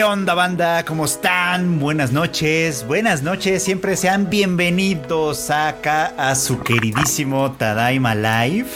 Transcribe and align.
¿Qué 0.00 0.04
onda 0.04 0.32
banda? 0.32 0.82
¿Cómo 0.86 1.04
están? 1.04 1.78
Buenas 1.78 2.10
noches, 2.10 2.86
buenas 2.86 3.22
noches, 3.22 3.62
siempre 3.62 3.98
sean 3.98 4.30
bienvenidos 4.30 5.50
acá 5.50 6.14
a 6.16 6.34
su 6.36 6.58
queridísimo 6.62 7.52
Tadaima 7.52 8.14
Live. 8.14 8.70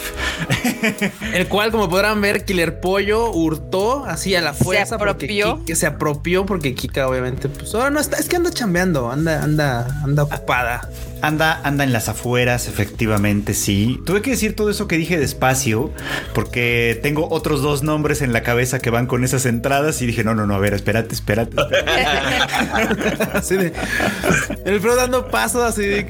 El 1.33 1.47
cual, 1.47 1.71
como 1.71 1.89
podrán 1.89 2.21
ver, 2.21 2.45
Killer 2.45 2.79
Pollo 2.79 3.31
hurtó 3.31 4.05
así 4.05 4.35
a 4.35 4.41
la 4.41 4.53
fuerza. 4.53 4.85
Se 4.85 4.93
apropió. 4.93 5.65
Que 5.65 5.75
se 5.75 5.87
apropió 5.87 6.45
porque 6.45 6.75
Kika 6.75 7.07
obviamente, 7.07 7.49
pues 7.49 7.73
ahora 7.73 7.89
no 7.89 7.99
está, 7.99 8.17
es 8.17 8.29
que 8.29 8.35
anda 8.35 8.51
chambeando, 8.51 9.09
anda, 9.09 9.41
anda, 9.41 10.01
anda 10.03 10.21
ocupada. 10.21 10.87
Anda, 11.25 11.59
anda 11.63 11.83
en 11.83 11.91
las 11.91 12.07
afueras, 12.07 12.67
efectivamente, 12.67 13.55
sí. 13.55 13.99
Tuve 14.05 14.21
que 14.21 14.29
decir 14.29 14.55
todo 14.55 14.69
eso 14.69 14.87
que 14.87 14.95
dije 14.95 15.17
despacio, 15.17 15.91
porque 16.35 16.99
tengo 17.01 17.27
otros 17.31 17.63
dos 17.63 17.81
nombres 17.81 18.21
en 18.21 18.31
la 18.31 18.43
cabeza 18.43 18.77
que 18.77 18.91
van 18.91 19.07
con 19.07 19.23
esas 19.23 19.47
entradas 19.47 20.03
y 20.03 20.05
dije, 20.05 20.23
no, 20.23 20.35
no, 20.35 20.45
no, 20.45 20.53
a 20.53 20.59
ver, 20.59 20.75
espérate, 20.75 21.15
espérate. 21.15 21.55
así 23.33 23.55
de, 23.57 23.73
el 24.65 24.79
Fro 24.79 24.95
dando 24.95 25.31
pasos 25.31 25.63
así 25.63 25.81
de, 25.81 26.07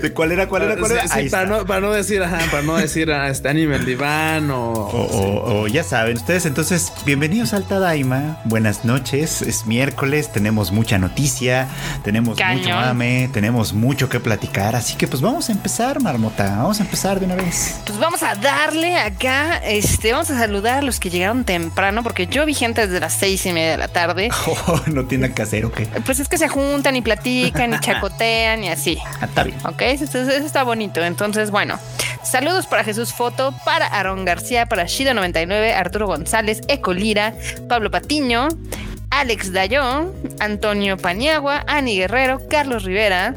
¿De 0.00 0.12
cuál 0.14 0.32
era, 0.32 0.48
cuál 0.48 0.62
era, 0.62 0.78
cuál 0.78 0.92
era. 0.92 1.06
Sí, 1.06 1.24
sí, 1.24 1.28
para, 1.28 1.44
no, 1.44 1.66
para, 1.66 1.80
no, 1.82 1.92
decir, 1.92 2.22
ajá, 2.22 2.38
para 2.50 2.62
no 2.62 2.76
decir 2.76 3.12
a 3.12 3.28
este 3.28 3.50
anime 3.50 3.76
el 3.76 3.84
diván 3.84 4.50
o 4.50 4.72
o, 4.72 5.02
o, 5.02 5.60
o, 5.62 5.66
ya 5.66 5.82
saben 5.84 6.16
ustedes. 6.16 6.46
Entonces, 6.46 6.92
bienvenidos 7.04 7.52
al 7.52 7.64
Tadaima. 7.64 8.40
Buenas 8.44 8.86
noches. 8.86 9.42
Es 9.42 9.66
miércoles, 9.66 10.32
tenemos 10.32 10.72
mucha 10.72 10.96
noticia, 10.98 11.68
tenemos 12.04 12.38
Cañón. 12.38 12.62
mucho 12.62 12.74
mame, 12.74 13.28
tenemos 13.34 13.74
mucho 13.74 13.97
que 14.06 14.20
platicar. 14.20 14.76
Así 14.76 14.96
que, 14.96 15.08
pues 15.08 15.22
vamos 15.22 15.48
a 15.48 15.52
empezar, 15.52 16.02
Marmota. 16.02 16.56
Vamos 16.58 16.78
a 16.78 16.82
empezar 16.82 17.18
de 17.18 17.24
una 17.24 17.36
vez. 17.36 17.80
Pues 17.86 17.98
vamos 17.98 18.22
a 18.22 18.34
darle 18.34 18.98
acá, 18.98 19.56
este, 19.64 20.12
vamos 20.12 20.30
a 20.30 20.38
saludar 20.38 20.78
a 20.78 20.82
los 20.82 21.00
que 21.00 21.08
llegaron 21.08 21.44
temprano, 21.44 22.02
porque 22.02 22.26
yo 22.26 22.44
vi 22.44 22.52
gente 22.52 22.86
desde 22.86 23.00
las 23.00 23.14
seis 23.14 23.46
y 23.46 23.52
media 23.52 23.70
de 23.70 23.76
la 23.78 23.88
tarde. 23.88 24.28
Oh, 24.66 24.80
no 24.86 25.06
tienen 25.06 25.32
que 25.32 25.42
hacer, 25.42 25.64
¿ok? 25.64 25.80
Pues 26.04 26.18
es 26.20 26.28
que 26.28 26.36
se 26.36 26.48
juntan 26.48 26.96
y 26.96 27.00
platican 27.00 27.72
y 27.72 27.78
chacotean 27.80 28.64
y 28.64 28.68
así. 28.68 28.98
Ah, 29.20 29.26
está 29.26 29.44
bien. 29.44 29.56
Ok, 29.64 29.80
eso, 29.82 30.04
eso 30.04 30.30
está 30.30 30.62
bonito. 30.62 31.02
Entonces, 31.02 31.50
bueno, 31.50 31.78
saludos 32.22 32.66
para 32.66 32.84
Jesús 32.84 33.14
Foto, 33.14 33.54
para 33.64 33.86
Aaron 33.86 34.24
García, 34.24 34.66
para 34.66 34.84
Shido99, 34.84 35.74
Arturo 35.74 36.06
González, 36.06 36.60
Ecolira, 36.68 37.34
Pablo 37.68 37.90
Patiño, 37.90 38.48
Alex 39.10 39.52
Dayo, 39.52 40.12
Antonio 40.40 40.96
Paniagua, 40.96 41.64
Ani 41.66 41.96
Guerrero, 41.96 42.40
Carlos 42.50 42.84
Rivera, 42.84 43.36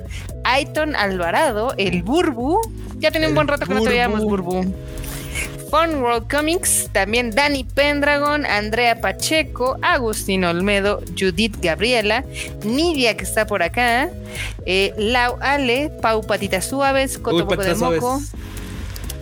Aiton 0.52 0.96
Alvarado, 0.96 1.74
el 1.78 2.04
Burbu. 2.04 2.60
Ya 3.00 3.10
tiene 3.10 3.30
un 3.30 3.36
buen 3.36 3.48
rato 3.48 3.66
que 3.66 3.74
no 3.74 3.82
te 3.82 3.90
veíamos, 3.90 4.22
Burbu. 4.22 4.64
Fun 5.70 6.04
World 6.04 6.30
Comics, 6.30 6.90
también 6.92 7.32
Dani 7.32 7.64
Pendragon, 7.64 8.46
Andrea 8.46 9.00
Pacheco, 9.00 9.78
Agustín 9.82 10.44
Olmedo, 10.44 11.02
Judith 11.18 11.56
Gabriela, 11.62 12.26
Nidia 12.66 13.16
que 13.16 13.24
está 13.24 13.48
por 13.48 13.64
acá, 13.64 14.10
eh, 14.66 14.94
Lau 14.98 15.38
Ale, 15.40 15.90
Pau 16.02 16.22
Patitas 16.22 16.66
Suaves, 16.66 17.18
Coto 17.18 17.38
Uy, 17.38 17.44
Poco 17.44 17.64
de 17.64 17.76
Moco, 17.76 18.00
suaves. 18.20 18.32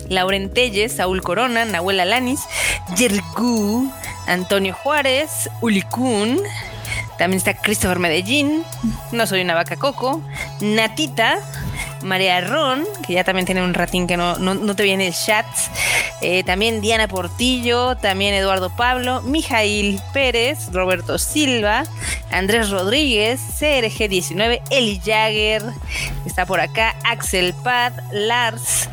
Lauren 0.10 0.52
Telles, 0.52 0.94
Saúl 0.94 1.22
Corona, 1.22 1.66
Nahuel 1.66 2.00
Alanis, 2.00 2.42
Yergu, 2.98 3.94
Antonio 4.26 4.74
Juárez, 4.74 5.52
Ulicún, 5.62 6.40
también 7.20 7.38
está 7.38 7.54
Christopher 7.54 8.00
Medellín, 8.00 8.64
No 9.12 9.28
Soy 9.28 9.42
una 9.42 9.54
Vaca 9.54 9.76
Coco, 9.76 10.22
Natita, 10.62 11.40
María 12.02 12.40
Ron, 12.40 12.86
que 13.06 13.12
ya 13.12 13.26
también 13.26 13.46
tiene 13.46 13.62
un 13.62 13.74
ratín 13.74 14.08
que 14.08 14.16
no, 14.16 14.38
no, 14.40 14.56
no 14.56 14.74
te 14.74 14.84
viene 14.84 15.08
el 15.08 15.14
chat, 15.14 15.46
eh, 16.22 16.46
también 16.46 16.80
Diana 16.80 17.10
Portillo, 17.10 17.98
también 17.98 18.34
Eduardo 18.34 18.74
Pablo, 18.74 19.22
Mijail 19.22 20.00
Pérez, 20.14 20.72
Roberto 20.72 21.18
Silva, 21.18 21.84
Andrés 22.32 22.70
Rodríguez, 22.70 23.42
CRG19, 23.60 24.62
Eli 24.70 25.02
Jagger, 25.04 25.62
está 26.26 26.46
por 26.46 26.62
acá, 26.62 26.96
Axel 27.04 27.54
Pad, 27.66 27.92
Lars, 28.14 28.88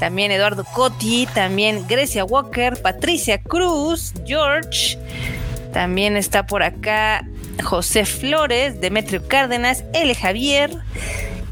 también 0.00 0.32
Eduardo 0.32 0.64
Cotti, 0.64 1.28
también 1.32 1.86
Grecia 1.86 2.24
Walker, 2.24 2.82
Patricia 2.82 3.40
Cruz, 3.40 4.14
George, 4.26 4.98
también 5.72 6.16
está 6.16 6.44
por 6.44 6.64
acá 6.64 7.24
José 7.62 8.04
Flores, 8.04 8.80
Demetrio 8.80 9.26
Cárdenas, 9.26 9.84
L. 9.92 10.14
Javier 10.14 10.70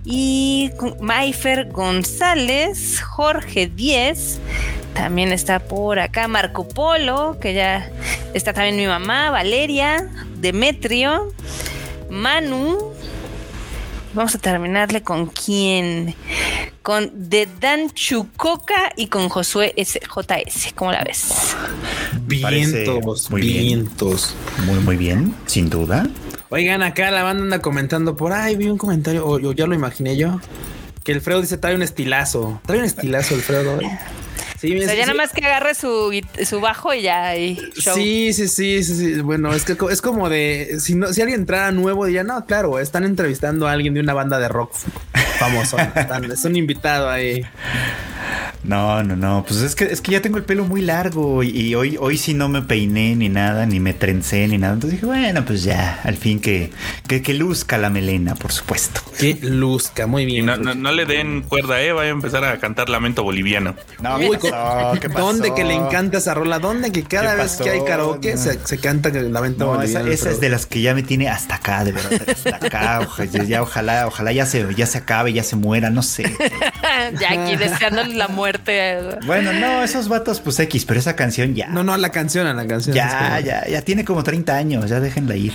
y 0.05 0.71
Maifer 1.00 1.71
González, 1.71 3.00
Jorge 3.03 3.67
Díez. 3.67 4.39
También 4.95 5.33
está 5.33 5.59
por 5.59 5.99
acá 5.99 6.28
Marco 6.28 6.66
Polo, 6.66 7.39
que 7.41 7.55
ya 7.55 7.91
está 8.33 8.53
también 8.53 8.77
mi 8.77 8.87
mamá, 8.87 9.31
Valeria, 9.31 10.09
Demetrio, 10.37 11.33
Manu. 12.09 12.95
Vamos 14.16 14.34
a 14.34 14.38
terminarle 14.38 15.03
con 15.03 15.27
quién. 15.27 16.15
Con 16.81 17.28
The 17.28 17.47
Dan 17.60 17.91
Chucoca 17.91 18.91
y 18.97 19.09
con 19.09 19.28
Josué 19.28 19.75
SJS. 19.77 20.72
¿Cómo 20.75 20.91
la 20.91 21.04
ves? 21.04 21.54
Vientos, 22.27 23.31
muy 23.31 23.43
bien. 23.43 23.62
vientos. 23.62 24.34
Muy, 24.65 24.78
muy 24.81 24.97
bien, 24.97 25.34
sin 25.44 25.69
duda. 25.69 26.09
Oigan, 26.49 26.82
acá 26.82 27.10
la 27.10 27.25
banda 27.25 27.43
anda 27.43 27.59
comentando 27.60 28.16
por 28.16 28.32
ahí, 28.32 28.56
vi 28.56 28.71
un 28.71 28.78
comentario, 28.78 29.27
o, 29.27 29.34
o 29.34 29.53
ya 29.53 29.66
lo 29.66 29.75
imaginé 29.75 30.16
yo, 30.16 30.41
que 31.04 31.12
el 31.12 31.21
Fredo 31.21 31.43
dice 31.43 31.59
trae 31.59 31.75
un 31.75 31.83
estilazo, 31.83 32.62
trae 32.65 32.78
un 32.78 32.87
estilazo 32.87 33.34
el 33.34 33.43
Fredo. 33.43 33.78
Sí, 34.61 34.75
O 34.77 34.78
sea, 34.83 34.91
sí, 34.91 34.97
ya 34.97 35.03
sí. 35.05 35.11
nada 35.11 35.15
más 35.15 35.33
que 35.33 35.44
agarre 35.44 35.75
su, 35.75 36.12
su 36.44 36.61
bajo 36.61 36.94
y 36.94 37.03
ya 37.03 37.27
ahí. 37.27 37.59
show. 37.77 37.94
Sí, 37.94 38.33
sí, 38.33 38.49
sí, 38.49 38.83
sí, 38.83 38.94
sí. 38.94 39.21
Bueno, 39.21 39.53
es 39.55 39.65
que 39.65 39.77
es 39.91 40.00
como 40.03 40.28
de 40.28 40.78
si 40.81 40.94
no, 40.94 41.12
si 41.12 41.21
alguien 41.21 41.41
entrara 41.41 41.72
nuevo, 41.72 42.06
diría, 42.06 42.25
no, 42.25 42.44
claro, 42.47 42.78
están 42.78 43.05
entrevistando 43.05 43.66
a 43.69 43.72
alguien 43.72 43.95
de 43.95 44.00
una 44.00 44.15
banda 44.15 44.39
de 44.39 44.49
rock 44.49 44.72
famoso. 45.39 45.77
Están- 45.78 46.31
es 46.31 46.45
un 46.45 46.56
invitado 46.56 47.09
ahí. 47.11 47.45
No, 48.65 49.03
no, 49.05 49.15
no. 49.15 49.45
Pues 49.47 49.61
es 49.61 49.77
que, 49.77 49.84
es 49.84 50.00
que 50.00 50.12
ya 50.12 50.21
tengo 50.22 50.39
el 50.39 50.45
pelo 50.45 50.65
muy 50.65 50.81
largo 50.83 51.45
y, 51.45 51.50
y 51.50 51.75
hoy, 51.77 51.97
hoy 52.00 52.16
sí 52.19 52.34
no 52.34 52.49
me 52.49 52.62
peiné 52.62 53.15
ni 53.15 53.28
nada, 53.28 53.65
ni 53.65 53.78
me 53.78 53.95
trencé 53.95 54.49
ni 54.49 54.59
nada. 54.59 54.75
Entonces 54.75 54.99
dije, 54.99 55.06
bueno, 55.06 55.45
pues 55.45 55.62
ya, 55.62 56.00
al 56.03 56.16
fin 56.16 56.41
que, 56.41 56.72
que, 57.06 57.22
que 57.22 57.34
luzca 57.34 57.78
la 57.78 57.91
melena, 57.91 58.34
por 58.34 58.50
supuesto. 58.50 59.03
Qué 59.21 59.39
luzca, 59.43 60.06
muy 60.09 60.25
Y 60.25 60.27
bien. 60.27 60.47
no, 60.47 60.56
no, 60.56 60.75
no 60.75 60.91
le 60.91 61.06
den 61.06 61.43
cuerda, 61.43 61.81
eh. 61.81 61.93
Vaya 61.93 62.09
a 62.11 62.12
empezar 62.12 62.45
a 62.45 62.59
cantar 62.59 62.89
Lamento 62.89 63.22
Boliviano. 63.22 63.77
No, 64.00 64.16
Uy, 64.19 64.37
¿Dónde 65.17 65.55
que 65.55 65.65
le 65.65 65.75
encanta 65.75 66.19
esa 66.19 66.34
rola? 66.34 66.59
¿Dónde 66.59 66.93
que 66.93 67.03
cada 67.03 67.37
¿Qué 67.37 67.43
vez 67.43 67.57
que 67.57 67.71
hay 67.71 67.84
karaoke 67.84 68.34
No. 68.34 68.41
se, 68.43 68.59
se 68.67 68.79
canta 68.79 69.09
la 69.11 69.41
venta 69.41 69.65
No, 69.65 69.73
esa, 69.83 70.01
boliviana, 70.01 70.11
esa 70.15 70.31
es 70.31 70.41
de 70.41 70.49
las 70.49 70.67
que 70.67 70.81
ya 70.81 70.95
me 70.95 71.03
tiene 71.03 71.29
hasta 71.29 71.57
acá, 71.57 71.84
de 71.84 71.93
verdad, 71.93 72.23
hasta 72.29 72.57
acá. 72.67 73.01
Ojalá, 73.03 73.45
ya, 73.45 73.62
ojalá, 73.62 74.07
ojalá 74.07 74.33
ya 74.33 74.47
se, 74.47 74.67
ya 74.75 74.87
se 74.87 74.99
acabe, 74.99 75.33
ya 75.33 75.43
se 75.43 75.57
muera, 75.57 75.91
no 75.91 76.03
sé. 76.03 76.25
ya 77.21 77.33
aquí 77.33 77.57
deseándole 77.57 78.15
la 78.15 78.29
muerte. 78.29 78.99
Bueno, 79.27 79.53
no, 79.53 79.83
esos 79.83 80.09
vatos, 80.09 80.41
pues 80.41 80.59
X, 80.61 80.84
pero 80.84 81.01
esa 81.01 81.17
canción 81.17 81.55
ya. 81.55 81.69
No, 81.69 81.83
no, 81.83 81.97
la 81.97 82.11
canción, 82.11 82.47
a 82.47 82.55
la 82.55 82.67
canción. 82.67 82.95
Ya, 82.95 83.09
como- 83.28 83.41
ya, 83.41 83.67
ya 83.67 83.83
tiene 83.83 84.05
como 84.05 84.23
30 84.23 84.55
años, 84.57 84.89
ya 84.91 85.01
déjenla 85.01 85.37
ir. 85.37 85.53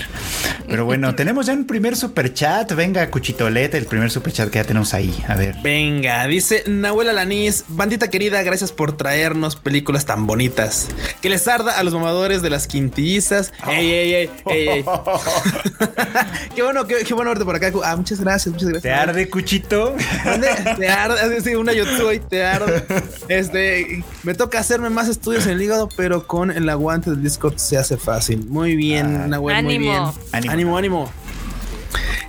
Pero 0.68 0.86
bueno, 0.86 1.14
tenemos 1.16 1.46
ya 1.46 1.54
un 1.54 1.66
primer 1.66 1.96
super 1.96 2.34
chat. 2.34 2.72
Venga, 2.74 3.10
Cuchitolete, 3.10 3.78
el 3.78 3.86
primer 3.86 4.10
super 4.12 4.34
chat 4.34 4.50
que 4.50 4.60
ya 4.60 4.64
tenemos 4.64 4.94
ahí. 4.94 5.14
A 5.28 5.36
ver. 5.36 5.56
Venga, 5.62 6.26
dice 6.28 6.64
Nahuel 6.68 7.10
Alanis, 7.10 7.66
bandita 7.68 8.10
querida, 8.10 8.42
gracias 8.44 8.72
por 8.72 8.81
traernos 8.98 9.56
películas 9.56 10.06
tan 10.06 10.28
bonitas. 10.28 10.88
Que 11.22 11.30
les 11.30 11.48
arda 11.48 11.78
a 11.78 11.84
los 11.84 11.94
mamadores 11.94 12.42
de 12.42 12.50
las 12.50 12.68
quintillizas. 12.68 13.54
Ey, 13.68 13.92
ey, 13.92 14.14
ey, 14.14 14.30
ey, 14.48 14.68
ey. 14.70 14.86
qué 16.56 16.64
bueno, 16.64 16.86
qué, 16.88 16.98
qué 17.06 17.14
bueno 17.14 17.30
verte 17.32 17.46
por 17.46 17.56
acá. 17.56 17.72
Ah, 17.84 17.96
muchas 17.96 18.20
gracias, 18.20 18.54
muchas 18.54 18.70
gracias. 18.70 18.84
¿Te 18.84 18.92
arde, 18.92 19.30
Cuchito? 19.30 19.96
¿Dónde? 20.26 20.50
Te 20.78 20.90
arde, 20.90 21.42
sí, 21.42 21.56
una 21.56 21.74
Yotsui, 21.74 22.20
te 22.20 22.44
arde. 22.44 22.84
Este, 23.28 24.04
me 24.24 24.34
toca 24.34 24.60
hacerme 24.60 24.90
más 24.90 25.08
estudios 25.08 25.46
en 25.46 25.52
el 25.54 25.62
hígado, 25.62 25.90
pero 25.96 26.28
con 26.28 26.52
el 26.52 26.68
aguante 26.70 27.10
del 27.12 27.22
Discord 27.22 27.58
se 27.58 27.78
hace 27.78 27.98
fácil. 27.98 28.46
Muy 28.48 28.76
bien, 28.76 29.22
Ah. 29.24 29.28
Nahuel, 29.28 29.64
muy 29.64 29.78
bien. 29.78 29.94
Ánimo. 29.94 30.14
Ánimo. 30.32 30.52
Ánimo, 30.52 30.78
ánimo. 30.78 31.12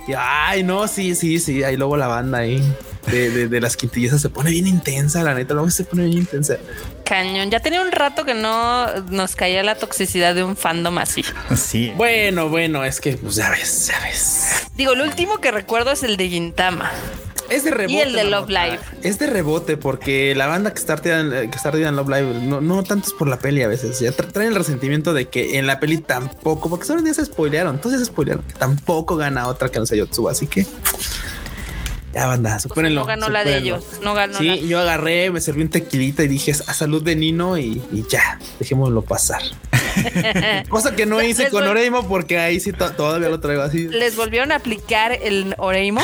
Y, 0.07 0.13
ay, 0.17 0.63
no, 0.63 0.87
sí, 0.87 1.15
sí, 1.15 1.39
sí. 1.39 1.63
Ahí 1.63 1.77
luego 1.77 1.95
la 1.97 2.07
banda 2.07 2.39
ahí 2.39 2.61
de, 3.07 3.29
de, 3.29 3.47
de 3.47 3.61
las 3.61 3.75
quintillizas 3.77 4.21
se 4.21 4.29
pone 4.29 4.51
bien 4.51 4.67
intensa, 4.67 5.23
la 5.23 5.33
neta. 5.33 5.53
Luego 5.53 5.69
se 5.69 5.83
pone 5.83 6.05
bien 6.05 6.19
intensa. 6.19 6.57
Cañón. 7.05 7.49
Ya 7.51 7.59
tenía 7.59 7.81
un 7.81 7.91
rato 7.91 8.25
que 8.25 8.33
no 8.33 8.87
nos 9.09 9.35
caía 9.35 9.61
la 9.63 9.75
toxicidad 9.75 10.35
de 10.35 10.43
un 10.43 10.55
fandom 10.55 10.97
así. 10.97 11.23
Sí. 11.55 11.91
Bueno, 11.95 12.49
bueno, 12.49 12.83
es 12.85 12.99
que, 13.01 13.17
pues 13.17 13.35
ya 13.35 13.49
ves, 13.49 13.87
ya 13.87 13.99
ves. 14.01 14.67
Digo, 14.75 14.93
el 14.93 15.01
último 15.01 15.39
que 15.39 15.51
recuerdo 15.51 15.91
es 15.91 16.03
el 16.03 16.17
de 16.17 16.29
Gintama. 16.29 16.91
Es 17.49 17.65
de 17.65 17.71
rebote. 17.71 18.01
el 18.01 18.13
de 18.13 18.23
Love. 18.23 18.49
Live. 18.49 18.79
Es 19.03 19.19
de 19.19 19.27
rebote 19.27 19.75
porque 19.77 20.33
la 20.33 20.47
banda 20.47 20.73
que 20.73 20.79
está 20.79 20.93
ardida 20.93 21.19
en, 21.19 21.51
que 21.51 21.57
está 21.57 21.69
ardida 21.69 21.89
en 21.89 21.95
Love 21.97 22.07
Live 22.09 22.33
no, 22.41 22.61
no 22.61 22.83
tanto 22.83 23.07
es 23.09 23.13
por 23.13 23.27
la 23.27 23.37
peli 23.37 23.61
a 23.61 23.67
veces. 23.67 23.99
Ya 23.99 24.11
tra- 24.11 24.31
traen 24.31 24.49
el 24.49 24.55
resentimiento 24.55 25.13
de 25.13 25.27
que 25.27 25.59
en 25.59 25.67
la 25.67 25.79
peli 25.79 25.97
tampoco, 25.97 26.69
porque 26.69 26.85
solo 26.85 27.03
ya 27.05 27.13
se 27.13 27.25
spoilearon. 27.25 27.75
Entonces 27.75 27.99
se 27.99 28.05
spoilearon 28.05 28.43
que 28.45 28.53
tampoco 28.53 29.17
gana 29.17 29.47
otra 29.47 29.69
que 29.69 29.77
no 29.77 29.85
sea 29.85 29.97
Yotsuba. 29.97 30.31
Así 30.31 30.47
que 30.47 30.65
ya 32.13 32.27
banda, 32.27 32.59
supérenlo. 32.59 33.01
no 33.01 33.07
ganó 33.07 33.29
la 33.29 33.43
de 33.43 33.57
ellos. 33.57 33.83
No 34.03 34.13
ganó 34.13 34.37
Sí, 34.37 34.45
la. 34.45 34.55
yo 34.57 34.79
agarré, 34.79 35.31
me 35.31 35.41
serví 35.41 35.61
un 35.63 35.69
tequilita 35.69 36.23
y 36.23 36.27
dije 36.27 36.51
a 36.51 36.73
salud 36.73 37.01
de 37.03 37.15
Nino 37.15 37.57
y, 37.57 37.81
y 37.91 38.05
ya, 38.09 38.39
dejémoslo 38.59 39.01
pasar. 39.01 39.41
Cosa 40.69 40.95
que 40.95 41.05
no 41.05 41.21
hice 41.21 41.49
con 41.49 41.67
Oreimo 41.67 42.07
porque 42.07 42.39
ahí 42.39 42.59
sí 42.59 42.73
to- 42.73 42.91
todavía 42.93 43.29
lo 43.29 43.39
traigo 43.39 43.61
así. 43.63 43.87
¿Les 43.87 44.15
volvieron 44.15 44.51
a 44.51 44.55
aplicar 44.55 45.11
el 45.21 45.55
Oreimo? 45.57 46.01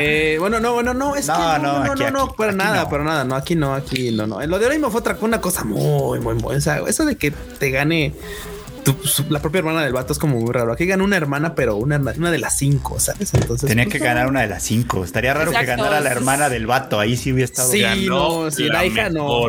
Eh, 0.00 0.36
bueno, 0.40 0.60
no, 0.60 0.74
bueno, 0.74 0.94
no, 0.94 1.14
es 1.16 1.26
No, 1.28 1.34
que 1.34 1.40
no, 1.40 1.58
no, 1.58 1.58
no, 1.58 1.84
no, 1.84 1.92
aquí, 1.92 2.02
no, 2.04 2.10
no, 2.10 2.22
aquí, 2.24 2.34
para 2.36 2.50
aquí 2.50 2.58
nada, 2.58 2.82
no. 2.84 2.88
para 2.90 3.04
nada, 3.04 3.24
no, 3.24 3.34
aquí 3.34 3.54
no, 3.54 3.74
aquí 3.74 4.10
no, 4.12 4.26
no. 4.26 4.44
Lo 4.46 4.58
de 4.58 4.66
Oreimo 4.66 4.90
fue 4.90 5.00
otra 5.00 5.16
una 5.20 5.40
cosa 5.40 5.64
muy, 5.64 6.20
muy, 6.20 6.34
muy, 6.34 6.56
o 6.56 6.60
sea, 6.60 6.80
eso 6.86 7.04
de 7.04 7.16
que 7.16 7.30
te 7.30 7.70
gane 7.70 8.14
tu- 8.86 9.06
su- 9.06 9.24
la 9.30 9.40
propia 9.42 9.58
hermana 9.58 9.82
del 9.82 9.92
vato 9.92 10.12
es 10.12 10.18
como 10.18 10.38
muy 10.40 10.52
raro. 10.52 10.72
Aquí 10.72 10.86
gana 10.86 11.02
una 11.02 11.16
hermana, 11.16 11.54
pero 11.56 11.74
una, 11.76 11.96
una 11.98 12.30
de 12.30 12.38
las 12.38 12.56
cinco, 12.56 13.00
¿sabes? 13.00 13.34
Entonces 13.34 13.68
Tenía 13.68 13.84
pues, 13.84 13.94
que 13.94 13.98
ganar 13.98 14.28
una 14.28 14.42
de 14.42 14.46
las 14.46 14.62
cinco. 14.62 15.04
Estaría 15.04 15.34
raro 15.34 15.50
que 15.50 15.64
ganara 15.66 16.00
la 16.00 16.10
hermana 16.10 16.48
del 16.48 16.66
vato. 16.66 17.00
Ahí 17.00 17.16
sí 17.16 17.32
hubiera 17.32 17.44
estado. 17.46 17.70
Sí. 17.72 17.80
Ganó 17.80 18.44
no, 18.44 18.50
sí, 18.52 18.64
la, 18.68 18.72
la 18.74 18.86
hija 18.86 19.10
no. 19.10 19.40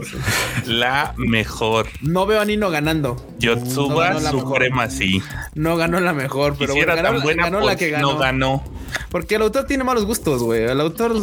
La 0.66 1.14
mejor. 1.18 1.88
no 2.02 2.26
veo 2.26 2.42
a 2.42 2.46
Nino 2.46 2.70
ganando. 2.72 3.24
Yotsuba 3.38 4.12
No. 4.16 4.32
Suprema, 4.32 4.90
sí. 4.90 5.22
No 5.54 5.78
ganó 5.78 6.00
la 6.00 6.14
mejor, 6.14 6.56
pero 6.58 6.74
bueno, 6.74 6.96
ganó, 6.96 7.10
tan 7.14 7.22
buena, 7.22 7.44
ganó 7.44 7.60
la 7.62 7.76
que 7.76 7.90
ganó. 7.92 8.14
no 8.14 8.18
ganó. 8.18 8.64
Porque 9.12 9.36
el 9.36 9.44
autor 9.44 9.66
tiene 9.66 9.84
malos 9.84 10.06
gustos, 10.06 10.42
güey. 10.42 10.64
El 10.64 10.82
autor 10.82 11.14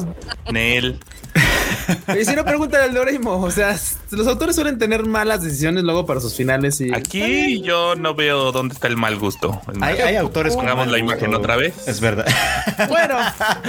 Nel. 0.53 1.01
Y 2.21 2.25
si 2.25 2.35
no, 2.35 2.45
pregúntale 2.45 2.85
al 2.85 2.95
de 2.95 3.01
Oreimo. 3.01 3.41
O 3.43 3.51
sea, 3.51 3.77
los 4.11 4.27
autores 4.27 4.57
suelen 4.57 4.79
tener 4.79 5.05
malas 5.05 5.43
decisiones 5.43 5.85
luego 5.85 6.07
para 6.07 6.21
sus 6.21 6.35
finales 6.35 6.81
y 6.81 6.93
Aquí 6.95 7.61
yo 7.63 7.95
no 7.97 8.15
veo 8.15 8.53
dónde 8.53 8.75
está 8.75 8.89
el 8.89 8.97
mal 8.97 9.19
gusto. 9.19 9.61
Hay, 9.81 9.99
hay 9.99 10.17
autores 10.17 10.55
con 10.55 10.63
Pongamos 10.65 10.87
la 10.89 10.99
gusto. 10.99 11.15
imagen 11.15 11.35
otra 11.35 11.57
vez. 11.57 11.75
Es 11.87 12.01
verdad. 12.01 12.27
Bueno, 12.89 13.17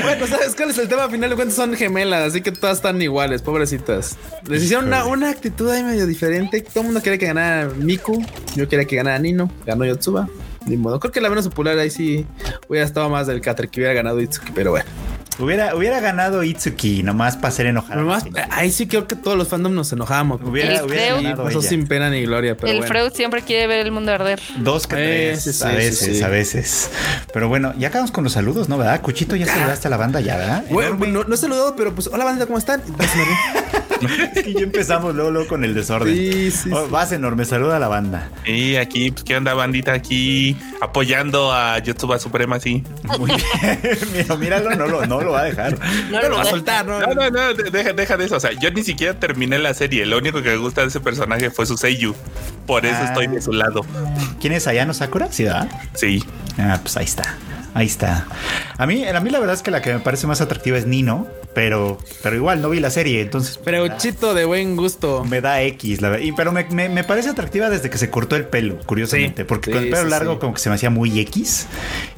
bueno, 0.02 0.28
¿sabes 0.28 0.56
cuál 0.56 0.70
es 0.72 0.78
el 0.78 0.88
tema? 0.88 1.04
Al 1.04 1.12
final 1.12 1.30
de 1.30 1.36
cuentas 1.36 1.56
son 1.56 1.74
gemelas, 1.76 2.30
así 2.30 2.42
que 2.42 2.52
todas 2.52 2.78
están 2.78 3.02
iguales, 3.02 3.42
pobrecitas. 3.42 4.18
Les 4.48 4.64
hicieron 4.64 4.86
una, 4.86 5.06
una 5.06 5.30
actitud 5.30 5.70
ahí 5.70 5.84
medio 5.84 6.06
diferente. 6.08 6.62
Todo 6.62 6.82
el 6.82 6.86
mundo 6.88 7.02
quería 7.02 7.18
que 7.20 7.26
ganara 7.28 7.70
Miku. 7.76 8.24
Yo 8.56 8.68
quería 8.68 8.86
que 8.86 8.96
ganara 8.96 9.20
Nino. 9.20 9.50
Ganó 9.66 9.86
Yotsuba. 9.86 10.28
Ni 10.66 10.78
modo. 10.78 11.00
Creo 11.00 11.12
que 11.12 11.22
la 11.22 11.30
menos 11.30 11.48
popular 11.48 11.78
ahí 11.78 11.90
sí 11.92 12.26
hubiera 12.68 12.86
estado 12.86 13.10
más 13.10 13.28
del 13.28 13.42
Catre 13.42 13.68
que 13.68 13.80
hubiera 13.80 13.94
ganado 13.94 14.20
Itsuki, 14.22 14.52
pero 14.54 14.72
bueno. 14.72 14.86
Hubiera, 15.38 15.76
hubiera 15.76 16.00
ganado 16.00 16.44
Itsuki 16.44 17.04
nomás 17.04 17.36
para 17.36 17.54
a 17.56 17.64
la 17.64 17.72
Nomás, 17.74 18.24
ahí 18.52 18.72
sí 18.72 18.88
creo 18.88 19.06
que 19.08 19.16
todos 19.16 19.38
los 19.38 19.48
fandoms 19.50 19.76
nos 19.76 19.92
enojábamos. 19.92 20.40
Hubiera, 20.42 20.78
El 20.80 20.86
hubiera 20.86 21.18
Freud. 21.18 21.36
Pasó 21.36 21.60
ella. 21.60 21.70
sin 21.70 21.88
pena 21.88 22.10
ni 22.10 22.24
gloria, 22.24 22.56
pero 22.56 22.72
el 22.72 22.78
bueno. 22.80 22.94
Freud 22.94 23.12
siempre 23.14 23.42
quiere 23.42 23.68
ver 23.68 23.86
el 23.86 23.92
mundo 23.92 24.12
arder. 24.14 24.40
Dos 24.58 24.88
que 24.88 24.96
Eh, 24.96 25.32
tres. 25.34 25.62
a 25.62 25.70
sí, 25.72 25.76
veces, 25.76 26.18
sí. 26.18 26.24
a 26.24 26.28
veces. 26.30 26.90
Pero 27.34 27.50
bueno, 27.50 27.74
ya 27.78 27.90
acabamos 27.90 28.12
con 28.12 28.24
los 28.24 28.34
saludos, 28.34 28.70
¿no? 28.70 28.78
¿Verdad? 28.78 29.02
Cuchito, 29.02 29.36
ya 29.36 29.46
saludaste 29.46 29.88
a 29.88 29.92
la 29.92 29.98
banda, 29.98 30.22
ya, 30.22 30.38
¿verdad? 30.38 30.64
Bueno, 30.70 30.98
no, 31.06 31.24
no 31.26 31.36
he 31.36 31.38
saludado, 31.38 31.76
pero 31.76 31.94
pues, 31.94 32.08
hola 32.08 32.24
banda, 32.24 32.46
¿cómo 32.46 32.58
están? 32.58 32.82
Es 34.36 34.44
que 34.44 34.54
ya 34.54 34.62
empezamos 34.62 35.16
luego, 35.16 35.32
luego 35.32 35.48
con 35.48 35.64
el 35.64 35.74
desorden. 35.74 36.14
Sí, 36.16 36.52
sí, 36.52 36.70
Oh, 36.74 36.86
sí. 36.86 36.92
Vas 36.92 37.12
enorme, 37.12 37.46
saluda 37.46 37.78
a 37.78 37.80
la 37.80 37.88
banda. 37.88 38.30
Y 38.46 38.76
aquí, 38.76 39.12
pues, 39.12 39.24
¿qué 39.24 39.36
onda, 39.38 39.54
bandita? 39.54 39.94
Aquí 39.94 40.58
apoyando 40.82 41.52
a 41.54 41.80
Yotsuba 41.80 42.20
Suprema, 42.20 42.60
sí. 42.60 42.84
Muy 43.20 43.32
bien. 43.32 44.40
Míralo, 44.40 44.76
no 44.76 44.88
lo, 44.88 45.06
no 45.06 45.22
lo 45.22 45.32
va 45.32 45.42
a 45.42 45.44
dejar. 45.46 45.78
No 46.12 46.22
No 46.22 46.30
lo 46.30 46.36
va 46.36 46.42
a 46.42 46.46
soltar, 46.46 46.86
¿no? 46.86 47.00
No, 47.00 47.14
no, 47.14 47.30
no, 47.30 47.54
de- 47.54 47.72
deja, 47.72 47.94
deja 47.94 48.18
de 48.18 48.26
eso. 48.26 48.36
O 48.36 48.40
sea, 48.40 48.52
yo 48.52 48.70
ni 48.72 48.84
siquiera 48.84 49.20
terminé 49.20 49.58
la 49.60 49.74
serie. 49.74 50.06
Lo 50.06 50.18
único 50.18 50.42
que 50.42 50.50
me 50.50 50.58
gusta 50.58 50.82
de 50.82 50.88
ese 50.88 51.00
personaje 51.00 51.50
fue 51.50 51.66
su 51.66 51.78
Seiyu. 51.78 52.14
Por 52.66 52.86
eso 52.86 52.98
Ah. 53.00 53.06
estoy 53.06 53.28
de 53.28 53.42
su 53.42 53.52
lado. 53.54 53.82
¿Quién 54.42 54.54
es 54.54 54.68
Ayano 54.68 54.94
Sakura? 54.94 55.28
Sí, 55.32 55.44
¿verdad? 55.44 55.70
Sí. 55.94 56.24
Ah, 56.58 56.80
pues 56.82 56.98
ahí 56.98 57.06
está. 57.06 57.36
Ahí 57.76 57.86
está. 57.88 58.26
A 58.78 58.88
mí, 58.88 59.06
a 59.06 59.20
mí 59.20 59.30
la 59.30 59.40
verdad 59.40 59.54
es 59.54 59.62
que 59.62 59.70
la 59.70 59.82
que 59.82 59.94
me 59.94 60.00
parece 60.00 60.26
más 60.28 60.40
atractiva 60.42 60.78
es 60.78 60.86
Nino, 60.88 61.28
pero, 61.54 61.98
pero 62.24 62.36
igual 62.38 62.62
no 62.62 62.70
vi 62.70 62.80
la 62.80 62.90
serie, 62.90 63.22
entonces 63.22 63.60
Pero 63.64 63.86
chito 63.98 64.34
de 64.34 64.46
buen 64.46 64.76
gusto. 64.78 65.24
me 65.26 65.42
da 65.42 65.62
X, 65.62 66.02
la 66.02 66.10
verdad. 66.10 66.26
Y, 66.26 66.32
pero 66.32 66.52
me, 66.54 66.64
me- 66.70 66.88
me 66.90 67.04
parece 67.04 67.30
atractiva 67.30 67.70
desde 67.70 67.90
que 67.90 67.98
se 67.98 68.10
cortó 68.10 68.36
el 68.38 68.46
pelo, 68.46 68.80
curiosamente, 68.86 69.44
Sí, 69.44 69.46
porque 69.48 69.72
sí, 69.72 69.74
con 69.74 69.84
el 69.84 69.90
pelo 69.90 70.04
sí, 70.06 70.10
largo 70.10 70.34
sí. 70.34 70.40
como 70.40 70.54
que 70.54 70.60
se 70.62 70.70
me 70.70 70.76
hacía 70.76 70.90
muy 70.90 71.20
X. 71.20 71.68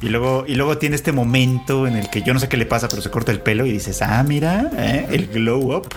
Y 0.00 0.08
luego, 0.08 0.44
y 0.46 0.54
luego 0.54 0.78
tiene 0.78 0.94
este 0.96 1.10
momento 1.12 1.86
en 1.88 1.96
el 1.96 2.08
que 2.08 2.22
yo 2.22 2.32
no 2.34 2.40
sé 2.40 2.48
qué 2.48 2.56
le 2.56 2.66
pasa, 2.66 2.88
pero 2.88 3.02
se 3.02 3.10
corta 3.10 3.32
el 3.32 3.40
pelo 3.40 3.66
y 3.66 3.72
dices, 3.72 4.00
ah, 4.02 4.22
mira, 4.22 4.70
¿eh? 4.76 5.06
el 5.10 5.26
glow 5.26 5.74
up. 5.76 5.88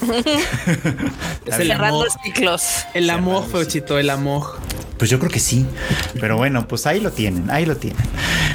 Es 1.46 1.58
el 1.58 1.68
Cerrando 1.68 2.04
ciclos. 2.22 2.62
El 2.94 3.10
amor, 3.10 3.46
Feuchito, 3.50 3.98
el 3.98 4.10
amor. 4.10 4.58
Pues 4.98 5.10
yo 5.10 5.18
creo 5.18 5.30
que 5.30 5.38
sí. 5.40 5.64
Pero 6.20 6.36
bueno, 6.36 6.66
pues 6.68 6.86
ahí 6.86 7.00
lo 7.00 7.10
tienen, 7.12 7.50
ahí 7.50 7.64
lo 7.66 7.76
tienen. 7.76 8.02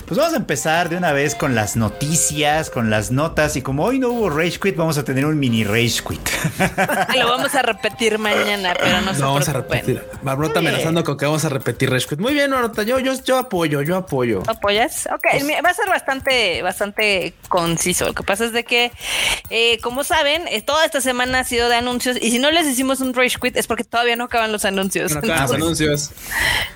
Pues 0.05 0.17
vamos 0.17 0.33
a 0.33 0.37
empezar 0.37 0.52
de 0.53 0.97
una 0.97 1.13
vez 1.13 1.33
con 1.33 1.55
las 1.55 1.75
noticias, 1.75 2.69
con 2.69 2.91
las 2.91 3.09
notas. 3.09 3.55
Y 3.55 3.63
como 3.63 3.85
hoy 3.85 3.97
no 3.97 4.09
hubo 4.09 4.29
Rage 4.29 4.59
Quit, 4.59 4.75
vamos 4.75 4.99
a 4.99 5.03
tener 5.03 5.25
un 5.25 5.39
mini 5.39 5.63
Rage 5.63 6.03
Quit. 6.07 6.29
Lo 7.17 7.27
vamos 7.27 7.55
a 7.55 7.63
repetir 7.63 8.19
mañana, 8.19 8.75
pero 8.79 9.01
no 9.01 9.15
se 9.15 9.19
No 9.19 9.33
vamos 9.33 9.49
a 9.49 9.53
repetir. 9.53 10.05
Marmota 10.21 10.59
amenazando 10.59 11.03
con 11.03 11.17
que 11.17 11.25
vamos 11.25 11.43
a 11.43 11.49
repetir 11.49 11.89
Rage 11.89 12.05
Quit. 12.07 12.19
Muy 12.19 12.33
bien, 12.33 12.51
Marmota. 12.51 12.83
Yo, 12.83 12.99
yo, 12.99 13.13
yo 13.23 13.39
apoyo, 13.39 13.81
yo 13.81 13.97
apoyo. 13.97 14.43
¿Apoyas? 14.45 15.07
Ok, 15.11 15.25
Pues 15.31 15.43
va 15.43 15.69
a 15.71 15.73
ser 15.73 15.89
bastante, 15.89 16.61
bastante 16.61 17.33
conciso. 17.49 18.05
Lo 18.05 18.13
que 18.13 18.21
pasa 18.21 18.45
es 18.45 18.53
de 18.53 18.63
que, 18.63 18.91
eh, 19.49 19.79
como 19.79 20.03
saben, 20.03 20.47
eh, 20.49 20.61
toda 20.61 20.85
esta 20.85 21.01
semana 21.01 21.39
ha 21.39 21.43
sido 21.45 21.67
de 21.67 21.77
anuncios 21.77 22.17
y 22.21 22.29
si 22.29 22.37
no 22.37 22.51
les 22.51 22.67
hicimos 22.67 23.01
un 23.01 23.15
rage 23.15 23.37
quit 23.41 23.57
es 23.57 23.65
porque 23.65 23.83
todavía 23.83 24.15
no 24.15 24.25
acaban 24.25 24.51
los 24.51 24.65
anuncios. 24.65 25.13
Bueno, 25.13 25.33
acá 25.33 25.41
los 25.41 25.53
anuncios. 25.53 26.11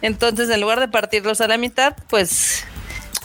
entonces, 0.02 0.50
en 0.50 0.62
lugar 0.62 0.80
de 0.80 0.88
partirlos 0.88 1.42
a 1.42 1.48
la 1.48 1.58
mitad, 1.58 1.96
pues 2.10 2.66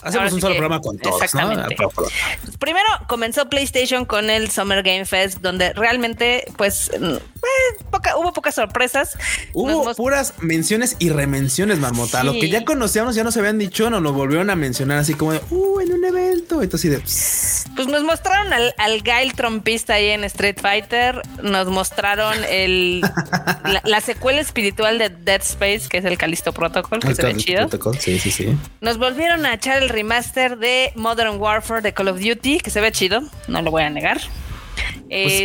Hacemos 0.03 0.15
Ahora 0.15 0.33
un 0.35 0.41
solo 0.41 0.53
que- 0.53 0.59
programa 0.59 0.81
con 0.81 0.97
todos, 0.97 1.19
¿no? 1.19 1.23
exactamente. 1.25 1.75
Pues 1.95 2.11
primero 2.59 2.87
comenzó 3.07 3.49
PlayStation 3.49 4.05
con 4.05 4.29
el 4.29 4.49
Summer 4.51 4.83
Game 4.83 5.05
Fest, 5.05 5.39
donde 5.41 5.73
realmente, 5.73 6.45
pues, 6.57 6.91
mm, 6.99 7.05
eh, 7.13 7.83
poca- 7.89 8.17
hubo 8.17 8.33
pocas 8.33 8.55
sorpresas. 8.55 9.17
Hubo 9.53 9.83
Nos 9.85 9.97
puras 9.97 10.33
menciones 10.39 10.95
y 10.99 11.09
remenciones, 11.09 11.79
Marmota. 11.79 12.23
Lo 12.23 12.33
que 12.33 12.49
ya 12.49 12.63
conocíamos, 12.65 13.15
ya 13.15 13.23
nos 13.23 13.35
habían 13.37 13.57
dicho, 13.59 13.89
nos 13.89 14.01
lo 14.01 14.13
volvieron 14.13 14.49
a 14.49 14.55
mencionar 14.55 14.97
así 14.99 15.13
como 15.13 15.33
de, 15.33 15.41
uh, 15.49 15.79
en 15.79 15.93
un 15.93 16.05
evento. 16.05 16.61
Entonces, 16.61 16.91
de, 16.91 17.73
Pues 17.75 17.87
nos 17.87 18.03
mostraron 18.03 18.53
al, 18.53 18.73
al 18.77 19.01
Gail 19.01 19.33
trompista 19.33 19.93
ahí 19.95 20.09
en 20.09 20.23
Street 20.25 20.57
Fighter, 20.61 21.21
nos 21.41 21.67
mostraron 21.67 22.35
el 22.49 23.01
la, 23.63 23.81
la 23.83 24.01
secuela 24.01 24.41
espiritual 24.41 24.97
de 24.97 25.09
Dead 25.09 25.41
Space, 25.41 25.83
que 25.89 25.97
es 25.97 26.05
el 26.05 26.17
Callisto 26.17 26.53
Protocol, 26.53 26.99
que 26.99 27.15
se 27.15 27.23
ve 27.23 27.35
chido. 27.37 27.69
Sí, 27.99 28.19
sí, 28.19 28.31
sí. 28.31 28.57
Nos 28.81 28.97
volvieron 28.97 29.45
a 29.45 29.53
echar 29.53 29.81
el 29.81 29.89
remaster 29.93 30.57
de 30.57 30.91
Modern 30.95 31.39
Warfare 31.39 31.81
de 31.81 31.93
Call 31.93 32.09
of 32.09 32.19
Duty, 32.19 32.59
que 32.59 32.69
se 32.69 32.81
ve 32.81 32.91
chido, 32.91 33.21
no 33.47 33.61
lo 33.61 33.71
voy 33.71 33.83
a 33.83 33.89
negar. 33.89 34.19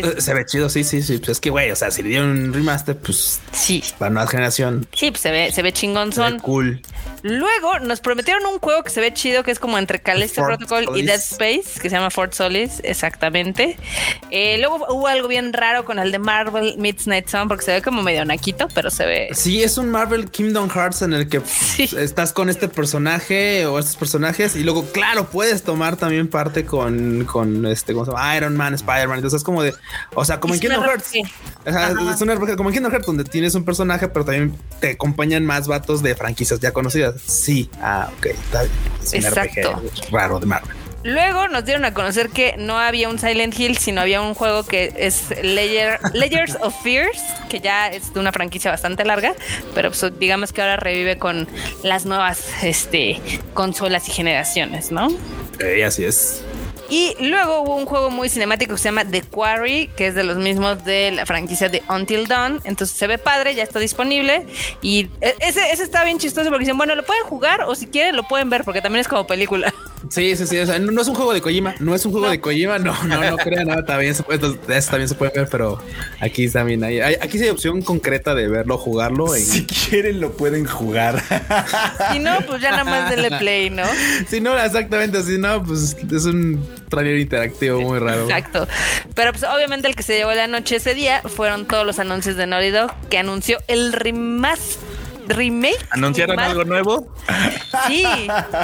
Pues, 0.03 0.17
Eh, 0.17 0.21
se 0.21 0.35
ve 0.35 0.45
chido, 0.47 0.69
sí, 0.69 0.83
sí, 0.85 1.03
sí. 1.03 1.19
Pues 1.19 1.29
es 1.31 1.41
que, 1.41 1.51
güey, 1.51 1.71
o 1.71 1.77
sea, 1.77 1.91
si 1.91 2.03
le 2.03 2.09
dieron 2.09 2.31
un 2.31 2.53
remaster, 2.55 2.97
pues 2.97 3.41
sí, 3.53 3.83
para 3.99 4.11
nueva 4.11 4.29
generación, 4.29 4.87
sí, 4.95 5.11
pues 5.11 5.21
se 5.21 5.31
ve, 5.31 5.39
se 5.39 5.45
ve 5.47 5.53
se 5.59 5.63
ve 5.63 5.73
chingonzón. 5.73 6.39
cool. 6.41 6.81
Luego 7.23 7.81
nos 7.81 8.01
prometieron 8.01 8.47
un 8.47 8.59
juego 8.61 8.83
que 8.85 8.91
se 8.91 9.01
ve 9.01 9.13
chido, 9.13 9.43
que 9.43 9.51
es 9.51 9.59
como 9.59 9.77
entre 9.77 10.01
Callisto 10.01 10.43
Protocol 10.45 10.97
y. 10.97 11.03
Dead 11.03 11.17
Space, 11.19 11.81
que 11.81 11.91
se 11.91 11.97
llama 11.97 12.11
Fort 12.11 12.33
Solis, 12.33 12.81
exactamente. 12.85 13.77
Eh, 14.31 14.57
luego 14.59 14.87
hubo 14.89 15.07
algo 15.09 15.27
bien 15.29 15.53
raro 15.53 15.85
con 15.85 15.99
el 15.99 16.13
de 16.13 16.19
Marvel 16.19 16.77
Midnight 16.79 17.29
Sun, 17.29 17.49
porque 17.49 17.65
se 17.65 17.73
ve 17.73 17.83
como 17.83 18.03
medio 18.03 18.25
naquito, 18.25 18.69
pero 18.75 18.91
se 18.91 19.05
ve. 19.07 19.29
Sí, 19.33 19.63
es 19.63 19.79
un 19.79 19.91
Marvel 19.91 20.31
Kingdom 20.31 20.69
Hearts 20.71 21.03
en 21.03 21.13
el 21.13 21.29
que 21.29 21.41
Sí. 21.45 21.89
estás 21.99 22.33
con 22.33 22.49
este 22.49 22.69
personaje 22.69 23.67
o 23.67 23.79
estos 23.79 23.97
personajes 23.97 24.55
y 24.57 24.63
luego, 24.63 24.85
claro, 24.93 25.29
puedes 25.29 25.63
tomar 25.65 25.97
también 25.97 26.29
parte 26.29 26.65
con, 26.65 27.25
con 27.25 27.67
este, 27.67 27.93
¿cómo 27.95 28.05
se 28.05 28.13
llama? 28.13 28.37
Iron 28.37 28.57
Man, 28.57 28.75
Spider-Man. 28.75 29.19
Entonces 29.19 29.39
es 29.39 29.45
como 29.45 29.58
de, 29.63 29.75
o 30.15 30.25
sea, 30.25 30.41
como 30.41 30.55
en 30.55 30.61
Es 30.61 30.67
Kingdom 30.67 30.85
Hearts. 30.85 31.13
Ajá, 31.67 31.87
Ajá. 31.89 32.15
es 32.15 32.21
una 32.21 32.35
RPG 32.35 32.57
como 32.57 32.69
en 32.71 32.75
Kingdom 32.75 32.93
Hearts 32.93 33.07
donde 33.07 33.25
tienes 33.25 33.55
un 33.55 33.65
personaje, 33.65 34.09
pero 34.09 34.25
también 34.25 34.57
te 34.81 34.91
acompañan 34.93 35.45
más 35.45 35.67
vatos 35.69 36.03
de 36.03 36.15
franquicias 36.15 36.61
ya 36.61 36.73
conocidas. 36.73 37.21
Sí, 37.27 37.71
ah, 37.83 38.11
ok, 38.19 38.27
está 38.27 38.63
bien. 38.63 38.73
Es 39.03 39.13
un 39.13 39.19
Exacto. 39.25 39.73
RPG 39.83 40.11
raro 40.13 40.41
de 40.41 40.47
Marvel. 40.47 40.77
Luego 41.05 41.47
nos 41.47 41.65
dieron 41.65 41.85
a 41.85 41.95
conocer 41.95 42.29
que 42.29 42.57
no 42.59 42.77
había 42.77 43.09
un 43.09 43.21
Silent 43.21 43.57
Hill, 43.59 43.79
sino 43.79 44.01
había 44.01 44.21
un 44.21 44.35
juego 44.35 44.67
que 44.67 44.93
es 44.99 45.31
Layer- 45.43 46.01
Layers 46.13 46.57
of 46.61 46.75
Fears, 46.83 47.23
que 47.49 47.61
ya 47.61 47.87
es 47.87 48.13
de 48.13 48.19
una 48.21 48.33
franquicia 48.33 48.73
bastante 48.73 49.05
larga, 49.05 49.33
pero 49.75 49.91
pues, 49.93 50.05
digamos 50.19 50.53
que 50.53 50.61
ahora 50.61 50.77
revive 50.77 51.17
con 51.17 51.47
las 51.85 52.05
nuevas 52.05 52.41
este, 52.63 53.21
consolas 53.55 54.09
y 54.09 54.11
generaciones, 54.13 54.91
¿no? 54.91 55.09
Eh, 55.61 55.85
así 55.85 56.05
es. 56.05 56.43
Y 56.89 57.15
luego 57.21 57.61
hubo 57.61 57.77
un 57.77 57.85
juego 57.87 58.11
muy 58.11 58.29
cinemático 58.29 58.73
que 58.75 58.79
se 58.79 58.85
llama 58.89 59.05
The 59.05 59.23
Quarry, 59.23 59.91
que 59.97 60.07
es 60.07 60.15
de 60.15 60.25
los 60.25 60.39
mismos 60.39 60.85
de 60.85 61.13
la 61.13 61.27
franquicia 61.27 61.69
de 61.69 61.83
Until 61.89 62.27
Dawn. 62.27 62.61
Entonces 62.65 62.97
se 62.97 63.07
ve 63.07 63.19
padre, 63.19 63.55
ya 63.55 63.63
está 63.63 63.79
disponible. 63.79 64.47
Y 64.81 65.09
e- 65.21 65.35
ese, 65.41 65.71
ese 65.71 65.83
está 65.83 66.05
bien 66.05 66.19
chistoso 66.19 66.49
porque 66.49 66.65
dicen, 66.65 66.79
bueno, 66.79 66.95
lo 66.95 67.05
pueden 67.05 67.25
jugar 67.25 67.63
o 67.63 67.75
si 67.75 67.87
quieren 67.89 68.17
lo 68.17 68.23
pueden 68.23 68.49
ver 68.49 68.65
porque 68.65 68.81
también 68.81 69.01
es 69.01 69.09
como 69.09 69.27
película. 69.27 69.73
Sí, 70.11 70.37
sí, 70.37 70.47
sí. 70.47 70.59
O 70.59 70.67
sea, 70.67 70.79
no, 70.79 70.91
no 70.93 71.03
es 71.03 71.09
un 71.09 71.15
juego 71.15 71.33
de 71.35 71.41
Kojima. 71.41 71.75
No 71.81 71.95
es 71.95 72.05
un 72.07 72.13
juego 72.13 72.27
No. 72.27 72.33
de 72.33 72.41
Kojima. 72.41 72.79
No, 72.79 72.95
no, 73.05 73.31
no 73.31 73.37
crean 73.39 73.69
nada. 73.69 73.85
También 73.85 74.15
se 74.15 74.23
puede, 74.23 74.37
entonces, 74.37 74.61
eso 74.77 74.91
también 74.91 75.09
se 75.09 75.15
puede 75.15 75.33
ver, 75.35 75.49
pero 75.51 75.83
aquí 76.21 76.49
también 76.49 76.83
hay, 76.85 77.01
hay- 77.01 77.17
aquí 77.21 77.39
sí 77.39 77.45
hay 77.45 77.51
opción 77.51 77.83
concreta 77.83 78.35
de 78.35 78.49
verlo, 78.49 78.79
jugarlo. 78.79 79.35
en- 79.35 79.43
Si 79.45 79.67
quieren 79.67 80.21
lo 80.21 80.33
pueden 80.33 80.65
jugar. 80.67 81.23
Si 82.13 82.19
no, 82.19 82.39
pues 82.47 82.63
ya 82.63 82.71
nada 82.71 82.85
más 82.85 83.11
denle 83.11 83.31
play, 83.39 83.71
¿no? 83.71 83.83
Si 84.29 84.41
no, 84.41 84.59
exactamente. 84.59 85.23
Si 85.23 85.39
no, 85.39 85.63
pues 85.65 85.97
es 86.13 86.25
un 86.25 86.65
trailer 86.89 87.19
interactivo 87.19 87.81
muy 87.81 87.99
raro. 87.99 88.23
Exacto. 88.25 88.67
Pero 89.15 89.33
pues 89.33 89.45
obviamente 89.45 89.89
el 89.89 89.95
que 89.95 90.03
se 90.03 90.17
llevó 90.17 90.33
la 90.33 90.47
noche 90.47 90.77
ese 90.77 90.95
día 90.95 91.23
fueron 91.25 91.67
todos 91.67 91.85
los 91.85 91.99
anuncios 91.99 92.37
de 92.37 92.47
Naughty 92.47 92.71
Dog 92.71 92.93
que 93.11 93.19
anunció 93.19 93.59
el 93.69 93.93
remaster 93.93 94.88
remake. 95.29 95.79
¿Anunciaron 95.91 96.37
más- 96.37 96.51
algo 96.51 96.65
nuevo? 96.65 97.15
Sí, 97.87 98.05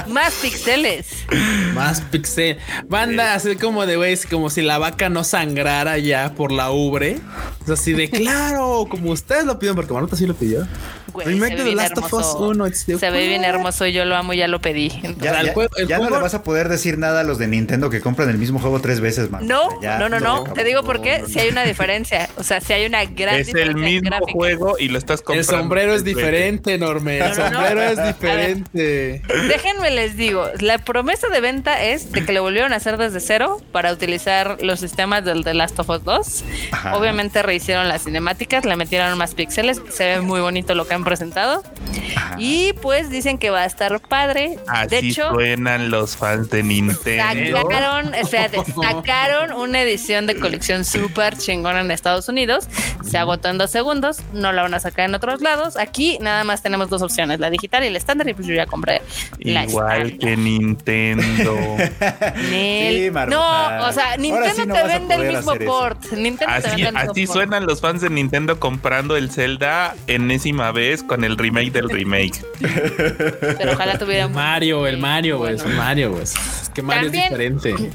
más 0.07 0.33
pixeles. 0.41 1.25
Más 1.73 2.01
pixel. 2.01 2.57
Banda 2.87 3.33
así 3.35 3.55
como 3.55 3.85
de 3.85 3.95
güey, 3.95 4.13
es 4.13 4.25
como 4.25 4.49
si 4.49 4.61
la 4.61 4.77
vaca 4.77 5.09
no 5.09 5.23
sangrara 5.23 5.97
ya 5.97 6.33
por 6.33 6.51
la 6.51 6.71
ubre. 6.71 7.19
Es 7.63 7.69
así 7.69 7.93
de 7.93 8.09
claro, 8.09 8.87
como 8.89 9.11
ustedes 9.11 9.45
lo 9.45 9.59
piden, 9.59 9.75
porque 9.75 9.93
Maruta 9.93 10.15
sí 10.15 10.25
lo 10.25 10.33
pidió. 10.35 10.67
Güey, 11.15 11.27
Remake 11.27 11.51
se 11.51 11.55
de 11.55 11.55
ve 11.55 11.57
The 11.57 11.63
bien 11.63 11.77
Last 11.77 11.97
of 11.97 12.05
Us 12.05 12.11
hermoso. 12.13 12.39
1. 12.49 12.67
it's 12.67 12.85
the- 12.85 12.99
Se 12.99 13.09
ve 13.09 13.27
bien 13.27 13.43
hermoso, 13.43 13.85
yo 13.87 14.05
lo 14.05 14.15
amo, 14.15 14.33
ya 14.33 14.47
lo 14.47 14.59
pedí. 14.61 14.91
Entonces, 15.03 15.17
Ya, 15.23 15.39
el 15.41 15.51
juego- 15.53 15.75
el 15.77 15.87
ya 15.87 15.97
no 15.97 16.09
le 16.09 16.17
vas 16.19 16.33
a 16.33 16.43
poder 16.43 16.69
decir 16.69 16.97
nada 16.97 17.21
a 17.21 17.23
los 17.23 17.37
de 17.37 17.47
Nintendo 17.47 17.89
que 17.89 18.01
compran 18.01 18.29
el 18.29 18.37
mismo 18.37 18.59
juego 18.59 18.79
tres 18.81 18.99
veces, 18.99 19.31
man. 19.31 19.47
No, 19.47 19.69
Ya, 19.81 19.97
no, 19.97 20.09
no, 20.09 20.19
no. 20.19 20.43
Te 20.53 20.63
digo 20.63 20.83
por 20.83 21.01
qué. 21.01 21.19
No, 21.19 21.27
Si 21.27 21.39
hay 21.39 21.49
una 21.49 21.63
diferencia. 21.63 22.29
O 22.37 22.43
sea, 22.43 22.61
si 22.61 22.73
hay 22.73 22.85
una 22.85 23.05
gran 23.05 23.35
Es 23.35 23.47
el 23.47 23.53
diferencia 23.53 23.85
mismo 23.85 24.09
gráfica. 24.09 24.31
juego 24.33 24.75
y 24.79 24.89
lo 24.89 24.97
estás 24.97 25.19
El 25.21 25.25
comprando. 25.25 25.51
sombrero 25.57 25.93
es 25.95 26.03
diferente, 26.03 26.77
Norme. 26.77 27.17
El 27.19 27.29
No, 27.29 27.35
no, 27.35 27.35
no. 27.49 27.55
sombrero 27.55 27.81
es 27.83 27.95
ver. 27.97 28.07
diferente. 28.15 29.21
Déjenme 29.47 29.91
les 29.91 30.17
digo, 30.17 30.47
la 30.59 30.77
promesa 30.79 31.27
de 31.29 31.39
venta 31.41 31.81
es 31.83 32.11
de 32.11 32.25
que 32.25 32.33
lo 32.33 32.41
volvieron 32.43 32.73
a 32.73 32.77
hacer 32.77 32.97
desde 32.97 33.19
cero 33.19 33.61
para 33.71 33.91
utilizar 33.93 34.57
los 34.61 34.79
sistemas 34.79 35.23
del 35.23 35.43
The 35.43 35.53
Last 35.53 35.79
of 35.79 35.89
Us 35.89 36.03
2. 36.03 36.43
Ajá. 36.71 36.97
Obviamente 36.97 37.41
rehicieron 37.41 37.87
las 37.87 38.03
cinemáticas, 38.03 38.65
le 38.65 38.75
metieron 38.75 39.17
más 39.17 39.35
píxeles, 39.35 39.81
se 39.89 40.05
ve 40.05 40.21
muy 40.21 40.41
bonito 40.41 40.75
lo 40.75 40.87
que 40.87 40.93
han 40.93 41.04
presentado. 41.05 41.63
Ajá. 42.17 42.35
Y 42.37 42.73
pues 42.81 43.09
dicen 43.09 43.37
que 43.37 43.49
va 43.49 43.61
a 43.61 43.65
estar 43.65 44.01
padre. 44.01 44.57
Así 44.67 44.89
de 44.89 44.97
hecho, 44.99 45.29
suenan 45.31 45.89
los 45.89 46.17
fans 46.17 46.49
de 46.49 46.63
Nintendo. 46.63 47.61
sacaron, 47.61 48.13
espérate, 48.13 48.59
sacaron 48.81 49.53
una 49.53 49.81
edición 49.81 50.27
de 50.27 50.37
colección 50.37 50.83
súper 50.83 51.37
chingona 51.37 51.79
en 51.81 51.91
Estados 51.91 52.27
Unidos. 52.27 52.67
Se 53.09 53.17
agotó 53.17 53.47
en 53.49 53.57
dos 53.57 53.71
segundos, 53.71 54.17
no 54.33 54.51
la 54.51 54.63
van 54.63 54.73
a 54.73 54.79
sacar 54.81 55.07
en 55.07 55.15
otros 55.15 55.39
lados. 55.41 55.77
Aquí 55.77 56.17
nada 56.19 56.43
más 56.43 56.61
tenemos 56.61 56.89
dos 56.89 57.01
opciones, 57.01 57.39
la 57.39 57.49
digital 57.49 57.83
y 57.85 57.89
la 57.89 57.97
estándar, 57.97 58.27
y 58.27 58.33
pues 58.33 58.47
yo 58.47 58.53
ya 58.55 58.65
compré 58.65 59.01
la 59.39 59.63
Igual 59.63 60.07
estándar. 60.07 60.17
que 60.19 60.37
Nintendo. 60.37 61.55
Nel. 62.49 62.95
Sí, 62.95 63.11
no, 63.29 63.87
o 63.87 63.91
sea, 63.93 64.17
Nintendo 64.17 64.49
sí 64.55 64.65
no 64.65 64.73
te 64.73 64.83
vende 64.83 65.15
el 65.15 65.35
mismo 65.35 65.53
port. 65.65 66.03
Nintendo 66.11 66.53
te 66.61 66.67
Así, 66.67 66.81
vende 66.81 66.87
el 66.89 66.93
mismo 66.95 67.11
así 67.11 67.25
port. 67.27 67.33
suenan 67.37 67.65
los 67.65 67.81
fans 67.81 68.01
de 68.01 68.09
Nintendo 68.09 68.59
comprando 68.59 69.15
el 69.15 69.31
Zelda 69.31 69.95
enésima 70.07 70.71
vez 70.71 70.94
con 71.03 71.23
el 71.23 71.37
remake 71.37 71.71
del 71.71 71.89
remake. 71.89 72.43
Pero 73.57 73.73
ojalá 73.73 73.97
tuviera 73.97 74.27
Mario, 74.27 74.87
el 74.87 74.97
Mario, 74.97 75.37
güey. 75.39 75.55
Es 75.55 75.63
un 75.63 75.75
Mario, 75.75 76.11
güey. 76.11 76.23
Es 76.23 76.35
que 76.73 76.81
Mario 76.81 77.03
También- 77.11 77.23
es 77.23 77.29
diferente. 77.63 77.91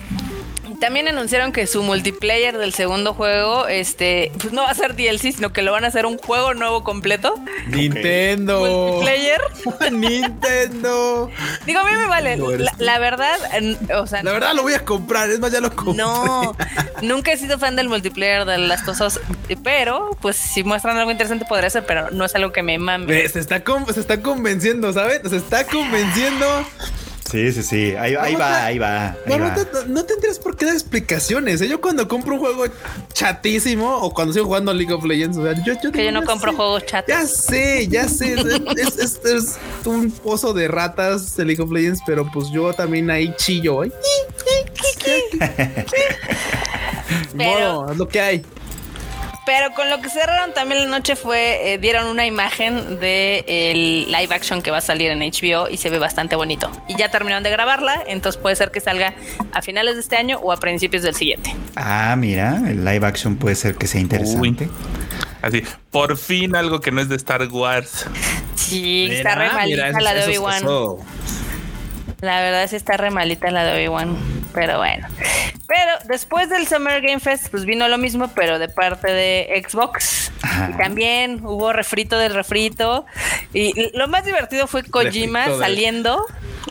También 0.81 1.07
anunciaron 1.09 1.53
que 1.53 1.67
su 1.67 1.83
multiplayer 1.83 2.57
del 2.57 2.73
segundo 2.73 3.13
juego, 3.15 3.69
este, 3.69 4.33
pues 4.41 4.53
no 4.53 4.63
va 4.63 4.71
a 4.71 4.75
ser 4.75 4.97
DLC, 4.97 5.33
sino 5.35 5.53
que 5.53 5.61
lo 5.63 5.73
van 5.73 5.85
a 5.85 5.89
hacer 5.89 6.07
un 6.07 6.17
juego 6.17 6.55
nuevo 6.55 6.83
completo. 6.83 7.35
Nintendo. 7.69 8.61
Multiplayer. 8.61 9.41
Nintendo. 9.93 11.31
Digo, 11.67 11.81
a 11.81 11.85
mí 11.85 11.91
me 11.97 12.07
vale. 12.07 12.39
La, 12.79 12.99
verdad, 12.99 13.37
o 13.99 14.07
sea, 14.07 14.23
La 14.23 14.33
verdad 14.33 14.55
lo 14.55 14.63
voy 14.63 14.73
a 14.75 14.85
comprar. 14.85 15.31
Es 15.31 15.39
más, 15.39 15.53
ya 15.53 15.61
lo 15.61 15.75
compré. 15.75 16.03
no, 16.03 16.57
nunca 17.03 17.33
he 17.33 17.37
sido 17.37 17.59
fan 17.59 17.77
del 17.77 17.89
multiplayer 17.89 18.45
de 18.47 18.59
las 18.59 18.83
cosas, 18.83 19.21
pero 19.63 20.17
pues 20.21 20.37
si 20.37 20.65
muestran 20.65 20.97
algo 20.97 21.11
interesante 21.11 21.45
podría 21.45 21.69
ser, 21.71 21.85
pero 21.85 22.11
no 22.11 22.25
es 22.25 22.35
algo 22.35 22.53
que 22.53 22.63
me 22.63 22.79
mame. 22.79 23.29
Se 23.29 23.39
está, 23.39 23.63
con- 23.63 23.93
se 23.93 24.01
está 24.01 24.23
convenciendo, 24.23 24.93
¿sabes? 24.93 25.21
Se 25.29 25.37
está 25.37 25.65
convenciendo. 25.67 26.47
Sí, 27.29 27.53
sí, 27.53 27.62
sí. 27.62 27.95
Ahí, 27.97 28.15
ahí 28.19 28.35
va, 28.35 28.65
ahí 28.65 28.79
va. 28.79 29.07
ahí 29.11 29.17
No, 29.27 29.39
va. 29.39 29.50
no, 29.55 29.65
te- 29.67 29.87
no 29.89 30.05
tendrías 30.05 30.39
por 30.39 30.57
qué 30.57 30.67
dar 30.67 30.75
explicaciones. 30.75 31.61
¿eh? 31.61 31.69
Yo 31.69 31.81
cuando 31.81 32.07
compro 32.09 32.35
un 32.35 32.41
juego 32.41 32.65
chatísimo 33.12 33.99
o 33.99 34.12
cuando 34.12 34.33
sigo 34.33 34.47
jugando 34.47 34.73
League 34.75 34.93
of 34.93 35.05
Legends, 35.05 35.37
o 35.39 35.45
sea, 35.45 35.53
yo, 35.65 35.75
yo 35.83 35.93
que 35.93 36.05
yo 36.05 36.11
no 36.12 36.25
compro 36.25 36.50
sé, 36.50 36.57
juegos 36.57 36.87
chatos. 36.87 37.09
Ya 37.15 37.27
sé, 37.27 37.87
ya 37.89 38.09
sé. 38.09 38.35
Es, 38.77 38.99
es- 38.99 39.21
es 39.25 39.59
un 39.85 40.11
pozo 40.11 40.53
de 40.53 40.67
ratas 40.69 41.37
de 41.37 41.45
League 41.45 41.62
of 41.62 41.71
Legends, 41.71 42.00
pero 42.07 42.29
pues 42.33 42.49
yo 42.50 42.73
también 42.73 43.11
ahí 43.11 43.33
chillo. 43.37 43.85
¿eh? 43.85 43.93
Pero- 47.37 47.50
modo, 47.83 47.93
es 47.93 47.99
lo 47.99 48.09
que 48.09 48.21
hay. 48.21 48.45
Pero 49.50 49.75
con 49.75 49.90
lo 49.90 50.00
que 50.00 50.09
cerraron 50.09 50.54
también 50.54 50.85
la 50.85 50.97
noche 50.97 51.16
fue, 51.16 51.73
eh, 51.73 51.78
dieron 51.78 52.07
una 52.07 52.25
imagen 52.25 53.00
de 53.00 53.45
el 53.49 54.07
live 54.07 54.33
action 54.33 54.62
que 54.62 54.71
va 54.71 54.78
a 54.78 54.80
salir 54.80 55.11
en 55.11 55.19
HBO 55.19 55.69
y 55.69 55.76
se 55.76 55.90
ve 55.90 55.99
bastante 55.99 56.37
bonito. 56.37 56.71
Y 56.87 56.97
ya 56.97 57.11
terminaron 57.11 57.42
de 57.42 57.50
grabarla, 57.50 58.00
entonces 58.07 58.40
puede 58.40 58.54
ser 58.54 58.71
que 58.71 58.78
salga 58.78 59.12
a 59.52 59.61
finales 59.61 59.97
de 59.97 60.02
este 60.02 60.14
año 60.14 60.38
o 60.38 60.52
a 60.52 60.59
principios 60.59 61.02
del 61.02 61.16
siguiente. 61.16 61.52
Ah, 61.75 62.14
mira, 62.16 62.62
el 62.69 62.85
live 62.85 63.04
action 63.04 63.35
puede 63.35 63.57
ser 63.57 63.75
que 63.75 63.88
sea 63.88 64.00
interesante. 64.00 64.69
Así, 65.42 65.64
por 65.90 66.16
fin 66.16 66.54
algo 66.54 66.80
que 66.80 66.92
no 66.92 67.00
es 67.00 67.09
de 67.09 67.16
Star 67.16 67.45
Wars. 67.49 68.07
Sí, 68.54 69.09
está 69.11 69.35
re 69.35 69.47
Mira, 69.47 69.54
malita 69.57 69.87
mira, 69.88 70.00
la 70.00 70.14
de 70.14 70.25
Obi-Wan. 70.26 70.62
La 72.21 72.40
verdad 72.40 72.71
sí 72.71 72.76
está 72.76 72.97
re 72.97 73.11
malita 73.11 73.50
la 73.50 73.64
de 73.64 73.73
Obi-Wan. 73.80 74.39
Pero 74.52 74.78
bueno. 74.78 75.07
Pero 75.66 75.92
después 76.07 76.49
del 76.49 76.66
Summer 76.66 77.00
Game 77.00 77.21
Fest, 77.21 77.49
pues 77.50 77.64
vino 77.64 77.87
lo 77.88 77.99
mismo, 77.99 78.33
pero 78.35 78.59
de 78.59 78.69
parte 78.69 79.12
de 79.12 79.64
Xbox. 79.66 80.33
Ajá. 80.42 80.71
Y 80.73 80.78
también 80.78 81.40
hubo 81.45 81.73
refrito 81.73 82.19
del 82.19 82.35
refrito. 82.35 83.07
Y 83.52 83.97
lo 83.97 84.09
más 84.09 84.25
divertido 84.25 84.66
fue 84.66 84.83
Kojima 84.83 85.45
Refrito 85.45 85.61
saliendo 85.61 86.26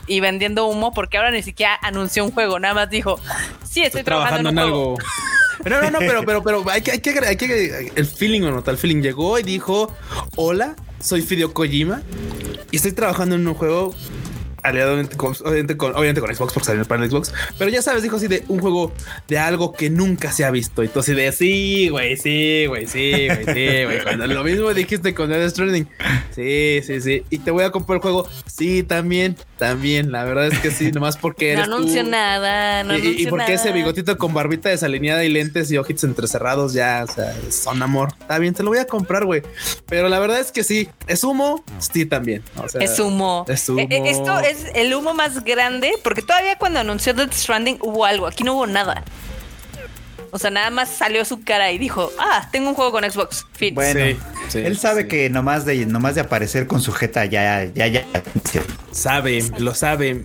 y 0.08 0.20
vendiendo 0.20 0.66
humo, 0.68 0.94
porque 0.94 1.18
ahora 1.18 1.32
ni 1.32 1.44
siquiera 1.44 1.78
anunció 1.82 2.26
un 2.26 2.32
juego, 2.32 2.60
nada 2.60 2.74
más 2.74 2.90
dijo, 2.90 3.20
sí, 3.64 3.82
estoy, 3.82 4.00
Estoy 4.00 4.04
trabajando 4.04 4.50
en 4.50 4.58
un 4.58 4.60
algo. 4.60 4.96
juego". 4.96 4.98
No, 5.66 5.82
no, 5.82 5.92
no, 5.92 6.00
pero, 6.00 6.24
pero, 6.24 6.44
pero 6.44 6.70
hay 6.70 6.82
que, 6.82 6.92
hay 6.92 7.00
que, 7.00 7.20
hay 7.20 7.36
que, 7.36 7.92
el 7.94 8.06
feeling 8.06 8.42
o 8.44 8.52
no, 8.52 8.64
el 8.66 8.78
feeling 8.78 9.02
llegó 9.02 9.38
y 9.40 9.44
dijo, 9.44 9.94
hola, 10.36 10.76
soy 11.00 11.22
Fideo 11.22 11.54
Kojima 11.54 12.02
y 12.72 12.78
estoy 12.78 12.94
trabajando 12.94 13.36
en 13.36 13.46
un 13.48 13.54
juego 13.54 13.94
aliado 14.64 14.94
obviamente 14.94 15.18
con, 15.18 15.96
obviamente 15.96 16.22
con, 16.22 16.36
Xbox 16.36 16.54
porque 16.54 16.66
salió 16.66 16.86
para 16.86 17.04
el 17.04 17.10
Xbox, 17.10 17.34
pero 17.58 17.70
ya 17.70 17.82
sabes, 17.82 18.04
dijo 18.04 18.18
así 18.18 18.28
de 18.28 18.44
un 18.48 18.60
juego 18.60 18.92
de 19.28 19.38
algo 19.38 19.74
que 19.74 19.90
nunca 19.90 20.32
se 20.32 20.46
ha 20.46 20.52
visto. 20.52 20.84
Y 20.84 20.88
tú 20.88 21.00
así 21.00 21.14
de 21.14 21.32
sí, 21.32 21.90
güey, 21.90 22.18
sí, 22.18 22.66
güey, 22.68 22.88
sí, 22.88 23.28
güey, 23.28 23.46
sí, 23.46 23.84
güey. 23.86 24.28
Lo 24.28 24.44
mismo 24.44 24.74
dijiste 24.74 25.14
con 25.14 25.30
Death 25.30 25.52
Stranding. 25.52 25.88
Sí, 26.32 26.82
sí, 26.84 27.02
sí. 27.02 27.24
Y 27.30 27.40
te 27.40 27.52
voy 27.52 27.64
a 27.64 27.72
comprar 27.72 27.98
el 27.98 28.02
juego. 28.02 28.28
Sí, 28.46 28.84
también, 28.84 29.36
también. 29.60 30.12
La 30.12 30.24
verdad 30.24 30.48
es 30.48 30.58
que 30.58 30.72
sí, 30.72 30.92
nomás 30.94 31.18
porque 31.18 31.54
No 31.54 31.60
eres 31.60 31.70
tú. 31.70 31.76
anunció 31.76 32.04
nada, 32.04 32.84
no 32.84 32.98
Y- 32.98 33.22
y, 33.22 33.28
porque 33.28 33.54
ese 33.54 33.72
bigotito 33.72 34.18
con 34.18 34.34
barbita 34.34 34.70
desalineada 34.70 35.24
y 35.24 35.30
lentes 35.30 35.70
y 35.72 35.78
ojitos 35.78 36.06
entrecerrados 36.06 36.74
ya, 36.74 37.06
o 37.08 37.12
sea, 37.14 37.36
son 37.52 37.84
amor. 37.84 38.14
Está 38.20 38.40
bien, 38.40 38.56
te 38.56 38.64
lo 38.64 38.70
voy 38.70 38.80
a 38.80 38.86
comprar, 38.88 39.26
güey. 39.26 39.44
Pero 39.86 40.10
la 40.10 40.18
verdad 40.18 40.40
es 40.40 40.52
que 40.52 40.64
sí, 40.64 40.90
es 41.06 41.24
humo, 41.24 41.64
sí 41.78 42.06
también. 42.08 42.42
O 42.58 42.68
sea, 42.68 42.82
Es 42.82 42.98
humo. 43.00 43.46
Es 43.48 43.70
humo. 43.70 43.80
Eh, 43.82 43.88
eh, 43.92 44.02
Esto 44.06 44.40
es 44.40 44.66
el 44.74 44.94
humo 44.96 45.14
más 45.14 45.44
grande, 45.44 45.92
porque 46.04 46.22
todavía 46.22 46.58
cuando 46.58 46.80
anunció 46.80 47.14
Death 47.14 47.34
Stranding 47.34 47.78
hubo 47.82 48.06
algo, 48.06 48.26
aquí 48.26 48.44
no 48.44 48.54
hubo 48.56 48.66
nada. 48.66 49.04
O 50.32 50.40
sea, 50.40 50.50
nada 50.52 50.70
más 50.70 50.90
salió 50.90 51.26
su 51.26 51.44
cara 51.44 51.72
y 51.72 51.78
dijo, 51.78 52.12
ah, 52.20 52.48
tengo 52.52 52.70
un 52.70 52.76
juego 52.76 52.92
con 52.92 53.04
Xbox. 53.10 53.46
Fin. 53.54 53.74
Bueno, 53.76 54.00
Sí, 54.00 54.18
sí, 54.50 54.58
él 54.60 54.78
sabe 54.78 55.04
sí. 55.04 55.08
que 55.08 55.30
nomás 55.30 55.66
de, 55.66 55.86
nomás 55.86 56.16
de 56.16 56.22
aparecer 56.22 56.68
con 56.68 56.82
su 56.82 56.92
jeta 56.92 57.26
ya, 57.26 57.66
ya, 57.66 57.88
ya. 57.88 58.06
Sabe, 58.92 59.44
lo 59.58 59.74
sabe. 59.76 60.24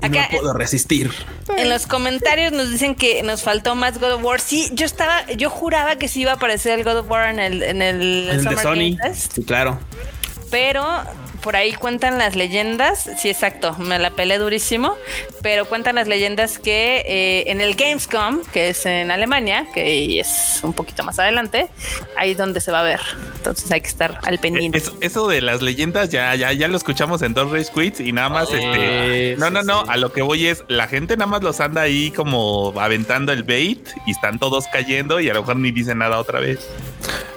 Y 0.00 0.06
Acá- 0.06 0.28
no 0.32 0.38
puedo 0.38 0.52
resistir. 0.54 1.10
En 1.56 1.68
los 1.70 1.86
comentarios 1.86 2.52
nos 2.52 2.70
dicen 2.70 2.94
que 2.94 3.22
nos 3.24 3.42
faltó 3.42 3.74
más 3.74 3.98
God 3.98 4.12
of 4.14 4.22
War. 4.24 4.40
Sí, 4.40 4.70
yo 4.74 4.86
estaba, 4.86 5.26
yo 5.32 5.50
juraba 5.50 5.96
que 5.96 6.06
sí 6.08 6.20
iba 6.20 6.32
a 6.32 6.34
aparecer 6.34 6.78
el 6.78 6.84
God 6.84 6.98
of 6.98 7.10
War 7.10 7.30
en 7.30 7.38
el, 7.40 7.62
en 7.62 7.82
el, 7.82 8.28
El 8.30 8.44
de 8.44 8.56
Sony. 8.58 8.74
Game 8.74 8.96
Fest, 9.02 9.32
Sí, 9.34 9.42
claro. 9.44 9.78
pero 10.50 10.84
por 11.42 11.56
ahí 11.56 11.72
cuentan 11.72 12.18
las 12.18 12.36
leyendas. 12.36 13.08
Sí, 13.18 13.28
exacto, 13.30 13.74
me 13.78 13.98
la 13.98 14.10
pelé 14.10 14.38
durísimo. 14.38 14.94
Pero 15.42 15.66
cuentan 15.66 15.94
las 15.96 16.08
leyendas 16.08 16.58
que 16.58 17.02
eh, 17.06 17.44
en 17.50 17.60
el 17.60 17.74
Gamescom, 17.74 18.42
que 18.52 18.70
es 18.70 18.84
en 18.86 19.10
Alemania, 19.10 19.66
que 19.72 20.18
es 20.20 20.60
un 20.62 20.72
poquito 20.72 21.04
más 21.04 21.18
adelante, 21.18 21.68
ahí 22.16 22.32
es 22.32 22.38
donde 22.38 22.60
se 22.60 22.72
va 22.72 22.80
a 22.80 22.82
ver. 22.82 23.00
Entonces 23.36 23.70
hay 23.70 23.80
que 23.80 23.88
estar 23.88 24.18
al 24.24 24.38
pendiente. 24.38 24.78
Es- 24.78 24.92
eso 25.00 25.28
de 25.28 25.40
las 25.40 25.62
leyendas 25.62 26.10
ya, 26.10 26.34
ya, 26.34 26.52
ya 26.52 26.66
lo 26.68 26.76
escuchamos 26.76 27.22
en 27.22 27.34
dos 27.34 27.50
Race 27.52 27.70
Quits 27.74 28.00
y 28.00 28.12
nada 28.12 28.28
más, 28.28 28.48
este, 28.52 29.36
no, 29.38 29.46
sí, 29.46 29.52
no, 29.52 29.62
no, 29.62 29.82
sí. 29.84 29.86
a 29.90 29.96
lo 29.96 30.12
que 30.12 30.22
voy 30.22 30.46
es, 30.48 30.64
la 30.68 30.88
gente 30.88 31.16
nada 31.16 31.30
más 31.30 31.42
los 31.42 31.60
anda 31.60 31.82
ahí 31.82 32.10
como 32.10 32.72
aventando 32.78 33.32
el 33.32 33.44
bait 33.44 33.88
y 34.06 34.10
están 34.10 34.38
todos 34.38 34.66
cayendo 34.72 35.20
y 35.20 35.30
a 35.30 35.34
lo 35.34 35.40
mejor 35.42 35.56
ni 35.56 35.70
dicen 35.70 35.98
nada 35.98 36.18
otra 36.18 36.40
vez. 36.40 36.66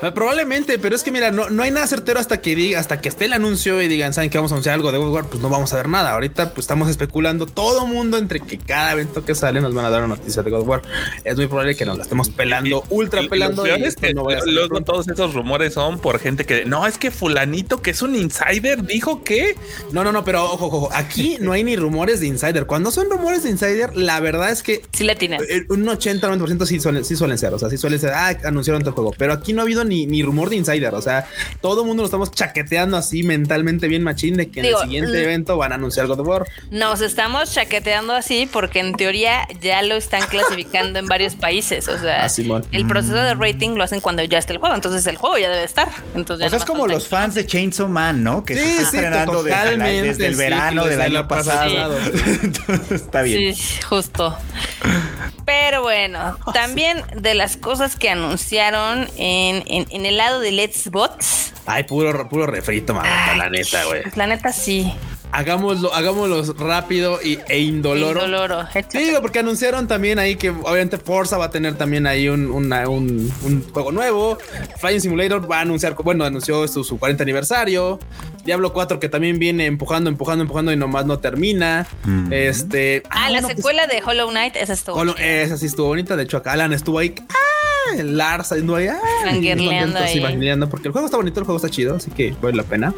Ah, 0.01 0.12
Probablemente, 0.12 0.79
pero 0.79 0.96
es 0.96 1.03
que 1.03 1.12
mira, 1.12 1.29
no, 1.31 1.50
no 1.50 1.62
hay 1.63 1.70
nada 1.72 1.86
certero 1.86 2.20
hasta 2.20 2.41
que 2.41 2.55
diga, 2.55 2.79
hasta 2.79 3.00
que 3.00 3.10
esté 3.10 3.25
el 3.25 3.34
anuncio 3.34 3.79
y 3.81 3.88
digan, 3.92 4.14
saben 4.14 4.30
que 4.30 4.38
vamos 4.38 4.52
a 4.52 4.56
anunciar 4.56 4.76
algo 4.76 4.92
de 4.92 4.98
God 4.98 5.08
of 5.08 5.14
War, 5.14 5.26
pues 5.26 5.42
no 5.42 5.48
vamos 5.50 5.72
a 5.72 5.78
ver 5.78 5.88
nada. 5.88 6.12
Ahorita 6.12 6.50
pues 6.54 6.66
estamos 6.66 6.90
especulando 6.90 7.46
todo 7.46 7.86
mundo 7.88 8.18
entre 8.18 8.40
que 8.42 8.58
cada 8.58 8.92
evento 8.94 9.24
que 9.24 9.34
sale 9.36 9.62
nos 9.62 9.74
van 9.74 9.86
a 9.86 9.90
dar 9.90 10.04
una 10.04 10.16
noticia 10.16 10.44
de 10.44 10.52
God 10.52 10.62
of 10.62 10.68
War. 10.68 10.82
Es 11.24 11.38
muy 11.38 11.48
probable 11.48 11.76
que 11.76 11.86
nos 11.86 11.98
la 11.98 12.04
estemos 12.04 12.30
pelando, 12.30 12.84
ultra 12.90 13.22
pelando. 13.30 13.66
y 13.66 13.70
es 13.70 13.96
que 13.96 14.08
esto 14.08 14.08
no 14.16 14.24
vaya 14.26 14.38
a 14.38 14.42
salir 14.42 14.56
luego 14.56 14.70
pronto. 14.70 14.92
todos 14.92 15.08
esos 15.08 15.34
rumores 15.34 15.74
son 15.74 16.00
por 16.00 16.20
gente 16.20 16.46
que 16.46 16.66
no 16.66 16.86
es 16.86 16.98
que 16.98 17.12
fulanito 17.12 17.82
que 17.82 17.92
es 17.92 18.02
un 18.02 18.16
insider 18.16 18.84
dijo 18.84 19.24
que 19.24 19.56
No, 19.92 20.04
no, 20.04 20.12
no, 20.12 20.26
pero 20.26 20.44
ojo, 20.44 20.66
ojo, 20.66 20.90
aquí 20.94 21.38
no 21.40 21.54
hay 21.54 21.64
ni 21.64 21.76
rumores 21.78 22.20
de 22.20 22.28
insider. 22.28 22.66
Cuando 22.66 22.92
son 22.92 23.10
rumores 23.10 23.44
de 23.44 23.52
insider, 23.52 23.96
la 23.96 24.20
verdad 24.20 24.50
es 24.52 24.64
que 24.64 24.82
Sí 24.92 25.04
la 25.06 25.16
tienen. 25.16 25.40
eh, 25.50 25.66
un 25.70 25.88
80, 25.88 26.30
90% 26.30 26.66
sí 26.66 26.80
suelen, 26.80 27.06
sí 27.06 27.16
suelen 27.16 27.38
ser. 27.38 27.54
O 27.54 27.60
sea, 27.60 27.70
sí 27.70 27.78
suelen 27.78 28.00
ser, 28.00 28.12
ah, 28.14 28.38
anunciaron 28.44 28.84
tal 28.84 28.94
juego. 28.94 29.14
Pero 29.18 29.34
aquí 29.34 29.54
no 29.54 29.62
no 29.62 29.64
ha 29.64 29.66
habido 29.66 29.84
ni, 29.84 30.08
ni 30.08 30.24
rumor 30.24 30.50
de 30.50 30.56
insider. 30.56 30.96
O 30.96 31.02
sea, 31.04 31.28
todo 31.62 31.82
el 31.82 31.88
mundo 31.88 32.02
lo 32.02 32.06
estamos 32.06 32.32
chaqueteando 32.32 32.98
así 32.98 33.22
mentalmente 33.22 33.81
bien 33.88 34.04
machín 34.04 34.38
de 34.38 34.50
que 34.50 34.62
Digo, 34.62 34.80
en 34.80 34.84
el 34.84 34.90
siguiente 34.90 35.24
evento 35.24 35.58
van 35.58 35.72
a 35.72 35.76
anunciar 35.76 36.08
God 36.08 36.20
of 36.22 36.28
War. 36.28 36.48
Nos 36.70 37.02
estamos 37.02 37.54
chaqueteando 37.54 38.14
así 38.14 38.48
porque 38.52 38.80
en 38.80 38.94
teoría 38.94 39.48
ya 39.62 39.82
lo 39.82 39.96
están 39.96 40.22
clasificando 40.28 41.00
en 41.00 41.08
varios 41.08 41.36
países. 41.36 41.88
O 41.88 41.98
sea, 41.98 42.26
Ah, 42.26 42.62
el 42.72 42.88
proceso 42.88 43.16
de 43.16 43.34
rating 43.36 43.72
lo 43.72 43.84
hacen 43.84 44.02
cuando 44.02 44.24
ya 44.24 44.38
está 44.38 44.54
el 44.54 44.60
juego. 44.60 44.76
Entonces 44.76 45.06
el 45.08 45.18
juego 45.18 45.38
ya 45.38 45.50
debe 45.50 45.64
estar. 45.64 45.90
Entonces 46.16 46.42
ya 46.42 46.48
O 46.48 46.50
sea, 46.50 46.60
es 46.60 46.66
como 46.66 46.88
los 46.88 47.08
fans 47.08 47.36
de 47.36 47.46
Chainsaw 47.46 47.88
Man, 47.88 48.24
¿no? 48.24 48.44
Que 48.44 48.56
Sí, 48.56 48.62
se 48.62 48.70
está 48.70 48.90
sí, 48.92 48.98
estrenando 48.98 49.44
desde, 49.44 50.02
desde 50.02 50.28
el 50.28 50.34
sí, 50.34 50.40
verano 50.40 50.84
que 50.84 50.90
del 50.90 51.02
año 51.02 51.28
pasado. 51.28 51.98
Entonces, 52.44 52.92
está 52.92 53.22
bien. 53.22 53.56
Sí, 53.56 53.80
justo. 53.88 54.38
Pero 55.46 55.82
bueno, 55.82 56.38
también 56.54 57.04
de 57.16 57.34
las 57.34 57.58
cosas 57.58 57.96
que 57.96 58.10
anunciaron 58.10 59.08
en, 59.18 59.64
en, 59.68 59.88
en 59.90 60.06
el 60.06 60.18
lado 60.18 60.40
de 60.40 60.52
Let's 60.52 60.90
Bots. 60.90 61.54
Ay, 61.74 61.84
puro, 61.84 62.28
puro 62.30 62.46
refrito, 62.48 62.94
mamá, 62.94 63.32
Ay, 63.32 63.38
la 63.38 63.50
neta, 63.50 63.84
güey. 63.86 64.01
La 64.16 64.28
neta 64.28 64.51
sí. 64.51 64.92
Hagámoslo, 65.34 65.94
hagámoslo 65.94 66.44
rápido 66.56 67.18
y, 67.24 67.40
e 67.48 67.60
indoloro. 67.60 68.25
Indoloro. 68.25 68.68
Sí, 68.90 69.13
porque 69.22 69.40
anunciaron 69.40 69.88
también 69.88 70.20
ahí 70.20 70.36
que 70.36 70.50
obviamente 70.50 70.98
Forza 70.98 71.38
va 71.38 71.46
a 71.46 71.50
tener 71.50 71.75
también 71.75 72.06
ahí 72.06 72.28
un, 72.28 72.51
una- 72.51 72.90
un, 72.90 73.32
un 73.44 73.72
juego 73.72 73.94
nuevo. 73.94 74.38
Flying 74.80 75.00
Simulator 75.00 75.50
va 75.50 75.60
a 75.60 75.62
anunciar, 75.62 75.96
bueno, 76.04 76.25
anunció 76.25 76.68
su, 76.68 76.84
su 76.84 77.00
40 77.00 77.24
aniversario. 77.24 77.98
Diablo 78.44 78.74
4 78.74 79.00
que 79.00 79.08
también 79.08 79.40
viene 79.40 79.68
empujando, 79.68 80.10
empujando, 80.10 80.42
empujando 80.42 80.74
y 80.74 80.75
nomás 80.75 81.06
no 81.06 81.20
termina. 81.20 81.88
Mm. 82.04 82.34
Este. 82.34 83.04
Ah, 83.10 83.30
la 83.30 83.40
bueno, 83.40 83.48
pues, 83.48 83.56
secuela 83.58 83.88
de 83.88 84.01
Hollow 84.06 84.30
Knight, 84.32 84.58
esa 84.58 84.74
estuvo. 84.74 84.98
Holo- 84.98 85.16
esa 85.18 85.56
sí 85.58 85.68
estuvo 85.68 85.88
bonita. 85.88 86.18
De 86.18 86.24
hecho, 86.24 86.36
acá 86.38 86.51
Alan 86.51 86.74
estuvo 86.74 87.00
ahí. 87.00 87.16
¡Ah! 87.30 87.36
El 87.98 88.18
Lars 88.18 88.52
ahí. 88.52 88.62
¡Ah! 88.90 89.00
Ahí. 89.26 89.56
porque 90.70 90.88
el 90.88 90.92
juego 90.92 91.06
está 91.06 91.18
bonito, 91.18 91.40
el 91.40 91.46
juego 91.46 91.58
está 91.58 91.70
chido, 91.70 91.96
así 91.96 92.12
que 92.12 92.36
vale 92.42 92.58
la 92.58 92.64
pena. 92.64 92.94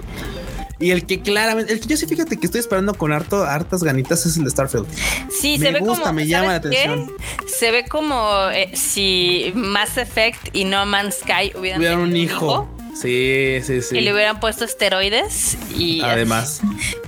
Y 0.80 0.92
el 0.92 1.06
que 1.06 1.22
claramente, 1.22 1.72
el 1.72 1.80
que 1.80 1.88
yo 1.88 1.98
sí 1.98 2.06
fíjate 2.08 2.38
que 2.38 2.46
estoy 2.46 2.60
esperando 2.60 2.94
con 2.94 3.14
harto, 3.14 3.44
hartas 3.44 3.84
ganitas 3.84 4.26
es 4.26 4.36
el 4.38 4.44
de 4.44 4.50
Starfield. 4.50 4.86
Sí, 5.30 5.58
Me 5.58 5.68
se 5.68 5.72
ve 5.72 5.80
gusta, 5.80 6.02
como. 6.04 6.14
me 6.14 6.28
llama 6.28 6.48
la 6.50 6.56
atención. 6.56 7.12
Se 7.48 7.72
ve 7.72 7.86
como 7.88 8.50
eh, 8.52 8.72
si 8.74 9.54
Mass 9.56 9.98
Effect 9.98 10.50
y 10.54 10.66
No 10.66 10.86
Man's 10.86 11.20
Sky 11.20 11.54
hubieran 11.58 11.80
Tuvieron 11.80 12.02
un 12.02 12.16
hijo. 12.18 12.68
Sí, 12.96 13.60
sí, 13.64 13.82
sí. 13.82 13.98
y 13.98 14.02
le 14.02 14.14
hubieran 14.14 14.40
puesto 14.40 14.66
esteroides 14.66 15.58
y 15.76 16.02
Además. 16.02 16.62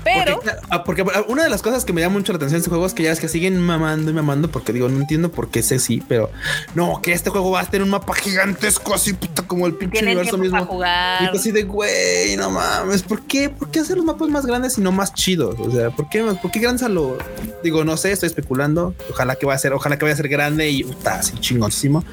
pero 0.03 0.35
Porque, 0.35 0.51
ah, 0.69 0.83
porque 0.83 1.05
una 1.27 1.43
de 1.43 1.49
las 1.49 1.61
cosas 1.61 1.85
que 1.85 1.93
me 1.93 2.01
llama 2.01 2.17
mucho 2.17 2.33
la 2.33 2.37
atención 2.37 2.57
de 2.57 2.59
este 2.59 2.69
juego 2.69 2.85
es 2.85 2.93
que 2.93 3.03
ya 3.03 3.11
es 3.11 3.19
que 3.19 3.27
siguen 3.27 3.59
mamando 3.61 4.11
y 4.11 4.13
mamando 4.13 4.49
porque 4.49 4.73
digo, 4.73 4.89
no 4.89 4.99
entiendo 4.99 5.31
por 5.31 5.49
qué 5.49 5.63
sé 5.63 5.79
sí, 5.79 6.03
pero 6.07 6.29
no, 6.73 7.01
que 7.01 7.13
este 7.13 7.29
juego 7.29 7.51
va 7.51 7.61
a 7.61 7.65
tener 7.65 7.83
un 7.83 7.89
mapa 7.89 8.13
gigantesco 8.15 8.93
así 8.93 9.13
puta 9.13 9.43
como 9.47 9.67
el 9.67 9.75
pinche 9.75 10.03
universo 10.03 10.37
mismo. 10.37 10.57
para 10.57 10.65
jugar. 10.65 11.23
Y 11.33 11.37
así 11.37 11.51
de 11.51 11.63
güey, 11.63 12.35
no 12.37 12.49
mames, 12.49 13.03
¿por 13.03 13.21
qué? 13.23 13.49
¿Por 13.49 13.71
qué 13.71 13.79
hacer 13.79 13.97
los 13.97 14.05
mapas 14.05 14.29
más 14.29 14.45
grandes 14.45 14.77
y 14.77 14.81
no 14.81 14.91
más 14.91 15.13
chidos? 15.13 15.55
O 15.59 15.71
sea, 15.71 15.91
¿por 15.91 16.09
qué, 16.09 16.23
por 16.41 16.51
qué 16.51 16.59
grandes 16.59 16.83
a 16.83 16.89
lo 16.89 17.17
digo, 17.63 17.83
no 17.83 17.97
sé, 17.97 18.11
estoy 18.11 18.27
especulando. 18.27 18.93
Ojalá 19.09 19.35
que 19.35 19.45
vaya 19.45 19.55
a 19.55 19.59
ser, 19.59 19.73
ojalá 19.73 19.97
que 19.97 20.05
vaya 20.05 20.13
a 20.13 20.17
ser 20.17 20.27
grande 20.27 20.69
y 20.69 20.83
puta, 20.83 21.15
así 21.15 21.37
chingoncísimo. 21.39 22.03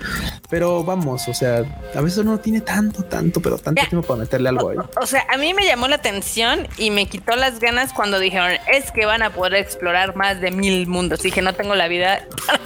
Pero 0.49 0.83
vamos, 0.83 1.29
o 1.29 1.35
sea, 1.35 1.62
a 1.95 2.00
veces 2.00 2.19
uno 2.19 2.33
no 2.33 2.41
tiene 2.41 2.61
tanto, 2.61 3.05
tanto, 3.05 3.41
pero 3.41 3.59
tanto 3.62 3.81
Ya. 3.83 3.88
tiempo 3.88 4.07
para 4.07 4.21
meterle 4.21 4.49
algo 4.49 4.71
ahí. 4.71 4.76
O 5.00 5.07
sea, 5.07 5.25
a 5.33 5.37
mí 5.37 5.54
me 5.54 5.64
llamó 5.64 5.88
la 5.88 5.97
atención 5.97 6.69
y 6.78 6.90
me 6.90 7.07
quitó 7.07 7.37
las 7.37 7.59
ganas 7.61 7.92
cuando 7.92 8.19
dijeron, 8.19 8.52
es 8.73 8.90
que 8.92 9.07
van 9.07 9.23
a 9.23 9.31
poder 9.31 9.54
explorar 9.54 10.14
más 10.16 10.40
de 10.40 10.50
mil 10.50 10.87
mundos. 10.87 11.21
Dije, 11.21 11.42
no 11.42 11.54
tengo 11.54 11.75
la 11.75 11.88
vida 11.88 12.21
para 12.47 12.59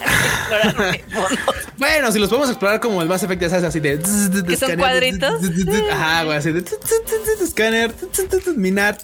explorar. 0.46 1.00
Bueno, 1.78 2.10
si 2.10 2.18
los 2.18 2.30
podemos 2.30 2.48
explorar 2.48 2.80
como 2.80 3.02
el 3.02 3.08
Mass 3.08 3.22
Effect, 3.22 3.42
ya 3.42 3.50
sabes, 3.50 3.64
así 3.64 3.80
de... 3.80 4.00
¿Que 4.46 4.56
son 4.56 4.76
cuadritos? 4.78 5.42
Ajá, 5.92 6.24
güey, 6.24 6.38
así 6.38 6.50
de... 6.50 6.64
Escáner, 7.42 7.92
minar, 8.56 8.96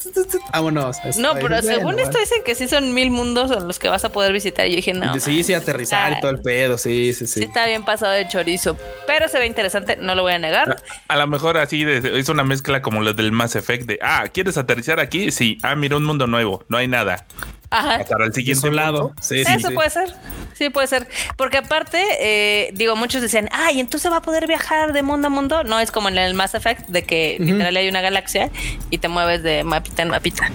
vámonos. 0.52 0.96
No, 1.18 1.34
pero 1.34 1.60
según 1.60 1.98
esto 1.98 2.18
dicen 2.18 2.42
que 2.44 2.54
sí 2.54 2.68
son 2.68 2.94
mil 2.94 3.10
mundos 3.10 3.50
en 3.50 3.66
los 3.66 3.78
que 3.78 3.88
vas 3.88 4.04
a 4.04 4.10
poder 4.10 4.32
visitar. 4.32 4.66
Y 4.66 4.70
yo 4.70 4.76
dije, 4.76 4.94
no. 4.94 5.18
Sí, 5.20 5.44
sí, 5.44 5.52
aterrizar 5.52 6.12
y 6.12 6.20
todo 6.20 6.30
el 6.30 6.40
pedo, 6.40 6.78
sí, 6.78 7.12
sí, 7.12 7.26
Sí 7.26 7.40
sí. 7.40 7.44
está 7.44 7.66
bien 7.66 7.84
pasado 7.84 8.12
de 8.12 8.26
chorizo, 8.26 8.76
pero 9.06 9.28
se 9.28 9.38
ve 9.38 9.46
interesante, 9.46 9.96
no 9.96 10.14
lo 10.14 10.22
voy 10.22 10.32
a 10.32 10.38
negar. 10.38 10.82
A 11.08 11.16
lo 11.16 11.26
mejor 11.26 11.58
así 11.58 11.84
es 11.86 12.28
una 12.28 12.42
mezcla 12.42 12.80
como 12.80 13.02
lo 13.02 13.12
del 13.12 13.32
Mass 13.32 13.54
Effect 13.54 13.86
de, 13.86 13.98
ah, 14.02 14.24
¿quieres 14.32 14.56
aterrizar 14.56 14.98
aquí? 14.98 15.30
Sí, 15.30 15.58
ah, 15.62 15.74
mira 15.76 15.96
un 15.96 16.04
mundo 16.04 16.26
nuevo, 16.26 16.64
no 16.68 16.78
hay 16.78 16.88
nada. 16.88 17.26
Ajá. 17.72 17.98
Pasar 18.00 18.22
al 18.22 18.34
siguiente 18.34 18.70
punto. 18.70 19.14
Sí, 19.20 19.44
sí, 19.44 19.52
Eso 19.52 19.68
sí. 19.68 19.74
puede 19.74 19.88
ser. 19.90 20.14
Sí, 20.52 20.68
puede 20.68 20.86
ser. 20.86 21.08
Porque 21.36 21.56
aparte, 21.56 21.98
eh, 22.20 22.70
digo, 22.74 22.94
muchos 22.96 23.22
decían, 23.22 23.48
ay, 23.50 23.80
entonces 23.80 24.12
va 24.12 24.18
a 24.18 24.22
poder 24.22 24.46
viajar 24.46 24.92
de 24.92 25.02
mundo 25.02 25.28
a 25.28 25.30
mundo. 25.30 25.64
No 25.64 25.80
es 25.80 25.90
como 25.90 26.10
en 26.10 26.18
el 26.18 26.34
Mass 26.34 26.54
Effect, 26.54 26.88
de 26.88 27.04
que 27.04 27.38
literal 27.40 27.74
hay 27.74 27.88
una 27.88 28.02
galaxia 28.02 28.50
y 28.90 28.98
te 28.98 29.08
mueves 29.08 29.42
de 29.42 29.64
mapita 29.64 30.02
en 30.02 30.08
mapita. 30.10 30.50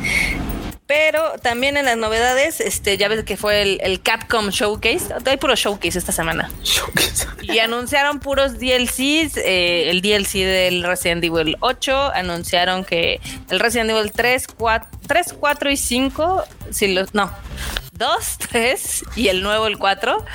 Pero 0.87 1.33
también 1.41 1.75
en 1.75 1.83
las 1.83 1.97
novedades, 1.97 2.61
este, 2.61 2.97
ya 2.97 3.09
ves 3.09 3.25
que 3.25 3.35
fue 3.35 3.61
el, 3.61 3.79
el 3.83 4.01
Capcom 4.01 4.49
Showcase. 4.49 5.13
Hay 5.25 5.35
puro 5.35 5.53
showcase 5.55 5.99
esta 5.99 6.13
semana. 6.13 6.49
Y 7.41 7.59
anunciaron 7.59 8.19
puros 8.19 8.57
DLCs. 8.57 9.35
eh, 9.37 9.89
el 9.89 10.01
DLC 10.01 10.45
del 10.45 10.83
Resident 10.83 11.23
Evil 11.25 11.57
8. 11.59 12.13
Anunciaron 12.13 12.85
que 12.85 13.19
el 13.49 13.59
Resident 13.59 13.89
Evil 13.89 14.11
3, 14.13 14.47
4, 14.57 14.89
3, 15.07 15.35
4 15.37 15.71
y 15.71 15.77
5. 15.77 16.43
Si 16.71 16.93
los, 16.93 17.13
no. 17.13 17.31
2, 17.97 18.37
3 18.49 19.05
y 19.15 19.27
el 19.29 19.41
nuevo, 19.43 19.67
el 19.67 19.77
4. 19.77 20.25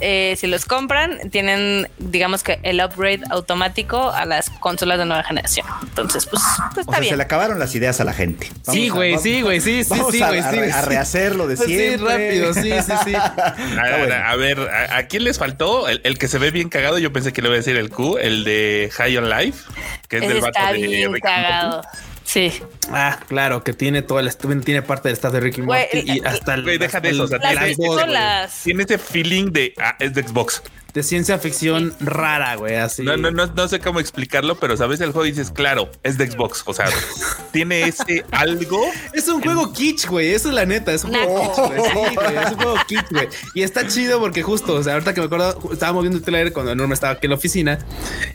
eh, 0.00 0.36
si 0.38 0.46
los 0.46 0.64
compran, 0.64 1.30
tienen, 1.30 1.88
digamos 1.98 2.42
que 2.42 2.60
el 2.62 2.80
upgrade 2.80 3.22
automático 3.30 4.10
a 4.10 4.24
las 4.24 4.50
consolas 4.50 4.98
de 4.98 5.06
nueva 5.06 5.22
generación. 5.24 5.66
Entonces, 5.82 6.26
pues, 6.26 6.42
pues 6.74 6.78
O 6.78 6.80
está 6.80 6.92
sea, 6.92 7.00
bien. 7.00 7.10
se 7.12 7.16
le 7.16 7.22
acabaron 7.22 7.58
las 7.58 7.74
ideas 7.74 8.00
a 8.00 8.04
la 8.04 8.12
gente. 8.12 8.46
Sí, 8.70 8.88
Vamos 8.88 8.94
güey, 8.96 9.18
sí, 9.18 9.42
güey, 9.42 9.60
sí, 9.60 9.84
sí, 9.84 9.94
sí, 9.94 10.00
güey, 10.00 10.22
a, 10.22 10.50
sí, 10.50 10.58
a 10.58 10.82
sí. 10.82 10.88
rehacerlo 10.88 11.46
de 11.46 11.56
Sí, 11.56 11.64
siempre. 11.66 12.08
rápido, 12.28 12.54
sí, 12.54 12.70
sí, 12.82 12.92
sí. 13.04 13.14
A, 13.20 14.36
ver, 14.36 14.60
¿a, 14.60 14.96
a 14.98 15.02
quién 15.06 15.24
les 15.24 15.38
faltó? 15.38 15.88
El, 15.88 16.00
el 16.04 16.18
que 16.18 16.28
se 16.28 16.38
ve 16.38 16.50
bien 16.50 16.68
cagado, 16.68 16.98
yo 16.98 17.12
pensé 17.12 17.32
que 17.32 17.42
le 17.42 17.48
iba 17.48 17.54
a 17.54 17.58
decir 17.58 17.76
el 17.76 17.90
Q, 17.90 18.18
el 18.18 18.44
de 18.44 18.90
High 18.92 19.16
on 19.18 19.28
Life, 19.30 19.64
que 20.08 20.16
es 20.18 20.22
Ese 20.22 20.32
del 20.34 20.40
vato 20.42 20.58
está 20.58 20.72
de 20.72 20.78
bien 20.78 21.12
Rick 21.12 21.24
Morty. 21.24 21.88
Sí. 22.32 22.52
Ah, 22.92 23.18
claro, 23.26 23.64
que 23.64 23.72
tiene 23.72 24.02
todo 24.02 24.20
el 24.20 24.30
tiene 24.64 24.82
parte 24.82 25.08
del 25.08 25.14
staff 25.14 25.32
de 25.32 25.40
Ricky 25.40 25.62
Morty 25.62 25.82
y 26.04 26.18
el- 26.18 26.26
hasta 26.26 26.54
el, 26.54 26.62
Güey, 26.62 26.78
deja 26.78 27.00
de 27.00 27.10
eso, 27.10 27.24
o 27.24 27.26
sea, 27.26 27.38
Las 27.38 27.76
tiene- 27.76 28.06
las. 28.06 28.62
Tiene 28.62 28.82
ese 28.84 28.98
feeling 28.98 29.46
de, 29.52 29.74
ah, 29.78 29.96
es 29.98 30.14
de 30.14 30.22
Xbox. 30.22 30.62
de 30.92 31.04
ciencia 31.04 31.38
ficción 31.38 31.94
rara, 32.00 32.56
güey, 32.56 32.74
así. 32.74 33.04
No, 33.04 33.16
no, 33.16 33.30
no, 33.30 33.46
no 33.46 33.68
sé 33.68 33.78
cómo 33.78 34.00
explicarlo, 34.00 34.58
pero 34.58 34.76
sabes 34.76 35.00
el 35.00 35.12
juego 35.12 35.24
y 35.24 35.30
dices, 35.30 35.52
claro, 35.52 35.88
es 36.02 36.18
de 36.18 36.28
Xbox. 36.28 36.64
O 36.66 36.74
sea, 36.74 36.86
tiene 37.52 37.82
ese 37.84 38.24
algo. 38.32 38.82
Es 39.12 39.28
un 39.28 39.40
juego 39.40 39.72
kitsch, 39.72 40.08
güey. 40.08 40.34
Eso 40.34 40.48
es 40.48 40.54
la 40.56 40.66
neta. 40.66 40.92
Es 40.92 41.04
un 41.04 41.12
juego 41.14 41.52
kitsch, 41.52 41.68
güey. 41.68 42.08
Sí, 42.10 42.14
güey, 42.16 42.36
Es 42.44 42.50
un 42.50 42.56
juego 42.56 42.74
kitsch, 42.88 43.10
güey. 43.12 43.28
Y 43.54 43.62
está 43.62 43.86
chido 43.86 44.18
porque 44.18 44.42
justo, 44.42 44.74
o 44.74 44.82
sea, 44.82 44.94
ahorita 44.94 45.14
que 45.14 45.20
me 45.20 45.26
acuerdo, 45.26 45.60
estábamos 45.72 46.02
viendo 46.02 46.18
el 46.18 46.24
trailer 46.24 46.52
cuando 46.52 46.74
Norma 46.74 46.94
estaba 46.94 47.12
aquí 47.12 47.26
en 47.26 47.30
la 47.30 47.36
oficina. 47.36 47.78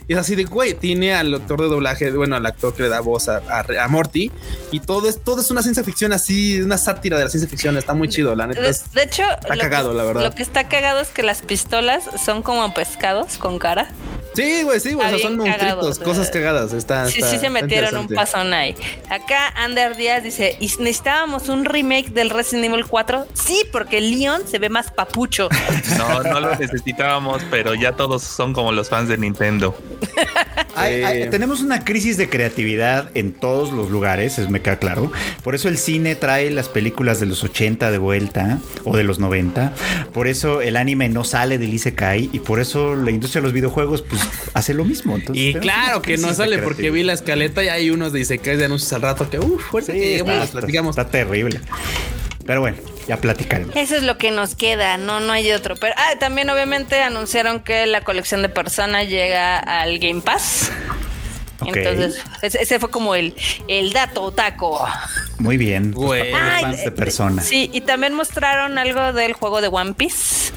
Y 0.08 0.14
es 0.14 0.18
así 0.18 0.34
de, 0.34 0.44
güey, 0.44 0.72
tiene 0.72 1.12
al 1.14 1.34
actor 1.34 1.60
de 1.60 1.66
doblaje, 1.68 2.10
bueno, 2.12 2.36
al 2.36 2.46
actor 2.46 2.74
que 2.74 2.84
le 2.84 2.88
da 2.88 3.00
voz 3.00 3.28
a, 3.28 3.36
a- 3.50 3.66
a 3.86 3.88
Morty. 3.88 4.30
Y 4.70 4.80
todo 4.80 5.08
es, 5.08 5.22
todo 5.22 5.40
es 5.40 5.50
una 5.50 5.62
ciencia 5.62 5.82
ficción 5.82 6.12
así, 6.12 6.60
una 6.60 6.76
sátira 6.78 7.16
de 7.18 7.24
la 7.24 7.30
ciencia 7.30 7.48
ficción. 7.48 7.76
Está 7.76 7.94
muy 7.94 8.08
chido, 8.08 8.34
la 8.34 8.46
neta. 8.46 8.60
De, 8.60 8.68
es- 8.68 8.92
de 8.92 9.02
hecho, 9.04 9.22
está 9.40 9.54
lo 9.54 9.60
cagado, 9.62 9.90
que, 9.92 9.96
la 9.96 10.04
verdad. 10.04 10.22
Lo 10.24 10.30
que 10.32 10.42
está 10.42 10.68
cagado 10.68 11.00
es 11.00 11.08
que 11.08 11.22
las 11.22 11.42
pistolas 11.42 12.04
son 12.24 12.42
como 12.42 12.72
pescados 12.74 13.38
con 13.38 13.58
cara. 13.58 13.88
Sí, 14.34 14.64
güey, 14.64 14.80
sí, 14.80 14.92
güey. 14.92 15.06
O 15.06 15.10
sea, 15.10 15.18
son 15.28 15.38
monstruitos, 15.38 15.98
cosas 15.98 16.28
cagadas. 16.30 16.72
Está, 16.74 17.08
Sí, 17.08 17.20
está- 17.20 17.30
sí 17.30 17.38
se 17.38 17.48
metieron 17.48 17.96
un 17.96 18.08
pasón 18.08 18.52
ahí. 18.52 18.76
Acá 19.08 19.48
Ander 19.56 19.96
Díaz 19.96 20.22
dice, 20.22 20.56
¿y 20.60 20.66
necesitábamos 20.78 21.48
un 21.48 21.64
remake 21.64 22.10
del 22.10 22.28
Resident 22.28 22.66
Evil 22.66 22.84
4? 22.86 23.26
Sí, 23.32 23.62
porque 23.72 24.00
Leon 24.02 24.42
se 24.46 24.58
ve 24.58 24.68
más 24.68 24.90
papucho. 24.90 25.48
No, 25.96 26.22
no 26.22 26.40
lo 26.40 26.54
necesitábamos, 26.56 27.42
pero 27.50 27.74
ya 27.74 27.92
todos 27.92 28.22
son 28.24 28.52
como 28.52 28.72
los 28.72 28.90
fans 28.90 29.08
de 29.08 29.16
Nintendo. 29.16 29.74
Hay- 30.74 31.02
hay- 31.02 31.22
Sí. 31.24 31.30
tenemos 31.30 31.60
una 31.60 31.84
crisis 31.84 32.16
de 32.16 32.28
creatividad 32.28 33.10
en 33.14 33.32
todos 33.32 33.72
los 33.72 33.90
lugares, 33.90 34.38
es 34.38 34.48
me 34.50 34.60
queda 34.60 34.78
claro. 34.78 35.10
Por 35.42 35.54
eso 35.54 35.68
el 35.68 35.78
cine 35.78 36.14
trae 36.14 36.50
las 36.50 36.68
películas 36.68 37.18
de 37.20 37.26
los 37.26 37.42
80 37.44 37.90
de 37.90 37.98
vuelta 37.98 38.58
o 38.84 38.96
de 38.96 39.04
los 39.04 39.18
90. 39.18 39.72
Por 40.12 40.28
eso 40.28 40.60
el 40.60 40.76
anime 40.76 41.08
no 41.08 41.24
sale 41.24 41.58
del 41.58 41.72
Isekai 41.74 42.30
y 42.32 42.38
por 42.40 42.60
eso 42.60 42.94
la 42.94 43.10
industria 43.10 43.40
de 43.40 43.46
los 43.46 43.52
videojuegos 43.52 44.02
pues 44.02 44.20
hace 44.54 44.74
lo 44.74 44.84
mismo. 44.84 45.16
Entonces, 45.16 45.44
Y 45.44 45.54
claro 45.54 46.02
que 46.02 46.16
no 46.18 46.32
sale 46.34 46.58
porque 46.58 46.90
vi 46.90 47.02
la 47.02 47.12
escaleta 47.14 47.62
y 47.64 47.68
hay 47.68 47.90
unos 47.90 48.12
de 48.12 48.20
Isekais 48.20 48.58
de 48.58 48.64
anuncios 48.66 48.92
al 48.92 49.02
rato 49.02 49.28
que, 49.30 49.38
uff, 49.38 49.62
fuerte 49.70 49.92
Sí, 49.92 49.98
que 49.98 50.16
está, 50.16 50.46
platicamos. 50.46 50.96
está 50.96 51.10
terrible. 51.10 51.60
Pero 52.46 52.60
bueno, 52.60 52.78
ya 53.08 53.16
platicaremos. 53.16 53.74
Eso 53.74 53.96
es 53.96 54.02
lo 54.02 54.18
que 54.18 54.30
nos 54.30 54.54
queda, 54.54 54.96
no, 54.96 55.20
no 55.20 55.32
hay 55.32 55.50
otro. 55.52 55.74
Pero 55.76 55.94
ah, 55.96 56.18
también 56.18 56.48
obviamente 56.50 57.02
anunciaron 57.02 57.60
que 57.60 57.86
la 57.86 58.02
colección 58.02 58.42
de 58.42 58.48
Persona 58.48 59.02
llega 59.04 59.58
al 59.58 59.98
Game 59.98 60.20
Pass. 60.20 60.70
Ok. 61.60 61.76
Entonces, 61.76 62.22
ese, 62.42 62.78
fue 62.78 62.90
como 62.90 63.14
el, 63.14 63.34
el 63.66 63.92
dato 63.92 64.30
taco. 64.30 64.86
Muy 65.38 65.56
bien. 65.56 65.92
pues, 65.92 66.32
Ay, 66.34 66.62
fans 66.62 66.84
de 66.84 66.90
persona. 66.90 67.42
Sí, 67.42 67.70
y 67.72 67.80
también 67.80 68.14
mostraron 68.14 68.78
algo 68.78 69.12
del 69.12 69.32
juego 69.32 69.60
de 69.60 69.68
One 69.68 69.94
Piece. 69.94 70.52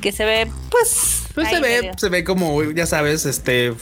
Que 0.00 0.12
se 0.12 0.24
ve, 0.24 0.50
pues. 0.70 1.22
Pues 1.34 1.48
se 1.48 1.54
ve, 1.54 1.60
medio. 1.60 1.92
se 1.96 2.08
ve 2.08 2.24
como, 2.24 2.62
ya 2.72 2.86
sabes, 2.86 3.24
este 3.26 3.74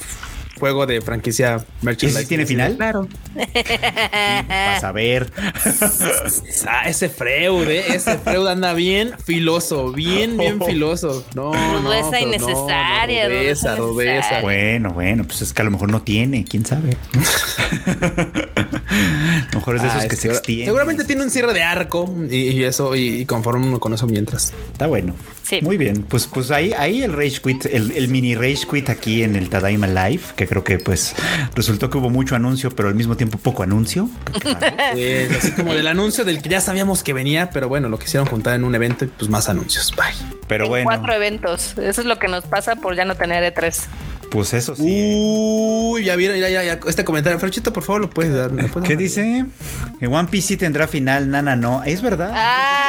juego 0.58 0.86
de 0.86 1.00
franquicia 1.00 1.56
¿Ese 1.56 1.66
merchandise. 1.82 2.26
tiene 2.26 2.46
final? 2.46 2.76
Claro. 2.76 3.08
Vas 3.34 4.84
a 4.84 4.92
ver. 4.92 5.30
Ah, 6.66 6.88
ese 6.88 7.08
Freud, 7.08 7.68
eh, 7.68 7.84
ese 7.94 8.18
Freud 8.18 8.46
anda 8.46 8.72
bien 8.72 9.12
filoso, 9.24 9.92
bien, 9.92 10.36
bien 10.36 10.60
filoso. 10.62 11.24
No, 11.34 11.52
no, 11.52 11.80
Rudeza 11.82 12.10
no, 12.12 12.18
innecesaria, 12.18 13.28
no, 13.28 13.34
rudeza, 13.34 13.76
rudeza. 13.76 14.40
Bueno, 14.40 14.90
bueno, 14.92 15.24
pues 15.24 15.42
es 15.42 15.52
que 15.52 15.62
a 15.62 15.64
lo 15.64 15.70
mejor 15.70 15.90
no 15.90 16.02
tiene, 16.02 16.44
quién 16.44 16.64
sabe. 16.64 16.96
a 17.86 19.48
lo 19.52 19.58
mejor 19.58 19.76
es 19.76 19.82
de 19.82 19.88
esos 19.88 20.04
Ah, 20.04 20.08
que 20.08 20.16
se 20.16 20.28
extienden. 20.28 20.66
Seguramente 20.66 21.04
tiene 21.04 21.22
un 21.22 21.30
cierre 21.30 21.52
de 21.52 21.62
arco 21.62 22.12
y, 22.30 22.36
y 22.36 22.64
eso, 22.64 22.94
y, 22.96 23.20
y 23.20 23.26
conforme 23.26 23.66
uno 23.66 23.80
con 23.80 23.92
eso 23.94 24.06
mientras. 24.06 24.52
Está 24.72 24.86
bueno. 24.86 25.14
Sí. 25.44 25.60
Muy 25.62 25.76
bien. 25.76 26.02
Pues, 26.08 26.26
pues 26.26 26.50
ahí, 26.50 26.72
ahí 26.72 27.02
el 27.02 27.12
Rage 27.12 27.40
Quit, 27.42 27.66
el, 27.66 27.90
el 27.92 28.08
mini 28.08 28.34
Rage 28.34 28.66
Quit 28.70 28.88
aquí 28.88 29.22
en 29.22 29.36
el 29.36 29.50
Tadaima 29.50 29.86
Live, 29.86 30.22
que 30.36 30.46
creo 30.48 30.64
que 30.64 30.78
pues 30.78 31.14
resultó 31.54 31.90
que 31.90 31.98
hubo 31.98 32.08
mucho 32.08 32.34
anuncio, 32.34 32.70
pero 32.70 32.88
al 32.88 32.94
mismo 32.94 33.16
tiempo 33.16 33.36
poco 33.38 33.62
anuncio. 33.62 34.08
Es 34.96 35.30
así 35.36 35.52
como 35.52 35.74
del 35.74 35.86
anuncio 35.86 36.24
del 36.24 36.40
que 36.40 36.48
ya 36.48 36.60
sabíamos 36.60 37.02
que 37.02 37.12
venía, 37.12 37.50
pero 37.50 37.68
bueno, 37.68 37.88
lo 37.90 37.98
quisieron 37.98 38.26
juntar 38.26 38.54
en 38.54 38.64
un 38.64 38.74
evento 38.74 39.04
y 39.04 39.08
pues 39.08 39.28
más 39.30 39.48
anuncios. 39.50 39.94
Bye. 39.96 40.14
Pero 40.48 40.64
En 40.64 40.70
bueno, 40.70 40.84
Cuatro 40.86 41.12
eventos. 41.12 41.76
Eso 41.78 42.00
es 42.00 42.06
lo 42.06 42.18
que 42.18 42.28
nos 42.28 42.44
pasa 42.44 42.76
por 42.76 42.96
ya 42.96 43.04
no 43.04 43.14
tener 43.14 43.42
E 43.44 43.54
E3. 43.54 43.80
pues 44.30 44.54
eso 44.54 44.74
sí. 44.76 44.82
Uy, 44.86 46.04
ya 46.04 46.16
vieron, 46.16 46.38
ya, 46.38 46.48
ya, 46.48 46.62
ya. 46.64 46.80
Este 46.88 47.04
comentario, 47.04 47.38
Franchito, 47.38 47.72
por 47.72 47.82
favor, 47.82 48.00
lo 48.00 48.10
puedes 48.10 48.34
dar. 48.34 48.50
¿me 48.50 48.64
puedes 48.68 48.86
¿Qué 48.88 48.94
dar? 48.94 49.02
dice? 49.02 49.44
Que 50.00 50.06
One 50.06 50.28
Piece 50.30 50.48
sí 50.48 50.56
tendrá 50.56 50.86
final, 50.88 51.30
Nana 51.30 51.54
no. 51.56 51.82
Es 51.84 52.00
verdad. 52.02 52.32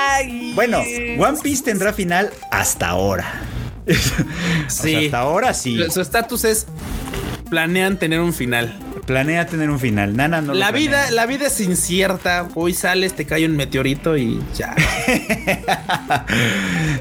Ay. 0.08 0.52
Bueno, 0.56 0.80
One 1.18 1.38
Piece 1.41 1.63
tendrá 1.63 1.94
final 1.94 2.32
hasta 2.52 2.88
ahora. 2.89 3.41
O 3.88 3.94
sea, 3.94 4.26
Sí. 4.68 5.06
hasta 5.06 5.20
ahora 5.20 5.54
sí. 5.54 5.80
Su 5.91 6.02
estatus 6.02 6.44
es 6.44 6.65
planean 7.50 7.98
tener 7.98 8.20
un 8.20 8.34
final. 8.34 8.76
Planea 9.06 9.46
tener 9.46 9.70
un 9.70 9.80
final. 9.80 10.15
Nana 10.18 10.41
no. 10.41 10.54
lo 10.54 10.60
la 10.60 10.72
vida, 10.72 11.12
la 11.12 11.26
vida 11.28 11.48
es 11.48 11.60
incierta. 11.62 12.48
Hoy 12.56 12.74
sales, 12.74 13.13
te 13.15 13.26
cae 13.26 13.46
un 13.46 13.56
meteorito 13.56 14.18
y 14.18 14.41
ya. 14.56 14.74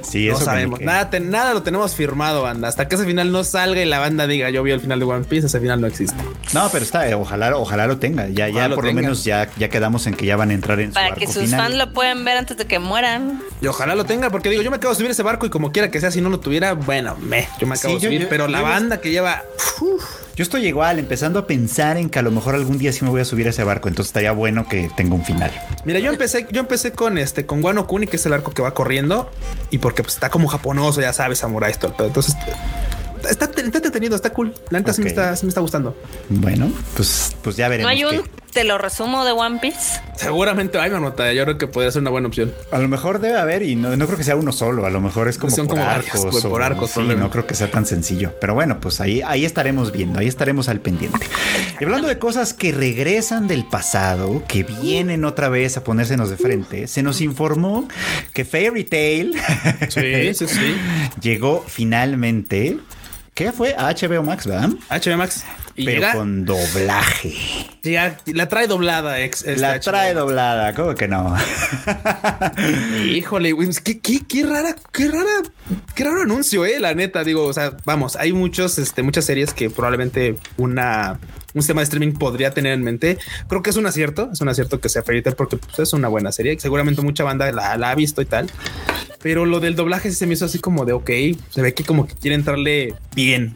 Sí, 0.03 0.27
no 0.29 0.35
eso 0.37 0.45
sabemos. 0.45 0.79
que- 0.79 0.85
Nada, 0.85 1.11
te- 1.11 1.21
nada 1.21 1.55
lo 1.55 1.63
tenemos 1.63 1.95
firmado, 1.95 2.43
banda. 2.43 2.69
Hasta 2.69 2.89
que 2.89 2.95
ese 2.97 3.05
final 3.05 3.33
no 3.33 3.43
salga 3.45 3.81
y 3.81 3.85
la 3.87 3.99
banda 3.99 4.27
diga 4.27 4.51
yo 4.51 4.63
vi 4.63 4.71
el 4.73 4.81
final 4.81 4.99
de 4.99 5.05
One 5.07 5.25
Piece, 5.25 5.47
ese 5.47 5.61
final 5.61 5.81
no 5.81 5.87
existe. 5.87 6.23
No, 6.53 6.69
pero 6.71 6.85
está, 6.85 7.09
eh, 7.09 7.15
ojalá, 7.15 7.57
ojalá 7.57 7.87
lo 7.87 7.99
tenga. 7.99 8.29
Ya, 8.29 8.45
Ojalá 8.47 8.63
ya 8.65 8.69
lo 8.69 8.75
por 8.77 8.85
tenga. 8.85 9.01
lo 9.01 9.03
menos 9.07 9.25
ya, 9.25 9.49
ya 9.57 9.69
quedamos 9.69 10.07
en 10.07 10.15
que 10.15 10.27
ya 10.27 10.37
van 10.37 10.51
a 10.51 10.55
entrar 10.55 10.81
en 10.81 10.89
su 10.91 10.95
Para 10.95 11.07
arco 11.09 11.21
que 11.21 11.27
sus 11.27 11.45
final. 11.45 11.61
fans 11.61 11.75
lo 11.77 11.93
puedan 11.93 12.25
ver 12.25 12.37
antes 12.37 12.57
de 12.57 12.67
que 12.67 12.79
mueran. 12.79 13.41
Y 13.61 13.67
ojalá 13.67 13.95
lo 13.95 14.05
tenga, 14.05 14.31
porque 14.31 14.51
digo, 14.51 14.63
yo 14.63 14.71
me 14.71 14.77
acabo 14.77 14.93
de 14.93 14.99
subir 14.99 15.11
ese 15.11 15.23
barco 15.23 15.47
y 15.47 15.51
como 15.51 15.73
quiera 15.73 15.91
que 15.91 16.01
sea, 16.01 16.11
si 16.11 16.21
no 16.21 16.29
lo 16.31 16.39
tuviera, 16.41 16.75
bueno, 16.75 17.17
me, 17.21 17.49
yo 17.59 17.67
me 17.67 17.75
acabo 17.77 17.95
Sí, 17.95 18.01
de 18.01 18.01
yo- 18.03 18.09
subir. 18.09 18.21
yo- 18.23 18.29
pero 18.29 18.47
la 18.47 18.59
yo- 18.59 18.65
banda 18.65 19.01
que 19.01 19.11
lleva. 19.11 19.43
uf, 19.81 20.05
Yo 20.37 20.43
estoy 20.43 20.67
igual, 20.67 20.99
empezando 20.99 21.39
a 21.39 21.47
pensar 21.47 21.97
en 21.97 22.11
que 22.11 22.19
a 22.19 22.23
lo 22.23 22.33
mejor 22.33 22.57
algún 22.57 22.77
día 22.77 22.93
sí 22.93 23.05
me 23.05 23.11
voy 23.11 23.21
a 23.21 23.25
subir 23.25 23.47
a 23.47 23.51
ese 23.51 23.63
barco, 23.63 23.89
entonces 23.89 24.11
estaría 24.11 24.33
bueno 24.33 24.69
que 24.69 24.91
tenga 24.97 25.15
un 25.15 25.25
final. 25.25 25.53
Mira, 25.85 26.01
yo 26.01 26.11
empecé, 26.11 26.49
yo 26.51 26.61
empecé 26.61 26.91
con 26.91 27.19
este, 27.19 27.47
con 27.47 27.63
Wano 27.63 27.87
Kuni, 27.87 28.09
que 28.09 28.17
es 28.17 28.27
el 28.27 28.33
arco 28.33 28.51
que 28.51 28.61
va 28.61 28.75
corriendo, 28.75 29.31
y 29.71 29.79
porque 29.79 30.03
pues, 30.03 30.15
está 30.15 30.31
como 30.31 30.49
japonoso, 30.49 31.01
ya 31.01 31.13
sabes, 31.13 31.39
samurai 31.39 31.73
todo 31.75 31.93
el 31.93 31.97
pedo. 31.97 32.07
Entonces, 32.09 32.37
está, 33.31 33.45
está 33.45 33.63
entretenido, 33.63 34.17
está 34.17 34.31
cool. 34.31 34.53
La 34.71 34.81
neta 34.81 34.93
sí, 34.93 35.03
me 35.03 35.09
está, 35.09 35.37
sí 35.37 35.47
me 35.47 35.51
está 35.51 35.61
gustando. 35.61 35.97
Bueno, 36.29 36.69
pues, 36.97 37.37
pues 37.43 37.55
ya 37.57 37.67
¿No 37.67 37.71
veremos. 37.71 37.93
hay 37.93 38.05
un 38.05 38.11
qué. 38.23 38.44
Te 38.55 38.65
lo 38.65 38.79
resumo 38.79 39.25
de 39.25 39.33
One 39.33 39.59
Piece? 39.61 40.01
Seguramente 40.17 40.79
hay 40.79 40.89
una 40.91 41.01
nota, 41.01 41.33
yo 41.33 41.43
creo 41.45 41.59
que 41.59 41.67
podría 41.67 41.91
ser 41.91 42.03
una 42.03 42.11
buena 42.11 42.29
opción. 42.29 42.55
A 42.71 42.79
lo 42.79 42.87
mejor 42.87 43.19
debe 43.19 43.37
haber, 43.37 43.63
y 43.65 43.75
no, 43.75 43.95
no 43.97 44.07
creo 44.07 44.17
que 44.17 44.23
sea 44.25 44.37
uno 44.37 44.53
solo, 44.53 44.87
a 44.87 44.91
lo 44.91 45.01
mejor 45.01 45.29
es 45.29 45.39
como 45.39 45.55
Son 45.55 45.67
por 45.67 45.77
como 45.77 45.87
varios, 45.89 46.15
arcos. 46.15 46.31
pues, 46.31 46.45
por 46.45 46.63
arcos, 46.63 46.91
sí, 46.93 47.01
no 47.01 47.31
creo 47.31 47.47
que 47.47 47.55
sea 47.55 47.71
tan 47.71 47.85
sencillo. 47.85 48.33
Pero 48.41 48.55
bueno, 48.55 48.79
pues 48.81 49.01
ahí, 49.01 49.21
ahí 49.23 49.45
estaremos 49.45 49.91
viendo, 49.91 50.21
ahí 50.21 50.29
estaremos 50.29 50.69
al 50.69 50.81
pendiente. 50.81 51.27
Y 51.81 51.85
hablando 51.85 52.07
de 52.07 52.19
cosas 52.19 52.55
que 52.55 52.71
regresan 52.71 53.49
del 53.49 53.67
pasado, 53.67 54.45
que 54.47 54.63
vienen 54.63 55.25
otra 55.25 55.49
vez 55.49 55.77
a 55.77 55.83
ponérsenos 55.83 56.31
de 56.31 56.37
frente, 56.37 56.87
se 56.87 57.03
nos 57.03 57.21
informó 57.21 57.89
que 58.33 58.45
Fairy 58.45 58.85
Tail 58.85 59.35
Sí, 59.89 60.33
sí, 60.35 60.47
sí. 60.47 60.77
llegó 61.21 61.65
finalmente. 61.67 62.79
¿Qué 63.35 63.51
fue? 63.51 63.75
A 63.77 63.93
HBO 63.93 64.23
Max, 64.23 64.47
¿verdad? 64.47 64.71
HBO 64.91 65.17
Max. 65.17 65.45
Y 65.77 65.87
Pero 65.87 65.97
llega, 66.01 66.13
con 66.13 66.45
doblaje. 66.45 67.35
llega- 67.83 68.17
la 68.27 68.49
trae 68.49 68.69
doblada, 68.69 69.21
ex. 69.21 69.45
La 69.59 69.73
HBO. 69.75 69.81
trae 69.81 70.15
doblada, 70.15 70.73
¿cómo 70.75 70.95
que 70.95 71.09
no? 71.09 71.35
Híjole, 73.05 73.53
qué, 73.83 73.99
qué, 73.99 74.21
qué 74.27 74.45
rara, 74.45 74.77
qué 74.93 75.09
rara, 75.09 75.43
qué 75.97 76.05
raro 76.05 76.23
anuncio, 76.23 76.65
eh, 76.65 76.79
la 76.79 76.95
neta. 76.95 77.25
Digo, 77.25 77.45
o 77.45 77.53
sea, 77.53 77.77
vamos, 77.85 78.15
hay 78.15 78.33
muchos, 78.33 78.79
este, 78.79 79.03
muchas 79.03 79.25
series 79.25 79.53
que 79.53 79.69
probablemente 79.69 80.37
una, 80.57 81.19
un 81.55 81.63
sistema 81.63 81.81
de 81.81 81.85
streaming 81.85 82.13
podría 82.13 82.51
tener 82.53 82.73
en 82.73 82.83
mente. 82.83 83.19
Creo 83.49 83.63
que 83.63 83.71
es 83.71 83.77
un 83.77 83.87
acierto, 83.87 84.29
es 84.33 84.41
un 84.41 84.49
acierto 84.49 84.81
que 84.81 84.89
sea 84.89 85.03
Fairy 85.03 85.23
Tail 85.23 85.37
porque 85.37 85.57
pues, 85.57 85.79
es 85.79 85.93
una 85.93 86.09
buena 86.09 86.33
serie. 86.33 86.59
Seguramente 86.59 87.01
mucha 87.03 87.25
banda 87.25 87.51
la, 87.53 87.77
la 87.77 87.91
ha 87.91 87.95
visto 87.95 88.21
y 88.23 88.27
tal. 88.27 88.51
Pero 89.23 89.47
lo 89.47 89.61
del 89.61 89.75
doblaje 89.77 90.11
sí 90.11 90.17
se 90.17 90.27
me 90.27 90.35
hizo 90.35 90.45
así 90.45 90.59
como 90.59 90.85
de 90.85 90.93
ok, 90.93 91.11
se 91.51 91.63
ve 91.63 91.73
que 91.73 91.85
como 91.85 92.07
que 92.07 92.15
quiere 92.15 92.35
entrarle 92.35 92.95
bien. 93.15 93.55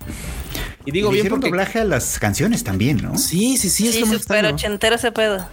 Y 0.86 0.92
digo 0.92 1.10
Le 1.10 1.16
bien 1.16 1.28
porque 1.28 1.48
doblaje 1.50 1.80
a 1.80 1.84
las 1.84 2.18
canciones 2.18 2.64
también, 2.64 2.98
¿no? 3.02 3.18
sí, 3.18 3.58
sí, 3.58 3.68
sí, 3.68 3.88
es 3.88 3.96
Sí, 3.96 4.02
extraño. 4.14 4.48
ochentero 4.54 4.94
ese 4.96 5.12
pedo. 5.12 5.46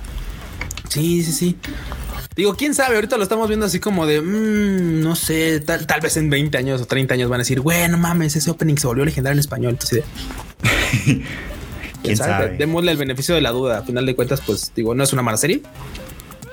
Sí, 0.88 1.24
sí, 1.24 1.32
sí. 1.34 1.58
Digo, 2.38 2.56
quién 2.56 2.74
sabe, 2.74 2.96
ahorita 2.96 3.18
lo 3.18 3.24
estamos 3.24 3.48
viendo 3.48 3.66
así 3.66 3.80
como 3.80 4.06
de, 4.06 4.22
mm, 4.22 5.02
no 5.02 5.16
sé, 5.16 5.60
tal, 5.62 5.86
tal 5.88 6.00
vez 6.02 6.16
en 6.18 6.30
20 6.30 6.58
años 6.58 6.82
o 6.82 6.86
30 6.86 7.14
años 7.16 7.30
van 7.30 7.40
a 7.40 7.44
decir, 7.44 7.60
bueno, 7.62 7.98
mames, 7.98 8.36
ese 8.36 8.52
opening 8.52 8.76
se 8.76 8.88
volvió 8.88 9.04
legendario 9.04 9.34
en 9.34 9.40
español. 9.40 9.72
Entonces, 9.72 10.04
¿Quién 12.06 12.18
sabe? 12.18 12.58
Démosle 12.58 12.92
el 12.92 12.98
beneficio 12.98 13.36
de 13.36 13.42
la 13.42 13.52
duda. 13.52 13.80
A 13.80 13.82
final 13.84 14.06
de 14.06 14.16
cuentas, 14.16 14.42
pues 14.46 14.72
digo, 14.76 14.96
no 14.96 15.04
es 15.04 15.14
una 15.14 15.22
mala 15.22 15.38
serie. 15.38 15.62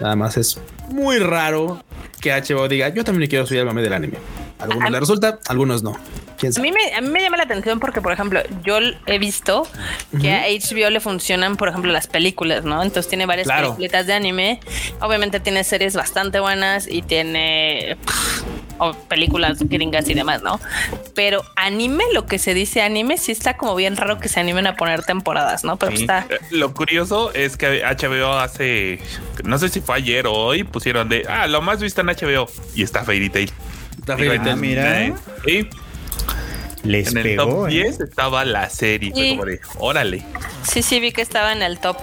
Nada 0.00 0.16
más 0.16 0.36
es 0.36 0.58
muy 0.90 1.18
raro 1.18 1.82
que 2.20 2.32
HBO 2.32 2.68
diga, 2.68 2.88
yo 2.88 3.04
también 3.04 3.22
le 3.22 3.28
quiero 3.28 3.46
subir 3.46 3.60
al 3.60 3.66
mame 3.66 3.82
del 3.82 3.92
anime. 3.92 4.16
Algunos 4.62 4.88
A- 4.88 4.90
le 4.90 5.00
resulta, 5.00 5.38
algunos 5.48 5.82
no. 5.82 5.98
¿Quién 6.38 6.52
A 6.56 6.60
mí, 6.60 6.72
me, 6.72 6.94
a 6.94 7.00
mí 7.00 7.08
me 7.08 7.20
llama 7.22 7.36
la 7.36 7.44
atención 7.44 7.78
porque, 7.78 8.00
por 8.00 8.12
ejemplo, 8.12 8.40
yo 8.64 8.78
he 9.06 9.18
visto 9.18 9.66
que 10.20 10.32
a 10.32 10.44
HBO 10.48 10.90
le 10.90 10.98
funcionan, 11.00 11.56
por 11.56 11.68
ejemplo, 11.68 11.92
las 11.92 12.06
películas, 12.08 12.64
¿no? 12.64 12.82
Entonces 12.82 13.08
tiene 13.08 13.26
varias 13.26 13.46
Claro. 13.46 13.76
películas 13.76 14.06
de 14.06 14.14
anime. 14.14 14.60
Obviamente 15.00 15.38
tiene 15.40 15.62
series 15.62 15.94
bastante 15.94 16.40
buenas 16.40 16.88
y 16.90 17.02
tiene 17.02 17.96
pff, 18.04 18.42
o 18.78 18.94
películas 18.94 19.58
gringas 19.60 20.08
y 20.08 20.14
demás, 20.14 20.42
¿no? 20.42 20.58
Pero 21.14 21.42
anime, 21.54 22.02
lo 22.12 22.26
que 22.26 22.38
se 22.40 22.54
dice 22.54 22.82
anime, 22.82 23.18
sí 23.18 23.30
está 23.30 23.56
como 23.56 23.76
bien 23.76 23.96
raro 23.96 24.18
que 24.18 24.28
se 24.28 24.40
animen 24.40 24.66
a 24.66 24.74
poner 24.76 25.04
temporadas, 25.04 25.62
¿no? 25.62 25.76
Pero 25.76 25.94
Sí. 25.96 26.02
está... 26.02 26.26
Eh, 26.28 26.38
Lo 26.50 26.74
curioso 26.74 27.32
es 27.34 27.56
que 27.56 27.84
HBO 27.84 28.32
hace, 28.32 28.98
no 29.44 29.58
sé 29.58 29.68
si 29.68 29.80
fue 29.80 29.96
ayer 29.96 30.26
o 30.26 30.32
hoy, 30.32 30.64
pusieron 30.64 31.08
de, 31.08 31.24
ah, 31.28 31.46
lo 31.46 31.62
más 31.62 31.80
visto 31.80 32.00
en 32.00 32.08
HBO 32.08 32.48
y 32.74 32.82
está 32.82 33.04
Fairy 33.04 33.30
Tail. 33.30 33.52
Ah, 34.08 34.56
mira. 34.56 35.02
eh, 35.04 35.14
sí, 35.46 35.68
Les 36.82 37.08
en 37.12 37.18
el 37.18 37.22
pegó. 37.22 37.44
top 37.44 37.68
¿eh? 37.68 37.70
10 37.70 38.00
estaba 38.00 38.44
la 38.44 38.68
serie. 38.70 39.10
Fue 39.12 39.22
Sí. 39.22 39.30
como 39.30 39.44
de, 39.44 39.60
órale. 39.78 40.24
Sí, 40.70 40.82
sí, 40.82 40.98
vi 41.00 41.12
que 41.12 41.22
estaba 41.22 41.52
en 41.52 41.62
el 41.62 41.78
top. 41.78 41.96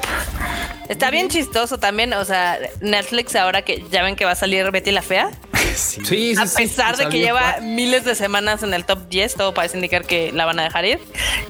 Está 0.88 1.12
bien 1.12 1.30
chistoso 1.30 1.78
también, 1.78 2.14
o 2.14 2.26
sea, 2.26 2.58
Netflix 2.82 3.36
ahora 3.36 3.62
que 3.62 3.84
ya 3.92 4.02
ven 4.04 4.16
que 4.16 4.26
va 4.26 4.32
a 4.32 4.36
salir 4.36 4.72
Betty 4.72 4.92
la 4.92 5.02
Fea. 5.02 5.30
Sí. 5.76 6.02
Sí, 6.04 6.36
sí, 6.36 6.42
A 6.42 6.48
sí, 6.48 6.64
pesar 6.64 6.98
de 6.98 7.10
que 7.10 7.20
lleva 7.20 7.58
miles 7.62 8.04
de 8.04 8.16
semanas 8.16 8.64
en 8.64 8.74
el 8.74 8.86
top 8.86 9.08
10, 9.08 9.36
todo 9.36 9.54
parece 9.54 9.76
indicar 9.78 10.04
que 10.06 10.32
la 10.32 10.46
van 10.46 10.60
a 10.60 10.64
dejar 10.64 10.86
ir. 10.86 11.00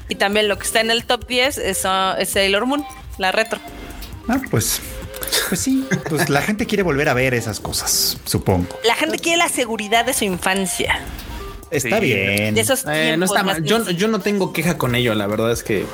Y 0.09 0.15
también 0.15 0.49
lo 0.49 0.57
que 0.57 0.65
está 0.65 0.81
en 0.81 0.91
el 0.91 1.05
top 1.05 1.25
10 1.27 1.57
es, 1.57 1.85
uh, 1.85 2.17
es 2.19 2.29
Sailor 2.29 2.65
Moon, 2.65 2.83
la 3.17 3.31
retro. 3.31 3.59
Ah, 4.27 4.39
pues, 4.51 4.81
pues 5.49 5.62
sí. 5.62 5.86
Pues 6.10 6.29
la 6.29 6.41
gente 6.41 6.65
quiere 6.65 6.84
volver 6.84 7.10
a 7.10 7.13
ver 7.13 7.34
esas 7.34 7.60
cosas, 7.60 8.17
supongo. 8.25 8.67
La 8.84 8.95
gente 8.95 9.17
quiere 9.19 9.38
la 9.38 9.49
seguridad 9.49 10.05
de 10.05 10.13
su 10.13 10.25
infancia. 10.25 10.99
Está 11.71 11.99
Sí. 11.99 12.05
bien. 12.05 12.55
De 12.55 12.62
esos 12.62 12.82
Eh, 12.82 13.15
no 13.17 13.25
tiempos 13.27 13.29
está 13.32 13.43
mal. 13.43 13.63
Yo, 13.63 13.84
bien- 13.84 13.97
yo 13.97 14.08
no 14.08 14.19
tengo 14.21 14.53
queja 14.53 14.77
con 14.77 14.95
ello. 14.95 15.13
La 15.13 15.27
verdad 15.27 15.51
es 15.51 15.63
que 15.63 15.86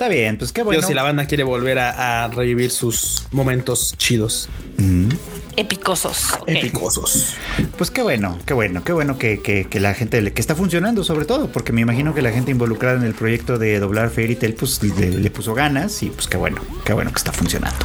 Está 0.00 0.08
bien, 0.08 0.38
pues 0.38 0.50
qué 0.50 0.62
bueno. 0.62 0.78
Digo, 0.80 0.88
si 0.88 0.94
la 0.94 1.02
banda 1.02 1.26
quiere 1.26 1.42
volver 1.44 1.78
a, 1.78 2.24
a 2.24 2.28
revivir 2.28 2.70
sus 2.70 3.24
momentos 3.32 3.92
chidos, 3.98 4.48
Mm, 4.78 5.10
Epicosos. 5.58 6.32
ok. 6.40 6.48
epicosos. 6.48 7.34
Pues 7.76 7.90
qué 7.90 8.00
bueno, 8.00 8.38
qué 8.46 8.54
bueno, 8.54 8.82
qué 8.82 8.92
bueno 8.94 9.18
que, 9.18 9.42
que- 9.42 9.66
que 9.68 9.78
la 9.78 9.92
gente, 9.92 10.22
le- 10.22 10.32
que 10.32 10.40
está 10.40 10.54
funcionando 10.54 11.04
sobre 11.04 11.26
todo, 11.26 11.52
porque 11.52 11.74
me 11.74 11.82
imagino 11.82 12.14
que 12.14 12.22
la 12.22 12.30
gente 12.32 12.50
involucrada 12.50 12.96
en 12.96 13.02
el 13.04 13.12
proyecto 13.12 13.58
de 13.58 13.78
doblar 13.78 14.08
Fairy 14.08 14.36
Tail, 14.36 14.54
pues 14.54 14.82
le, 14.82 15.10
le 15.10 15.30
puso 15.30 15.52
ganas 15.52 16.02
y 16.02 16.06
pues 16.08 16.28
qué 16.28 16.38
bueno, 16.38 16.62
qué 16.86 16.94
bueno 16.94 17.10
que 17.12 17.18
está 17.18 17.32
funcionando. 17.32 17.84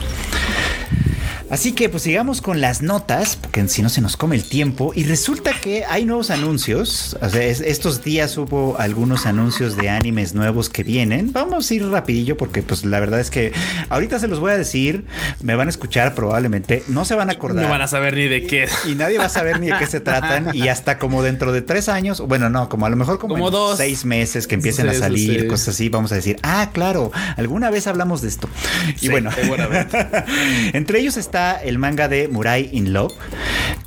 Así 1.56 1.72
que 1.72 1.88
pues 1.88 2.04
sigamos 2.04 2.42
con 2.42 2.60
las 2.60 2.82
notas, 2.82 3.38
porque 3.38 3.66
si 3.70 3.82
no 3.82 3.88
se 3.88 4.02
nos 4.02 4.18
come 4.18 4.36
el 4.36 4.44
tiempo. 4.44 4.92
Y 4.94 5.06
resulta 5.06 5.54
que 5.54 5.86
hay 5.86 6.04
nuevos 6.04 6.30
anuncios. 6.30 7.16
O 7.22 7.30
sea, 7.30 7.44
es- 7.44 7.62
estos 7.62 8.04
días 8.04 8.36
hubo 8.38 8.76
algunos 8.78 9.26
anuncios 9.26 9.78
de 9.78 9.88
animes 9.90 10.34
nuevos 10.34 10.70
que 10.70 10.84
vienen. 10.84 11.32
Vamos 11.32 11.72
a 11.72 11.74
ir 11.74 11.88
rapidillo 11.90 12.36
porque 12.36 12.62
pues 12.62 12.84
la 12.84 13.00
verdad 13.00 13.22
es 13.22 13.30
que 13.32 13.54
ahorita 13.88 14.20
se 14.20 14.28
los 14.28 14.42
voy 14.42 14.52
a 14.52 14.58
decir. 14.58 15.06
Me 15.42 15.56
van 15.56 15.68
a 15.68 15.70
escuchar 15.70 16.14
probablemente. 16.14 16.84
No 16.90 17.06
se 17.06 17.16
van 17.16 17.30
a 17.30 17.34
acordar. 17.34 17.64
No 17.64 17.70
van 17.70 17.82
a 17.82 17.88
saber 17.88 18.16
ni 18.16 18.28
de 18.28 18.46
qué. 18.46 18.68
Y 18.86 18.96
nadie 18.96 19.18
va 19.18 19.28
a 19.28 19.30
saber 19.30 19.62
ni 19.62 19.68
de 19.68 19.78
qué 19.80 19.88
se 19.88 20.02
tratan. 20.02 20.50
Y 20.54 20.68
hasta 20.68 21.00
como 21.00 21.24
dentro 21.24 21.54
de 21.54 21.62
tres 21.62 21.88
años, 21.88 22.20
bueno, 22.20 22.50
no, 22.50 22.68
como 22.68 22.86
a 22.86 22.90
lo 22.90 22.98
mejor 22.98 23.18
como, 23.18 23.50
dos. 23.50 23.78
seis 23.78 24.04
meses 24.04 24.46
que 24.46 24.56
empiecen 24.56 24.90
Sí, 24.90 24.98
a 24.98 25.00
salir, 25.00 25.42
sí. 25.44 25.48
cosas 25.48 25.70
así, 25.70 25.88
vamos 25.88 26.12
a 26.12 26.16
decir, 26.16 26.36
ah, 26.44 26.72
claro, 26.74 27.14
alguna 27.38 27.70
vez 27.70 27.88
hablamos 27.88 28.22
de 28.22 28.28
esto. 28.28 28.50
Y 28.98 29.06
Sí, 29.06 29.08
bueno, 29.08 29.30
entre 30.74 31.00
ellos 31.00 31.16
el 31.54 31.78
manga 31.78 32.08
de 32.08 32.28
Murai 32.28 32.70
in 32.72 32.94
Love, 32.94 33.14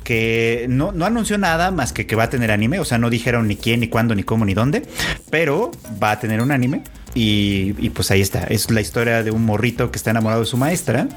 que 0.03 0.65
no, 0.69 0.91
no 0.91 1.05
anunció 1.05 1.37
nada 1.37 1.71
más 1.71 1.93
que 1.93 2.05
que 2.05 2.15
va 2.15 2.23
a 2.23 2.29
tener 2.29 2.51
anime, 2.51 2.79
o 2.79 2.85
sea, 2.85 2.97
no 2.97 3.09
dijeron 3.09 3.47
ni 3.47 3.55
quién, 3.55 3.79
ni 3.79 3.87
cuándo, 3.87 4.15
ni 4.15 4.23
cómo, 4.23 4.45
ni 4.45 4.53
dónde, 4.53 4.83
pero 5.29 5.71
va 6.01 6.11
a 6.11 6.19
tener 6.19 6.41
un 6.41 6.51
anime. 6.51 6.83
Y, 7.15 7.75
y 7.79 7.89
pues 7.89 8.11
ahí 8.11 8.21
está, 8.21 8.43
es 8.43 8.69
la 8.71 8.81
historia 8.81 9.23
de 9.23 9.31
un 9.31 9.43
morrito 9.45 9.91
que 9.91 9.97
está 9.97 10.11
enamorado 10.11 10.41
de 10.41 10.47
su 10.47 10.57
maestra. 10.57 11.07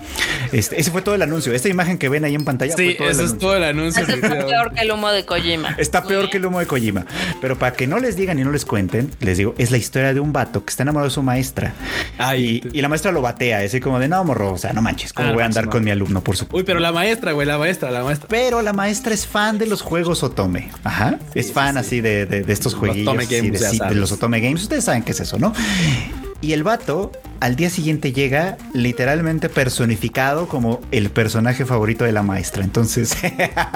Este, 0.52 0.80
ese 0.80 0.90
fue 0.90 1.02
todo 1.02 1.14
el 1.14 1.22
anuncio. 1.22 1.52
Esta 1.52 1.68
imagen 1.68 1.98
que 1.98 2.08
ven 2.08 2.24
ahí 2.24 2.34
en 2.34 2.44
pantalla 2.44 2.74
Sí, 2.76 2.84
fue 2.84 2.94
todo 2.94 3.06
el 3.08 3.12
eso 3.12 3.22
es 3.24 3.28
anuncio. 3.30 3.48
todo 3.48 3.56
el 3.56 3.64
anuncio. 3.64 4.02
Eso 4.02 4.12
está 4.14 4.30
peor 4.48 4.72
que 4.72 4.80
el 4.80 4.90
humo 4.92 5.10
de 5.10 5.24
Kojima. 5.26 5.74
Está 5.78 6.02
peor 6.04 6.30
que 6.30 6.36
el 6.38 6.46
humo 6.46 6.58
de 6.60 6.66
Kojima. 6.66 7.04
Pero 7.40 7.58
para 7.58 7.74
que 7.74 7.86
no 7.86 7.98
les 7.98 8.16
digan 8.16 8.38
y 8.38 8.44
no 8.44 8.50
les 8.52 8.64
cuenten, 8.64 9.10
les 9.20 9.38
digo, 9.38 9.54
es 9.58 9.70
la 9.70 9.76
historia 9.76 10.14
de 10.14 10.20
un 10.20 10.32
vato 10.32 10.64
que 10.64 10.70
está 10.70 10.82
enamorado 10.82 11.08
de 11.08 11.14
su 11.14 11.22
maestra. 11.22 11.74
Ay, 12.18 12.62
y, 12.72 12.78
y 12.78 12.82
la 12.82 12.88
maestra 12.88 13.12
lo 13.12 13.20
batea, 13.22 13.58
así 13.58 13.80
como 13.80 13.98
de 13.98 14.08
no, 14.08 14.22
morro, 14.24 14.52
o 14.52 14.58
sea, 14.58 14.72
no 14.72 14.82
manches, 14.82 15.12
¿cómo 15.12 15.28
Ah, 15.28 15.32
voy 15.32 15.42
a 15.42 15.46
andar 15.46 15.66
no. 15.66 15.70
con 15.70 15.84
mi 15.84 15.90
alumno, 15.90 16.22
por 16.22 16.36
supuesto? 16.36 16.56
Uy, 16.56 16.62
pero 16.64 16.80
la 16.80 16.92
maestra, 16.92 17.32
güey, 17.32 17.46
la 17.46 17.58
maestra, 17.58 17.90
la 17.90 18.02
maestra. 18.02 18.28
Pero 18.28 18.62
la 18.62 18.72
maestra 18.72 19.14
es 19.14 19.26
fan 19.26 19.58
de 19.58 19.66
los 19.66 19.82
juegos 19.82 20.22
Otome. 20.22 20.70
Ajá. 20.84 21.18
Es 21.34 21.52
fan 21.52 21.76
así 21.76 22.00
de, 22.00 22.26
de- 22.26 22.42
de 22.42 22.52
estos 22.52 22.72
Los 22.72 22.80
jueguillos. 22.80 23.08
Otome 23.08 23.26
Games, 23.26 23.60
de, 23.60 23.68
sí, 23.70 23.78
de 23.88 23.94
los 23.94 24.12
Otome 24.12 24.40
Games. 24.40 24.62
Ustedes 24.62 24.84
saben 24.84 25.02
qué 25.02 25.12
es 25.12 25.20
eso, 25.20 25.38
¿no? 25.38 25.52
Y 26.40 26.52
el 26.54 26.64
vato 26.64 27.12
al 27.38 27.56
día 27.56 27.70
siguiente 27.70 28.12
llega 28.12 28.56
literalmente 28.72 29.48
personificado 29.48 30.46
como 30.48 30.80
el 30.90 31.10
personaje 31.10 31.64
favorito 31.64 32.04
de 32.04 32.12
la 32.12 32.22
maestra. 32.22 32.64
Entonces, 32.64 33.16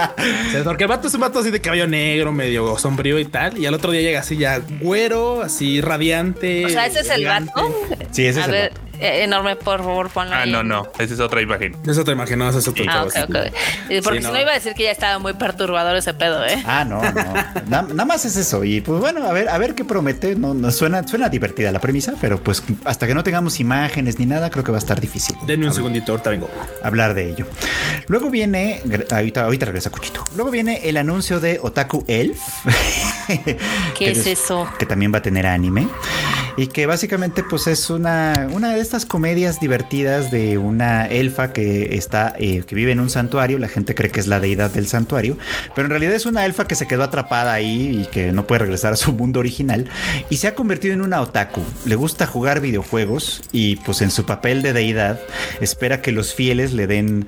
porque 0.64 0.84
el 0.84 0.88
vato 0.88 1.08
es 1.08 1.14
un 1.14 1.20
vato 1.20 1.40
así 1.40 1.50
de 1.50 1.60
cabello 1.60 1.86
negro, 1.86 2.32
medio 2.32 2.78
sombrío 2.78 3.18
y 3.18 3.24
tal. 3.24 3.58
Y 3.58 3.66
al 3.66 3.74
otro 3.74 3.90
día 3.92 4.02
llega 4.02 4.20
así 4.20 4.36
ya 4.36 4.60
güero, 4.80 5.42
así 5.42 5.80
radiante. 5.80 6.64
O 6.64 6.68
sea, 6.68 6.86
ese 6.86 7.00
es 7.00 7.10
el 7.10 7.24
vato. 7.24 7.74
sí, 8.10 8.26
ese 8.26 8.40
A 8.40 8.42
es 8.42 8.46
el 8.48 8.52
ver, 8.52 8.72
vato. 8.72 8.80
Eh, 9.00 9.24
enorme, 9.24 9.56
por 9.56 9.78
favor, 9.80 10.08
ponlo 10.10 10.34
Ah, 10.34 10.42
ahí. 10.42 10.50
no, 10.52 10.62
no. 10.62 10.88
Esa 10.98 11.14
es 11.14 11.20
otra 11.20 11.40
imagen. 11.42 11.76
Eso 11.86 12.04
te 12.04 12.12
imaginas, 12.12 12.50
eso 12.50 12.58
es 12.58 12.68
otro 12.68 12.84
Ah, 12.88 13.04
ok, 13.04 13.14
ok. 13.28 13.36
Eh, 13.90 14.00
Porque 14.02 14.18
Sí, 14.20 14.24
si 14.26 14.30
no. 14.30 14.34
no 14.34 14.40
iba 14.40 14.50
a 14.50 14.54
decir 14.54 14.74
que 14.74 14.84
ya 14.84 14.90
estaba 14.90 15.18
muy 15.18 15.32
perturbador 15.34 15.96
ese 15.96 16.14
pedo, 16.14 16.44
¿eh? 16.44 16.62
Ah, 16.66 16.84
no, 16.84 17.02
no. 17.02 17.34
Na- 17.68 17.82
Nada 17.82 18.04
más 18.04 18.24
es 18.24 18.36
eso. 18.36 18.64
Y 18.64 18.80
pues 18.80 19.00
bueno, 19.00 19.26
a 19.26 19.32
ver, 19.32 19.48
a 19.48 19.58
ver 19.58 19.74
qué 19.74 19.84
promete. 19.84 20.34
No, 20.36 20.54
no 20.54 20.70
suena, 20.70 21.06
suena 21.06 21.28
divertida 21.28 21.70
la 21.72 21.80
premisa, 21.80 22.14
pero 22.20 22.42
pues 22.42 22.62
hasta 22.84 23.06
que 23.06 23.14
no 23.14 23.22
tengamos 23.22 23.60
imágenes 23.60 24.18
ni 24.18 24.26
nada, 24.26 24.50
creo 24.50 24.64
que 24.64 24.72
va 24.72 24.78
a 24.78 24.80
estar 24.80 25.00
difícil. 25.00 25.36
Denme 25.46 25.66
un 25.66 25.74
segundito, 25.74 26.12
ahorita 26.12 26.30
vengo. 26.30 26.50
hablar 26.82 27.14
de 27.14 27.30
ello. 27.30 27.46
Luego 28.08 28.30
viene, 28.30 28.80
ahorita, 29.10 29.44
ahorita 29.44 29.66
regresa 29.66 29.90
Cuchito. 29.90 30.24
Luego 30.36 30.50
viene 30.50 30.88
el 30.88 30.96
anuncio 30.96 31.40
de 31.40 31.58
Otaku 31.62 32.04
Elf. 32.08 32.40
¿Qué 33.26 33.56
Que 33.94 34.10
es 34.12 34.26
eso? 34.26 34.68
Que 34.78 34.86
también 34.86 35.12
va 35.12 35.18
a 35.18 35.22
tener 35.22 35.46
anime. 35.46 35.88
Y 36.56 36.68
que 36.68 36.86
básicamente 36.86 37.42
pues 37.42 37.66
es 37.66 37.90
una, 37.90 38.48
una 38.52 38.74
de 38.74 38.80
estas 38.80 39.04
comedias 39.04 39.60
divertidas 39.60 40.30
de 40.30 40.58
una 40.58 41.06
elfa 41.06 41.52
que 41.52 41.96
está, 41.96 42.34
eh, 42.38 42.62
que 42.66 42.74
vive 42.74 42.92
en 42.92 43.00
un 43.00 43.10
santuario. 43.10 43.58
La 43.58 43.68
gente 43.68 43.94
cree 43.94 44.10
que 44.10 44.20
es 44.20 44.26
la 44.26 44.40
deidad 44.40 44.70
del 44.70 44.86
santuario. 44.86 45.36
Pero 45.74 45.86
en 45.86 45.90
realidad 45.90 46.14
es 46.14 46.26
una 46.26 46.46
elfa 46.46 46.66
que 46.66 46.74
se 46.74 46.86
quedó 46.86 47.02
atrapada 47.02 47.52
ahí 47.52 48.02
y 48.02 48.06
que 48.10 48.32
no 48.32 48.46
puede 48.46 48.60
regresar 48.60 48.92
a 48.92 48.96
su 48.96 49.12
mundo 49.12 49.40
original. 49.40 49.88
Y 50.30 50.38
se 50.38 50.48
ha 50.48 50.54
convertido 50.54 50.94
en 50.94 51.02
una 51.02 51.20
otaku. 51.20 51.62
Le 51.84 51.94
gusta 51.94 52.26
jugar 52.26 52.60
videojuegos 52.60 53.42
y 53.52 53.76
pues 53.76 54.00
en 54.00 54.10
su 54.10 54.24
papel 54.24 54.62
de 54.62 54.72
deidad 54.72 55.20
espera 55.60 56.00
que 56.00 56.12
los 56.12 56.34
fieles 56.34 56.72
le 56.72 56.86
den 56.86 57.26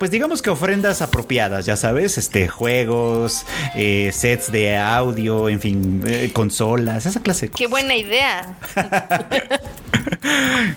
pues 0.00 0.10
digamos 0.10 0.40
que 0.40 0.48
ofrendas 0.48 1.02
apropiadas, 1.02 1.66
ya 1.66 1.76
sabes, 1.76 2.16
este 2.16 2.48
juegos, 2.48 3.44
eh, 3.74 4.10
sets 4.14 4.50
de 4.50 4.78
audio, 4.78 5.50
en 5.50 5.60
fin, 5.60 6.02
eh, 6.06 6.30
consolas, 6.32 7.04
esa 7.04 7.20
clase 7.20 7.48
de 7.48 7.52
Qué 7.52 7.66
buena 7.66 7.94
idea. 7.94 8.56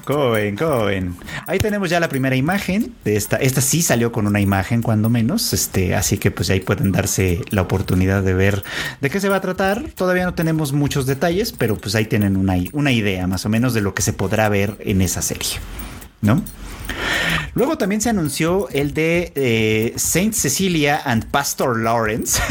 ¿Cómo 0.05 0.31
ven? 0.31 0.57
¿Cómo 0.57 0.83
ven? 0.83 1.15
Ahí 1.47 1.57
tenemos 1.57 1.89
ya 1.89 2.01
la 2.01 2.09
primera 2.09 2.35
imagen 2.35 2.93
de 3.05 3.15
esta. 3.15 3.37
Esta 3.37 3.61
sí 3.61 3.81
salió 3.81 4.11
con 4.11 4.27
una 4.27 4.41
imagen, 4.41 4.81
cuando 4.81 5.09
menos. 5.09 5.53
Este, 5.53 5.95
así 5.95 6.17
que 6.17 6.29
pues 6.29 6.49
ahí 6.49 6.59
pueden 6.59 6.91
darse 6.91 7.39
la 7.49 7.61
oportunidad 7.61 8.23
de 8.23 8.33
ver 8.33 8.61
de 8.99 9.09
qué 9.09 9.21
se 9.21 9.29
va 9.29 9.37
a 9.37 9.41
tratar. 9.41 9.85
Todavía 9.95 10.25
no 10.25 10.33
tenemos 10.33 10.73
muchos 10.73 11.05
detalles, 11.05 11.53
pero 11.53 11.77
pues 11.77 11.95
ahí 11.95 12.05
tienen 12.05 12.35
una, 12.35 12.55
una 12.73 12.91
idea 12.91 13.25
más 13.25 13.45
o 13.45 13.49
menos 13.49 13.73
de 13.73 13.79
lo 13.79 13.93
que 13.93 14.01
se 14.01 14.11
podrá 14.11 14.49
ver 14.49 14.75
en 14.81 15.01
esa 15.01 15.21
serie. 15.21 15.59
¿No? 16.19 16.43
Luego 17.55 17.77
también 17.77 18.01
se 18.01 18.09
anunció 18.09 18.67
el 18.69 18.95
de 18.95 19.31
eh, 19.35 19.93
Saint 19.95 20.33
Cecilia 20.33 21.01
and 21.05 21.25
Pastor 21.27 21.79
Lawrence. 21.79 22.41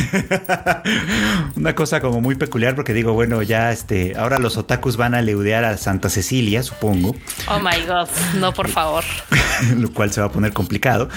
Una 1.56 1.74
cosa 1.74 2.00
como 2.00 2.20
muy 2.20 2.36
peculiar 2.36 2.76
porque 2.76 2.94
digo, 2.94 3.12
bueno, 3.12 3.42
ya 3.42 3.72
este, 3.72 4.16
ahora 4.16 4.38
los 4.38 4.56
otakus 4.56 4.96
van 4.96 5.14
a 5.14 5.22
leudear 5.22 5.64
a 5.64 5.76
Santa 5.76 6.08
Cecilia, 6.08 6.62
supongo, 6.62 7.16
Oh 7.48 7.58
my 7.58 7.84
god. 7.86 8.08
No, 8.38 8.52
por 8.52 8.68
favor. 8.68 9.02
lo 9.76 9.92
cual 9.92 10.12
se 10.12 10.20
va 10.20 10.28
a 10.28 10.32
poner 10.32 10.52
complicado. 10.52 11.08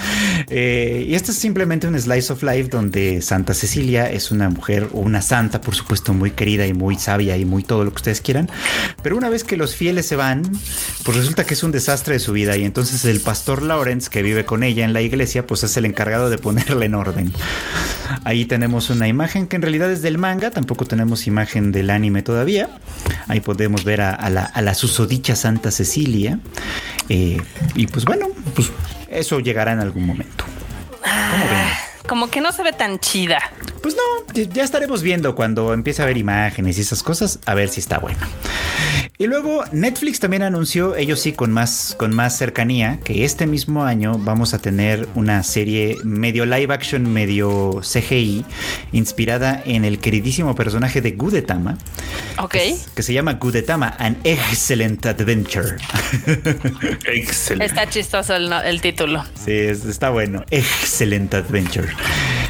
Eh, 0.48 1.06
y 1.08 1.14
esto 1.14 1.30
es 1.30 1.38
simplemente 1.38 1.86
un 1.86 1.98
slice 1.98 2.32
of 2.32 2.42
life 2.42 2.68
donde 2.68 3.22
Santa 3.22 3.54
Cecilia 3.54 4.10
es 4.10 4.30
una 4.30 4.48
mujer 4.48 4.88
o 4.92 4.98
una 4.98 5.22
santa, 5.22 5.60
por 5.60 5.74
supuesto, 5.74 6.12
muy 6.12 6.32
querida 6.32 6.66
y 6.66 6.72
muy 6.72 6.98
sabia 6.98 7.36
y 7.36 7.44
muy 7.44 7.62
todo 7.62 7.84
lo 7.84 7.90
que 7.90 7.96
ustedes 7.96 8.20
quieran. 8.20 8.50
Pero 9.02 9.16
una 9.16 9.28
vez 9.28 9.44
que 9.44 9.56
los 9.56 9.74
fieles 9.74 10.06
se 10.06 10.16
van, 10.16 10.42
pues 11.04 11.16
resulta 11.16 11.44
que 11.44 11.54
es 11.54 11.62
un 11.62 11.72
desastre 11.72 12.14
de 12.14 12.20
su 12.20 12.32
vida 12.32 12.56
y 12.56 12.64
entonces 12.64 13.04
el 13.06 13.20
pastor 13.20 13.62
Lawrence 13.62 14.10
que 14.10 14.22
vive 14.22 14.44
con 14.44 14.62
ella 14.62 14.84
en 14.84 14.92
la 14.92 15.00
iglesia, 15.00 15.46
pues 15.46 15.62
es 15.62 15.76
el 15.76 15.84
encargado 15.84 16.30
de 16.30 16.38
ponerla 16.38 16.84
en 16.84 16.94
orden. 16.94 17.32
Ahí 18.24 18.44
tenemos 18.44 18.90
una 18.90 19.08
imagen 19.08 19.46
que 19.46 19.56
en 19.56 19.62
realidad 19.62 19.90
es 19.90 20.02
del 20.02 20.18
manga, 20.18 20.50
tampoco 20.50 20.84
tenemos 20.84 21.26
imagen 21.26 21.72
del 21.72 21.90
anime 21.90 22.22
todavía. 22.22 22.68
Ahí 23.28 23.40
podemos 23.40 23.84
ver 23.84 24.00
a, 24.00 24.30
la, 24.30 24.44
a 24.44 24.62
la 24.62 24.74
susodicha 24.74 25.36
Santa 25.36 25.70
Cecilia. 25.70 26.38
Eh, 27.08 27.40
y 27.74 27.86
pues 27.86 28.04
bueno, 28.04 28.26
pues 28.54 28.70
eso 29.08 29.40
llegará 29.40 29.72
en 29.72 29.80
algún 29.80 30.06
momento. 30.06 30.44
¿Cómo? 31.02 31.85
Como 32.08 32.30
que 32.30 32.40
no 32.40 32.52
se 32.52 32.62
ve 32.62 32.72
tan 32.72 32.98
chida. 33.00 33.38
Pues 33.82 33.96
no, 33.96 34.32
ya 34.34 34.64
estaremos 34.64 35.02
viendo 35.02 35.34
cuando 35.34 35.72
empiece 35.72 36.02
a 36.02 36.04
haber 36.04 36.16
imágenes 36.18 36.78
y 36.78 36.80
esas 36.80 37.02
cosas, 37.02 37.38
a 37.46 37.54
ver 37.54 37.68
si 37.68 37.80
está 37.80 37.98
bueno. 37.98 38.18
Y 39.18 39.26
luego 39.28 39.64
Netflix 39.72 40.20
también 40.20 40.42
anunció, 40.42 40.94
ellos 40.94 41.20
sí 41.20 41.32
con 41.32 41.50
más, 41.50 41.94
con 41.98 42.14
más 42.14 42.36
cercanía, 42.36 42.98
que 43.02 43.24
este 43.24 43.46
mismo 43.46 43.84
año 43.84 44.18
vamos 44.18 44.52
a 44.52 44.58
tener 44.58 45.08
una 45.14 45.42
serie 45.42 45.96
medio 46.04 46.44
live 46.44 46.72
action, 46.74 47.10
medio 47.10 47.80
CGI, 47.82 48.44
inspirada 48.92 49.62
en 49.64 49.84
el 49.86 50.00
queridísimo 50.00 50.54
personaje 50.54 51.00
de 51.00 51.12
Gudetama, 51.12 51.78
Ok. 52.38 52.56
que 52.94 53.02
se 53.02 53.14
llama 53.14 53.34
Gudetama, 53.34 53.94
An 53.98 54.18
Excellent 54.24 55.06
Adventure. 55.06 55.76
Excelente. 57.06 57.64
Está 57.66 57.88
chistoso 57.88 58.34
el, 58.36 58.80
título. 58.82 59.24
Sí, 59.44 59.52
es- 59.52 59.86
está 59.86 60.10
bueno. 60.10 60.44
Excellent 60.50 61.32
Adventure. 61.32 61.88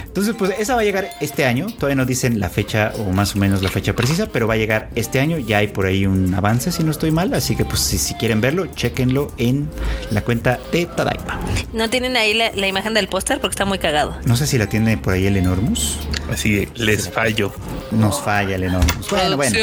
Entonces, 0.07 0.35
pues 0.39 0.53
esa 0.59 0.75
va 0.75 0.81
a 0.81 0.85
llegar 0.85 1.11
este 1.21 1.45
año. 1.45 1.67
Todavía 1.67 1.97
no 1.97 2.07
dicen 2.07 2.41
la 2.41 2.49
fecha 2.49 2.93
o 2.99 3.13
más 3.13 3.35
o 3.37 3.39
menos 3.39 3.63
la 3.63 3.69
fecha 3.69 3.93
precisa, 3.95 4.27
pero 4.33 4.47
va 4.47 4.55
a 4.55 4.57
llegar 4.57 4.89
este 4.95 5.21
año. 5.21 5.37
Ya 5.39 5.59
hay 5.59 5.69
por 5.69 5.85
ahí 5.85 6.07
un 6.07 6.33
avance, 6.35 6.73
si 6.73 6.83
no 6.85 6.91
estoy 6.91 7.11
mal. 7.11 7.35
Así 7.35 7.55
que, 7.55 7.67
pues, 7.67 7.81
si, 7.81 7.99
si 7.99 8.15
quieren 8.15 8.41
verlo, 8.41 8.67
chequenlo 8.67 9.31
en 9.37 9.69
la 10.11 10.23
cuenta 10.23 10.59
de 10.73 10.87
Tadaima. 10.87 11.39
¿No 11.75 11.91
tienen 11.91 12.17
ahí 12.17 12.33
la, 12.33 12.51
la 12.55 12.67
imagen 12.67 12.95
del 12.95 13.09
póster? 13.09 13.41
Porque 13.41 13.53
está 13.53 13.67
muy 13.67 13.79
cagado. 13.79 14.17
No 14.25 14.37
sé 14.39 14.47
si 14.47 14.57
la 14.57 14.67
tiene 14.69 14.97
por 14.97 15.13
ahí 15.13 15.27
el 15.27 15.37
Enormous. 15.37 15.99
Así 16.33 16.67
les 16.77 17.11
fallo. 17.11 17.53
Nos 17.91 18.21
falla 18.23 18.55
el 18.57 18.65
Enormous. 18.65 19.11
Bueno, 19.11 19.37
bueno. 19.37 19.57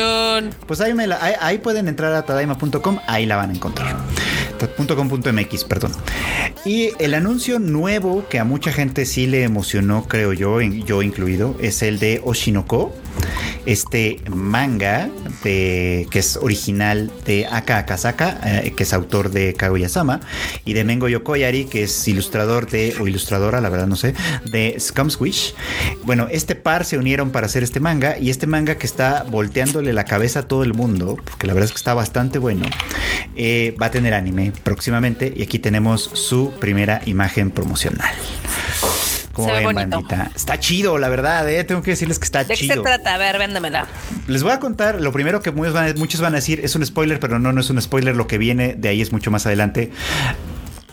Pues 0.68 0.82
ahí, 0.82 0.94
me 0.94 1.08
la- 1.08 1.18
ahí, 1.24 1.34
ahí 1.42 1.58
pueden 1.58 1.88
entrar 1.88 2.14
a 2.14 2.22
tadaima.com, 2.26 3.00
ahí 3.08 3.26
la 3.26 3.38
van 3.38 3.50
a 3.50 3.54
encontrar. 3.54 3.96
.com.mx, 4.60 5.64
perdón. 5.66 5.92
Y 6.66 6.92
el 7.00 7.14
anuncio 7.14 7.60
nuevo 7.60 8.28
que 8.30 8.40
a 8.40 8.44
mucha 8.44 8.72
gente 8.72 9.06
sí 9.06 9.28
le 9.28 9.44
emocionó, 9.44 10.08
creo 10.08 10.34
yo, 10.34 10.62
yo 10.62 11.02
incluido, 11.02 11.56
es 11.60 11.82
el 11.82 12.00
de 12.00 12.22
Oshinoko. 12.24 12.94
Este 13.66 14.22
manga 14.30 15.10
de, 15.44 16.08
que 16.12 16.20
es 16.20 16.38
original 16.38 17.12
de 17.26 17.48
Aka 17.48 17.80
Akasaka, 17.80 18.40
eh, 18.44 18.74
que 18.76 18.84
es 18.84 18.94
autor 18.94 19.32
de 19.32 19.54
Kaguya-sama, 19.54 20.22
y 20.66 20.74
de 20.74 20.84
Mengo 20.84 21.08
Yokoyari, 21.08 21.66
que 21.66 21.84
es 21.84 22.08
ilustrador 22.08 22.70
de, 22.70 22.96
o 23.00 23.08
ilustradora, 23.08 23.62
la 23.62 23.70
verdad 23.70 23.88
no 23.88 23.96
sé, 23.96 24.14
de 24.46 24.76
Scum's 24.80 25.20
Wish. 25.20 25.54
Bueno, 26.04 26.28
este 26.30 26.56
par 26.56 26.86
se 26.86 26.98
unieron 26.98 27.32
para 27.32 27.46
hacer 27.46 27.64
este 27.64 27.80
manga, 27.80 28.18
y 28.18 28.30
este 28.30 28.48
manga 28.48 28.76
que 28.76 28.86
está 28.86 29.24
volteándole 29.24 29.94
la 29.94 30.06
cabeza 30.06 30.40
a 30.40 30.48
todo 30.48 30.64
el 30.64 30.74
mundo, 30.74 31.18
porque 31.24 31.48
la 31.48 31.54
verdad 31.54 31.66
es 31.66 31.72
que 31.72 31.78
está 31.78 31.94
bastante 31.94 32.40
bueno, 32.40 32.66
eh, 33.36 33.76
va 33.82 33.88
a 33.88 33.92
tener 33.92 34.14
anime 34.14 34.52
próximamente, 34.64 35.34
y 35.36 35.44
aquí 35.44 35.60
tenemos 35.60 36.10
su 36.14 36.52
primera 36.60 37.02
imagen 37.06 37.52
promocional. 37.52 38.14
Como 39.34 39.48
Se 39.48 39.54
ve 39.54 39.66
ven, 39.66 39.76
bonito. 39.76 39.90
bandita. 39.98 40.32
Está 40.36 40.60
chido, 40.60 40.98
la 41.00 41.10
verdad, 41.10 41.50
eh. 41.50 41.64
Tengo 41.64 41.82
que 41.82 41.92
decirles 41.92 42.20
que 42.20 42.26
está 42.26 42.44
¿De 42.44 42.54
qué 42.54 42.62
chido. 42.62 42.76
se 42.76 42.82
trata? 42.82 43.16
A 43.16 43.18
ver, 43.18 43.38
véndamela. 43.40 43.88
Les 44.28 44.44
voy 44.44 44.52
a 44.52 44.60
contar, 44.60 45.02
lo 45.02 45.12
primero 45.12 45.42
que 45.42 45.52
muchos 45.52 45.74
van, 45.74 45.90
a, 45.90 45.94
muchos 45.96 46.22
van 46.22 46.34
a 46.34 46.36
decir 46.38 46.62
es 46.64 46.76
un 46.76 46.86
spoiler, 46.86 47.20
pero 47.20 47.40
no, 47.40 47.52
no 47.52 47.60
es 47.60 47.70
un 47.70 47.82
spoiler, 47.82 48.16
lo 48.16 48.28
que 48.28 48.38
viene 48.38 48.76
de 48.76 48.90
ahí 48.90 49.02
es 49.02 49.12
mucho 49.12 49.32
más 49.32 49.46
adelante. 49.48 49.92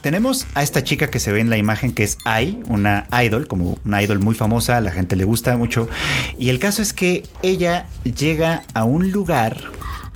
Tenemos 0.00 0.46
a 0.54 0.62
esta 0.62 0.82
chica 0.82 1.08
que 1.10 1.18
se 1.20 1.30
ve 1.30 1.40
en 1.40 1.50
la 1.50 1.58
imagen 1.58 1.92
que 1.92 2.02
es 2.04 2.16
Ai, 2.24 2.58
una 2.68 3.06
idol, 3.22 3.46
como 3.46 3.78
una 3.84 4.02
idol 4.02 4.18
muy 4.18 4.34
famosa, 4.34 4.78
a 4.78 4.80
la 4.80 4.90
gente 4.92 5.14
le 5.14 5.24
gusta 5.24 5.54
mucho. 5.58 5.90
Y 6.38 6.48
el 6.48 6.58
caso 6.58 6.80
es 6.80 6.94
que 6.94 7.24
ella 7.42 7.84
llega 8.16 8.62
a 8.72 8.84
un 8.84 9.10
lugar 9.10 9.58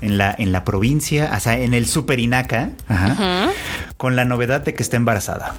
en 0.01 0.17
la, 0.17 0.35
en 0.39 0.53
la 0.53 0.65
provincia, 0.65 1.31
o 1.37 1.41
sea, 1.41 1.59
en 1.59 1.75
el 1.75 1.85
Super 1.87 2.19
Inaka, 2.19 2.71
ajá, 2.89 3.51
con 3.99 4.17
la 4.17 4.25
novedad 4.25 4.63
de 4.63 4.73
que 4.73 4.83
está 4.83 4.97
embarazada. 4.97 5.55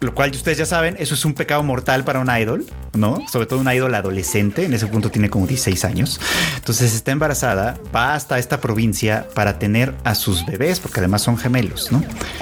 Lo 0.00 0.14
cual 0.14 0.30
ustedes 0.30 0.58
ya 0.58 0.66
saben, 0.66 0.96
eso 0.98 1.14
es 1.14 1.24
un 1.24 1.34
pecado 1.34 1.62
mortal 1.62 2.04
para 2.04 2.20
una 2.20 2.38
idol, 2.40 2.64
¿no? 2.94 3.18
Sobre 3.30 3.46
todo 3.46 3.58
una 3.58 3.74
idol 3.74 3.94
adolescente, 3.94 4.64
en 4.64 4.74
ese 4.74 4.86
punto 4.86 5.10
tiene 5.10 5.28
como 5.28 5.46
16 5.46 5.84
años. 5.84 6.20
Entonces 6.56 6.94
está 6.94 7.10
embarazada, 7.10 7.76
va 7.94 8.14
hasta 8.14 8.38
esta 8.38 8.60
provincia 8.60 9.26
para 9.34 9.58
tener 9.58 9.94
a 10.04 10.14
sus 10.14 10.46
bebés, 10.46 10.78
porque 10.78 11.00
además 11.00 11.22
son 11.22 11.36
gemelos, 11.36 11.90
¿no? 11.90 11.98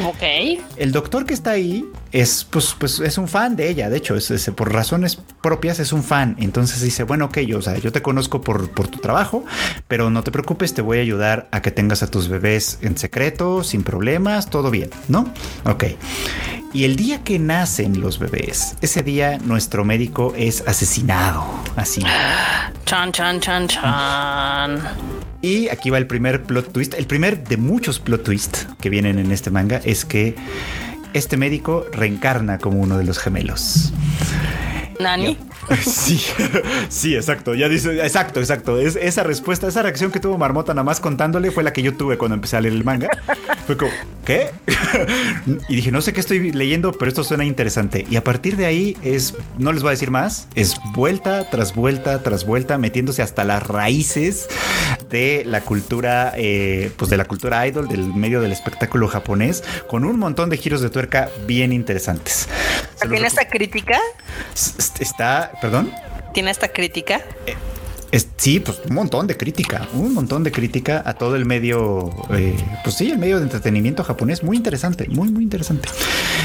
Ok. 0.07 0.61
El 0.77 0.93
doctor 0.93 1.25
que 1.25 1.33
está 1.35 1.53
ahí 1.53 1.87
es, 2.13 2.45
pues, 2.45 2.75
pues, 2.79 3.01
es 3.01 3.17
un 3.17 3.27
fan 3.29 3.57
de 3.57 3.69
ella, 3.71 3.89
de 3.89 3.97
hecho, 3.97 4.17
es, 4.17 4.31
es- 4.31 4.51
por 4.51 4.73
razones 4.73 5.17
propias 5.43 5.79
es 5.81 5.93
un 5.93 6.03
fan. 6.05 6.37
Entonces 6.41 6.83
dice, 6.83 7.05
bueno, 7.05 7.27
ok, 7.27 7.39
yo, 7.41 7.59
o 7.59 7.63
sea, 7.63 7.79
yo 7.79 7.91
te 7.93 8.03
conozco 8.03 8.43
por, 8.43 8.71
por 8.71 8.89
tu 8.89 8.99
trabajo, 8.99 9.45
pero 9.89 10.11
no 10.11 10.23
te 10.25 10.31
preocupes, 10.31 10.75
te 10.75 10.83
voy 10.83 10.99
a 10.99 11.01
ayudar 11.03 11.49
a 11.53 11.63
que 11.63 11.71
tengas 11.71 12.03
a 12.03 12.07
tus 12.09 12.29
bebés 12.29 12.79
en 12.83 12.99
secreto, 12.99 13.65
sin 13.65 13.83
problemas, 13.83 14.51
todo 14.51 14.71
bien, 14.71 14.91
¿no? 15.09 15.33
Ok. 15.65 15.85
Y 16.73 16.85
el 16.85 16.95
día 16.95 17.25
que 17.25 17.41
nacen 17.41 18.01
los 18.01 18.21
bebés, 18.21 18.77
ese 18.81 19.03
día 19.03 19.39
nuestro 19.39 19.85
médico 19.85 20.35
es 20.37 20.63
asesinado, 20.69 21.45
así. 21.75 22.01
Chan, 22.85 23.11
chan, 23.11 23.41
chan, 23.41 23.67
chan. 23.67 24.81
Y 25.43 25.69
aquí 25.69 25.91
va 25.91 25.99
el 25.99 26.07
primer 26.07 26.45
plot 26.45 26.73
twist. 26.73 26.95
El 26.95 27.07
primer 27.07 27.43
de 27.43 27.57
muchos 27.57 27.99
plot 27.99 28.23
twists 28.23 28.69
que 28.81 28.89
vienen 28.89 29.19
en 29.19 29.33
este 29.33 29.51
manga 29.51 29.81
es 29.85 30.05
que 30.05 30.37
este 31.13 31.37
médico 31.37 31.87
reencarna 31.93 32.59
como 32.59 32.79
uno 32.79 32.99
de 32.99 33.05
los 33.05 33.19
gemelos. 33.19 33.93
Nani. 35.01 35.37
Sí, 35.85 36.21
sí, 36.89 37.15
exacto. 37.15 37.55
Ya 37.55 37.69
dice, 37.69 38.03
exacto, 38.05 38.41
exacto. 38.41 38.79
Es, 38.81 38.97
esa 38.97 39.23
respuesta, 39.23 39.69
esa 39.69 39.83
reacción 39.83 40.11
que 40.11 40.19
tuvo 40.19 40.37
Marmota 40.37 40.75
nada 40.75 40.83
más 40.83 40.99
contándole 40.99 41.53
fue 41.53 41.63
la 41.63 41.73
que 41.73 41.83
yo 41.83 41.95
tuve 41.95 42.19
cuando 42.19 42.35
empecé 42.35 42.57
a 42.57 42.61
leer 42.61 42.75
el 42.75 42.83
manga. 42.83 43.09
Fue 43.67 43.77
como, 43.77 43.93
¿qué? 44.25 44.51
Y 45.69 45.77
dije, 45.77 45.93
no 45.93 46.01
sé 46.03 46.13
qué 46.13 46.21
estoy 46.21 46.51
leyendo, 46.53 46.93
pero 46.93 47.09
esto 47.09 47.23
suena 47.23 47.45
interesante. 47.45 48.05
Y 48.11 48.17
a 48.17 48.25
partir 48.25 48.57
de 48.57 48.67
ahí 48.67 48.97
es, 49.03 49.35
no 49.59 49.73
les 49.73 49.83
voy 49.83 49.91
a 49.91 49.93
decir 49.93 50.11
más, 50.11 50.49
es 50.57 50.77
vuelta 50.93 51.49
tras 51.51 51.75
vuelta 51.75 52.21
tras 52.23 52.45
vuelta, 52.45 52.77
metiéndose 52.79 53.23
hasta 53.23 53.45
las 53.45 53.63
raíces 53.65 54.49
de 55.09 55.45
la 55.47 55.61
cultura, 55.61 56.33
eh, 56.37 56.91
pues 56.97 57.11
de 57.11 57.17
la 57.17 57.25
cultura 57.27 57.65
idol, 57.67 57.87
del 57.89 58.13
medio 58.15 58.41
del 58.41 58.51
espectáculo 58.53 59.07
japonés, 59.09 59.63
con 59.89 60.05
un 60.05 60.19
montón 60.19 60.51
de 60.51 60.57
giros 60.57 60.81
de 60.81 60.91
tuerca 60.91 61.29
bien 61.47 61.73
interesantes. 61.73 62.49
Se 62.97 63.07
los 63.07 63.13
¿Tiene 63.13 63.27
recu- 63.29 63.29
esta 63.29 63.49
crítica? 63.49 63.99
Está, 64.99 65.53
perdón. 65.61 65.91
¿Tiene 66.35 66.51
esta 66.51 66.69
crítica? 66.69 67.21
Es- 68.13 68.29
sí, 68.37 68.59
pues 68.59 68.81
un 68.89 68.95
montón 68.97 69.27
de 69.29 69.37
crítica, 69.37 69.87
un 69.95 70.13
montón 70.15 70.43
de 70.43 70.51
crítica 70.51 71.01
a 71.07 71.15
todo 71.15 71.37
el 71.37 71.45
medio, 71.47 72.11
eh, 72.31 72.57
pues 72.83 72.97
sí, 72.97 73.09
el 73.11 73.19
medio 73.19 73.37
de 73.37 73.45
entretenimiento 73.45 74.03
japonés, 74.03 74.43
muy 74.43 74.57
interesante, 74.57 75.07
muy, 75.09 75.29
muy 75.31 75.45
interesante. 75.45 75.89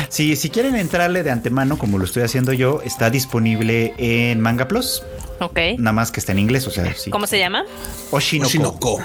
Si, 0.10 0.36
si 0.36 0.50
quieren 0.52 0.76
entrarle 0.76 1.24
de 1.24 1.32
antemano, 1.32 1.78
como 1.80 1.98
lo 1.98 2.06
estoy 2.06 2.22
haciendo 2.22 2.54
yo, 2.54 2.82
está 2.86 3.10
disponible 3.10 3.94
en 3.98 4.42
Manga 4.42 4.68
Plus, 4.68 5.02
Ok. 5.40 5.60
nada 5.78 5.92
más 5.94 6.12
que 6.12 6.20
está 6.20 6.32
en 6.32 6.40
inglés, 6.40 6.66
o 6.68 6.72
sea, 6.72 6.94
sí. 6.96 7.10
¿Cómo 7.12 7.28
se 7.28 7.38
llama? 7.40 7.66
Oshinoko. 8.12 8.48
Oshinoko. 8.50 9.02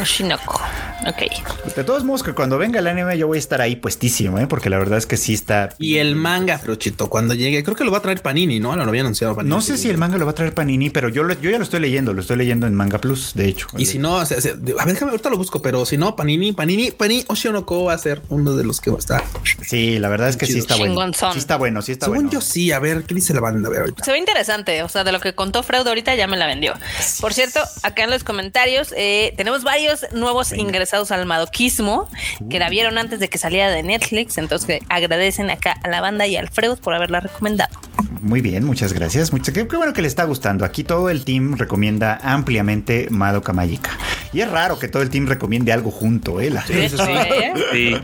Oshinoko. 0.00 0.60
Ok. 1.06 1.74
De 1.76 1.84
todos 1.84 2.04
modos, 2.04 2.22
que 2.22 2.32
cuando 2.32 2.58
venga 2.58 2.80
el 2.80 2.86
anime 2.86 3.16
yo 3.18 3.26
voy 3.26 3.36
a 3.36 3.38
estar 3.38 3.60
ahí 3.60 3.76
puestísimo, 3.76 4.38
¿eh? 4.38 4.46
porque 4.46 4.70
la 4.70 4.78
verdad 4.78 4.98
es 4.98 5.06
que 5.06 5.16
sí 5.16 5.34
está... 5.34 5.70
Y 5.78 5.96
el 5.96 6.16
manga, 6.16 6.58
Frochito, 6.58 7.08
cuando 7.08 7.34
llegue, 7.34 7.62
creo 7.62 7.76
que 7.76 7.84
lo 7.84 7.90
va 7.92 7.98
a 7.98 8.02
traer 8.02 8.22
Panini, 8.22 8.60
¿no? 8.60 8.74
Lo 8.76 8.82
había 8.82 9.02
anunciado 9.02 9.34
Panini. 9.36 9.54
No 9.54 9.60
sé 9.60 9.76
si 9.78 9.88
el 9.90 9.98
manga 9.98 10.16
lo 10.18 10.24
va 10.24 10.32
a 10.32 10.34
traer 10.34 10.54
Panini, 10.54 10.90
pero 10.90 11.08
yo, 11.08 11.22
lo- 11.22 11.38
yo 11.40 11.50
ya 11.50 11.58
lo 11.58 11.64
estoy 11.64 11.80
leyendo, 11.80 12.12
lo 12.12 12.20
estoy 12.20 12.36
leyendo 12.36 12.66
en 12.66 12.74
Manga 12.74 12.98
Plus, 12.98 13.34
de 13.34 13.46
hecho. 13.48 13.66
Y 13.76 13.86
si 13.86 13.98
no, 13.98 14.16
o 14.16 14.26
sea, 14.26 14.38
a 14.38 14.84
ver, 14.84 14.94
déjame, 14.94 15.10
ahorita 15.12 15.30
lo 15.30 15.36
busco, 15.36 15.60
pero 15.62 15.84
si 15.86 15.96
no, 15.96 16.16
Panini, 16.16 16.52
Panini, 16.52 16.90
Panini, 16.90 17.24
Oshinoko 17.28 17.84
va 17.84 17.92
a 17.94 17.98
ser 17.98 18.22
uno 18.28 18.54
de 18.56 18.64
los 18.64 18.80
que 18.80 18.90
va 18.90 18.96
a 18.96 19.00
estar. 19.00 19.24
Sí, 19.66 19.98
la 19.98 20.08
verdad 20.08 20.28
es 20.28 20.36
que 20.36 20.46
sí 20.46 20.58
está 20.58 20.76
bueno. 20.76 21.12
Sí 21.32 21.38
está 21.38 21.56
bueno, 21.56 21.82
sí 21.82 21.92
está 21.92 22.06
Según 22.06 22.24
bueno. 22.24 22.30
yo 22.32 22.40
sí, 22.40 22.72
a 22.72 22.78
ver, 22.78 23.04
¿qué 23.04 23.14
dice 23.14 23.34
la 23.34 23.40
banda? 23.40 23.68
A 23.68 23.70
ver, 23.70 23.80
ahorita. 23.80 24.04
Se 24.04 24.12
ve 24.12 24.18
interesante, 24.18 24.82
o 24.82 24.88
sea, 24.88 25.04
de 25.04 25.12
lo 25.12 25.20
que 25.20 25.34
contó 25.34 25.55
Freud 25.62 25.86
ahorita 25.86 26.14
ya 26.14 26.26
me 26.26 26.36
la 26.36 26.46
vendió. 26.46 26.74
Por 27.20 27.32
cierto, 27.34 27.60
acá 27.82 28.04
en 28.04 28.10
los 28.10 28.24
comentarios 28.24 28.92
eh, 28.96 29.34
tenemos 29.36 29.62
varios 29.64 30.06
nuevos 30.12 30.52
ingresados 30.52 31.10
al 31.10 31.26
madoquismo 31.26 32.08
que 32.50 32.58
la 32.58 32.68
vieron 32.70 32.98
antes 32.98 33.20
de 33.20 33.28
que 33.28 33.38
saliera 33.38 33.70
de 33.70 33.82
Netflix, 33.82 34.38
entonces 34.38 34.66
que 34.66 34.80
agradecen 34.88 35.50
acá 35.50 35.74
a 35.82 35.88
la 35.88 36.00
banda 36.00 36.26
y 36.26 36.36
al 36.36 36.48
Freud 36.48 36.78
por 36.78 36.94
haberla 36.94 37.20
recomendado. 37.20 37.76
Muy 38.20 38.40
bien, 38.40 38.64
muchas 38.64 38.92
gracias. 38.92 39.32
Muchas, 39.32 39.54
qué, 39.54 39.68
qué 39.68 39.76
bueno 39.76 39.92
que 39.92 40.02
le 40.02 40.08
está 40.08 40.24
gustando. 40.24 40.64
Aquí 40.64 40.82
todo 40.84 41.10
el 41.10 41.24
team 41.24 41.56
recomienda 41.56 42.18
ampliamente 42.22 43.06
Madoka 43.10 43.52
Magica. 43.52 43.90
Y 44.32 44.40
es 44.40 44.50
raro 44.50 44.78
que 44.78 44.88
todo 44.88 45.02
el 45.02 45.10
team 45.10 45.26
recomiende 45.26 45.72
algo 45.72 45.90
junto, 45.90 46.40
¿eh? 46.40 46.50
La- 46.50 46.64
eso 46.68 46.96
sí. 47.04 47.12
¿Eh? 47.12 47.52
Sí. 47.72 47.96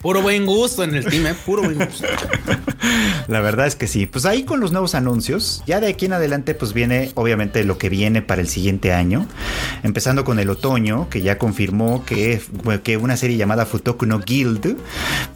Puro 0.00 0.22
buen 0.22 0.44
gusto 0.46 0.82
en 0.84 0.94
el 0.94 1.04
team, 1.06 1.26
¿eh? 1.28 1.34
Puro 1.46 1.62
buen 1.62 1.78
gusto. 1.78 2.06
La 3.28 3.40
verdad 3.40 3.66
es 3.66 3.76
que 3.76 3.86
sí. 3.86 4.06
Pues 4.06 4.24
ahí 4.26 4.44
con 4.44 4.60
los 4.60 4.72
nuevos 4.72 4.94
anuncios, 4.94 5.62
ya 5.66 5.80
de 5.80 5.88
aquí 5.88 6.06
en 6.06 6.12
adelante 6.14 6.54
pues 6.54 6.72
viene 6.72 6.99
obviamente 7.14 7.64
lo 7.64 7.78
que 7.78 7.88
viene 7.88 8.22
para 8.22 8.40
el 8.40 8.48
siguiente 8.48 8.92
año, 8.92 9.26
empezando 9.82 10.24
con 10.24 10.38
el 10.38 10.50
otoño, 10.50 11.08
que 11.10 11.22
ya 11.22 11.38
confirmó 11.38 12.04
que, 12.04 12.40
que 12.82 12.96
una 12.96 13.16
serie 13.16 13.36
llamada 13.36 13.66
Futoku 13.66 14.06
no 14.06 14.18
Guild 14.20 14.76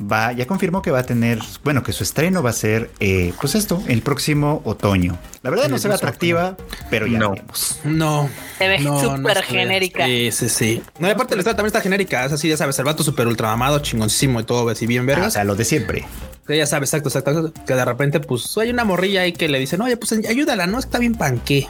va, 0.00 0.32
ya 0.32 0.46
confirmó 0.46 0.82
que 0.82 0.90
va 0.90 1.00
a 1.00 1.02
tener, 1.04 1.38
bueno, 1.62 1.82
que 1.82 1.92
su 1.92 2.02
estreno 2.04 2.42
va 2.42 2.50
a 2.50 2.54
ser, 2.54 2.90
eh, 3.00 3.32
pues 3.40 3.54
esto, 3.54 3.82
el 3.88 4.02
próximo 4.02 4.62
otoño. 4.64 5.18
La 5.42 5.50
verdad 5.50 5.68
no 5.68 5.78
se 5.78 5.88
ve 5.88 5.94
atractiva, 5.94 6.56
pero 6.90 7.06
ya 7.06 7.18
No. 7.18 7.30
veremos. 7.30 7.80
No. 7.84 8.28
Se 8.58 8.68
ve 8.68 8.78
no, 8.78 9.00
súper 9.00 9.42
genérica. 9.42 10.06
Sí, 10.06 10.30
sí, 10.32 10.48
sí. 10.48 10.82
No, 10.98 11.08
y 11.08 11.10
aparte 11.10 11.34
la 11.34 11.40
historia 11.40 11.56
también 11.56 11.68
está 11.68 11.80
genérica. 11.80 12.24
Es 12.24 12.32
así, 12.32 12.48
ya 12.48 12.56
sabes, 12.56 12.78
el 12.78 12.84
vato 12.84 13.02
súper 13.02 13.26
ultramamado, 13.26 13.78
chingoncísimo 13.80 14.40
y 14.40 14.44
todo, 14.44 14.68
así 14.70 14.86
bien 14.86 15.02
Ah, 15.02 15.04
o 15.04 15.06
vergas. 15.06 15.32
sea, 15.34 15.44
lo 15.44 15.54
de 15.56 15.64
siempre. 15.64 16.04
Que 16.46 16.56
ya 16.58 16.66
sabes, 16.66 16.90
exacto, 16.90 17.08
exacto, 17.08 17.30
exacto, 17.30 17.64
Que 17.66 17.74
de 17.74 17.84
repente, 17.84 18.20
pues 18.20 18.56
hay 18.58 18.70
una 18.70 18.84
morrilla 18.84 19.22
ahí 19.22 19.32
que 19.32 19.48
le 19.48 19.58
dicen, 19.58 19.80
oye, 19.80 19.96
pues 19.96 20.12
ayúdala, 20.12 20.66
no 20.66 20.78
está 20.78 20.98
bien 20.98 21.14
panqué. 21.14 21.66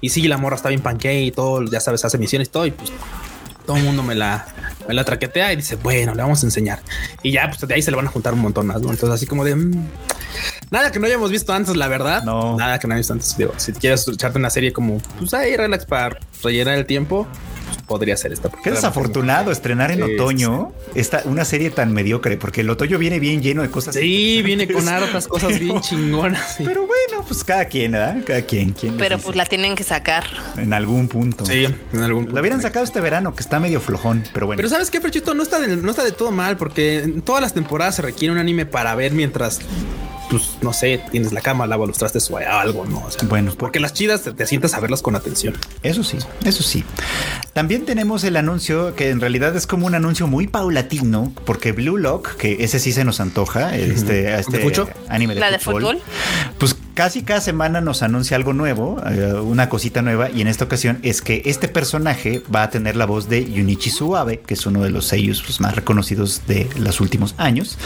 Y 0.00 0.10
sí, 0.10 0.28
la 0.28 0.36
morra 0.36 0.56
está 0.56 0.68
bien 0.68 0.82
panqué 0.82 1.22
y 1.22 1.30
todo, 1.32 1.64
ya 1.64 1.80
sabes, 1.80 2.04
hace 2.04 2.18
misiones 2.18 2.48
y 2.48 2.50
todo, 2.50 2.66
y 2.66 2.70
pues 2.70 2.92
todo 3.66 3.76
el 3.76 3.84
mundo 3.84 4.02
me 4.02 4.14
la, 4.14 4.46
me 4.86 4.94
la 4.94 5.04
traquetea 5.04 5.52
y 5.52 5.56
dice, 5.56 5.76
bueno, 5.76 6.14
le 6.14 6.22
vamos 6.22 6.42
a 6.42 6.46
enseñar. 6.46 6.80
Y 7.22 7.32
ya, 7.32 7.48
pues 7.48 7.66
de 7.66 7.74
ahí 7.74 7.82
se 7.82 7.90
le 7.90 7.96
van 7.96 8.06
a 8.06 8.10
juntar 8.10 8.32
un 8.34 8.40
montón 8.40 8.66
más, 8.66 8.80
¿no? 8.80 8.90
Entonces, 8.90 9.10
así 9.10 9.26
como 9.26 9.44
de 9.44 9.56
mm, 9.56 9.88
nada 10.70 10.90
que 10.92 10.98
no 10.98 11.06
hayamos 11.06 11.30
visto 11.30 11.52
antes, 11.52 11.76
la 11.76 11.88
verdad. 11.88 12.22
No. 12.22 12.56
Nada 12.56 12.78
que 12.78 12.86
no 12.86 12.94
hayamos 12.94 13.00
visto 13.00 13.12
antes. 13.14 13.36
Digo, 13.36 13.54
si 13.56 13.72
quieres 13.72 14.06
echarte 14.08 14.38
una 14.38 14.50
serie 14.50 14.72
como, 14.72 14.98
pues 15.18 15.34
ahí 15.34 15.56
relax 15.56 15.86
para 15.86 16.18
rellenar 16.42 16.78
el 16.78 16.86
tiempo, 16.86 17.26
pues, 17.66 17.78
podría 17.86 18.16
ser 18.16 18.32
esta. 18.32 18.50
Qué 18.62 18.70
desafortunado 18.70 19.50
estrenar 19.50 19.90
en 19.90 19.98
Sí, 20.04 20.14
otoño 20.14 20.72
esta, 20.94 21.22
una 21.24 21.44
serie 21.44 21.70
tan 21.70 21.92
mediocre, 21.92 22.36
porque 22.36 22.62
el 22.62 22.70
otoño 22.70 22.98
viene 22.98 23.18
bien 23.18 23.42
lleno 23.42 23.62
de 23.62 23.70
cosas. 23.70 23.94
Sí, 23.94 24.42
viene 24.42 24.70
con 24.70 24.88
hartas 24.88 25.26
cosas 25.26 25.58
bien 25.58 25.80
chingonas. 25.80 26.56
sí. 26.56 26.64
Pero 26.64 26.86
bueno, 26.86 27.24
pues 27.26 27.44
cada 27.44 27.64
quien, 27.66 27.92
¿verdad? 27.92 28.16
Cada 28.26 28.42
quien. 28.42 28.72
¿quién 28.72 28.92
les 28.92 29.00
Pero 29.00 29.18
pues 29.18 29.36
la 29.36 29.44
tienen 29.46 29.74
que 29.74 29.84
sacar. 29.84 30.24
En 30.56 30.72
algún 30.72 31.08
punto. 31.08 31.44
Sí, 31.44 31.64
en 31.64 32.02
algún 32.02 32.24
punto. 32.24 32.36
Lo 32.36 32.40
hubieran 32.40 32.62
sacado 32.62 32.84
este 32.84 33.00
verano, 33.00 33.34
que 33.34 33.42
está 33.42 33.60
medio 33.60 33.80
flojón, 33.80 34.24
pero 34.32 34.46
bueno. 34.46 34.58
Pero 34.58 34.68
sabes 34.68 34.90
qué, 34.90 35.00
Frechito, 35.00 35.34
no 35.34 35.42
está 35.42 35.58
de, 35.60 35.76
no 35.76 35.90
está 35.90 36.04
de 36.04 36.12
todo 36.12 36.30
mal, 36.30 36.56
porque 36.56 37.00
en 37.00 37.22
todas 37.22 37.42
las 37.42 37.52
temporadas 37.54 37.96
se 37.96 38.02
requiere 38.02 38.32
un 38.32 38.38
anime 38.38 38.66
para 38.66 38.94
ver 38.94 39.12
mientras, 39.12 39.60
pues, 40.30 40.58
no 40.62 40.72
sé, 40.72 41.02
tienes 41.10 41.32
la 41.32 41.40
cama, 41.40 41.66
lavas 41.66 41.88
los 41.88 41.98
trastes 41.98 42.30
o 42.30 42.36
algo, 42.36 42.86
¿no? 42.86 43.04
O 43.06 43.10
sea, 43.10 43.26
Bueno, 43.28 43.52
porque 43.56 43.80
las 43.80 43.92
chidas 43.92 44.22
te, 44.22 44.32
te 44.32 44.46
sientas 44.46 44.74
a 44.74 44.80
verlas 44.80 45.02
con 45.02 45.16
atención. 45.16 45.54
Eso 45.82 46.02
sí, 46.04 46.18
eso 46.44 46.62
sí. 46.62 46.84
También 47.52 47.84
tenemos 47.84 48.24
el 48.24 48.36
anuncio 48.36 48.94
que 48.94 49.10
en 49.10 49.20
realidad 49.20 49.56
es 49.56 49.66
como 49.66 49.86
un 49.86 49.94
anuncio 49.94 50.26
muy 50.26 50.46
paulatino, 50.46 51.32
porque 51.44 51.72
Blue 51.72 51.96
Lock, 51.96 52.36
que 52.36 52.64
ese 52.64 52.78
sí 52.78 52.92
se 52.92 53.04
nos 53.04 53.20
antoja, 53.20 53.74
este, 53.76 54.34
este 54.38 54.60
fucho? 54.60 54.88
anime 55.08 55.34
de 55.34 55.40
¿La 55.40 55.50
de 55.50 55.58
fútbol, 55.58 55.82
fútbol? 55.82 56.02
pues 56.58 56.76
casi 56.94 57.22
cada 57.22 57.40
semana 57.40 57.80
nos 57.80 58.02
anuncia 58.02 58.36
algo 58.36 58.52
nuevo, 58.52 59.00
eh, 59.08 59.34
una 59.34 59.68
cosita 59.68 60.02
nueva, 60.02 60.30
y 60.30 60.40
en 60.40 60.48
esta 60.48 60.64
ocasión 60.64 60.98
es 61.02 61.22
que 61.22 61.42
este 61.46 61.68
personaje 61.68 62.42
va 62.54 62.64
a 62.64 62.70
tener 62.70 62.96
la 62.96 63.06
voz 63.06 63.28
de 63.28 63.50
Yunichi 63.50 63.90
Suabe, 63.90 64.40
que 64.40 64.54
es 64.54 64.66
uno 64.66 64.82
de 64.82 64.90
los 64.90 65.06
sellos 65.06 65.42
pues, 65.44 65.60
más 65.60 65.76
reconocidos 65.76 66.42
de 66.48 66.68
los 66.76 67.00
últimos 67.00 67.34
años. 67.38 67.78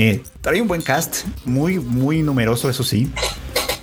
Eh, 0.00 0.22
trae 0.42 0.62
un 0.62 0.68
buen 0.68 0.80
cast, 0.80 1.26
muy, 1.44 1.80
muy 1.80 2.22
numeroso, 2.22 2.70
eso 2.70 2.84
sí. 2.84 3.10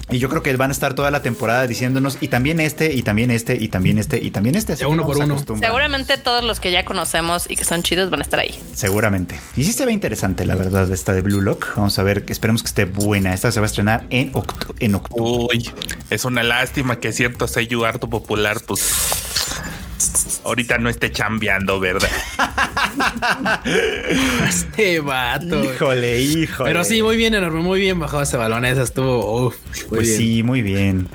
Y 0.10 0.20
yo 0.20 0.30
creo 0.30 0.42
que 0.42 0.56
van 0.56 0.70
a 0.70 0.72
estar 0.72 0.94
toda 0.94 1.12
la 1.12 1.22
temporada 1.22 1.68
diciéndonos, 1.68 2.20
y 2.22 2.30
también 2.30 2.62
este, 2.62 2.94
y 2.94 3.02
también 3.02 3.32
este, 3.32 3.56
y 3.56 3.68
también 3.68 3.98
este, 3.98 4.24
y 4.24 4.32
también 4.32 4.56
este. 4.56 4.72
Así 4.74 4.86
uno 4.86 5.06
por 5.06 5.18
uno. 5.18 5.38
Seguramente 5.60 6.18
todos 6.18 6.42
los 6.46 6.62
que 6.62 6.72
ya 6.72 6.86
conocemos 6.86 7.50
y 7.52 7.58
que 7.58 7.66
son 7.66 7.84
chidos 7.84 8.10
van 8.12 8.22
a 8.22 8.24
estar 8.24 8.40
ahí. 8.40 8.58
Seguramente. 8.74 9.38
Y 9.58 9.66
sí 9.66 9.74
se 9.74 9.86
ve 9.86 9.92
interesante, 9.92 10.46
la 10.46 10.56
verdad, 10.56 10.90
esta 10.90 11.12
de 11.12 11.22
Blue 11.22 11.42
Lock. 11.42 11.76
Vamos 11.76 12.00
a 12.00 12.04
ver, 12.04 12.24
esperemos 12.30 12.62
que 12.62 12.68
esté 12.68 12.86
buena. 12.86 13.34
Esta 13.34 13.52
se 13.52 13.60
va 13.60 13.66
a 13.66 13.68
estrenar 13.68 14.06
en, 14.10 14.32
octu- 14.32 14.74
en 14.80 14.96
octubre. 14.96 15.58
Uy, 15.58 15.70
es 16.10 16.24
una 16.24 16.44
lástima 16.44 17.02
que 17.02 17.12
cierto 17.12 17.48
sello 17.50 17.84
harto 17.84 18.08
popular, 18.10 18.62
pues 18.66 18.82
ahorita 20.46 20.78
no 20.78 20.90
esté 20.90 21.12
chambeando, 21.12 21.80
¿verdad? 21.80 22.10
Este 24.48 25.00
vato. 25.00 25.64
Híjole, 25.64 26.22
híjole. 26.22 26.70
Pero 26.70 26.84
sí, 26.84 27.02
muy 27.02 27.18
bien, 27.18 27.34
enorme, 27.34 27.62
muy 27.62 27.80
bien 27.80 28.00
bajado 28.00 28.24
ese 28.24 28.38
balón. 28.38 28.66
Esa 28.66 28.84
estuvo. 28.84 29.48
uf, 29.48 29.56
muy 29.66 29.84
Pues 29.90 30.02
bien. 30.08 30.18
sí, 30.18 30.44
muy 30.44 30.62
bien. 30.62 31.08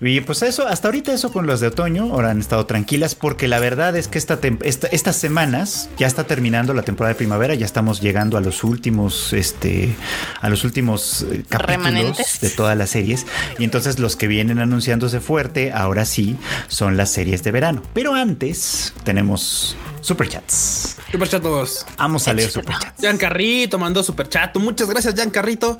Y 0.00 0.20
pues 0.20 0.42
eso, 0.42 0.66
hasta 0.66 0.88
ahorita 0.88 1.12
eso 1.12 1.32
con 1.32 1.46
los 1.46 1.60
de 1.60 1.66
otoño, 1.68 2.04
ahora 2.12 2.30
han 2.30 2.40
estado 2.40 2.64
tranquilas 2.66 3.14
porque 3.14 3.48
la 3.48 3.58
verdad 3.58 3.96
es 3.96 4.08
que 4.08 4.18
esta, 4.18 4.38
esta- 4.62 4.86
estas 4.88 5.16
semanas 5.16 5.90
ya 5.98 6.06
está 6.06 6.24
terminando 6.24 6.72
la 6.74 6.82
temporada 6.82 7.12
de 7.14 7.18
primavera, 7.18 7.54
ya 7.54 7.66
estamos 7.66 8.00
llegando 8.00 8.36
a 8.38 8.40
los 8.40 8.64
últimos, 8.64 9.32
este, 9.32 9.94
a 10.40 10.48
los 10.48 10.64
últimos 10.64 11.22
eh, 11.30 11.42
capítulos 11.48 11.60
Remanentes. 11.84 12.40
de 12.40 12.50
todas 12.50 12.76
las 12.76 12.90
series 12.90 13.26
y 13.58 13.64
entonces 13.64 13.98
los 13.98 14.16
que 14.16 14.26
vienen 14.26 14.58
anunciándose 14.58 15.20
fuerte, 15.20 15.72
ahora 15.72 16.04
sí, 16.04 16.36
son 16.68 16.96
las 16.96 17.10
series 17.12 17.42
de 17.42 17.50
verano. 17.50 17.82
Pero 17.92 18.14
antes 18.14 18.59
tenemos 19.04 19.76
superchats. 20.00 20.96
Super 21.10 21.28
chatos. 21.28 21.86
Vamos 21.98 22.26
a 22.28 22.32
leer 22.32 22.50
superchats. 22.50 23.00
Giancarrito 23.00 23.78
mandó 23.78 24.02
super 24.02 24.28
chat. 24.28 24.56
Muchas 24.56 24.88
gracias, 24.88 25.14
Giancarrito. 25.14 25.78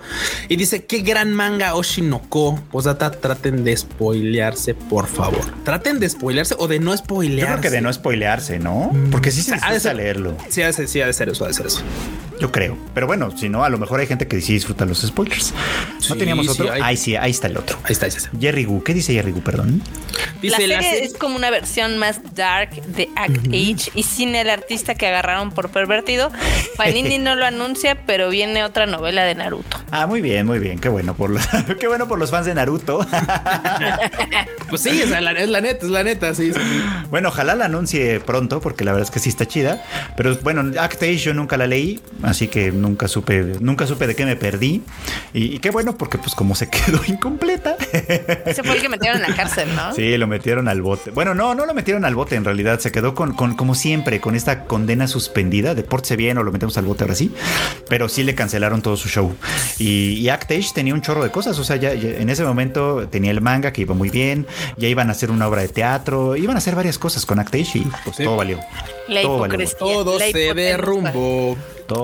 Y 0.49 0.57
dice: 0.57 0.85
Qué 0.87 1.01
gran 1.01 1.33
manga 1.33 1.75
Oshinoko. 1.75 2.61
Posdata, 2.71 3.11
traten 3.11 3.65
de 3.65 3.77
spoilearse, 3.77 4.75
por 4.75 5.07
favor. 5.07 5.41
Traten 5.65 6.01
de 6.01 6.09
spoilearse 6.09 6.55
o 6.59 6.69
de 6.69 6.79
no 6.81 6.93
Yo 6.93 6.99
spoilearse. 6.99 7.47
creo 7.53 7.61
que 7.61 7.71
de 7.71 7.81
no 7.81 7.93
spoilearse, 7.93 8.59
¿no? 8.59 8.93
Porque 9.11 9.31
sí 9.31 9.43
se 9.43 9.55
Ha 9.61 9.79
de 9.79 9.95
leerlo. 9.95 10.37
Sí, 10.49 10.63
ha 10.63 10.67
de 10.67 10.73
ser, 10.73 10.89
sí, 10.89 11.01
ha 11.01 11.07
de 11.07 11.13
ser 11.13 11.29
eso, 11.29 11.45
ha 11.45 11.49
de 11.49 11.55
ser 11.55 11.67
eso. 11.67 11.81
Yo 12.41 12.51
creo. 12.51 12.77
Pero 12.95 13.07
bueno, 13.07 13.37
si 13.37 13.49
no, 13.49 13.65
a 13.65 13.69
lo 13.69 13.79
mejor 13.79 14.01
hay 14.01 14.07
gente 14.07 14.27
que 14.27 14.41
sí 14.41 14.55
disfruta 14.55 14.85
los 14.87 15.01
spoilers. 15.03 15.53
Sí, 15.99 16.09
¿No 16.09 16.17
teníamos 16.17 16.47
sí, 16.47 16.53
otro? 16.53 16.73
hay. 16.73 16.81
Ahí 16.83 16.97
sí, 16.97 17.15
ahí 17.17 17.31
está 17.31 17.47
el 17.49 17.57
otro. 17.57 17.79
Ahí 17.85 17.93
está, 17.93 18.07
ahí 18.07 18.13
está. 18.17 18.31
Jerry 18.41 18.65
Gu. 18.65 18.83
¿Qué 18.83 18.95
dice 18.95 19.13
Jerry 19.13 19.33
Gu, 19.33 19.41
perdón? 19.43 19.83
Dice 20.41 20.67
la 20.67 20.77
la 20.77 20.83
serie 20.83 21.05
es 21.05 21.15
como 21.15 21.37
una 21.37 21.51
versión 21.51 21.99
más 21.99 22.21
dark 22.35 22.71
de 22.87 23.09
Act 23.15 23.47
Age 23.49 23.91
y 23.95 24.03
sin 24.05 24.35
el 24.35 24.49
artista 24.49 24.95
que 24.95 25.07
agarraron 25.07 25.51
por 25.53 25.71
pervertido. 25.71 26.33
Panini 26.77 27.19
no 27.19 27.35
lo 27.37 27.45
anuncia, 27.45 28.07
pero 28.07 28.31
viene 28.31 28.65
otra 28.65 28.87
novela 28.87 29.25
de 29.25 29.35
Naruto. 29.35 29.79
Ah, 29.91 30.07
muy 30.07 30.23
bien, 30.23 30.47
muy 30.47 30.59
bien. 30.59 30.79
Qué 30.79 30.89
bueno 30.89 31.15
por 31.15 31.29
los, 31.31 31.43
qué 31.79 31.89
bueno 31.89 32.09
por 32.09 32.19
los 32.19 32.31
fans 32.31 32.47
de 32.47 32.55
Naruto. 32.55 33.07
Pues 34.69 34.83
sí, 34.83 35.03
sea, 35.09 35.21
la- 35.21 35.33
es 35.33 35.49
la 35.49 35.61
neta, 35.61 35.85
es 35.85 35.91
la 35.91 36.05
neta, 36.05 36.33
sí. 36.35 36.53
sí. 36.53 36.61
bueno, 37.11 37.29
ojalá 37.29 37.57
la 37.57 37.65
anuncie 37.65 38.21
pronto, 38.21 38.61
porque 38.61 38.85
la 38.85 38.93
verdad 38.93 39.09
es 39.09 39.11
que 39.11 39.19
sí 39.19 39.29
está 39.29 39.47
chida. 39.47 39.83
Pero 40.17 40.37
bueno, 40.43 40.63
Act 40.81 41.03
Age 41.03 41.17
yo 41.17 41.35
nunca 41.35 41.57
la 41.57 41.67
leí, 41.67 42.01
así 42.31 42.49
que 42.49 42.73
nunca 42.73 43.09
supe, 43.09 43.43
nunca 43.61 43.87
supe 43.87 44.07
de 44.07 44.15
qué 44.17 44.25
me 44.25 44.37
perdí. 44.37 44.83
Y, 45.35 45.57
y 45.57 45.59
qué 45.59 45.71
bueno, 45.71 45.97
porque 45.99 46.19
pues 46.19 46.35
como 46.35 46.55
se 46.55 46.69
quedó 46.71 47.01
incompleta. 47.07 47.77
Ese 48.47 48.63
fue 48.63 48.77
el 48.77 48.81
que 48.83 48.89
metieron 48.89 49.23
en 49.23 49.31
la 49.31 49.37
cárcel, 49.37 49.69
¿no? 49.77 49.95
Sí, 49.95 50.17
lo 50.17 50.27
metieron 50.27 50.69
al 50.69 50.83
bote. 50.83 51.11
Bueno, 51.11 51.35
no, 51.35 51.55
no 51.55 51.67
lo 51.67 51.75
metieron 51.75 52.05
al 52.05 52.15
bote 52.15 52.37
en 52.37 52.45
realidad. 52.45 52.79
Se 52.81 52.93
quedó 52.93 53.15
con, 53.15 53.35
con 53.35 53.57
como 53.57 53.75
siempre, 53.75 54.21
con 54.21 54.35
esta 54.37 54.65
condena 54.65 55.07
suspendida 55.09 55.75
de 55.75 55.83
pórtese 55.83 56.17
bien 56.17 56.39
o 56.39 56.43
lo 56.43 56.53
metemos 56.53 56.77
al 56.79 56.85
bote 56.85 57.05
ahora 57.05 57.15
sí. 57.15 57.33
Pero 57.89 58.09
sí 58.09 58.23
le 58.25 58.35
cancelaron 58.35 58.83
todo 58.83 58.97
su 58.97 59.09
show. 59.09 59.35
Y, 59.79 60.15
y 60.15 60.29
Actage 60.29 60.69
tenía 60.75 60.95
un 60.95 61.03
chorro 61.03 61.23
de 61.25 61.31
cosas. 61.31 61.59
O 61.59 61.65
sea, 61.65 61.77
ya, 61.77 61.95
ya 61.95 62.09
en 62.11 62.31
ese 62.31 62.45
momento 62.45 63.09
tenía 63.09 63.31
el 63.31 63.41
manga 63.41 63.73
que 63.73 63.83
iba 63.83 63.95
muy 63.95 64.11
bien. 64.11 64.47
Ya 64.77 64.89
iban 64.89 65.09
a 65.09 65.13
hacer 65.13 65.31
una 65.31 65.49
obra 65.49 65.63
de 65.63 65.69
teatro. 65.69 66.37
Iban 66.37 66.57
a 66.57 66.59
hacer 66.59 66.75
varias 66.75 66.99
cosas 66.99 67.27
con 67.27 67.39
Actage 67.39 67.79
y 67.79 67.87
pues 68.05 68.17
Sí. 68.17 68.25
todo 68.25 68.37
valió. 68.37 68.59
La 69.09 69.23
Todo 69.23 69.39
valió. 69.39 69.55
hipocresía. 69.55 69.79
Todo 69.79 70.19
la 70.19 70.27
se 70.31 70.55
derrumbó. 70.55 71.57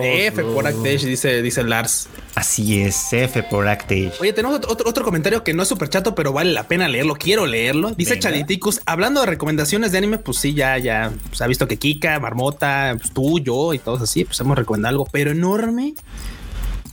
F 0.03 0.43
por 0.43 0.67
Actage, 0.67 1.07
dice, 1.07 1.43
dice 1.43 1.63
Lars. 1.65 2.09
Así 2.35 2.83
es, 2.83 3.13
F 3.13 3.43
por 3.45 3.69
Actage. 3.69 4.13
Oye, 4.21 4.33
tenemos 4.33 4.57
otro, 4.57 4.89
otro, 4.89 5.05
comentario 5.05 5.45
que 5.45 5.55
no 5.55 5.63
es 5.63 5.69
súper 5.69 5.89
chato, 5.89 6.15
pero 6.15 6.33
vale 6.33 6.53
la 6.53 6.69
pena 6.69 6.89
leerlo. 6.89 7.15
Quiero 7.15 7.47
leerlo. 7.47 7.91
Dice 7.91 8.13
Venga. 8.13 8.23
Chaliticus, 8.23 8.81
hablando 8.87 9.21
de 9.21 9.27
recomendaciones 9.27 9.93
de 9.93 9.99
anime, 9.99 10.19
pues 10.19 10.39
sí, 10.39 10.55
ya, 10.55 10.79
ya 10.79 11.13
se 11.33 11.45
ha 11.45 11.47
visto 11.47 11.69
que 11.69 11.79
Kika, 11.79 12.19
Marmota, 12.21 12.97
pues 12.99 13.13
tú, 13.13 13.39
yo 13.39 13.75
y 13.75 13.79
todos 13.79 14.03
así, 14.03 14.25
pues 14.25 14.39
hemos 14.41 14.59
recomendado 14.59 14.91
algo, 14.91 15.09
pero 15.11 15.31
enorme, 15.31 15.95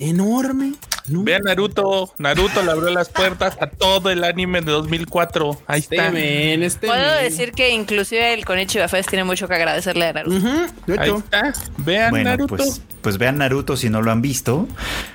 enorme. 0.10 0.74
no. 1.08 1.24
Vean 1.24 1.42
Naruto. 1.44 2.14
Naruto 2.18 2.62
le 2.64 2.72
abrió 2.72 2.90
las 2.92 3.10
puertas 3.10 3.58
a 3.60 3.68
todo 3.68 4.10
el 4.10 4.24
anime 4.24 4.62
de 4.62 4.72
2004. 4.72 5.62
Ahí 5.68 5.80
Este 5.82 5.96
está. 5.98 6.18
este 6.66 6.88
Puedo 6.88 7.16
decir 7.22 7.52
que 7.52 7.70
inclusive 7.72 8.34
el 8.34 8.46
Konichiwa 8.46 8.88
Fest 8.88 9.10
tiene 9.10 9.24
mucho 9.24 9.48
que 9.48 9.56
agradecerle 9.56 10.08
a 10.08 10.14
Naruto. 10.14 10.38
Ujú, 10.38 10.48
de 10.88 11.00
Ahí 11.00 11.08
hecho. 11.10 11.18
está. 11.18 11.54
Vean 11.78 12.10
Bueno, 12.12 12.30
Naruto. 12.30 12.56
pues, 12.56 12.82
pues 13.02 13.18
vean 13.18 13.38
Naruto 13.38 13.76
si 13.78 13.90
no 13.90 14.02
lo 14.02 14.12
han 14.12 14.22
visto. 14.22 14.68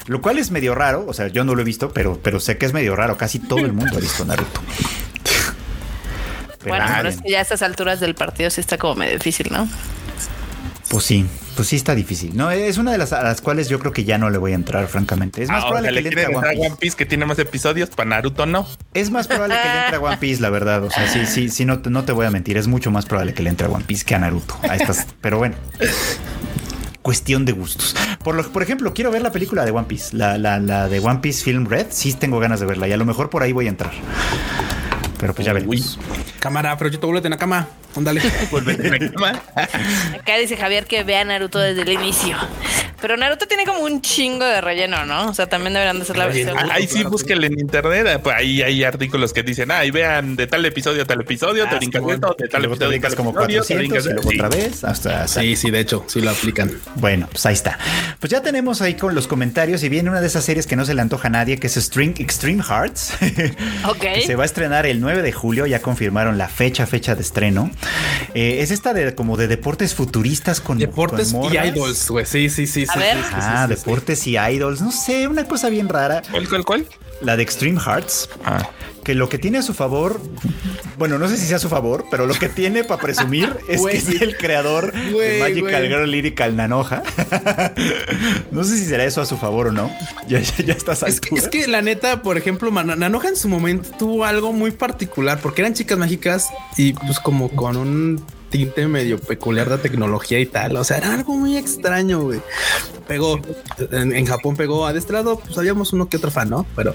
Lo 0.07 0.21
cual 0.21 0.39
es 0.39 0.51
medio 0.51 0.75
raro. 0.75 1.05
O 1.09 1.13
sea, 1.15 1.29
yo 1.29 1.45
no 1.45 1.55
lo 1.55 1.63
he 1.63 1.65
visto, 1.65 1.91
pero, 1.93 2.19
pero 2.23 2.39
sé 2.41 2.59
que 2.59 2.67
es 2.67 2.73
medio 2.73 2.95
raro. 2.97 3.17
Casi 3.17 3.39
todo 3.39 3.61
el 3.61 3.73
mundo 3.73 3.97
ha 3.97 4.01
visto 4.01 4.25
Naruto. 4.25 4.61
Pero 6.61 6.75
bueno, 6.75 6.87
pero 6.97 7.09
es 7.09 7.23
que 7.23 7.31
ya 7.31 7.39
a 7.39 7.43
estas 7.43 7.63
alturas 7.63 8.01
del 8.01 8.15
partido 8.15 8.51
sí 8.51 8.61
está 8.61 8.79
como 8.79 8.97
medio 8.97 9.13
difícil, 9.15 9.47
¿no? 9.51 9.69
Pues 10.91 11.05
sí, 11.05 11.27
pues 11.55 11.69
sí 11.69 11.77
está 11.77 11.95
difícil. 11.95 12.35
No, 12.35 12.51
es 12.51 12.79
una 12.79 12.93
de 12.93 12.97
las 12.99 13.13
a 13.13 13.23
las 13.23 13.43
cuales 13.43 13.69
yo 13.69 13.79
creo 13.79 13.93
que 13.93 14.05
ya 14.05 14.17
no 14.17 14.31
le 14.31 14.39
voy 14.39 14.53
a 14.53 14.55
entrar, 14.55 14.87
francamente. 14.89 15.43
Es 15.43 15.51
más 15.51 15.63
Ah, 15.65 15.67
o 15.67 15.69
probable 15.69 15.89
que 15.89 16.01
le 16.03 16.09
entre 16.09 16.25
a 16.25 16.29
One. 16.31 16.67
One 16.67 16.77
Piece 16.81 16.97
que 16.97 17.05
tiene 17.05 17.27
más 17.27 17.39
episodios. 17.39 17.91
Para 17.91 18.09
Naruto 18.09 18.47
no. 18.47 18.67
Es 18.95 19.11
más 19.11 19.27
probable 19.29 19.55
que 19.63 19.69
le 19.69 19.81
entre 19.85 19.97
a 19.97 20.01
One 20.01 20.17
Piece, 20.17 20.41
la 20.41 20.49
verdad. 20.49 20.83
O 20.85 20.91
sea, 20.91 21.07
sí, 21.07 21.27
sí, 21.27 21.51
sí, 21.51 21.67
no, 21.67 21.81
te- 21.81 21.91
no 21.91 22.05
te 22.05 22.13
voy 22.13 22.25
a 22.25 22.31
mentir. 22.31 22.57
Es 22.57 22.69
mucho 22.69 22.91
más 22.91 23.05
probable 23.05 23.35
que 23.35 23.43
le 23.43 23.51
entre 23.51 23.67
a 23.67 23.71
One 23.71 23.85
Piece 23.87 24.07
que 24.07 24.15
a 24.15 24.19
Naruto. 24.19 24.57
A 24.63 24.77
estas, 24.77 25.07
pero 25.21 25.37
bueno. 25.37 25.57
Cuestión 27.03 27.45
de 27.45 27.53
gustos. 27.53 27.95
Por, 28.25 28.35
lo, 28.35 28.43
por 28.51 28.63
ejemplo, 28.63 28.93
quiero 28.95 29.11
ver 29.11 29.21
la 29.23 29.31
película 29.33 29.65
de 29.67 29.71
One 29.73 29.87
Piece. 29.89 30.17
La, 30.17 30.39
la, 30.39 30.59
la 30.59 30.89
de 30.89 31.01
One 31.01 31.21
Piece 31.21 31.43
Film 31.45 31.67
Red. 31.67 31.89
Sí 31.91 32.15
tengo 32.15 32.39
ganas 32.39 32.61
de 32.61 32.67
verla. 32.67 32.89
Y 32.89 32.93
a 32.93 32.97
lo 32.97 33.05
mejor 33.05 33.29
por 33.29 33.43
ahí 33.43 33.53
voy 33.53 33.67
a 33.67 33.71
entrar. 33.71 33.93
Pero 35.19 35.35
pues 35.35 35.45
ya 35.47 35.53
veremos. 35.53 35.99
Cámara, 36.39 36.77
pero 36.79 36.91
yo 36.91 36.99
te 37.01 37.07
vuelvo 37.07 37.25
en 37.25 37.31
la 37.31 37.37
cama. 37.39 37.69
Ándale. 37.97 38.21
Volvete 38.51 38.87
a 38.89 38.91
la 38.93 39.11
cama. 39.13 39.43
Acá 40.21 40.37
dice 40.39 40.57
Javier 40.57 40.87
que 40.87 41.03
vea 41.05 41.25
Naruto 41.25 41.59
desde 41.59 41.83
el 41.83 41.89
inicio. 41.91 42.37
Pero 43.01 43.17
Naruto 43.17 43.47
tiene 43.47 43.65
como 43.65 43.81
un 43.81 44.03
chingo 44.03 44.45
de 44.45 44.61
relleno, 44.61 45.05
¿no? 45.07 45.29
O 45.29 45.35
sea, 45.35 45.47
también 45.49 45.73
deberían 45.73 45.99
de 46.01 46.05
ser 46.05 46.17
la 46.17 46.27
versión. 46.27 46.57
Ah, 46.59 46.67
Ahí 46.73 46.87
sí, 46.87 46.95
Claro, 46.97 47.11
búsquenle 47.11 47.47
en 47.47 47.59
internet. 47.59 48.07
eh, 48.09 48.19
Pues 48.23 48.37
ahí 48.37 48.61
hay 48.63 48.83
artículos 48.85 49.33
que 49.33 49.43
dicen, 49.43 49.71
ay, 49.71 49.91
vean 49.91 50.35
de 50.37 50.47
tal 50.49 50.65
episodio 50.67 51.03
a 51.03 51.07
tal 51.07 51.21
episodio, 51.21 51.65
Ah, 51.67 51.71
te 51.71 51.77
brincas 51.77 52.01
Simón. 52.01 52.15
esto, 52.15 52.37
de 52.39 52.49
tal 52.49 52.61
te 52.63 52.67
episodio, 52.67 52.89
brincas 52.89 53.11
tal 53.11 53.17
como 53.17 53.31
episodio, 53.31 53.63
te 53.63 53.75
400 53.75 53.79
brincas 53.79 54.05
y 54.05 54.09
luego 54.15 54.31
sí. 54.31 54.37
otra 54.37 54.49
vez. 54.49 54.85
Hasta, 54.85 55.23
hasta- 55.25 55.41
Sí, 55.41 55.57
sí, 55.57 55.71
de 55.71 55.81
hecho, 55.81 56.05
sí 56.09 56.21
lo 56.21 56.31
aplican. 56.31 56.73
Bueno, 56.97 57.29
pues 57.31 57.47
ahí 57.47 57.55
está. 57.55 57.79
Pues 58.21 58.31
ya 58.31 58.43
tenemos 58.43 58.83
ahí 58.83 58.95
con 58.95 59.15
los 59.15 59.27
comentarios 59.29 59.83
y 59.85 59.89
viene 59.89 60.11
una 60.11 60.21
de 60.21 60.27
esas 60.27 60.45
series 60.45 60.67
que 60.67 60.75
no 60.77 60.85
se 60.85 60.95
le 60.95 61.01
antoja 61.03 61.29
a 61.29 61.31
nadie, 61.31 61.59
que 61.59 61.69
es 61.69 61.75
String 61.77 62.15
Extreme 62.19 62.63
Hearts. 62.63 63.13
Ok. 63.89 63.99
que 64.01 64.23
se 64.23 64.35
va 64.37 64.43
a 64.43 64.47
estrenar 64.47 64.87
el 64.87 65.01
9 65.01 65.08
de 65.17 65.33
julio, 65.33 65.67
ya 65.67 65.81
confirmaron 65.81 66.37
la 66.39 66.49
fecha, 66.49 66.87
fecha 66.87 67.15
de 67.15 67.23
estreno. 67.23 67.71
Eh, 68.35 68.59
es 68.61 68.71
esta 68.71 68.93
de 68.93 69.15
como 69.15 69.37
de 69.37 69.49
deportes 69.49 69.95
futuristas 69.95 70.61
con 70.61 70.79
Deportes 70.79 71.33
con 71.33 71.53
y 71.53 71.57
idols, 71.59 72.09
güey. 72.11 72.27
Sí, 72.27 72.51
sí, 72.51 72.67
sí. 72.67 72.85
A 72.89 72.93
sí, 72.93 72.99
ver. 72.99 73.17
sí, 73.17 73.23
sí, 73.25 73.35
Ah, 73.35 73.67
sí, 73.69 73.75
sí, 73.75 73.79
deportes 73.81 74.27
y 74.27 74.37
idols, 74.39 74.81
no 74.83 74.93
sé, 74.93 75.27
una 75.27 75.45
cosa 75.45 75.69
bien 75.71 75.89
rara, 75.89 76.23
¿Cuál, 76.31 76.49
cuál, 76.49 76.65
cuál? 76.65 76.87
la 77.23 77.37
de 77.37 77.43
Extreme 77.43 77.81
Hearts, 77.81 78.29
Ah. 78.45 78.69
Que 79.09 79.15
lo 79.15 79.31
que 79.31 79.39
tiene 79.39 79.57
a 79.57 79.63
su 79.63 79.73
favor, 79.73 80.21
bueno, 80.99 81.19
no 81.19 81.31
sé 81.31 81.39
si 81.39 81.47
sea 81.47 81.57
a 81.57 81.61
su 81.61 81.71
favor, 81.71 82.05
pero 82.11 82.27
lo 82.27 82.35
que 82.35 82.51
tiene 82.51 82.85
para 82.85 83.01
presumir 83.01 83.57
es 83.67 83.81
que 83.81 83.97
es 83.97 84.21
el 84.21 84.37
creador 84.37 84.93
de 84.93 85.39
Magical 85.41 85.63
güey. 85.63 85.89
Girl 85.89 86.11
Lyrical 86.11 86.55
Nanoja. 86.55 87.03
no 88.51 88.65
sé 88.65 88.77
si 88.77 88.85
será 88.85 89.07
eso 89.07 89.23
a 89.23 89.25
su 89.25 89.39
favor 89.39 89.69
o 89.69 89.73
no. 89.73 89.91
Ya, 90.29 90.41
ya, 90.41 90.63
ya 90.63 90.75
estás 90.75 91.05
Es 91.05 91.23
que, 91.23 91.35
es 91.37 91.49
que 91.49 91.67
la 91.69 91.81
neta, 91.81 92.21
por 92.21 92.37
ejemplo, 92.37 92.71
Nanoja 92.71 93.29
en 93.29 93.37
su 93.37 93.49
momento 93.49 93.89
tuvo 93.99 94.27
algo 94.27 94.53
muy 94.53 94.73
particular 94.73 95.41
porque 95.41 95.63
eran 95.63 95.73
chicas 95.73 95.97
mágicas 95.97 96.49
y 96.77 96.93
pues 96.93 97.19
como 97.19 97.49
con 97.49 97.79
un 97.79 98.23
tinte 98.51 98.87
medio 98.89 99.19
peculiar 99.19 99.71
de 99.71 99.79
tecnología 99.79 100.39
y 100.39 100.45
tal. 100.45 100.77
O 100.77 100.85
sea, 100.85 100.99
era 100.99 101.15
algo 101.15 101.35
muy 101.35 101.57
extraño, 101.57 102.21
güey. 102.21 102.43
Pegó 103.07 103.41
en, 103.91 104.15
en 104.15 104.27
Japón, 104.27 104.55
pegó 104.55 104.87
a 104.87 104.93
de 104.93 104.99
este 104.99 105.15
lado. 105.15 105.39
Pues 105.39 105.57
habíamos 105.57 105.95
uno 105.95 106.11
que 106.11 106.19
otro 106.19 106.31
fan, 106.31 106.51
no? 106.51 106.67
Pero 106.77 106.95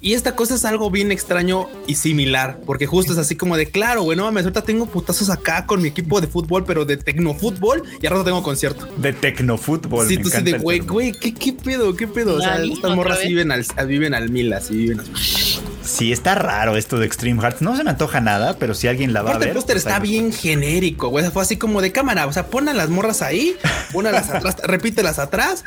Y 0.00 0.14
esta 0.14 0.36
cosa 0.36 0.54
es 0.54 0.64
algo 0.64 0.90
bien 0.90 1.10
extraño 1.10 1.68
y 1.86 1.94
similar, 1.96 2.60
porque 2.66 2.86
justo 2.86 3.12
es 3.12 3.18
así 3.18 3.36
como 3.36 3.56
de 3.56 3.66
claro, 3.66 4.02
güey, 4.02 4.16
no 4.16 4.24
mames, 4.24 4.44
ahorita 4.44 4.62
tengo 4.62 4.86
putazos 4.86 5.30
acá 5.30 5.66
con 5.66 5.82
mi 5.82 5.88
equipo 5.88 6.20
de 6.20 6.26
fútbol, 6.26 6.64
pero 6.64 6.84
de 6.84 6.96
tecnofútbol 6.96 7.82
y 8.00 8.06
al 8.06 8.12
rato 8.12 8.24
tengo 8.24 8.42
concierto. 8.42 8.86
De 8.96 9.12
tecnofútbol. 9.12 10.06
Sí, 10.06 10.18
tú 10.18 10.28
sí 10.28 10.42
de 10.42 10.58
güey, 10.58 10.80
güey, 10.80 11.12
¿qué, 11.12 11.34
qué 11.34 11.52
pedo, 11.52 11.94
qué 11.96 12.06
pedo. 12.06 12.36
O 12.36 12.40
sea, 12.40 12.62
estas 12.62 12.94
morras 12.94 13.20
viven 13.22 13.50
al, 13.50 13.64
viven 13.86 14.14
al 14.14 14.30
mil, 14.30 14.52
así 14.52 14.76
viven 14.76 15.00
así. 15.00 15.60
Sí, 15.86 16.12
está 16.12 16.34
raro 16.34 16.76
esto 16.76 16.98
de 16.98 17.06
Extreme 17.06 17.40
Hearts. 17.40 17.62
No 17.62 17.76
se 17.76 17.84
me 17.84 17.90
antoja 17.90 18.20
nada, 18.20 18.56
pero 18.58 18.74
si 18.74 18.88
alguien 18.88 19.12
la 19.12 19.22
va 19.22 19.32
a 19.32 19.38
ver. 19.38 19.48
el 19.48 19.54
póster 19.54 19.74
pues 19.74 19.86
está 19.86 19.96
ahí- 19.96 20.02
bien 20.02 20.32
genérico, 20.32 21.08
güey. 21.08 21.30
Fue 21.30 21.42
así 21.42 21.56
como 21.56 21.80
de 21.80 21.92
cámara. 21.92 22.26
O 22.26 22.32
sea, 22.32 22.48
pon 22.48 22.68
a 22.68 22.74
las 22.74 22.90
morras 22.90 23.22
ahí, 23.22 23.56
pónalas 23.92 24.28
atrás, 24.30 24.56
repítelas 24.64 25.18
atrás. 25.18 25.64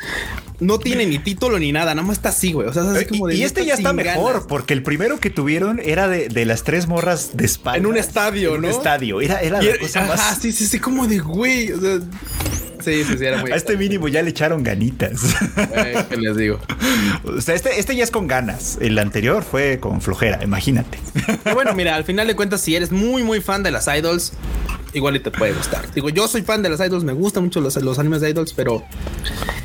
No 0.60 0.78
tiene 0.78 1.06
ni 1.06 1.18
título 1.18 1.58
ni 1.58 1.72
nada, 1.72 1.94
nada 1.94 2.06
más 2.06 2.18
está 2.18 2.28
así, 2.28 2.52
güey. 2.52 2.68
O 2.68 2.72
sea, 2.72 2.82
es 2.82 2.88
así 2.88 3.06
como 3.06 3.28
de. 3.28 3.34
Eh, 3.34 3.38
y, 3.38 3.42
este 3.44 3.64
ya 3.64 3.74
está 3.74 3.94
mejor, 3.94 4.19
porque 4.48 4.74
el 4.74 4.82
primero 4.82 5.18
que 5.20 5.30
tuvieron 5.30 5.80
era 5.82 6.08
de, 6.08 6.28
de 6.28 6.44
las 6.44 6.62
tres 6.64 6.86
morras 6.86 7.36
de 7.36 7.44
espalda. 7.44 7.78
En 7.78 7.86
un 7.86 7.96
estadio, 7.96 8.50
En 8.50 8.56
un 8.56 8.62
¿no? 8.62 8.68
estadio. 8.70 9.20
Era, 9.20 9.40
era 9.40 9.62
Y 9.62 9.66
la 9.66 9.70
era- 9.72 9.80
cosa 9.80 10.00
ajá, 10.04 10.16
más. 10.16 10.38
sí, 10.38 10.52
sí, 10.52 10.66
sí, 10.66 10.78
como 10.78 11.06
de 11.06 11.18
güey. 11.18 11.72
O 11.72 11.80
sea, 11.80 11.98
sí, 12.82 13.04
sí, 13.04 13.18
sí, 13.18 13.24
era 13.24 13.38
muy. 13.38 13.52
A 13.52 13.56
este 13.56 13.76
mínimo 13.76 14.08
ya 14.08 14.22
le 14.22 14.30
echaron 14.30 14.62
ganitas. 14.62 15.20
Güey, 15.56 16.08
¿Qué 16.08 16.16
les 16.16 16.36
digo? 16.36 16.58
o 17.24 17.40
sea, 17.40 17.54
este, 17.54 17.78
este 17.78 17.96
ya 17.96 18.04
es 18.04 18.10
con 18.10 18.26
ganas. 18.26 18.78
El 18.80 18.98
anterior 18.98 19.42
fue 19.42 19.78
con 19.80 20.00
flojera, 20.00 20.40
imagínate. 20.42 20.98
Pero 21.42 21.54
bueno, 21.54 21.74
mira, 21.74 21.96
al 21.96 22.04
final 22.04 22.26
de 22.26 22.36
cuentas, 22.36 22.60
si 22.60 22.76
eres 22.76 22.90
muy, 22.92 23.22
muy 23.22 23.40
fan 23.40 23.62
de 23.62 23.70
las 23.70 23.86
idols, 23.86 24.32
igual 24.92 25.16
y 25.16 25.20
te 25.20 25.30
puede 25.30 25.52
gustar. 25.52 25.92
Digo, 25.92 26.08
yo 26.08 26.28
soy 26.28 26.42
fan 26.42 26.62
de 26.62 26.68
las 26.68 26.80
idols, 26.80 27.04
me 27.04 27.12
gustan 27.12 27.44
mucho 27.44 27.60
los, 27.60 27.76
los 27.76 27.98
animes 27.98 28.20
de 28.20 28.30
idols, 28.30 28.52
pero 28.52 28.84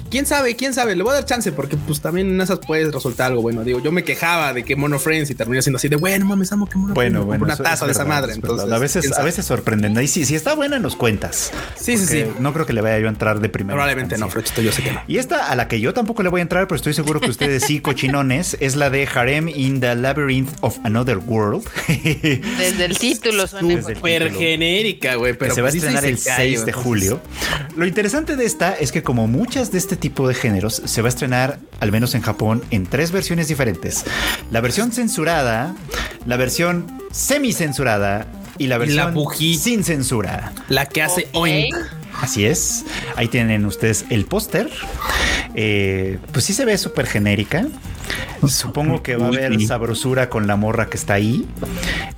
quién 0.10 0.26
sabe, 0.26 0.56
quién 0.56 0.74
sabe, 0.74 0.96
le 0.96 1.04
voy 1.04 1.12
a 1.12 1.16
dar 1.16 1.26
chance 1.26 1.52
porque 1.52 1.78
pues 1.78 2.02
también 2.02 2.30
en 2.30 2.42
esas 2.42 2.60
puede 2.60 2.92
resultar 2.92 3.32
algo 3.32 3.42
bueno. 3.42 3.64
Digo, 3.64 3.80
yo 3.80 3.92
me 3.92 4.04
quejaba 4.04 4.54
de 4.54 4.64
que 4.64 4.76
Mono 4.76 5.00
Friends 5.00 5.30
y 5.30 5.36
terminé 5.36 5.62
siendo 5.62 5.78
así 5.78 5.88
de, 5.88 5.96
bueno, 5.96 6.26
mames, 6.26 6.52
amo 6.52 6.68
que 6.68 6.78
Mono 6.78 6.94
Bueno, 6.94 7.20
Friends, 7.20 7.26
bueno. 7.26 7.44
una 7.46 7.54
es 7.54 7.62
taza 7.62 7.86
de 7.86 7.92
esa 7.92 8.06
madre. 8.06 8.32
es. 8.32 8.38
Entonces, 8.38 8.72
a 8.72 8.78
veces, 8.78 9.12
a 9.18 9.24
veces 9.24 9.46
sorprenden. 9.46 10.02
Y 10.02 10.08
si, 10.08 10.26
si 10.26 10.36
está 10.36 10.56
buena, 10.56 10.80
nos 10.80 10.96
cuentas. 10.96 11.52
Sí, 11.76 11.98
sí, 11.98 12.06
sí. 12.06 12.26
No 12.40 12.54
creo 12.54 12.66
que 12.66 12.74
le 12.74 12.82
vaya 12.82 12.96
yo 13.06 13.10
a 13.10 13.14
entrar 13.14 13.40
de 13.40 13.50
primera. 13.50 13.76
Probablemente 13.76 14.18
no. 14.18 14.30
Frochito, 14.30 14.62
yo 14.62 14.72
sé 14.72 14.84
que 14.84 14.92
no. 14.92 15.02
Y 15.08 15.18
esta 15.18 15.50
a 15.50 15.56
la 15.56 15.68
que 15.68 15.80
yo 15.80 15.94
tampoco 15.94 16.24
le 16.24 16.30
voy 16.30 16.40
a 16.40 16.44
entrar, 16.44 16.68
pero 16.68 16.76
estoy 16.76 16.94
seguro 16.94 17.20
que 17.20 17.30
ustedes 17.30 17.64
sí, 17.64 17.80
cochinones, 17.82 18.58
es 18.60 18.76
la 18.76 18.90
de 18.90 19.08
Harem 19.08 19.48
in 19.50 19.80
the 19.80 19.96
Labyrinth 19.96 20.50
of 20.62 20.78
Another 20.84 21.18
World. 21.18 21.64
Desde 21.88 22.86
el 22.86 22.98
título 22.98 23.48
suena. 23.48 23.82
Súper 23.82 24.34
genérica, 24.34 25.16
güey, 25.16 25.34
que 25.34 25.40
pero 25.40 25.56
se 25.56 25.62
va 25.62 25.70
a 25.70 25.72
pues 25.72 25.84
estrenar 25.84 26.06
el 26.06 26.16
isekai, 26.16 26.56
6 26.56 26.66
de 26.66 26.74
julio. 26.74 27.22
Lo 27.76 27.86
interesante 27.86 28.36
de 28.36 28.46
esta 28.46 28.74
es 28.74 28.92
que 28.92 29.04
como 29.04 29.28
muchas 29.28 29.72
de 29.72 29.78
este 29.78 29.96
tipo 29.96 30.28
de 30.28 30.34
géneros, 30.34 30.82
se 30.86 31.02
va 31.02 31.08
a 31.08 31.10
estrenar, 31.10 31.60
al 31.80 31.92
menos 31.92 32.16
en 32.16 32.22
Japón, 32.22 32.64
en 32.72 32.86
tres 32.86 33.12
versiones 33.12 33.48
diferentes. 33.48 34.06
La 34.52 34.62
versión 34.62 34.92
censurada, 34.92 35.76
la 36.26 36.38
versión 36.38 37.02
semi-censurada 37.12 38.28
y 38.58 38.68
la 38.68 38.76
Y 38.76 38.90
la 38.90 39.08
versión 39.12 39.16
sin 39.58 39.84
censura. 39.84 40.54
La 40.70 40.86
que 40.86 41.02
hace 41.02 41.28
Ok. 41.34 41.44
Oink. 41.44 41.76
Así 42.22 42.46
es. 42.46 42.86
Ahí 43.16 43.28
tienen 43.28 43.66
ustedes 43.66 44.06
el 44.10 44.26
póster. 44.26 44.70
Eh, 45.56 46.20
pues 46.32 46.46
sí 46.46 46.54
se 46.54 46.66
ve 46.66 46.78
súper 46.78 47.08
genérica. 47.08 47.68
Supongo 48.48 49.02
que 49.02 49.16
va 49.16 49.26
a 49.26 49.30
haber 49.30 49.60
sabrosura 49.66 50.30
con 50.30 50.48
la 50.48 50.56
morra 50.56 50.88
que 50.88 50.98
está 50.98 51.14
ahí. 51.16 51.46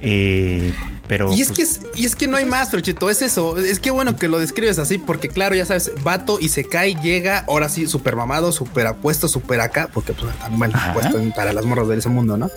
Eh, 0.01 0.73
pero 1.07 1.31
Y 1.33 1.41
es, 1.41 1.47
pues, 1.49 1.57
que 1.57 1.63
es, 1.63 1.79
y 1.95 2.05
es 2.05 2.15
que 2.15 2.27
no 2.27 2.37
hay 2.37 2.45
más, 2.45 2.69
Frochito, 2.71 3.09
es 3.09 3.21
eso. 3.21 3.57
Es 3.57 3.79
que 3.79 3.91
bueno 3.91 4.15
que 4.15 4.27
lo 4.27 4.39
describes 4.39 4.79
así, 4.79 4.97
porque 4.97 5.29
claro, 5.29 5.55
ya 5.55 5.65
sabes, 5.65 5.91
vato 6.03 6.37
y 6.39 6.49
se 6.49 6.63
cae, 6.65 6.95
llega, 6.95 7.45
ahora 7.47 7.69
sí, 7.69 7.87
súper 7.87 8.15
mamado, 8.15 8.51
súper 8.51 8.87
apuesto, 8.87 9.27
súper 9.27 9.61
acá, 9.61 9.89
porque 9.93 10.13
pues 10.13 10.33
también 10.39 10.59
bueno, 10.59 10.73
Ajá. 10.75 10.93
puesto 10.93 11.19
en- 11.19 11.31
para 11.31 11.53
las 11.53 11.65
morras 11.65 11.87
de 11.87 11.97
ese 11.97 12.09
mundo, 12.09 12.37
¿no? 12.37 12.49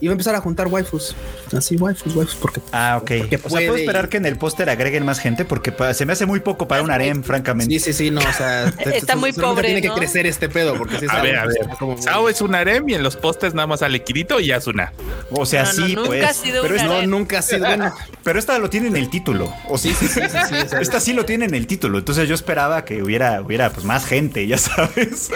Y 0.00 0.06
va 0.06 0.12
a 0.12 0.14
empezar 0.14 0.34
a 0.34 0.40
juntar 0.40 0.66
waifus. 0.68 1.14
Así, 1.56 1.76
waifus, 1.76 2.16
waifus, 2.16 2.34
porque. 2.36 2.60
Ah, 2.72 2.98
ok. 3.00 3.10
porque 3.18 3.36
O 3.36 3.38
sea, 3.38 3.48
puedo 3.50 3.76
esperar 3.76 4.08
que 4.08 4.16
en 4.16 4.26
el 4.26 4.36
póster 4.36 4.68
agreguen 4.70 5.04
más 5.04 5.20
gente 5.20 5.44
porque 5.44 5.72
se 5.94 6.06
me 6.06 6.12
hace 6.14 6.26
muy 6.26 6.40
poco 6.40 6.66
para 6.66 6.82
un 6.82 6.90
harem, 6.90 7.22
francamente. 7.22 7.72
Sí, 7.74 7.78
sí, 7.78 7.92
sí, 7.92 8.10
no, 8.10 8.20
o 8.20 8.32
sea, 8.32 8.64
Está 8.94 9.14
muy 9.16 9.32
pobre, 9.32 9.68
Tiene 9.68 9.86
¿no? 9.86 9.94
que 9.94 10.00
crecer 10.00 10.26
este 10.26 10.48
pedo, 10.48 10.74
porque 10.76 10.98
sí, 10.98 11.06
A 11.08 11.12
sabe, 11.12 11.28
ver, 11.30 11.38
a 11.38 11.44
pues, 11.44 11.56
ver. 11.58 12.02
Sao 12.02 12.28
es 12.28 12.40
un 12.40 12.54
harem 12.54 12.88
y 12.88 12.94
en 12.94 13.02
los 13.02 13.16
postes 13.16 13.54
nada 13.54 13.66
más 13.66 13.80
sale 13.80 14.02
Kirito 14.02 14.40
y 14.40 14.50
Asuna. 14.50 14.92
O 15.30 15.46
sea, 15.46 15.64
No, 15.64 15.72
no, 15.72 15.86
sí, 15.86 15.94
nunca 15.94 16.06
pues. 16.08 16.24
ha 16.24 16.32
sido 16.34 16.62
pero, 16.62 16.82
No, 16.84 17.06
nunca 17.06 17.38
ha 17.38 17.42
sido. 17.42 17.66
Bueno, 17.90 17.96
pero 18.22 18.38
esta 18.38 18.58
lo 18.58 18.70
tiene 18.70 18.88
en 18.88 18.96
el 18.96 19.08
título. 19.08 19.52
O 19.68 19.78
sí, 19.78 19.92
sí, 19.92 20.08
sí, 20.08 20.20
sí, 20.20 20.38
sí, 20.48 20.76
Esta 20.80 21.00
sí 21.00 21.12
lo 21.12 21.24
tiene 21.24 21.44
en 21.46 21.54
el 21.54 21.66
título. 21.66 21.98
Entonces 21.98 22.28
yo 22.28 22.34
esperaba 22.34 22.84
que 22.84 23.02
hubiera, 23.02 23.40
hubiera 23.40 23.70
pues 23.70 23.84
más 23.84 24.06
gente, 24.06 24.46
ya 24.46 24.58
sabes. 24.58 25.30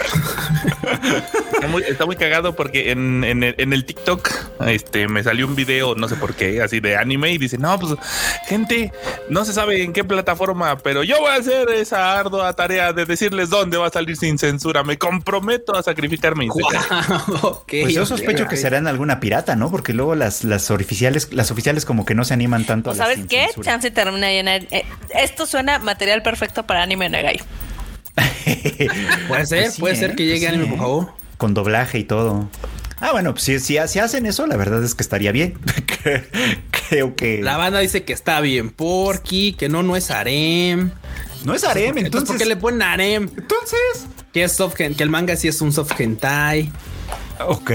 Está 1.53 1.67
muy, 1.67 1.83
está 1.83 2.05
muy 2.05 2.15
cagado 2.15 2.55
porque 2.55 2.91
en, 2.91 3.23
en 3.23 3.43
el, 3.43 3.55
en 3.57 3.73
el 3.73 3.85
TikTok 3.85 4.29
este, 4.67 5.07
me 5.07 5.23
salió 5.23 5.47
un 5.47 5.55
video, 5.55 5.95
no 5.95 6.07
sé 6.07 6.15
por 6.15 6.35
qué, 6.35 6.61
así 6.61 6.79
de 6.79 6.95
anime 6.95 7.31
y 7.31 7.37
dice, 7.37 7.57
no, 7.57 7.77
pues 7.79 7.93
gente, 8.47 8.91
no 9.29 9.45
se 9.45 9.53
sabe 9.53 9.83
en 9.83 9.93
qué 9.93 10.03
plataforma, 10.03 10.77
pero 10.77 11.03
yo 11.03 11.19
voy 11.19 11.29
a 11.29 11.35
hacer 11.35 11.69
esa 11.69 12.19
ardua 12.19 12.53
tarea 12.53 12.93
de 12.93 13.05
decirles 13.05 13.49
dónde 13.49 13.77
va 13.77 13.87
a 13.87 13.91
salir 13.91 14.15
sin 14.17 14.37
censura. 14.37 14.83
Me 14.83 14.97
comprometo 14.97 15.75
a 15.75 15.83
sacrificar 15.83 16.35
mi 16.35 16.47
ok, 16.49 17.65
Pues 17.67 17.93
yo 17.93 18.05
sospecho 18.05 18.47
que 18.47 18.57
será 18.57 18.77
en 18.77 18.87
alguna 18.87 19.19
pirata, 19.19 19.55
¿no? 19.55 19.71
Porque 19.71 19.93
luego 19.93 20.15
las, 20.15 20.43
las 20.43 20.69
oficiales, 20.71 21.33
las 21.33 21.51
oficiales 21.51 21.85
como 21.85 22.05
que 22.05 22.15
no 22.15 22.23
se 22.23 22.33
animan 22.37 22.65
tanto 22.65 22.89
¿O 22.89 22.93
a 22.93 22.95
sabes 22.95 23.19
qué? 23.29 23.45
censura. 23.45 23.65
Chance 23.65 23.91
termina 23.91 24.31
en 24.31 24.47
eh, 24.47 24.85
Esto 25.09 25.45
suena 25.45 25.79
material 25.79 26.21
perfecto 26.23 26.65
para 26.65 26.83
anime 26.83 27.09
Negai. 27.09 27.41
Puede 29.27 29.45
ser, 29.45 29.63
Pues 29.63 29.73
sí, 29.73 29.79
puede 29.81 29.93
¿eh? 29.93 29.97
ser 29.97 30.15
que 30.15 30.25
llegue 30.25 30.47
Pues 30.47 30.49
sí, 30.49 30.55
anime, 30.55 30.65
¿eh? 30.65 30.69
por 30.69 30.77
favor. 30.79 31.13
Con 31.37 31.53
doblaje 31.53 31.99
y 31.99 32.03
todo. 32.03 32.49
Ah, 32.99 33.11
bueno, 33.11 33.33
pues 33.33 33.43
si, 33.43 33.59
si, 33.59 33.77
si 33.87 33.99
hacen 33.99 34.25
eso, 34.25 34.47
la 34.47 34.57
verdad 34.57 34.83
es 34.83 34.95
que 34.95 35.03
estaría 35.03 35.31
bien. 35.31 35.59
Creo 36.89 37.15
que. 37.15 37.41
La 37.43 37.57
banda 37.57 37.79
dice 37.79 38.03
que 38.03 38.13
está 38.13 38.41
bien 38.41 38.71
porky, 38.71 39.53
que 39.53 39.69
no, 39.69 39.83
no 39.83 39.95
es 39.95 40.09
harem. 40.09 40.89
No 41.43 41.53
es 41.53 41.63
harem, 41.63 41.97
Entonces, 41.97 42.05
entonces. 42.05 42.27
¿por 42.29 42.37
qué 42.39 42.45
le 42.45 42.55
ponen 42.57 42.81
harem? 42.81 43.29
Entonces. 43.37 44.07
Que 44.33 44.43
es 44.45 44.53
soft 44.53 44.73
que 44.75 44.85
el 44.97 45.09
manga 45.09 45.35
sí 45.35 45.47
es 45.47 45.61
un 45.61 45.71
soft 45.71 45.99
hentai. 45.99 46.71
Ok. 47.47 47.71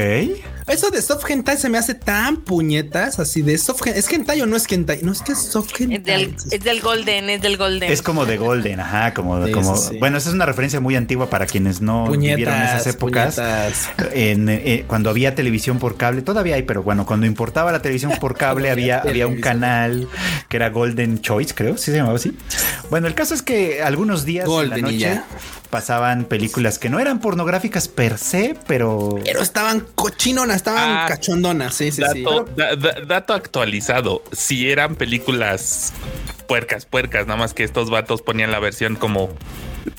Eso 0.67 0.91
de 0.91 1.03
soft 1.03 1.29
hentai 1.29 1.57
se 1.57 1.69
me 1.69 1.79
hace 1.79 1.95
tan 1.95 2.39
puñetas, 2.39 3.19
así 3.19 3.43
de 3.43 3.59
soft 3.59 3.83
hen- 3.87 3.95
¿Es 3.97 4.11
hentai 4.11 4.41
o 4.43 4.47
no 4.47 4.57
es 4.57 4.71
hentai? 4.71 5.01
No, 5.03 5.13
es 5.13 5.21
que 5.23 5.33
es 5.33 5.39
soft 5.39 5.73
hentai. 5.81 5.97
Es 5.99 6.05
del, 6.05 6.37
es 6.53 6.65
del 6.65 6.81
Golden, 6.81 7.31
es 7.31 7.43
del 7.43 7.57
Golden. 7.57 7.91
Es 7.93 8.03
como 8.03 8.25
de 8.27 8.37
Golden, 8.39 8.81
ajá, 8.81 9.13
como, 9.15 9.45
Sí, 9.47 9.53
como 9.53 9.77
sí, 9.77 9.99
bueno, 9.99 10.19
esa 10.19 10.29
es 10.29 10.35
una 10.35 10.47
referencia 10.47 10.81
muy 10.81 10.95
antigua 10.97 11.29
para 11.29 11.47
quienes 11.47 11.81
no 11.81 12.11
vivieron 12.11 12.55
esas 12.63 12.87
épocas. 12.87 13.35
puñetas. 13.37 13.89
En, 14.15 14.49
eh, 14.49 14.85
cuando 14.87 15.11
había 15.11 15.35
televisión 15.35 15.79
por 15.79 15.97
cable, 15.97 16.23
todavía 16.23 16.55
hay, 16.55 16.63
pero 16.63 16.83
bueno, 16.83 17.07
cuando 17.07 17.27
importaba 17.27 17.73
la 17.73 17.83
televisión 17.83 18.13
por 18.21 18.37
cable 18.37 18.71
había, 18.73 18.99
había 19.01 19.27
un 19.27 19.41
canal 19.41 20.09
que 20.49 20.57
era 20.57 20.71
Golden 20.71 21.21
Choice, 21.21 21.55
creo, 21.55 21.77
sí 21.77 21.91
se 21.91 21.97
llamaba 21.97 22.17
así. 22.17 22.37
Bueno, 22.91 23.07
el 23.09 23.15
caso 23.15 23.35
es 23.35 23.43
que 23.43 23.83
algunos 23.83 24.25
días 24.25 24.47
Golden 24.47 24.79
en 24.79 24.83
la 24.85 24.91
y 24.91 24.95
noche 24.95 24.99
ya. 24.99 25.25
Pasaban 25.73 26.27
películas 26.27 26.79
que 26.79 26.91
no 26.91 27.01
eran 27.01 27.19
pornográficas 27.19 27.89
per 27.89 28.19
se, 28.19 28.55
pero 28.67 29.17
Pero 29.25 29.41
estaban 29.41 29.81
cochinonas, 29.95 30.57
estaban 30.57 30.83
Ah, 30.99 31.07
cachondonas. 31.09 31.73
Sí, 31.75 31.91
sí, 31.91 32.03
sí. 32.13 32.23
Dato, 32.23 32.45
da- 32.55 32.77
da- 32.77 33.01
dato 33.07 33.33
actualizado. 33.33 34.23
Si 34.33 34.71
eran 34.71 34.97
películas 34.97 35.95
puercas, 36.47 36.85
puercas, 36.85 37.27
nada 37.27 37.39
más 37.39 37.55
que 37.55 37.65
estos 37.65 37.89
vatos 37.89 38.21
ponían 38.21 38.51
la 38.51 38.59
versión 38.59 38.97
como 38.97 39.31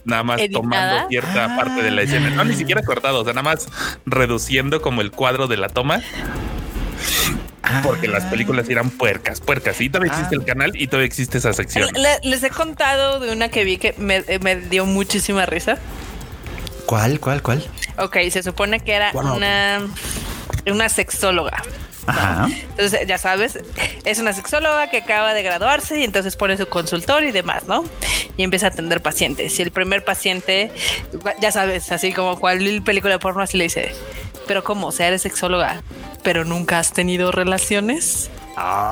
nada 0.06 0.22
más 0.22 0.40
¿Editada? 0.42 0.62
tomando 0.62 1.10
cierta 1.10 1.46
Ah. 1.46 1.56
parte 1.58 1.82
de 1.82 1.90
la 1.90 2.04
escena. 2.04 2.30
No, 2.30 2.44
ni 2.46 2.56
siquiera 2.56 2.84
cortado, 2.84 3.22
o 3.22 3.24
sea, 3.24 3.34
nada 3.34 3.42
más 3.42 3.68
reduciendo 4.06 4.80
como 4.80 5.02
el 5.02 5.10
cuadro 5.10 5.48
de 5.48 5.58
la 5.58 5.70
toma. 5.70 6.02
Porque 7.82 8.08
las 8.08 8.26
películas 8.26 8.68
eran 8.70 8.90
puercas, 8.90 9.40
puercas. 9.42 9.80
Y 9.82 9.90
todavía 9.90 10.12
Ah. 10.12 10.16
existe 10.16 10.36
el 10.36 10.46
canal 10.46 10.72
y 10.76 10.88
todavía 10.88 11.08
existe 11.08 11.38
esa 11.38 11.54
sección. 11.54 11.90
Le- 11.94 12.20
les 12.30 12.44
he 12.44 12.50
contado 12.50 13.20
de 13.20 13.32
una 13.32 13.50
que 13.50 13.64
vi 13.64 13.78
que 13.78 13.96
me, 13.98 14.18
eh, 14.28 14.40
me 14.40 14.58
dio 14.58 14.86
muchísima 14.86 15.46
risa. 15.46 15.78
¿cuál, 16.86 17.20
cuál, 17.20 17.42
cuál? 17.42 17.66
Ok, 17.98 18.18
se 18.30 18.44
supone 18.44 18.82
que 18.82 18.92
era 18.94 19.12
una, 19.14 19.82
una 20.70 20.90
sexóloga. 20.90 21.64
Ajá. 22.06 22.50
Entonces, 22.72 23.08
ya 23.08 23.18
sabes, 23.18 23.58
es 24.04 24.20
una 24.20 24.34
sexóloga 24.34 24.90
que 24.90 24.98
acaba 24.98 25.34
de 25.34 25.42
graduarse 25.42 26.02
y 26.02 26.04
entonces 26.04 26.36
pone 26.36 26.58
su 26.58 26.68
consultor 26.68 27.24
y 27.24 27.32
demás, 27.32 27.64
¿no? 27.66 27.86
Y 28.36 28.44
empieza 28.44 28.68
a 28.68 28.70
atender 28.72 29.02
pacientes. 29.02 29.58
Y 29.58 29.62
el 29.62 29.72
primer 29.72 30.04
paciente, 30.04 30.70
ya 31.40 31.54
sabes, 31.54 31.90
así 31.94 32.12
como 32.12 32.38
cual 32.38 32.82
película 32.86 33.14
de 33.14 33.20
porno, 33.20 33.42
así 33.42 33.58
le 33.58 33.64
dice, 33.64 33.94
pero 34.48 34.64
¿cómo? 34.64 34.88
O 34.88 34.92
sea, 34.92 35.08
eres 35.08 35.22
sexóloga, 35.22 35.82
pero 36.24 36.46
nunca 36.46 36.80
has 36.80 36.94
tenido 36.94 37.32
relaciones. 37.32 38.30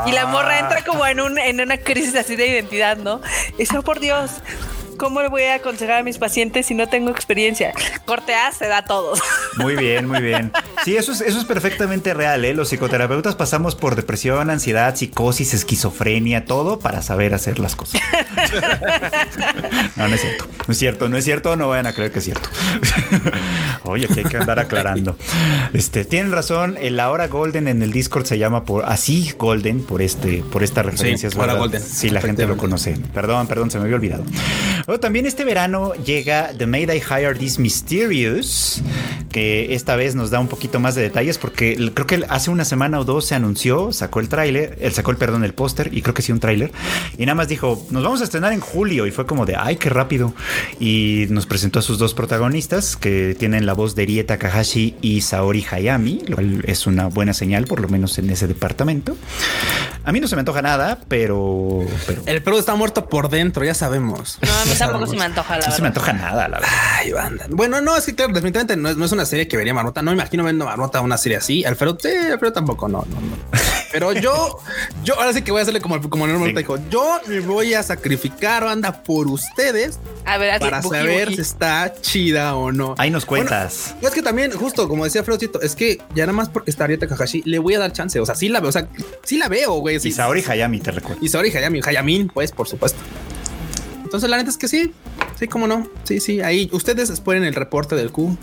Y 0.08 0.12
la 0.12 0.26
morra 0.26 0.60
entra 0.60 0.84
como 0.84 1.06
en, 1.06 1.20
un, 1.20 1.38
en 1.38 1.62
una 1.62 1.78
crisis 1.78 2.16
así 2.16 2.36
de 2.36 2.48
identidad, 2.48 2.98
¿no? 2.98 3.22
Dice, 3.58 3.78
"Oh, 3.78 3.84
por 3.84 4.00
Dios, 4.00 4.32
¿cómo 5.02 5.24
le 5.24 5.30
voy 5.30 5.42
a 5.42 5.56
aconsejar 5.56 5.98
a 5.98 6.04
mis 6.04 6.20
pacientes 6.20 6.68
si 6.68 6.76
no 6.76 6.88
tengo 6.88 7.10
experiencia? 7.10 7.74
Corte 8.06 8.36
A 8.36 8.52
se 8.52 8.68
da 8.68 8.78
a 8.78 8.86
todos. 8.86 9.20
Muy 9.58 9.76
bien, 9.76 10.08
muy 10.08 10.22
bien. 10.22 10.52
Sí, 10.84 10.98
eso 10.98 11.12
es, 11.12 11.22
eso 11.22 11.38
es 11.38 11.46
perfectamente 11.46 12.12
real, 12.16 12.44
¿eh? 12.44 12.56
Los 12.56 12.70
psicoterapeutas 12.70 13.36
pasamos 13.36 13.76
por 13.76 13.96
depresión, 13.96 14.50
ansiedad, 14.50 14.96
psicosis, 14.96 15.54
esquizofrenia, 15.54 16.46
todo 16.46 16.80
para 16.80 17.04
saber 17.04 17.36
hacer 17.36 17.60
las 17.60 17.76
cosas. 17.76 18.02
No, 19.96 20.08
no 20.08 20.16
es 20.16 20.22
cierto. 20.22 20.48
No 20.68 20.72
es 20.72 20.78
cierto, 20.78 21.10
no 21.10 21.18
es 21.18 21.26
cierto, 21.26 21.56
no 21.56 21.68
vayan 21.70 21.86
a 21.86 21.94
creer 21.94 22.12
que 22.12 22.20
es 22.20 22.26
cierto. 22.26 22.50
Oye, 23.84 24.08
que 24.08 24.22
hay 24.22 24.26
que 24.26 24.38
andar 24.38 24.58
aclarando. 24.58 25.16
Este, 25.74 26.06
tienen 26.06 26.32
razón, 26.32 26.78
el 26.80 27.00
ahora 27.00 27.28
Golden 27.28 27.68
en 27.68 27.84
el 27.84 27.92
Discord 27.92 28.26
se 28.26 28.40
llama 28.40 28.64
por 28.64 28.86
así 28.86 29.34
Golden 29.38 29.84
por 29.84 30.02
este, 30.02 30.44
por 30.52 30.64
esta 30.64 30.82
referencia. 30.82 31.30
Sí, 31.30 31.38
ahora 31.38 31.54
Golden. 31.54 31.82
Sí, 31.82 32.10
la 32.10 32.22
gente 32.22 32.48
lo 32.48 32.58
conoce. 32.58 32.98
Perdón, 33.14 33.46
perdón, 33.48 33.70
se 33.70 33.78
me 33.78 33.84
había 33.84 33.98
olvidado. 33.98 34.24
Luego, 34.92 35.00
también 35.00 35.26
este 35.26 35.46
verano 35.46 35.94
llega 35.94 36.52
The 36.58 36.68
Maid 36.68 36.90
I 36.92 36.98
Hire 36.98 37.36
This 37.36 37.60
Mysterious, 37.60 38.82
que 39.32 39.74
esta 39.74 39.96
vez 39.96 40.16
nos 40.16 40.32
da 40.32 40.42
un 40.42 40.50
poquito 40.50 40.82
más 40.82 40.96
de 40.96 41.02
detalles 41.02 41.38
porque 41.38 41.78
creo 41.94 42.06
que 42.06 42.26
hace 42.28 42.52
una 42.52 42.66
semana 42.66 43.00
o 43.00 43.06
dos 43.06 43.24
se 43.24 43.34
anunció, 43.34 43.94
sacó 43.94 44.20
el 44.20 44.28
tráiler, 44.28 44.78
él 44.82 44.92
sacó 44.92 45.12
el 45.12 45.16
perdón 45.16 45.46
el 45.46 45.54
póster 45.54 45.94
y 45.94 46.02
creo 46.02 46.14
que 46.14 46.22
sí 46.22 46.34
un 46.34 46.42
tráiler 46.42 46.74
y 47.18 47.26
nada 47.26 47.36
más 47.36 47.48
dijo, 47.48 47.88
nos 47.90 48.04
vamos 48.04 48.20
a 48.20 48.26
estrenar 48.26 48.52
en 48.52 48.60
julio 48.60 49.08
y 49.08 49.12
fue 49.12 49.26
como 49.26 49.46
de, 49.46 49.56
ay, 49.56 49.78
qué 49.78 49.90
rápido. 49.90 50.34
Y 50.78 51.28
nos 51.30 51.46
presentó 51.46 51.80
a 51.80 51.82
sus 51.82 51.98
dos 51.98 52.14
protagonistas 52.14 52.98
que 52.98 53.34
tienen 53.40 53.66
la 53.66 53.72
voz 53.72 53.96
de 53.96 54.06
Rie 54.06 54.26
Takahashi 54.26 54.96
y 55.02 55.22
Saori 55.22 55.66
Hayami, 55.72 56.24
lo 56.28 56.36
cual 56.36 56.64
es 56.66 56.86
una 56.86 57.08
buena 57.08 57.34
señal, 57.34 57.64
por 57.64 57.80
lo 57.80 57.88
menos 57.88 58.18
en 58.18 58.30
ese 58.30 58.46
departamento. 58.46 59.16
A 60.04 60.12
mí 60.12 60.20
no 60.20 60.28
se 60.28 60.36
me 60.36 60.40
antoja 60.40 60.62
nada, 60.62 61.00
pero... 61.08 61.86
pero... 62.08 62.24
El 62.26 62.42
perro 62.42 62.58
está 62.58 62.76
muerto 62.76 63.08
por 63.08 63.30
dentro, 63.30 63.64
ya 63.64 63.76
sabemos. 63.76 64.40
No, 64.42 64.66
mí 64.66 64.72
tampoco 64.86 65.08
se 65.08 65.18
me 65.18 65.26
antoja, 65.26 65.58
la 65.58 65.68
no 65.68 65.72
se 65.74 65.82
me 65.82 65.88
antoja 65.88 66.14
nada, 66.14 66.48
la 66.48 66.60
verdad. 66.60 66.70
Ay, 66.98 67.12
banda. 67.12 67.46
Bueno, 67.50 67.82
no, 67.82 67.96
es 67.98 68.06
que 68.06 68.16
claro, 68.16 68.34
definitivamente 68.34 68.76
no 68.76 68.90
es, 68.90 68.98
no 68.98 69.06
es 69.06 69.12
una 69.12 69.26
serie 69.26 69.48
que 69.48 69.58
vería 69.58 69.74
Marmota. 69.74 70.02
No 70.02 70.12
me 70.12 70.18
imagino 70.18 70.44
viendo 70.44 70.66
Marmota 70.66 71.02
una 71.02 71.18
serie 71.18 71.38
así. 71.38 71.64
Alfredo, 71.66 71.98
sí, 72.02 72.10
Alfredo 72.10 72.54
tampoco, 72.54 72.88
no, 72.88 73.06
no, 73.10 73.22
no. 73.22 73.38
Pero 73.92 74.14
yo, 74.14 74.60
yo 75.04 75.16
ahora 75.16 75.34
sí 75.34 75.42
que 75.42 75.52
voy 75.52 75.60
a 75.60 75.62
hacerle 75.64 75.82
como, 75.82 76.02
como 76.10 76.26
el 76.26 76.32
normal 76.34 76.54
dijo. 76.56 76.78
Yo 76.90 77.20
me 77.28 77.40
voy 77.40 77.74
a 77.74 77.84
sacrificar, 77.84 78.64
banda, 78.64 79.04
por 79.04 79.28
ustedes. 79.28 80.00
A 80.26 80.38
ver, 80.38 80.52
así, 80.52 80.60
para 80.60 80.82
saber 80.82 81.26
buji. 81.26 81.36
si 81.36 81.42
está 81.42 81.94
chida 82.02 82.56
o 82.56 82.72
no. 82.72 82.96
Ahí 82.98 83.10
nos 83.10 83.26
cuentas. 83.26 83.92
Bueno, 83.94 84.08
es 84.08 84.14
que 84.14 84.22
también, 84.22 84.52
justo 84.52 84.88
como 84.88 85.04
decía 85.04 85.24
Freudito, 85.24 85.62
es 85.62 85.76
que 85.76 86.00
ya 86.16 86.26
nada 86.26 86.34
más 86.34 86.50
porque 86.50 86.72
está 86.72 86.86
Arieta 86.86 87.08
Kakashi, 87.08 87.44
le 87.46 87.60
voy 87.60 87.76
a 87.76 87.80
dar 87.80 87.92
chance. 87.92 88.20
O 88.20 88.26
sea, 88.26 88.36
sí 88.36 88.50
la 88.50 88.60
veo, 88.60 88.70
o 88.70 88.72
sea, 88.72 88.88
sí 89.24 89.38
la 89.38 89.48
veo, 89.48 89.74
güey. 89.74 90.00
Sí, 90.00 90.10
y 90.10 90.12
Saori 90.12 90.44
Hayami, 90.48 90.80
te 90.80 90.92
recuerdo. 90.92 91.24
y 91.24 91.30
Saori 91.30 91.56
Hayami, 91.56 91.82
Hayamin, 91.84 92.28
pues, 92.28 92.52
por 92.52 92.68
supuesto. 92.68 93.00
Entonces, 94.12 94.30
la 94.30 94.36
neta 94.36 94.50
es 94.50 94.58
que 94.58 94.68
sí, 94.68 94.92
sí, 95.42 95.48
cómo 95.48 95.68
no. 95.68 95.86
Sí, 96.04 96.20
sí, 96.22 96.40
ahí 96.42 96.70
ustedes 96.72 97.10
esperen 97.10 97.44
el 97.44 97.54
reporte 97.56 97.96
del 97.96 98.12
Q. 98.12 98.38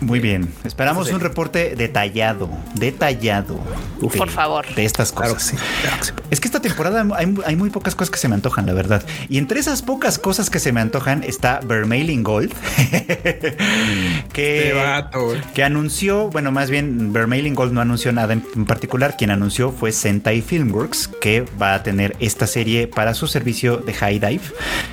Muy 0.00 0.20
bien. 0.20 0.52
Esperamos 0.64 1.08
Sí. 1.08 1.14
un 1.14 1.20
reporte 1.20 1.74
detallado, 1.76 2.48
detallado. 2.74 3.58
de- 4.00 4.08
Por 4.18 4.28
favor. 4.30 4.66
De 4.74 4.84
estas 4.84 5.12
cosas. 5.12 5.22
Claro 5.22 5.34
que 5.38 5.42
sí, 5.44 5.56
claro 5.82 5.96
que 5.98 6.04
sí. 6.06 6.12
Es 6.30 6.40
que 6.40 6.48
esta 6.48 6.60
temporada 6.60 7.06
hay, 7.16 7.34
hay 7.46 7.56
muy 7.56 7.70
pocas 7.70 7.94
cosas 7.94 8.10
que 8.10 8.18
se 8.18 8.28
me 8.28 8.34
antojan, 8.34 8.66
la 8.66 8.72
verdad. 8.74 9.02
Y 9.28 9.38
entre 9.38 9.60
esas 9.60 9.80
pocas 9.82 10.18
cosas 10.18 10.50
que 10.50 10.58
se 10.58 10.72
me 10.72 10.80
antojan 10.80 11.22
está 11.24 11.60
Vermailing 11.64 12.22
Gold, 12.22 12.52
que, 14.32 14.68
Este 14.68 14.72
vato, 14.74 15.34
que 15.54 15.62
anunció, 15.64 16.28
bueno, 16.28 16.50
más 16.52 16.68
bien 16.70 17.12
Vermailing 17.12 17.54
Gold 17.54 17.72
no 17.72 17.80
anunció 17.80 18.12
nada 18.12 18.32
en 18.34 18.64
particular. 18.66 19.16
Quien 19.16 19.30
anunció 19.30 19.70
fue 19.72 19.92
Sentai 19.92 20.42
Filmworks, 20.42 21.08
que 21.20 21.44
va 21.60 21.74
a 21.74 21.82
tener 21.82 22.16
esta 22.20 22.46
serie 22.46 22.88
para 22.88 23.14
su 23.14 23.26
servicio 23.26 23.76
de 23.78 23.92
High 23.94 24.18
Dive. 24.18 24.42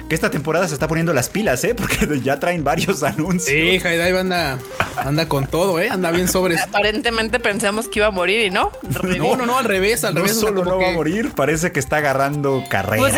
Que 0.07 0.15
esta 0.15 0.29
temporada 0.29 0.67
se 0.67 0.73
está 0.75 0.87
poniendo 0.87 1.13
las 1.13 1.29
pilas, 1.29 1.48
¿eh? 1.63 1.75
Porque 1.75 2.19
ya 2.23 2.39
traen 2.39 2.63
varios 2.63 3.03
anuncios. 3.03 3.43
Sí, 3.45 3.79
Haidai 3.85 4.15
anda, 4.17 4.57
anda 4.97 5.27
con 5.27 5.47
todo, 5.47 5.79
¿eh? 5.79 5.89
Anda 5.89 6.11
bien 6.11 6.27
sobres. 6.27 6.61
Aparentemente 6.61 7.39
pensamos 7.39 7.87
que 7.87 7.99
iba 7.99 8.07
a 8.07 8.11
morir 8.11 8.45
y 8.45 8.49
no. 8.49 8.71
No, 9.19 9.35
no, 9.35 9.45
no, 9.45 9.57
al 9.57 9.65
revés, 9.65 10.03
al 10.03 10.13
No 10.13 10.21
revés. 10.21 10.37
o 10.37 10.39
sea, 10.39 10.49
solo 10.49 10.63
no 10.63 10.77
va 10.79 10.89
a 10.89 10.93
morir, 10.93 11.31
parece 11.35 11.71
que 11.71 11.79
está 11.79 11.97
agarrando 11.97 12.63
carrera. 12.69 13.01
Pues, 13.01 13.13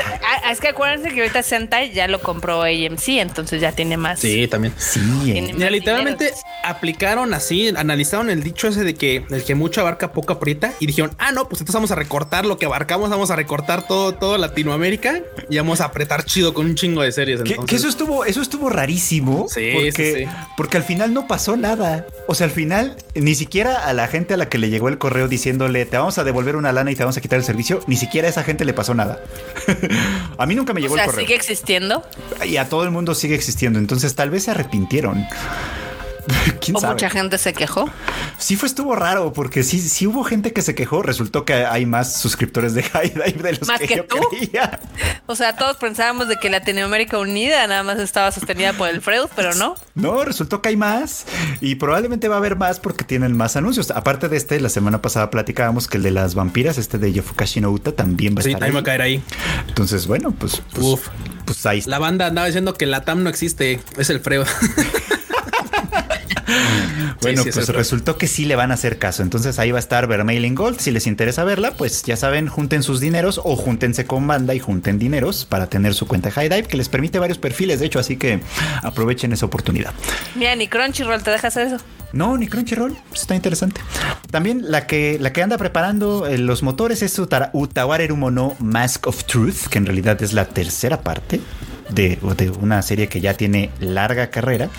es 0.52 0.60
que 0.60 0.70
acuérdense 0.70 1.10
que 1.14 1.22
ahorita 1.22 1.44
Sentai 1.44 1.92
ya 1.92 2.08
lo 2.08 2.22
compró 2.22 2.62
AMC, 2.64 3.08
entonces 3.20 3.62
ya 3.62 3.72
tiene 3.72 3.98
más. 3.98 4.20
Sí, 4.20 4.48
también. 4.48 4.74
sí, 4.78 5.00
Tiene 5.24 5.40
eh. 5.40 5.44
más 5.50 5.58
Mira, 5.58 5.70
literalmente 5.70 6.26
dinero. 6.26 6.42
Aplicaron 6.64 7.34
así, 7.34 7.70
analizaron 7.70 8.30
el 8.30 8.44
dicho 8.44 8.68
ese 8.68 8.84
de 8.84 8.96
que 8.96 9.26
el 9.30 9.44
que 9.44 9.56
mucho 9.56 9.82
abarca 9.82 10.12
poco 10.12 10.34
aprieta 10.34 10.74
y 10.80 10.86
dijeron, 10.86 11.12
ah, 11.18 11.32
no, 11.32 11.48
pues 11.48 11.62
entonces 11.62 11.76
vamos 11.76 11.92
a 11.92 11.96
recortar 11.96 12.46
lo 12.46 12.58
que 12.58 12.66
abarcamos, 12.66 13.10
vamos 13.10 13.32
a 13.32 13.36
recortar 13.36 13.88
todo, 13.88 14.14
todo 14.14 14.38
Latinoamérica 14.38 15.22
y 15.50 15.58
vamos 15.58 15.82
a 15.82 15.86
apretar 15.86 16.24
chido 16.26 16.54
con 16.54 16.66
un 16.66 16.76
chingo 16.76 17.02
de 17.02 17.12
series. 17.12 17.42
Que, 17.42 17.58
eso 17.76 17.88
estuvo, 17.88 18.26
eso 18.26 18.42
estuvo 18.42 18.70
rarísimo. 18.70 19.48
Sí, 19.50 19.72
porque, 19.74 19.92
sí, 19.92 20.26
sí. 20.26 20.32
porque 20.58 20.78
al 20.78 20.84
final 20.84 21.14
no 21.14 21.28
pasó 21.28 21.58
nada. 21.58 22.06
O 22.28 22.36
sea, 22.36 22.46
al 22.46 22.52
final, 22.52 22.96
ni 23.16 23.36
siquiera 23.36 23.86
a 23.86 23.94
la 23.94 24.08
gente 24.08 24.34
a 24.34 24.38
la 24.38 24.50
que 24.50 24.58
le 24.58 24.70
llegó 24.70 24.90
el 24.90 24.98
correo 24.98 25.28
diciéndole 25.28 25.86
te 25.86 25.98
vamos 25.98 26.18
a 26.18 26.24
devolver 26.24 26.56
una 26.56 26.72
lana 26.72 26.92
y 26.92 26.96
te 26.96 27.04
vamos 27.04 27.18
a 27.18 27.22
quitar 27.22 27.40
el 27.40 27.46
servicio, 27.46 27.82
ni 27.88 27.96
siquiera 27.96 28.28
a 28.28 28.32
esa 28.32 28.44
gente 28.44 28.66
le 28.66 28.74
pasó 28.74 28.94
nada. 28.94 29.20
a 30.38 30.46
mí 30.46 30.56
nunca 30.56 30.74
me 30.74 30.82
llegó 30.82 30.94
O 30.94 30.98
sea, 30.98 31.06
el 31.06 31.12
correo. 31.12 31.26
sigue 31.26 31.36
existiendo. 31.36 32.04
Y 32.46 32.58
a 32.58 32.70
todo 32.70 32.84
el 32.84 32.92
mundo 32.92 33.16
sigue 33.16 33.36
existiendo. 33.36 33.80
Entonces, 33.80 34.16
tal 34.16 34.30
vez 34.30 34.44
se 34.44 34.52
arrepintieron. 34.52 35.26
¿Quién 36.62 36.78
O 36.78 36.80
sabe? 36.80 36.94
mucha 36.94 37.10
gente 37.10 37.38
se 37.38 37.54
quejó. 37.54 37.90
Sí 38.38 38.56
fue 38.56 38.68
estuvo 38.68 38.96
raro 38.96 39.34
porque 39.34 39.64
sí, 39.64 39.80
sí 39.80 40.08
hubo 40.08 40.24
gente 40.24 40.54
que 40.54 40.62
se 40.62 40.76
quejó. 40.76 41.02
Resultó 41.02 41.46
que 41.46 41.54
hay 41.66 41.86
más 41.86 42.20
suscriptores 42.22 42.74
de 42.74 42.84
High 42.84 43.10
Dive 43.14 43.44
de 43.44 43.52
los 43.58 43.68
¿Más 43.68 43.80
que, 43.80 43.88
que 43.88 43.96
yo 43.98 44.06
tú? 44.06 44.18
creía. 44.30 44.80
O 45.28 45.36
sea, 45.36 45.56
todos 45.56 45.78
pensábamos 45.78 46.28
de 46.28 46.38
que 46.38 46.50
Latinoamérica 46.50 47.18
Unida 47.18 47.66
nada 47.68 47.84
más 47.84 48.00
estaba 48.00 48.32
sostenida 48.32 48.74
por 48.74 48.90
el 48.90 49.02
Freud, 49.02 49.28
pero 49.36 49.54
no. 49.56 49.76
No, 49.96 50.24
resultó 50.24 50.62
que 50.62 50.70
hay 50.70 50.78
más 50.78 51.26
y 51.60 51.76
probablemente 51.76 52.28
va 52.28 52.36
a 52.36 52.38
haber 52.40 52.56
más 52.56 52.80
porque 52.80 53.04
tienen 53.04 53.36
más 53.36 53.56
anuncios. 53.56 53.92
Aparte 53.92 54.30
de 54.30 54.38
este, 54.38 54.60
la 54.60 54.70
semana 54.70 55.02
pasada 55.02 55.30
platicábamos 55.30 55.88
que 55.88 55.98
el 55.98 56.04
de 56.04 56.12
las 56.12 56.36
vampiras, 56.36 56.78
este 56.78 56.98
de 56.98 57.12
Yofukashi 57.14 57.62
no 57.62 57.70
Uta, 57.72 57.92
también 57.94 58.36
va 58.36 58.40
a 58.40 58.42
estar 58.42 58.60
también 58.60 58.76
va 58.76 58.78
a 58.78 58.80
ahí. 58.80 58.86
caer 58.86 59.02
ahí. 59.02 59.24
Entonces, 59.68 60.08
bueno, 60.08 60.32
pues, 60.32 60.62
pues, 60.74 60.86
Uf. 60.86 61.08
pues 61.46 61.66
ahí 61.66 61.80
está. 61.80 61.92
La 61.92 62.00
banda 62.00 62.28
andaba 62.28 62.48
diciendo 62.48 62.74
que 62.74 62.86
la 62.86 63.02
TAM 63.04 63.24
no 63.24 63.30
existe, 63.30 63.80
es 63.98 64.10
el 64.10 64.20
freo. 64.20 64.44
Bueno, 67.22 67.44
sí, 67.44 67.50
pues 67.54 67.68
resultó 67.70 68.18
que 68.18 68.26
sí 68.28 68.46
le 68.46 68.56
van 68.56 68.72
a 68.72 68.74
hacer 68.74 68.98
caso. 68.98 69.22
Entonces 69.22 69.60
ahí 69.60 69.70
va 69.72 69.78
a 69.78 69.80
estar 69.80 70.08
Vermailing 70.08 70.56
Gold. 70.56 70.80
Si 70.80 70.90
les 70.90 71.06
interesa 71.06 71.44
verla, 71.44 71.72
pues 71.78 72.02
ya 72.04 72.18
saben, 72.18 72.48
junten 72.48 72.82
sus 72.82 73.00
dineros 73.00 73.40
o 73.44 73.56
júntense 73.56 74.06
con 74.06 74.26
banda 74.26 74.56
y 74.56 74.60
junten 74.60 74.98
dineros 74.98 75.46
para 75.46 75.68
tener 75.68 75.94
su 75.94 76.08
cuenta 76.08 76.32
High 76.32 76.50
Dive, 76.50 76.64
que 76.64 76.78
les 76.78 76.90
permite 76.90 77.20
varios 77.20 77.38
perfiles, 77.38 77.80
de 77.80 77.86
hecho, 77.86 78.00
así 78.00 78.18
que 78.18 78.40
aprovechen 78.82 79.34
esa 79.34 79.46
oportunidad. 79.46 79.94
Mira, 80.36 80.56
ni 80.56 80.68
Crunchyroll 80.68 81.22
te 81.22 81.30
deja 81.30 81.48
hacer 81.50 81.68
eso. 81.68 81.78
No, 82.12 82.38
ni 82.38 82.48
Crunchyroll, 82.48 82.98
pues 83.10 83.22
está 83.22 83.36
interesante. 83.36 83.80
También 84.32 84.64
la 84.72 84.88
que, 84.88 85.18
la 85.20 85.32
que 85.32 85.44
anda 85.44 85.58
preparando 85.60 86.26
eh, 86.26 86.38
los 86.40 86.64
motores 86.64 87.04
es 87.04 87.18
Utara- 87.20 87.52
Utawarerumo 87.54 88.32
no 88.32 88.56
Mask 88.60 89.06
of 89.08 89.26
Truth, 89.26 89.68
que 89.70 89.78
en 89.78 89.86
realidad 89.86 90.22
es 90.24 90.34
la 90.34 90.46
tercera 90.46 91.02
parte. 91.04 91.40
De, 91.94 92.18
de 92.38 92.50
una 92.52 92.82
serie 92.82 93.08
que 93.08 93.22
ya 93.22 93.34
tiene 93.36 93.70
larga 93.80 94.30
carrera. 94.30 94.70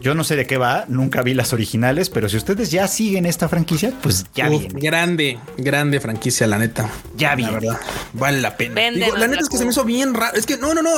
Yo 0.00 0.14
no 0.14 0.24
sé 0.24 0.36
de 0.36 0.46
qué 0.46 0.56
va, 0.58 0.84
nunca 0.88 1.22
vi 1.22 1.34
las 1.34 1.52
originales, 1.52 2.10
pero 2.10 2.28
si 2.28 2.36
ustedes 2.36 2.70
ya 2.70 2.88
siguen 2.88 3.26
esta 3.26 3.48
franquicia, 3.48 3.92
pues 4.02 4.26
ya 4.34 4.50
Uf, 4.50 4.60
viene. 4.60 4.80
grande, 4.80 5.38
grande 5.56 6.00
franquicia, 6.00 6.46
la 6.46 6.58
neta. 6.58 6.88
Ya 7.16 7.36
La 7.36 7.50
verdad, 7.50 7.80
vale 8.12 8.40
la 8.40 8.56
pena. 8.56 8.80
Digo, 8.90 9.16
la 9.16 9.26
neta 9.28 9.42
es 9.42 9.48
que 9.48 9.56
se 9.58 9.64
me 9.64 9.70
hizo 9.70 9.84
bien 9.84 10.14
raro. 10.14 10.36
Es 10.36 10.46
que 10.46 10.56
no, 10.56 10.74
no, 10.74 10.82
no. 10.82 10.90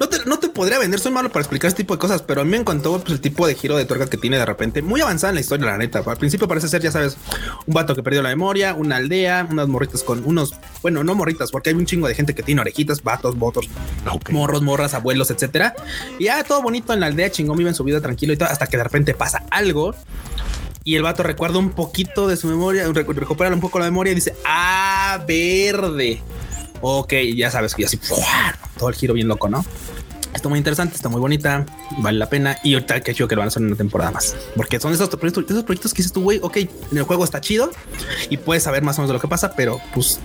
No 0.00 0.08
te, 0.08 0.18
no 0.26 0.38
te 0.38 0.48
podría 0.48 0.78
vender. 0.78 0.98
Soy 1.00 1.12
malo 1.12 1.28
para 1.30 1.40
explicar 1.42 1.68
este 1.68 1.82
tipo 1.84 1.94
de 1.94 2.00
cosas, 2.00 2.22
pero 2.22 2.40
a 2.40 2.44
mí 2.44 2.50
me 2.50 2.56
encantó 2.56 2.98
pues, 3.00 3.12
el 3.12 3.20
tipo 3.20 3.46
de 3.46 3.54
giro 3.54 3.76
de 3.76 3.84
tuerca 3.84 4.06
que 4.06 4.16
tiene 4.16 4.38
de 4.38 4.44
repente. 4.46 4.82
Muy 4.82 5.00
avanzada 5.00 5.30
en 5.30 5.36
la 5.36 5.40
historia, 5.40 5.66
la 5.66 5.78
neta. 5.78 6.02
Al 6.04 6.16
principio 6.16 6.48
parece 6.48 6.68
ser, 6.68 6.82
ya 6.82 6.90
sabes, 6.90 7.16
un 7.66 7.74
vato 7.74 7.94
que 7.94 8.02
perdió 8.02 8.20
la 8.22 8.28
memoria, 8.28 8.74
una 8.74 8.96
aldea, 8.96 9.46
unas 9.50 9.68
morritas 9.68 10.02
con 10.02 10.22
unos, 10.24 10.54
bueno, 10.82 11.04
no 11.04 11.14
morritas, 11.14 11.50
porque 11.50 11.70
hay 11.70 11.76
un 11.76 11.86
chingo 11.86 12.08
de 12.08 12.14
gente 12.14 12.34
que 12.34 12.42
tiene 12.42 12.60
orejitas, 12.60 13.02
vatos, 13.02 13.36
votos, 13.38 13.68
Ok. 14.10 14.30
morros, 14.30 14.62
morras, 14.62 14.83
abuelos, 14.92 15.30
etcétera. 15.30 15.74
Y 16.18 16.24
ya 16.24 16.44
todo 16.44 16.60
bonito 16.60 16.92
en 16.92 17.00
la 17.00 17.06
aldea, 17.06 17.30
chingón, 17.30 17.56
viven 17.56 17.74
su 17.74 17.84
vida 17.84 18.02
tranquilo 18.02 18.34
y 18.34 18.36
todo, 18.36 18.50
hasta 18.50 18.66
que 18.66 18.76
de 18.76 18.84
repente 18.84 19.14
pasa 19.14 19.44
algo. 19.50 19.94
Y 20.86 20.96
el 20.96 21.02
vato 21.02 21.22
recuerda 21.22 21.58
un 21.58 21.70
poquito 21.70 22.28
de 22.28 22.36
su 22.36 22.46
memoria, 22.48 22.86
recu- 22.88 23.14
recupera 23.14 23.54
un 23.54 23.60
poco 23.60 23.78
la 23.78 23.86
memoria 23.86 24.12
y 24.12 24.16
dice, 24.16 24.34
ah, 24.44 25.24
verde. 25.26 26.20
Ok, 26.82 27.14
ya 27.34 27.50
sabes 27.50 27.74
que 27.74 27.86
así, 27.86 27.98
todo 28.76 28.90
el 28.90 28.94
giro 28.94 29.14
bien 29.14 29.26
loco, 29.28 29.48
¿no? 29.48 29.64
Está 30.34 30.48
muy 30.48 30.58
interesante, 30.58 30.96
está 30.96 31.08
muy 31.08 31.20
bonita, 31.20 31.64
vale 31.98 32.18
la 32.18 32.28
pena. 32.28 32.58
Y 32.62 32.74
ahorita 32.74 33.00
que 33.00 33.14
yo 33.14 33.28
que 33.28 33.34
lo 33.34 33.40
van 33.40 33.46
a 33.46 33.48
hacer 33.48 33.62
en 33.62 33.68
una 33.68 33.76
temporada 33.76 34.10
más, 34.10 34.36
porque 34.56 34.80
son 34.80 34.92
esos 34.92 35.08
proyectos, 35.08 35.44
esos 35.48 35.64
proyectos 35.64 35.94
que 35.94 35.98
dices 35.98 36.12
tú, 36.12 36.22
güey, 36.22 36.40
ok, 36.42 36.56
en 36.56 36.98
el 36.98 37.04
juego 37.04 37.24
está 37.24 37.40
chido 37.40 37.70
y 38.28 38.36
puedes 38.36 38.64
saber 38.64 38.82
más 38.82 38.98
o 38.98 39.02
menos 39.02 39.10
de 39.10 39.14
lo 39.14 39.20
que 39.20 39.28
pasa, 39.28 39.54
pero 39.54 39.80
pues 39.94 40.18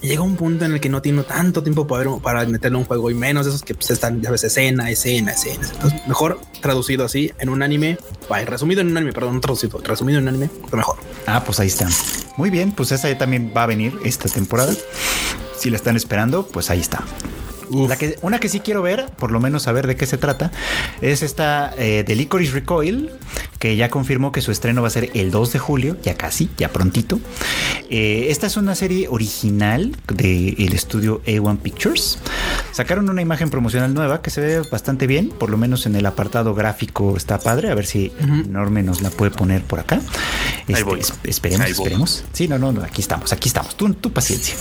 llega 0.00 0.22
un 0.22 0.36
punto 0.36 0.64
en 0.64 0.72
el 0.72 0.80
que 0.80 0.88
no 0.88 1.02
tiene 1.02 1.22
tanto 1.24 1.62
tiempo 1.62 1.86
para, 1.86 2.16
para 2.18 2.46
meterle 2.46 2.78
un 2.78 2.84
juego 2.84 3.10
y 3.10 3.14
menos 3.14 3.46
de 3.46 3.50
esos 3.50 3.62
que 3.62 3.74
pues, 3.74 3.90
están, 3.90 4.20
ya 4.22 4.30
ves, 4.30 4.44
escena, 4.44 4.90
escena, 4.90 5.32
escena. 5.32 5.68
Entonces, 5.72 6.00
mejor 6.06 6.40
traducido 6.60 7.04
así 7.04 7.32
en 7.38 7.48
un 7.48 7.62
anime, 7.62 7.98
vaya, 8.28 8.46
resumido 8.46 8.80
en 8.80 8.88
un 8.88 8.96
anime, 8.96 9.12
perdón, 9.12 9.40
traducido, 9.40 9.78
resumido 9.78 10.18
en 10.18 10.24
un 10.24 10.28
anime, 10.28 10.50
mejor. 10.72 10.96
Ah, 11.26 11.42
pues 11.44 11.58
ahí 11.60 11.68
está. 11.68 11.88
Muy 12.36 12.50
bien, 12.50 12.72
pues 12.72 12.92
esa 12.92 13.16
también 13.18 13.52
va 13.54 13.64
a 13.64 13.66
venir 13.66 13.98
esta 14.04 14.28
temporada. 14.28 14.72
Si 15.58 15.70
la 15.70 15.76
están 15.76 15.96
esperando, 15.96 16.46
pues 16.46 16.70
ahí 16.70 16.80
está. 16.80 17.04
La 17.88 17.96
que, 17.96 18.18
una 18.22 18.38
que 18.38 18.48
sí 18.48 18.60
quiero 18.60 18.82
ver, 18.82 19.06
por 19.18 19.30
lo 19.30 19.40
menos 19.40 19.62
saber 19.64 19.86
de 19.86 19.96
qué 19.96 20.06
se 20.06 20.18
trata, 20.18 20.50
es 21.00 21.22
esta 21.22 21.72
eh, 21.78 22.04
de 22.06 22.14
Licorice 22.16 22.52
Recoil, 22.52 23.10
que 23.58 23.76
ya 23.76 23.88
confirmó 23.88 24.32
que 24.32 24.40
su 24.40 24.50
estreno 24.52 24.82
va 24.82 24.88
a 24.88 24.90
ser 24.90 25.10
el 25.14 25.30
2 25.30 25.52
de 25.52 25.58
julio, 25.58 25.96
ya 26.02 26.14
casi, 26.16 26.50
ya 26.58 26.68
prontito. 26.70 27.18
Eh, 27.90 28.26
esta 28.30 28.46
es 28.46 28.56
una 28.56 28.74
serie 28.74 29.08
original 29.08 29.96
del 30.12 30.72
estudio 30.72 31.22
A1 31.24 31.58
Pictures. 31.58 32.18
Sacaron 32.72 33.08
una 33.08 33.22
imagen 33.22 33.50
promocional 33.50 33.92
nueva 33.94 34.22
que 34.22 34.30
se 34.30 34.40
ve 34.40 34.60
bastante 34.70 35.06
bien, 35.06 35.28
por 35.28 35.50
lo 35.50 35.56
menos 35.58 35.86
en 35.86 35.94
el 35.96 36.06
apartado 36.06 36.54
gráfico 36.54 37.16
está 37.16 37.38
padre, 37.38 37.70
a 37.70 37.74
ver 37.74 37.86
si 37.86 38.12
Norme 38.48 38.82
nos 38.82 39.02
la 39.02 39.10
puede 39.10 39.30
poner 39.30 39.62
por 39.62 39.80
acá. 39.80 40.00
Este, 40.66 40.82
voy. 40.84 41.00
esperemos, 41.24 41.66
Ahí 41.66 41.72
voy. 41.72 41.82
esperemos. 41.84 42.24
Sí, 42.32 42.48
no, 42.48 42.58
no, 42.58 42.72
no, 42.72 42.82
aquí 42.82 43.00
estamos, 43.02 43.32
aquí 43.32 43.48
estamos. 43.48 43.76
Tu, 43.76 43.92
tu 43.94 44.12
paciencia. 44.12 44.54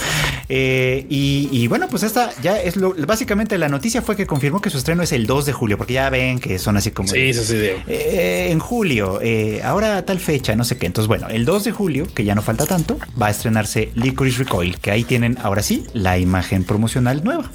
Eh, 0.49 1.05
y, 1.09 1.47
y 1.51 1.67
bueno, 1.67 1.87
pues 1.89 2.03
esta 2.03 2.31
ya 2.41 2.59
es 2.59 2.75
lo. 2.75 2.93
Básicamente 3.05 3.57
la 3.57 3.69
noticia 3.69 4.01
fue 4.01 4.15
que 4.15 4.25
confirmó 4.27 4.61
que 4.61 4.69
su 4.69 4.77
estreno 4.77 5.03
es 5.03 5.11
el 5.11 5.25
2 5.27 5.45
de 5.45 5.53
julio, 5.53 5.77
porque 5.77 5.93
ya 5.93 6.09
ven 6.09 6.39
que 6.39 6.57
son 6.59 6.77
así 6.77 6.91
como. 6.91 7.11
de, 7.11 7.33
sí, 7.33 7.43
sí. 7.43 7.55
de- 7.55 7.81
eh, 7.87 8.51
en 8.51 8.59
julio, 8.59 9.19
eh, 9.21 9.61
ahora 9.63 10.03
tal 10.05 10.19
fecha, 10.19 10.55
no 10.55 10.63
sé 10.63 10.77
qué. 10.77 10.85
Entonces, 10.85 11.07
bueno, 11.07 11.27
el 11.29 11.45
2 11.45 11.63
de 11.63 11.71
julio, 11.71 12.07
que 12.13 12.23
ya 12.23 12.35
no 12.35 12.41
falta 12.41 12.65
tanto, 12.65 12.97
va 13.21 13.27
a 13.27 13.31
estrenarse 13.31 13.91
Licorice 13.95 14.39
Recoil, 14.43 14.77
que 14.79 14.91
ahí 14.91 15.03
tienen 15.03 15.37
ahora 15.41 15.61
sí 15.63 15.85
la 15.93 16.17
imagen 16.17 16.63
promocional 16.63 17.23
nueva. 17.23 17.49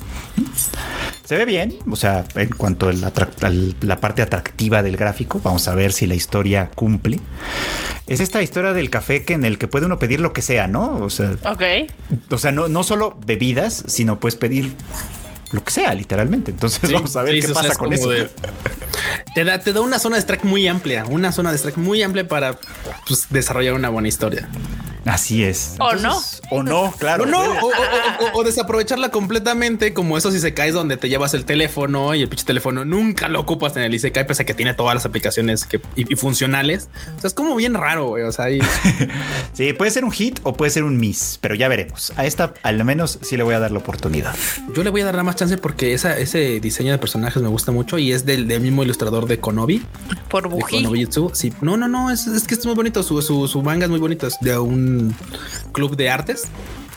Se 1.25 1.37
ve 1.37 1.45
bien, 1.45 1.75
o 1.91 1.97
sea, 1.97 2.25
en 2.37 2.51
cuanto 2.51 2.89
a 2.89 2.93
la, 2.93 3.97
parte 4.01 4.23
atractiva 4.23 4.85
del 4.85 4.97
gráfico, 4.97 5.41
vamos 5.43 5.67
a 5.67 5.75
ver 5.75 5.93
si 5.93 6.07
la 6.07 6.15
historia 6.15 6.71
cumple. 6.73 7.19
Es 8.07 8.21
esta 8.21 8.43
historia 8.45 8.73
del 8.73 8.91
café 8.91 9.25
que 9.25 9.33
en 9.35 9.45
el 9.45 9.59
que 9.59 9.67
puede 9.67 9.87
uno 9.87 9.99
pedir 9.99 10.21
lo 10.21 10.33
que 10.33 10.41
sea, 10.41 10.69
¿no? 10.69 10.99
O 10.99 11.11
sea, 11.11 11.33
Ok. 11.45 11.63
o 12.31 12.39
sea, 12.39 12.53
no, 12.53 12.69
no 12.69 12.85
solo 12.85 13.19
bebidas, 13.27 13.83
sino 13.89 14.21
puedes 14.21 14.37
pedir 14.37 14.71
lo 15.53 15.63
que 15.65 15.71
sea, 15.71 15.95
literalmente. 15.95 16.51
Entonces 16.51 16.91
vamos 16.93 17.15
a 17.17 17.23
ver 17.23 17.35
Sí, 17.35 17.41
qué 17.47 17.49
pasa 17.55 17.69
es 17.69 17.79
con 17.79 17.93
eso. 17.93 18.09
de- 18.11 18.29
te, 19.35 19.45
da, 19.45 19.59
te 19.61 19.73
da 19.73 19.81
una 19.81 19.99
zona 19.99 20.17
de 20.17 20.23
strike 20.23 20.45
muy 20.45 20.67
amplia, 20.69 21.05
una 21.07 21.33
zona 21.33 21.51
de 21.53 21.57
strike 21.59 21.77
muy 21.79 22.03
amplia 22.03 22.27
para 22.27 22.59
pues, 23.07 23.27
desarrollar 23.31 23.75
una 23.75 23.89
buena 23.89 24.09
historia. 24.09 24.49
Así 25.07 25.45
es. 25.45 25.75
¿O 25.79 25.95
no? 25.95 26.21
O 26.51 26.63
no, 26.63 26.93
claro. 26.99 27.25
O 27.25 27.27
no, 27.27 27.41
o, 27.41 27.67
o- 27.67 27.71
o- 27.71 28.41
o 28.41 28.45
desaprovecharla 28.45 29.11
completamente, 29.11 29.95
como 29.95 30.19
eso 30.19 30.31
si 30.33 30.41
se 30.41 30.53
caes 30.53 30.75
donde 30.75 30.97
te 30.97 31.09
llevas 31.09 31.33
el 31.35 31.45
teléfono 31.45 32.15
y 32.15 32.23
el 32.23 32.29
pinche 32.29 32.45
teléfono 32.45 32.85
nunca 32.85 33.29
lo 33.29 33.41
ocupas 33.41 33.77
en 33.77 33.83
el 33.85 33.95
Isekai, 33.95 34.27
pese 34.27 34.43
a 34.43 34.47
que 34.47 34.55
tiene 34.55 34.75
todas 34.75 34.95
las 34.95 35.07
aplicaciones 35.07 35.65
que, 35.65 35.81
y, 35.97 36.13
y 36.13 36.17
funcionales. 36.17 36.89
O 37.17 37.21
sea, 37.21 37.29
es 37.29 37.35
como 37.35 37.55
bien 37.57 37.75
raro, 37.75 38.09
güey. 38.09 38.25
O 38.25 38.33
sea, 38.33 38.51
y- 38.51 38.61
Sí, 39.53 39.73
puede 39.73 39.91
ser 39.91 40.05
un 40.05 40.11
hit 40.13 40.41
o 40.43 40.55
puede 40.55 40.71
ser 40.71 40.85
un 40.85 40.99
miss, 40.99 41.39
pero 41.41 41.55
ya 41.55 41.69
veremos. 41.69 42.13
A 42.17 42.27
esta 42.27 42.53
al 42.63 42.83
menos 42.85 43.19
sí 43.23 43.37
le 43.37 43.43
voy 43.43 43.55
a 43.55 43.59
dar 43.59 43.71
la 43.71 43.79
oportunidad. 43.79 44.35
yo 44.75 44.83
le 44.83 44.91
voy 44.91 45.01
a 45.01 45.05
dar 45.07 45.15
nada 45.15 45.25
más 45.25 45.37
chance 45.37 45.57
porque 45.57 45.95
esa, 45.95 46.19
ese 46.19 46.61
diseño 46.61 46.93
de 46.93 46.99
personajes 46.99 47.43
me 47.43 47.49
gusta 47.49 47.73
mucho 47.73 47.99
y 47.99 48.13
es 48.13 48.27
del, 48.27 48.49
del 48.49 48.61
mismo 48.61 48.83
ilustrador 48.83 49.27
de 49.27 49.39
Konobi. 49.41 49.83
Por 50.29 50.49
Buji. 50.49 50.85
Sí, 51.33 51.53
no, 51.61 51.77
no, 51.77 51.89
no, 51.89 52.11
es, 52.11 52.27
es 52.27 52.45
que 52.45 52.55
es 52.55 52.67
muy 52.67 52.75
bonito. 52.75 53.03
Su, 53.03 53.23
su, 53.23 53.47
su 53.49 53.63
manga 53.63 53.85
es 53.85 53.91
muy 53.91 54.01
bonito. 54.01 54.27
Es 54.27 54.37
de 54.41 54.59
un 54.59 54.96
club 55.73 55.97
de 55.97 56.11
artes 56.11 56.49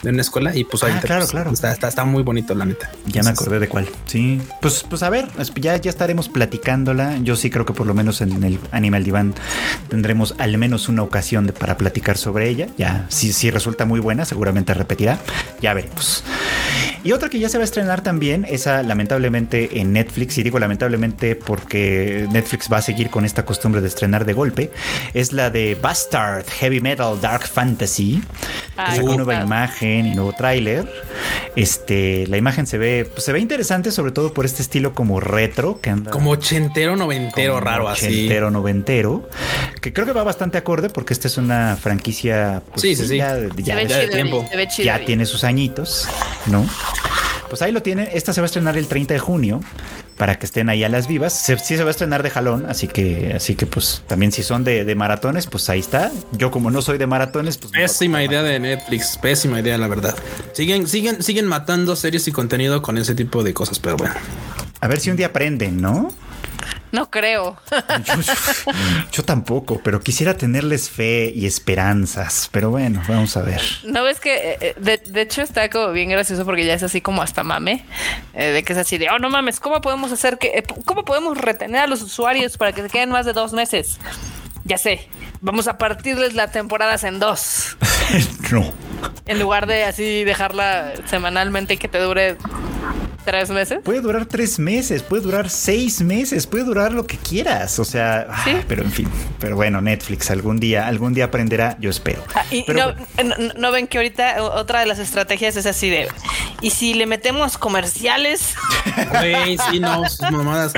de 0.02 0.10
una 0.12 0.22
escuela 0.22 0.56
y 0.56 0.64
pues 0.64 0.82
Ah, 0.84 0.88
ahorita, 0.88 1.02
claro, 1.08 1.22
pues, 1.22 1.32
claro. 1.32 1.52
Está, 1.52 1.72
está, 1.72 1.88
está 1.88 2.06
muy 2.06 2.24
bonito, 2.24 2.56
la 2.56 2.66
neta. 2.66 2.90
Ya 3.06 3.22
me 3.24 3.30
acordé 3.32 3.60
de 3.60 3.68
cuál. 3.68 3.88
Sí. 4.06 4.42
Pues, 4.62 4.86
pues 4.90 5.04
a 5.04 5.10
ver, 5.10 5.28
ya, 5.56 5.76
ya 5.78 5.90
estaremos 5.90 6.30
platicándola. 6.30 7.18
Yo 7.22 7.36
sí 7.36 7.50
creo 7.50 7.66
que 7.66 7.74
por 7.74 7.86
lo 7.88 7.94
menos 7.94 8.22
en 8.22 8.44
el 8.44 8.60
Animal 8.72 9.04
Divan 9.04 9.34
tendremos 9.90 10.36
al 10.38 10.58
menos 10.58 10.90
una 10.90 11.04
ocasión 11.04 11.48
de- 11.48 11.54
para 11.54 11.78
platicar 11.78 12.18
sobre 12.18 12.50
ella. 12.50 12.68
Ya, 12.78 13.06
si, 13.10 13.34
si 13.34 13.52
resulta 13.52 13.86
muy 13.86 14.00
buena, 14.00 14.26
seguramente 14.26 14.74
repetirá. 14.74 15.20
Ya 15.62 15.74
veremos. 15.74 16.24
Y 17.04 17.14
otra 17.14 17.30
que 17.30 17.40
ya 17.40 17.48
se 17.48 17.58
va 17.58 17.62
a 17.62 17.66
estrenar 17.66 18.02
también, 18.02 18.46
esa 18.50 18.84
lamentablemente 18.84 19.80
en 19.80 19.94
Netflix, 19.94 20.38
y 20.38 20.44
digo 20.44 20.60
lamentablemente 20.60 21.36
porque 21.36 22.28
Netflix 22.32 22.68
va 22.72 22.78
a 22.78 22.82
seguir 22.82 23.10
con 23.10 23.24
esta 23.24 23.46
costumbre 23.46 23.80
de 23.80 23.88
estrenar 23.88 24.26
de 24.26 24.34
golpe, 24.34 24.72
es 25.14 25.32
la 25.32 25.50
de 25.50 25.76
Bastard 25.82 26.46
Heavy 26.60 26.82
Metal 26.82 27.20
Dark 27.22 27.48
Fantasy. 27.48 28.22
Que 28.76 28.96
sacó 28.96 29.08
nueva 29.16 29.26
padre. 29.34 29.46
Imagen 29.98 30.12
y 30.12 30.16
nuevo 30.16 30.34
tráiler. 30.34 30.88
Este, 31.56 32.28
la 32.28 32.38
imagen 32.38 32.68
se 32.68 32.78
ve, 32.78 33.10
pues, 33.12 33.24
se 33.24 33.34
ve 33.34 33.40
interesante, 33.40 33.92
sobre 33.92 34.12
todo 34.12 34.34
por 34.34 34.46
este 34.46 34.62
estilo 34.62 34.94
como 34.94 35.20
retro 35.20 35.82
que 35.82 35.90
anda. 35.90 36.12
Como 36.12 36.32
ochentero, 36.32 36.96
noventero, 36.96 37.54
como 37.54 37.66
raro 37.66 37.90
así. 37.90 38.06
ochentero, 38.08 38.52
noventero, 38.52 39.28
que 39.82 39.92
creo 39.94 40.06
que 40.06 40.14
va 40.14 40.24
bastante 40.24 40.58
acorde 40.58 40.90
porque 40.90 41.14
esta 41.14 41.28
es 41.28 41.38
una 41.38 41.76
franquicia. 41.76 42.62
pues, 42.72 42.82
Sí, 42.82 42.96
sí, 42.96 43.08
sí. 43.08 43.18
Ya, 43.18 43.36
Se 43.36 43.50
ya- 43.64 43.76
ve 43.76 43.88
ya 43.88 43.98
de 43.98 44.04
chido, 44.06 44.14
tiempo. 44.16 44.46
se 44.50 44.58
ve 44.58 44.68
chido. 44.68 44.86
ya 44.86 45.06
tiene 45.06 45.26
sus 45.26 45.44
añitos, 45.44 46.08
¿no? 46.46 46.66
Pues 47.50 47.62
ahí 47.64 47.72
lo 47.72 47.82
tienen. 47.82 48.08
Esta 48.14 48.32
se 48.32 48.42
va 48.42 48.46
a 48.46 48.48
estrenar 48.48 48.78
el 48.78 48.88
30 48.88 49.14
de 49.16 49.20
junio 49.20 49.62
para 50.20 50.38
que 50.38 50.46
estén 50.46 50.70
ahí 50.70 50.84
a 50.84 50.90
las 50.90 51.08
vivas. 51.08 51.34
Se- 51.34 51.58
sí 51.58 51.76
se 51.78 51.84
va 51.84 51.90
a 51.90 51.92
estrenar 51.92 52.22
de 52.22 52.30
jalón, 52.30 52.66
así 52.68 52.88
que, 52.88 53.34
así 53.36 53.56
que 53.56 53.66
pues 53.66 54.04
también 54.06 54.32
si 54.32 54.44
son 54.44 54.64
de, 54.64 54.86
de 54.86 54.94
maratones, 54.94 55.48
pues 55.48 55.68
ahí 55.70 55.80
está. 55.80 56.12
Yo 56.34 56.52
como 56.52 56.70
no 56.70 56.82
soy 56.84 56.98
de 57.00 57.08
maratones, 57.08 57.58
pues 57.58 57.72
Pésima 57.72 58.22
idea 58.24 58.44
de 58.44 58.60
Netflix, 58.60 59.18
pésima 59.18 59.60
idea, 59.62 59.78
la 59.80 59.88
verdad. 59.88 60.16
Siguen, 60.54 60.88
siguen, 60.88 61.24
siguen 61.24 61.48
matando 61.48 61.96
series 61.96 62.28
y 62.28 62.32
contenido 62.32 62.82
con 62.84 62.98
ese 63.00 63.16
tipo 63.16 63.44
de 63.44 63.54
cosas, 63.56 63.80
pero 63.80 63.96
bueno. 63.98 64.14
a 64.82 64.88
ver 64.88 65.00
si 65.00 65.10
un 65.10 65.16
día 65.18 65.28
aprenden, 65.28 65.82
¿no? 65.82 66.14
No 66.92 67.12
creo. 67.12 67.58
Yo, 68.04 68.34
yo 69.12 69.24
tampoco, 69.24 69.80
pero 69.84 70.00
quisiera 70.00 70.36
tenerles 70.36 70.90
fe 70.90 71.32
y 71.34 71.46
esperanzas. 71.46 72.50
Pero 72.52 72.72
bueno, 72.72 73.02
vamos 73.08 73.38
a 73.38 73.42
ver. 73.42 73.62
No 73.84 74.04
ves 74.04 74.20
que, 74.20 74.34
eh, 74.34 74.58
eh, 74.62 74.76
de, 74.78 74.98
de 74.98 75.22
hecho, 75.22 75.42
está 75.42 75.70
como 75.70 75.92
bien 75.92 76.10
gracioso 76.10 76.46
porque 76.46 76.66
ya 76.66 76.74
es 76.74 76.84
así 76.84 77.02
como 77.02 77.22
hasta 77.22 77.44
mame, 77.44 77.86
eh, 78.34 78.48
de 78.48 78.64
que 78.64 78.74
es 78.74 78.80
así 78.80 78.98
de, 78.98 79.10
oh, 79.10 79.20
no 79.20 79.30
mames, 79.30 79.60
¿cómo 79.60 79.82
podemos 79.82 80.12
hacer 80.12 80.38
que, 80.38 80.64
cómo 80.86 81.06
podemos 81.06 81.38
retener 81.38 81.82
a 81.82 81.88
los 81.88 82.02
usuarios 82.02 82.58
para 82.58 82.72
que 82.72 82.82
se 82.82 82.90
queden 82.90 83.10
más 83.12 83.26
de 83.26 83.34
dos 83.34 83.54
meses? 83.54 84.00
Ya 84.66 84.78
sé, 84.78 85.08
vamos 85.42 85.68
a 85.68 85.78
partirles 85.78 86.34
las 86.34 86.52
temporadas 86.52 87.04
en 87.04 87.20
dos, 87.20 87.78
no. 88.52 88.72
en 89.26 89.40
lugar 89.40 89.68
de 89.68 89.84
así 89.84 90.24
dejarla 90.24 90.94
semanalmente 91.06 91.76
y 91.76 91.78
que 91.78 91.88
te 91.88 92.00
dure 92.00 92.38
tres 93.30 93.50
meses. 93.50 93.80
Puede 93.84 94.02
durar 94.02 94.26
tres 94.26 94.60
meses, 94.60 95.04
puede 95.04 95.22
durar 95.24 95.50
seis 95.50 96.02
meses, 96.02 96.48
puede 96.48 96.64
durar 96.64 96.92
lo 96.94 97.06
que 97.06 97.18
quieras. 97.18 97.78
O 97.80 97.86
sea, 97.86 98.28
Sí. 98.44 98.52
ay, 98.52 98.66
pero 98.68 98.84
en 98.84 98.92
fin. 98.92 99.08
Pero 99.40 99.56
bueno, 99.56 99.82
Netflix 99.82 100.32
algún 100.32 100.60
día, 100.60 100.88
algún 100.88 101.14
día 101.14 101.26
aprenderá, 101.26 101.78
yo 101.80 101.90
espero. 101.90 102.24
Ah, 102.34 102.44
y 102.52 102.64
Pero- 102.64 102.96
no, 103.24 103.36
no- 103.38 103.54
no 103.56 103.72
ven 103.72 103.88
que 103.88 103.98
ahorita 103.98 104.42
otra 104.44 104.80
de 104.82 104.86
las 104.88 105.00
estrategias 105.00 105.56
es 105.58 105.66
así 105.66 105.90
de, 105.90 106.08
y 106.62 106.72
si 106.72 106.94
le 106.94 107.06
metemos 107.06 107.58
comerciales, 107.58 108.54
Güey, 109.12 109.58
sí, 109.72 109.80
no, 109.80 110.08
sus 110.10 110.30
mamadas. 110.32 110.74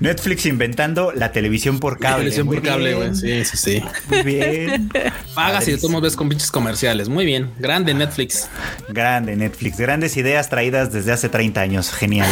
Netflix 0.00 0.46
inventando 0.46 1.12
la 1.12 1.32
televisión 1.32 1.78
por 1.80 1.98
cable. 1.98 2.18
Televisión 2.30 2.46
por 2.46 2.62
cable, 2.62 2.94
güey. 2.94 3.14
Sí, 3.14 3.44
sí, 3.44 3.56
sí. 3.56 3.82
Muy 4.08 4.22
bien. 4.22 4.90
Pagas 5.34 5.66
y 5.68 5.72
de 5.72 5.78
todos 5.78 6.00
ves 6.00 6.16
con 6.16 6.28
pinches 6.28 6.50
comerciales. 6.50 7.08
Muy 7.08 7.24
bien. 7.24 7.50
Grande 7.58 7.92
Netflix. 7.94 8.48
Grande 8.88 9.36
Netflix, 9.36 9.78
grandes 9.78 10.16
ideas 10.16 10.48
traídas 10.48 10.92
desde 10.92 11.12
hace 11.12 11.28
30 11.28 11.60
años. 11.60 11.69
Genial. 11.78 12.28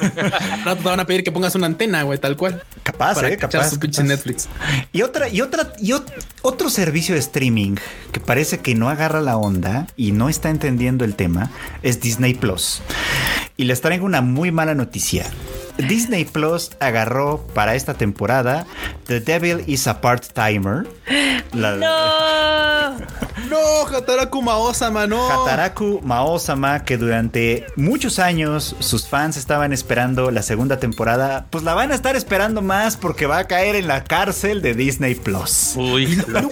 Al 0.00 0.64
rato 0.64 0.82
te 0.82 0.88
van 0.88 1.00
a 1.00 1.06
pedir 1.06 1.24
que 1.24 1.32
pongas 1.32 1.54
una 1.54 1.66
antena, 1.66 2.02
güey, 2.02 2.18
tal 2.18 2.36
cual. 2.36 2.62
Capaz, 2.82 3.14
para 3.14 3.28
eh, 3.28 3.36
capaz. 3.36 3.70
su 3.70 3.78
pinche 3.78 3.98
capaz. 4.02 4.08
Netflix. 4.08 4.48
Y 4.92 5.02
otra, 5.02 5.28
y 5.28 5.40
otra, 5.40 5.72
y 5.78 5.90
ot- 5.92 6.12
otro 6.42 6.68
servicio 6.70 7.14
de 7.14 7.20
streaming 7.20 7.76
que 8.12 8.20
parece 8.20 8.58
que 8.58 8.74
no 8.74 8.88
agarra 8.88 9.20
la 9.20 9.36
onda 9.36 9.86
y 9.96 10.12
no 10.12 10.28
está 10.28 10.50
entendiendo 10.50 11.04
el 11.04 11.14
tema 11.14 11.50
es 11.82 12.00
Disney 12.00 12.34
Plus. 12.34 12.80
Y 13.56 13.64
les 13.64 13.80
traigo 13.80 14.04
una 14.04 14.20
muy 14.20 14.50
mala 14.50 14.74
noticia. 14.74 15.26
Disney 15.78 16.24
Plus 16.24 16.70
agarró 16.80 17.46
para 17.54 17.74
esta 17.74 17.94
temporada 17.94 18.66
The 19.06 19.20
Devil 19.20 19.64
is 19.66 19.86
a 19.86 20.00
Part-Timer. 20.00 20.86
La- 21.52 21.76
no. 22.98 23.06
No, 23.48 23.86
Hataraku 23.86 24.42
Maosama, 24.42 25.06
no. 25.06 25.30
Hataraku 25.30 26.00
Maosama, 26.02 26.84
que 26.84 26.96
durante 26.96 27.66
muchos 27.76 28.18
años 28.18 28.76
sus 28.78 29.08
fans 29.08 29.36
estaban 29.36 29.72
esperando 29.72 30.30
la 30.30 30.42
segunda 30.42 30.78
temporada, 30.78 31.46
pues 31.50 31.64
la 31.64 31.74
van 31.74 31.92
a 31.92 31.94
estar 31.94 32.16
esperando 32.16 32.62
más 32.62 32.96
porque 32.96 33.26
va 33.26 33.38
a 33.38 33.46
caer 33.46 33.76
en 33.76 33.88
la 33.88 34.04
cárcel 34.04 34.62
de 34.62 34.74
Disney 34.74 35.14
Plus. 35.14 35.74
Uy, 35.76 36.22
No, 36.28 36.48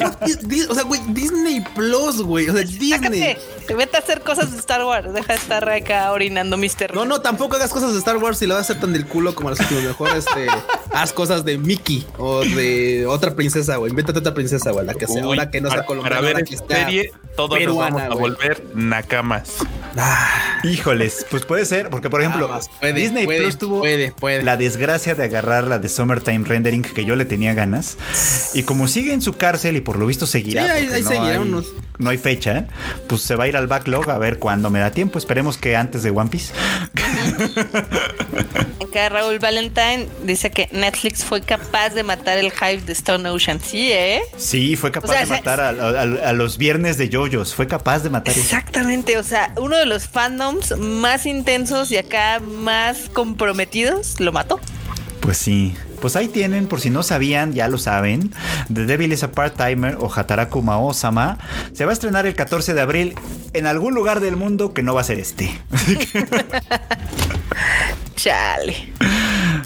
o 0.68 0.74
sea, 0.74 0.84
güey, 0.84 1.00
Disney 1.08 1.64
Plus, 1.74 2.22
güey. 2.22 2.48
O 2.48 2.52
sea, 2.52 2.62
Disney. 2.62 2.90
Sácate, 2.90 3.74
vete 3.74 3.96
a 3.96 4.00
hacer 4.00 4.22
cosas 4.22 4.52
de 4.52 4.58
Star 4.58 4.84
Wars. 4.84 5.12
Deja 5.12 5.32
de 5.32 5.38
estar 5.38 5.68
acá 5.68 6.12
orinando 6.12 6.56
Mr. 6.56 6.94
No, 6.94 7.04
no, 7.04 7.20
tampoco 7.20 7.56
hagas 7.56 7.70
cosas 7.70 7.92
de 7.92 7.98
Star 7.98 8.16
Wars 8.18 8.40
y 8.42 8.46
la 8.46 8.54
vas 8.54 8.70
a 8.70 8.72
hacer 8.72 8.80
tan 8.80 8.92
del 8.92 9.06
culo 9.06 9.34
como 9.34 9.50
las 9.50 9.60
últimas. 9.60 9.84
Mejor 9.84 10.16
este, 10.16 10.46
haz 10.92 11.12
cosas 11.12 11.44
de 11.44 11.58
Mickey 11.58 12.06
o 12.18 12.44
de 12.44 13.06
otra 13.06 13.34
princesa, 13.34 13.76
güey. 13.76 13.90
Invéntate 13.90 14.18
otra 14.18 14.34
princesa, 14.34 14.70
güey, 14.70 14.86
la 14.86 14.94
que 14.94 15.06
sea, 15.06 15.22
uy, 15.22 15.38
ahora 15.38 15.50
que 15.50 15.60
no 15.60 15.70
sea 15.70 15.84
colombiana, 15.84 16.16
para 16.16 16.26
ver 16.26 16.36
ahora 16.36 16.44
que 16.44 16.54
esta 16.54 16.74
sea 16.74 16.81
serie, 16.84 17.12
todos 17.36 17.58
peruana, 17.58 17.90
nos 17.90 18.00
vamos 18.08 18.16
a 18.16 18.20
volver 18.20 18.62
nakamas. 18.74 19.54
Ah, 19.96 20.60
Híjoles, 20.64 21.26
pues 21.30 21.44
puede 21.44 21.66
ser, 21.66 21.90
porque 21.90 22.08
por 22.08 22.20
ejemplo, 22.22 22.48
puede, 22.80 22.92
Disney 22.94 23.24
puede, 23.26 23.40
Plus 23.42 23.58
tuvo 23.58 23.80
puede, 23.80 24.12
puede. 24.12 24.42
la 24.42 24.56
desgracia 24.56 25.14
de 25.14 25.24
agarrar 25.24 25.64
la 25.64 25.78
de 25.78 25.88
Summertime 25.88 26.44
Rendering 26.46 26.82
que 26.82 27.04
yo 27.04 27.14
le 27.16 27.24
tenía 27.24 27.52
ganas. 27.52 27.98
Y 28.54 28.62
como 28.62 28.86
sigue 28.88 29.12
en 29.12 29.20
su 29.22 29.34
cárcel 29.34 29.76
y 29.76 29.80
por 29.80 29.98
lo 29.98 30.06
visto 30.06 30.26
seguirá, 30.26 30.64
Sí, 30.64 30.70
ahí- 30.70 30.80
porque 30.84 30.96
ahí 30.96 31.02
no, 31.02 31.08
seguirá 31.08 31.32
hay, 31.32 31.38
unos. 31.38 31.66
no 31.98 32.10
hay 32.10 32.18
fecha, 32.18 32.66
pues 33.08 33.22
se 33.22 33.34
va 33.34 33.44
a 33.44 33.48
ir 33.48 33.56
al 33.56 33.66
backlog 33.66 34.08
a 34.10 34.18
ver 34.18 34.38
cuándo 34.38 34.70
me 34.70 34.78
da 34.78 34.92
tiempo. 34.92 35.18
Esperemos 35.18 35.58
que 35.58 35.76
antes 35.76 36.02
de 36.04 36.10
One 36.10 36.30
Piece. 36.30 36.52
Acá 38.82 39.08
Raúl 39.08 39.38
Valentine 39.38 40.06
dice 40.24 40.50
que 40.50 40.68
Netflix 40.72 41.24
fue 41.24 41.40
capaz 41.42 41.90
de 41.90 42.02
matar 42.02 42.38
el 42.38 42.50
hype 42.50 42.82
de 42.82 42.92
Stone 42.92 43.28
Ocean. 43.30 43.58
Sí, 43.60 43.90
¿eh? 43.92 44.20
Sí, 44.36 44.76
fue 44.76 44.90
capaz 44.92 45.08
O 45.08 45.12
sea, 45.12 45.20
de 45.22 45.26
matar 45.26 45.60
a, 45.60 45.68
a- 45.70 46.28
a 46.28 46.32
los 46.32 46.58
viernes 46.72 46.96
de 46.96 47.10
yoyos. 47.10 47.54
Fue 47.54 47.66
capaz 47.66 48.02
de 48.02 48.08
matar. 48.08 48.34
Exactamente, 48.34 49.18
o 49.18 49.22
sea, 49.22 49.52
uno 49.58 49.76
de 49.76 49.84
los 49.84 50.08
fandoms 50.08 50.74
más 50.78 51.26
intensos 51.26 51.90
y 51.90 51.98
acá 51.98 52.40
más 52.40 53.10
comprometidos 53.12 54.18
lo 54.20 54.32
mató. 54.32 54.58
Pues 55.20 55.36
sí. 55.36 55.74
Pues 56.00 56.16
ahí 56.16 56.28
tienen, 56.28 56.68
por 56.68 56.80
si 56.80 56.88
no 56.88 57.02
sabían, 57.02 57.52
ya 57.52 57.68
lo 57.68 57.76
saben. 57.76 58.32
The 58.72 58.86
Devil 58.86 59.12
is 59.12 59.22
a 59.22 59.32
Part-Timer 59.32 59.98
o 60.00 60.10
Hataraku 60.10 60.62
Mao-sama 60.62 61.36
se 61.74 61.84
va 61.84 61.90
a 61.90 61.92
estrenar 61.92 62.26
el 62.26 62.34
14 62.34 62.72
de 62.72 62.80
abril 62.80 63.14
en 63.52 63.66
algún 63.66 63.94
lugar 63.94 64.20
del 64.20 64.36
mundo 64.36 64.72
que 64.72 64.82
no 64.82 64.94
va 64.94 65.02
a 65.02 65.04
ser 65.04 65.18
este. 65.18 65.50
Chale. 68.16 68.94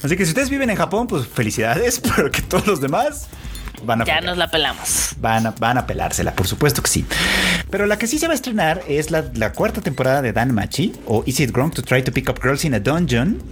Así 0.03 0.17
que 0.17 0.25
si 0.25 0.31
ustedes 0.31 0.51
viven 0.51 0.71
en 0.71 0.77
Japón, 0.77 1.07
pues 1.07 1.29
felicidades, 1.29 2.03
pero 2.17 2.33
que 2.33 2.43
todos 2.43 2.67
los 2.67 2.81
demás 2.81 3.29
van 3.87 4.03
a 4.03 4.05
Ya 4.05 4.17
pelar. 4.17 4.25
nos 4.25 4.37
la 4.39 4.51
pelamos. 4.51 5.11
Van 5.19 5.47
a, 5.47 5.55
van 5.59 5.79
a 5.79 5.87
pelársela, 5.87 6.33
por 6.33 6.47
supuesto 6.47 6.83
que 6.83 6.91
sí. 6.91 7.07
Pero 7.71 7.87
la 7.87 7.99
que 7.99 8.07
sí 8.07 8.19
se 8.19 8.27
va 8.29 8.33
a 8.33 8.37
estrenar 8.37 8.83
es 8.89 9.11
la, 9.11 9.25
la 9.35 9.53
cuarta 9.53 9.81
temporada 9.81 10.23
de 10.23 10.33
Dan 10.33 10.55
Machi, 10.55 10.93
o 11.07 11.25
Is 11.27 11.41
It 11.41 11.51
Wrong 11.53 11.73
to 11.75 11.83
Try 11.83 12.03
to 12.03 12.13
Pick 12.13 12.29
Up 12.29 12.41
Girls 12.41 12.65
in 12.65 12.75
a 12.75 12.81
Dungeon, 12.81 13.43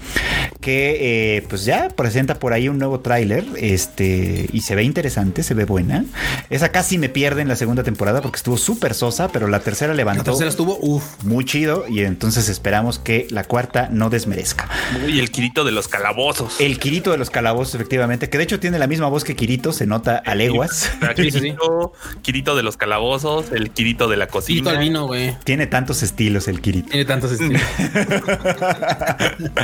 que 0.60 1.36
eh, 1.36 1.42
pues 1.48 1.64
ya 1.64 1.88
presenta 1.88 2.38
por 2.38 2.52
ahí 2.52 2.68
un 2.68 2.78
nuevo 2.78 3.00
tráiler, 3.00 3.44
este, 3.56 4.48
y 4.52 4.60
se 4.60 4.76
ve 4.76 4.84
interesante, 4.84 5.42
se 5.42 5.54
ve 5.54 5.64
buena. 5.64 6.04
Esa 6.48 6.70
casi 6.70 6.96
me 6.96 7.08
pierde 7.08 7.42
en 7.42 7.48
la 7.48 7.56
segunda 7.56 7.82
temporada 7.82 8.22
porque 8.22 8.36
estuvo 8.36 8.56
súper 8.56 8.94
sosa, 8.94 9.28
pero 9.28 9.48
la 9.48 9.60
tercera 9.60 9.92
La 9.92 9.96
levantó 9.96 10.22
tercera 10.24 10.48
estuvo, 10.48 10.78
uff. 10.80 11.24
muy 11.24 11.44
chido, 11.44 11.84
y 11.88 12.00
entonces 12.00 12.48
esperamos 12.48 13.00
que 13.00 13.26
la 13.30 13.42
cuarta 13.44 13.88
no 13.90 14.10
desmerezca. 14.10 14.68
Uy, 15.04 15.18
el 15.18 15.30
Kirito 15.32 15.64
de 15.64 15.72
los 15.72 15.88
calabozos. 15.88 16.60
El 16.60 16.78
Kirito 16.78 17.10
de 17.10 17.18
los 17.18 17.30
calabozos, 17.30 17.74
efectivamente, 17.74 18.30
que 18.30 18.38
de 18.38 18.44
hecho 18.44 18.60
tiene 18.60 18.78
la 18.78 18.86
misma 18.86 19.08
voz 19.08 19.24
que 19.24 19.34
Kirito, 19.34 19.72
se 19.72 19.86
nota 19.86 20.22
a 20.24 20.34
leguas. 20.36 20.92
Kirito, 21.16 21.92
Kirito 22.22 22.54
de 22.54 22.62
los 22.62 22.76
calabozos, 22.76 23.50
el 23.50 23.70
Kirito 23.70 24.03
de 24.08 24.16
la 24.16 24.26
cocina. 24.26 24.70
al 24.70 24.78
vino, 24.78 25.06
güey. 25.06 25.36
Tiene 25.44 25.66
tantos 25.66 26.02
estilos 26.02 26.48
el 26.48 26.60
Kirito. 26.60 26.90
Tiene 26.90 27.04
tantos 27.04 27.32
estilos. 27.32 27.62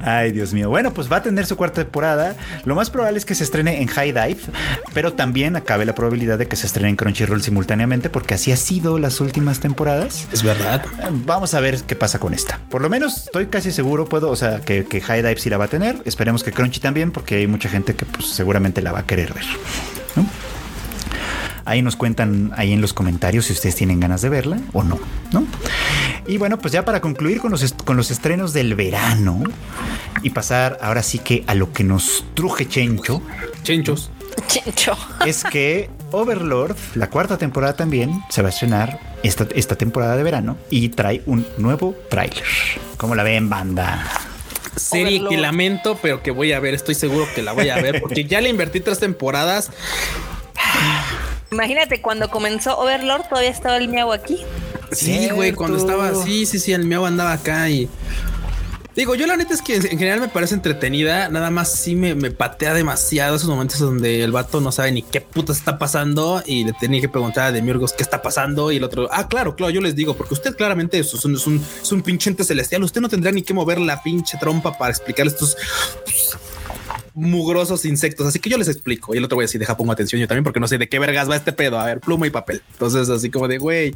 Ay, 0.00 0.32
Dios 0.32 0.52
mío. 0.52 0.68
Bueno, 0.68 0.92
pues 0.92 1.10
va 1.10 1.16
a 1.16 1.22
tener 1.22 1.46
su 1.46 1.56
cuarta 1.56 1.82
temporada. 1.82 2.36
Lo 2.64 2.74
más 2.74 2.90
probable 2.90 3.18
es 3.18 3.24
que 3.24 3.34
se 3.34 3.44
estrene 3.44 3.82
en 3.82 3.88
High 3.88 4.12
Dive, 4.12 4.38
pero 4.94 5.12
también 5.12 5.56
acabe 5.56 5.84
la 5.84 5.94
probabilidad 5.94 6.38
de 6.38 6.48
que 6.48 6.56
se 6.56 6.66
estrene 6.66 6.90
en 6.90 6.96
Crunchyroll 6.96 7.42
simultáneamente, 7.42 8.10
porque 8.10 8.34
así 8.34 8.52
ha 8.52 8.56
sido 8.56 8.98
las 8.98 9.20
últimas 9.20 9.60
temporadas. 9.60 10.26
es 10.32 10.42
verdad. 10.42 10.84
Vamos 11.24 11.54
a 11.54 11.60
ver 11.60 11.82
qué 11.82 11.96
pasa 11.96 12.18
con 12.18 12.34
esta. 12.34 12.60
Por 12.70 12.82
lo 12.82 12.88
menos 12.88 13.26
estoy 13.26 13.46
casi 13.46 13.72
seguro, 13.72 14.08
puedo, 14.08 14.30
o 14.30 14.36
sea, 14.36 14.60
que, 14.60 14.84
que 14.84 15.00
High 15.00 15.22
Dive 15.22 15.40
sí 15.40 15.50
la 15.50 15.58
va 15.58 15.66
a 15.66 15.68
tener. 15.68 15.96
Esperemos 16.04 16.42
que 16.42 16.52
Crunchy 16.52 16.80
también, 16.80 17.10
porque 17.12 17.36
hay 17.36 17.46
mucha 17.46 17.68
gente 17.68 17.94
que 17.94 18.04
pues, 18.04 18.28
seguramente 18.28 18.82
la 18.82 18.92
va 18.92 19.00
a 19.00 19.06
querer 19.06 19.32
ver. 19.32 19.44
¿no? 20.16 20.26
Ahí 21.68 21.82
nos 21.82 21.96
cuentan 21.96 22.52
ahí 22.56 22.72
en 22.72 22.80
los 22.80 22.92
comentarios 22.92 23.46
si 23.46 23.52
ustedes 23.52 23.74
tienen 23.76 24.00
ganas 24.00 24.22
de 24.22 24.28
verla 24.28 24.58
o 24.72 24.82
no, 24.82 24.98
¿no? 25.32 25.44
Y 26.26 26.38
bueno, 26.38 26.58
pues 26.58 26.72
ya 26.72 26.84
para 26.84 27.00
concluir 27.00 27.40
con 27.40 27.50
los, 27.50 27.62
est- 27.62 27.82
con 27.84 27.96
los 27.96 28.10
estrenos 28.10 28.52
del 28.52 28.74
verano 28.74 29.42
y 30.22 30.30
pasar 30.30 30.78
ahora 30.82 31.02
sí 31.02 31.18
que 31.18 31.44
a 31.46 31.54
lo 31.54 31.72
que 31.72 31.84
nos 31.84 32.24
truje 32.34 32.66
Chencho, 32.68 33.22
Chenchos. 33.62 34.10
Chencho. 34.46 34.96
es 35.26 35.44
que 35.44 35.90
Overlord, 36.12 36.76
la 36.94 37.08
cuarta 37.10 37.36
temporada 37.38 37.74
también, 37.76 38.22
se 38.30 38.40
va 38.42 38.48
a 38.48 38.50
estrenar 38.50 38.98
esta, 39.22 39.46
esta 39.54 39.76
temporada 39.76 40.16
de 40.16 40.22
verano 40.22 40.56
y 40.70 40.88
trae 40.90 41.22
un 41.26 41.46
nuevo 41.58 41.94
tráiler. 42.08 42.44
¿Cómo 42.96 43.14
la 43.14 43.22
ven, 43.24 43.48
banda? 43.50 44.04
Serie 44.76 45.06
Overlord. 45.18 45.30
que 45.30 45.36
lamento, 45.38 45.98
pero 46.00 46.22
que 46.22 46.30
voy 46.30 46.52
a 46.52 46.60
ver. 46.60 46.72
Estoy 46.74 46.94
seguro 46.94 47.26
que 47.34 47.42
la 47.42 47.52
voy 47.52 47.68
a 47.68 47.76
ver 47.82 48.00
porque 48.00 48.24
ya 48.24 48.40
le 48.40 48.48
invertí 48.48 48.80
tres 48.80 48.98
temporadas. 49.00 49.70
Imagínate, 51.50 52.02
cuando 52.02 52.30
comenzó 52.30 52.78
Overlord 52.78 53.28
todavía 53.28 53.50
estaba 53.50 53.76
el 53.78 53.88
miau 53.88 54.12
aquí. 54.12 54.38
Sí, 54.92 55.30
güey, 55.30 55.52
cuando 55.52 55.78
estaba, 55.78 56.14
sí, 56.24 56.46
sí, 56.46 56.58
sí, 56.58 56.72
el 56.72 56.84
miau 56.84 57.06
andaba 57.06 57.32
acá 57.32 57.68
y 57.68 57.88
digo, 58.98 59.14
yo 59.14 59.28
la 59.28 59.36
neta 59.36 59.54
es 59.54 59.62
que 59.62 59.76
en 59.76 59.98
general 59.98 60.20
me 60.20 60.28
parece 60.28 60.54
entretenida, 60.54 61.28
nada 61.28 61.50
más 61.50 61.72
sí 61.72 61.94
me, 61.94 62.16
me 62.16 62.32
patea 62.32 62.74
demasiado 62.74 63.36
esos 63.36 63.48
momentos 63.48 63.78
donde 63.78 64.24
el 64.24 64.32
vato 64.32 64.60
no 64.60 64.72
sabe 64.72 64.90
ni 64.90 65.02
qué 65.02 65.20
puta 65.20 65.52
está 65.52 65.78
pasando 65.78 66.42
y 66.44 66.64
le 66.64 66.72
tenía 66.72 67.00
que 67.00 67.08
preguntar 67.08 67.46
a 67.46 67.52
Demiurgos 67.52 67.92
qué 67.92 68.02
está 68.02 68.22
pasando 68.22 68.72
y 68.72 68.78
el 68.78 68.84
otro, 68.84 69.08
ah, 69.12 69.28
claro, 69.28 69.54
claro, 69.54 69.70
yo 69.70 69.80
les 69.80 69.94
digo, 69.94 70.16
porque 70.16 70.34
usted 70.34 70.56
claramente 70.56 70.98
es 70.98 71.24
un, 71.24 71.36
es 71.36 71.46
un, 71.46 71.64
es 71.80 71.92
un 71.92 72.02
pinche 72.02 72.28
ente 72.28 72.42
celestial, 72.42 72.82
usted 72.82 73.00
no 73.00 73.08
tendrá 73.08 73.30
ni 73.30 73.42
que 73.42 73.54
mover 73.54 73.78
la 73.78 74.02
pinche 74.02 74.36
trompa 74.36 74.76
para 74.76 74.90
explicar 74.90 75.28
estos 75.28 75.56
mugrosos 77.18 77.84
insectos. 77.84 78.26
Así 78.26 78.38
que 78.38 78.50
yo 78.50 78.58
les 78.58 78.68
explico. 78.68 79.14
Y 79.14 79.18
el 79.18 79.24
otro 79.24 79.36
güey 79.36 79.46
así 79.46 79.58
deja 79.58 79.76
pongo 79.76 79.92
atención 79.92 80.20
yo 80.20 80.28
también 80.28 80.44
porque 80.44 80.60
no 80.60 80.68
sé 80.68 80.78
de 80.78 80.88
qué 80.88 80.98
vergas 80.98 81.28
va 81.28 81.36
este 81.36 81.52
pedo. 81.52 81.78
A 81.78 81.86
ver, 81.86 82.00
pluma 82.00 82.26
y 82.26 82.30
papel. 82.30 82.62
Entonces, 82.72 83.08
así 83.08 83.30
como 83.30 83.48
de 83.48 83.58
güey, 83.58 83.94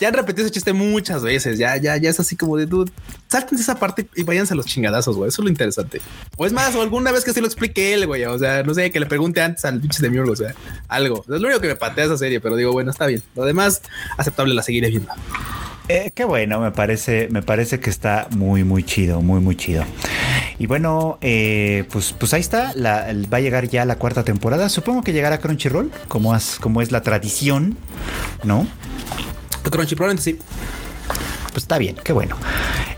ya 0.00 0.08
han 0.08 0.14
repetido 0.14 0.44
ese 0.44 0.52
chiste 0.52 0.72
muchas 0.72 1.22
veces. 1.22 1.58
Ya, 1.58 1.76
ya, 1.76 1.96
ya 1.96 2.10
es 2.10 2.20
así 2.20 2.36
como 2.36 2.56
de 2.56 2.66
dude. 2.66 2.92
Salten 3.28 3.56
de 3.56 3.62
esa 3.62 3.76
parte 3.76 4.06
y 4.14 4.24
váyanse 4.24 4.54
a 4.54 4.56
los 4.56 4.66
chingadazos, 4.66 5.16
güey. 5.16 5.28
Eso 5.28 5.42
es 5.42 5.44
lo 5.44 5.50
interesante. 5.50 6.00
O 6.36 6.46
es 6.46 6.52
más, 6.52 6.74
o 6.74 6.82
alguna 6.82 7.12
vez 7.12 7.24
que 7.24 7.32
se 7.32 7.40
lo 7.40 7.46
explique 7.46 7.94
él, 7.94 8.06
güey. 8.06 8.24
O 8.24 8.38
sea, 8.38 8.62
no 8.62 8.74
sé, 8.74 8.90
que 8.90 9.00
le 9.00 9.06
pregunte 9.06 9.40
antes 9.40 9.64
al 9.64 9.80
pinche 9.80 10.02
de 10.02 10.10
Miurgo, 10.10 10.32
o 10.32 10.36
sea, 10.36 10.54
algo. 10.88 11.22
Es 11.22 11.40
lo 11.40 11.46
único 11.46 11.60
que 11.60 11.68
me 11.68 11.76
patea 11.76 12.04
esa 12.04 12.18
serie, 12.18 12.40
pero 12.40 12.56
digo, 12.56 12.72
bueno, 12.72 12.90
está 12.90 13.06
bien. 13.06 13.22
Lo 13.34 13.44
demás, 13.44 13.82
aceptable, 14.16 14.54
la 14.54 14.62
seguiré 14.62 14.88
viendo. 14.88 15.12
Eh, 15.88 16.12
qué 16.14 16.24
bueno, 16.24 16.60
me 16.60 16.70
parece, 16.70 17.28
me 17.30 17.42
parece 17.42 17.80
que 17.80 17.90
está 17.90 18.28
muy, 18.30 18.64
muy 18.64 18.84
chido, 18.84 19.20
muy, 19.20 19.40
muy 19.40 19.56
chido. 19.56 19.84
Y 20.58 20.66
bueno, 20.66 21.18
eh, 21.20 21.84
pues, 21.90 22.14
pues 22.18 22.32
ahí 22.34 22.40
está, 22.40 22.72
la- 22.76 23.08
va 23.32 23.38
a 23.38 23.40
llegar 23.40 23.68
ya 23.68 23.84
la 23.84 23.96
cuarta 23.96 24.22
temporada. 24.24 24.68
Supongo 24.68 25.02
que 25.02 25.12
llegará 25.12 25.36
a 25.36 25.38
Crunchyroll, 25.38 25.90
como, 26.08 26.32
as- 26.34 26.58
como 26.60 26.82
es 26.82 26.92
la 26.92 27.02
tradición, 27.02 27.76
¿no? 28.44 28.66
Crunchy, 29.64 29.96
probablemente 29.96 30.22
sí. 30.22 30.38
Pues 31.52 31.64
está 31.64 31.78
bien, 31.78 31.96
qué 32.02 32.12
bueno. 32.12 32.36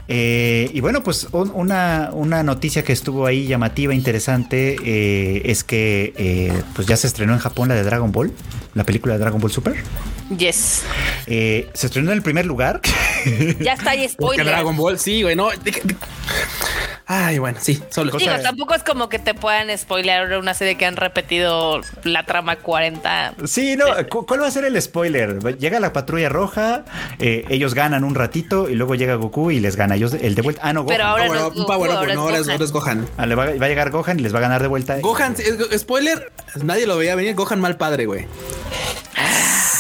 Eh, 0.07 0.71
y 0.73 0.81
bueno, 0.81 1.03
pues 1.03 1.27
un- 1.33 1.51
una, 1.55 2.11
una 2.13 2.43
noticia 2.43 2.85
que 2.85 2.93
estuvo 2.93 3.25
ahí 3.27 3.47
llamativa, 3.47 3.95
interesante, 3.95 4.77
eh, 4.85 5.43
es 5.47 5.65
que 5.65 6.13
eh, 6.17 6.53
pues 6.75 6.87
ya 6.87 6.97
se 6.97 7.07
estrenó 7.07 7.33
en 7.33 7.39
Japón 7.39 7.69
la 7.71 7.75
de 7.75 7.83
Dragon 7.83 8.13
Ball, 8.13 8.31
la 8.75 8.85
película 8.85 9.15
de 9.15 9.21
Dragon 9.21 9.41
Ball 9.41 9.51
Super. 9.51 9.75
Yes. 10.37 10.83
Eh, 11.27 11.69
se 11.75 11.87
estrenó 11.87 12.11
en 12.11 12.17
el 12.19 12.23
primer 12.23 12.47
lugar. 12.47 12.81
Ya 13.61 13.73
está 13.75 13.91
ahí 13.91 13.99
Porque 14.01 14.09
spoiler. 14.13 14.47
Dragon 14.47 14.77
Ball, 14.77 14.99
sí, 14.99 15.23
güey, 15.23 15.37
no. 15.37 15.49
Ay, 17.07 17.39
bueno, 17.39 17.59
sí, 17.61 17.83
solo. 17.91 18.11
Cosa- 18.11 18.25
Digo, 18.33 18.43
tampoco 18.43 18.75
es 18.75 18.83
como 18.83 19.11
que 19.11 19.19
te 19.19 19.35
puedan 19.35 19.77
spoiler 19.77 20.39
una 20.39 20.55
serie 20.55 20.77
que 20.77 20.87
han 20.87 20.97
repetido 20.97 21.83
la 22.05 22.25
trama 22.25 22.57
40. 22.57 23.35
Sí, 23.45 23.77
no, 23.77 23.85
¿cu- 24.09 24.25
¿cuál 24.25 24.41
va 24.43 24.47
a 24.47 24.51
ser 24.51 24.65
el 24.65 24.81
spoiler? 24.81 25.39
Llega 25.59 25.81
la 25.81 25.93
patrulla 25.93 26.31
roja, 26.31 26.85
eh, 27.19 27.45
ellos 27.51 27.75
ganan 27.75 28.05
un 28.05 28.15
ratito 28.15 28.71
y 28.71 28.75
luego 28.75 28.95
llega 28.95 29.17
Goku 29.17 29.51
y 29.51 29.61
les 29.61 29.77
gana. 29.77 29.97
Ellos, 29.97 30.15
el 30.15 30.35
de 30.35 30.41
vuelta. 30.41 30.63
Ah, 30.65 30.73
no, 30.73 30.83
Gohan. 30.85 30.97
Pero 30.97 31.05
ahora 31.09 31.27
Power 31.27 31.41
no 31.41 31.47
up, 31.47 31.53
es 31.53 31.59
Goku, 31.59 31.67
Power 31.73 31.91
up, 31.91 31.97
ahora 31.99 32.15
no, 32.15 32.21
es 32.23 32.27
ahora 32.27 32.39
es, 32.39 32.47
Gohan. 32.47 32.53
ahora 32.55 32.65
es 32.65 32.73
Gohan. 32.73 33.09
Ah, 33.19 33.27
le 33.27 33.35
va, 33.35 33.45
va 33.47 33.67
a 33.67 33.69
llegar 33.69 33.91
Gohan 33.91 34.19
y 34.19 34.23
les 34.23 34.35
va 34.35 34.39
a 34.39 34.43
ganar 34.43 34.63
de 34.63 34.69
vuelta. 34.69 34.99
Gohan, 35.01 35.37
spoiler, 35.77 36.33
nadie 36.63 36.87
lo 36.87 36.97
veía 36.97 37.15
venir. 37.15 37.35
Gohan 37.35 37.61
mal 37.61 37.77
padre, 37.77 38.07
güey. 38.07 38.27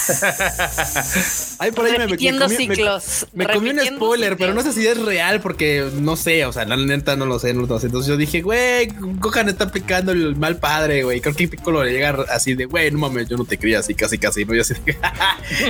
Ahí 1.58 1.70
por 1.70 1.86
ahí 1.86 1.92
me, 1.92 1.98
me, 1.98 2.04
Repitiendo 2.06 2.46
comí, 2.46 2.66
me- 2.66 2.74
ciclos, 2.74 3.26
me 3.32 3.46
comí 3.46 3.70
un 3.70 3.80
spoiler, 3.80 4.36
pero 4.36 4.54
no 4.54 4.62
sé 4.62 4.72
si 4.72 4.86
es 4.86 5.00
real 5.00 5.40
porque 5.40 5.88
no 6.00 6.16
sé, 6.16 6.44
o 6.46 6.52
sea, 6.52 6.64
la 6.64 6.76
neta 6.76 7.16
no 7.16 7.26
lo 7.26 7.38
sé, 7.38 7.54
no 7.54 7.62
lo 7.66 7.78
sé. 7.78 7.86
Entonces 7.86 8.08
yo 8.08 8.16
dije, 8.16 8.42
güey, 8.42 8.88
Gohan 9.18 9.48
está 9.48 9.64
aplicando 9.64 10.12
el 10.12 10.36
mal 10.36 10.56
padre, 10.58 11.02
güey. 11.04 11.20
Creo 11.20 11.34
que 11.34 11.48
Piccolo 11.48 11.84
le 11.84 11.92
llega 11.92 12.24
así 12.30 12.54
de, 12.54 12.66
güey, 12.66 12.90
no 12.90 12.98
mames, 12.98 13.28
yo 13.28 13.36
no 13.36 13.44
te 13.44 13.56
quería 13.56 13.78
así, 13.80 13.94
casi, 13.94 14.18
casi. 14.18 14.44
¿no? 14.44 14.54
Yo 14.54 14.62
así 14.62 14.74
de, 14.84 14.96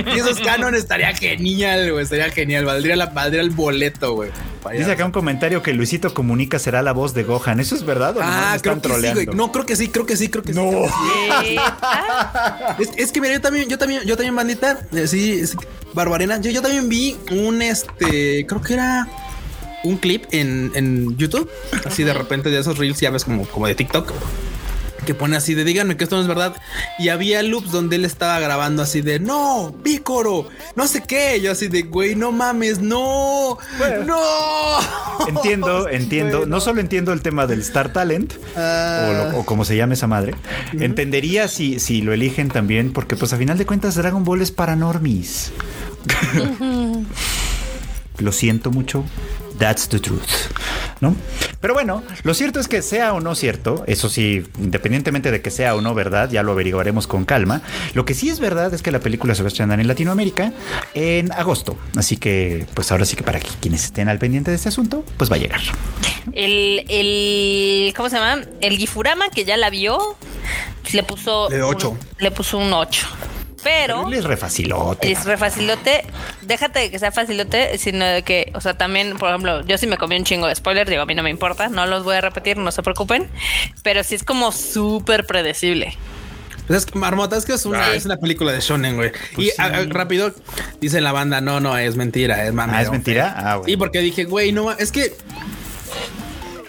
y 0.15 0.19
esos 0.19 0.39
canon 0.39 0.75
estaría 0.75 1.13
genial, 1.15 1.91
güey, 1.91 2.03
estaría 2.03 2.29
genial. 2.31 2.65
Valdría, 2.65 2.95
la, 2.95 3.07
valdría 3.07 3.41
el 3.41 3.51
boleto, 3.51 4.13
güey. 4.13 4.31
Dice 4.71 4.91
acá 4.91 5.05
un 5.05 5.11
comentario 5.11 5.61
que 5.61 5.73
Luisito 5.73 6.13
Comunica 6.13 6.59
será 6.59 6.81
la 6.81 6.91
voz 6.93 7.13
de 7.13 7.23
Gohan. 7.23 7.59
¿Eso 7.59 7.75
es 7.75 7.85
verdad 7.85 8.17
o 8.17 8.21
no? 8.21 8.25
Ah, 8.27 8.57
creo 8.61 8.75
están 8.75 8.91
que 8.91 9.07
sí, 9.07 9.13
güey. 9.13 9.25
No, 9.37 9.51
creo 9.51 9.65
que 9.65 9.75
sí, 9.75 9.89
creo 9.89 10.05
que 10.05 10.17
sí, 10.17 10.27
creo 10.29 10.43
que 10.43 10.53
No. 10.53 10.69
sí. 11.41 11.55
Ah, 11.59 12.75
Es, 12.79 12.89
es 12.97 13.11
que 13.11 13.21
mira, 13.21 13.33
yo 13.33 13.41
también, 13.41 13.69
yo 13.69 13.77
también, 13.77 14.01
yo 14.05 14.15
también, 14.15 14.35
bandita, 14.35 14.79
eh, 14.93 15.07
sí, 15.07 15.45
sí, 15.45 15.55
Barbarena, 15.93 16.39
yo, 16.41 16.51
yo 16.51 16.61
también 16.61 16.89
vi 16.89 17.15
un 17.31 17.61
este, 17.61 18.45
creo 18.47 18.61
que 18.61 18.73
era 18.73 19.07
un 19.83 19.97
clip 19.97 20.25
en, 20.31 20.71
en 20.75 21.15
YouTube, 21.15 21.49
así 21.85 22.03
de 22.03 22.13
repente 22.13 22.49
de 22.49 22.59
esos 22.59 22.77
reels, 22.77 22.99
ya 22.99 23.11
ves 23.11 23.23
como, 23.23 23.45
como 23.47 23.67
de 23.67 23.75
TikTok, 23.75 24.11
que 25.05 25.13
pone 25.15 25.37
así 25.37 25.53
de 25.53 25.63
díganme 25.63 25.95
que 25.97 26.03
esto 26.03 26.15
no 26.15 26.21
es 26.23 26.27
verdad. 26.27 26.55
Y 26.99 27.09
había 27.09 27.41
loops 27.43 27.71
donde 27.71 27.95
él 27.95 28.05
estaba 28.05 28.39
grabando 28.39 28.81
así 28.83 29.01
de 29.01 29.19
no, 29.19 29.73
Vícoro, 29.83 30.49
no 30.75 30.87
sé 30.87 31.03
qué. 31.07 31.39
Yo 31.41 31.51
así 31.51 31.67
de 31.67 31.83
güey, 31.83 32.15
no 32.15 32.31
mames, 32.31 32.79
no, 32.79 33.57
no. 34.05 34.19
Entiendo, 35.27 35.87
entiendo. 35.89 36.45
No 36.45 36.59
solo 36.59 36.81
entiendo 36.81 37.13
el 37.13 37.21
tema 37.21 37.47
del 37.47 37.61
Star 37.61 37.93
Talent 37.93 38.33
Ah. 38.55 39.07
o, 39.09 39.13
lo- 39.31 39.39
o 39.39 39.45
como 39.45 39.63
se 39.65 39.75
llame 39.77 39.93
esa 39.93 40.07
madre. 40.07 40.33
Entendería 40.73 41.47
si, 41.47 41.79
si 41.79 42.01
lo 42.01 42.13
eligen 42.13 42.49
también, 42.49 42.91
porque 42.93 43.15
pues 43.15 43.31
a 43.33 43.37
final 43.37 43.57
de 43.57 43.65
cuentas 43.65 43.95
Dragon 43.95 44.23
Ball 44.23 44.41
es 44.41 44.51
para 44.51 44.75
normies. 44.75 45.51
lo 48.17 48.31
siento 48.31 48.71
mucho. 48.71 49.03
That's 49.59 49.87
the 49.89 49.99
truth, 49.99 50.21
¿no? 50.99 51.15
Pero 51.61 51.73
bueno, 51.73 52.03
lo 52.23 52.33
cierto 52.33 52.59
es 52.59 52.67
que 52.67 52.81
sea 52.81 53.13
o 53.13 53.21
no 53.21 53.33
cierto, 53.35 53.83
eso 53.87 54.09
sí, 54.09 54.43
independientemente 54.59 55.31
de 55.31 55.41
que 55.41 55.49
sea 55.49 55.75
o 55.75 55.81
no 55.81 55.93
verdad, 55.93 56.29
ya 56.29 56.43
lo 56.43 56.51
averiguaremos 56.51 57.07
con 57.07 57.25
calma. 57.25 57.61
Lo 57.93 58.05
que 58.05 58.13
sí 58.13 58.29
es 58.29 58.39
verdad 58.39 58.73
es 58.73 58.81
que 58.81 58.91
la 58.91 58.99
película 58.99 59.33
se 59.33 59.43
va 59.43 59.47
a 59.47 59.49
estrenar 59.49 59.79
en 59.79 59.87
Latinoamérica 59.87 60.51
en 60.93 61.31
agosto. 61.31 61.77
Así 61.95 62.17
que, 62.17 62.65
pues 62.73 62.91
ahora 62.91 63.05
sí 63.05 63.15
que 63.15 63.23
para 63.23 63.39
que 63.39 63.47
quienes 63.61 63.85
estén 63.85 64.09
al 64.09 64.19
pendiente 64.19 64.51
de 64.51 64.57
este 64.57 64.69
asunto, 64.69 65.03
pues 65.17 65.31
va 65.31 65.35
a 65.35 65.39
llegar. 65.39 65.61
El, 66.33 66.85
el, 66.89 67.93
¿cómo 67.95 68.09
se 68.09 68.17
llama? 68.17 68.43
El 68.61 68.77
Gifurama 68.77 69.29
que 69.29 69.45
ya 69.45 69.57
la 69.57 69.69
vio, 69.69 70.17
le 70.91 71.03
puso 71.03 71.47
De 71.49 71.63
ocho. 71.63 71.91
un- 71.91 71.99
le 72.19 72.31
puso 72.31 72.57
un 72.57 72.73
8. 72.73 73.07
Pero 73.65 74.07
Él 74.07 74.13
es 74.13 74.23
re 74.23 74.37
facilote. 74.37 75.11
es 75.11 75.25
re 75.25 75.35
facilote. 75.37 76.05
Déjate 76.43 76.79
de 76.79 76.91
que 76.91 76.99
sea 76.99 77.11
facilote, 77.11 77.77
sino 77.79 78.05
de 78.05 78.21
que, 78.23 78.51
o 78.53 78.61
sea, 78.61 78.75
también, 78.75 79.17
por 79.17 79.29
ejemplo, 79.29 79.65
yo 79.65 79.77
sí 79.77 79.87
me 79.87 79.97
comí 79.97 80.15
un 80.15 80.23
chingo 80.23 80.45
de 80.47 80.55
spoilers, 80.55 80.89
digo, 80.89 81.01
a 81.01 81.05
mí 81.07 81.15
no 81.15 81.23
me 81.23 81.31
importa, 81.31 81.67
no 81.67 81.85
los 81.87 82.03
voy 82.03 82.15
a 82.15 82.21
repetir, 82.21 82.57
no 82.57 82.71
se 82.71 82.83
preocupen. 82.83 83.27
Pero 83.83 84.03
sí 84.03 84.15
es 84.15 84.23
como 84.23 84.51
súper 84.51 85.25
predecible. 85.25 85.97
Pues 86.67 86.79
es 86.79 86.85
que 86.85 86.97
Marmota, 86.97 87.37
es 87.37 87.45
que 87.45 87.53
es 87.53 87.65
una, 87.65 87.93
es 87.93 88.05
una 88.05 88.17
película 88.17 88.51
de 88.51 88.59
Shonen, 88.59 88.95
güey. 88.95 89.11
y 89.37 89.49
a- 89.59 89.65
a- 89.65 89.85
rápido 89.87 90.33
dice 90.79 91.01
la 91.01 91.11
banda, 91.11 91.41
no, 91.41 91.59
no, 91.59 91.77
es 91.77 91.95
mentira, 91.95 92.45
es 92.45 92.53
mame. 92.53 92.73
Ah, 92.75 92.81
¿es 92.83 92.91
mentira? 92.91 93.33
Ah, 93.37 93.57
bueno. 93.57 93.71
Y 93.71 93.77
porque 93.77 93.99
dije, 93.99 94.23
güey, 94.25 94.51
no, 94.51 94.71
es 94.71 94.91
que 94.91 95.15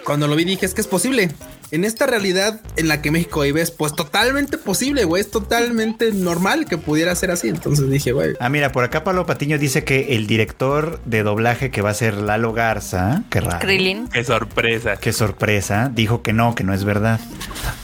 cuando 0.04 0.28
lo 0.28 0.36
vi 0.36 0.44
dije, 0.44 0.66
es 0.66 0.74
que 0.74 0.80
es 0.80 0.86
posible. 0.86 1.30
En 1.70 1.84
esta 1.84 2.06
realidad 2.06 2.60
en 2.76 2.88
la 2.88 3.02
que 3.02 3.10
México 3.10 3.40
vive 3.40 3.60
es 3.60 3.70
pues 3.70 3.94
totalmente 3.94 4.58
posible, 4.58 5.04
güey. 5.04 5.20
Es 5.20 5.30
totalmente 5.30 6.12
normal 6.12 6.66
que 6.66 6.78
pudiera 6.78 7.14
ser 7.14 7.30
así. 7.30 7.48
Entonces 7.48 7.90
dije, 7.90 8.12
güey. 8.12 8.34
Ah, 8.40 8.48
mira, 8.48 8.72
por 8.72 8.84
acá 8.84 9.04
Pablo 9.04 9.26
Patiño 9.26 9.58
dice 9.58 9.84
que 9.84 10.16
el 10.16 10.26
director 10.26 11.00
de 11.04 11.22
doblaje 11.22 11.70
que 11.70 11.82
va 11.82 11.90
a 11.90 11.94
ser 11.94 12.14
Lalo 12.14 12.52
Garza, 12.52 13.24
qué 13.30 13.40
raro. 13.40 13.58
Krillin. 13.60 14.08
Qué 14.08 14.24
sorpresa. 14.24 14.96
Qué 14.96 15.12
sorpresa, 15.12 15.90
dijo 15.92 16.22
que 16.22 16.32
no, 16.32 16.54
que 16.54 16.64
no 16.64 16.74
es 16.74 16.84
verdad. 16.84 17.20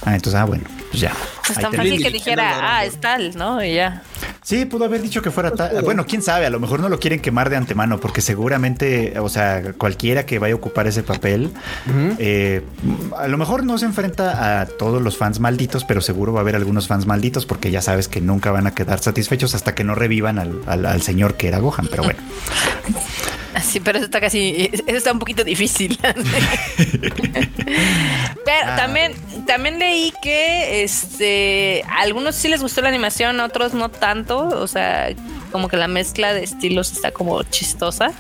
Ah, 0.05 0.15
entonces, 0.15 0.41
ah, 0.41 0.45
bueno, 0.45 0.65
pues 0.93 1.01
ya. 1.01 1.13
Pues 1.47 1.59
Ahí 1.59 1.65
tan 1.65 1.73
fácil 1.75 2.03
que 2.03 2.11
dijera, 2.11 2.77
ah, 2.77 2.85
es 2.85 3.01
tal, 3.01 3.35
¿no? 3.37 3.65
Y 3.65 3.75
ya. 3.75 4.03
Sí, 4.45 4.65
pudo 4.67 4.85
haber 4.85 5.01
dicho 5.03 5.23
que 5.23 5.31
fuera 5.31 5.53
tal. 5.53 5.83
Bueno, 5.83 6.05
quién 6.07 6.21
sabe, 6.23 6.47
a 6.47 6.51
lo 6.51 6.59
mejor 6.61 6.81
no 6.81 6.89
lo 6.89 6.99
quieren 7.01 7.21
quemar 7.21 7.49
de 7.51 7.57
antemano, 7.57 7.99
porque 7.99 8.21
seguramente, 8.21 9.19
o 9.19 9.29
sea, 9.29 9.63
cualquiera 9.79 10.27
que 10.27 10.39
vaya 10.39 10.53
a 10.55 10.57
ocupar 10.57 10.87
ese 10.87 11.03
papel, 11.03 11.53
eh, 12.19 12.63
a 13.17 13.29
lo 13.29 13.39
mejor 13.39 13.65
no 13.65 13.79
se 13.79 13.87
enfrenta 13.87 14.61
a 14.61 14.67
todos 14.67 15.01
los 15.03 15.17
fans 15.17 15.41
malditos, 15.41 15.85
pero 15.85 16.01
seguro 16.01 16.33
va 16.33 16.41
a 16.41 16.43
haber 16.43 16.57
algunos 16.57 16.87
fans 16.89 17.07
malditos, 17.07 17.47
porque 17.47 17.71
ya 17.71 17.81
sabes 17.83 18.09
que 18.09 18.21
nunca 18.21 18.51
van 18.51 18.67
a 18.67 18.75
quedar 18.75 18.99
satisfechos 19.01 19.55
hasta 19.55 19.75
que 19.75 19.85
no 19.85 19.95
revivan 19.95 20.39
al, 20.39 20.61
al- 20.67 20.87
al 20.87 21.03
señor 21.03 21.35
que 21.37 21.49
era 21.49 21.59
Gohan. 21.59 21.87
Pero 21.91 22.03
bueno, 22.03 22.19
Sí, 23.63 23.81
pero 23.81 23.99
eso 23.99 24.07
está 24.07 24.21
casi, 24.21 24.71
eso 24.73 24.97
está 24.97 25.13
un 25.13 25.19
poquito 25.19 25.45
difícil. 25.45 25.97
pero 28.45 28.67
Ah. 28.67 28.77
también, 28.77 29.13
también 29.47 29.79
leí 29.79 30.13
que 30.23 30.82
este 30.83 31.85
a 31.89 32.03
algunos 32.03 32.35
sí 32.35 32.49
les 32.49 32.63
gustó 32.63 32.83
la 32.83 32.89
animación, 32.89 33.41
a 33.41 33.45
otros 33.45 33.75
no 33.75 33.89
tanto. 33.89 34.49
O 34.49 34.67
sea, 34.67 35.15
como 35.53 35.69
que 35.69 35.77
la 35.77 35.89
mezcla 35.89 36.35
de 36.35 36.43
estilos 36.43 36.91
está 36.93 37.13
como 37.13 37.43
chistosa. 37.45 38.13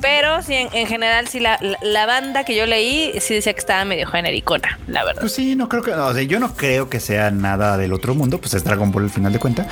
Pero 0.00 0.42
sí, 0.42 0.54
en, 0.54 0.68
en 0.72 0.88
general, 0.88 1.28
sí, 1.28 1.38
la, 1.38 1.58
la, 1.60 1.78
la 1.80 2.06
banda 2.06 2.44
que 2.44 2.56
yo 2.56 2.66
leí 2.66 3.12
sí 3.20 3.34
decía 3.34 3.52
que 3.52 3.60
estaba 3.60 3.84
medio 3.84 4.08
genericona, 4.08 4.78
la 4.88 5.04
verdad. 5.04 5.20
Pues 5.20 5.32
sí, 5.32 5.54
no 5.54 5.68
creo 5.68 5.82
que, 5.82 5.92
o 5.92 6.12
sea, 6.12 6.22
yo 6.24 6.40
no 6.40 6.54
creo 6.54 6.90
que 6.90 6.98
sea 6.98 7.30
nada 7.30 7.76
del 7.76 7.92
otro 7.92 8.14
mundo, 8.16 8.38
pues 8.38 8.54
es 8.54 8.64
Dragon 8.64 8.90
Ball 8.90 9.04
al 9.04 9.10
final 9.10 9.32
de 9.32 9.38
cuentas. 9.38 9.68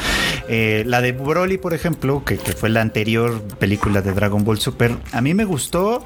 Eh, 0.49 0.85
la 0.87 1.01
de 1.01 1.11
Broly, 1.11 1.59
por 1.59 1.75
ejemplo, 1.75 2.25
que, 2.25 2.39
que 2.39 2.53
fue 2.53 2.69
la 2.69 2.81
anterior 2.81 3.43
película 3.59 4.03
de 4.03 4.13
Dragon 4.13 4.45
Ball 4.45 4.61
Super, 4.61 4.97
a 5.11 5.21
mí 5.21 5.35
me 5.35 5.45
gustó 5.45 6.05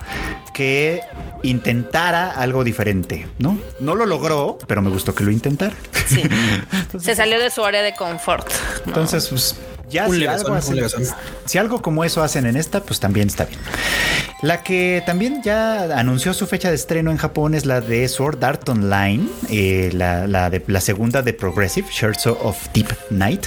que 0.55 1.03
intentara 1.43 2.31
algo 2.31 2.65
diferente, 2.65 3.27
¿no? 3.39 3.59
No 3.81 3.95
lo 3.95 4.07
logró, 4.07 4.59
pero 4.67 4.81
me 4.81 4.89
gustó 4.89 5.15
que 5.15 5.25
lo 5.25 5.31
intentara. 5.31 5.75
Sí. 6.07 6.23
Se 6.99 7.15
salió 7.15 7.39
de 7.39 7.51
su 7.51 7.63
área 7.65 7.83
de 7.83 7.95
confort. 7.95 8.49
¿no? 8.51 8.87
Entonces, 8.87 9.29
pues 9.29 9.57
ya 9.91 10.07
Un 10.07 10.17
si 10.17 10.27
algo, 10.27 10.51
un 10.53 10.57
hacen- 10.59 10.77
levesón. 10.77 11.03
si 11.45 11.59
algo 11.59 11.83
como 11.83 12.05
eso 12.05 12.23
hacen 12.23 12.47
en 12.47 12.57
esta, 12.57 12.83
pues 12.83 13.01
también 13.01 13.29
está 13.29 13.45
bien. 13.45 13.59
La 14.43 14.63
que 14.63 15.03
también 15.07 15.43
ya 15.43 15.99
anunció 15.99 16.35
su 16.35 16.47
fecha 16.47 16.69
de 16.69 16.75
estreno 16.75 17.11
en 17.11 17.17
Japón 17.17 17.55
es 17.55 17.65
la 17.65 17.81
de 17.81 18.07
Sword 18.09 18.45
Art 18.45 18.69
Online, 18.69 19.27
eh, 19.51 19.91
la, 19.95 20.27
la 20.27 20.51
de, 20.51 20.63
la 20.67 20.81
segunda 20.83 21.23
de 21.23 21.33
Progressive, 21.33 21.87
Scherzo 21.91 22.39
of 22.43 22.59
Deep 22.75 22.89
Night. 23.11 23.47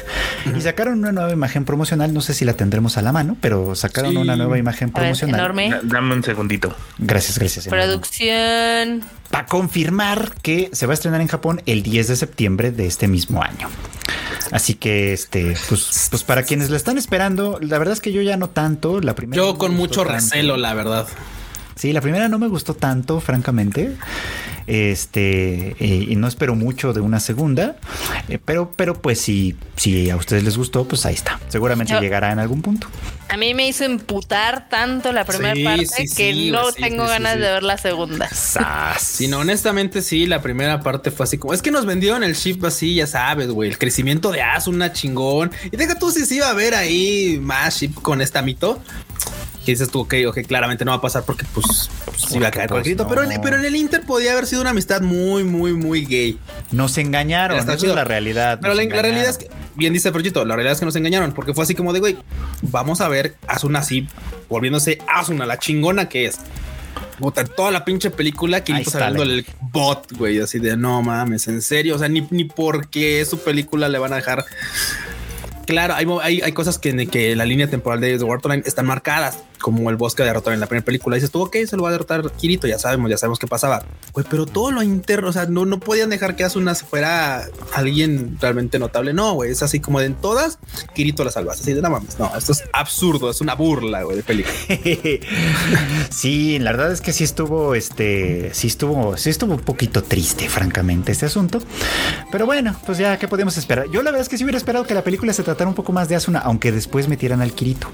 Y 0.55 0.61
sacaron 0.61 0.97
una 0.99 1.11
nueva 1.11 1.31
imagen 1.31 1.65
promocional, 1.65 2.13
no 2.13 2.21
sé 2.21 2.33
si 2.33 2.45
la 2.45 2.53
tendremos 2.53 2.97
a 2.97 3.03
la 3.03 3.11
mano, 3.11 3.37
pero 3.41 3.75
sacaron 3.75 4.11
Sí. 4.11 4.17
una 4.17 4.35
nueva 4.35 4.57
imagen 4.57 4.87
ver, 4.87 4.93
promocional. 5.03 5.39
enorme. 5.39 5.71
Dame 5.83 6.15
un 6.15 6.23
segundito. 6.23 6.75
Gracias, 6.97 7.37
gracias. 7.37 7.67
enorme. 7.67 7.83
Para 9.37 9.49
confirmar 9.49 10.33
que 10.41 10.71
se 10.73 10.87
va 10.87 10.93
a 10.93 10.95
estrenar 10.95 11.21
en 11.21 11.27
Japón 11.27 11.61
el 11.67 11.83
10 11.83 12.07
de 12.07 12.15
septiembre 12.15 12.71
de 12.71 12.87
este 12.87 13.07
mismo 13.07 13.43
año. 13.43 13.69
Así 14.51 14.73
que, 14.73 15.13
este, 15.13 15.55
pues, 15.69 16.07
pues 16.09 16.23
para 16.23 16.41
quienes 16.41 16.71
la 16.71 16.77
están 16.77 16.97
esperando, 16.97 17.59
la 17.61 17.77
verdad 17.77 17.93
es 17.93 18.01
que 18.01 18.11
yo 18.11 18.23
ya 18.23 18.35
no 18.35 18.49
tanto. 18.49 18.99
La 18.99 19.13
primera 19.13 19.37
Yo 19.37 19.59
con 19.59 19.75
mucho 19.75 20.01
tanto. 20.01 20.13
recelo, 20.13 20.57
la 20.57 20.73
verdad. 20.73 21.05
Sí, 21.77 21.93
la 21.93 22.01
primera 22.01 22.27
no 22.27 22.39
me 22.39 22.47
gustó 22.47 22.73
tanto, 22.73 23.19
francamente. 23.21 23.95
Este, 24.65 25.75
eh, 25.79 26.05
y 26.09 26.15
no 26.17 26.27
espero 26.27 26.55
mucho 26.55 26.91
de 26.91 26.99
una 26.99 27.19
segunda. 27.19 27.77
Eh, 28.27 28.37
pero, 28.43 28.71
pero 28.75 29.01
pues 29.01 29.21
si, 29.21 29.55
si 29.77 30.09
a 30.09 30.15
ustedes 30.17 30.43
les 30.43 30.57
gustó, 30.57 30.85
pues 30.87 31.05
ahí 31.05 31.13
está. 31.13 31.39
Seguramente 31.47 31.93
Yo- 31.93 32.01
llegará 32.01 32.31
en 32.31 32.39
algún 32.39 32.61
punto. 32.61 32.87
A 33.29 33.35
mí 33.35 33.53
me 33.53 33.67
hizo 33.67 33.83
emputar 33.83 34.69
tanto 34.69 35.11
la 35.11 35.25
primera 35.25 35.53
Sí, 35.53 35.63
parte 35.63 35.85
sí, 35.85 36.15
que 36.15 36.33
sí, 36.33 36.51
no 36.51 36.71
tengo 36.71 37.05
ganas 37.05 37.33
sí. 37.33 37.39
de 37.39 37.45
ver 37.51 37.63
la 37.63 37.77
segunda. 37.77 38.29
Sí, 38.99 39.27
no, 39.27 39.39
honestamente 39.39 40.01
sí, 40.01 40.25
la 40.27 40.41
primera 40.41 40.79
parte 40.81 41.11
fue 41.11 41.25
así 41.25 41.37
como, 41.37 41.53
es 41.53 41.61
que 41.61 41.69
nos 41.71 41.85
vendieron 41.85 42.23
el 42.23 42.35
chip 42.37 42.63
así, 42.63 42.95
ya 42.95 43.05
sabes, 43.05 43.49
güey, 43.49 43.69
el 43.69 43.77
crecimiento 43.77 44.31
de 44.31 44.41
Asuna 44.41 44.93
chingón. 44.93 45.51
Y 45.71 45.75
deja 45.75 45.95
tú 45.95 46.09
si 46.11 46.25
se 46.25 46.35
iba 46.35 46.49
a 46.49 46.53
ver 46.53 46.73
ahí 46.73 47.37
más 47.41 47.77
chip 47.79 47.95
con 47.95 48.21
esta 48.21 48.41
mito. 48.41 48.81
Que 49.67 49.73
dices 49.73 49.89
tú, 49.89 49.99
ok, 49.99 50.13
ok, 50.29 50.37
claramente 50.47 50.85
no 50.85 50.91
va 50.91 50.97
a 50.97 51.01
pasar 51.01 51.23
porque 51.25 51.43
pues, 51.53 51.89
pues, 52.05 52.21
sí 52.21 52.39
va 52.39 52.47
a 52.47 52.51
caer 52.51 52.69
pues. 52.69 52.87
Pero, 53.09 53.23
en- 53.23 53.41
pero 53.41 53.57
en 53.57 53.65
el 53.65 53.75
Inter 53.75 54.01
podía 54.03 54.31
haber 54.31 54.47
sido 54.47 54.61
una 54.61 54.69
amistad 54.69 55.01
muy, 55.01 55.43
muy, 55.43 55.73
muy 55.73 56.05
gay. 56.05 56.39
Nos 56.71 56.97
engañaron, 56.97 57.57
esa 57.59 57.73
es 57.73 57.83
la 57.83 58.05
realidad. 58.05 58.59
Pero 58.61 58.73
la, 58.73 58.83
la 58.85 59.01
realidad 59.01 59.25
es 59.29 59.37
que, 59.39 59.49
bien 59.75 59.91
dice 59.91 60.09
Proyecto, 60.13 60.45
la 60.45 60.55
realidad 60.55 60.71
es 60.71 60.79
que 60.79 60.85
nos 60.85 60.95
engañaron 60.95 61.33
porque 61.33 61.53
fue 61.53 61.65
así 61.65 61.75
como 61.75 61.91
de, 61.91 61.99
güey, 61.99 62.17
vamos 62.61 63.01
a 63.01 63.09
ver 63.09 63.35
Asuna 63.45 63.79
así, 63.79 64.07
volviéndose 64.47 64.99
Asuna, 65.13 65.45
la 65.45 65.59
chingona 65.59 66.07
que 66.07 66.27
es. 66.27 66.37
Puta, 67.19 67.43
toda 67.43 67.69
la 67.71 67.83
pinche 67.83 68.09
película 68.09 68.63
que 68.63 68.71
saliendo 68.85 69.23
el 69.23 69.45
bot, 69.59 70.13
güey, 70.13 70.39
así 70.39 70.59
de 70.59 70.77
no 70.77 71.01
mames, 71.01 71.49
en 71.49 71.61
serio. 71.61 71.95
O 71.95 71.99
sea, 71.99 72.07
ni, 72.07 72.25
ni 72.31 72.45
porque 72.45 73.25
su 73.25 73.37
película 73.39 73.89
le 73.89 73.97
van 73.97 74.13
a 74.13 74.15
dejar. 74.15 74.45
Claro, 75.65 75.95
hay, 75.95 76.05
hay, 76.21 76.41
hay 76.41 76.51
cosas 76.53 76.79
que, 76.79 77.07
que 77.07 77.35
la 77.35 77.45
línea 77.45 77.67
temporal 77.69 77.99
de 77.99 78.17
Sword 78.17 78.35
Art 78.35 78.45
Online 78.45 78.63
están 78.65 78.85
marcadas, 78.85 79.39
como 79.59 79.89
el 79.89 79.95
bosque 79.95 80.23
derrotado 80.23 80.53
en 80.53 80.59
la 80.59 80.67
primera 80.67 80.85
película. 80.85 81.15
Dices 81.15 81.31
tú, 81.31 81.41
ok, 81.41 81.57
se 81.65 81.75
lo 81.77 81.83
va 81.83 81.89
a 81.89 81.91
derrotar 81.91 82.31
Kirito, 82.31 82.67
ya 82.67 82.79
sabemos, 82.79 83.09
ya 83.09 83.17
sabemos 83.17 83.39
qué 83.39 83.47
pasaba. 83.47 83.83
Güey, 84.13 84.25
pero 84.29 84.45
todo 84.45 84.71
lo 84.71 84.83
interno, 84.83 85.29
o 85.29 85.33
sea, 85.33 85.45
no, 85.45 85.65
no 85.65 85.79
podían 85.79 86.09
dejar 86.09 86.35
que 86.35 86.43
Asuna 86.43 86.75
fuera 86.75 87.47
alguien 87.73 88.37
realmente 88.39 88.79
notable. 88.79 89.13
No, 89.13 89.33
güey, 89.33 89.51
es 89.51 89.63
así 89.63 89.79
como 89.79 89.99
de 89.99 90.07
en 90.07 90.15
todas, 90.15 90.59
Kirito 90.93 91.23
la 91.23 91.31
salvas. 91.31 91.61
Así 91.61 91.73
de 91.73 91.81
no 91.81 91.89
mames, 91.89 92.17
no, 92.19 92.31
esto 92.35 92.51
es 92.51 92.63
absurdo, 92.73 93.29
es 93.29 93.41
una 93.41 93.55
burla, 93.55 94.03
güey, 94.03 94.17
de 94.17 94.23
película. 94.23 94.55
sí, 96.09 96.59
la 96.59 96.71
verdad 96.71 96.91
es 96.91 97.01
que 97.01 97.13
sí 97.13 97.23
estuvo, 97.23 97.75
este, 97.75 98.53
sí 98.53 98.67
estuvo, 98.67 99.17
sí 99.17 99.29
estuvo 99.29 99.53
un 99.55 99.61
poquito 99.61 100.03
triste, 100.03 100.49
francamente, 100.49 101.11
este 101.11 101.25
asunto. 101.25 101.59
Pero 102.31 102.45
bueno, 102.45 102.75
pues 102.85 102.97
ya, 102.97 103.17
¿qué 103.17 103.27
podemos 103.27 103.57
esperar? 103.57 103.87
Yo 103.91 104.01
la 104.01 104.11
verdad 104.11 104.21
es 104.21 104.29
que 104.29 104.37
sí 104.37 104.43
hubiera 104.43 104.57
esperado 104.57 104.85
que 104.85 104.93
la 104.93 105.03
película 105.03 105.33
se 105.33 105.43
tratara 105.43 105.69
un 105.69 105.75
poco 105.75 105.91
más 105.91 106.09
de 106.09 106.15
Asuna, 106.15 106.39
aunque 106.39 106.71
después 106.71 107.07
metieran 107.07 107.41
al 107.41 107.53
Kirito. 107.53 107.87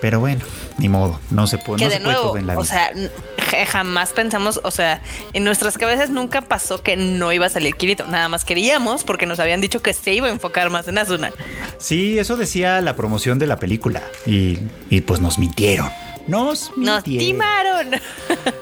Pero 0.00 0.20
bueno, 0.20 0.42
modo, 0.88 1.20
no 1.30 1.46
se 1.46 1.58
puede, 1.58 1.78
que 1.78 1.84
no 1.84 1.90
de 1.90 1.96
se 1.96 2.02
puede 2.02 2.16
todo 2.16 2.36
en 2.36 2.46
la 2.46 2.54
o 2.58 2.62
vida. 2.62 2.70
sea, 2.72 2.88
n- 2.88 3.10
ja- 3.50 3.66
jamás 3.66 4.10
pensamos, 4.12 4.60
o 4.62 4.70
sea, 4.70 5.02
en 5.32 5.44
nuestras 5.44 5.78
cabezas 5.78 6.10
nunca 6.10 6.42
pasó 6.42 6.82
que 6.82 6.96
no 6.96 7.32
iba 7.32 7.46
a 7.46 7.50
salir 7.50 7.74
Kirito. 7.76 8.06
Nada 8.06 8.28
más 8.28 8.44
queríamos 8.44 9.04
porque 9.04 9.26
nos 9.26 9.38
habían 9.40 9.60
dicho 9.60 9.82
que 9.82 9.92
se 9.92 10.12
iba 10.14 10.26
a 10.28 10.30
enfocar 10.30 10.70
más 10.70 10.88
en 10.88 10.98
Asuna. 10.98 11.32
Sí, 11.78 12.18
eso 12.18 12.36
decía 12.36 12.80
la 12.80 12.96
promoción 12.96 13.38
de 13.38 13.46
la 13.46 13.56
película 13.58 14.02
y, 14.26 14.58
y 14.90 15.00
pues 15.02 15.20
nos 15.20 15.38
mintieron. 15.38 15.90
Nos 16.26 16.72
Nos 16.76 17.04
timaron. 17.04 17.90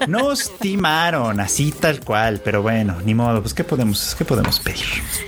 Nos 0.07 0.55
timaron, 0.59 1.41
así 1.41 1.73
tal 1.73 2.01
cual. 2.01 2.41
Pero 2.45 2.61
bueno, 2.61 2.97
ni 3.05 3.15
modo, 3.15 3.41
pues 3.41 3.55
¿qué 3.55 3.65
podemos, 3.65 4.15
qué 4.17 4.25
podemos 4.27 4.61
pedir? 4.61 4.85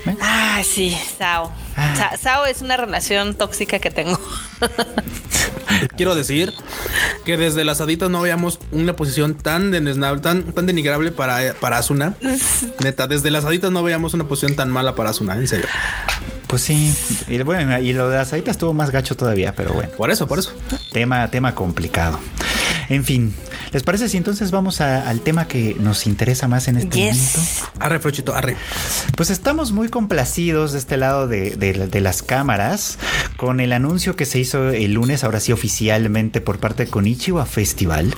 ¿Eh? 0.07 0.15
Ah, 0.21 0.61
sí, 0.63 0.95
Sao. 1.19 1.51
Sa- 1.77 2.17
Sao 2.17 2.47
es 2.47 2.63
una 2.63 2.77
relación 2.77 3.35
tóxica 3.35 3.79
que 3.79 3.91
tengo. 3.91 4.19
Quiero 5.97 6.15
decir 6.15 6.53
que 7.25 7.37
desde 7.37 7.65
las 7.65 7.81
haditas 7.81 8.09
no 8.09 8.21
veíamos 8.23 8.59
una 8.73 8.95
posición 8.97 9.35
tan 9.35 9.71
desnable, 9.71 10.21
tan, 10.23 10.45
tan 10.53 10.67
denigrable 10.67 11.11
para, 11.13 11.55
para 11.55 11.79
Asuna. 11.79 12.15
Neta, 12.85 13.07
desde 13.07 13.31
las 13.31 13.45
haditas 13.45 13.71
no 13.71 13.83
veíamos 13.83 14.15
una 14.15 14.25
posición 14.25 14.55
tan 14.57 14.71
mala 14.71 14.95
para 14.95 15.11
Asuna, 15.11 15.35
en 15.35 15.49
serio. 15.49 15.67
Pues 16.47 16.63
sí. 16.63 16.95
Y 17.29 17.39
bueno, 17.43 17.79
y 17.81 17.93
lo 17.93 18.09
de 18.09 18.17
las 18.19 18.33
aitas 18.33 18.53
estuvo 18.53 18.73
más 18.73 18.91
gacho 18.91 19.17
todavía, 19.17 19.55
pero 19.55 19.73
bueno. 19.73 19.91
Por 19.97 20.11
eso, 20.11 20.27
por 20.29 20.39
eso. 20.39 20.53
Tema, 20.93 21.29
tema 21.31 21.55
complicado. 21.55 22.21
En 22.89 23.05
fin, 23.05 23.35
¿les 23.73 23.83
parece 23.83 24.09
si 24.09 24.17
entonces 24.17 24.51
vamos 24.51 24.81
a- 24.81 25.09
al 25.09 25.21
tema 25.21 25.49
que 25.49 25.77
nos 25.81 26.07
interesa 26.07 26.49
más 26.49 26.69
en 26.69 26.77
este 26.77 26.97
momento? 26.99 27.17
Yes. 27.41 27.63
Arre, 27.81 27.99
Frochito, 27.99 28.35
arre. 28.35 28.57
Pues 29.17 29.31
estamos 29.31 29.73
muy 29.73 29.89
complacidos 29.89 30.73
de 30.73 30.79
este 30.79 30.97
lado 30.97 31.27
de, 31.29 31.51
de- 31.57 31.87
de 31.89 32.01
las 32.01 32.23
cámaras 32.23 32.99
con 33.37 33.61
el 33.61 33.73
anuncio 33.73 34.15
que 34.17 34.25
se 34.25 34.39
hizo 34.39 34.71
el 34.71 34.93
lunes, 34.95 35.25
ahora 35.25 35.41
sí 35.41 35.53
oficialmente 35.53 36.41
por 36.41 36.59
parte 36.59 36.85
de 36.85 36.91
Konichiwa 36.91 37.45
Festival, 37.47 38.15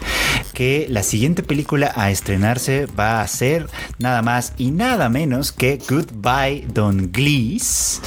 que 0.52 0.86
la 0.90 1.02
siguiente 1.02 1.42
película 1.42 1.92
a 1.96 2.10
estrenarse 2.10 2.86
va 2.86 3.20
a 3.22 3.28
ser 3.28 3.68
nada 3.98 4.22
más 4.22 4.52
y 4.58 4.70
nada 4.70 5.08
menos 5.08 5.50
que 5.52 5.78
Goodbye 5.88 6.66
Don 6.72 7.10
Glees. 7.12 8.00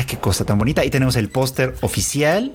Ay, 0.00 0.06
qué 0.06 0.16
cosa 0.16 0.46
tan 0.46 0.56
bonita. 0.56 0.82
Y 0.82 0.88
tenemos 0.88 1.14
el 1.16 1.28
póster 1.28 1.74
oficial. 1.82 2.52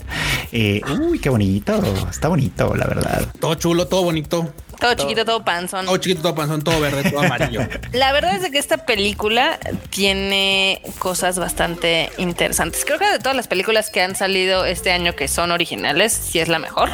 Eh, 0.52 0.82
uy, 1.00 1.20
qué 1.20 1.30
bonito. 1.30 1.80
Está 2.10 2.28
bonito, 2.28 2.74
la 2.74 2.88
verdad. 2.88 3.28
Todo 3.40 3.54
chulo, 3.54 3.88
todo 3.88 4.02
bonito. 4.02 4.52
Todo 4.80 4.96
chiquito, 4.96 5.26
todo 5.26 5.46
panzón. 5.46 5.86
Todo 5.86 5.98
chiquito, 5.98 6.24
todo 6.24 6.34
panzón, 6.34 6.64
todo 6.64 6.80
verde, 6.80 7.12
todo 7.12 7.20
amarillo. 7.20 7.62
La 7.92 8.12
verdad 8.14 8.36
es 8.36 8.42
de 8.42 8.50
que 8.50 8.58
esta 8.58 8.88
película 8.88 9.60
tiene 9.92 10.82
cosas 10.98 11.38
bastante 11.38 12.10
interesantes. 12.18 12.84
Creo 12.84 12.98
que 12.98 13.06
de 13.06 13.20
todas 13.20 13.36
las 13.36 13.48
películas 13.48 13.92
que 13.92 14.02
han 14.02 14.16
salido 14.16 14.66
este 14.66 14.92
año 14.92 15.16
que 15.16 15.28
son 15.28 15.52
originales, 15.52 16.14
sí 16.14 16.40
es 16.40 16.48
la 16.48 16.58
mejor. 16.58 16.90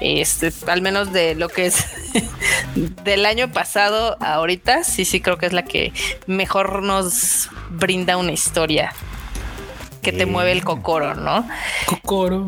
Este, 0.00 0.52
al 0.66 0.82
menos 0.82 1.14
de 1.14 1.34
lo 1.34 1.48
que 1.48 1.64
es 1.66 1.86
del 3.04 3.24
año 3.24 3.50
pasado 3.50 4.18
a 4.20 4.34
ahorita, 4.34 4.84
sí, 4.84 5.06
sí 5.06 5.22
creo 5.22 5.38
que 5.38 5.46
es 5.46 5.54
la 5.54 5.64
que 5.64 5.94
mejor 6.26 6.82
nos 6.82 7.48
brinda 7.70 8.18
una 8.18 8.32
historia 8.32 8.92
que 10.02 10.12
te 10.12 10.26
mueve 10.26 10.52
el 10.52 10.64
cocoro, 10.64 11.14
¿no? 11.14 11.48
Cocoro. 11.86 12.46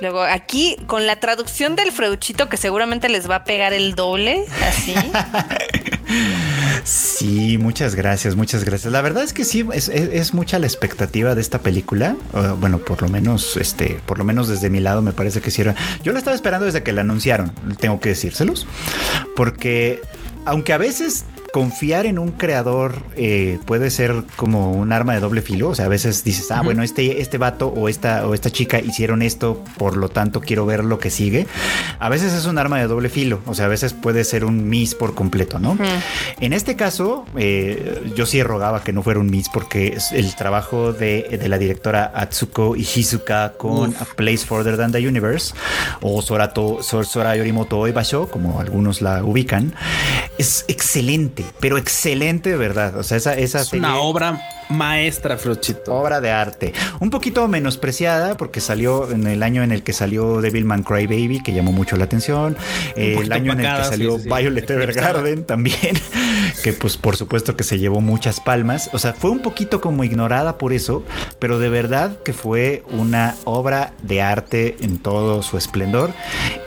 Luego 0.00 0.22
aquí 0.22 0.76
con 0.86 1.06
la 1.06 1.16
traducción 1.20 1.76
del 1.76 1.92
Freuchito 1.92 2.48
que 2.48 2.56
seguramente 2.56 3.08
les 3.08 3.30
va 3.30 3.36
a 3.36 3.44
pegar 3.44 3.72
el 3.72 3.94
doble, 3.94 4.44
así. 4.68 4.94
Sí, 6.84 7.56
muchas 7.58 7.94
gracias, 7.94 8.36
muchas 8.36 8.64
gracias. 8.64 8.92
La 8.92 9.00
verdad 9.00 9.22
es 9.22 9.32
que 9.32 9.44
sí, 9.44 9.66
es, 9.72 9.88
es- 9.88 10.10
es 10.12 10.34
mucha 10.34 10.58
la 10.58 10.66
expectativa 10.66 11.34
de 11.34 11.40
esta 11.40 11.60
película. 11.60 12.14
Uh, 12.32 12.54
bueno, 12.56 12.78
por 12.78 13.00
lo 13.02 13.08
menos, 13.08 13.56
este, 13.56 13.98
por 14.06 14.18
lo 14.18 14.24
menos 14.24 14.48
desde 14.48 14.68
mi 14.70 14.80
lado 14.80 15.00
me 15.02 15.12
parece 15.12 15.40
que 15.40 15.50
sí 15.50 15.62
era. 15.62 15.74
Yo 16.02 16.12
la 16.12 16.18
estaba 16.18 16.36
esperando 16.36 16.66
desde 16.66 16.82
que 16.82 16.92
la 16.92 17.00
anunciaron, 17.00 17.52
tengo 17.80 18.00
que 18.00 18.10
decírselos. 18.10 18.66
Porque, 19.34 20.02
aunque 20.44 20.72
a 20.72 20.78
veces 20.78 21.24
confiar 21.54 22.04
en 22.06 22.18
un 22.18 22.32
creador 22.32 22.96
eh, 23.16 23.60
puede 23.64 23.88
ser 23.92 24.24
como 24.34 24.72
un 24.72 24.92
arma 24.92 25.14
de 25.14 25.20
doble 25.20 25.40
filo. 25.40 25.68
O 25.68 25.74
sea, 25.76 25.84
a 25.84 25.88
veces 25.88 26.24
dices, 26.24 26.50
ah, 26.50 26.62
bueno, 26.62 26.82
este, 26.82 27.20
este 27.20 27.38
vato 27.38 27.68
o 27.68 27.88
esta, 27.88 28.26
o 28.26 28.34
esta 28.34 28.50
chica 28.50 28.80
hicieron 28.80 29.22
esto, 29.22 29.62
por 29.78 29.96
lo 29.96 30.08
tanto 30.08 30.40
quiero 30.40 30.66
ver 30.66 30.82
lo 30.82 30.98
que 30.98 31.10
sigue. 31.10 31.46
A 32.00 32.08
veces 32.08 32.32
es 32.32 32.46
un 32.46 32.58
arma 32.58 32.80
de 32.80 32.88
doble 32.88 33.08
filo. 33.08 33.38
O 33.46 33.54
sea, 33.54 33.66
a 33.66 33.68
veces 33.68 33.92
puede 33.92 34.24
ser 34.24 34.44
un 34.44 34.68
miss 34.68 34.96
por 34.96 35.14
completo, 35.14 35.60
¿no? 35.60 35.78
En 36.40 36.52
este 36.54 36.74
caso, 36.74 37.24
eh, 37.36 38.02
yo 38.16 38.26
sí 38.26 38.42
rogaba 38.42 38.82
que 38.82 38.92
no 38.92 39.04
fuera 39.04 39.20
un 39.20 39.30
miss 39.30 39.48
porque 39.48 39.96
el 40.12 40.34
trabajo 40.34 40.92
de, 40.92 41.38
de 41.40 41.48
la 41.48 41.58
directora 41.58 42.10
Atsuko 42.16 42.74
Ishizuka 42.74 43.52
con 43.56 43.94
A 44.00 44.04
Place 44.16 44.38
Further 44.38 44.76
Than 44.76 44.90
the 44.90 45.06
Universe 45.06 45.54
o 46.02 46.20
Sorato, 46.20 46.82
Sor- 46.82 47.06
Sora 47.06 47.36
Yorimoto 47.36 47.78
Oibasho, 47.78 48.26
como 48.28 48.58
algunos 48.58 49.00
la 49.02 49.22
ubican, 49.22 49.72
es 50.36 50.64
excelente, 50.66 51.43
pero 51.60 51.78
excelente 51.78 52.56
verdad. 52.56 52.96
O 52.96 53.02
sea, 53.02 53.16
esa, 53.16 53.34
esa 53.34 53.60
Es 53.60 53.68
serie- 53.68 53.86
una 53.86 53.96
obra 53.98 54.40
maestra, 54.68 55.36
Frochito. 55.36 55.94
obra 55.94 56.20
de 56.20 56.30
arte. 56.30 56.72
Un 57.00 57.10
poquito 57.10 57.46
menospreciada 57.48 58.36
porque 58.36 58.60
salió 58.60 59.10
en 59.10 59.26
el 59.26 59.42
año 59.42 59.62
en 59.62 59.72
el 59.72 59.82
que 59.82 59.92
salió 59.92 60.40
Devilman 60.40 60.82
Crybaby, 60.82 61.42
que 61.42 61.52
llamó 61.52 61.72
mucho 61.72 61.96
la 61.96 62.04
atención. 62.04 62.56
Eh, 62.96 63.18
el 63.20 63.32
año 63.32 63.52
en 63.52 63.60
el 63.60 63.76
que 63.76 63.84
salió 63.84 64.12
sí, 64.16 64.22
sí, 64.24 64.28
sí. 64.28 64.34
Violet 64.34 64.70
Evergarden 64.70 65.44
también, 65.44 65.96
que 66.62 66.72
pues 66.72 66.96
por 66.96 67.16
supuesto 67.16 67.56
que 67.56 67.64
se 67.64 67.78
llevó 67.78 68.00
muchas 68.00 68.40
palmas. 68.40 68.90
O 68.92 68.98
sea, 68.98 69.12
fue 69.14 69.30
un 69.30 69.40
poquito 69.40 69.80
como 69.80 70.04
ignorada 70.04 70.58
por 70.58 70.72
eso, 70.72 71.04
pero 71.38 71.58
de 71.58 71.68
verdad 71.68 72.18
que 72.24 72.32
fue 72.32 72.82
una 72.90 73.34
obra 73.44 73.92
de 74.02 74.22
arte 74.22 74.76
en 74.80 74.98
todo 74.98 75.42
su 75.42 75.56
esplendor. 75.58 76.10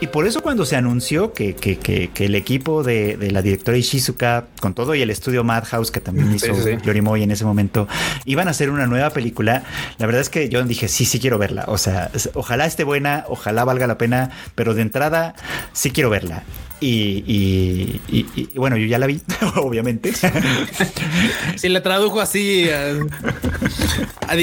Y 0.02 0.08
por 0.08 0.28
eso 0.28 0.42
cuando 0.42 0.66
se 0.66 0.76
anunció 0.76 1.34
que, 1.34 1.56
que- 1.56 1.78
que- 1.78 2.10
que 2.14 2.26
el 2.26 2.36
equipo 2.36 2.84
de, 2.84 3.18
de 3.18 3.32
la 3.32 3.42
directora 3.42 3.78
Ishizuka, 3.78 4.46
con 4.62 4.74
todo 4.74 4.96
y 4.96 5.02
el 5.02 5.10
estudio 5.10 5.44
Madhouse 5.44 5.92
que 5.92 6.00
también 6.00 6.34
hizo. 6.34 6.48
Yorimoy 6.84 7.24
en 7.24 7.32
ese 7.32 7.46
momento, 7.46 7.87
iban 8.26 8.48
a 8.48 8.52
hacer 8.52 8.70
una 8.70 8.86
nueva 8.88 9.10
película. 9.12 9.64
La 9.98 10.06
verdad 10.06 10.22
es 10.22 10.30
que 10.30 10.50
yo 10.50 10.64
dije, 10.64 10.88
sí, 10.88 11.06
sí 11.06 11.20
quiero 11.20 11.38
verla. 11.38 11.66
O 11.68 11.78
sea, 11.78 12.12
ojalá 12.34 12.66
esté 12.66 12.84
buena, 12.84 13.26
ojalá 13.28 13.64
valga 13.66 13.88
la 13.88 13.98
pena, 13.98 14.32
pero 14.56 14.74
de 14.74 14.82
entrada 14.82 15.36
sí 15.74 15.92
quiero 15.92 16.10
verla. 16.10 16.44
Y, 16.80 17.24
y- 17.26 18.02
y- 18.08 18.26
y- 18.36 18.50
y 18.54 18.58
bueno, 18.60 18.78
yo 18.78 18.86
ya 18.86 19.00
la 19.00 19.08
vi, 19.08 19.22
obviamente. 19.56 20.12
Si 21.56 21.70
le 21.70 21.82
tradujo 21.82 22.22
así, 22.22 22.66
eh, 22.70 23.00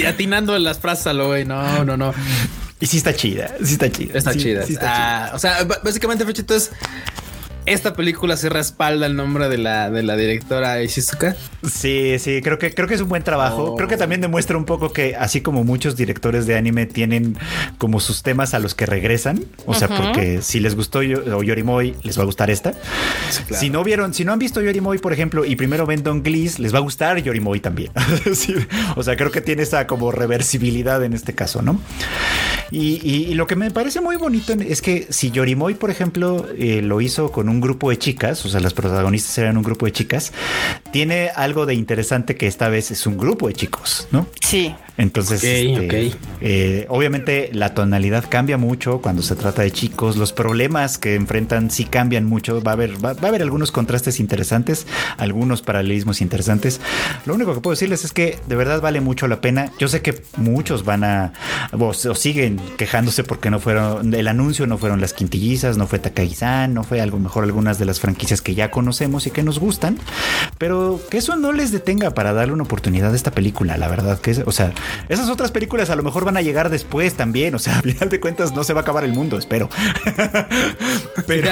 atinando 0.06 0.58
las 0.58 0.78
frases 0.80 1.06
a 1.08 1.12
lo 1.12 1.28
güey. 1.28 1.44
No, 1.44 1.84
no, 1.84 1.96
no. 1.96 2.12
y 2.80 2.86
sí 2.86 2.96
está 2.96 3.14
chida, 3.14 3.54
sí 3.62 3.74
está 3.74 3.90
chida. 3.90 4.18
Está 4.18 4.32
sí- 4.32 4.38
chida. 4.40 4.66
sí 4.66 4.72
está 4.74 4.86
chida. 4.86 5.24
Ah, 5.26 5.30
O 5.34 5.38
sea, 5.38 5.64
básicamente, 5.84 6.24
Frochito 6.24 6.54
es. 6.54 6.70
Esta 7.66 7.94
película 7.94 8.36
se 8.36 8.50
respalda 8.50 9.06
el 9.06 9.16
nombre 9.16 9.48
de 9.48 9.56
la, 9.56 9.90
de 9.90 10.02
la 10.02 10.16
directora 10.16 10.82
Ishizuka. 10.82 11.34
Sí, 11.66 12.18
sí, 12.18 12.42
creo 12.42 12.58
que, 12.58 12.74
creo 12.74 12.86
que 12.86 12.94
es 12.94 13.00
un 13.00 13.08
buen 13.08 13.22
trabajo. 13.22 13.72
Oh. 13.72 13.76
Creo 13.76 13.88
que 13.88 13.96
también 13.96 14.20
demuestra 14.20 14.58
un 14.58 14.66
poco 14.66 14.92
que, 14.92 15.16
así 15.16 15.40
como 15.40 15.64
muchos 15.64 15.96
directores 15.96 16.46
de 16.46 16.56
anime 16.56 16.84
tienen 16.84 17.38
como 17.78 18.00
sus 18.00 18.22
temas 18.22 18.52
a 18.52 18.58
los 18.58 18.74
que 18.74 18.84
regresan. 18.84 19.46
O 19.64 19.72
sea, 19.74 19.88
porque 19.88 20.42
si 20.42 20.60
les 20.60 20.74
gustó 20.76 21.02
Yo- 21.02 21.22
o 21.38 21.42
Yorimoy, 21.42 21.94
les 22.02 22.18
va 22.18 22.22
a 22.22 22.26
gustar 22.26 22.50
esta. 22.50 22.72
claro. 22.72 23.60
Si 23.60 23.70
no 23.70 23.82
vieron, 23.82 24.12
si 24.12 24.26
no 24.26 24.34
han 24.34 24.38
visto 24.38 24.60
Yorimoy, 24.60 24.98
por 24.98 25.14
ejemplo, 25.14 25.46
y 25.46 25.56
primero 25.56 25.86
ven 25.86 26.02
Don 26.02 26.22
Glees, 26.22 26.58
les 26.58 26.74
va 26.74 26.78
a 26.78 26.82
gustar 26.82 27.18
Yorimoy 27.22 27.60
también. 27.60 27.90
Sí, 28.34 28.54
o 28.96 29.02
sea, 29.02 29.16
creo 29.16 29.30
que 29.30 29.40
tiene 29.40 29.62
esa 29.62 29.86
como 29.86 30.10
reversibilidad 30.12 31.02
en 31.04 31.14
este 31.14 31.34
caso, 31.34 31.62
¿no? 31.62 31.80
Y, 32.70 32.98
y- 33.02 33.26
y 33.30 33.34
lo 33.34 33.46
que 33.46 33.54
me 33.56 33.70
parece 33.70 34.00
muy 34.00 34.16
bonito 34.16 34.52
es 34.54 34.82
que 34.82 35.06
si 35.10 35.30
Yorimoy, 35.30 35.74
por 35.74 35.90
ejemplo, 35.90 36.46
eh, 36.58 36.82
lo 36.82 37.00
hizo 37.00 37.30
con 37.30 37.48
un 37.48 37.53
grupo 37.60 37.90
de 37.90 37.98
chicas, 37.98 38.44
o 38.44 38.48
sea, 38.48 38.60
las 38.60 38.74
protagonistas 38.74 39.36
eran 39.38 39.56
un 39.56 39.62
grupo 39.62 39.86
de 39.86 39.92
chicas, 39.92 40.32
tiene 40.92 41.30
algo 41.34 41.66
de 41.66 41.74
interesante 41.74 42.36
que 42.36 42.46
esta 42.46 42.68
vez 42.68 42.90
es 42.90 43.06
un 43.06 43.16
grupo 43.16 43.48
de 43.48 43.54
chicos, 43.54 44.08
¿no? 44.10 44.26
Sí. 44.40 44.74
Entonces, 44.96 45.42
este, 45.42 46.12
eh, 46.40 46.86
obviamente 46.88 47.50
la 47.52 47.74
tonalidad 47.74 48.26
cambia 48.28 48.58
mucho 48.58 49.00
cuando 49.00 49.22
se 49.22 49.34
trata 49.34 49.62
de 49.62 49.72
chicos, 49.72 50.16
los 50.16 50.32
problemas 50.32 50.98
que 50.98 51.16
enfrentan 51.16 51.70
sí 51.70 51.84
cambian 51.84 52.24
mucho, 52.24 52.62
va 52.62 52.72
a 52.72 52.74
haber, 52.74 53.04
va, 53.04 53.14
va 53.14 53.24
a 53.24 53.28
haber 53.28 53.42
algunos 53.42 53.72
contrastes 53.72 54.20
interesantes, 54.20 54.86
algunos 55.16 55.62
paralelismos 55.62 56.20
interesantes. 56.20 56.80
Lo 57.26 57.34
único 57.34 57.54
que 57.54 57.60
puedo 57.60 57.72
decirles 57.72 58.04
es 58.04 58.12
que 58.12 58.38
de 58.46 58.54
verdad 58.54 58.80
vale 58.80 59.00
mucho 59.00 59.26
la 59.26 59.40
pena. 59.40 59.72
Yo 59.80 59.88
sé 59.88 60.00
que 60.00 60.22
muchos 60.36 60.84
van 60.84 61.02
a, 61.02 61.32
o, 61.72 61.86
o 61.86 62.14
siguen 62.14 62.60
quejándose 62.76 63.24
porque 63.24 63.50
no 63.50 63.58
fueron, 63.58 64.14
el 64.14 64.28
anuncio 64.28 64.66
no 64.68 64.78
fueron 64.78 65.00
las 65.00 65.12
quintillizas, 65.12 65.76
no 65.76 65.88
fue 65.88 65.98
Takagi-san, 65.98 66.72
no 66.72 66.84
fue 66.84 67.00
algo 67.00 67.18
mejor 67.18 67.43
algunas 67.44 67.78
de 67.78 67.84
las 67.84 68.00
franquicias 68.00 68.42
que 68.42 68.54
ya 68.54 68.70
conocemos 68.70 69.26
y 69.26 69.30
que 69.30 69.42
nos 69.42 69.58
gustan, 69.58 69.98
pero 70.58 71.00
que 71.10 71.18
eso 71.18 71.36
no 71.36 71.52
les 71.52 71.70
detenga 71.72 72.12
para 72.12 72.32
darle 72.32 72.54
una 72.54 72.64
oportunidad 72.64 73.12
a 73.12 73.16
esta 73.16 73.30
película, 73.30 73.76
la 73.76 73.88
verdad 73.88 74.20
que 74.20 74.32
es, 74.32 74.42
o 74.44 74.52
sea, 74.52 74.72
esas 75.08 75.28
otras 75.28 75.50
películas 75.50 75.90
a 75.90 75.96
lo 75.96 76.02
mejor 76.02 76.24
van 76.24 76.36
a 76.36 76.42
llegar 76.42 76.70
después 76.70 77.14
también, 77.14 77.54
o 77.54 77.58
sea, 77.58 77.76
al 77.84 77.92
final 77.92 78.08
de 78.08 78.20
cuentas 78.20 78.52
no 78.52 78.64
se 78.64 78.72
va 78.72 78.80
a 78.80 78.82
acabar 78.82 79.04
el 79.04 79.12
mundo, 79.12 79.38
espero. 79.38 79.68
pero, 81.26 81.50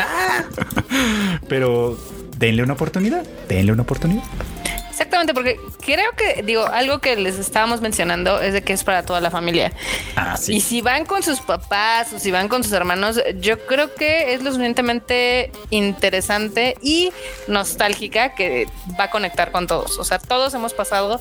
pero 1.49 1.99
denle 2.39 2.63
una 2.63 2.75
oportunidad, 2.75 3.25
denle 3.49 3.73
una 3.73 3.83
oportunidad. 3.83 4.23
Exactamente, 4.93 5.33
porque 5.33 5.59
creo 5.85 6.13
que, 6.17 6.43
digo, 6.43 6.67
algo 6.67 6.99
que 6.99 7.17
les 7.17 7.39
estábamos 7.39 7.81
mencionando 7.81 8.43
es 8.43 8.53
de 8.53 8.63
que 8.63 8.75
es 8.75 8.85
para 8.85 9.05
toda 9.07 9.23
la 9.23 9.31
familia. 9.31 9.73
Ah, 10.17 10.37
Y 10.49 10.61
si 10.61 10.83
van 10.83 11.07
con 11.07 11.23
sus 11.23 11.41
papás 11.41 12.13
o 12.13 12.19
si 12.19 12.31
van 12.31 12.49
con 12.49 12.63
sus 12.63 12.75
hermanos, 12.75 13.19
yo 13.41 13.59
creo 13.67 13.95
que 13.95 14.35
es 14.35 14.43
lo 14.43 14.51
suficientemente 14.51 15.51
interesante 15.71 16.77
y 16.83 17.11
nostálgica 17.49 18.35
que 18.35 18.69
va 19.01 19.05
a 19.05 19.11
conectar 19.11 19.51
con 19.51 19.67
todos. 19.67 19.99
O 19.99 20.05
sea, 20.05 20.19
todos 20.19 20.53
hemos 20.53 20.75
pasado 20.75 21.21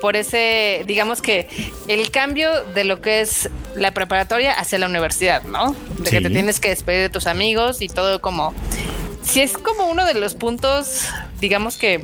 por 0.00 0.14
ese, 0.14 0.84
digamos 0.86 1.20
que 1.20 1.48
el 1.88 2.12
cambio 2.12 2.64
de 2.66 2.84
lo 2.84 3.00
que 3.00 3.20
es 3.20 3.50
la 3.74 3.90
preparatoria 3.92 4.52
hacia 4.52 4.78
la 4.78 4.86
universidad, 4.86 5.42
¿no? 5.42 5.74
De 5.98 6.04
que 6.10 6.18
Sí. 6.18 6.22
te 6.22 6.30
tienes 6.30 6.60
que 6.60 6.68
despedir 6.68 7.00
de 7.02 7.10
tus 7.10 7.26
amigos 7.26 7.82
y 7.82 7.88
todo 7.88 8.20
como... 8.20 8.54
Si 9.22 9.42
es 9.42 9.58
como 9.58 9.88
uno 9.88 10.06
de 10.06 10.14
los 10.14 10.34
puntos, 10.34 11.02
digamos 11.40 11.76
que 11.76 12.02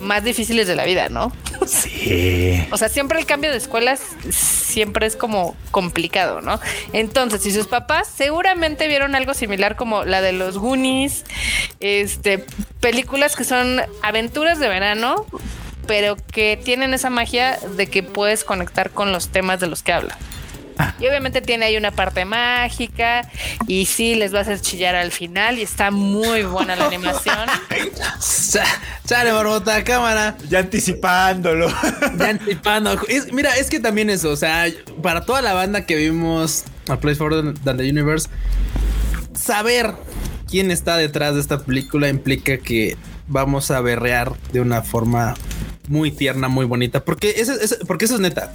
más 0.00 0.24
difíciles 0.24 0.66
de 0.66 0.76
la 0.76 0.84
vida, 0.84 1.08
¿no? 1.08 1.32
Sí. 1.66 2.66
O 2.70 2.76
sea, 2.76 2.88
siempre 2.88 3.18
el 3.18 3.26
cambio 3.26 3.50
de 3.50 3.56
escuelas 3.58 4.00
siempre 4.30 5.06
es 5.06 5.16
como 5.16 5.54
complicado, 5.70 6.40
¿no? 6.40 6.60
Entonces, 6.92 7.42
si 7.42 7.52
sus 7.52 7.66
papás 7.66 8.08
seguramente 8.08 8.88
vieron 8.88 9.14
algo 9.14 9.34
similar 9.34 9.76
como 9.76 10.04
la 10.04 10.20
de 10.20 10.32
los 10.32 10.58
Goonies, 10.58 11.24
este, 11.80 12.44
películas 12.80 13.36
que 13.36 13.44
son 13.44 13.80
aventuras 14.02 14.58
de 14.58 14.68
verano, 14.68 15.26
pero 15.86 16.16
que 16.16 16.56
tienen 16.62 16.94
esa 16.94 17.10
magia 17.10 17.58
de 17.76 17.86
que 17.88 18.02
puedes 18.02 18.44
conectar 18.44 18.90
con 18.90 19.12
los 19.12 19.28
temas 19.28 19.60
de 19.60 19.66
los 19.66 19.82
que 19.82 19.92
hablan. 19.92 20.16
Y 21.00 21.06
obviamente 21.06 21.40
tiene 21.40 21.66
ahí 21.66 21.76
una 21.76 21.90
parte 21.90 22.24
mágica 22.24 23.28
y 23.66 23.86
sí 23.86 24.14
les 24.14 24.32
va 24.34 24.38
a 24.38 24.42
hacer 24.42 24.60
chillar 24.60 24.94
al 24.94 25.10
final 25.12 25.58
y 25.58 25.62
está 25.62 25.90
muy 25.90 26.42
buena 26.42 26.76
la 26.76 26.86
animación. 26.86 27.46
Cha- 28.52 28.64
Chale, 29.06 29.32
barbota, 29.32 29.82
cámara. 29.84 30.36
Ya 30.48 30.60
anticipándolo. 30.60 31.68
Ya 32.18 32.28
anticipando. 32.30 32.92
Es- 33.08 33.32
mira, 33.32 33.56
es 33.56 33.68
que 33.70 33.80
también 33.80 34.10
eso, 34.10 34.30
o 34.30 34.36
sea, 34.36 34.66
para 35.02 35.24
toda 35.24 35.42
la 35.42 35.52
banda 35.54 35.84
que 35.86 35.96
vimos 35.96 36.64
a 36.88 36.96
Place 36.98 37.16
for 37.16 37.54
the 37.64 37.70
Universe, 37.90 38.28
saber 39.34 39.94
quién 40.48 40.70
está 40.70 40.96
detrás 40.96 41.34
de 41.34 41.40
esta 41.40 41.60
película 41.60 42.08
implica 42.08 42.58
que 42.58 42.96
vamos 43.28 43.70
a 43.70 43.80
berrear 43.80 44.32
de 44.52 44.60
una 44.60 44.82
forma 44.82 45.34
muy 45.90 46.10
tierna, 46.10 46.48
muy 46.48 46.64
bonita, 46.64 47.04
porque 47.04 47.34
eso, 47.36 47.52
es- 47.52 47.78
porque 47.86 48.06
eso 48.06 48.14
es 48.14 48.20
neta. 48.20 48.52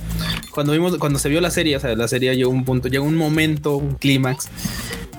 Cuando 0.51 0.71
vimos, 0.73 0.97
cuando 0.97 1.19
se 1.19 1.29
vio 1.29 1.41
la 1.41 1.51
serie, 1.51 1.75
o 1.75 1.79
sea, 1.79 1.95
la 1.95 2.07
serie 2.07 2.35
llegó 2.35 2.49
un 2.49 2.65
punto, 2.65 2.87
llegó 2.87 3.05
un 3.05 3.15
momento, 3.15 3.75
un 3.77 3.95
clímax 3.95 4.47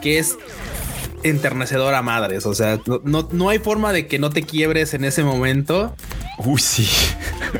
que 0.03 0.19
es 0.19 0.37
enternecedor 1.23 1.95
a 1.95 2.03
madres. 2.03 2.47
O 2.47 2.55
sea, 2.55 2.81
no, 2.87 3.01
no, 3.05 3.29
no 3.33 3.49
hay 3.51 3.59
forma 3.59 3.93
de 3.93 4.07
que 4.07 4.19
no 4.19 4.31
te 4.31 4.43
quiebres 4.43 4.95
en 4.95 5.05
ese 5.05 5.23
momento 5.25 5.95
Uy, 6.39 6.61
sí. 6.61 6.87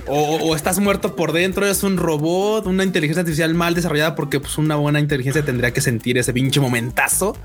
o, 0.07 0.37
o 0.37 0.55
estás 0.57 0.79
muerto 0.79 1.17
por 1.17 1.33
dentro, 1.33 1.65
eres 1.65 1.83
un 1.83 1.97
robot, 1.97 2.67
una 2.67 2.85
inteligencia 2.85 3.21
artificial 3.21 3.55
mal 3.55 3.75
desarrollada 3.75 4.15
porque 4.15 4.39
pues 4.41 4.59
una 4.59 4.77
buena 4.77 5.01
inteligencia 5.01 5.45
tendría 5.45 5.73
que 5.73 5.81
sentir 5.81 6.19
ese 6.19 6.33
pinche 6.33 6.61
momentazo. 6.61 7.37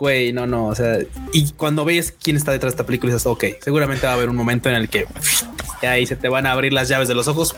Güey, 0.00 0.32
no, 0.32 0.46
no, 0.46 0.66
o 0.66 0.74
sea, 0.74 0.98
y 1.32 1.52
cuando 1.52 1.84
ves 1.84 2.12
quién 2.20 2.36
está 2.36 2.50
detrás 2.50 2.72
de 2.72 2.74
esta 2.74 2.84
película 2.86 3.12
dices, 3.12 3.26
ok, 3.26 3.44
seguramente 3.62 4.06
va 4.06 4.12
a 4.12 4.16
haber 4.16 4.28
un 4.28 4.34
momento 4.36 4.68
en 4.68 4.74
el 4.74 4.88
que 4.88 5.06
y 5.82 5.86
ahí 5.86 6.06
se 6.06 6.16
te 6.16 6.28
van 6.28 6.46
a 6.46 6.52
abrir 6.52 6.72
las 6.72 6.88
llaves 6.88 7.08
de 7.08 7.14
los 7.14 7.28
ojos. 7.28 7.54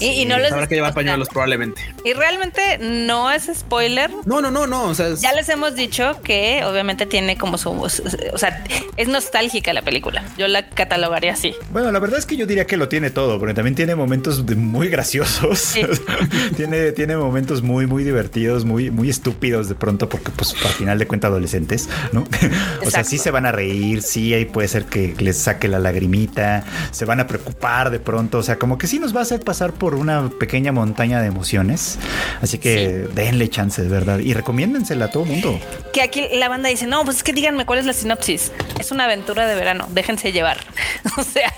Y, 0.00 0.06
y 0.06 0.24
no 0.24 0.38
les 0.38 0.52
Habrá 0.52 0.66
que 0.66 0.74
llevar 0.74 0.94
pañuelos 0.94 1.28
probablemente. 1.28 1.80
Y 2.04 2.12
realmente 2.12 2.78
no 2.80 3.30
es 3.30 3.50
spoiler. 3.54 4.10
No, 4.24 4.40
no, 4.40 4.50
no, 4.50 4.66
no, 4.66 4.84
o 4.84 4.94
sea, 4.94 5.08
es- 5.08 5.20
Ya 5.20 5.32
les 5.32 5.48
hemos 5.48 5.74
dicho 5.74 6.20
que 6.22 6.62
obviamente 6.64 7.06
tiene 7.06 7.36
como 7.36 7.58
su, 7.58 7.70
o 7.72 7.88
sea, 7.88 8.64
es 8.96 9.08
nostálgica 9.08 9.72
la 9.72 9.82
película. 9.82 10.24
Yo 10.38 10.48
la 10.48 10.68
catalogaría 10.68 11.32
así. 11.32 11.54
Bueno, 11.70 11.90
la 11.92 11.98
verdad 11.98 12.18
es 12.18 12.26
que 12.26 12.36
yo 12.36 12.46
diría 12.46 12.66
que 12.66 12.76
lo 12.76 12.88
tiene 12.88 13.10
todo, 13.10 13.38
porque 13.38 13.54
también 13.54 13.74
tiene 13.74 13.94
momentos 13.94 14.44
de- 14.46 14.54
muy 14.56 14.88
graciosos. 14.88 15.58
Sí. 15.58 15.82
tiene, 16.56 16.92
tiene 16.92 17.16
momentos 17.16 17.62
muy, 17.62 17.86
muy 17.86 18.04
divertidos, 18.04 18.64
muy, 18.64 18.90
muy 18.90 19.10
estúpidos 19.10 19.68
de 19.68 19.74
pronto, 19.74 20.08
porque 20.08 20.30
pues 20.30 20.54
al 20.64 20.72
final 20.72 20.98
de 20.98 21.06
cuentas 21.06 21.30
adolescentes, 21.30 21.88
¿no? 22.12 22.24
o 22.86 22.90
sea, 22.90 23.04
sí 23.04 23.18
se 23.18 23.30
van 23.30 23.46
a 23.46 23.52
reír, 23.52 24.02
sí 24.02 24.34
ahí 24.34 24.44
puede 24.44 24.68
ser 24.68 24.84
que 24.84 25.14
les 25.18 25.36
saque 25.38 25.68
la 25.68 25.78
lagrimita, 25.78 26.64
se 26.96 27.04
van 27.04 27.20
a 27.20 27.26
preocupar 27.26 27.90
de 27.90 28.00
pronto, 28.00 28.38
o 28.38 28.42
sea, 28.42 28.56
como 28.58 28.78
que 28.78 28.86
sí 28.86 28.98
nos 28.98 29.14
va 29.14 29.18
a 29.20 29.22
hacer 29.24 29.40
pasar 29.40 29.72
por 29.74 29.94
una 29.94 30.30
pequeña 30.30 30.72
montaña 30.72 31.20
de 31.20 31.26
emociones. 31.26 31.98
Así 32.40 32.56
que 32.56 33.06
denle 33.14 33.50
chance, 33.50 33.82
de 33.82 33.88
verdad, 33.88 34.18
y 34.20 34.32
recomiéndensela 34.32 35.04
a 35.04 35.10
todo 35.10 35.26
mundo. 35.26 35.60
Que 35.92 36.00
aquí 36.00 36.26
la 36.32 36.48
banda 36.48 36.70
dice, 36.70 36.86
no, 36.86 37.04
pues 37.04 37.18
es 37.18 37.22
que 37.22 37.34
díganme 37.34 37.66
cuál 37.66 37.80
es 37.80 37.84
la 37.86 37.92
sinopsis. 37.92 38.50
Es 38.80 38.92
una 38.92 39.04
aventura 39.04 39.46
de 39.46 39.54
verano, 39.56 39.86
déjense 39.90 40.32
llevar. 40.32 40.56
O 41.18 41.22
sea, 41.22 41.52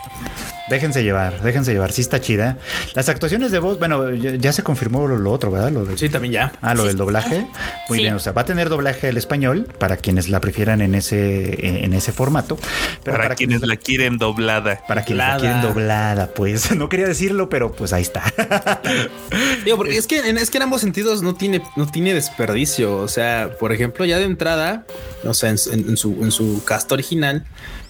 Déjense 0.69 1.03
llevar, 1.03 1.41
déjense 1.41 1.73
llevar, 1.73 1.93
sí 1.93 2.03
está 2.03 2.21
chida. 2.21 2.59
Las 2.95 3.09
actuaciones 3.09 3.51
de 3.51 3.59
voz, 3.59 3.79
bueno, 3.79 4.11
ya, 4.13 4.35
ya 4.35 4.53
se 4.53 4.63
confirmó 4.63 5.09
lo, 5.09 5.17
lo 5.17 5.33
otro, 5.33 5.51
¿verdad? 5.51 5.71
Lo 5.73 5.87
de- 5.87 5.97
sí, 5.97 6.11
también 6.11 6.35
ya. 6.35 6.53
Ah, 6.61 6.75
lo 6.75 6.83
Sí. 6.83 6.89
del 6.89 6.99
doblaje. 6.99 7.47
Muy 7.89 7.97
Sí. 7.99 8.03
bien, 8.05 8.13
o 8.15 8.19
sea, 8.19 8.33
va 8.33 8.43
a 8.43 8.45
tener 8.45 8.69
doblaje 8.69 9.09
al 9.09 9.17
español 9.17 9.67
para 9.79 9.97
quienes 9.97 10.29
la 10.29 10.41
prefieran 10.43 10.83
en 10.83 10.95
ese, 10.95 11.85
en 11.85 11.95
ese 11.95 12.13
formato. 12.13 12.59
Pero 13.03 13.17
para, 13.17 13.35
quienes 13.35 13.63
la 13.63 13.77
quieren 13.77 14.19
doblada. 14.19 14.83
para 14.87 15.05
quienes 15.05 15.25
la 15.29 15.35
Doblada. 15.37 15.61
quieren 15.61 15.75
doblada, 15.75 16.27
pues 16.35 16.71
no 16.77 16.89
quería 16.89 17.07
decirlo, 17.07 17.49
pero 17.49 17.73
pues 17.73 17.93
ahí 17.93 18.03
está. 18.03 18.23
Digo, 19.65 19.77
porque 19.77 19.97
es 19.97 20.07
que, 20.07 20.29
en, 20.29 20.39
es 20.39 20.51
que 20.51 20.59
en 20.59 20.65
ambos 20.65 20.81
sentidos 20.81 21.23
no 21.23 21.35
tiene, 21.35 21.63
no 21.77 21.87
tiene 21.87 22.15
desperdicio. 22.15 22.97
O 22.97 23.09
sea, 23.09 23.51
por 23.59 23.73
ejemplo, 23.73 24.05
ya 24.05 24.19
de 24.19 24.25
entrada, 24.25 24.85
o 25.25 25.35
sea, 25.35 25.51
en, 25.51 25.57
en- 25.73 25.89
en 25.91 25.97
su, 25.97 26.13
en 26.23 26.31
su 26.33 26.63
cast 26.65 26.91
original, 26.93 27.45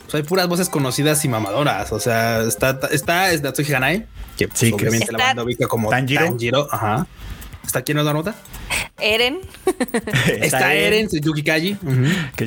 pues 0.05 0.15
hay 0.15 0.23
puras 0.23 0.49
voces 0.49 0.69
conocidas 0.69 1.25
y 1.25 1.29
mamadoras. 1.29 1.93
O 1.93 2.01
sea, 2.01 2.41
está, 2.43 2.79
está 2.91 3.31
es 3.31 3.43
Natsuki 3.43 3.73
Hanai, 3.75 4.07
que 4.37 4.49
pues, 4.49 4.59
Sí, 4.61 4.69
que 4.71 4.75
obviamente 4.77 5.13
la 5.13 5.19
Está- 5.19 5.27
banda 5.29 5.43
ubica 5.45 5.67
como 5.67 5.91
Tanjiro. 5.91 6.25
Tanjiro. 6.25 6.69
Ajá. 6.71 7.07
¿Está 7.65 7.83
quién 7.83 7.99
es 7.99 8.05
la 8.05 8.13
nota? 8.15 8.35
Eren, 9.01 9.39
Está, 10.41 10.75
Eren, 10.75 11.09
Yuki 11.11 11.43
Kaji. 11.43 11.77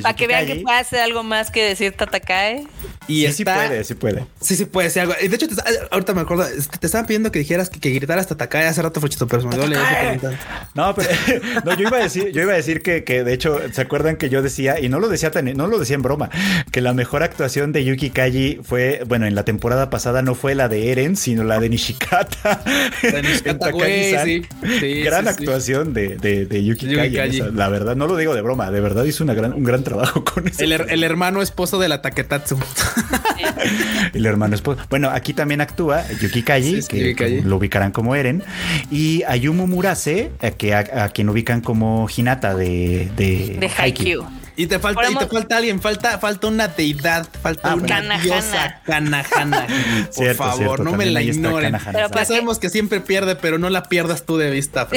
Para 0.02 0.14
que 0.14 0.26
vean 0.26 0.46
que 0.46 0.56
puede 0.56 0.78
hacer 0.78 1.00
algo 1.00 1.22
más 1.22 1.50
que 1.50 1.62
decir 1.64 1.92
Tatakae. 1.92 2.66
Y 3.08 3.22
Sí, 3.22 3.24
está, 3.26 3.34
sí 3.34 3.44
puede, 3.68 3.84
sí 3.84 3.94
puede. 3.94 4.24
Sí, 4.40 4.56
sí 4.56 4.64
puede 4.66 4.90
ser 4.90 5.02
algo. 5.02 5.14
De 5.20 5.26
hecho, 5.34 5.48
te- 5.48 5.54
ahorita 5.90 6.14
me 6.14 6.20
acuerdo, 6.20 6.46
te 6.78 6.86
estaban 6.86 7.06
pidiendo 7.06 7.32
que 7.32 7.38
dijeras 7.40 7.68
que, 7.70 7.80
que 7.80 7.90
gritaras 7.90 8.26
Tatakae 8.28 8.66
hace 8.66 8.80
rato, 8.82 9.00
Fruchito, 9.00 9.26
pero 9.26 9.42
se 9.42 9.48
me 9.48 9.56
comentario. 9.56 10.38
No, 10.74 10.94
pero 10.94 11.08
no, 11.64 11.74
yo 11.76 11.88
iba 11.88 11.96
a 11.98 12.02
decir, 12.02 12.30
yo 12.32 12.42
iba 12.42 12.52
a 12.52 12.56
decir 12.56 12.82
que, 12.82 13.02
que 13.04 13.24
de 13.24 13.32
hecho, 13.32 13.60
¿se 13.72 13.80
acuerdan 13.80 14.16
que 14.16 14.28
yo 14.28 14.40
decía, 14.42 14.78
y 14.80 14.88
no 14.88 15.00
lo 15.00 15.08
decía 15.08 15.30
tan, 15.30 15.46
no 15.56 15.66
lo 15.66 15.78
decía 15.78 15.96
en 15.96 16.02
broma, 16.02 16.30
que 16.70 16.80
la 16.80 16.92
mejor 16.94 17.22
actuación 17.22 17.72
de 17.72 17.84
Yuki 17.84 18.10
Kaji 18.10 18.60
fue, 18.62 19.02
bueno, 19.06 19.26
en 19.26 19.34
la 19.34 19.44
temporada 19.44 19.90
pasada 19.90 20.22
no 20.22 20.34
fue 20.34 20.54
la 20.54 20.68
de 20.68 20.92
Eren, 20.92 21.16
sino 21.16 21.42
la 21.44 21.58
de 21.60 21.68
Nishikata. 21.70 22.62
De 23.02 23.22
Nishikata, 23.22 23.70
güey, 23.72 24.16
sí. 24.24 24.42
Sí, 24.80 25.00
gran 25.02 25.26
sí, 25.26 25.32
sí. 25.32 25.36
actuación 25.38 25.92
de, 25.92 26.11
de, 26.16 26.46
de 26.46 26.64
Yuki, 26.64 26.86
Yuki 26.86 26.96
Kaji. 26.96 27.16
Kaji. 27.16 27.36
esa, 27.38 27.50
la 27.50 27.68
verdad, 27.68 27.96
no 27.96 28.06
lo 28.06 28.16
digo 28.16 28.34
de 28.34 28.42
broma, 28.42 28.70
de 28.70 28.80
verdad 28.80 29.04
hizo 29.04 29.22
una 29.24 29.34
gran, 29.34 29.52
un 29.52 29.64
gran 29.64 29.82
trabajo 29.84 30.24
con 30.34 30.48
eso. 30.48 30.62
El, 30.62 30.72
her- 30.72 30.86
el 30.88 31.02
hermano 31.04 31.42
esposo 31.42 31.78
de 31.78 31.88
la 31.88 32.02
Taketatsu. 32.02 32.58
El 34.14 34.26
hermano 34.26 34.54
esposo. 34.54 34.80
Bueno, 34.90 35.10
aquí 35.10 35.32
también 35.34 35.60
actúa 35.60 36.04
Yuki 36.20 36.42
Kaji, 36.42 36.74
Sí, 36.76 36.82
sí, 36.82 36.88
que, 36.88 36.98
Yuki 37.00 37.14
Kaji. 37.14 37.36
que 37.36 37.42
lo 37.42 37.56
ubicarán 37.56 37.92
como 37.92 38.14
Eren, 38.14 38.42
y 38.90 39.22
Ayumu 39.24 39.66
Murase, 39.66 40.30
eh, 40.40 40.52
que 40.56 40.74
a, 40.74 41.04
a 41.04 41.08
quien 41.10 41.28
ubican 41.28 41.60
como 41.60 42.08
Hinata 42.14 42.54
de, 42.54 43.08
de, 43.16 43.56
De 43.60 43.70
Haikyuu. 43.76 44.24
Y 44.56 44.66
te 44.66 44.78
falta, 44.78 45.10
y 45.10 45.14
te 45.14 45.26
falta 45.26 45.56
alguien, 45.56 45.80
falta, 45.80 46.18
falta 46.18 46.46
una 46.46 46.68
deidad, 46.68 47.26
falta 47.42 47.70
Ah, 47.70 47.74
una 47.74 48.00
bueno. 48.00 48.18
diosa 48.22 48.80
Kanahana. 48.84 49.66
Por 50.06 50.12
Cierto, 50.14 50.42
favor, 50.42 50.58
cierto, 50.58 50.82
no 50.84 50.92
me 50.92 51.06
la 51.06 51.22
ignoren. 51.22 51.76
Pero 51.92 52.08
Ya 52.14 52.24
sabemos 52.24 52.58
que 52.58 52.68
siempre 52.68 53.00
pierde, 53.00 53.34
pero 53.36 53.58
no 53.58 53.70
la 53.70 53.84
pierdas 53.84 54.24
tú 54.26 54.36
de 54.36 54.50
vista. 54.50 54.88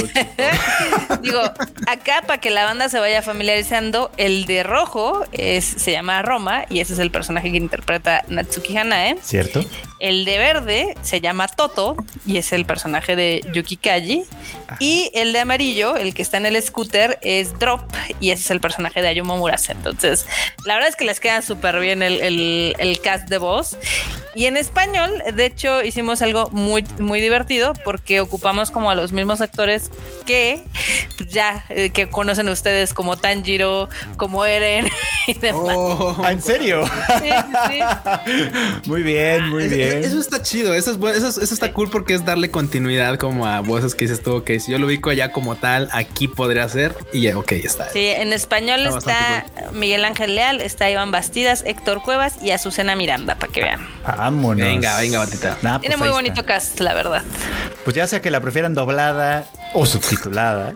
Digo, 1.21 1.41
acá 1.87 2.21
para 2.27 2.39
que 2.39 2.49
la 2.49 2.65
banda 2.65 2.89
se 2.89 2.99
vaya 2.99 3.21
familiarizando, 3.21 4.11
el 4.17 4.45
de 4.45 4.63
rojo 4.63 5.25
es, 5.31 5.65
se 5.65 5.91
llama 5.91 6.21
Roma 6.21 6.65
y 6.69 6.79
ese 6.79 6.93
es 6.93 6.99
el 6.99 7.11
personaje 7.11 7.51
que 7.51 7.57
interpreta 7.57 8.23
Natsuki 8.27 8.77
Hanae. 8.77 9.17
¿Cierto? 9.21 9.63
El 9.99 10.25
de 10.25 10.37
verde 10.37 10.95
se 11.01 11.21
llama 11.21 11.47
Toto 11.47 11.95
y 12.25 12.37
es 12.37 12.51
el 12.51 12.65
personaje 12.65 13.15
de 13.15 13.41
Yuki 13.53 13.77
Kaji. 13.77 14.23
Y 14.79 15.09
el 15.13 15.31
de 15.31 15.39
amarillo, 15.39 15.95
el 15.95 16.13
que 16.13 16.21
está 16.21 16.37
en 16.37 16.45
el 16.45 16.61
scooter, 16.61 17.17
es 17.21 17.57
Drop 17.59 17.81
y 18.19 18.31
ese 18.31 18.43
es 18.43 18.51
el 18.51 18.59
personaje 18.59 19.01
de 19.01 19.07
Ayumu 19.07 19.37
Murase. 19.45 19.73
Entonces, 19.73 20.25
la 20.65 20.73
verdad 20.73 20.89
es 20.89 20.95
que 20.95 21.05
les 21.05 21.19
queda 21.19 21.41
súper 21.43 21.79
bien 21.79 22.01
el, 22.01 22.19
el- 22.21 22.75
el 22.79 22.99
cast 22.99 23.29
de 23.29 23.37
voz. 23.37 23.77
Y 24.33 24.47
en 24.47 24.57
español, 24.57 25.11
de 25.33 25.45
hecho, 25.45 25.81
hicimos 25.83 26.21
algo 26.21 26.49
muy, 26.51 26.83
muy 26.99 27.21
divertido 27.21 27.73
porque 27.85 28.19
ocupamos 28.19 28.69
como 28.71 28.89
a 28.91 28.95
los 28.95 29.13
mismos 29.13 29.39
actores 29.39 29.91
que 30.25 30.63
ya 31.29 31.63
eh, 31.69 31.91
que 31.91 32.09
conocen 32.09 32.49
ustedes 32.49 32.93
como 32.93 33.15
Tanjiro, 33.17 33.87
como 34.17 34.43
Eren 34.45 34.89
y 35.27 35.33
demás. 35.35 35.61
Oh, 35.63 36.15
Ah, 36.23 36.31
¿En 36.31 36.41
serio? 36.41 36.83
Sí, 37.21 37.29
sí, 37.29 37.79
sí. 38.25 38.39
muy 38.89 39.03
bien, 39.03 39.47
muy 39.49 39.67
bien. 39.67 39.89
bien. 39.91 40.03
Eso 40.03 40.19
está 40.19 40.41
chido, 40.41 40.73
eso, 40.73 40.91
es, 40.91 40.97
bueno, 40.97 41.15
eso, 41.17 41.27
es- 41.29 41.37
eso 41.37 41.53
está 41.53 41.71
cool 41.71 41.89
porque 41.89 42.13
es 42.15 42.25
darle 42.25 42.49
continuidad 42.51 43.17
como 43.17 43.45
a 43.45 43.61
voces 43.61 43.95
que 43.95 44.05
dices 44.05 44.21
tú, 44.23 44.43
que 44.43 44.59
si 44.59 44.71
yo 44.71 44.79
lo 44.79 44.87
ubico 44.87 45.09
allá 45.11 45.31
como 45.31 45.55
tal, 45.55 45.87
aquí 45.93 46.27
podría 46.27 46.67
ser 46.67 46.93
y 47.13 47.21
ya, 47.21 47.37
ok, 47.37 47.51
está. 47.53 47.89
Sí, 47.91 48.05
en 48.07 48.33
español 48.33 48.85
Está 48.85 48.97
está, 48.99 49.34
Miguel 49.73 50.05
Ángel 50.05 50.35
Leal, 50.35 50.61
está 50.61 50.89
Iván 50.89 51.11
Bastidas, 51.11 51.63
Héctor 51.65 52.01
Cuevas 52.01 52.35
y 52.41 52.51
Azucena 52.51 52.95
Miranda, 52.95 53.35
para 53.35 53.51
que 53.51 53.61
vean. 53.61 53.87
Vámonos. 54.05 54.65
Venga, 54.65 54.97
venga, 54.99 55.19
batita. 55.19 55.57
Nah, 55.61 55.79
pues 55.79 55.81
Tiene 55.81 55.97
muy 55.97 56.09
bonito 56.09 56.41
está. 56.41 56.53
cast, 56.53 56.79
la 56.79 56.93
verdad. 56.93 57.23
Pues 57.83 57.95
ya 57.95 58.07
sea 58.07 58.21
que 58.21 58.31
la 58.31 58.41
prefieran 58.41 58.73
doblada 58.73 59.45
o 59.73 59.85
subtitulada, 59.85 60.73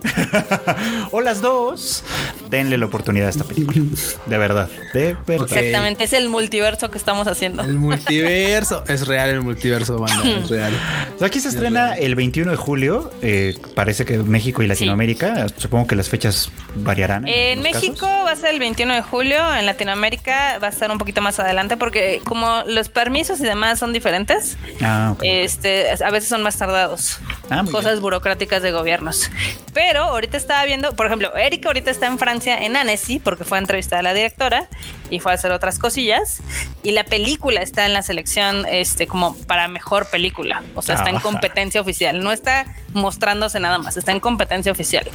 o 1.11 1.21
las 1.21 1.41
dos, 1.41 2.03
denle 2.49 2.77
la 2.77 2.85
oportunidad 2.85 3.27
a 3.27 3.29
esta 3.29 3.45
película. 3.45 3.81
De 4.25 4.37
verdad, 4.37 4.69
de 4.93 5.15
verdad. 5.25 5.47
Exactamente, 5.57 6.03
es 6.03 6.13
el 6.13 6.27
multiverso 6.29 6.91
que 6.91 6.97
estamos 6.97 7.27
haciendo. 7.27 7.63
El 7.63 7.75
multiverso 7.75 8.83
es 8.87 9.07
real, 9.07 9.29
el 9.29 9.41
multiverso, 9.41 9.97
banda, 9.99 10.29
es 10.29 10.49
real. 10.49 10.73
O 11.15 11.19
sea, 11.19 11.27
Aquí 11.27 11.39
se 11.39 11.49
estrena 11.49 11.95
el 11.95 12.15
21 12.15 12.51
de 12.51 12.57
julio. 12.57 13.11
eh, 13.21 13.55
parece 13.75 14.03
que 14.05 14.17
México 14.17 14.61
y 14.63 14.67
Latinoamérica. 14.67 15.47
Supongo 15.57 15.87
que 15.87 15.95
las 15.95 16.09
fechas 16.09 16.49
variarán. 16.75 17.27
En 17.27 17.61
México 17.61 18.07
casos. 18.07 18.25
va 18.25 18.31
a 18.31 18.35
ser 18.35 18.48
el 18.49 18.59
21 18.59 18.93
de 18.95 19.01
julio, 19.01 19.55
en 19.55 19.65
Latinoamérica 19.65 20.57
va 20.61 20.67
a 20.67 20.69
estar 20.69 20.91
un 20.91 20.97
poquito 20.97 21.21
más 21.21 21.39
adelante 21.39 21.77
porque 21.77 22.21
como 22.25 22.63
los 22.67 22.89
permisos 22.89 23.39
y 23.39 23.43
demás 23.43 23.79
son 23.79 23.93
diferentes, 23.93 24.57
Ah, 24.81 25.15
este, 25.21 25.91
a 26.03 26.09
veces 26.11 26.29
son 26.29 26.41
más 26.43 26.57
tardados. 26.57 27.19
Ah, 27.49 27.63
Cosas 27.71 27.93
bien. 27.93 28.01
burocráticas 28.01 28.61
de 28.61 28.71
gobiernos. 28.71 29.29
Pero 29.73 30.03
ahorita 30.03 30.37
estaba 30.37 30.63
viendo, 30.65 30.95
por 30.95 31.05
ejemplo, 31.05 31.35
Erika 31.35 31.69
ahorita 31.69 31.91
está 31.91 32.07
en 32.07 32.17
Francia, 32.19 32.57
en 32.57 32.75
Annecy, 32.75 33.19
porque 33.19 33.43
fue 33.43 33.57
a 33.57 33.61
entrevistar 33.61 33.99
a 33.99 34.03
la 34.03 34.13
directora 34.13 34.67
y 35.09 35.19
fue 35.19 35.31
a 35.31 35.35
hacer 35.35 35.51
otras 35.51 35.79
cosillas. 35.79 36.41
Y 36.83 36.91
la 36.91 37.03
película 37.03 37.61
está 37.61 37.85
en 37.85 37.93
la 37.93 38.01
selección 38.01 38.65
este, 38.69 39.07
como 39.07 39.35
para 39.35 39.67
mejor 39.67 40.07
película. 40.09 40.63
O 40.75 40.81
sea, 40.81 40.95
está 40.95 41.09
en 41.09 41.17
Ajá. 41.17 41.23
competencia 41.23 41.81
oficial. 41.81 42.23
No 42.23 42.31
está 42.31 42.65
mostrándose 42.93 43.59
nada 43.59 43.77
más, 43.77 43.97
está 43.97 44.11
en 44.11 44.19
competencia 44.19 44.71
oficial. 44.71 45.09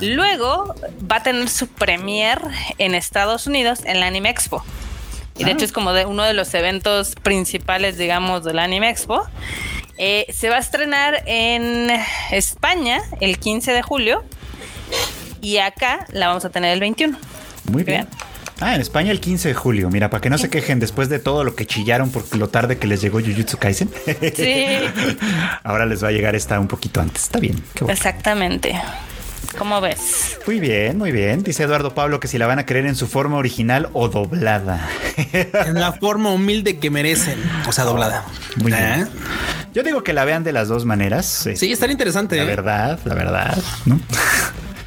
Luego 0.00 0.74
va 1.10 1.16
a 1.16 1.22
tener 1.22 1.48
su 1.48 1.68
premier 1.68 2.40
en 2.78 2.94
Estados 2.94 3.46
Unidos 3.46 3.80
en 3.84 4.00
la 4.00 4.06
Anime 4.06 4.30
Expo. 4.30 4.64
Y 5.38 5.44
de 5.44 5.50
Ah. 5.50 5.54
hecho 5.54 5.64
es 5.64 5.72
como 5.72 5.92
de 5.92 6.06
uno 6.06 6.22
de 6.24 6.34
los 6.34 6.52
eventos 6.54 7.14
principales, 7.22 7.96
digamos, 7.96 8.44
del 8.44 8.58
Anime 8.58 8.90
Expo. 8.90 9.22
Eh, 9.96 10.26
se 10.32 10.48
va 10.48 10.56
a 10.56 10.60
estrenar 10.60 11.22
en 11.26 11.90
España 12.30 13.00
el 13.20 13.38
15 13.38 13.72
de 13.72 13.82
julio 13.82 14.24
y 15.42 15.58
acá 15.58 16.06
la 16.12 16.28
vamos 16.28 16.44
a 16.44 16.50
tener 16.50 16.72
el 16.72 16.80
21. 16.80 17.18
Muy 17.70 17.84
bien. 17.84 18.08
Ah, 18.60 18.74
en 18.74 18.80
España 18.82 19.10
el 19.10 19.20
15 19.20 19.48
de 19.48 19.54
julio. 19.54 19.88
Mira, 19.90 20.10
para 20.10 20.20
que 20.20 20.28
no 20.30 20.36
se 20.36 20.50
quejen 20.50 20.80
después 20.80 21.08
de 21.08 21.18
todo 21.18 21.44
lo 21.44 21.54
que 21.54 21.66
chillaron 21.66 22.10
por 22.10 22.36
lo 22.36 22.48
tarde 22.48 22.76
que 22.76 22.86
les 22.86 23.00
llegó 23.00 23.18
Jujutsu 23.20 23.56
Kaisen. 23.56 23.90
Sí, 24.36 24.66
Ahora 25.64 25.86
les 25.86 26.04
va 26.04 26.08
a 26.08 26.12
llegar 26.12 26.34
esta 26.36 26.60
un 26.60 26.68
poquito 26.68 27.00
antes. 27.00 27.22
Está 27.24 27.38
bien. 27.38 27.56
qué 27.74 27.84
bueno. 27.84 27.94
exactamente. 27.94 28.78
¿Cómo 29.58 29.80
ves? 29.80 30.38
Muy 30.46 30.60
bien, 30.60 30.96
muy 30.96 31.10
bien. 31.10 31.42
Dice 31.42 31.64
Eduardo 31.64 31.94
Pablo 31.94 32.20
que 32.20 32.28
si 32.28 32.38
la 32.38 32.46
van 32.46 32.58
a 32.58 32.66
querer 32.66 32.86
en 32.86 32.94
su 32.96 33.08
forma 33.08 33.36
original 33.36 33.88
o 33.92 34.08
doblada. 34.08 34.88
En 35.66 35.74
la 35.74 35.92
forma 35.92 36.30
humilde 36.30 36.78
que 36.78 36.90
merecen, 36.90 37.38
o 37.66 37.72
sea, 37.72 37.84
doblada. 37.84 38.24
Muy 38.56 38.72
¿Eh? 38.72 38.76
bien. 38.76 39.08
Yo 39.74 39.82
digo 39.82 40.02
que 40.02 40.12
la 40.12 40.24
vean 40.24 40.44
de 40.44 40.52
las 40.52 40.68
dos 40.68 40.84
maneras. 40.84 41.48
Sí, 41.54 41.72
estaría 41.72 41.92
interesante. 41.92 42.36
La 42.36 42.42
¿eh? 42.42 42.46
verdad, 42.46 42.98
la 43.04 43.14
verdad. 43.14 43.58
¿no? 43.86 44.00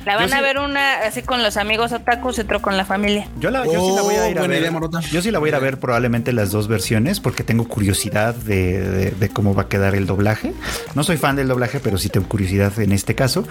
La 0.06 0.16
van 0.18 0.28
Yo 0.28 0.36
a 0.36 0.38
sí- 0.38 0.44
ver 0.44 0.58
una 0.60 0.94
así 1.08 1.22
con 1.22 1.42
los 1.44 1.56
amigos 1.58 1.92
otakus 1.94 2.38
y 2.38 2.42
otro 2.42 2.62
con 2.62 2.76
la 2.78 2.86
familia. 2.86 3.28
Yo, 3.40 3.50
la, 3.52 3.66
yo 3.66 3.72
sí 3.90 3.96
la 3.96 4.02
voy 4.02 4.16
a 4.16 4.30
ir 4.30 4.38
a 4.38 4.42
Oh, 4.44 4.48
ver. 4.48 4.60
idea, 4.62 5.02
yo 5.12 5.22
sí 5.22 5.32
la 5.32 5.40
voy 5.40 5.48
a 5.48 5.52
ir 5.52 5.56
a 5.56 5.60
ver 5.60 5.80
probablemente 5.80 6.34
las 6.34 6.52
dos 6.52 6.68
versiones 6.68 7.20
porque 7.20 7.44
tengo 7.44 7.68
curiosidad 7.68 8.36
de, 8.36 8.82
de- 8.82 9.12
de 9.12 9.30
cómo 9.30 9.56
va 9.56 9.64
a 9.64 9.68
quedar 9.70 9.96
el 9.96 10.06
doblaje. 10.06 10.54
No 10.96 11.04
soy 11.04 11.18
fan 11.18 11.36
del 11.36 11.48
doblaje, 11.48 11.80
pero 11.80 11.98
sí 11.98 12.10
tengo 12.10 12.28
curiosidad 12.28 12.78
en 12.80 12.92
este 12.92 13.16
caso. 13.16 13.48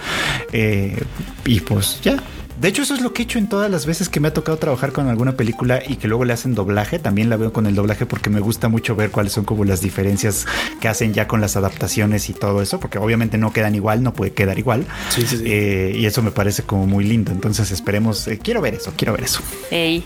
Eh, 0.53 1.03
y 1.47 1.61
pues 1.61 2.01
ya. 2.03 2.17
De 2.63 2.69
hecho, 2.69 2.83
eso 2.83 2.95
es 2.95 3.01
lo 3.01 3.13
que 3.13 3.23
he 3.23 3.25
hecho 3.25 3.41
en 3.41 3.49
todas 3.49 3.69
las 3.69 3.87
veces 3.87 4.09
que 4.09 4.21
me 4.21 4.29
ha 4.29 4.33
tocado 4.33 4.57
trabajar 4.57 4.93
con 4.93 5.09
alguna 5.09 5.33
película 5.33 5.83
y 5.85 5.97
que 5.97 6.07
luego 6.07 6.25
le 6.25 6.33
hacen 6.33 6.55
doblaje. 6.55 7.01
También 7.01 7.29
la 7.29 7.37
veo 7.37 7.53
con 7.53 7.67
el 7.67 7.75
doblaje 7.75 8.07
porque 8.07 8.31
me 8.31 8.39
gusta 8.39 8.69
mucho 8.69 8.95
ver 8.95 9.11
cuáles 9.11 9.33
son 9.33 9.45
como 9.45 9.65
las 9.65 9.81
diferencias 9.81 10.47
que 10.81 10.87
hacen 10.87 11.13
ya 11.13 11.27
con 11.27 11.41
las 11.41 11.57
adaptaciones 11.57 12.29
y 12.29 12.35
todo 12.35 12.63
eso, 12.63 12.79
porque 12.79 12.99
obviamente 12.99 13.37
no 13.37 13.53
quedan 13.53 13.75
igual, 13.75 14.05
no 14.05 14.15
puede 14.15 14.33
quedar 14.33 14.61
igual. 14.61 14.87
Sí, 15.09 15.27
sí, 15.27 15.39
sí. 15.39 15.45
Eh, 15.45 15.93
y 15.97 16.07
eso 16.07 16.23
me 16.23 16.31
parece 16.31 16.63
como 16.63 16.87
muy 16.87 17.03
lindo. 17.03 17.33
Entonces 17.33 17.73
esperemos, 17.73 18.29
eh, 18.29 18.39
quiero 18.39 18.61
ver 18.61 18.75
eso, 18.75 18.93
quiero 18.97 19.15
ver 19.15 19.25
eso. 19.25 19.41
Ey. 19.73 20.05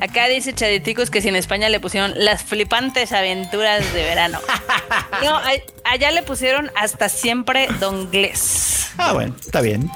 Acá 0.00 0.28
dice 0.28 0.54
Chaditicos 0.54 1.10
que 1.10 1.20
si 1.20 1.26
en 1.26 1.34
España 1.34 1.68
le 1.68 1.80
pusieron 1.80 2.12
las 2.14 2.44
flipantes 2.44 3.10
aventuras 3.10 3.92
de 3.92 4.04
verano. 4.04 4.38
No, 5.24 5.40
allá 5.84 6.10
le 6.10 6.22
pusieron 6.22 6.70
hasta 6.76 7.08
siempre 7.08 7.66
Don 7.80 8.10
Glés. 8.10 8.90
Ah, 8.96 9.12
bueno, 9.12 9.34
está 9.40 9.60
bien. 9.60 9.90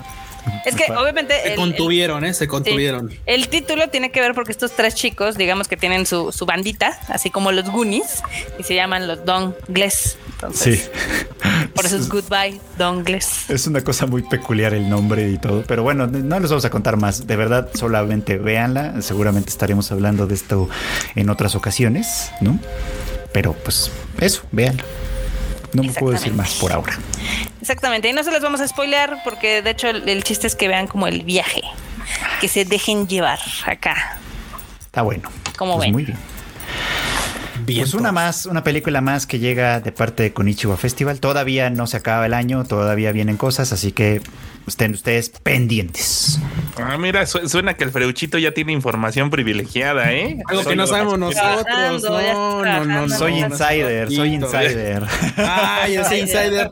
Es 0.65 0.75
que 0.75 0.91
obviamente 0.93 1.35
Se 1.43 1.51
el- 1.53 1.57
contuvieron, 1.57 2.25
¿eh? 2.25 2.35
Se 2.35 2.45
el- 2.45 2.51
contuvieron. 2.51 3.11
sí. 3.11 3.19
el 3.27 3.49
título 3.49 3.89
tiene 3.89 4.11
que 4.11 4.21
ver 4.21 4.35
porque 4.35 4.53
estos 4.53 4.73
tres 4.73 4.95
chicos, 4.95 5.37
digamos 5.37 5.69
que 5.69 5.77
tienen 5.77 6.07
su, 6.07 6.33
su 6.33 6.47
bandita, 6.47 6.99
así 7.09 7.31
como 7.31 7.53
los 7.53 7.69
Goonies, 7.71 8.23
y 8.59 8.63
se 8.63 8.75
llaman 8.75 9.07
los 9.09 9.25
Don 9.25 9.57
Glés. 9.69 10.17
Entonces, 10.33 10.91
Sí. 10.93 11.67
por 11.75 11.85
eso 11.85 11.97
es 11.97 12.09
Goodbye 12.09 12.61
Don 12.79 13.05
Glés. 13.05 13.51
Es 13.51 13.67
una 13.67 13.83
cosa 13.83 14.07
muy 14.07 14.23
peculiar 14.23 14.73
el 14.73 14.89
nombre 14.89 15.29
y 15.29 15.37
todo, 15.39 15.63
pero 15.67 15.83
bueno, 15.83 16.07
no 16.07 16.41
les 16.41 16.49
vamos 16.51 16.65
a 16.65 16.71
contar 16.71 16.97
más. 16.97 17.27
De 17.27 17.37
verdad, 17.37 17.69
solamente 17.75 18.39
véanla. 18.39 19.03
Seguramente 19.03 19.51
estaremos 19.51 19.93
hablando 19.93 20.27
de 20.27 20.35
esto 20.35 20.69
en 21.15 21.29
otras 21.29 21.55
ocasiones, 21.55 22.31
¿no? 22.41 22.59
Pero 23.33 23.53
pues 23.53 23.91
eso, 24.21 24.43
véanla. 24.51 24.83
No 25.73 25.83
me 25.83 25.93
puedo 25.93 26.13
decir 26.13 26.33
más 26.35 26.55
por 26.55 26.73
ahora. 26.73 26.99
Exactamente, 27.61 28.09
y 28.09 28.13
no 28.13 28.23
se 28.25 28.31
los 28.31 28.43
vamos 28.43 28.61
a 28.61 28.69
spoilear 28.69 29.19
porque 29.25 29.63
de 29.63 29.71
hecho 29.71 29.89
el, 29.89 30.09
el 30.09 30.25
chiste 30.25 30.47
es 30.47 30.57
que 30.57 30.69
vean 30.69 30.87
como 30.87 31.07
el 31.07 31.23
viaje, 31.23 31.63
que 32.41 32.49
se 32.49 32.65
dejen 32.65 33.07
llevar 33.07 33.39
acá. 33.67 34.19
Está 34.81 35.03
bueno. 35.03 35.31
¿Cómo 35.57 35.75
Pues 35.77 35.87
ven? 35.87 35.93
Muy 35.93 36.05
bien. 36.05 36.19
Bien. 37.65 37.83
Pues 37.83 37.95
una 37.95 38.11
más, 38.11 38.47
una 38.47 38.65
película 38.65 39.01
más 39.01 39.27
que 39.27 39.39
llega 39.39 39.81
de 39.81 39.93
parte 39.93 40.23
de 40.23 40.33
Konichiwa 40.33 40.77
Festival. 40.77 41.21
Todavía 41.21 41.71
no 41.71 41.87
se 41.87 41.99
acaba 41.99 42.27
el 42.27 42.35
año, 42.35 42.65
todavía 42.65 43.13
vienen 43.13 43.37
cosas, 43.37 43.73
así 43.73 43.93
que 43.93 44.23
estén 44.67 44.93
ustedes 44.93 45.31
pendientes. 45.31 46.39
Ah, 46.77 46.97
mira, 46.99 47.27
su- 47.27 47.49
suena 47.49 47.75
que 47.75 47.85
el 47.85 47.91
Freuchito 47.91 48.39
ya 48.39 48.53
tiene 48.53 48.73
información 48.73 49.31
privilegiada, 49.31 50.13
¿eh? 50.13 50.39
Algo 50.49 50.65
que 50.65 50.77
no 50.77 50.87
sabemos 50.87 51.19
nosotros. 51.19 52.03
No, 52.03 52.65
no, 52.65 52.85
no. 52.85 53.09
Soy 53.09 53.41
insider, 53.41 54.11
soy 54.13 54.35
insider. 54.35 55.05
Ay, 55.37 55.97
ese 55.97 56.19
insider. 56.21 56.71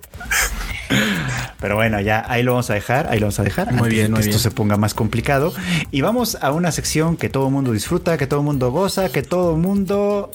Pero 1.60 1.74
bueno, 1.74 2.00
ya 2.00 2.24
ahí 2.28 2.42
lo 2.44 2.52
vamos 2.52 2.70
a 2.70 2.74
dejar, 2.74 3.08
ahí 3.10 3.18
lo 3.18 3.26
vamos 3.26 3.40
a 3.40 3.42
dejar. 3.42 3.66
Muy 3.72 3.78
antes 3.78 3.90
bien, 3.90 4.04
de 4.06 4.10
muy 4.10 4.18
que 4.18 4.28
esto 4.30 4.38
bien. 4.38 4.42
se 4.42 4.50
ponga 4.52 4.76
más 4.76 4.94
complicado. 4.94 5.52
Y 5.90 6.00
vamos 6.02 6.38
a 6.40 6.52
una 6.52 6.70
sección 6.70 7.16
que 7.16 7.28
todo 7.28 7.48
el 7.48 7.52
mundo 7.52 7.72
disfruta, 7.72 8.16
que 8.16 8.26
todo 8.28 8.40
el 8.40 8.46
mundo 8.46 8.70
goza, 8.70 9.08
que 9.10 9.22
todo 9.22 9.54
el 9.56 9.60
mundo. 9.60 10.30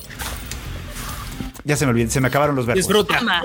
Ya 1.66 1.78
se 1.78 1.86
me 1.86 1.92
olvidó, 1.92 2.10
se 2.12 2.20
me 2.20 2.28
acabaron 2.28 2.56
los 2.56 2.66
verbos. 2.66 2.86
Disfruta. 2.86 3.20
Ama. 3.20 3.42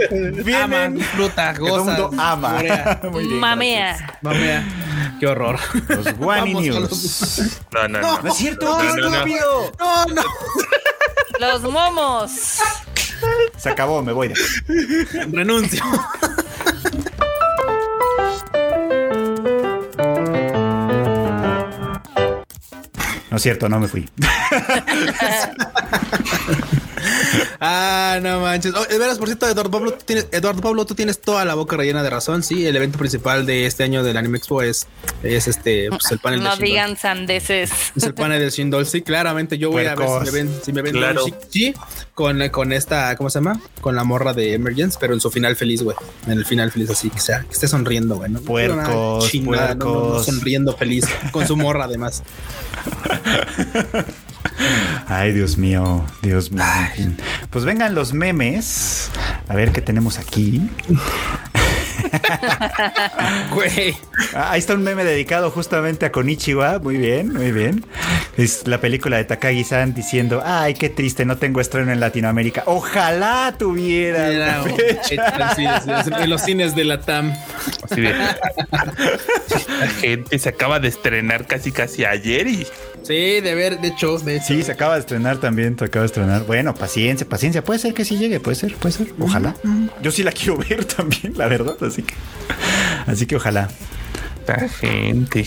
Ama, 0.65 0.89
disfruta, 0.89 1.53
Que 1.53 1.59
todo 1.61 1.67
el 1.67 1.73
goza. 1.83 1.85
mundo 1.85 2.11
ama. 2.23 2.49
saborea. 2.51 3.01
Muy 3.13 3.27
bien, 3.29 3.41
Mamea. 3.41 4.19
Mamea. 4.23 4.65
Qué 5.21 5.27
horror. 5.27 5.59
Los 5.89 6.13
Guani 6.17 6.55
News. 6.55 7.61
No, 7.73 7.87
no, 7.89 8.01
no. 8.01 8.23
No 8.23 8.29
es 8.29 8.37
cierto, 8.37 8.67
No, 8.67 8.83
no, 8.83 8.97
no, 8.97 9.11
no. 9.11 9.27
No, 9.79 10.07
no. 10.15 10.23
Los 11.39 11.63
momos. 11.63 12.31
Se 13.57 13.71
acabó, 13.71 14.03
me 14.03 14.13
voy. 14.13 14.29
de- 14.29 14.35
Renuncio. 15.33 15.83
No 23.31 23.37
es 23.37 23.43
cierto, 23.43 23.69
no 23.69 23.79
me 23.79 23.89
fui. 23.89 24.09
Ah, 27.61 28.21
no 28.23 28.41
manches. 28.41 28.73
Oh, 28.75 28.85
de 28.85 28.99
veras, 28.99 29.19
por 29.19 29.27
cierto, 29.27 29.49
Eduardo 29.49 29.71
Pablo, 29.71 29.93
tú 29.93 30.05
tienes, 30.05 30.29
Eduardo 30.31 30.61
Pablo, 30.63 30.87
tú 30.87 30.95
tienes 30.95 31.21
toda 31.21 31.45
la 31.45 31.55
boca 31.55 31.77
rellena 31.77 32.03
de 32.05 32.11
razón. 32.11 32.43
Sí, 32.45 32.65
el 32.67 32.77
evento 32.77 32.99
principal 32.99 33.47
de 33.47 33.67
este 33.67 33.83
año 33.83 34.05
del 34.05 34.17
Anime 34.17 34.39
Expo 34.39 34.63
es, 34.63 34.87
es 35.25 35.49
este, 35.49 35.89
pues 35.91 36.11
el 36.13 36.21
panel 36.21 36.41
No 36.41 36.51
de 36.51 36.57
Shindol. 36.57 36.69
digan 36.69 36.97
sandeces. 36.97 37.71
Es 37.97 38.05
el 38.05 38.15
panel 38.15 38.39
del 38.41 38.51
Shindol. 38.51 38.87
Sí, 38.87 39.03
claramente 39.03 39.59
yo 39.59 39.71
voy 39.73 39.87
a 39.87 39.97
ver 39.97 40.09
si 40.09 40.25
me 40.25 40.31
ven, 40.31 40.61
si 40.65 40.73
me 40.73 40.83
ven 40.83 40.93
Claro. 40.95 41.25
sí, 41.51 41.75
con, 42.15 42.49
con 42.51 42.73
esta, 42.73 43.17
¿cómo 43.17 43.29
se 43.29 43.39
llama? 43.41 43.61
Con 43.81 43.97
la 43.97 44.05
morra 44.05 44.35
de 44.35 44.55
Emergence, 44.55 44.97
pero 45.01 45.15
en 45.15 45.21
su 45.21 45.31
final 45.31 45.57
feliz, 45.57 45.83
güey. 45.83 45.97
En 46.27 46.33
el 46.35 46.45
final 46.45 46.71
feliz, 46.71 46.91
así 46.91 47.11
que 47.11 47.19
sea, 47.21 47.41
que 47.41 47.53
esté 47.55 47.67
sonriendo, 47.67 48.17
güey. 48.17 48.31
¿no? 48.31 48.41
Puercos, 48.41 49.25
Una 49.25 49.31
chingada, 49.31 49.75
no, 49.75 49.85
no, 49.85 49.93
no, 49.95 50.01
puercos. 50.01 50.27
sonriendo 50.27 50.77
feliz 50.77 51.07
con 51.33 51.45
su 51.47 51.57
morra, 51.57 51.85
además. 51.87 52.23
Ay, 55.09 55.33
Dios 55.33 55.57
mío, 55.59 56.05
Dios 56.23 56.51
mío. 56.53 56.65
Pues 57.51 57.65
vengan 57.65 57.95
los 57.95 58.13
memes. 58.13 59.11
A 59.49 59.55
ver 59.55 59.73
qué 59.73 59.81
tenemos 59.81 60.19
aquí. 60.19 60.69
Güey. 63.53 63.97
Ah, 64.35 64.53
Ahí 64.53 64.61
está 64.61 64.75
un 64.75 64.83
meme 64.83 65.05
dedicado 65.05 65.51
justamente 65.51 66.07
a 66.07 66.13
Konichiwa. 66.13 66.79
Muy 66.79 66.97
bien, 66.97 67.33
muy 67.33 67.51
bien. 67.53 67.85
Es 68.37 68.67
la 68.67 68.81
película 68.81 69.17
de 69.17 69.25
Takagi-san 69.25 69.95
diciendo, 69.95 70.43
ay, 70.45 70.75
qué 70.75 70.89
triste, 70.89 71.25
no 71.25 71.37
tengo 71.39 71.61
estreno 71.61 71.91
en 71.93 71.99
Latinoamérica. 72.01 72.63
Ojalá 72.67 73.55
tuviera. 73.59 74.29
Era 74.29 74.63
una 74.63 74.73
un- 74.73 74.79
fecha". 74.79 75.55
sí, 75.57 75.65
sí, 75.85 75.91
sí, 76.05 76.11
en 76.23 76.31
los 76.31 76.43
cines 76.43 76.75
de 76.77 76.85
la 76.85 77.01
TAM. 77.01 77.33
Así 77.91 78.01
de, 78.01 78.13
la 78.15 79.89
gente 80.01 80.39
se 80.39 80.49
acaba 80.49 80.79
de 80.81 80.89
estrenar 80.89 81.47
casi 81.47 81.73
casi 81.73 82.05
ayer 82.05 82.47
y 82.47 82.67
Sí, 83.03 83.41
de 83.41 83.55
ver, 83.55 83.81
de 83.81 83.89
hecho, 83.89 84.19
de 84.19 84.37
hecho. 84.37 84.47
Sí, 84.47 84.63
se 84.63 84.73
acaba 84.73 84.95
de 84.95 85.01
estrenar 85.01 85.39
también, 85.39 85.79
se 85.79 85.85
acaba 85.87 86.03
de 86.03 86.07
estrenar. 86.07 86.45
Bueno, 86.45 86.75
paciencia, 86.75 87.27
paciencia. 87.29 87.63
Puede 87.65 87.79
ser 87.79 87.95
que 87.95 88.05
sí 88.05 88.19
llegue, 88.19 88.41
puede 88.41 88.57
ser, 88.57 88.75
puede 88.75 88.93
ser. 88.95 89.09
Ojalá. 89.19 89.55
Yo 90.03 90.11
sí 90.11 90.23
la 90.23 90.33
quiero 90.33 90.57
ver 90.69 90.85
también, 90.85 91.33
la 91.37 91.47
verdad. 91.49 91.77
Así 91.83 92.03
que, 92.03 92.15
así 93.07 93.27
que 93.27 93.37
ojalá. 93.37 93.69
la 94.47 94.69
gente. 94.69 95.47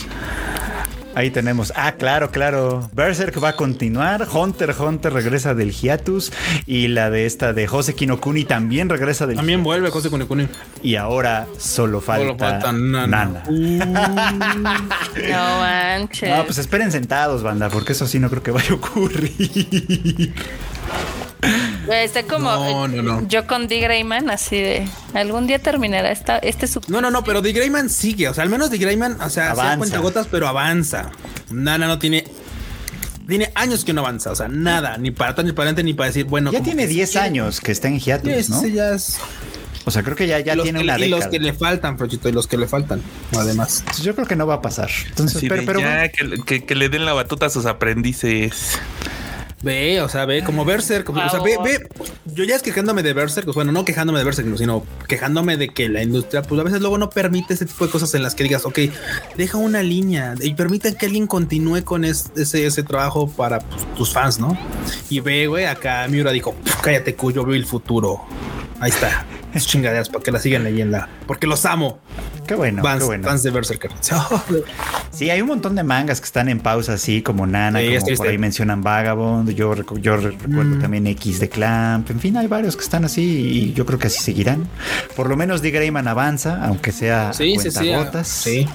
Ahí 1.16 1.30
tenemos. 1.32 1.74
Ah, 1.76 1.94
claro, 1.94 2.32
claro. 2.32 2.90
Berserk 2.94 3.44
va 3.44 3.50
a 3.50 3.56
continuar. 3.56 4.28
Hunter 4.32 4.74
Hunter 4.78 5.14
regresa 5.14 5.54
del 5.54 5.72
hiatus. 5.72 6.32
Y 6.66 6.88
la 6.88 7.10
de 7.10 7.26
esta 7.26 7.54
de 7.54 7.68
Jose 7.68 7.96
Kinokuni 7.96 8.46
también 8.46 8.90
regresa 8.90 9.28
del 9.28 9.36
También 9.38 9.64
vuelve 9.64 9.90
José 9.90 10.10
Kunekuni. 10.10 10.48
Y 10.82 10.96
ahora 10.96 11.48
solo 11.58 12.02
falta, 12.02 12.26
Solo 12.26 12.38
falta 12.40 12.72
Nana. 12.72 13.44
No 15.32 15.60
manches. 15.60 16.30
No, 16.30 16.46
pues 16.46 16.58
esperen 16.58 16.92
sentados, 16.92 17.44
banda, 17.44 17.70
porque 17.70 17.94
eso 17.94 18.08
sí 18.08 18.20
no 18.20 18.30
creo 18.30 18.44
que 18.44 18.52
vaya 18.52 18.72
a 18.72 18.76
ocurrir. 18.76 20.34
Está 21.92 22.24
como 22.24 22.50
No, 22.52 22.88
no, 22.88 23.02
no. 23.02 23.28
yo 23.28 23.46
con 23.48 23.68
D. 23.68 23.80
Grayman, 23.80 24.30
así 24.30 24.58
de 24.58 24.88
algún 25.14 25.48
día 25.48 25.60
terminará 25.60 26.12
esta, 26.12 26.38
este 26.40 26.68
su. 26.68 26.82
No, 26.88 27.02
no, 27.02 27.12
no, 27.12 27.24
pero 27.24 27.42
The 27.42 27.52
Greyman 27.54 27.90
sigue. 27.90 28.28
O 28.30 28.34
sea, 28.34 28.44
al 28.44 28.50
menos 28.50 28.70
The 28.70 28.78
Greyman, 28.78 29.20
o 29.22 29.30
sea, 29.30 29.52
Avanza. 29.52 29.78
cuenta 29.78 29.98
gotas, 30.00 30.28
pero 30.30 30.48
avanza. 30.48 31.12
Nana 31.52 31.88
no 31.88 32.00
tiene. 32.00 32.24
Tiene 33.28 33.52
años 33.56 33.86
que 33.86 33.94
no 33.94 34.02
avanza. 34.02 34.32
O 34.32 34.36
sea, 34.36 34.48
nada, 34.48 34.98
ni 34.98 35.12
para 35.12 35.32
atrás, 35.32 35.46
ni 35.46 35.54
para 35.54 35.64
adelante, 35.70 35.84
ni 35.84 35.94
para 35.94 36.08
decir, 36.08 36.26
bueno. 36.26 36.52
Ya 36.52 36.62
tiene 36.62 36.84
que 36.84 36.88
10 36.90 37.10
sí 37.10 37.14
quiere. 37.14 37.28
años 37.28 37.62
que 37.62 37.72
está 37.72 37.88
en 37.88 38.00
hiatus, 38.00 38.50
¿no? 38.50 38.60
sí, 38.62 38.72
ya 38.74 38.92
es- 38.92 39.18
O 39.86 39.90
sea, 39.92 40.04
creo 40.04 40.16
que 40.16 40.28
ya, 40.28 40.40
ya 40.40 40.54
y 40.54 40.58
los 40.58 40.64
tiene 40.64 40.80
que- 40.80 40.84
una 40.86 41.00
y 41.00 41.10
los 41.10 41.20
década. 41.22 41.32
que 41.32 41.40
le 41.40 41.54
faltan, 41.54 41.98
Frochito, 41.98 42.30
y 42.30 42.32
los 42.34 42.46
que 42.48 42.58
le 42.58 42.68
faltan, 42.68 43.02
además. 43.36 43.84
Yo 44.04 44.14
creo 44.16 44.28
que 44.28 44.36
no 44.36 44.46
va 44.46 44.56
a 44.56 44.62
pasar. 44.62 44.90
Entonces, 45.08 45.44
pero, 45.48 45.64
pero 45.66 45.80
ya, 45.80 46.10
que, 46.10 46.36
que- 46.46 46.66
que 46.66 46.76
le 46.76 46.90
den 46.90 47.06
la 47.06 47.14
batuta 47.14 47.46
a 47.48 47.50
sus 47.50 47.66
aprendices. 47.66 48.78
Ve, 49.64 50.02
o 50.02 50.10
sea, 50.10 50.26
ve 50.26 50.44
como 50.44 50.66
Berserk. 50.66 51.08
O 51.10 51.14
sea, 51.30 51.40
ve, 51.42 51.56
ve. 51.64 51.88
Yo 52.34 52.44
ya 52.44 52.56
es 52.56 52.64
quejándome 52.64 53.04
de 53.04 53.14
Berserk, 53.14 53.46
pues, 53.46 53.56
bueno, 53.56 53.72
no 53.72 53.86
quejándome 53.86 54.18
de 54.20 54.26
Berserk, 54.26 54.58
sino 54.58 54.84
quejándome 55.08 55.58
de 55.58 55.70
que 55.70 55.88
la 55.88 56.02
industria, 56.02 56.42
pues 56.42 56.60
a 56.60 56.64
veces 56.64 56.82
luego 56.82 56.98
no 56.98 57.10
permite 57.12 57.54
ese 57.54 57.66
tipo 57.66 57.86
de 57.86 57.92
cosas 57.92 58.14
en 58.16 58.24
las 58.24 58.34
que 58.34 58.44
digas, 58.44 58.66
ok, 58.66 58.80
deja 59.38 59.58
una 59.58 59.84
línea 59.84 60.34
y 60.42 60.54
permite 60.56 60.96
que 60.96 61.06
alguien 61.06 61.28
continúe 61.28 61.84
con 61.84 62.06
es- 62.06 62.32
ese, 62.36 62.66
ese 62.66 62.82
trabajo 62.84 63.30
para 63.30 63.60
pues, 63.60 63.82
tus 63.96 64.12
fans, 64.14 64.40
¿no? 64.40 64.58
Y 65.10 65.20
ve, 65.20 65.46
güey, 65.48 65.66
acá 65.66 66.08
Miura 66.10 66.32
dijo, 66.32 66.56
cállate, 66.82 67.16
cuyo 67.16 67.46
veo 67.46 67.56
el 67.56 67.66
futuro. 67.66 68.22
Ahí 68.82 68.90
está. 68.90 69.26
Es 69.54 69.68
chingaderas 69.68 70.10
para 70.10 70.24
que 70.24 70.32
la 70.32 70.40
sigan 70.40 70.64
leyendo. 70.64 70.98
Porque 71.28 71.46
los 71.48 71.66
amo. 71.66 72.00
qué 72.48 72.56
bueno, 72.56 72.82
fans, 72.82 73.00
qué 73.00 73.06
bueno. 73.06 73.38
de 73.38 73.50
Berserker. 73.52 73.92
Sí, 75.12 75.30
hay 75.30 75.42
un 75.42 75.48
montón 75.50 75.76
de 75.76 75.84
mangas 75.84 76.20
que 76.22 76.26
están 76.26 76.48
en 76.50 76.60
pausa, 76.60 76.94
así 76.94 77.22
como 77.22 77.46
Nana, 77.46 77.80
Sí, 77.80 77.86
como 77.98 78.08
es 78.12 78.18
por 78.18 78.28
ahí 78.30 78.38
mencionan 78.38 78.82
Vagabond. 78.82 79.50
Yo, 79.52 79.76
recu- 79.76 80.00
yo 80.00 80.16
re- 80.18 80.32
recuerdo 80.32 80.80
también 80.80 81.06
X 81.08 81.40
de 81.40 81.50
Clamp. 81.50 82.10
En 82.10 82.20
fin, 82.20 82.38
hay 82.38 82.48
varios 82.48 82.76
que 82.76 82.82
están 82.84 83.06
así 83.06 83.22
y 83.22 83.74
yo 83.74 83.86
creo 83.86 84.00
que 84.00 84.08
así 84.08 84.20
seguirán. 84.20 84.68
Por 85.16 85.30
lo 85.30 85.36
menos 85.38 85.62
D. 85.62 85.70
Grayman 85.72 86.08
avanza, 86.08 86.66
aunque 86.66 86.92
sea 86.92 87.34
Sí, 87.34 87.56
sí, 87.60 87.70
sí. 87.72 87.78
cuentagotas. 87.78 88.28
Sí. 88.28 88.68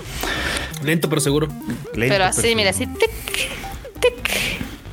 Lento 0.85 1.09
pero 1.09 1.21
seguro. 1.21 1.49
Lento, 1.95 2.15
pero 2.15 2.25
así, 2.27 2.43
pero 2.43 2.57
mira, 2.57 2.71
así 2.71 2.87
tic, 2.87 3.11
tic, 4.01 4.23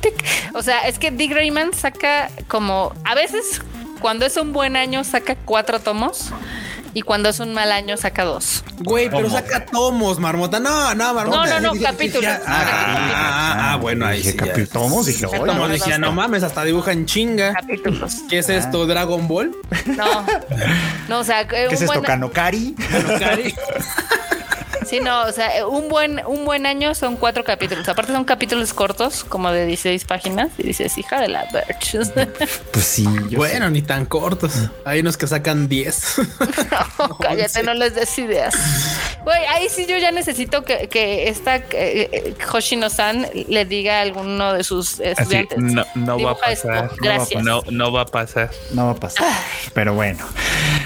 tic. 0.00 0.24
O 0.54 0.62
sea, 0.62 0.88
es 0.88 0.98
que 0.98 1.10
Dick 1.10 1.30
Grayman 1.30 1.72
saca 1.74 2.30
como 2.48 2.94
a 3.04 3.14
veces 3.14 3.60
cuando 4.04 4.26
es 4.26 4.36
un 4.36 4.52
buen 4.52 4.76
año 4.76 5.02
saca 5.02 5.34
cuatro 5.34 5.80
tomos 5.80 6.28
y 6.92 7.00
cuando 7.00 7.30
es 7.30 7.40
un 7.40 7.54
mal 7.54 7.72
año 7.72 7.96
saca 7.96 8.22
dos. 8.24 8.62
Güey, 8.80 9.08
pero 9.08 9.30
saca 9.30 9.64
tomos, 9.64 10.18
marmota. 10.18 10.60
No, 10.60 10.94
no, 10.94 11.14
marmota. 11.14 11.46
No, 11.46 11.60
no, 11.60 11.74
no, 11.74 11.80
capítulos. 11.80 12.30
ah, 12.30 12.40
ah, 12.46 12.66
ah, 12.76 13.72
ah, 13.72 13.76
bueno, 13.76 14.04
ahí 14.04 14.18
Dije, 14.18 14.32
sí. 14.32 14.36
capi- 14.36 14.68
tomos, 14.68 15.06
dije, 15.06 15.24
"Oye, 15.24 15.38
tomos. 15.38 15.56
No, 15.56 15.68
decía, 15.68 15.96
no 15.96 16.12
mames, 16.12 16.42
hasta 16.42 16.64
dibujan 16.64 17.06
chinga. 17.06 17.54
Capítulos. 17.54 18.16
¿Qué 18.28 18.40
es 18.40 18.50
esto, 18.50 18.84
Dragon 18.86 19.26
Ball? 19.26 19.56
No. 19.86 20.26
No, 21.08 21.20
o 21.20 21.24
sea, 21.24 21.48
¿Qué 21.48 21.64
es 21.64 21.72
esto, 21.72 21.86
buen, 21.86 22.02
Kanokari? 22.02 22.74
Sí, 24.86 25.00
no, 25.00 25.22
o 25.24 25.32
sea, 25.32 25.56
eh, 25.58 25.64
un 25.64 25.88
buen, 25.88 26.20
un 26.26 26.44
buen 26.44 26.66
año 26.66 26.94
son 26.94 27.16
cuatro 27.16 27.44
capítulos. 27.44 27.88
Aparte 27.88 28.12
son 28.12 28.24
capítulos 28.24 28.72
cortos, 28.74 29.24
como 29.24 29.50
de 29.50 29.66
16 29.66 30.04
páginas. 30.04 30.50
Y 30.58 30.62
dices, 30.64 30.96
hija 30.98 31.20
de 31.20 31.28
la 31.28 31.44
Birch. 31.52 31.96
Pues 32.72 32.84
sí, 32.84 33.04
Bueno, 33.36 33.70
ni 33.70 33.82
tan 33.82 34.06
cortos. 34.06 34.52
Hay 34.84 35.00
unos 35.00 35.16
que 35.16 35.26
sacan 35.26 35.68
10. 35.68 36.16
No, 36.98 37.18
cállate, 37.18 37.62
no 37.62 37.74
les 37.74 37.94
des 37.94 38.18
ideas. 38.18 38.54
Güey, 39.24 39.44
ahí 39.46 39.68
sí 39.68 39.86
yo 39.86 39.96
ya 39.98 40.10
necesito 40.10 40.64
que, 40.64 40.88
que 40.88 41.28
esta 41.28 41.56
eh, 41.56 41.64
eh, 41.72 42.34
Hoshino-san 42.52 43.26
le 43.48 43.64
diga 43.64 43.98
a 43.98 44.02
alguno 44.02 44.52
de 44.52 44.64
sus 44.64 44.94
Así, 45.00 45.02
estudiantes. 45.04 45.58
no, 45.58 45.84
no 45.94 46.18
va 46.20 46.32
a 46.32 46.34
pasar. 46.36 46.90
Gracias. 47.00 47.42
No, 47.42 47.62
no 47.70 47.92
va 47.92 48.02
a 48.02 48.06
pasar. 48.06 48.50
No 48.72 48.86
va 48.86 48.92
a 48.92 48.96
pasar. 48.96 49.26
Pero 49.72 49.94
bueno. 49.94 50.24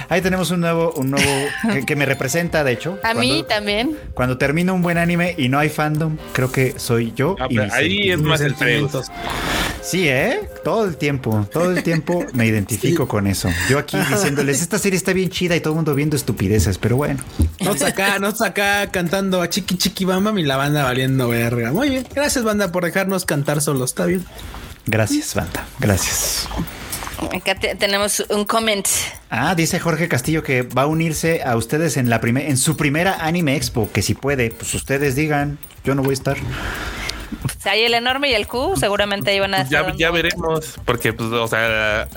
Ahí 0.09 0.23
tenemos 0.23 0.51
un 0.51 0.61
nuevo, 0.61 0.93
un 0.97 1.11
nuevo 1.11 1.49
que, 1.73 1.85
que 1.85 1.97
me 1.97 2.07
representa, 2.07 2.65
de 2.65 2.73
hecho. 2.73 2.99
a 3.03 3.13
mí 3.15 3.45
Cuando- 3.47 3.55
Cuando 4.15 4.39
termina 4.39 4.73
un 4.73 4.83
buen 4.83 4.99
anime 4.99 5.35
y 5.37 5.49
no 5.49 5.59
hay 5.59 5.69
fandom, 5.69 6.17
creo 6.33 6.51
que 6.51 6.79
soy 6.79 7.13
yo. 7.15 7.37
Ah, 7.39 7.47
y 7.49 7.55
pero 7.55 7.65
mis 7.65 7.75
ahí 7.75 8.11
es 8.11 8.21
más 8.21 8.41
el 8.41 8.55
Sentimientos. 8.57 9.07
Sí, 9.83 10.09
¿eh? 10.09 10.49
Todo 10.65 10.85
el 10.85 10.97
tiempo, 10.97 11.47
todo 11.53 11.71
el 11.71 11.83
tiempo 11.83 12.25
me 12.35 12.47
identifico 12.47 13.09
con 13.09 13.27
eso. 13.27 13.49
Yo 13.71 13.79
aquí 13.79 13.97
diciéndoles, 14.11 14.61
esta 14.61 14.79
serie 14.79 14.97
está 14.97 15.13
bien 15.13 15.31
chida 15.31 15.57
y 15.57 15.61
todo 15.61 15.73
el 15.73 15.77
mundo 15.77 15.95
viendo 15.95 16.17
estupideces, 16.17 16.79
pero 16.79 16.97
bueno. 16.97 17.21
Nosotros 17.61 17.91
acá, 17.91 18.19
nosotros 18.19 18.49
acá 18.49 18.91
cantando 18.91 19.41
a 19.41 19.49
Chiqui 19.49 19.77
Chiqui 19.77 20.05
Bamba 20.05 20.39
y 20.39 20.45
la 20.45 20.57
banda 20.57 20.85
valiendo 20.85 21.29
verga. 21.29 21.73
Muy 21.73 21.89
bien. 21.89 22.07
Gracias, 22.15 22.45
banda, 22.45 22.71
por 22.71 22.85
dejarnos 22.85 23.25
cantar 23.25 23.61
solo. 23.61 23.85
Está 23.85 24.07
bien. 24.07 24.25
Gracias, 24.87 25.35
banda. 25.35 25.67
Gracias. 25.79 26.49
Acá 27.35 27.55
te- 27.57 27.75
tenemos 27.75 28.25
un 28.31 28.45
comment. 28.45 28.87
Ah, 29.31 29.55
dice 29.55 29.81
Jorge 29.81 30.09
Castillo 30.09 30.43
que 30.43 30.63
va 30.63 30.83
a 30.83 30.87
unirse 30.87 31.43
a 31.43 31.57
ustedes 31.57 31.97
en 31.97 32.09
la 32.11 32.21
primer, 32.21 32.47
en 32.47 32.57
su 32.57 32.77
primera 32.77 33.25
Anime 33.25 33.57
Expo, 33.57 33.91
que 33.93 34.03
si 34.03 34.15
puede, 34.15 34.51
pues 34.51 34.73
ustedes 34.75 35.15
digan, 35.17 35.59
yo 35.85 35.95
no 35.95 36.03
voy 36.03 36.11
a 36.11 36.15
estar. 36.15 36.37
O 37.45 37.61
sea, 37.61 37.73
hay 37.73 37.83
el 37.83 37.95
enorme 37.95 38.31
y 38.31 38.35
el 38.35 38.47
Q, 38.47 38.75
seguramente 38.79 39.35
iban 39.35 39.53
a 39.55 39.59
Pues 39.59 39.69
ya, 39.71 39.81
estar 39.81 39.97
ya 39.97 40.07
dando- 40.07 40.23
veremos, 40.23 40.75
porque, 40.85 41.13
pues, 41.13 41.31
o 41.31 41.47
sea, 41.49 42.09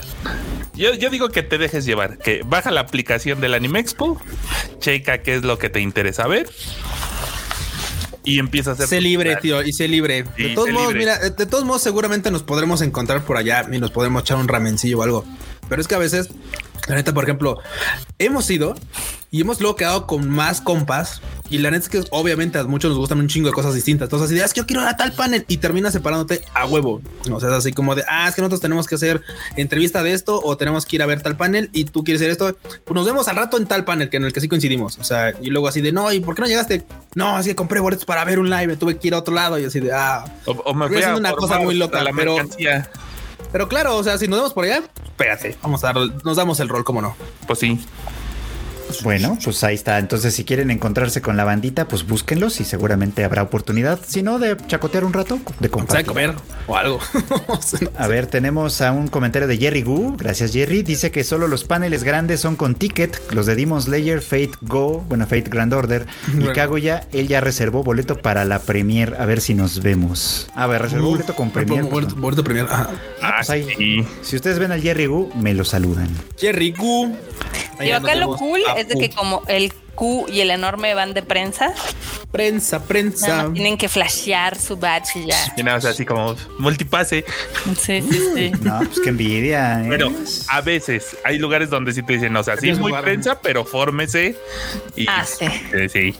yo, 0.74 0.94
yo 0.94 1.10
digo 1.10 1.28
que 1.28 1.42
te 1.42 1.58
dejes 1.58 1.84
llevar, 1.84 2.16
que 2.18 2.42
baja 2.46 2.70
la 2.70 2.80
aplicación 2.80 3.40
del 3.40 3.54
Anime 3.54 3.80
Expo, 3.80 4.20
checa 4.78 5.18
qué 5.18 5.34
es 5.34 5.42
lo 5.42 5.58
que 5.58 5.68
te 5.68 5.80
interesa 5.80 6.26
ver 6.26 6.48
y 8.24 8.38
empieza 8.38 8.70
a 8.70 8.74
hacer. 8.74 8.86
Sé 8.86 9.00
libre, 9.00 9.36
tío, 9.36 9.62
y 9.62 9.72
sé 9.72 9.88
libre. 9.88 10.24
Sí, 10.36 10.42
de 10.44 10.54
todos 10.54 10.70
modos, 10.70 10.92
libre. 10.92 10.98
mira, 11.00 11.30
de 11.30 11.46
todos 11.46 11.64
modos, 11.64 11.82
seguramente 11.82 12.30
nos 12.30 12.42
podremos 12.42 12.82
encontrar 12.82 13.24
por 13.24 13.36
allá 13.36 13.66
y 13.70 13.78
nos 13.78 13.90
podremos 13.90 14.22
echar 14.22 14.36
un 14.36 14.48
ramencillo 14.48 14.98
o 14.98 15.02
algo. 15.02 15.24
Pero 15.68 15.80
es 15.80 15.88
que 15.88 15.94
a 15.94 15.98
veces, 15.98 16.30
la 16.88 16.94
neta, 16.94 17.12
por 17.12 17.24
ejemplo, 17.24 17.58
hemos 18.18 18.50
ido 18.50 18.74
y 19.32 19.40
hemos 19.40 19.60
luego 19.60 19.74
quedado 19.74 20.06
con 20.06 20.28
más 20.30 20.60
compas. 20.60 21.20
Y 21.48 21.58
la 21.58 21.70
neta 21.70 21.82
es 21.84 21.88
que 21.88 22.04
obviamente 22.10 22.58
a 22.58 22.64
muchos 22.64 22.90
nos 22.90 22.98
gustan 22.98 23.18
un 23.18 23.28
chingo 23.28 23.48
de 23.48 23.54
cosas 23.54 23.74
distintas. 23.74 24.06
Entonces, 24.06 24.26
así 24.26 24.34
de, 24.34 24.42
"Ah, 24.42 24.44
es 24.44 24.52
que 24.54 24.60
yo 24.60 24.66
quiero 24.66 24.82
ir 24.82 24.88
a 24.88 24.96
tal 24.96 25.12
panel 25.12 25.44
y 25.48 25.56
terminas 25.56 25.92
separándote 25.94 26.42
a 26.54 26.66
huevo. 26.66 27.00
O 27.30 27.40
sea, 27.40 27.48
es 27.48 27.54
así 27.56 27.72
como 27.72 27.94
de, 27.94 28.04
ah, 28.08 28.28
es 28.28 28.34
que 28.34 28.42
nosotros 28.42 28.60
tenemos 28.60 28.86
que 28.86 28.94
hacer 28.94 29.22
entrevista 29.56 30.02
de 30.02 30.12
esto 30.12 30.40
o 30.44 30.56
tenemos 30.56 30.86
que 30.86 30.96
ir 30.96 31.02
a 31.02 31.06
ver 31.06 31.22
tal 31.22 31.36
panel 31.36 31.70
y 31.72 31.84
tú 31.86 32.04
quieres 32.04 32.20
hacer 32.20 32.30
esto. 32.30 32.56
Pues 32.84 32.94
nos 32.94 33.06
vemos 33.06 33.26
al 33.26 33.36
rato 33.36 33.56
en 33.56 33.66
tal 33.66 33.84
panel 33.84 34.08
que 34.10 34.18
en 34.18 34.24
el 34.24 34.32
que 34.34 34.40
sí 34.42 34.48
coincidimos. 34.48 34.98
O 34.98 35.04
sea, 35.04 35.32
y 35.40 35.48
luego 35.48 35.66
así 35.66 35.80
de, 35.80 35.92
no, 35.92 36.12
¿y 36.12 36.20
por 36.20 36.34
qué 36.34 36.42
no 36.42 36.48
llegaste? 36.48 36.84
No, 37.14 37.36
así 37.36 37.48
que 37.50 37.56
compré 37.56 37.80
boletos 37.80 38.04
para 38.04 38.24
ver 38.24 38.38
un 38.38 38.50
live, 38.50 38.76
tuve 38.76 38.98
que 38.98 39.08
ir 39.08 39.14
a 39.14 39.18
otro 39.18 39.34
lado 39.34 39.58
y 39.58 39.64
así 39.64 39.80
de, 39.80 39.92
ah. 39.94 40.24
O, 40.44 40.52
o 40.52 40.74
me 40.74 40.86
voy 40.88 40.96
a 40.96 40.98
haciendo 41.00 41.18
una 41.20 41.32
cosa 41.32 41.58
muy 41.58 41.74
loca, 41.74 42.02
la 42.02 42.10
pero- 42.14 42.36
mercancía. 42.36 42.90
Pero 43.50 43.68
claro, 43.68 43.96
o 43.96 44.04
sea, 44.04 44.16
si 44.18 44.28
nos 44.28 44.38
vemos 44.38 44.52
por 44.54 44.64
allá, 44.64 44.82
espérate, 45.04 45.56
vamos 45.62 45.82
a 45.84 45.92
dar, 45.92 46.24
nos 46.24 46.36
damos 46.36 46.60
el 46.60 46.68
rol, 46.70 46.84
cómo 46.84 47.02
no. 47.02 47.14
Pues 47.46 47.58
sí. 47.58 47.78
Bueno, 49.02 49.38
pues 49.42 49.62
ahí 49.64 49.74
está. 49.74 49.98
Entonces, 49.98 50.34
si 50.34 50.44
quieren 50.44 50.70
encontrarse 50.70 51.22
con 51.22 51.36
la 51.36 51.44
bandita, 51.44 51.88
pues 51.88 52.06
búsquenlos 52.06 52.60
y 52.60 52.64
seguramente 52.64 53.24
habrá 53.24 53.42
oportunidad. 53.42 53.98
Si 54.06 54.22
no, 54.22 54.38
de 54.38 54.56
chacotear 54.66 55.04
un 55.04 55.12
rato, 55.12 55.36
de 55.36 55.42
O 55.42 55.60
sea, 55.60 55.70
compartir. 55.70 56.06
comer 56.06 56.34
o 56.66 56.76
algo. 56.76 56.98
A 57.98 58.06
ver, 58.08 58.26
tenemos 58.26 58.80
a 58.80 58.92
un 58.92 59.08
comentario 59.08 59.48
de 59.48 59.56
Jerry 59.56 59.82
Gu. 59.82 60.16
Gracias, 60.16 60.52
Jerry. 60.52 60.82
Dice 60.82 61.10
que 61.10 61.24
solo 61.24 61.48
los 61.48 61.64
paneles 61.64 62.04
grandes 62.04 62.40
son 62.40 62.56
con 62.56 62.74
ticket. 62.74 63.20
Los 63.32 63.46
de 63.46 63.54
Demon 63.54 63.80
Slayer, 63.82 64.20
Fate 64.20 64.52
Go, 64.62 65.04
bueno, 65.08 65.24
Fate 65.24 65.48
Grand 65.50 65.72
Order 65.72 66.06
y 66.28 66.36
Bueno. 66.36 66.52
Kaguya. 66.52 67.06
Él 67.12 67.28
ya 67.28 67.40
reservó 67.40 67.82
boleto 67.82 68.18
para 68.20 68.44
la 68.44 68.58
premier. 68.60 69.16
A 69.18 69.26
ver 69.26 69.40
si 69.40 69.54
nos 69.54 69.82
vemos. 69.82 70.48
A 70.54 70.66
ver, 70.66 70.82
reservó 70.82 71.10
boleto 71.10 71.34
con 71.34 71.50
premier. 71.50 71.84
Boleto, 71.84 72.14
boleto 72.16 72.44
premier. 72.44 72.66
Ah, 72.70 72.88
pues 73.36 73.50
ahí. 73.50 73.66
sí. 73.76 74.06
Si 74.22 74.36
ustedes 74.36 74.58
ven 74.58 74.72
al 74.72 74.82
Jerry 74.82 75.06
Gu, 75.06 75.30
me 75.36 75.54
lo 75.54 75.64
saludan. 75.64 76.08
Jerry 76.38 76.72
Gu. 76.72 77.14
Digo, 77.82 77.96
acá 77.96 78.14
lo 78.14 78.36
cool 78.36 78.60
es 78.76 78.88
de 78.88 78.94
que 78.98 79.10
como 79.10 79.42
el 79.48 79.72
Q 79.94 80.26
y 80.28 80.40
el 80.40 80.50
enorme 80.50 80.94
van 80.94 81.12
de 81.14 81.22
prensa. 81.22 81.72
Prensa, 82.30 82.76
Nada 82.78 82.88
prensa. 82.88 83.42
más 83.44 83.52
tienen 83.52 83.76
que 83.76 83.88
flashear 83.90 84.58
su 84.58 84.76
badge 84.78 85.16
y 85.16 85.26
ya. 85.26 85.52
Y 85.56 85.62
nada, 85.62 85.76
o 85.76 85.80
sea, 85.82 85.90
así 85.90 86.06
como 86.06 86.34
multipase. 86.58 87.26
Sí, 87.78 88.00
sí, 88.00 88.20
sí. 88.34 88.52
No, 88.62 88.78
pues 88.78 89.00
qué 89.00 89.10
envidia. 89.10 89.82
¿eh? 89.82 89.86
Pero 89.90 90.10
a 90.48 90.60
veces 90.62 91.16
hay 91.24 91.38
lugares 91.38 91.68
donde 91.68 91.92
sí 91.92 92.02
te 92.02 92.14
dicen, 92.14 92.34
o 92.34 92.42
sea, 92.42 92.56
sí 92.56 92.70
es 92.70 92.78
muy 92.78 92.88
jugar. 92.90 93.04
prensa, 93.04 93.38
pero 93.40 93.64
fórmese. 93.66 94.34
Y, 94.96 95.06
Ah, 95.08 95.26
sí. 95.26 95.44
eh, 95.74 95.88
sí. 95.90 96.14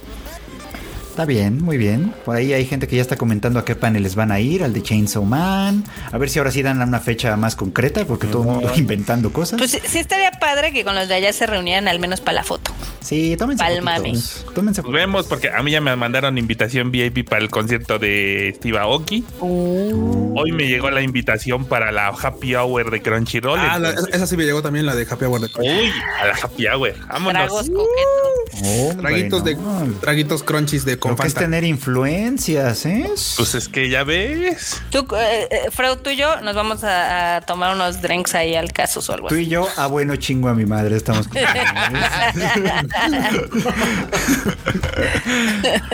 Está 1.12 1.26
bien, 1.26 1.62
muy 1.62 1.76
bien. 1.76 2.14
Por 2.24 2.36
ahí 2.36 2.55
hay 2.55 2.64
gente 2.64 2.89
que 2.89 2.97
ya 2.97 3.02
está 3.02 3.16
comentando 3.16 3.59
a 3.59 3.66
qué 3.66 3.74
paneles 3.76 4.14
van 4.14 4.32
a 4.32 4.40
ir, 4.40 4.64
al 4.64 4.72
de 4.72 4.82
Chainsaw 4.82 5.22
Man. 5.26 5.84
A 6.10 6.16
ver 6.16 6.30
si 6.30 6.39
ahora 6.39 6.51
sí 6.51 6.62
dan 6.62 6.80
una 6.80 7.01
fecha 7.01 7.36
más 7.36 7.55
concreta, 7.55 8.06
porque 8.06 8.26
todo 8.26 8.44
el 8.44 8.48
mundo 8.48 8.72
inventando 8.76 9.30
cosas. 9.30 9.59
Pues 9.59 9.72
sí, 9.72 9.98
estaría 9.98 10.30
padre 10.30 10.72
que 10.72 10.84
con 10.84 10.94
los 10.94 11.09
de 11.09 11.14
allá 11.16 11.30
se 11.34 11.47
reunieran 11.47 11.86
al 11.86 11.98
menos 11.98 12.22
para 12.22 12.36
la 12.36 12.44
foto. 12.44 12.72
sí, 13.01 13.36
tómense 13.36 13.62
pa'l 13.62 13.82
fotitos. 13.82 14.47
Tómense 14.55 14.80
Pues 14.82 14.94
vemos, 14.94 15.26
porque 15.26 15.51
a 15.51 15.62
mí 15.62 15.70
ya 15.70 15.82
me 15.82 15.94
mandaron 15.97 16.39
invitación 16.39 16.90
VIP 16.90 17.28
para 17.28 17.43
el 17.43 17.51
concierto 17.51 17.98
de 17.98 18.55
Steve 18.56 18.78
Aoki. 18.78 19.22
Hoy 19.40 20.51
me 20.52 20.66
llegó 20.66 20.90
la 20.90 21.02
invitación 21.02 21.66
para 21.66 21.93
la 21.93 22.09
Happy 22.09 22.55
Hour 22.55 22.90
de 22.90 23.02
Crunchyroll. 23.02 23.60
Ah, 23.60 23.78
la- 23.78 23.90
esa 23.90 24.26
sí 24.26 24.39
me 24.39 24.44
llegó 24.44 24.62
también, 24.62 24.86
la 24.86 24.94
de 24.94 25.06
Happy 25.10 25.26
Hour. 25.26 25.43
de- 25.43 25.51
Uy, 25.60 25.90
a 26.22 26.26
la 26.28 26.34
Happy 26.43 26.66
Hour. 26.68 26.94
Vámonos. 27.06 27.43
Tragos 27.43 27.68
coquetos. 27.68 28.62
Oh, 28.64 28.94
Traguitos 29.01 29.44
de 29.44 29.55
bueno. 29.56 29.94
traguitos 30.01 30.43
crunchies 30.43 30.84
de 30.84 30.98
con 31.03 31.16
que 31.16 31.27
es 31.27 31.33
Fanta. 31.35 31.41
tener 31.47 31.65
influencias, 31.65 32.87
¿eh? 32.87 33.05
Pues 33.37 33.55
es 33.55 33.69
que 33.69 33.89
ya 33.89 34.05
ves. 34.05 34.81
Tú, 34.91 35.07
eh, 35.16 35.49
eh, 35.51 35.70
Freud, 35.70 35.99
tú 35.99 36.11
y 36.11 36.16
yo 36.16 36.41
nos 36.43 36.55
vamos 36.55 36.85
a, 36.85 37.37
a 37.37 37.41
tomar 37.41 37.74
unos 37.74 38.01
drinks 38.01 38.35
ahí 38.35 38.55
al 38.55 38.73
caso 38.73 39.01
o 39.07 39.12
algo 39.15 39.29
Tú 39.29 39.35
así. 39.35 39.45
y 39.45 39.49
yo, 39.49 39.66
ah, 39.77 39.87
bueno, 39.89 40.15
chingo 40.16 40.49
a 40.49 40.55
mi 40.55 40.65
madre, 40.66 40.97
estamos. 40.97 41.29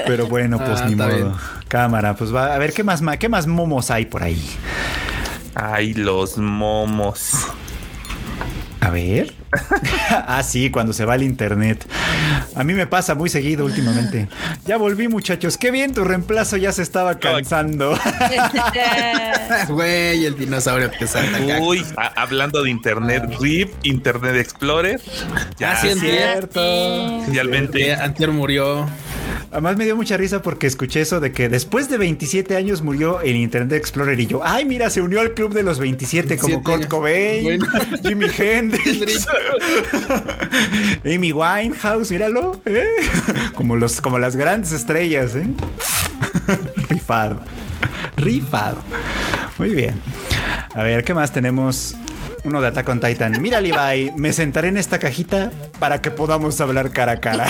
Pero 0.07 0.27
bueno, 0.27 0.59
pues 0.59 0.81
Ah, 0.81 0.87
ni 0.89 0.95
modo. 0.95 1.09
bien. 1.09 1.33
Cámara, 1.69 2.15
pues 2.15 2.35
va 2.35 2.55
a 2.55 2.59
ver 2.59 2.73
qué 2.73 2.85
más, 2.85 3.01
qué 3.19 3.29
más 3.29 3.47
momos 3.47 3.91
hay 3.91 4.07
por 4.07 4.23
ahí. 4.23 4.43
Ay, 5.55 5.95
los 5.95 6.39
momos. 6.39 7.31
A 8.89 8.91
ver. 8.91 9.35
ah, 10.11 10.43
sí, 10.43 10.71
cuando 10.71 10.95
se 10.95 11.05
va 11.05 11.15
el 11.15 11.23
internet. 11.23 11.87
A 12.55 12.65
mí 12.65 12.73
me 12.73 12.87
pasa 12.87 13.15
muy 13.15 13.29
seguido 13.29 13.67
últimamente. 13.67 14.29
Ya 14.65 14.79
volví, 14.79 15.09
muchachos. 15.09 15.59
Qué 15.59 15.71
bien, 15.71 15.93
tu 15.93 16.05
reemplazo 16.05 16.57
ya 16.57 16.73
se 16.73 16.81
estaba 16.83 17.19
cansando. 17.19 17.99
Güey, 19.69 20.25
el 20.27 20.37
dinosaurio 20.37 20.91
que 20.91 21.07
salta 21.07 21.37
acá. 21.39 21.59
Uy, 21.61 21.85
a- 21.97 22.21
hablando 22.21 22.63
de 22.63 22.71
Internet 22.71 23.25
RIP, 23.41 23.71
Internet 23.83 24.37
Explorer. 24.37 25.01
Ya, 25.59 25.73
Ah, 25.73 25.77
sí, 25.81 25.91
Cierto. 25.99 27.19
oficialmente. 27.21 27.79
Que 27.79 27.93
Antier 27.95 28.31
murió. 28.31 28.87
Además 29.51 29.77
me 29.77 29.85
dio 29.85 29.97
mucha 29.97 30.17
risa 30.17 30.43
porque 30.43 30.67
escuché 30.67 31.01
eso 31.01 31.21
de 31.21 31.33
que 31.33 31.49
después 31.49 31.89
de 31.89 31.97
27 31.99 32.55
años 32.57 32.83
murió 32.83 33.21
el 33.23 33.37
Internet 33.37 33.73
Explorer 33.73 34.19
y 34.21 34.27
yo, 34.27 34.41
ay, 34.45 34.65
mira, 34.65 34.91
se 34.91 35.01
unió 35.01 35.21
al 35.21 35.33
club 35.33 35.55
de 35.55 35.63
los 35.63 35.79
27 35.79 36.37
como 36.37 36.57
27 36.63 36.87
Kurt. 36.87 36.91
Cobain, 36.91 37.43
Bueno. 37.45 37.67
Jimi 38.03 38.27
Hendrix, 38.39 39.27
Amy 41.05 41.33
Winehouse, 41.33 42.11
míralo, 42.11 42.61
¿eh? 42.67 42.85
como 43.55 43.77
los 43.77 44.01
como 44.01 44.19
las 44.19 44.37
grandes 44.37 44.73
estrellas, 44.73 45.35
¿eh? 45.35 45.47
Rifado. 46.89 47.41
Rifado. 48.17 48.79
Muy 49.59 49.71
bien. 49.71 50.01
A 50.75 50.83
ver, 50.83 51.05
¿qué 51.05 51.15
más 51.15 51.33
tenemos? 51.33 51.97
Uno 52.49 52.63
de 52.63 52.69
Attack 52.69 52.89
on 52.89 52.99
Titan. 52.99 53.43
Mira, 53.43 53.61
Levi, 53.61 54.11
me 54.17 54.33
sentaré 54.33 54.69
en 54.69 54.79
esta 54.79 54.99
cajita 54.99 55.53
para 55.79 56.01
que 56.01 56.11
podamos 56.11 56.59
hablar 56.63 56.91
cara 56.91 57.13
a 57.13 57.21
cara. 57.21 57.47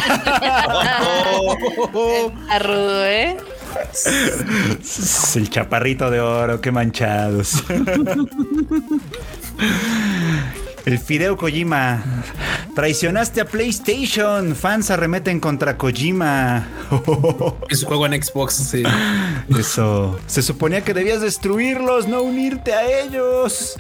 Está 2.43 2.59
rudo, 2.59 3.07
¿eh? 3.07 3.37
El 5.37 5.51
chaparrito 5.51 6.11
de 6.11 6.19
oro, 6.21 6.61
qué 6.61 6.73
manchados. 6.73 7.63
El 10.89 10.99
Fideo 10.99 11.37
Kojima. 11.37 12.03
Traicionaste 12.75 13.43
a 13.43 13.45
PlayStation. 13.45 14.57
Fans 14.57 14.91
arremeten 14.91 15.39
contra 15.39 15.77
Kojima. 15.77 16.67
Es 17.69 17.81
su 17.81 17.87
juego 17.87 18.07
en 18.07 18.23
Xbox, 18.23 18.55
sí. 18.55 18.83
Eso. 19.59 20.19
Se 20.27 20.41
suponía 20.41 20.81
que 20.81 20.95
debías 20.95 21.21
destruirlos, 21.21 22.09
no 22.09 22.23
unirte 22.23 22.73
a 22.73 23.03
ellos. 23.03 23.77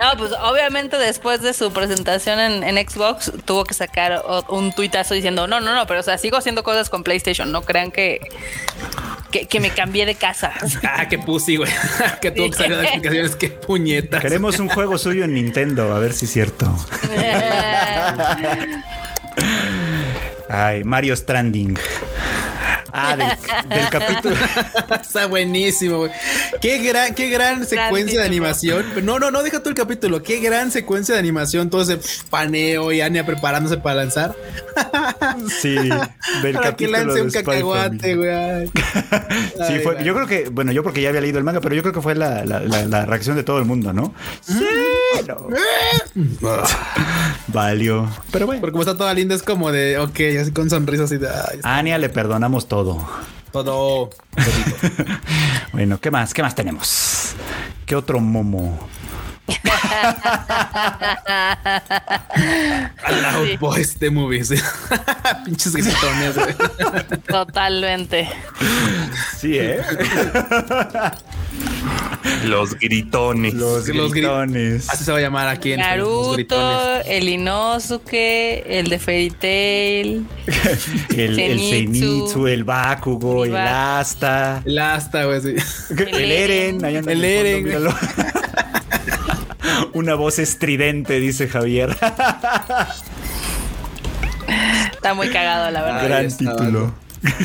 No, 0.00 0.16
pues 0.16 0.32
obviamente 0.42 0.96
después 0.96 1.42
de 1.42 1.52
su 1.52 1.70
presentación 1.74 2.40
en, 2.40 2.64
en 2.64 2.88
Xbox 2.88 3.30
tuvo 3.44 3.64
que 3.64 3.74
sacar 3.74 4.24
un 4.48 4.72
tuitazo 4.72 5.12
diciendo, 5.12 5.46
no, 5.46 5.60
no, 5.60 5.74
no, 5.74 5.86
pero 5.86 6.00
o 6.00 6.02
sea, 6.02 6.16
sigo 6.16 6.38
haciendo 6.38 6.62
cosas 6.62 6.88
con 6.88 7.04
PlayStation, 7.04 7.52
no 7.52 7.60
crean 7.60 7.90
que, 7.90 8.20
que, 9.30 9.46
que 9.46 9.60
me 9.60 9.70
cambié 9.70 10.06
de 10.06 10.14
casa. 10.14 10.52
Ah, 10.96 11.08
qué 11.08 11.18
pussy, 11.18 11.56
güey. 11.56 11.70
que 12.22 12.30
tuvo 12.30 12.50
que 12.50 12.56
salir 12.56 12.76
de 12.76 12.84
explicaciones. 12.84 13.36
Qué 13.36 13.48
puñetas. 13.48 14.22
Queremos 14.22 14.58
un 14.60 14.68
juego 14.68 14.96
suyo 14.96 15.24
en 15.24 15.34
Nintendo, 15.34 15.92
a 15.92 15.98
ver 15.98 16.13
si 16.14 16.26
es 16.26 16.32
cierto. 16.32 16.66
Ay, 20.48 20.84
Mario 20.84 21.16
Stranding. 21.16 21.76
Ah, 22.96 23.16
del, 23.16 23.68
del 23.68 23.88
capítulo. 23.90 24.36
Está 25.02 25.26
buenísimo, 25.26 25.98
güey. 25.98 26.12
Qué 26.60 26.78
gran, 26.78 27.12
qué 27.14 27.28
gran 27.28 27.66
secuencia 27.66 28.20
de 28.20 28.26
animación. 28.26 28.84
No, 29.02 29.18
no, 29.18 29.30
no, 29.32 29.42
deja 29.42 29.60
tú 29.62 29.68
el 29.68 29.74
capítulo. 29.74 30.22
Qué 30.22 30.38
gran 30.38 30.70
secuencia 30.70 31.14
de 31.14 31.18
animación. 31.18 31.70
Todo 31.70 31.82
ese 31.82 31.98
paneo 32.30 32.92
y 32.92 33.00
Anya 33.00 33.26
preparándose 33.26 33.76
para 33.78 33.96
lanzar. 33.96 34.34
Sí, 35.60 35.74
del 35.74 35.90
para 35.90 36.76
que 36.76 36.86
capítulo 36.86 36.98
lance 36.98 37.14
de 37.14 37.22
un 37.22 37.30
cacahuate, 37.30 38.14
güey. 38.16 38.70
Sí, 39.66 39.78
fue, 39.82 40.04
yo 40.04 40.14
creo 40.14 40.26
que, 40.26 40.48
bueno, 40.50 40.70
yo 40.72 40.82
porque 40.84 41.00
ya 41.02 41.08
había 41.08 41.20
leído 41.20 41.38
el 41.38 41.44
manga, 41.44 41.60
pero 41.60 41.74
yo 41.74 41.82
creo 41.82 41.92
que 41.92 42.00
fue 42.00 42.14
la, 42.14 42.44
la- 42.44 42.60
la- 42.60 42.84
la 42.84 43.04
reacción 43.06 43.34
de 43.36 43.42
todo 43.42 43.58
el 43.58 43.64
mundo, 43.64 43.92
¿no? 43.92 44.14
Sí, 44.46 44.64
no. 45.26 45.48
Valió. 47.48 48.08
Pero 48.30 48.46
bueno, 48.46 48.60
Porque 48.60 48.72
como 48.72 48.82
está 48.82 48.96
toda 48.96 49.12
linda, 49.14 49.34
es 49.34 49.42
como 49.42 49.72
de, 49.72 49.98
ok, 49.98 50.20
así 50.40 50.52
con 50.52 50.70
sonrisas 50.70 51.10
y 51.12 51.18
de, 51.18 51.28
Ania 51.62 51.98
le 51.98 52.08
perdonamos 52.08 52.68
todo. 52.68 52.83
Todo. 52.84 54.10
Bueno, 55.72 56.00
¿qué 56.00 56.10
más? 56.10 56.32
¿Qué 56.32 56.42
más 56.42 56.54
tenemos? 56.54 57.34
¿Qué 57.84 57.96
otro 57.96 58.20
momo? 58.20 58.78
Loud 63.22 63.46
Sí. 63.46 63.56
Boys 63.58 63.98
de 63.98 64.10
movies. 64.10 64.50
Pinches 65.44 65.74
gritones, 65.74 66.34
güey. 66.36 66.54
Totalmente. 67.28 68.28
Sí, 69.36 69.58
¿eh? 69.58 69.80
Los 72.44 72.74
gritones. 72.78 73.54
Los 73.54 73.86
Los 73.88 74.10
gri- 74.12 74.12
gritones. 74.12 74.88
Así 74.90 75.04
se 75.04 75.12
va 75.12 75.18
a 75.18 75.20
llamar 75.20 75.48
aquí 75.48 75.72
en 75.72 75.80
Naruto, 75.80 77.00
el 77.04 77.28
Inosuke, 77.28 78.64
el 78.66 78.88
de 78.88 78.98
Fairy 78.98 79.30
Tail. 79.30 80.26
El, 81.16 81.38
el 81.38 81.58
Zenitsu. 81.60 82.46
El 82.46 82.64
Bakugo, 82.64 83.44
el 83.44 83.56
Asta. 83.56 84.62
El 84.64 84.78
asta, 84.78 85.24
güey. 85.24 85.40
sí. 85.40 85.54
El 85.98 86.32
Eren. 86.32 86.84
El 86.84 87.04
fondo, 87.04 87.24
Eren. 87.24 87.66
Una 89.92 90.14
voz 90.14 90.38
estridente, 90.38 91.20
dice 91.20 91.48
Javier. 91.48 91.96
Está 94.92 95.14
muy 95.14 95.28
cagado, 95.30 95.70
la 95.70 95.82
verdad. 95.82 96.04
Gran 96.04 96.24
está, 96.26 96.56
título. 96.56 96.94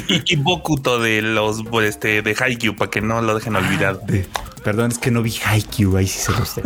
Y, 0.09 0.33
y 0.33 0.35
Bokuto 0.35 0.99
de 0.99 1.21
los 1.21 1.63
este, 1.83 2.21
de 2.21 2.35
Haikyuu 2.37 2.75
para 2.75 2.91
que 2.91 3.01
no 3.01 3.21
lo 3.21 3.35
dejen 3.35 3.55
olvidado. 3.55 4.01
De- 4.05 4.27
perdón, 4.63 4.91
es 4.91 4.97
que 4.99 5.09
no 5.11 5.21
vi 5.21 5.33
Haikyuu, 5.45 5.95
ahí 5.97 6.07
sí 6.07 6.19
se 6.19 6.31
lo 6.33 6.45
sé. 6.45 6.61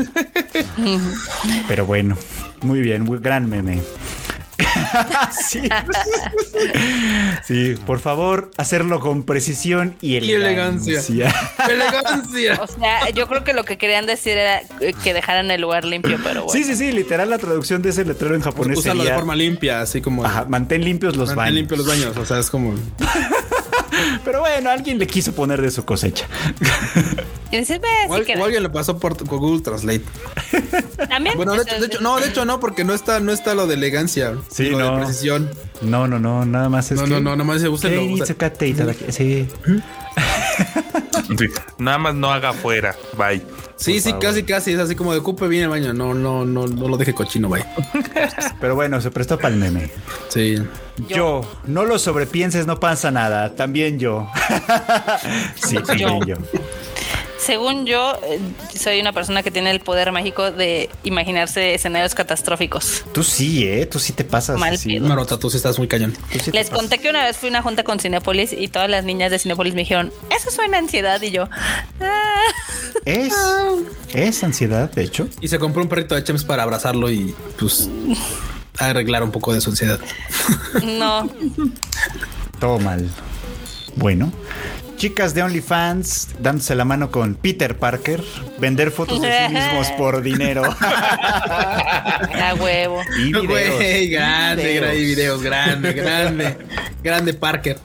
Pero 1.67 1.85
bueno, 1.85 2.17
muy 2.61 2.81
bien, 2.81 3.03
muy 3.03 3.19
gran 3.19 3.47
meme. 3.49 3.81
sí. 5.49 5.61
Sí, 7.45 7.75
por 7.85 7.99
favor, 7.99 8.51
hacerlo 8.57 8.99
con 8.99 9.23
precisión 9.23 9.95
y 10.01 10.13
Y 10.13 10.33
elegancia. 10.33 10.99
elegancia. 10.99 11.33
Elegancia. 11.69 12.59
O 12.61 12.67
sea, 12.67 13.09
yo 13.09 13.27
creo 13.27 13.43
que 13.43 13.53
lo 13.53 13.63
que 13.63 13.77
querían 13.77 14.05
decir 14.05 14.37
era 14.37 14.61
que 15.03 15.13
dejaran 15.13 15.49
el 15.51 15.61
lugar 15.61 15.85
limpio, 15.85 16.17
pero 16.23 16.43
bueno. 16.45 16.51
Sí, 16.51 16.63
sí, 16.63 16.75
sí, 16.75 16.91
literal 16.91 17.29
la 17.29 17.37
traducción 17.37 17.81
de 17.81 17.89
ese 17.89 18.05
letrero 18.05 18.35
en 18.35 18.41
japonés 18.41 18.77
Usarlo 18.79 19.03
de 19.03 19.07
sería 19.09 19.19
forma 19.19 19.35
limpia, 19.35 19.81
así 19.81 20.01
como. 20.01 20.25
Ajá, 20.25 20.45
mantén 20.47 20.83
limpios 20.83 21.15
los 21.15 21.29
Mantén 21.29 21.37
baños. 21.37 21.55
limpios 21.55 21.77
los 21.79 21.87
baños. 21.87 22.17
O 22.17 22.25
sea, 22.25 22.39
es 22.39 22.49
como. 22.49 22.73
Pero 24.25 24.39
bueno, 24.41 24.69
alguien 24.69 24.97
le 24.99 25.07
quiso 25.07 25.33
poner 25.33 25.61
de 25.61 25.69
su 25.71 25.85
cosecha. 25.85 26.25
Y 27.53 28.09
O, 28.09 28.13
al- 28.15 28.25
alguien 28.41 28.63
lo 28.63 28.71
pasó 28.71 28.97
por, 28.97 29.15
Google 29.25 29.61
Translate. 29.61 30.01
También. 31.09 31.35
Bueno, 31.35 31.53
de 31.53 31.61
hecho, 31.61 31.79
de 31.79 31.85
hecho, 31.85 32.01
no, 32.01 32.19
de 32.19 32.27
hecho 32.29 32.45
no, 32.45 32.59
porque 32.59 32.83
no 32.83 32.93
está, 32.93 33.19
no 33.19 33.31
está 33.31 33.53
lo 33.53 33.67
de 33.67 33.75
elegancia. 33.75 34.33
Sí, 34.49 34.69
lo 34.69 34.79
no. 34.79 34.97
de 34.97 35.03
precisión. 35.05 35.49
No, 35.81 36.07
no, 36.07 36.17
no, 36.19 36.45
nada 36.45 36.69
más 36.69 36.91
es 36.91 36.97
No, 36.97 37.03
que... 37.03 37.09
no, 37.11 37.19
no, 37.19 37.35
nomás 37.35 37.61
se 37.61 37.69
usa 37.69 37.89
Sí. 37.89 39.47
Sí, 41.37 41.45
Nada 41.77 41.97
más 41.97 42.15
no 42.15 42.31
haga 42.31 42.49
afuera. 42.49 42.95
Bye. 43.17 43.41
Sí, 43.75 43.99
sí, 43.99 44.09
favor. 44.09 44.19
casi, 44.25 44.43
casi. 44.43 44.71
Es 44.73 44.79
así 44.79 44.95
como 44.95 45.13
de 45.13 45.19
ocupe 45.19 45.47
bien 45.47 45.63
el 45.63 45.69
baño. 45.69 45.93
No, 45.93 46.13
no, 46.13 46.45
no, 46.45 46.67
no 46.67 46.87
lo 46.87 46.97
deje 46.97 47.13
cochino, 47.13 47.49
vaya. 47.49 47.67
Pero 48.61 48.75
bueno, 48.75 49.01
se 49.01 49.11
prestó 49.11 49.37
para 49.37 49.53
el 49.53 49.59
meme. 49.59 49.89
Sí. 50.29 50.55
Yo. 51.09 51.41
no 51.65 51.85
lo 51.85 51.97
sobrepienses, 51.97 52.67
no 52.67 52.79
pasa 52.79 53.09
nada. 53.11 53.55
También 53.55 53.99
yo. 53.99 54.27
sí, 55.55 55.77
también 55.77 56.19
yo. 56.25 56.35
Según 57.45 57.85
yo, 57.85 58.17
eh, 58.23 58.39
soy 58.77 58.99
una 59.01 59.11
persona 59.11 59.43
que 59.43 59.51
tiene 59.51 59.71
el 59.71 59.79
poder 59.81 60.11
mágico 60.11 60.51
de 60.51 60.89
imaginarse 61.03 61.73
escenarios 61.73 62.15
catastróficos. 62.15 63.03
Tú 63.13 63.23
sí, 63.23 63.67
¿eh? 63.67 63.85
Tú 63.85 63.99
sí 63.99 64.13
te 64.13 64.23
pasas. 64.23 64.57
Mal 64.57 64.77
pedo. 64.81 65.05
Marota, 65.07 65.37
tú 65.37 65.49
sí 65.49 65.57
estás 65.57 65.77
muy 65.77 65.87
cañón. 65.87 66.15
Sí 66.31 66.51
Les 66.51 66.69
pasas. 66.69 66.69
conté 66.69 66.99
que 66.99 67.09
una 67.09 67.23
vez 67.25 67.35
fui 67.37 67.49
a 67.49 67.51
una 67.51 67.61
junta 67.61 67.83
con 67.83 67.99
Cinépolis 67.99 68.53
y 68.53 68.67
todas 68.69 68.89
las 68.89 69.03
niñas 69.03 69.29
de 69.31 69.39
Cinépolis 69.39 69.73
me 69.73 69.81
dijeron, 69.81 70.11
eso 70.35 70.51
suena 70.51 70.77
a 70.77 70.79
ansiedad. 70.79 71.21
Y 71.21 71.31
yo, 71.31 71.49
"Ah". 72.01 72.39
Es, 73.05 73.33
es 74.13 74.43
ansiedad, 74.43 74.89
de 74.91 75.03
hecho. 75.03 75.27
Y 75.41 75.49
se 75.49 75.59
compró 75.59 75.81
un 75.83 75.89
perrito 75.89 76.15
de 76.15 76.23
Chems 76.23 76.45
para 76.45 76.63
abrazarlo 76.63 77.11
y 77.11 77.35
pues 77.59 77.89
arreglar 78.79 79.21
un 79.23 79.31
poco 79.31 79.53
de 79.53 79.59
su 79.59 79.69
ansiedad. 79.71 79.99
no. 80.83 81.29
Todo 82.59 82.79
mal. 82.79 83.09
Bueno. 83.95 84.31
Chicas 85.03 85.33
de 85.33 85.43
OnlyFans 85.43 86.29
dándose 86.39 86.75
la 86.75 86.85
mano 86.85 87.11
con 87.11 87.35
Peter 87.35 87.77
Parker. 87.77 88.23
Vender 88.57 88.89
fotos 88.89 89.19
de 89.21 89.27
sí 89.47 89.53
mismos 89.53 89.91
por 89.97 90.21
dinero. 90.21 90.63
A 90.63 92.55
huevo. 92.57 93.01
y 93.17 93.33
videos. 93.33 93.45
Güey, 93.47 94.07
grande, 94.07 94.63
Videos. 94.93 95.43
grande, 95.43 95.91
grande, 95.91 95.93
grande, 95.93 96.57
grande 97.03 97.33
Parker. 97.33 97.79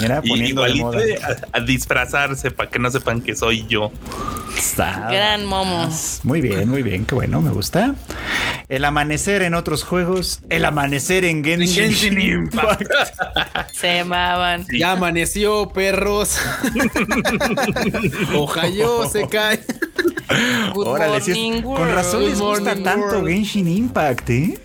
Mira, 0.00 0.20
Y 0.22 0.28
poniendo 0.30 0.62
de 0.62 0.70
igualito 0.70 0.86
moda. 1.20 1.38
a, 1.52 1.58
a 1.58 1.60
disfrazarse 1.60 2.50
para 2.50 2.70
que 2.70 2.78
no 2.78 2.90
sepan 2.90 3.20
que 3.20 3.34
soy 3.36 3.66
yo. 3.66 3.90
Está- 4.56 5.08
Gran 5.10 5.46
momo. 5.46 5.88
Muy 6.22 6.40
bien, 6.40 6.68
muy 6.68 6.82
bien, 6.82 7.04
qué 7.06 7.14
bueno, 7.14 7.40
me 7.40 7.50
gusta. 7.50 7.94
El 8.68 8.84
amanecer 8.84 9.42
en 9.42 9.54
otros 9.54 9.82
juegos, 9.84 10.40
el 10.50 10.64
amanecer 10.64 11.24
en 11.24 11.42
Genshin, 11.44 11.84
En 11.84 11.92
Genshin 11.92 12.20
Impact. 12.20 12.90
Se 13.72 13.96
llamaban. 13.96 14.66
Ya 14.72 14.92
amaneció, 14.92 15.70
perros. 15.70 16.38
Ojalá 18.34 19.08
se 19.10 19.26
cae. 19.28 19.60
Good 20.74 20.86
Órale, 20.86 21.16
es- 21.18 21.28
morning, 21.28 21.62
con 21.62 21.92
razón 21.92 22.24
les 22.24 22.40
gusta 22.40 22.74
tanto 22.76 23.06
world. 23.18 23.28
Genshin 23.28 23.68
Impact, 23.68 24.30
¿eh? 24.30 24.58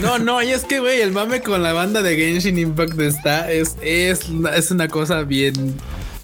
No, 0.00 0.18
no, 0.18 0.42
y 0.42 0.50
es 0.50 0.64
que, 0.64 0.80
güey, 0.80 1.00
el 1.00 1.12
mame 1.12 1.40
con 1.40 1.62
la 1.62 1.72
banda 1.72 2.02
de 2.02 2.16
Genshin 2.16 2.58
Impact 2.58 2.98
está, 3.00 3.50
es, 3.50 3.76
es, 3.82 4.20
es 4.54 4.70
una 4.70 4.88
cosa 4.88 5.22
bien 5.22 5.74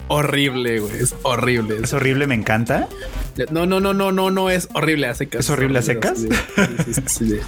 horrible, 0.08 0.80
güey. 0.80 0.92
Es 1.00 1.14
horrible. 1.22 1.78
Es 1.82 1.92
horrible, 1.94 2.26
me 2.26 2.34
encanta. 2.34 2.88
No, 3.50 3.64
no, 3.64 3.80
no, 3.80 3.94
no, 3.94 4.12
no, 4.12 4.30
no 4.30 4.50
es 4.50 4.68
horrible 4.74 5.06
a 5.06 5.14
secas. 5.14 5.40
¿Es 5.40 5.50
horrible 5.50 5.78
a 5.78 5.82
secas? 5.82 6.18
Sí, 6.18 6.28
sí, 6.84 6.94
sí, 6.94 7.02
sí, 7.06 7.28
sí. 7.30 7.38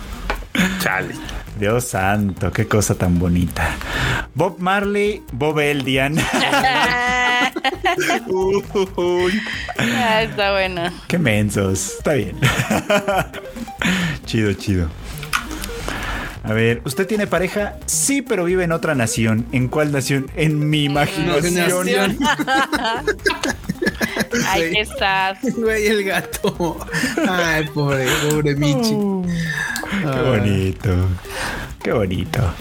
Chale. 0.80 1.14
Dios 1.60 1.84
santo, 1.84 2.50
qué 2.52 2.66
cosa 2.66 2.94
tan 2.94 3.18
bonita. 3.18 3.76
Bob 4.34 4.58
Marley, 4.60 5.22
Bob 5.32 5.60
Eldian. 5.60 6.16
Uy. 8.26 9.40
Ah, 9.78 10.22
está 10.22 10.52
bueno. 10.52 10.82
qué 11.08 11.18
mensos. 11.18 11.94
Está 11.98 12.14
bien. 12.14 12.36
chido, 14.26 14.52
chido. 14.54 14.88
A 16.42 16.52
ver, 16.52 16.82
¿usted 16.84 17.06
tiene 17.06 17.26
pareja? 17.26 17.76
Sí, 17.86 18.20
pero 18.20 18.44
vive 18.44 18.64
en 18.64 18.72
otra 18.72 18.94
nación. 18.94 19.46
¿En 19.52 19.68
cuál 19.68 19.92
nación? 19.92 20.30
En 20.36 20.68
mi 20.68 20.84
imaginación. 20.84 21.88
Ay, 24.46 24.70
qué 24.72 24.84
sad. 24.84 25.36
Güey, 25.56 25.86
el 25.86 26.04
gato. 26.04 26.78
Ay, 27.26 27.66
pobre, 27.68 28.06
pobre 28.28 28.54
Michi. 28.56 28.94
Qué 30.02 30.20
bonito. 30.22 30.94
Qué 31.82 31.92
bonito. 31.92 32.54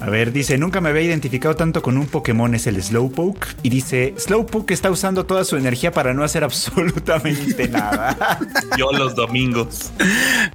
A 0.00 0.08
ver, 0.08 0.32
dice, 0.32 0.56
nunca 0.56 0.80
me 0.80 0.88
había 0.88 1.02
identificado 1.02 1.54
tanto 1.56 1.82
con 1.82 1.98
un 1.98 2.06
Pokémon, 2.06 2.54
es 2.54 2.66
el 2.66 2.82
Slowpoke. 2.82 3.46
Y 3.62 3.68
dice, 3.68 4.14
Slowpoke 4.16 4.70
está 4.72 4.90
usando 4.90 5.26
toda 5.26 5.44
su 5.44 5.56
energía 5.56 5.92
para 5.92 6.14
no 6.14 6.24
hacer 6.24 6.42
absolutamente 6.44 7.68
nada. 7.68 8.38
Yo 8.78 8.92
los 8.92 9.14
domingos. 9.14 9.90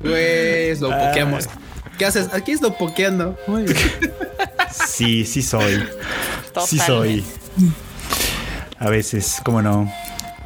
Güey, 0.01 0.69
es 0.69 0.81
lo 0.81 0.91
Ay. 0.91 1.07
pokeamos. 1.07 1.47
¿Qué 1.99 2.05
haces? 2.05 2.33
Aquí 2.33 2.51
es 2.51 2.61
lo 2.61 2.75
pokeando. 2.75 3.37
Muy 3.47 3.63
bien. 3.63 3.77
Sí, 4.87 5.25
sí 5.25 5.41
soy. 5.41 5.83
Sí 6.65 6.79
soy. 6.79 7.23
A 8.79 8.89
veces, 8.89 9.37
¿cómo 9.43 9.61
no? 9.61 9.89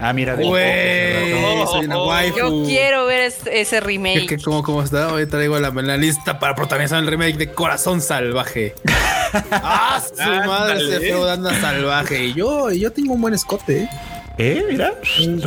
Ah, 0.01 0.13
mira, 0.13 0.35
de 0.37 0.45
Güey, 0.45 1.65
soy 1.67 1.85
una 1.85 2.01
waifu. 2.03 2.37
Yo 2.37 2.63
quiero 2.65 3.05
ver 3.05 3.21
es- 3.21 3.39
ese 3.51 3.75
¿Qué, 3.75 3.81
remake. 3.81 4.41
cómo, 4.43 4.63
¿Cómo 4.63 4.81
está? 4.83 5.11
Hoy 5.13 5.25
traigo 5.27 5.59
la, 5.59 5.69
la 5.71 5.97
lista 5.97 6.39
para 6.39 6.55
protagonizar 6.55 6.99
el 6.99 7.07
remake 7.07 7.35
de 7.37 7.51
Corazón 7.51 7.99
Salvaje. 8.01 8.75
¡Ah, 9.51 10.01
su 10.07 10.23
madre 10.23 10.73
Ándale. 10.73 10.95
ese 10.95 10.99
feo 11.01 11.29
anda 11.29 11.53
salvaje! 11.59 12.25
Y 12.27 12.33
yo, 12.33 12.71
y 12.71 12.79
yo 12.79 12.91
tengo 12.91 13.13
un 13.13 13.21
buen 13.21 13.33
escote, 13.33 13.83
¿eh? 13.83 13.89
¿Eh? 14.37 14.65
Mira, 14.71 14.93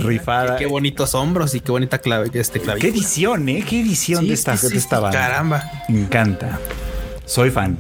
rifada. 0.03 0.57
Qué 0.57 0.67
bonitos 0.67 1.15
hombros 1.15 1.55
y 1.55 1.61
qué 1.61 1.73
bonita 1.73 1.97
clave 1.99 2.29
este 2.35 2.59
Qué 2.59 2.65
clavito. 2.67 2.87
edición, 2.87 3.49
¿eh? 3.49 3.65
Qué 3.67 3.81
edición 3.81 4.21
Sí, 4.21 4.29
de 4.29 4.35
esta, 4.35 4.55
sí, 4.59 4.67
sí, 4.67 4.73
de 4.75 4.79
esta 4.79 4.97
sí, 4.97 5.03
banda. 5.03 5.19
Caramba. 5.19 5.71
Me 5.89 6.01
encanta. 6.01 6.59
Soy 7.25 7.51
fan. 7.51 7.79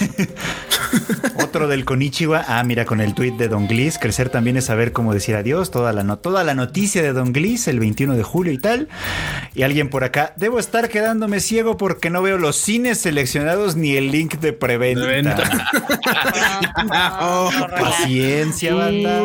Otro 1.42 1.68
del 1.68 1.84
Konichiwa. 1.84 2.44
Ah, 2.48 2.62
mira, 2.64 2.84
con 2.84 3.00
el 3.00 3.14
tweet 3.14 3.32
de 3.32 3.48
Don 3.48 3.66
Gliss. 3.66 3.98
Crecer 3.98 4.28
también 4.28 4.56
es 4.56 4.66
saber 4.66 4.92
cómo 4.92 5.14
decir 5.14 5.34
adiós. 5.36 5.70
Toda 5.70 5.92
la, 5.92 6.02
no- 6.02 6.18
toda 6.18 6.44
la 6.44 6.54
noticia 6.54 7.02
de 7.02 7.12
Don 7.12 7.32
Gliss 7.32 7.68
el 7.68 7.80
21 7.80 8.14
de 8.14 8.22
julio 8.22 8.52
y 8.52 8.58
tal. 8.58 8.88
Y 9.54 9.62
alguien 9.62 9.88
por 9.90 10.04
acá. 10.04 10.32
Debo 10.36 10.58
estar 10.58 10.88
quedándome 10.88 11.40
ciego 11.40 11.76
porque 11.76 12.10
no 12.10 12.22
veo 12.22 12.38
los 12.38 12.56
cines 12.56 12.98
seleccionados 12.98 13.76
ni 13.76 13.96
el 13.96 14.10
link 14.10 14.36
de 14.38 14.52
preventa. 14.52 15.00
De 15.00 15.06
venta. 15.06 15.70
No, 16.84 17.50
Paciencia, 17.80 18.74
banda. 18.74 19.22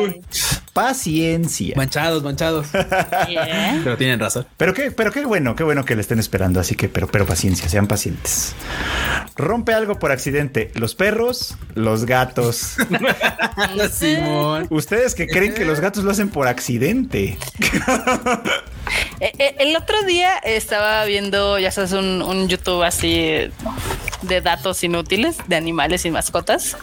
Paciencia. 0.75 1.73
Manchados, 1.77 2.21
manchados. 2.21 2.67
Pero 3.81 3.95
tienen 3.95 4.19
razón. 4.19 4.45
Pero 4.57 4.73
qué, 4.73 4.91
pero 4.91 5.09
qué 5.09 5.23
bueno, 5.23 5.55
qué 5.55 5.63
bueno 5.63 5.85
que 5.85 5.95
le 5.95 6.01
estén 6.01 6.19
esperando. 6.19 6.59
Así 6.59 6.75
que, 6.75 6.89
pero, 6.89 7.07
pero 7.07 7.25
paciencia, 7.25 7.69
sean 7.69 7.87
pacientes. 7.87 8.53
Rompe 9.37 9.73
algo 9.73 9.97
por 9.99 10.11
accidente. 10.11 10.71
Los 10.73 10.93
perros, 10.93 11.55
los 11.75 12.03
gatos. 12.05 12.75
Simón. 13.93 14.67
Ustedes 14.69 15.15
que 15.15 15.27
creen 15.27 15.53
que 15.53 15.63
los 15.63 15.79
gatos 15.79 16.03
lo 16.03 16.11
hacen 16.11 16.27
por 16.27 16.49
accidente. 16.49 17.37
Eh, 19.19 19.31
eh, 19.39 19.55
El 19.59 19.75
otro 19.75 20.03
día 20.03 20.37
estaba 20.37 21.05
viendo, 21.05 21.57
ya 21.57 21.71
sabes, 21.71 21.93
un, 21.93 22.21
un 22.21 22.47
YouTube 22.47 22.83
así 22.83 23.49
de 24.27 24.41
datos 24.41 24.83
inútiles 24.83 25.37
de 25.47 25.55
animales 25.55 26.05
y 26.05 26.11
mascotas, 26.11 26.77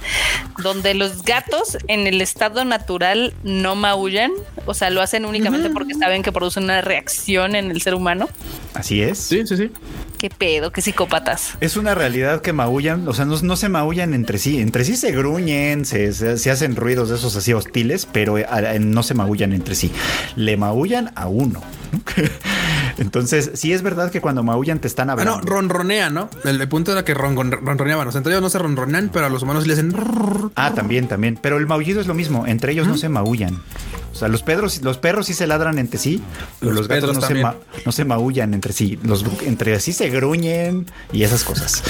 donde 0.63 0.95
los 0.95 1.23
gatos 1.23 1.77
en 1.89 2.07
el 2.07 2.21
estado 2.21 2.65
natural 2.65 3.35
no 3.43 3.75
maullan, 3.75 4.33
o 4.67 4.75
sea, 4.75 4.91
lo 4.91 5.01
hacen 5.03 5.25
únicamente 5.25 5.71
porque 5.71 5.95
saben 5.95 6.23
que 6.23 6.33
producen 6.33 6.65
una 6.65 6.81
reacción 6.81 7.55
en 7.55 7.71
el 7.71 7.81
ser 7.83 7.95
humano. 7.95 8.29
Así 8.75 9.03
es. 9.03 9.19
Sí, 9.19 9.47
sí, 9.47 9.57
sí. 9.57 9.71
Qué 10.19 10.31
pedo, 10.31 10.71
qué 10.71 10.81
psicópatas. 10.83 11.55
Es 11.61 11.77
una 11.77 11.95
realidad 11.97 12.43
que 12.43 12.53
maullan, 12.53 13.09
o 13.09 13.13
sea, 13.13 13.25
no, 13.25 13.41
no 13.43 13.57
se 13.57 13.69
maullan 13.69 14.15
entre 14.15 14.39
sí. 14.39 14.61
Entre 14.61 14.85
sí 14.85 14.97
se 14.97 15.11
gruñen, 15.11 15.85
se, 15.85 16.13
se- 16.13 16.39
se 16.39 16.51
hacen 16.51 16.77
ruidos 16.77 17.09
de 17.09 17.17
esos 17.17 17.35
así 17.35 17.53
hostiles, 17.53 18.07
pero 18.11 18.39
eh, 18.39 18.47
a- 18.49 18.79
no 18.79 19.03
se 19.03 19.15
maullan 19.15 19.53
entre 19.53 19.75
sí. 19.75 19.91
Le 20.37 20.57
maullan 20.57 21.11
a 21.17 21.27
uno. 21.27 21.61
Entonces, 22.99 23.51
sí 23.55 23.73
es 23.73 23.83
verdad 23.83 24.11
que 24.11 24.21
cuando 24.21 24.43
maullan 24.43 24.79
te 24.79 24.87
están 24.89 25.11
Ah, 25.11 25.15
hablando. 25.15 25.37
no, 25.39 25.43
ronronean, 25.43 26.15
¿no? 26.15 26.31
El, 26.45 26.61
el 26.61 26.69
punto 26.69 26.93
era 26.93 27.05
que 27.05 27.15
ron- 27.15 27.32
ronroneaban. 27.37 28.09
O 28.09 28.13
sea, 28.13 28.19
entre 28.19 28.33
ellos 28.33 28.43
no 28.43 28.51
se 28.51 28.59
ronronean, 28.59 29.11
pero 29.13 29.27
a 29.27 29.29
los 29.29 29.43
humanos 29.43 29.67
le 29.67 29.73
hacen. 29.75 29.95
Ah, 30.57 30.73
también, 30.75 31.09
también. 31.09 31.39
Pero 31.41 31.57
el 31.59 31.67
maullido 31.67 32.01
es 32.01 32.07
lo 32.07 32.15
mismo. 32.15 32.47
Entre 32.47 32.73
ellos 32.73 32.87
no 32.87 32.97
se 32.97 33.09
maullan. 33.09 33.61
O 34.13 34.15
sea, 34.15 34.29
los, 34.29 34.43
pedros, 34.43 34.83
los 34.83 34.99
perros 34.99 35.27
sí 35.27 35.35
se 35.35 35.47
ladran 35.47 35.79
entre 35.79 35.99
sí, 35.99 36.23
pero 36.61 36.73
Los 36.73 36.81
los, 36.81 36.89
gatos 36.89 37.15
no 37.15 37.21
se, 37.23 37.35
ma- 37.43 37.57
no 37.87 37.93
se 37.93 38.05
maullan 38.05 38.53
entre 38.53 38.73
sí. 38.75 38.99
Los, 39.03 39.25
entre 39.47 39.81
sí 39.81 39.93
se 39.95 40.11
gruñen 40.11 40.87
y 41.13 41.23
esas 41.23 41.45
cosas. 41.45 41.83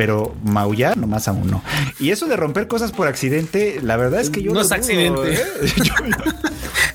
Pero 0.00 0.34
maullar 0.44 0.96
nomás 0.96 1.28
a 1.28 1.32
uno. 1.32 1.62
Y 1.98 2.08
eso 2.10 2.26
de 2.26 2.34
romper 2.34 2.68
cosas 2.68 2.90
por 2.90 3.06
accidente, 3.06 3.80
la 3.82 3.98
verdad 3.98 4.22
es 4.22 4.30
que 4.30 4.40
yo 4.42 4.50
No 4.54 4.62
es 4.62 4.72
accidente. 4.72 5.34
¿eh? 5.34 5.42
Yo- 5.76 5.92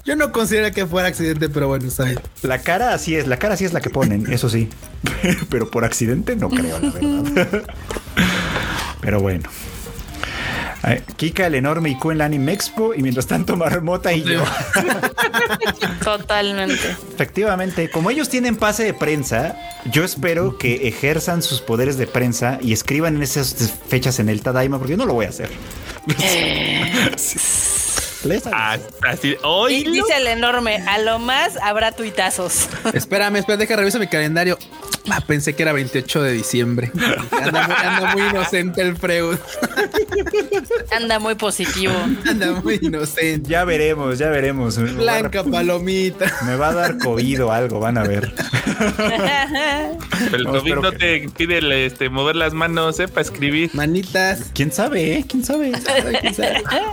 Yo 0.05 0.15
no 0.15 0.31
considero 0.31 0.71
que 0.73 0.87
fuera 0.87 1.07
accidente, 1.07 1.47
pero 1.49 1.67
bueno, 1.67 1.85
está 1.87 2.05
bien. 2.05 2.19
la 2.41 2.59
cara 2.61 2.95
así 2.95 3.15
es, 3.15 3.27
la 3.27 3.37
cara 3.37 3.53
así 3.53 3.63
es 3.65 3.73
la 3.73 3.81
que 3.81 3.91
ponen, 3.91 4.31
eso 4.33 4.49
sí. 4.49 4.69
Pero 5.51 5.69
por 5.69 5.83
accidente 5.85 6.35
no 6.35 6.49
creo, 6.49 6.79
la 6.79 6.89
verdad. 6.91 7.63
Pero 9.01 9.19
bueno. 9.21 9.47
Ay, 10.87 11.01
Kika, 11.17 11.47
el 11.47 11.55
enorme 11.55 11.89
IQ 11.89 12.11
en 12.11 12.19
la 12.19 12.25
Anime 12.25 12.53
Expo 12.53 12.93
y 12.93 13.01
mientras 13.01 13.25
tanto 13.25 13.55
Marmota 13.57 14.13
y 14.13 14.21
yo. 14.21 14.43
Totalmente. 16.03 16.95
Efectivamente, 17.11 17.89
como 17.89 18.11
ellos 18.11 18.29
tienen 18.29 18.55
pase 18.55 18.83
de 18.83 18.93
prensa, 18.93 19.57
yo 19.91 20.03
espero 20.03 20.59
que 20.59 20.87
ejerzan 20.87 21.41
sus 21.41 21.59
poderes 21.59 21.97
de 21.97 22.05
prensa 22.05 22.59
y 22.61 22.71
escriban 22.71 23.15
en 23.15 23.23
esas 23.23 23.73
fechas 23.87 24.19
en 24.19 24.29
el 24.29 24.43
Tadaima, 24.43 24.77
porque 24.77 24.91
yo 24.91 24.97
no 24.97 25.07
lo 25.07 25.15
voy 25.15 25.25
a 25.25 25.29
hacer. 25.29 25.49
Les 26.05 27.35
aviso. 27.35 28.04
Ah, 28.51 28.77
Así, 29.07 29.35
Y 29.69 29.83
dice 29.83 30.17
el 30.17 30.27
enorme, 30.27 30.77
a 30.87 30.97
lo 30.99 31.19
más 31.19 31.57
habrá 31.61 31.91
tuitazos. 31.91 32.67
Espérame, 32.93 33.37
espera, 33.37 33.57
deja 33.57 33.75
revisar 33.75 33.99
mi 34.01 34.07
calendario. 34.07 34.57
Ah, 35.11 35.21
pensé 35.21 35.53
que 35.55 35.61
era 35.61 35.71
28 35.71 36.23
de 36.23 36.31
diciembre. 36.31 36.91
Anda, 37.31 37.67
muy- 37.67 37.75
anda 37.77 38.13
muy 38.15 38.21
inocente 38.29 38.81
el 38.81 38.97
Freud. 38.97 39.37
Anda 40.91 41.19
muy 41.19 41.35
positivo. 41.35 41.93
Anda 42.27 42.53
muy 42.63 42.79
inocente. 42.81 43.47
Ya 43.47 43.63
veremos, 43.65 44.17
ya 44.17 44.29
veremos. 44.29 44.79
Me 44.79 44.91
Blanca 44.93 45.43
palomita. 45.43 46.25
Me 46.47 46.55
va 46.55 46.69
a 46.69 46.73
dar 46.73 46.97
COVID 46.97 47.43
o 47.45 47.51
algo, 47.51 47.79
van 47.79 47.99
a 47.99 48.03
ver. 48.03 48.33
Pero 50.19 50.35
el 50.37 50.43
No, 50.43 50.51
COVID 50.53 50.75
no 50.75 50.91
que- 50.91 50.97
te 50.97 51.29
pide 51.29 51.85
este, 51.85 52.09
mover 52.09 52.35
las 52.35 52.53
manos 52.53 52.99
eh, 52.99 53.07
para 53.07 53.21
escribir. 53.21 53.69
Manitas. 53.73 54.51
¿Quién 54.55 54.71
sabe, 54.71 55.19
eh? 55.19 55.25
¿Quién 55.27 55.43
sabe? 55.43 55.71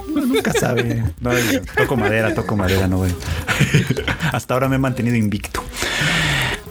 Uno 0.08 0.26
nunca 0.26 0.52
sabe. 0.52 1.02
No, 1.22 1.30
toco 1.76 1.96
madera, 1.96 2.34
toco 2.34 2.56
madera, 2.56 2.88
no 2.88 2.98
voy. 2.98 3.14
Hasta 4.32 4.54
ahora 4.54 4.68
me 4.68 4.76
he 4.76 4.78
mantenido 4.78 5.16
invicto. 5.16 5.62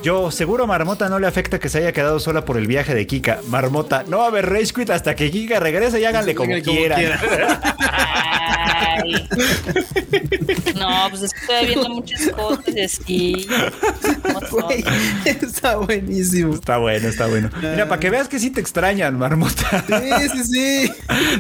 Yo, 0.03 0.29
seguro 0.31 0.65
a 0.65 0.67
Marmota 0.67 1.07
no 1.09 1.19
le 1.19 1.27
afecta 1.27 1.57
que 1.59 1.69
se 1.69 1.77
haya 1.77 1.93
quedado 1.93 2.19
sola 2.19 2.43
por 2.43 2.57
el 2.57 2.67
viaje 2.67 2.93
de 2.93 3.07
Kika. 3.07 3.39
Marmota, 3.47 4.03
no 4.07 4.17
va 4.17 4.25
a 4.25 4.27
haber 4.27 4.49
Rage 4.49 4.73
Quit 4.73 4.89
hasta 4.89 5.15
que 5.15 5.31
Kika 5.31 5.59
regrese 5.59 6.01
y 6.01 6.05
háganle 6.05 6.35
como, 6.35 6.51
como 6.51 6.63
quieran. 6.63 6.99
quieran. 6.99 7.19
Ay. 8.81 9.27
No, 10.75 11.07
pues 11.09 11.21
es 11.23 11.33
que 11.33 11.39
estoy 11.41 11.65
viendo 11.67 11.89
muchas 11.89 12.27
cosas 12.29 12.99
y 13.07 13.47
está 15.25 15.75
buenísimo. 15.77 16.53
Está 16.55 16.77
bueno, 16.77 17.07
está 17.07 17.27
bueno. 17.27 17.49
Mira, 17.61 17.87
para 17.87 17.99
que 17.99 18.09
veas 18.09 18.27
que 18.27 18.39
sí 18.39 18.49
te 18.49 18.61
extrañan, 18.61 19.17
Marmota. 19.17 19.83
Sí, 19.87 20.29
sí, 20.29 20.43
sí. 20.43 20.91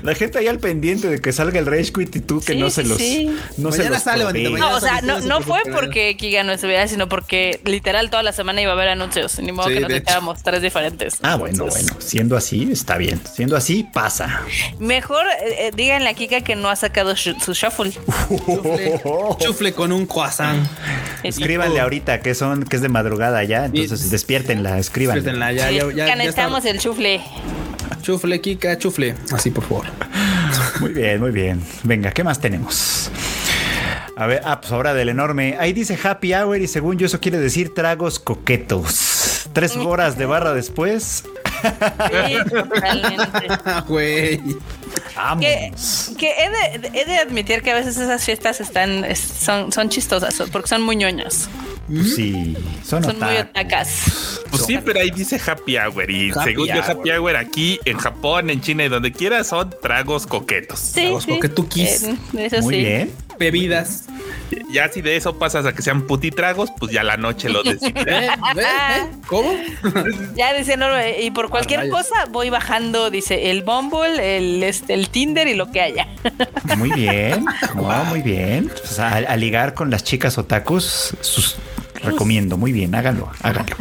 La 0.03 0.13
gente 0.15 0.37
ahí 0.39 0.47
al 0.47 0.59
pendiente 0.59 1.07
de 1.07 1.19
que 1.19 1.31
salga 1.31 1.59
el 1.59 1.65
Rage 1.65 1.91
Quit 1.93 2.15
y 2.15 2.19
tú 2.19 2.39
que 2.41 2.53
Sí, 2.53 2.59
no 2.59 2.69
se 2.69 2.83
sí, 2.83 2.87
los. 2.89 2.97
sí. 2.97 3.35
No 3.57 3.71
se 3.71 3.89
los 3.89 4.01
sale, 4.03 4.23
bandita, 4.23 4.49
provee. 4.49 4.61
No, 4.61 4.75
o 4.75 4.79
sea, 4.79 5.01
no, 5.01 5.41
fue 5.41 5.59
porque 5.71 6.15
Kiga 6.17 6.43
no 6.43 6.51
estuviera, 6.51 6.87
sino 6.87 7.09
porque 7.09 7.59
literal 7.65 8.09
toda 8.09 8.23
la 8.23 8.33
semana 8.33 8.61
iba 8.61 8.71
a 8.71 8.75
haber 8.75 8.89
anuncios. 8.89 9.39
Ni 9.39 9.51
modo 9.51 9.67
Sí, 9.69 9.75
que 9.75 9.79
nos 9.81 9.89
de 9.89 9.97
hecho. 9.97 10.03
echábamos 10.09 10.43
tres 10.43 10.61
diferentes. 10.61 11.15
Ah, 11.21 11.35
bueno, 11.35 11.53
Entonces, 11.53 11.85
bueno. 11.87 12.01
Siendo 12.01 12.37
así, 12.37 12.69
está 12.71 12.97
bien. 12.97 13.19
Siendo 13.33 13.55
así, 13.55 13.85
pasa. 13.93 14.41
Mejor 14.79 15.25
eh, 15.27 15.67
eh, 15.67 15.71
díganle 15.75 16.09
a 16.09 16.13
Kika 16.13 16.41
que 16.41 16.55
no 16.55 16.69
ha 16.69 16.75
sacado 16.75 17.13
shu- 17.13 17.30
su 17.39 17.53
shuffle. 17.53 17.91
Chufle, 18.45 19.01
chufle 19.39 19.73
con 19.73 19.91
un 19.91 20.05
croissant. 20.05 20.65
Escríbanle 21.23 21.79
ahorita 21.79 22.19
que 22.21 22.33
son 22.35 22.63
que 22.63 22.75
es 22.75 22.81
de 22.81 22.89
madrugada 22.89 23.43
ya, 23.43 23.65
entonces 23.65 24.05
Y- 24.05 24.09
despiértenla, 24.09 24.77
escríbanle. 24.79 25.21
Suéltenla, 25.21 25.51
ya, 25.53 25.69
Sí, 25.69 25.75
ya, 25.95 26.07
ya, 26.07 26.15
necesitamos 26.15 26.65
el 26.65 26.79
chufle. 26.79 27.21
Chufle, 28.01 28.41
Kika, 28.41 28.77
chufle. 28.77 29.15
Así, 29.31 29.51
por 29.51 29.63
favor. 29.63 29.85
Muy 30.79 30.91
bien, 30.93 31.19
muy 31.19 31.31
bien. 31.31 31.61
Venga, 31.83 32.11
¿qué 32.11 32.23
más 32.23 32.39
tenemos? 32.39 33.11
A 34.17 34.25
ver, 34.25 34.41
ah, 34.43 34.59
pues 34.59 34.71
ahora 34.73 34.93
del 34.93 35.09
enorme. 35.09 35.55
Ahí 35.59 35.73
dice 35.73 35.97
happy 36.01 36.33
hour 36.33 36.59
y 36.59 36.67
según 36.67 36.97
yo 36.97 37.05
eso 37.05 37.19
quiere 37.19 37.37
decir 37.37 37.73
tragos 37.73 38.19
coquetos. 38.19 39.47
Tres 39.53 39.75
horas 39.77 40.17
de 40.17 40.25
barra 40.25 40.53
después. 40.53 41.23
Sí, 41.61 42.49
totalmente. 42.49 43.47
Ah, 43.65 43.85
güey. 43.87 44.41
Que, 45.39 45.69
Vamos. 45.71 46.11
que 46.17 46.31
he, 46.31 46.79
de, 46.79 46.99
he 47.01 47.05
de 47.05 47.17
admitir 47.17 47.61
que 47.61 47.71
a 47.71 47.75
veces 47.75 47.97
esas 47.97 48.23
fiestas 48.23 48.61
están 48.61 49.03
es- 49.05 49.19
son, 49.19 49.71
son 49.71 49.89
chistosas 49.89 50.41
porque 50.51 50.67
son 50.67 50.81
muy 50.83 50.95
ñoñas. 50.95 51.49
Pues 51.87 52.15
sí, 52.15 52.55
son, 52.85 53.03
Son 53.03 53.19
muy 53.19 53.27
otaku. 53.35 53.49
otacas. 53.49 54.39
Pues 54.49 54.65
sí, 54.65 54.77
pero 54.83 55.01
ahí 55.01 55.11
dice 55.11 55.39
happy 55.45 55.77
hour. 55.77 56.09
Y 56.09 56.31
Happy 56.31 56.43
según 56.51 56.67
yo, 56.67 56.81
happy 56.83 57.11
hour 57.11 57.35
aquí 57.35 57.79
en 57.85 57.97
Japón, 57.97 58.49
en 58.49 58.61
China 58.61 58.85
y 58.85 58.89
donde 58.89 59.11
quiera 59.11 59.43
son 59.43 59.73
tragos 59.81 60.25
coquetos. 60.25 60.79
Sí, 60.79 61.01
Tragos 61.01 61.23
sí. 61.25 61.31
coquetuquis. 61.31 62.03
Eh, 62.03 62.15
eso 62.35 62.61
Muy 62.61 62.75
sí. 62.75 62.79
bien. 62.81 63.11
Bebidas. 63.41 64.05
Ya 64.71 64.87
si 64.89 65.01
de 65.01 65.15
eso 65.15 65.39
pasas 65.39 65.65
a 65.65 65.73
que 65.73 65.81
sean 65.81 66.05
putitragos, 66.05 66.69
pues 66.77 66.91
ya 66.91 67.03
la 67.03 67.17
noche 67.17 67.49
lo 67.49 67.63
decides. 67.63 68.05
¿Eh? 68.05 68.27
¿Eh? 68.55 69.07
¿Cómo? 69.25 69.51
Ya 70.35 70.53
dice 70.53 70.77
Norma, 70.77 71.07
y 71.07 71.31
por 71.31 71.49
cualquier 71.49 71.89
cosa 71.89 72.25
voy 72.29 72.51
bajando, 72.51 73.09
dice 73.09 73.49
el 73.49 73.63
Bumble, 73.63 74.37
el, 74.37 74.61
este, 74.61 74.93
el 74.93 75.09
Tinder 75.09 75.47
y 75.47 75.55
lo 75.55 75.71
que 75.71 75.81
haya. 75.81 76.07
Muy 76.77 76.91
bien. 76.91 77.45
No, 77.75 78.05
muy 78.05 78.21
bien. 78.21 78.67
Pues 78.67 78.99
a, 78.99 79.15
a 79.15 79.35
ligar 79.35 79.73
con 79.73 79.89
las 79.89 80.03
chicas 80.03 80.37
otakus, 80.37 81.15
sus, 81.21 81.55
recomiendo. 82.03 82.57
Muy 82.57 82.71
bien, 82.71 82.93
háganlo, 82.93 83.31
háganlo. 83.41 83.75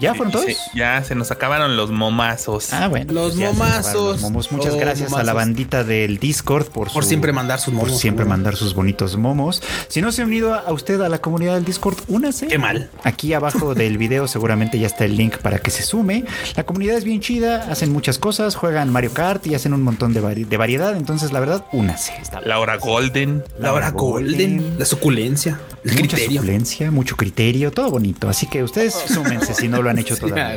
¿Ya 0.00 0.14
fueron 0.14 0.32
todos? 0.32 0.46
Sí, 0.46 0.56
ya 0.74 1.02
se 1.02 1.14
nos 1.14 1.30
acabaron 1.30 1.76
los 1.76 1.90
momazos. 1.90 2.72
Ah, 2.72 2.88
bueno. 2.88 3.12
Los 3.12 3.36
ya 3.36 3.48
momazos. 3.52 3.86
acabaron 3.86 4.12
los 4.12 4.20
momos. 4.22 4.52
Muchas 4.52 4.74
Oh, 4.74 4.78
gracias 4.78 5.12
a 5.12 5.22
la 5.24 5.32
bandita 5.32 5.82
del 5.84 6.18
Discord 6.18 6.66
por, 6.66 6.90
Por 6.92 7.02
su- 7.02 7.08
siempre 7.08 7.32
mandar 7.32 7.58
sus 7.58 7.74
Por 7.74 7.86
momos. 7.86 8.00
siempre 8.00 8.24
mandar 8.24 8.56
sus 8.56 8.74
bonitos 8.74 9.16
momos. 9.16 9.62
Si 9.88 10.00
no 10.00 10.12
se 10.12 10.22
ha 10.22 10.24
unido 10.24 10.54
a 10.54 10.72
usted 10.72 11.00
a 11.00 11.08
la 11.08 11.18
comunidad 11.18 11.54
del 11.54 11.64
Discord, 11.64 11.96
únase. 12.08 12.46
Qué 12.46 12.58
mal. 12.58 12.90
Aquí 13.04 13.32
abajo 13.32 13.74
del 13.74 13.98
video 13.98 14.28
seguramente 14.28 14.78
ya 14.78 14.86
está 14.86 15.04
el 15.04 15.16
link 15.16 15.38
para 15.38 15.58
que 15.58 15.70
se 15.70 15.82
sume. 15.82 16.24
La 16.56 16.64
comunidad 16.64 16.96
es 16.96 17.04
bien 17.04 17.20
chida, 17.20 17.66
hacen 17.70 17.92
muchas 17.92 18.18
cosas, 18.18 18.54
juegan 18.54 18.90
Mario 18.92 19.12
Kart 19.12 19.46
y 19.46 19.54
hacen 19.54 19.72
un 19.74 19.82
montón 19.82 20.12
de, 20.14 20.22
vari- 20.22 20.46
de 20.46 20.56
variedad. 20.56 20.96
Entonces, 20.96 21.32
la 21.32 21.40
verdad, 21.40 21.64
únase. 21.72 22.12
Está 22.20 22.40
La 22.40 22.60
hora 22.60 22.76
golden. 22.76 23.42
La 23.58 23.72
hora 23.72 23.90
golden. 23.90 24.76
La 24.78 24.84
suculencia. 24.84 25.60
El 25.88 25.96
Mucha 25.96 26.16
criterio. 26.16 26.40
suculencia, 26.40 26.90
mucho 26.90 27.16
criterio, 27.16 27.70
todo 27.70 27.90
bonito. 27.90 28.28
Así 28.28 28.46
que 28.46 28.62
ustedes 28.62 28.94
súmense 28.94 29.54
si 29.54 29.68
no 29.68 29.82
lo 29.82 29.90
han 29.90 29.98
hecho 29.98 30.16
todavía. 30.20 30.56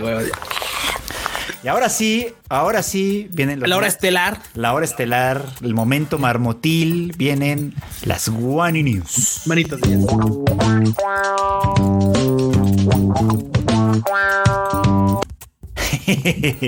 Y 1.64 1.68
ahora 1.68 1.90
sí, 1.90 2.28
ahora 2.50 2.82
sí 2.82 3.30
vienen 3.34 3.60
los 3.60 3.70
La 3.70 3.78
hora 3.78 3.88
estelar. 3.88 4.40
La 4.56 4.74
hora 4.74 4.84
estelar, 4.84 5.46
el 5.62 5.76
momento 5.76 6.18
marmotil, 6.18 7.14
vienen 7.18 7.76
las 8.04 8.30
Guani 8.30 8.82
News. 8.82 9.42
Manitos. 9.46 9.80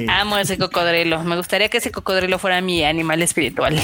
Amo 0.10 0.38
ese 0.38 0.58
cocodrilo. 0.58 1.24
Me 1.24 1.36
gustaría 1.38 1.70
que 1.70 1.78
ese 1.78 1.92
cocodrilo 1.92 2.40
fuera 2.40 2.62
mi 2.62 2.84
animal 2.84 3.22
espiritual. 3.22 3.80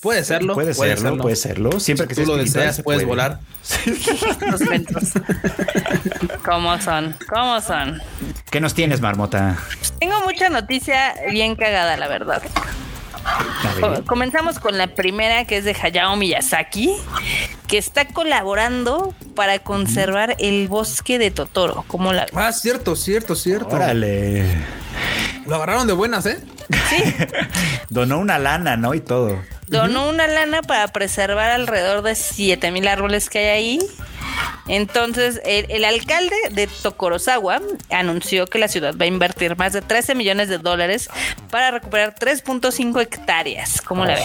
Puede 0.00 0.24
serlo. 0.24 0.54
puede 0.54 0.72
serlo, 0.74 1.16
puede 1.18 1.36
serlo. 1.36 1.80
Siempre 1.80 2.06
que 2.06 2.14
Si 2.14 2.20
tú 2.22 2.26
sea 2.28 2.36
lo 2.36 2.42
deseas, 2.42 2.76
se 2.76 2.82
puedes 2.82 3.02
puede. 3.02 3.06
volar. 3.06 3.40
Los 4.50 4.60
mentos. 4.62 5.12
¿Cómo 6.44 6.80
son? 6.80 7.16
¿Cómo 7.28 7.60
son? 7.60 8.00
¿Qué 8.50 8.60
nos 8.60 8.74
tienes, 8.74 9.00
Marmota? 9.00 9.58
Tengo 9.98 10.20
mucha 10.24 10.48
noticia 10.48 11.14
bien 11.30 11.56
cagada, 11.56 11.96
la 11.96 12.06
verdad. 12.08 12.42
Comenzamos 14.06 14.58
con 14.58 14.76
la 14.78 14.88
primera, 14.88 15.44
que 15.44 15.56
es 15.58 15.64
de 15.64 15.76
Hayao 15.80 16.16
Miyazaki, 16.16 16.94
que 17.66 17.78
está 17.78 18.06
colaborando 18.06 19.14
para 19.34 19.58
conservar 19.58 20.36
el 20.38 20.68
bosque 20.68 21.18
de 21.18 21.30
Totoro. 21.30 21.84
Como 21.88 22.12
la 22.12 22.26
Ah, 22.34 22.52
cierto, 22.52 22.96
cierto, 22.96 23.34
cierto. 23.34 23.74
Órale. 23.76 24.44
Lo 25.46 25.56
agarraron 25.56 25.86
de 25.86 25.92
buenas, 25.92 26.24
¿eh? 26.26 26.38
Donó 27.90 28.18
una 28.18 28.38
lana, 28.38 28.76
¿no? 28.76 28.94
Y 28.94 29.00
todo. 29.00 29.42
donó 29.66 30.08
una 30.08 30.26
lana 30.26 30.62
para 30.62 30.88
preservar 30.88 31.50
alrededor 31.50 32.02
de 32.02 32.14
7000 32.14 32.88
árboles 32.88 33.28
que 33.28 33.38
hay 33.38 33.46
ahí. 33.46 33.78
Entonces, 34.66 35.40
el, 35.44 35.66
el 35.70 35.84
alcalde 35.84 36.36
de 36.52 36.66
Tokorozawa 36.66 37.60
anunció 37.90 38.46
que 38.46 38.58
la 38.58 38.68
ciudad 38.68 38.94
va 38.98 39.04
a 39.04 39.08
invertir 39.08 39.56
más 39.56 39.72
de 39.72 39.82
13 39.82 40.14
millones 40.14 40.48
de 40.48 40.58
dólares 40.58 41.10
para 41.50 41.70
recuperar 41.70 42.14
3.5 42.14 43.00
hectáreas. 43.02 43.82
¿Cómo 43.82 44.04
la 44.04 44.14
ven? 44.14 44.24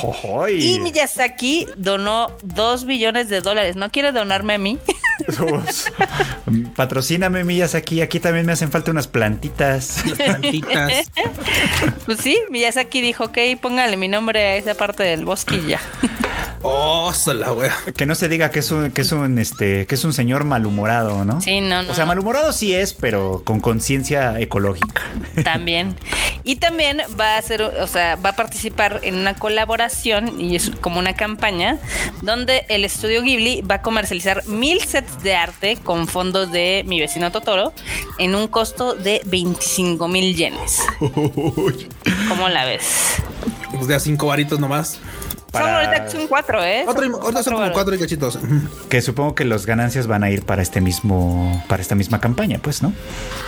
Y 0.60 0.80
Miyazaki 0.80 1.68
donó 1.76 2.31
2 2.44 2.86
billones 2.86 3.30
de 3.30 3.41
dólares. 3.41 3.76
¿No 3.76 3.90
quiere 3.90 4.11
donarme 4.11 4.53
a 4.53 4.57
mí? 4.57 4.80
Patrocíname, 6.76 7.44
millas 7.44 7.76
Aquí 7.76 8.02
aquí 8.02 8.20
también 8.20 8.46
me 8.46 8.54
hacen 8.54 8.72
falta 8.72 8.91
unas 8.91 9.08
plantitas. 9.08 10.04
plantitas. 10.16 11.12
pues 12.06 12.20
sí, 12.20 12.40
Miyazaki 12.50 13.02
dijo, 13.02 13.26
ok, 13.26 13.38
póngale 13.62 13.98
mi 13.98 14.08
nombre 14.08 14.40
a 14.40 14.56
esa 14.56 14.76
parte 14.76 15.04
del 15.04 15.26
bosque 15.26 15.56
y 15.56 15.68
ya. 15.70 15.82
Oh, 16.62 17.14
la 17.34 17.54
wea. 17.54 17.74
Que 17.96 18.06
no 18.06 18.16
se 18.16 18.28
diga 18.28 18.52
que 18.52 18.60
es 18.60 18.72
un, 18.72 18.91
que 18.91 19.02
es 19.02 19.12
un 19.12 19.40
este, 19.40 19.86
que 19.88 19.96
es 19.96 20.04
un 20.04 20.14
señor 20.14 20.44
malhumorado, 20.44 21.24
¿no? 21.24 21.40
Sí, 21.41 21.62
no, 21.62 21.84
no. 21.84 21.91
O 21.91 21.96
sea, 21.96 22.06
malhumorado 22.06 22.52
sí 22.52 22.74
es, 22.74 22.94
pero 22.94 23.44
con 23.46 23.60
conciencia 23.60 24.40
ecológica. 24.40 25.02
También. 25.44 25.96
Y 26.44 26.58
también 26.58 27.02
va 27.20 27.38
a 27.38 27.41
ser, 27.41 27.62
o 27.62 27.88
sea, 27.88 28.16
va 28.16 28.32
a 28.32 28.36
participar 28.36 29.00
en 29.04 29.16
una 29.16 29.36
colaboración 29.36 30.40
y 30.40 30.56
es 30.56 30.72
como 30.82 31.00
una 31.00 31.14
campaña 31.14 31.78
donde 32.22 32.66
el 32.70 32.86
estudio 32.86 33.22
Ghibli 33.22 33.62
va 33.62 33.76
a 33.76 33.82
comercializar 33.82 34.46
1700 34.48 35.09
de 35.23 35.36
arte 35.36 35.77
con 35.77 36.07
fondos 36.07 36.52
de 36.52 36.84
mi 36.88 36.99
vecino 36.99 37.31
Totoro 37.31 37.73
en 38.18 38.36
un 38.36 38.48
costo 38.48 38.94
de 38.94 39.22
25 39.26 40.07
mil 40.07 40.36
yenes. 40.36 40.81
¿Cómo 42.30 42.49
la 42.49 42.65
ves? 42.65 43.18
Pues 43.73 43.88
de 43.88 43.95
a 43.95 43.99
cinco 43.99 44.27
varitos 44.27 44.60
nomás. 44.60 44.99
Para... 45.52 45.65
Solo 45.65 45.77
ahorita 45.77 46.10
son 46.11 46.27
cuatro, 46.27 46.64
¿eh? 46.64 46.86
Otro, 46.88 47.44
son, 47.44 47.53
como 47.56 47.72
cuatro 47.72 47.95
y 47.95 47.99
cachitos. 47.99 48.38
Que 48.88 49.02
supongo 49.02 49.34
que 49.34 49.45
las 49.45 49.65
ganancias 49.65 50.06
van 50.06 50.23
a 50.23 50.30
ir 50.30 50.45
para 50.45 50.61
este 50.61 50.80
mismo, 50.80 51.64
para 51.68 51.81
esta 51.81 51.95
misma 51.95 52.19
campaña, 52.19 52.60
pues, 52.61 52.84
¿no? 52.84 52.94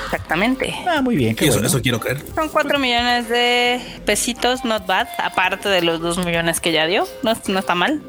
Exactamente. 0.05 0.73
Ah, 0.87 1.01
muy 1.01 1.15
bien. 1.15 1.35
Qué 1.35 1.47
eso, 1.47 1.63
eso 1.63 1.81
quiero 1.81 1.99
creer. 1.99 2.23
Son 2.33 2.49
cuatro 2.49 2.79
millones 2.79 3.29
de 3.29 3.79
pesitos, 4.05 4.65
not 4.65 4.87
bad, 4.87 5.07
aparte 5.19 5.69
de 5.69 5.83
los 5.83 5.99
dos 6.01 6.17
millones 6.25 6.59
que 6.59 6.71
ya 6.71 6.87
dio. 6.87 7.07
No, 7.21 7.33
no 7.47 7.59
está 7.59 7.75
mal. 7.75 8.01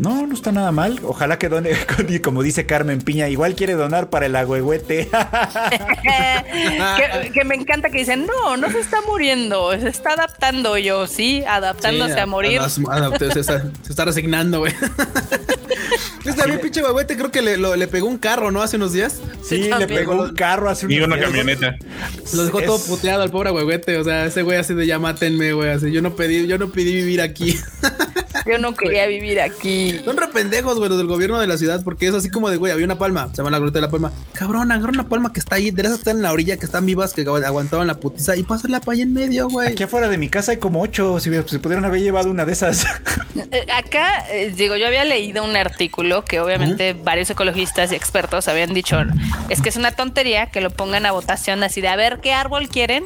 No, 0.00 0.26
no 0.26 0.34
está 0.34 0.50
nada 0.50 0.72
mal. 0.72 0.98
Ojalá 1.04 1.38
que 1.38 1.48
done, 1.50 1.70
como 2.24 2.42
dice 2.42 2.64
Carmen 2.64 3.00
Piña, 3.02 3.28
igual 3.28 3.54
quiere 3.54 3.74
donar 3.74 4.08
para 4.08 4.26
el 4.26 4.34
agüehuete. 4.36 5.08
que, 6.02 7.30
que 7.32 7.44
me 7.44 7.54
encanta 7.54 7.90
que 7.90 7.98
dicen, 7.98 8.26
no, 8.26 8.56
no 8.56 8.70
se 8.70 8.80
está 8.80 8.98
muriendo, 9.06 9.72
se 9.78 9.88
está 9.88 10.14
adaptando 10.14 10.78
yo, 10.78 11.06
sí, 11.06 11.44
adaptándose 11.46 12.14
Sí, 12.14 12.18
a 12.20 12.26
morir. 12.26 12.60
se, 12.68 13.40
está, 13.40 13.62
se 13.82 13.90
está 13.90 14.04
resignando, 14.06 14.60
güey. 14.60 14.72
Está 16.24 16.44
bien, 16.44 16.60
pinche 16.60 16.82
huehuete. 16.82 17.16
Creo 17.16 17.30
que 17.30 17.40
le, 17.40 17.56
lo- 17.56 17.74
le 17.76 17.88
pegó 17.88 18.06
un 18.06 18.18
carro, 18.18 18.50
¿no? 18.50 18.60
Hace 18.62 18.76
unos 18.76 18.92
días. 18.92 19.20
Sí, 19.42 19.70
le 19.76 19.86
pegó 19.88 20.12
un 20.22 20.34
carro 20.34 20.68
hace 20.68 20.86
Y 20.88 20.96
unos 20.98 21.06
una 21.08 21.16
días. 21.16 21.28
camioneta. 21.28 21.76
Lo 22.34 22.44
dejó 22.44 22.60
Es- 22.60 22.66
todo 22.66 22.78
puteado 22.84 23.22
al 23.22 23.30
pobre 23.30 23.50
huehuete. 23.50 23.96
O 23.96 24.04
sea, 24.04 24.26
ese 24.26 24.42
güey 24.42 24.58
así 24.58 24.74
de 24.74 24.86
ya 24.86 24.98
mátenme, 24.98 25.54
güey. 25.54 25.70
Así 25.70 25.90
yo 25.90 26.02
no 26.02 26.14
pedí, 26.14 26.46
yo 26.46 26.58
no 26.58 26.70
pedí 26.70 26.94
vivir 26.94 27.22
aquí. 27.22 27.56
Yo 28.46 28.58
no 28.58 28.74
quería 28.74 29.06
vivir 29.06 29.40
aquí. 29.40 30.00
Son 30.04 30.16
rependejos, 30.16 30.76
güey, 30.78 30.88
los 30.88 30.98
del 30.98 31.06
gobierno 31.06 31.38
de 31.40 31.46
la 31.46 31.56
ciudad, 31.58 31.82
porque 31.84 32.06
es 32.08 32.14
así 32.14 32.30
como 32.30 32.50
de, 32.50 32.56
güey, 32.56 32.72
había 32.72 32.84
una 32.84 32.98
palma, 32.98 33.28
se 33.30 33.38
llama 33.38 33.50
la 33.50 33.58
gruta 33.58 33.74
de 33.78 33.82
la 33.82 33.90
palma. 33.90 34.12
Cabrón, 34.32 34.72
agarra 34.72 34.90
una 34.90 35.08
palma 35.08 35.32
que 35.32 35.40
está 35.40 35.56
ahí, 35.56 35.70
de 35.70 35.82
esas 35.82 35.94
que 35.94 36.00
están 36.00 36.16
en 36.16 36.22
la 36.22 36.32
orilla, 36.32 36.56
que 36.56 36.66
están 36.66 36.86
vivas, 36.86 37.12
que 37.14 37.24
agu- 37.24 37.44
aguantaban 37.44 37.86
la 37.86 37.94
putiza 37.94 38.36
y 38.36 38.42
pásala 38.42 38.80
para 38.80 38.94
allá 38.94 39.02
en 39.04 39.12
medio, 39.12 39.48
güey. 39.48 39.68
Aquí 39.68 39.82
afuera 39.82 40.08
de 40.08 40.18
mi 40.18 40.28
casa 40.28 40.52
hay 40.52 40.58
como 40.58 40.80
ocho. 40.82 41.18
Si 41.20 41.30
se 41.30 41.58
pudieron 41.58 41.84
haber 41.84 42.00
llevado 42.00 42.30
una 42.30 42.44
de 42.44 42.52
esas. 42.52 42.86
Eh, 43.52 43.66
Acá, 43.72 44.24
eh, 44.30 44.52
digo, 44.56 44.76
yo 44.76 44.86
había 44.86 45.04
leído 45.04 45.44
un 45.44 45.56
artículo 45.56 46.24
que 46.24 46.40
obviamente 46.40 46.92
varios 46.94 47.30
ecologistas 47.30 47.92
y 47.92 47.94
expertos 47.94 48.48
habían 48.48 48.74
dicho, 48.74 48.96
es 49.48 49.60
que 49.62 49.68
es 49.68 49.76
una 49.76 49.92
tontería 49.92 50.46
que 50.46 50.60
lo 50.60 50.70
pongan 50.70 51.06
a 51.06 51.12
votación 51.12 51.62
así 51.62 51.80
de 51.80 51.88
a 51.88 51.96
ver 51.96 52.20
qué 52.22 52.32
árbol 52.32 52.68
quieren 52.68 53.04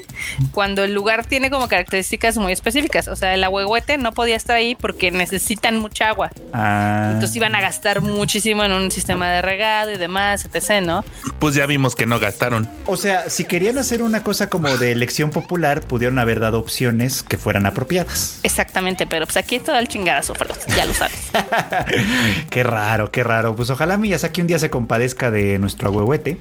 cuando 0.52 0.84
el 0.84 0.92
lugar 0.94 1.26
tiene 1.26 1.50
como 1.50 1.68
características 1.68 2.36
muy 2.38 2.52
específicas. 2.52 3.08
O 3.08 3.16
sea, 3.16 3.34
el 3.34 3.44
ahuehuete 3.44 3.98
no 3.98 4.12
podía 4.12 4.36
estar 4.36 4.56
ahí 4.56 4.74
porque 4.74 5.10
necesitan 5.34 5.78
mucha 5.78 6.08
agua. 6.08 6.30
Ah, 6.52 7.10
Entonces 7.12 7.36
iban 7.36 7.54
a 7.54 7.60
gastar 7.60 8.00
muchísimo 8.00 8.64
en 8.64 8.72
un 8.72 8.90
sistema 8.90 9.30
de 9.30 9.42
regado 9.42 9.92
y 9.92 9.98
demás, 9.98 10.44
etc., 10.46 10.82
¿no? 10.82 11.04
Pues 11.38 11.54
ya 11.54 11.66
vimos 11.66 11.94
que 11.94 12.06
no 12.06 12.18
gastaron. 12.18 12.68
o 12.86 12.96
sea, 12.96 13.28
si 13.28 13.44
querían 13.44 13.78
hacer 13.78 14.02
una 14.02 14.22
cosa 14.22 14.48
como 14.48 14.68
de 14.76 14.92
elección 14.92 15.30
popular, 15.30 15.80
pudieron 15.82 16.18
haber 16.18 16.40
dado 16.40 16.58
opciones 16.58 17.22
que 17.22 17.36
fueran 17.38 17.66
apropiadas. 17.66 18.40
Exactamente, 18.42 19.06
pero 19.06 19.26
pues 19.26 19.36
aquí 19.36 19.58
todo 19.58 19.78
el 19.78 19.88
chingadazo, 19.88 20.32
pero 20.34 20.54
ya 20.76 20.84
lo 20.86 20.94
sabes. 20.94 21.30
qué 22.50 22.62
raro, 22.62 23.10
qué 23.10 23.22
raro. 23.22 23.54
Pues 23.56 23.70
ojalá 23.70 23.96
Miyazaki 23.96 24.40
un 24.40 24.46
día 24.46 24.58
se 24.58 24.70
compadezca 24.70 25.30
de 25.30 25.58
nuestro 25.58 25.88
ahuehuete. 25.88 26.38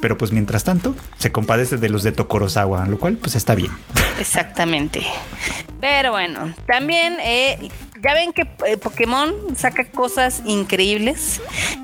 Pero 0.00 0.18
pues 0.18 0.32
mientras 0.32 0.64
tanto, 0.64 0.94
se 1.18 1.32
compadece 1.32 1.76
de 1.78 1.88
los 1.88 2.02
de 2.02 2.12
Tokorozawa, 2.12 2.86
lo 2.86 2.98
cual 2.98 3.16
pues 3.16 3.34
está 3.36 3.54
bien. 3.54 3.70
Exactamente. 4.18 5.02
Pero 5.80 6.12
bueno, 6.12 6.54
también 6.66 7.16
eh, 7.22 7.70
ya 8.04 8.12
ven 8.12 8.32
que 8.32 8.46
eh, 8.66 8.76
Pokémon 8.76 9.34
saca 9.56 9.84
cosas 9.86 10.42
increíbles 10.44 11.40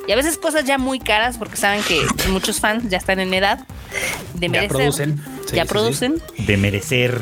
y 0.06 0.12
a 0.12 0.16
veces 0.16 0.36
cosas 0.36 0.64
ya 0.64 0.76
muy 0.76 0.98
caras 0.98 1.38
porque 1.38 1.56
saben 1.56 1.82
que 1.82 2.04
muchos 2.28 2.60
fans 2.60 2.90
ya 2.90 2.98
están 2.98 3.20
en 3.20 3.32
edad 3.32 3.66
de 4.34 4.46
Ya 4.46 4.52
merecer. 4.52 4.68
producen. 4.68 5.24
Sí, 5.46 5.56
ya 5.56 5.62
sí, 5.62 5.68
producen. 5.68 6.22
De 6.38 6.56
merecer. 6.56 7.20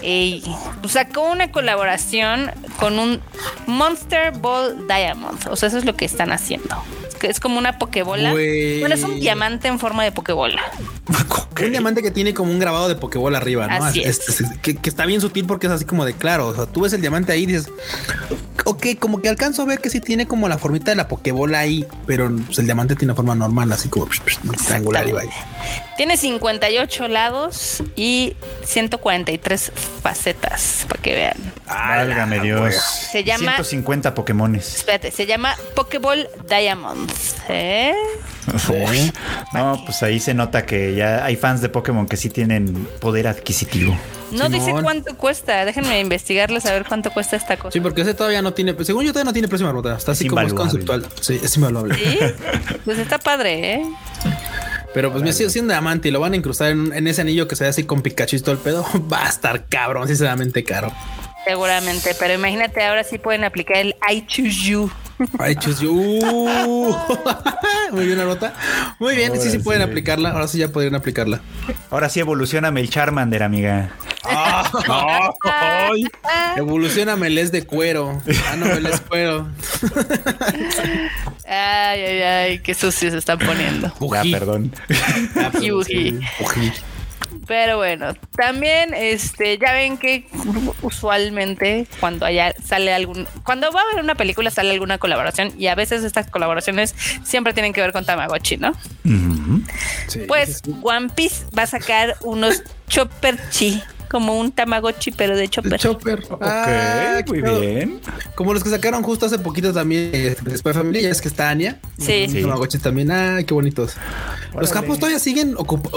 Y 0.00 0.44
pues, 0.80 0.92
sacó 0.92 1.30
una 1.30 1.50
colaboración 1.50 2.52
con 2.78 2.98
un 2.98 3.20
Monster 3.66 4.32
Ball 4.32 4.86
Diamond. 4.86 5.48
O 5.50 5.56
sea, 5.56 5.68
eso 5.68 5.78
es 5.78 5.84
lo 5.84 5.96
que 5.96 6.04
están 6.04 6.30
haciendo. 6.30 6.82
Es, 7.22 7.40
como 7.40 7.58
una 7.58 7.78
pokebola. 7.78 8.30
Bueno, 8.30 8.94
es 8.94 9.02
un 9.02 9.18
diamante 9.18 9.68
en 9.68 9.78
forma 9.80 10.04
de 10.04 10.12
pokebola. 10.12 10.62
Un 11.66 11.70
diamante 11.70 12.02
que 12.02 12.10
tiene 12.10 12.34
como 12.34 12.50
un 12.50 12.58
grabado 12.58 12.88
de 12.88 12.96
Pokéball 12.96 13.34
arriba, 13.34 13.66
¿no? 13.68 13.84
Así 13.84 14.02
es. 14.02 14.28
Es- 14.28 14.40
es- 14.40 14.58
que, 14.58 14.74
que 14.76 14.88
está 14.90 15.06
bien 15.06 15.20
sutil 15.20 15.46
porque 15.46 15.66
es 15.68 15.72
así 15.72 15.84
como 15.84 16.04
de 16.04 16.12
claro. 16.14 16.48
O 16.48 16.54
sea, 16.54 16.66
tú 16.66 16.82
ves 16.82 16.92
el 16.92 17.00
diamante 17.00 17.32
ahí 17.32 17.44
y 17.44 17.46
dices, 17.46 17.68
ok, 18.66 18.86
como 18.98 19.22
que 19.22 19.28
alcanzo 19.28 19.62
a 19.62 19.64
ver 19.64 19.78
que 19.80 19.88
sí 19.90 20.00
tiene 20.00 20.26
como 20.26 20.48
la 20.48 20.58
formita 20.58 20.90
de 20.90 20.96
la 20.96 21.06
Pokébola 21.08 21.60
ahí, 21.60 21.86
pero 22.04 22.30
pues, 22.46 22.58
el 22.58 22.64
diamante 22.66 22.96
tiene 22.96 23.12
una 23.12 23.16
forma 23.16 23.34
normal, 23.34 23.70
así 23.72 23.88
como 23.88 24.08
triangular 24.66 25.06
y 25.08 25.12
vaya. 25.12 25.30
Tiene 25.96 26.16
58 26.16 27.08
lados 27.08 27.82
y 27.94 28.36
143 28.64 29.72
facetas, 30.02 30.84
para 30.88 31.00
que 31.00 31.14
vean. 31.14 31.36
Válgame 31.66 32.40
Dios. 32.40 32.74
Se 33.10 33.24
llama- 33.24 33.52
150 33.56 34.14
Pokémones. 34.14 34.74
Espérate, 34.76 35.10
se 35.10 35.26
llama 35.26 35.54
Pokéball 35.74 36.28
Diamond. 36.48 37.10
¿eh? 37.48 37.94
Uy. 38.68 39.12
No, 39.52 39.80
pues 39.84 40.02
ahí 40.02 40.20
se 40.20 40.34
nota 40.34 40.66
que 40.66 40.94
ya 40.94 41.24
hay 41.24 41.36
fans 41.36 41.60
de 41.60 41.68
Pokémon 41.68 42.06
que 42.06 42.16
sí 42.16 42.30
tienen 42.30 42.86
poder 43.00 43.28
adquisitivo. 43.28 43.96
No 44.32 44.48
dice 44.48 44.72
cuánto 44.82 45.16
cuesta. 45.16 45.64
Déjenme 45.64 46.00
investigarles 46.00 46.66
a 46.66 46.72
ver 46.72 46.84
cuánto 46.86 47.10
cuesta 47.10 47.36
esta 47.36 47.56
cosa. 47.56 47.72
Sí, 47.72 47.80
porque 47.80 48.02
ese 48.02 48.14
todavía 48.14 48.42
no 48.42 48.52
tiene, 48.52 48.74
según 48.84 49.04
yo 49.04 49.12
todavía 49.12 49.30
no 49.30 49.32
tiene 49.32 49.48
precio 49.48 49.66
marmota, 49.66 49.96
está 49.96 50.12
Es 50.12 50.18
así 50.18 50.28
como 50.28 50.42
es 50.42 50.54
conceptual. 50.54 51.06
Sí, 51.20 51.40
es 51.42 51.56
invaluable. 51.56 51.94
Sí, 51.94 52.18
Pues 52.84 52.98
está 52.98 53.18
padre, 53.18 53.74
¿eh? 53.74 53.82
Pero 54.94 55.12
pues 55.12 55.22
me 55.22 55.32
sigue 55.32 55.50
siendo 55.50 55.72
diamante 55.74 56.08
y 56.08 56.10
lo 56.10 56.20
van 56.20 56.32
a 56.32 56.36
incrustar 56.36 56.70
en, 56.70 56.92
en 56.92 57.06
ese 57.06 57.20
anillo 57.20 57.46
que 57.46 57.54
se 57.54 57.64
ve 57.64 57.70
así 57.70 57.84
con 57.84 58.00
Pikachu 58.00 58.36
y 58.36 58.40
todo 58.40 58.52
el 58.52 58.58
pedo. 58.58 58.84
Va 59.12 59.26
a 59.26 59.28
estar 59.28 59.66
cabrón, 59.66 60.08
sinceramente 60.08 60.64
caro. 60.64 60.90
Seguramente. 61.44 62.16
Pero 62.18 62.34
imagínate, 62.34 62.82
ahora 62.82 63.04
sí 63.04 63.18
pueden 63.18 63.44
aplicar 63.44 63.76
el 63.76 63.94
I 64.10 64.26
choose 64.26 64.64
you. 64.68 64.90
Ay, 65.38 65.56
chus, 65.56 65.80
yo- 65.80 65.92
Uh. 65.92 66.94
Muy 67.92 68.06
bien, 68.06 68.20
Arota. 68.20 68.52
Muy 68.98 69.14
bien, 69.16 69.32
sí, 69.40 69.50
sí 69.50 69.58
pueden 69.58 69.82
aplicarla. 69.82 70.30
Ahora 70.30 70.48
sí 70.48 70.58
ya 70.58 70.68
podrían 70.68 70.94
aplicarla. 70.94 71.40
Ahora 71.90 72.08
sí 72.08 72.20
evolucioname 72.20 72.80
el 72.80 72.90
Charmander, 72.90 73.42
amiga. 73.42 73.90
Ay, 75.44 76.04
Evoluciona 76.56 77.16
Melés 77.16 77.52
de 77.52 77.64
cuero. 77.64 78.20
Ah, 78.50 78.56
no, 78.56 78.66
Melés 78.66 79.00
cuero. 79.00 79.48
Ay, 81.48 82.00
ay, 82.02 82.22
ay, 82.22 82.58
qué 82.58 82.74
sucios 82.74 83.12
se 83.12 83.18
están 83.18 83.38
poniendo. 83.38 83.86
Ya, 83.86 84.20
Ují. 84.22 84.32
perdón. 84.32 84.72
Pero 87.46 87.76
bueno, 87.76 88.12
también 88.36 88.92
este 88.94 89.58
ya 89.58 89.72
ven 89.72 89.98
que 89.98 90.26
usualmente 90.82 91.86
cuando 92.00 92.26
haya 92.26 92.52
sale 92.62 92.92
algún 92.92 93.26
cuando 93.44 93.70
va 93.72 93.80
a 93.80 93.84
haber 93.90 94.02
una 94.02 94.14
película 94.14 94.50
sale 94.50 94.70
alguna 94.72 94.98
colaboración 94.98 95.52
y 95.58 95.68
a 95.68 95.74
veces 95.74 96.02
estas 96.04 96.28
colaboraciones 96.30 96.94
siempre 97.24 97.52
tienen 97.54 97.72
que 97.72 97.80
ver 97.80 97.92
con 97.92 98.04
Tamagotchi, 98.04 98.56
¿no? 98.56 98.72
Sí, 100.08 100.20
Pues 100.26 100.62
sí, 100.64 100.72
sí. 100.72 100.76
One 100.82 101.08
Piece 101.10 101.44
va 101.56 101.62
a 101.62 101.66
sacar 101.66 102.16
unos 102.22 102.62
Chopper 102.88 103.38
Chi, 103.50 103.82
como 104.08 104.38
un 104.38 104.52
Tamagotchi 104.52 105.10
pero 105.12 105.36
de 105.36 105.48
Chopper. 105.48 105.78
Chopper. 105.78 106.22
Ah, 106.40 107.18
ok, 107.20 107.28
muy 107.28 107.40
claro. 107.40 107.60
bien. 107.60 108.00
Como 108.34 108.54
los 108.54 108.62
que 108.64 108.70
sacaron 108.70 109.02
justo 109.02 109.26
hace 109.26 109.38
poquito 109.38 109.72
también 109.72 110.10
eh, 110.12 110.36
de 110.42 110.58
Spy 110.58 110.72
Family, 110.72 111.02
ya 111.02 111.10
es 111.10 111.20
que 111.20 111.28
está 111.28 111.50
Anya. 111.50 111.78
Sí. 111.98 112.26
Sí. 112.28 112.40
Tamagotchis 112.42 112.80
también. 112.82 113.10
Ay, 113.10 113.44
qué 113.44 113.54
bonitos. 113.54 113.94
Los 114.58 114.70
capos 114.70 114.98
todavía 114.98 115.18
siguen 115.18 115.54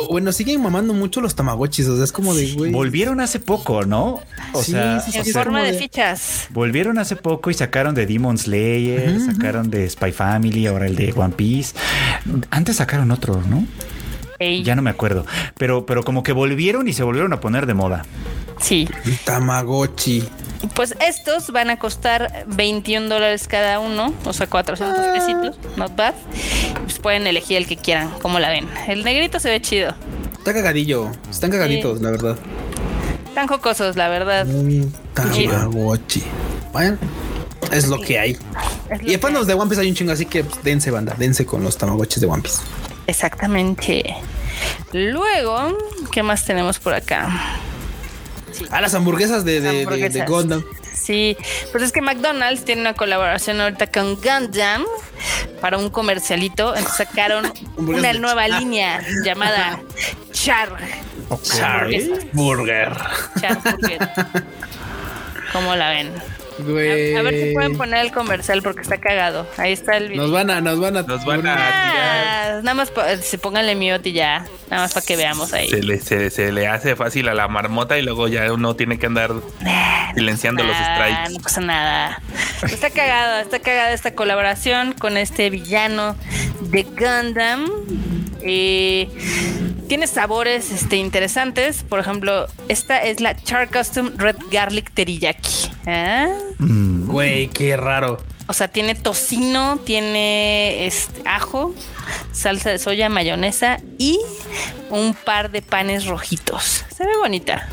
bueno, 0.09 0.31
siguen 0.31 0.61
mamando 0.61 0.93
mucho 0.93 1.21
los 1.21 1.35
Tamagotchis. 1.35 1.87
O 1.87 1.95
sea, 1.95 2.03
es 2.03 2.11
como 2.11 2.33
de 2.33 2.51
güey. 2.53 2.71
Volvieron 2.71 3.19
hace 3.21 3.39
poco, 3.39 3.85
¿no? 3.85 4.21
O 4.53 4.63
Sí, 4.63 4.71
sea, 4.73 4.99
sí, 4.99 5.11
en 5.15 5.21
o 5.21 5.23
sea, 5.23 5.33
forma 5.43 5.63
de 5.63 5.71
de- 5.73 5.77
fichas. 5.77 6.47
volvieron 6.49 6.99
hace 6.99 7.15
poco 7.15 7.49
y 7.49 7.53
sacaron 7.53 7.95
de 7.95 8.05
Demon 8.05 8.37
Slayer, 8.37 9.19
sacaron 9.21 9.69
de 9.69 9.89
Spy 9.89 10.11
Family, 10.11 10.67
ahora 10.67 10.87
el 10.87 10.95
de 10.95 11.13
One 11.15 11.33
Piece. 11.35 11.75
Antes 12.49 12.77
sacaron 12.77 13.11
otro, 13.11 13.41
¿no? 13.49 13.65
Ey, 14.39 14.63
Ya 14.63 14.75
no 14.75 14.81
me 14.81 14.89
acuerdo. 14.89 15.25
Pero, 15.57 15.85
pero 15.85 16.03
como 16.03 16.23
que 16.23 16.31
volvieron 16.31 16.87
y 16.87 16.93
se 16.93 17.03
volvieron 17.03 17.33
a 17.33 17.39
poner 17.41 17.65
de 17.65 17.73
moda. 17.73 18.05
Sí. 18.61 18.87
Tamagotchi. 19.25 20.23
Pues 20.75 20.95
estos 21.05 21.51
van 21.51 21.69
a 21.69 21.77
costar 21.79 22.45
21 22.47 23.07
dólares 23.07 23.47
cada 23.47 23.79
uno, 23.79 24.13
o 24.25 24.33
sea, 24.33 24.47
400 24.47 24.97
Ah. 24.99 25.13
pesitos, 25.13 25.57
not 25.77 25.95
bad. 25.95 26.13
Pues 26.83 26.99
pueden 26.99 27.27
elegir 27.27 27.57
el 27.57 27.67
que 27.67 27.77
quieran, 27.77 28.09
como 28.21 28.39
la 28.39 28.49
ven. 28.49 28.67
El 28.87 29.03
negrito 29.05 29.39
se 29.39 29.49
ve 29.49 29.61
chido. 29.61 29.93
Está 30.37 30.53
cagadillo. 30.53 31.11
Están 31.29 31.51
cagaditos, 31.51 32.01
la 32.01 32.11
verdad. 32.11 32.37
Tan 33.35 33.47
jocosos, 33.47 33.95
la 33.95 34.09
verdad. 34.09 34.45
Un 34.47 34.91
Tamagotchi. 35.13 36.23
Bueno, 36.73 36.97
es 37.71 37.87
lo 37.87 37.99
que 38.01 38.19
hay. 38.19 38.33
Lo 38.89 38.95
Y 38.95 38.99
que- 38.99 39.11
después 39.11 39.33
los 39.33 39.47
de 39.47 39.53
One 39.53 39.69
Piece 39.69 39.81
hay 39.81 39.89
un 39.89 39.95
chingo, 39.95 40.11
así 40.11 40.25
que 40.25 40.43
pues, 40.43 40.61
dense 40.63 40.91
banda, 40.91 41.15
dense 41.17 41.45
con 41.45 41.63
los 41.63 41.77
Tamagotchis 41.77 42.19
de 42.21 42.27
One 42.27 42.41
Piece. 42.41 42.61
Exactamente. 43.09 44.15
Luego, 44.93 45.77
¿qué 46.11 46.21
más 46.23 46.45
tenemos 46.45 46.79
por 46.79 46.93
acá? 46.93 47.27
Ah, 48.71 48.81
las 48.81 48.93
hamburguesas 48.93 49.43
de, 49.45 49.53
de, 49.53 49.61
de- 49.61 49.71
de 49.73 49.79
Hamburguesas. 49.83 50.27
Gundam. 50.29 50.63
Sí, 50.93 51.35
pues 51.71 51.83
es 51.83 51.91
que 51.91 52.01
McDonald's 52.01 52.65
tiene 52.65 52.81
una 52.81 52.93
colaboración 52.93 53.59
ahorita 53.61 53.87
con 53.87 54.15
Gundam 54.15 54.85
para 55.61 55.77
un 55.77 55.89
comercialito. 55.89 56.75
Entonces 56.75 56.97
sacaron 57.07 57.51
una 57.77 58.13
nueva 58.13 58.47
Char. 58.47 58.59
línea 58.59 59.01
llamada 59.25 59.81
Char. 60.31 60.77
Burger. 62.33 62.91
Char 63.41 63.59
Burger. 63.63 64.09
¿Cómo 65.53 65.75
la 65.75 65.89
ven? 65.89 66.11
Güey. 66.65 67.15
A, 67.15 67.19
a 67.19 67.21
ver 67.23 67.33
si 67.33 67.53
pueden 67.53 67.77
poner 67.77 68.05
el 68.05 68.11
comercial 68.11 68.61
porque 68.61 68.81
está 68.81 68.97
cagado. 68.97 69.47
Ahí 69.57 69.73
está 69.73 69.97
el 69.97 70.09
video. 70.09 70.23
Nos 70.23 70.31
van 70.31 70.49
a, 70.49 70.61
nos 70.61 70.79
van 70.79 70.97
a. 70.97 71.01
Nos 71.03 71.25
van 71.25 71.39
a 71.39 71.41
tirar. 71.41 71.57
Ah, 71.57 72.59
nada 72.63 72.73
más 72.73 72.91
se 73.21 73.37
pónganle 73.37 73.75
mute 73.75 74.09
y 74.09 74.13
ya. 74.13 74.45
Nada 74.69 74.83
más 74.83 74.93
para 74.93 75.05
que 75.05 75.15
veamos 75.15 75.53
ahí. 75.53 75.69
Se 75.69 75.81
le, 75.81 75.99
se, 75.99 76.29
se 76.29 76.51
le 76.51 76.67
hace 76.67 76.95
fácil 76.95 77.27
a 77.29 77.33
la 77.33 77.47
marmota 77.47 77.97
y 77.97 78.01
luego 78.03 78.27
ya 78.27 78.51
uno 78.53 78.75
tiene 78.75 78.99
que 78.99 79.05
andar 79.07 79.31
silenciando 80.15 80.63
los 80.63 80.75
Nada, 80.75 80.95
strikes. 80.95 81.33
No 81.33 81.43
pasa 81.43 81.61
nada. 81.61 82.21
Está 82.63 82.89
cagado, 82.89 83.39
está 83.39 83.59
cagada 83.59 83.91
esta 83.93 84.13
colaboración 84.13 84.93
con 84.93 85.17
este 85.17 85.49
villano 85.49 86.15
de 86.61 86.83
Gundam. 86.83 87.67
Eh, 88.41 89.09
tiene 89.87 90.07
sabores 90.07 90.71
este, 90.71 90.97
interesantes. 90.97 91.83
Por 91.83 91.99
ejemplo, 91.99 92.47
esta 92.67 93.03
es 93.03 93.19
la 93.21 93.35
Char 93.35 93.69
Custom 93.69 94.11
Red 94.17 94.37
Garlic 94.51 94.91
Teriyaki. 94.93 95.71
¿Ah? 95.87 96.27
Mm, 96.57 97.07
Güey, 97.07 97.47
qué 97.49 97.77
raro. 97.77 98.21
O 98.47 98.53
sea, 98.53 98.67
tiene 98.67 98.95
tocino, 98.95 99.79
tiene 99.85 100.87
este, 100.87 101.21
ajo, 101.25 101.73
salsa 102.31 102.71
de 102.71 102.79
soya, 102.79 103.07
mayonesa 103.07 103.79
y 103.99 104.19
un 104.89 105.13
par 105.13 105.51
de 105.51 105.61
panes 105.61 106.05
rojitos. 106.07 106.83
Se 106.95 107.05
ve 107.05 107.11
bonita. 107.21 107.69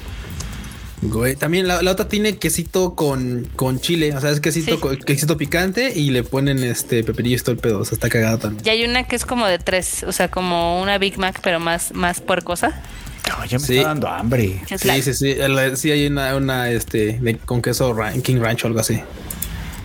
Güey, 1.03 1.37
también 1.37 1.69
la, 1.69 1.83
la 1.83 1.93
otra 1.93 2.09
tiene 2.09 2.37
quesito 2.39 2.95
con, 2.95 3.49
con 3.55 3.81
chile. 3.81 4.15
O 4.17 4.21
sea, 4.21 4.31
es 4.31 4.41
quesito, 4.41 4.75
Sí. 4.75 4.81
con- 4.81 4.97
quesito 4.97 5.37
picante 5.37 5.93
y 5.95 6.11
le 6.11 6.23
ponen 6.25 6.63
este 6.65 7.05
peperillo 7.05 7.37
y 7.37 7.41
todo 7.41 7.53
el 7.53 7.59
pedo. 7.59 7.81
O 7.81 7.85
sea, 7.85 7.95
está 7.97 8.09
cagado 8.09 8.39
también. 8.39 8.63
Y 8.67 8.69
hay 8.71 8.85
una 8.85 9.05
que 9.05 9.15
es 9.17 9.25
como 9.27 9.47
de 9.47 9.59
tres, 9.59 10.03
o 10.05 10.13
sea, 10.13 10.31
como 10.31 10.81
una 10.83 10.99
Big 10.99 11.19
Mac, 11.19 11.41
pero 11.43 11.61
más, 11.61 11.93
más 11.93 12.21
puercosa. 12.21 12.83
No, 13.29 13.45
ya 13.45 13.59
me 13.59 13.65
Sí. 13.67 13.77
está 13.77 13.89
dando 13.89 14.09
hambre. 14.09 14.61
Sí, 14.67 15.03
sí, 15.03 15.15
sí. 15.15 15.31
El- 15.33 15.77
sí, 15.77 15.91
hay 15.91 16.07
una, 16.07 16.35
una 16.37 16.71
este, 16.71 17.19
de- 17.21 17.39
con 17.39 17.61
queso 17.63 17.93
Ran- 17.95 18.23
King 18.23 18.37
Ranch 18.41 18.65
o 18.65 18.67
algo 18.69 18.81
así. 18.81 19.01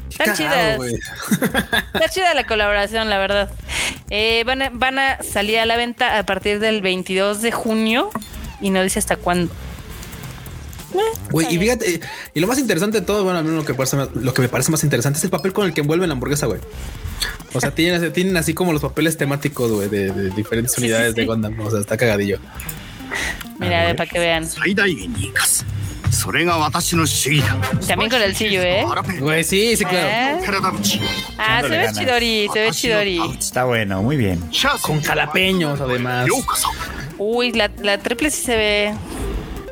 Están 0.09 0.35
chidas. 0.35 0.79
Está 1.93 2.09
chida 2.09 2.33
la 2.33 2.45
colaboración, 2.45 3.09
la 3.09 3.17
verdad. 3.17 3.49
Eh, 4.09 4.43
van, 4.45 4.61
a, 4.61 4.69
van 4.71 4.99
a 4.99 5.23
salir 5.23 5.57
a 5.59 5.65
la 5.65 5.77
venta 5.77 6.19
a 6.19 6.25
partir 6.25 6.59
del 6.59 6.81
22 6.81 7.41
de 7.41 7.51
junio 7.51 8.09
y 8.59 8.69
no 8.69 8.83
dice 8.83 8.99
hasta 8.99 9.15
cuándo. 9.15 9.51
Eh, 10.93 10.97
Güey, 11.31 11.55
y 11.55 11.57
fíjate, 11.57 12.01
y 12.33 12.39
lo 12.41 12.47
más 12.47 12.59
interesante 12.59 12.99
de 12.99 13.05
todo, 13.05 13.23
bueno, 13.23 13.39
a 13.39 13.43
mí 13.43 13.55
lo 13.55 13.63
que, 13.63 13.73
parece 13.73 13.95
más- 13.95 14.09
lo 14.13 14.33
que 14.33 14.41
me 14.41 14.49
parece 14.49 14.69
más 14.71 14.83
interesante 14.83 15.17
es 15.17 15.23
el 15.23 15.29
papel 15.29 15.53
con 15.53 15.65
el 15.65 15.73
que 15.73 15.81
envuelven 15.81 16.09
la 16.09 16.13
hamburguesa, 16.13 16.45
güey. 16.47 16.59
O 17.53 17.61
sea, 17.61 17.71
tienen, 17.75 18.11
tienen 18.11 18.35
así 18.37 18.53
como 18.53 18.73
los 18.73 18.81
papeles 18.81 19.15
temáticos, 19.17 19.71
güey, 19.71 19.87
de, 19.89 20.11
de 20.11 20.29
diferentes 20.31 20.73
Sí, 20.73 20.81
unidades 20.81 21.07
sí, 21.09 21.15
sí. 21.15 21.21
de 21.21 21.25
Gundam. 21.27 21.57
O 21.61 21.71
sea, 21.71 21.79
está 21.79 21.95
cagadillo. 21.97 22.39
Mira, 23.59 23.85
ver, 23.85 23.95
para 23.95 24.09
que 24.09 24.19
vean. 24.19 24.47
También 27.87 28.11
con 28.11 28.21
el 28.21 28.35
sillo, 28.35 28.61
¿eh? 28.61 28.85
Güey, 29.19 29.43
sí, 29.43 29.75
sí, 29.77 29.85
claro. 29.85 30.07
¿Eh? 30.07 30.39
Ah, 31.37 31.61
se 31.61 31.69
ve 31.69 31.87
chidori, 31.93 32.49
se 32.51 32.61
ve 32.61 32.71
chidori. 32.71 33.21
Está 33.39 33.63
bueno, 33.63 34.03
muy 34.03 34.17
bien. 34.17 34.41
Con 34.81 35.01
jalapeños, 35.01 35.79
además. 35.79 36.27
Uy, 37.17 37.53
la, 37.53 37.71
la 37.81 37.97
triple 37.97 38.29
sí 38.29 38.43
se 38.43 38.57
ve 38.57 38.93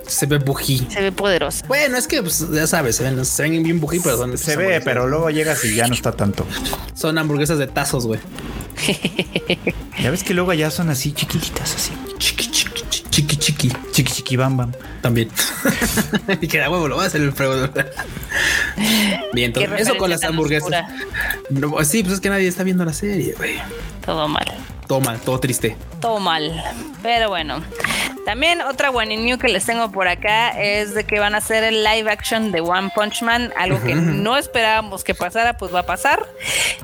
se 0.09 0.25
ve 0.25 0.39
bují. 0.39 0.87
Se 0.89 1.01
ve 1.01 1.11
poderosa. 1.11 1.65
Bueno, 1.67 1.97
es 1.97 2.07
que 2.07 2.21
pues, 2.21 2.45
ya 2.51 2.67
sabes, 2.67 2.95
se 2.95 3.03
ven, 3.03 3.23
se 3.23 3.43
ven 3.43 3.63
bien 3.63 3.79
bují, 3.79 3.99
pero 3.99 4.17
son 4.17 4.37
Se 4.37 4.55
ve, 4.55 4.81
pero 4.81 5.07
luego 5.07 5.29
llegas 5.29 5.63
y 5.63 5.75
ya 5.75 5.87
no 5.87 5.93
está 5.93 6.11
tanto. 6.11 6.45
Son 6.93 7.17
hamburguesas 7.17 7.57
de 7.59 7.67
tazos, 7.67 8.05
güey. 8.05 8.19
ya 10.01 10.09
ves 10.09 10.23
que 10.23 10.33
luego 10.33 10.53
ya 10.53 10.71
son 10.71 10.89
así 10.89 11.13
chiquititas, 11.13 11.75
así. 11.75 11.91
Chiqui, 13.39 13.69
chiqui, 13.69 13.75
chi- 13.91 14.03
chiqui, 14.03 14.35
bam 14.37 14.57
bam. 14.57 14.71
También. 15.01 15.29
y 16.41 16.47
que 16.47 16.57
da 16.59 16.69
huevo, 16.69 16.87
lo 16.87 16.97
va 16.97 17.03
a 17.03 17.07
hacer 17.07 17.21
el 17.21 17.31
fregón. 17.31 17.71
Bien, 19.33 19.53
entonces, 19.55 19.81
eso 19.81 19.97
con 19.97 20.09
las 20.09 20.23
hamburguesas. 20.23 20.69
No, 21.49 21.83
sí, 21.83 22.03
pues 22.03 22.15
es 22.15 22.21
que 22.21 22.29
nadie 22.29 22.47
está 22.47 22.63
viendo 22.63 22.83
la 22.85 22.93
serie, 22.93 23.33
güey. 23.37 23.55
Todo 24.05 24.27
mal. 24.27 24.45
Toma, 24.89 25.19
todo 25.19 25.39
triste. 25.39 25.77
todo 26.01 26.19
mal. 26.19 26.63
Pero 27.03 27.29
bueno. 27.29 27.61
También 28.25 28.61
otra 28.61 28.89
one 28.89 29.13
in 29.13 29.23
new 29.23 29.37
que 29.37 29.47
les 29.47 29.63
tengo 29.63 29.91
por 29.91 30.07
acá 30.07 30.49
es 30.49 30.95
de 30.95 31.03
que 31.03 31.19
van 31.19 31.35
a 31.35 31.37
hacer 31.37 31.63
el 31.63 31.83
live 31.83 32.09
action 32.11 32.51
de 32.51 32.61
One 32.61 32.91
Punch 32.95 33.21
Man, 33.21 33.53
algo 33.55 33.79
que 33.83 33.93
no 33.93 34.35
esperábamos 34.35 35.03
que 35.03 35.13
pasara, 35.13 35.57
pues 35.57 35.73
va 35.73 35.81
a 35.81 35.85
pasar. 35.85 36.27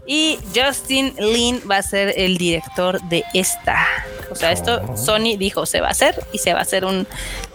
Y 0.06 0.38
Justin 0.56 1.15
Lin 1.18 1.61
va 1.69 1.77
a 1.77 1.82
ser 1.82 2.14
el 2.15 2.38
director 2.38 3.02
de 3.10 3.23
esta. 3.34 3.88
O 4.30 4.36
sea, 4.36 4.52
esto 4.52 4.95
Sony 4.95 5.36
dijo 5.38 5.65
se 5.65 5.82
va 5.82 5.88
a 5.88 5.91
hacer 5.91 6.15
y 6.32 6.38
se 6.38 6.53
va 6.53 6.60
a 6.60 6.61
hacer 6.61 6.86
un 6.86 7.07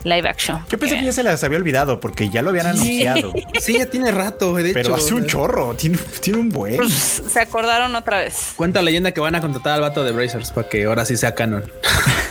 live 0.05 0.29
action. 0.29 0.65
Yo 0.71 0.79
pensé 0.79 0.99
que 0.99 1.05
ya 1.05 1.13
se 1.13 1.23
las 1.23 1.43
había 1.45 1.59
olvidado 1.59 2.01
porque 2.01 2.29
ya 2.29 2.43
lo 2.43 2.51
habían 2.51 2.67
anunciado. 2.69 3.33
Sí, 3.61 3.79
ya 3.79 3.87
tiene 3.87 4.11
rato, 4.11 4.55
de 4.55 4.73
Pero 4.73 4.81
hecho. 4.81 4.95
hace 4.95 5.15
un 5.15 5.27
chorro, 5.27 5.75
tiene, 5.75 5.99
tiene 6.21 6.39
un 6.39 6.49
buen. 6.49 6.77
Pues, 6.77 7.23
se 7.31 7.41
acordaron 7.41 7.95
otra 7.95 8.21
vez. 8.21 8.53
Cuenta 8.57 8.81
la 8.81 8.87
leyenda 8.87 9.13
que 9.13 9.21
van 9.21 9.35
a 9.35 9.41
contratar 9.41 9.75
al 9.75 9.81
vato 9.83 10.03
de 10.03 10.13
Brazers 10.13 10.51
para 10.51 10.69
que 10.69 10.85
ahora 10.85 11.05
sí 11.05 11.17
sea 11.17 11.35
canon. 11.35 11.71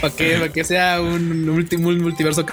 para 0.00 0.14
que, 0.16 0.34
para 0.34 0.48
que 0.52 0.64
sea 0.64 1.00
un, 1.00 1.48
un 1.48 2.02
multiverso. 2.02 2.44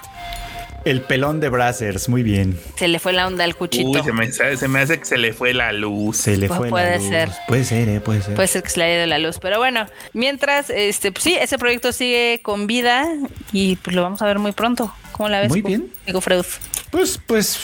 El 0.84 1.02
pelón 1.02 1.40
de 1.40 1.50
Brazzers, 1.50 2.10
muy 2.10 2.24
bien. 2.24 2.58
Se 2.76 2.88
le 2.88 2.98
fue 2.98 3.14
la 3.14 3.28
onda 3.28 3.44
al 3.44 3.56
cuchito. 3.56 3.90
Uy, 3.90 4.02
se 4.04 4.12
me, 4.14 4.32
se 4.32 4.68
me 4.68 4.80
hace 4.80 4.98
que 4.98 5.06
se 5.06 5.18
le 5.18 5.32
fue 5.32 5.54
la 5.54 5.72
luz. 5.74 6.18
Se 6.18 6.36
le 6.38 6.48
Pues 6.48 6.58
fue 6.58 6.70
puede 6.70 6.92
la 6.92 6.98
luz. 6.98 7.08
ser. 7.08 7.30
Puede 7.48 7.64
ser, 7.66 7.88
eh, 7.90 8.00
puede 8.00 8.22
ser. 8.24 8.34
Puede 8.34 8.48
ser 8.48 8.64
que 8.64 8.70
se 8.70 8.80
le 8.80 8.86
haya 8.86 8.96
ido 8.98 9.06
la 9.06 9.20
luz. 9.20 9.38
Pero 9.40 9.60
bueno, 9.60 9.86
mientras, 10.14 10.72
este, 10.72 11.12
pues 11.12 11.24
sí, 11.24 11.36
ese 11.40 11.60
proyecto 11.60 11.92
sigue 11.92 12.40
con 12.42 12.66
vida 12.66 13.08
y 13.52 13.76
pues 13.76 13.96
lo 13.96 14.02
vamos 14.02 14.24
a 14.24 14.26
ver 14.26 14.40
muy 14.40 14.54
pronto. 14.54 14.92
¿Cómo 15.12 15.30
la 15.30 15.42
ves? 15.42 15.50
Muy 15.50 15.62
bien. 15.62 15.88
Digo, 16.08 16.20
Freud. 16.20 16.46
Pues, 16.90 17.20
pues, 17.28 17.60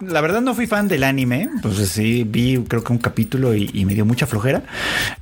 la 0.00 0.22
verdad 0.22 0.40
no 0.40 0.54
fui 0.54 0.66
fan 0.66 0.88
del 0.88 1.04
anime. 1.04 1.50
Pues 1.60 1.76
sí, 1.90 2.24
vi 2.26 2.56
creo 2.66 2.82
que 2.82 2.92
un 2.92 2.98
capítulo 2.98 3.54
y, 3.54 3.70
y 3.74 3.84
me 3.84 3.92
dio 3.92 4.06
mucha 4.06 4.26
flojera. 4.26 4.62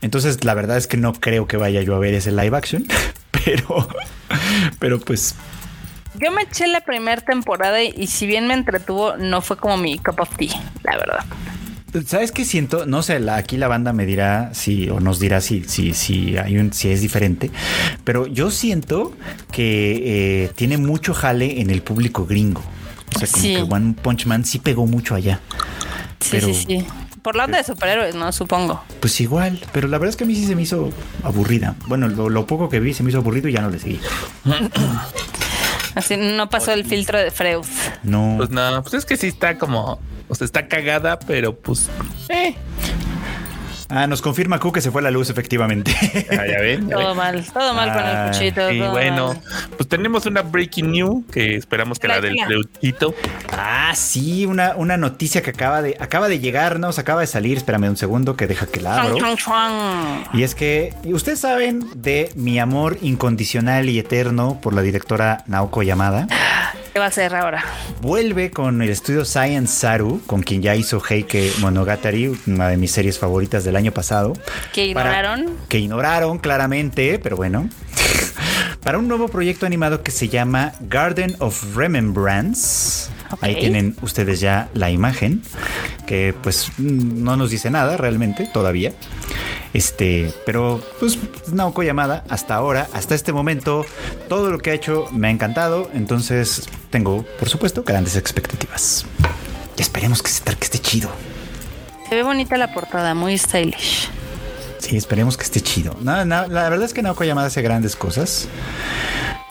Entonces, 0.02 0.44
la 0.44 0.54
verdad 0.54 0.76
es 0.76 0.86
que 0.86 0.96
no 0.96 1.14
creo 1.14 1.48
que 1.48 1.56
vaya 1.56 1.82
yo 1.82 1.96
a 1.96 1.98
ver 1.98 2.14
ese 2.14 2.30
live 2.30 2.56
action. 2.56 2.86
Pero, 3.44 3.88
pero 4.78 5.00
pues, 5.00 5.34
Yo 6.20 6.30
me 6.30 6.42
eché 6.42 6.66
la 6.66 6.80
primera 6.82 7.20
temporada 7.22 7.82
y, 7.82 7.94
y 7.96 8.06
si 8.06 8.26
bien 8.26 8.46
me 8.46 8.54
entretuvo, 8.54 9.16
no 9.16 9.40
fue 9.40 9.56
como 9.56 9.76
mi 9.76 9.98
cup 9.98 10.20
of 10.20 10.28
tea, 10.36 10.60
la 10.82 10.96
verdad. 10.96 11.24
¿sabes 12.06 12.30
qué 12.30 12.44
siento? 12.44 12.86
No 12.86 13.02
sé, 13.02 13.18
la- 13.18 13.34
aquí 13.36 13.56
la 13.56 13.66
banda 13.66 13.92
me 13.92 14.06
dirá 14.06 14.50
si, 14.54 14.88
o 14.90 15.00
nos 15.00 15.18
dirá 15.18 15.40
si, 15.40 15.64
si, 15.64 15.92
si 15.92 16.36
hay 16.38 16.56
un, 16.58 16.72
si 16.72 16.88
es 16.90 17.00
diferente. 17.00 17.50
Pero 18.04 18.26
yo 18.28 18.50
siento 18.52 19.12
que 19.50 20.44
eh, 20.44 20.50
tiene 20.54 20.76
mucho 20.78 21.14
jale 21.14 21.60
en 21.60 21.68
el 21.70 21.82
público 21.82 22.26
gringo. 22.26 22.62
O 23.16 23.18
sea, 23.18 23.26
como 23.28 23.42
Sí. 23.42 23.54
que 23.56 23.62
One 23.62 23.94
Punch 24.00 24.26
Man 24.26 24.44
sí 24.44 24.60
pegó 24.60 24.86
mucho 24.86 25.16
allá. 25.16 25.40
Sí, 26.20 26.28
Pero- 26.32 26.46
sí, 26.48 26.54
sí. 26.54 26.86
Por 27.22 27.34
la 27.36 27.44
onda 27.46 27.58
de 27.58 27.64
superhéroes, 27.64 28.14
¿no? 28.14 28.30
Supongo. 28.32 28.82
Pues 29.00 29.20
igual, 29.20 29.60
pero 29.72 29.88
la 29.88 29.98
verdad 29.98 30.10
es 30.10 30.16
que 30.16 30.24
a 30.24 30.26
mí 30.26 30.34
sí 30.34 30.46
se 30.46 30.54
me 30.56 30.62
hizo 30.62 30.90
aburrida. 31.22 31.74
Bueno, 31.86 32.08
lo, 32.08 32.30
lo 32.30 32.46
poco 32.46 32.68
que 32.70 32.78
vi 32.80 32.94
se 32.94 33.02
me 33.02 33.10
hizo 33.10 33.18
aburrido 33.18 33.48
y 33.48 33.52
ya 33.52 33.60
no 33.62 33.68
le 33.68 33.78
seguí. 33.80 33.98
Así 36.00 36.16
no 36.16 36.48
pasó 36.48 36.72
el 36.72 36.84
filtro 36.84 37.18
de 37.18 37.30
Freud. 37.30 37.64
No. 38.02 38.34
Pues 38.38 38.50
no, 38.50 38.82
pues 38.82 38.94
es 38.94 39.04
que 39.04 39.16
sí 39.16 39.28
está 39.28 39.58
como, 39.58 40.00
o 40.28 40.34
sea, 40.34 40.44
está 40.44 40.66
cagada, 40.66 41.18
pero 41.18 41.54
pues, 41.54 41.88
eh, 42.28 42.54
Ah, 43.90 44.06
nos 44.06 44.22
confirma 44.22 44.58
Q 44.60 44.72
que 44.72 44.80
se 44.80 44.90
fue 44.90 45.02
la 45.02 45.10
luz, 45.10 45.30
efectivamente. 45.30 45.92
ah, 46.30 46.46
ya 46.46 46.60
ven. 46.60 46.88
ya 46.88 46.96
Todo 46.96 47.08
ven. 47.08 47.16
mal, 47.16 47.44
todo 47.52 47.74
mal 47.74 47.88
con 47.92 48.02
Ah, 48.02 48.26
el 48.26 48.32
cuchito. 48.32 48.70
Y 48.70 48.80
bueno, 48.80 49.28
mal. 49.34 49.42
pues 49.76 49.88
tenemos 49.88 50.26
una 50.26 50.42
breaking 50.42 50.92
news 50.92 51.24
que 51.32 51.56
esperamos 51.56 51.98
que 51.98 52.08
la 52.08 52.20
del. 52.20 52.36
Freudito. 52.44 53.14
ah, 53.52 53.92
sí, 53.94 54.46
una, 54.46 54.74
una 54.76 54.96
noticia 54.96 55.42
que 55.42 55.50
acaba 55.50 55.82
de, 55.82 55.96
acaba 56.00 56.28
de 56.28 56.38
llegarnos, 56.38 56.98
acaba 56.98 57.20
de 57.22 57.26
salir. 57.26 57.56
Espérame 57.58 57.88
un 57.88 57.96
segundo 57.96 58.36
que 58.36 58.46
deja 58.46 58.66
que 58.66 58.80
la 58.80 59.02
abro. 59.02 59.16
Chuan, 59.18 59.36
chuan, 59.36 60.24
chuan. 60.24 60.24
Y 60.32 60.42
es 60.44 60.54
que 60.54 60.94
ustedes 61.06 61.40
saben 61.40 61.84
de 61.94 62.30
mi 62.36 62.58
amor 62.58 62.96
incondicional 63.02 63.88
y 63.88 63.98
eterno 63.98 64.60
por 64.62 64.72
la 64.74 64.82
directora 64.82 65.42
Naoko 65.46 65.82
Yamada. 65.82 66.26
¿Qué 66.92 66.98
va 66.98 67.04
a 67.04 67.08
hacer 67.08 67.34
ahora? 67.34 67.64
Vuelve 68.00 68.50
con 68.50 68.82
el 68.82 68.88
estudio 68.88 69.24
Science 69.24 69.72
Saru, 69.72 70.20
con 70.26 70.42
quien 70.42 70.60
ya 70.60 70.74
hizo 70.74 71.00
Heike 71.00 71.52
Monogatari, 71.60 72.36
una 72.48 72.68
de 72.68 72.76
mis 72.76 72.90
series 72.90 73.18
favoritas 73.18 73.62
del 73.62 73.76
año 73.76 73.92
pasado. 73.92 74.32
¿Que 74.72 74.92
Para- 74.92 75.10
ignoraron? 75.10 75.56
que 75.68 75.78
ignoraron 75.78 76.38
claramente, 76.38 77.20
pero 77.20 77.36
bueno. 77.36 77.68
para 78.82 78.98
un 78.98 79.06
nuevo 79.06 79.28
proyecto 79.28 79.66
animado 79.66 80.02
que 80.02 80.10
se 80.10 80.28
llama 80.28 80.72
Garden 80.80 81.36
of 81.38 81.76
Remembrance. 81.76 83.08
Ahí 83.40 83.54
tienen 83.54 83.94
ustedes 84.02 84.40
ya 84.40 84.68
la 84.74 84.90
imagen, 84.90 85.42
que 86.08 86.34
pues 86.42 86.72
no 86.78 87.36
nos 87.36 87.50
dice 87.50 87.70
nada 87.70 87.96
realmente 87.96 88.48
todavía. 88.52 88.92
Este, 89.72 90.32
pero 90.46 90.80
pues 90.98 91.18
Naoko 91.52 91.82
Yamada 91.82 92.24
hasta 92.28 92.54
ahora, 92.56 92.88
hasta 92.92 93.14
este 93.14 93.32
momento, 93.32 93.86
todo 94.28 94.50
lo 94.50 94.58
que 94.58 94.70
ha 94.70 94.74
hecho 94.74 95.06
me 95.12 95.28
ha 95.28 95.30
encantado, 95.30 95.90
entonces 95.94 96.68
tengo, 96.90 97.24
por 97.38 97.48
supuesto, 97.48 97.84
grandes 97.84 98.16
expectativas. 98.16 99.06
Y 99.76 99.82
esperemos 99.82 100.22
que, 100.22 100.30
se- 100.30 100.42
que 100.42 100.64
esté 100.64 100.78
chido. 100.80 101.08
Se 102.08 102.14
ve 102.16 102.22
bonita 102.24 102.56
la 102.56 102.74
portada, 102.74 103.14
muy 103.14 103.38
stylish. 103.38 104.08
Sí, 104.80 104.96
esperemos 104.96 105.36
que 105.36 105.44
esté 105.44 105.60
chido. 105.60 105.94
No, 106.02 106.24
no, 106.24 106.46
la 106.48 106.68
verdad 106.68 106.82
es 106.84 106.92
que 106.94 107.02
Naoko 107.02 107.22
Yamada 107.24 107.46
hace 107.48 107.62
grandes 107.62 107.94
cosas. 107.96 108.48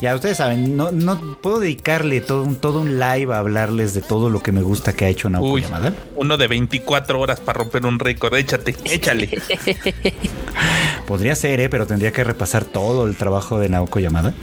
Ya 0.02 0.16
ustedes 0.16 0.38
saben, 0.38 0.78
no, 0.78 0.92
no 0.92 1.38
puedo 1.42 1.60
dedicarle 1.60 2.22
todo 2.22 2.44
un, 2.44 2.56
todo 2.56 2.80
un 2.80 3.00
live 3.00 3.34
a 3.34 3.40
hablarles 3.40 3.94
de 3.94 4.02
todo 4.02 4.30
lo 4.30 4.42
que 4.42 4.54
me 4.54 4.62
gusta 4.62 4.94
que 4.94 5.04
ha 5.06 5.10
hecho 5.10 5.30
Naoko 5.30 5.52
Uy, 5.52 5.62
Yamada. 5.62 5.94
uno 6.16 6.38
de 6.38 6.48
24 6.48 7.20
horas 7.20 7.42
para 7.42 7.60
romper 7.60 7.86
un 7.86 8.00
récord. 8.00 8.34
Échate, 8.36 8.76
échale. 8.86 9.30
Podría 11.08 11.36
ser, 11.36 11.60
¿eh? 11.60 11.70
pero 11.70 11.86
tendría 11.88 12.12
que 12.12 12.24
repasar 12.24 12.64
todo 12.66 13.08
el 13.08 13.16
trabajo 13.16 13.60
de 13.60 13.70
Naoko 13.70 14.00
Yamada. 14.00 14.34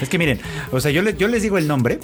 Es 0.00 0.08
que 0.08 0.18
miren, 0.18 0.40
o 0.72 0.80
sea, 0.80 0.90
yo, 0.90 1.02
le- 1.02 1.16
yo 1.16 1.28
les 1.28 1.42
digo 1.42 1.56
el 1.58 1.66
nombre, 1.68 1.98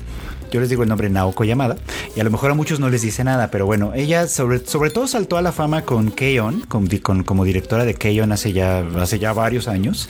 yo 0.50 0.60
les 0.60 0.68
digo 0.68 0.82
el 0.82 0.88
nombre 0.88 1.08
Naoko 1.10 1.44
Yamada, 1.44 1.76
y 2.14 2.20
a 2.20 2.24
lo 2.24 2.30
mejor 2.30 2.50
a 2.50 2.54
muchos 2.54 2.80
no 2.80 2.88
les 2.88 3.02
dice 3.02 3.24
nada, 3.24 3.50
pero 3.50 3.66
bueno, 3.66 3.92
ella 3.94 4.28
sobre, 4.28 4.64
sobre 4.66 4.90
todo 4.90 5.06
saltó 5.06 5.36
a 5.36 5.42
la 5.42 5.52
fama 5.52 5.82
con 5.82 6.10
Keion, 6.10 6.62
con, 6.62 6.88
como 7.24 7.44
directora 7.44 7.84
de 7.84 7.94
Keion 7.94 8.32
hace 8.32 8.52
ya, 8.52 8.84
hace 8.98 9.18
ya 9.18 9.32
varios 9.32 9.68
años. 9.68 10.08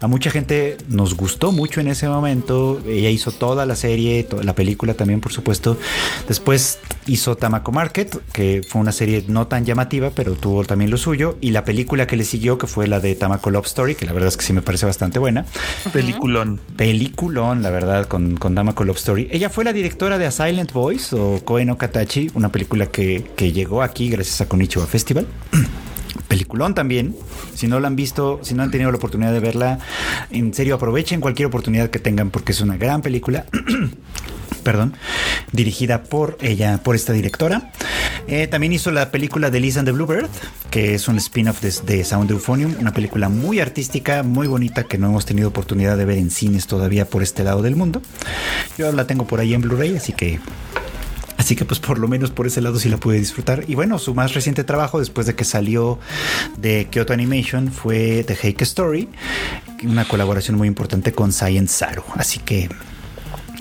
A 0.00 0.06
mucha 0.06 0.30
gente 0.30 0.76
nos 0.88 1.16
gustó 1.16 1.52
mucho 1.52 1.80
en 1.80 1.88
ese 1.88 2.08
momento, 2.08 2.80
ella 2.86 3.10
hizo 3.10 3.32
toda 3.32 3.66
la 3.66 3.76
serie, 3.76 4.24
toda 4.24 4.42
la 4.42 4.54
película 4.54 4.94
también, 4.94 5.20
por 5.20 5.32
supuesto. 5.32 5.76
Después 6.28 6.78
hizo 7.06 7.36
Tamako 7.36 7.72
Market, 7.72 8.16
que 8.32 8.62
fue 8.68 8.80
una 8.80 8.92
serie 8.92 9.24
no 9.28 9.46
tan 9.46 9.64
llamativa, 9.64 10.10
pero 10.10 10.34
tuvo 10.34 10.64
también 10.64 10.90
lo 10.90 10.96
suyo, 10.96 11.36
y 11.40 11.50
la 11.50 11.64
película 11.64 12.06
que 12.06 12.16
le 12.16 12.24
siguió, 12.24 12.58
que 12.58 12.66
fue 12.66 12.86
la 12.86 13.00
de 13.00 13.14
Tamako 13.14 13.50
Love 13.50 13.66
Story, 13.66 13.94
que 13.94 14.06
la 14.06 14.12
verdad 14.12 14.28
es 14.28 14.36
que 14.36 14.44
sí 14.44 14.52
me 14.52 14.62
parece 14.62 14.86
bastante 14.86 15.18
buena. 15.18 15.46
Peliculón. 15.92 16.60
Peliculón, 16.76 17.62
la 17.62 17.70
verdad, 17.70 18.06
con, 18.06 18.36
con 18.36 18.54
Tamako 18.54 18.84
Love 18.84 18.98
Story. 18.98 19.28
Ella 19.30 19.50
fue 19.50 19.64
la 19.64 19.72
directora 19.76 20.18
de 20.18 20.26
A 20.26 20.30
Silent 20.30 20.72
Voice 20.72 21.14
o 21.14 21.44
Koe 21.44 21.64
no 21.64 21.76
Katachi, 21.76 22.30
una 22.34 22.50
película 22.50 22.86
que, 22.86 23.30
que 23.36 23.52
llegó 23.52 23.82
aquí 23.82 24.08
gracias 24.08 24.40
a 24.40 24.48
Konichiwa 24.48 24.86
Festival. 24.86 25.26
Peliculón 26.28 26.74
también. 26.74 27.14
Si 27.54 27.68
no 27.68 27.78
la 27.78 27.86
han 27.86 27.94
visto, 27.94 28.40
si 28.42 28.54
no 28.54 28.62
han 28.62 28.70
tenido 28.70 28.90
la 28.90 28.96
oportunidad 28.96 29.32
de 29.32 29.40
verla, 29.40 29.78
en 30.30 30.52
serio 30.54 30.74
aprovechen 30.74 31.20
cualquier 31.20 31.46
oportunidad 31.46 31.90
que 31.90 31.98
tengan 31.98 32.30
porque 32.30 32.52
es 32.52 32.60
una 32.60 32.76
gran 32.76 33.02
película. 33.02 33.44
Perdón, 34.66 34.94
dirigida 35.52 36.02
por 36.02 36.38
ella, 36.40 36.80
por 36.82 36.96
esta 36.96 37.12
directora. 37.12 37.70
Eh, 38.26 38.48
también 38.48 38.72
hizo 38.72 38.90
la 38.90 39.12
película 39.12 39.48
de 39.48 39.60
Liz 39.60 39.76
and 39.76 39.86
the 39.86 39.92
Bluebird, 39.92 40.28
que 40.72 40.96
es 40.96 41.06
un 41.06 41.18
spin-off 41.18 41.60
de, 41.60 41.72
de 41.86 42.02
Sound 42.02 42.32
Euphonium, 42.32 42.74
una 42.80 42.92
película 42.92 43.28
muy 43.28 43.60
artística, 43.60 44.24
muy 44.24 44.48
bonita, 44.48 44.82
que 44.82 44.98
no 44.98 45.06
hemos 45.06 45.24
tenido 45.24 45.50
oportunidad 45.50 45.96
de 45.96 46.04
ver 46.04 46.18
en 46.18 46.32
cines 46.32 46.66
todavía 46.66 47.04
por 47.04 47.22
este 47.22 47.44
lado 47.44 47.62
del 47.62 47.76
mundo. 47.76 48.02
Yo 48.76 48.90
la 48.90 49.06
tengo 49.06 49.24
por 49.24 49.38
ahí 49.38 49.54
en 49.54 49.60
Blu-ray, 49.60 49.98
así 49.98 50.12
que 50.12 50.40
Así 51.36 51.54
que 51.54 51.64
pues 51.64 51.78
por 51.78 52.00
lo 52.00 52.08
menos 52.08 52.32
por 52.32 52.48
ese 52.48 52.60
lado 52.60 52.80
sí 52.80 52.88
la 52.88 52.96
pude 52.96 53.18
disfrutar. 53.18 53.62
Y 53.68 53.76
bueno, 53.76 54.00
su 54.00 54.16
más 54.16 54.34
reciente 54.34 54.64
trabajo 54.64 54.98
después 54.98 55.28
de 55.28 55.36
que 55.36 55.44
salió 55.44 56.00
de 56.56 56.88
Kyoto 56.90 57.12
Animation 57.12 57.70
fue 57.70 58.24
The 58.26 58.34
Heike 58.34 58.62
Story, 58.62 59.08
una 59.84 60.08
colaboración 60.08 60.56
muy 60.56 60.66
importante 60.66 61.12
con 61.12 61.32
Science 61.32 61.72
Saru. 61.72 62.02
Así 62.16 62.40
que 62.40 62.68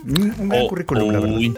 un, 0.07 0.35
un 0.39 0.49
gran 0.49 0.61
Oh, 0.63 0.67
currículum, 0.67 1.11
la 1.11 1.19
verdad. 1.19 1.35
uy. 1.37 1.53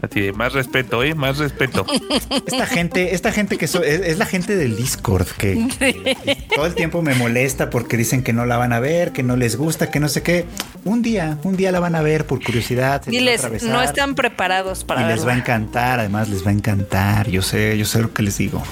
Así 0.00 0.20
de 0.20 0.32
más 0.32 0.52
respeto, 0.52 1.02
¿eh? 1.02 1.16
Más 1.16 1.38
respeto. 1.38 1.84
Esta 2.46 2.66
gente, 2.66 3.14
esta 3.16 3.32
gente 3.32 3.58
que 3.58 3.66
so- 3.66 3.82
es, 3.82 4.00
es 4.02 4.16
la 4.18 4.26
gente 4.26 4.54
del 4.54 4.76
Discord 4.76 5.26
que, 5.26 5.66
que 5.80 6.36
todo 6.54 6.66
el 6.66 6.74
tiempo 6.76 7.02
me 7.02 7.16
molesta 7.16 7.68
porque 7.68 7.96
dicen 7.96 8.22
que 8.22 8.32
no 8.32 8.46
la 8.46 8.56
van 8.58 8.72
a 8.72 8.78
ver, 8.78 9.10
que 9.10 9.24
no 9.24 9.36
les 9.36 9.56
gusta, 9.56 9.90
que 9.90 9.98
no 9.98 10.08
sé 10.08 10.22
qué. 10.22 10.44
Un 10.84 11.02
día, 11.02 11.38
un 11.42 11.56
día 11.56 11.72
la 11.72 11.80
van 11.80 11.96
a 11.96 12.02
ver 12.02 12.26
por 12.26 12.40
curiosidad. 12.42 13.02
se 13.02 13.10
les 13.10 13.18
Diles, 13.20 13.40
atravesar. 13.40 13.70
no 13.70 13.82
están 13.82 14.14
preparados 14.14 14.84
para 14.84 15.02
y 15.02 15.06
les 15.12 15.26
va 15.26 15.32
a 15.32 15.36
encantar, 15.36 15.98
además 15.98 16.28
les 16.28 16.46
va 16.46 16.50
a 16.50 16.54
encantar. 16.54 17.28
Yo 17.28 17.42
sé, 17.42 17.76
yo 17.76 17.84
sé 17.84 18.00
lo 18.00 18.12
que 18.14 18.22
les 18.22 18.38
digo. 18.38 18.62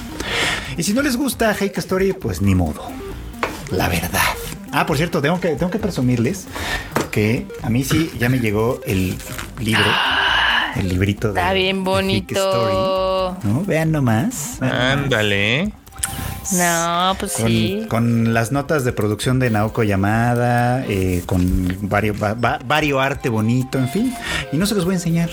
Y 0.76 0.84
si 0.84 0.93
no 0.93 1.02
les 1.02 1.16
gusta 1.16 1.51
Hake 1.51 1.78
Story, 1.78 2.12
pues 2.12 2.40
ni 2.40 2.55
modo. 2.55 2.88
La 3.72 3.88
verdad. 3.88 4.20
Ah, 4.78 4.85
por 4.85 4.98
cierto, 4.98 5.23
tengo 5.23 5.40
que, 5.40 5.57
tengo 5.57 5.70
que 5.70 5.78
presumirles 5.78 6.47
que 7.11 7.47
a 7.62 7.70
mí 7.70 7.82
sí 7.82 8.12
ya 8.19 8.28
me 8.28 8.40
llegó 8.40 8.82
el 8.85 9.16
libro. 9.59 9.90
El 10.77 10.90
librito 10.90 11.32
de 11.32 11.40
Está 11.40 11.55
bien 11.55 11.82
bonito. 11.82 12.35
Story. 12.35 13.48
¿No? 13.48 13.65
Vean 13.65 13.90
nomás. 13.90 14.61
Ándale. 14.61 15.73
No, 16.52 17.16
pues 17.18 17.32
Con, 17.32 17.47
sí. 17.48 17.86
con 17.89 18.32
las 18.35 18.52
notas 18.52 18.85
de 18.85 18.93
producción 18.93 19.39
de 19.39 19.51
Naoko 19.51 19.82
Yamada, 19.82 20.85
eh, 20.89 21.23
con 21.27 21.77
varios, 21.89 22.23
va- 22.23 22.35
va- 22.35 22.59
vario 22.64 23.01
arte 23.01 23.28
bonito, 23.28 23.78
en 23.78 23.89
fin. 23.89 24.14
Y 24.52 24.56
no 24.56 24.66
se 24.66 24.74
los 24.74 24.85
voy 24.85 24.94
a 24.94 24.97
enseñar 24.98 25.31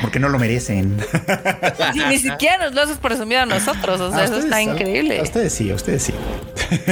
porque 0.00 0.18
no 0.18 0.28
lo 0.28 0.38
merecen. 0.38 0.98
Sí, 1.92 2.00
ni 2.08 2.18
siquiera 2.18 2.58
nos 2.64 2.74
lo 2.74 2.82
haces 2.82 2.98
presumir 2.98 3.38
a 3.38 3.46
nosotros. 3.46 4.00
O 4.00 4.10
sea, 4.10 4.20
A 4.20 4.24
eso 4.24 4.32
ustedes- 4.38 4.44
está 4.44 4.56
a- 4.56 4.62
increíble. 4.62 5.20
A 5.20 5.22
ustedes 5.22 5.52
sí, 5.52 5.70
a 5.70 5.74
ustedes 5.74 6.02
sí. 6.02 6.14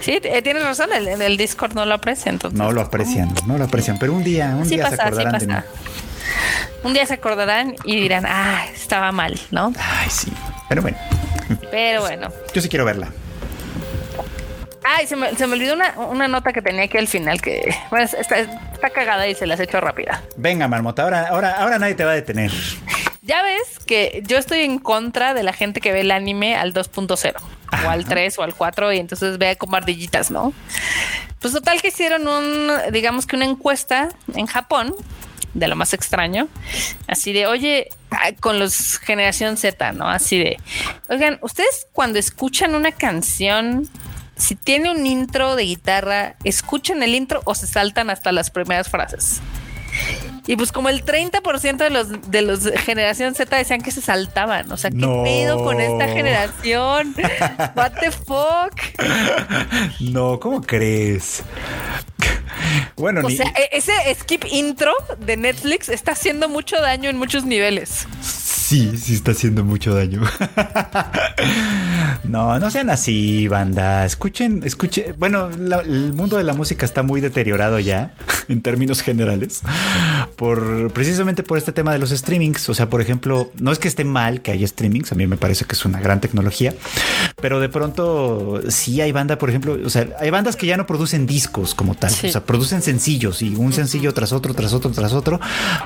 Sí, 0.00 0.18
eh, 0.22 0.42
tienes 0.42 0.62
razón. 0.64 0.90
El, 0.92 1.36
Discord 1.36 1.74
no 1.74 1.84
lo 1.86 1.94
aprecia. 1.94 2.30
Entonces, 2.30 2.58
No 2.58 2.72
lo 2.72 2.80
aprecian, 2.80 3.32
no 3.46 3.58
lo 3.58 3.64
aprecian, 3.64 3.98
pero 3.98 4.12
un 4.12 4.24
día, 4.24 4.54
un 4.56 4.64
Sí 4.64 4.76
día 4.76 4.88
se 4.90 4.96
sí 4.96 5.02
acordarán 5.02 5.38
de 5.38 5.46
mí. 5.46 5.54
Un 6.82 6.92
día 6.92 7.06
se 7.06 7.14
acordarán 7.14 7.74
y 7.84 7.96
dirán, 8.00 8.24
ah, 8.26 8.64
estaba 8.74 9.10
mal, 9.12 9.38
¿no? 9.50 9.72
Ay, 9.78 10.08
sí. 10.10 10.32
Pero 10.68 10.82
bueno, 10.82 10.96
Pero 11.70 12.00
bueno. 12.02 12.28
yo 12.52 12.60
sí 12.60 12.68
quiero 12.68 12.84
verla. 12.84 13.12
Ay, 14.88 15.06
se 15.06 15.16
me, 15.16 15.34
se 15.34 15.46
me 15.48 15.54
olvidó 15.54 15.74
una, 15.74 15.98
una 15.98 16.28
nota 16.28 16.52
que 16.52 16.62
tenía 16.62 16.84
aquí 16.84 16.96
al 16.96 17.08
final 17.08 17.40
que 17.40 17.74
bueno, 17.90 18.04
está, 18.04 18.38
está 18.38 18.90
cagada 18.90 19.26
y 19.26 19.34
se 19.34 19.46
las 19.46 19.58
he 19.58 19.64
hecho 19.64 19.80
rápida. 19.80 20.22
Venga, 20.36 20.68
Marmota, 20.68 21.02
ahora, 21.02 21.28
ahora, 21.28 21.52
ahora 21.52 21.78
nadie 21.78 21.94
te 21.96 22.04
va 22.04 22.12
a 22.12 22.14
detener. 22.14 22.52
Ya 23.22 23.42
ves 23.42 23.80
que 23.84 24.22
yo 24.24 24.38
estoy 24.38 24.60
en 24.60 24.78
contra 24.78 25.34
de 25.34 25.42
la 25.42 25.52
gente 25.52 25.80
que 25.80 25.90
ve 25.90 26.02
el 26.02 26.12
anime 26.12 26.54
al 26.54 26.72
2.0 26.72 27.34
o 27.84 27.90
al 27.90 28.04
3 28.04 28.38
o 28.38 28.42
al 28.44 28.54
4 28.54 28.92
y 28.92 28.98
entonces 28.98 29.38
ve 29.38 29.56
como 29.56 29.74
ardillitas, 29.74 30.30
¿no? 30.30 30.52
Pues 31.40 31.52
total 31.52 31.82
que 31.82 31.88
hicieron 31.88 32.28
un, 32.28 32.70
digamos 32.92 33.26
que 33.26 33.34
una 33.34 33.44
encuesta 33.44 34.10
en 34.34 34.46
Japón 34.46 34.94
de 35.56 35.68
lo 35.68 35.76
más 35.76 35.94
extraño, 35.94 36.48
así 37.06 37.32
de, 37.32 37.46
oye, 37.46 37.88
ah, 38.10 38.32
con 38.40 38.58
los 38.58 38.98
generación 38.98 39.56
Z, 39.56 39.92
¿no? 39.92 40.08
Así 40.08 40.38
de, 40.38 40.58
oigan, 41.08 41.38
ustedes 41.42 41.86
cuando 41.92 42.18
escuchan 42.18 42.74
una 42.74 42.92
canción, 42.92 43.88
si 44.36 44.54
tiene 44.54 44.90
un 44.90 45.06
intro 45.06 45.56
de 45.56 45.64
guitarra, 45.64 46.36
¿escuchan 46.44 47.02
el 47.02 47.14
intro 47.14 47.40
o 47.44 47.54
se 47.54 47.66
saltan 47.66 48.10
hasta 48.10 48.32
las 48.32 48.50
primeras 48.50 48.88
frases? 48.90 49.40
Y 50.46 50.56
pues 50.56 50.70
como 50.72 50.88
el 50.88 51.04
30% 51.04 51.76
de 51.78 51.90
los 51.90 52.30
de 52.30 52.42
los 52.42 52.70
generación 52.84 53.34
Z 53.34 53.54
decían 53.56 53.80
que 53.82 53.90
se 53.90 54.00
saltaban. 54.00 54.70
O 54.70 54.76
sea, 54.76 54.90
¿qué 54.90 54.96
No. 54.96 55.24
pedo 55.24 55.62
con 55.64 55.80
esta 55.80 56.06
generación? 56.08 57.14
What 57.76 57.92
the 58.00 58.10
fuck? 58.12 58.72
No, 60.00 60.38
¿cómo 60.38 60.60
crees? 60.62 61.42
Bueno, 62.96 63.20
O 63.24 63.28
ni- 63.28 63.36
sea, 63.36 63.46
e- 63.56 63.76
ese 63.76 63.92
skip 64.20 64.44
intro 64.50 64.92
de 65.18 65.36
Netflix 65.36 65.88
está 65.88 66.12
haciendo 66.12 66.48
mucho 66.48 66.80
daño 66.80 67.10
en 67.10 67.18
muchos 67.18 67.44
niveles. 67.44 68.06
Sí, 68.22 68.96
sí 68.96 69.14
está 69.14 69.32
haciendo 69.32 69.64
mucho 69.64 69.94
daño. 69.94 70.22
no, 72.24 72.58
no 72.58 72.70
sean 72.70 72.90
así, 72.90 73.48
banda. 73.48 74.04
Escuchen, 74.04 74.62
escuchen. 74.64 75.14
Bueno, 75.18 75.50
la- 75.58 75.80
el 75.80 76.12
mundo 76.12 76.36
de 76.36 76.44
la 76.44 76.54
música 76.54 76.84
está 76.84 77.02
muy 77.02 77.20
deteriorado 77.20 77.78
ya, 77.78 78.14
en 78.48 78.62
términos 78.62 79.02
generales, 79.02 79.62
por 80.36 80.92
precisamente 80.92 81.42
por 81.42 81.58
este 81.58 81.72
tema 81.72 81.92
de 81.92 81.98
los 81.98 82.10
streamings. 82.10 82.68
O 82.68 82.74
sea, 82.74 82.88
por 82.88 83.00
ejemplo, 83.00 83.50
no 83.58 83.72
es 83.72 83.78
que 83.78 83.88
esté 83.88 84.04
mal 84.04 84.42
que 84.42 84.52
haya 84.52 84.66
streamings, 84.68 85.10
a 85.12 85.14
mí 85.14 85.26
me 85.26 85.36
parece 85.36 85.64
que 85.64 85.74
es 85.74 85.84
una 85.84 86.00
gran 86.00 86.20
tecnología, 86.20 86.74
pero 87.40 87.58
de 87.60 87.68
pronto 87.68 88.60
sí 88.68 89.00
hay 89.00 89.12
banda, 89.12 89.38
por 89.38 89.48
ejemplo, 89.50 89.76
o 89.84 89.90
sea, 89.90 90.08
hay 90.20 90.30
bandas 90.30 90.56
que 90.56 90.66
ya 90.66 90.76
no 90.76 90.86
producen 90.86 91.26
discos 91.26 91.74
como 91.74 91.94
tal, 91.94 92.10
Sí. 92.10 92.28
o 92.28 92.30
sea, 92.32 92.44
producen 92.44 92.82
sencillos 92.82 93.42
y 93.42 93.54
un 93.56 93.72
sencillo 93.72 94.12
tras 94.14 94.32
otro, 94.32 94.54
tras 94.54 94.72
otro, 94.72 94.90
tras 94.90 95.12
otro, 95.12 95.40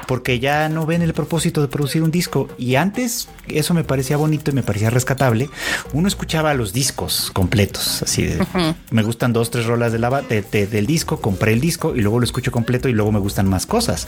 porque 0.06 0.39
ya 0.40 0.68
no 0.68 0.86
ven 0.86 1.02
el 1.02 1.12
propósito 1.14 1.60
de 1.60 1.68
producir 1.68 2.02
un 2.02 2.10
disco. 2.10 2.48
Y 2.59 2.74
antes 2.74 3.28
eso 3.48 3.74
me 3.74 3.85
parecía 3.85 4.16
bonito 4.16 4.51
y 4.51 4.55
me 4.55 4.62
parecía 4.62 4.90
rescatable. 4.90 5.48
Uno 5.93 6.09
escuchaba 6.09 6.55
los 6.55 6.72
discos 6.72 7.31
completos, 7.32 8.02
así 8.02 8.24
de, 8.24 8.44
me 8.90 9.02
gustan 9.02 9.32
dos, 9.32 9.51
tres 9.51 9.66
rolas 9.66 9.93
de 9.93 9.98
la, 9.98 10.22
de- 10.22 10.43
de- 10.43 10.66
del 10.66 10.86
disco, 10.86 11.20
compré 11.20 11.52
el 11.52 11.60
disco 11.60 11.94
y 11.94 12.01
luego 12.01 12.18
lo 12.18 12.24
escucho 12.24 12.51
completo 12.51 12.89
y 12.89 12.93
luego 12.93 13.12
me 13.12 13.18
gustan 13.20 13.48
más 13.48 13.66
cosas. 13.66 14.06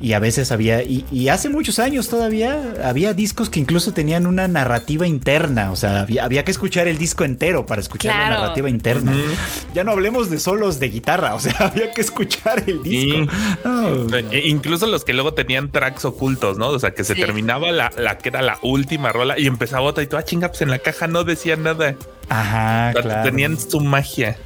Y 0.00 0.12
a 0.12 0.18
veces 0.18 0.52
había, 0.52 0.82
y, 0.82 1.04
y 1.10 1.28
hace 1.28 1.48
muchos 1.48 1.78
años 1.78 2.08
todavía, 2.08 2.74
había 2.84 3.14
discos 3.14 3.48
que 3.48 3.60
incluso 3.60 3.92
tenían 3.92 4.26
una 4.26 4.46
narrativa 4.46 5.06
interna, 5.06 5.70
o 5.72 5.76
sea, 5.76 6.00
había, 6.00 6.24
había 6.24 6.44
que 6.44 6.50
escuchar 6.50 6.86
el 6.86 6.98
disco 6.98 7.24
entero 7.24 7.64
para 7.66 7.80
escuchar 7.80 8.14
la 8.14 8.30
narrativa 8.30 8.68
interna. 8.68 9.14
Ya 9.74 9.84
no 9.84 9.92
hablemos 9.92 10.28
de 10.30 10.38
solos 10.38 10.78
de 10.80 10.88
guitarra, 10.90 11.34
o 11.34 11.40
sea, 11.40 11.52
había 11.60 11.92
que 11.92 12.02
escuchar 12.02 12.62
el 12.66 12.82
disco. 12.82 13.26
No, 13.64 14.16
E- 14.30 14.48
Incluso 14.48 14.86
los 14.86 15.04
que 15.04 15.12
luego 15.14 15.32
tenían 15.34 15.70
tracks 15.72 16.04
ocultos, 16.04 16.58
¿no? 16.58 16.68
O 16.68 16.78
sea, 16.78 16.92
que 16.92 17.02
se 17.04 17.14
Sí. 17.14 17.20
terminaba 17.20 17.72
la, 17.72 17.90
la 17.96 18.18
que 18.18 18.28
era 18.28 18.42
la 18.42 18.58
última 18.62 19.10
rola 19.12 19.38
y 19.38 19.46
empezaba 19.46 19.82
otra 19.82 20.02
y 20.04 20.06
tú, 20.06 20.16
ah, 20.18 20.24
chinga, 20.24 20.48
pues 20.48 20.60
en 20.62 20.70
la 20.70 20.78
caja 20.78 21.06
no 21.06 21.24
decía 21.24 21.56
nada. 21.56 21.94
Ajá, 22.28 22.90
O 22.90 22.92
sea, 22.94 23.02
claro. 23.02 23.22
Tenían 23.30 23.58
su 23.58 23.80
magia. 23.80 24.36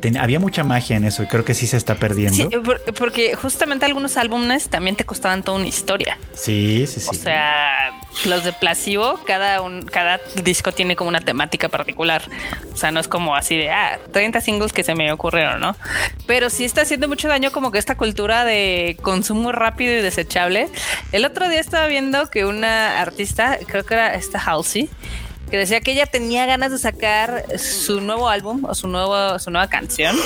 Ten- 0.00 0.16
había 0.16 0.38
mucha 0.40 0.64
magia 0.64 0.96
en 0.96 1.04
eso 1.04 1.22
y 1.22 1.26
creo 1.26 1.44
que 1.44 1.54
sí 1.54 1.66
se 1.66 1.76
está 1.76 1.94
perdiendo. 1.96 2.36
Sí, 2.36 2.48
por- 2.64 2.80
porque 2.94 3.34
justamente 3.34 3.84
algunos 3.86 4.16
álbumes 4.16 4.68
también 4.68 4.96
te 4.96 5.04
costaban 5.04 5.42
toda 5.42 5.58
una 5.58 5.66
historia. 5.68 6.18
Sí, 6.34 6.86
sí, 6.86 7.00
sí. 7.00 7.06
O 7.10 7.14
sea, 7.14 7.92
los 8.24 8.44
de 8.44 8.52
Placebo, 8.52 9.20
cada, 9.26 9.60
un, 9.60 9.82
cada 9.82 10.20
disco 10.42 10.72
tiene 10.72 10.96
como 10.96 11.08
una 11.08 11.20
temática 11.20 11.68
particular. 11.68 12.22
O 12.72 12.76
sea, 12.76 12.90
no 12.90 13.00
es 13.00 13.08
como 13.08 13.36
así 13.36 13.56
de, 13.56 13.70
ah, 13.70 13.98
30 14.12 14.40
singles 14.40 14.72
que 14.72 14.82
se 14.84 14.94
me 14.94 15.12
ocurrieron, 15.12 15.60
¿no? 15.60 15.76
Pero 16.26 16.50
sí 16.50 16.64
está 16.64 16.82
haciendo 16.82 17.06
mucho 17.08 17.28
daño 17.28 17.50
como 17.52 17.70
que 17.70 17.78
esta 17.78 17.96
cultura 17.96 18.44
de 18.44 18.96
consumo 19.02 19.52
rápido 19.52 19.92
y 19.92 20.00
desechable. 20.02 20.68
El 21.12 21.24
otro 21.24 21.48
día 21.48 21.60
estaba 21.60 21.86
viendo 21.86 22.28
que 22.30 22.44
una 22.44 23.00
artista, 23.00 23.58
creo 23.66 23.84
que 23.84 23.94
era 23.94 24.14
esta 24.14 24.38
Halsey, 24.38 24.88
que 25.50 25.56
decía 25.56 25.80
que 25.80 25.92
ella 25.92 26.06
tenía 26.06 26.46
ganas 26.46 26.70
de 26.70 26.78
sacar 26.78 27.44
su 27.58 28.00
nuevo 28.00 28.28
álbum 28.28 28.64
o 28.64 28.74
su 28.74 28.88
nuevo 28.88 29.38
su 29.38 29.50
nueva 29.50 29.68
canción 29.68 30.16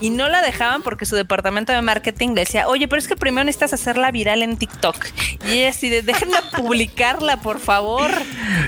y 0.00 0.10
no 0.10 0.28
la 0.28 0.42
dejaban 0.42 0.82
porque 0.82 1.06
su 1.06 1.16
departamento 1.16 1.72
de 1.72 1.82
marketing 1.82 2.28
le 2.30 2.42
decía, 2.42 2.68
"Oye, 2.68 2.86
pero 2.88 3.00
es 3.00 3.08
que 3.08 3.16
primero 3.16 3.44
necesitas 3.44 3.72
hacerla 3.72 4.10
viral 4.10 4.42
en 4.42 4.56
TikTok." 4.56 5.06
Y 5.46 5.52
ella 5.52 5.70
así 5.70 5.88
de, 5.88 6.02
"Déjenme 6.02 6.36
publicarla, 6.56 7.40
por 7.40 7.60
favor." 7.60 8.10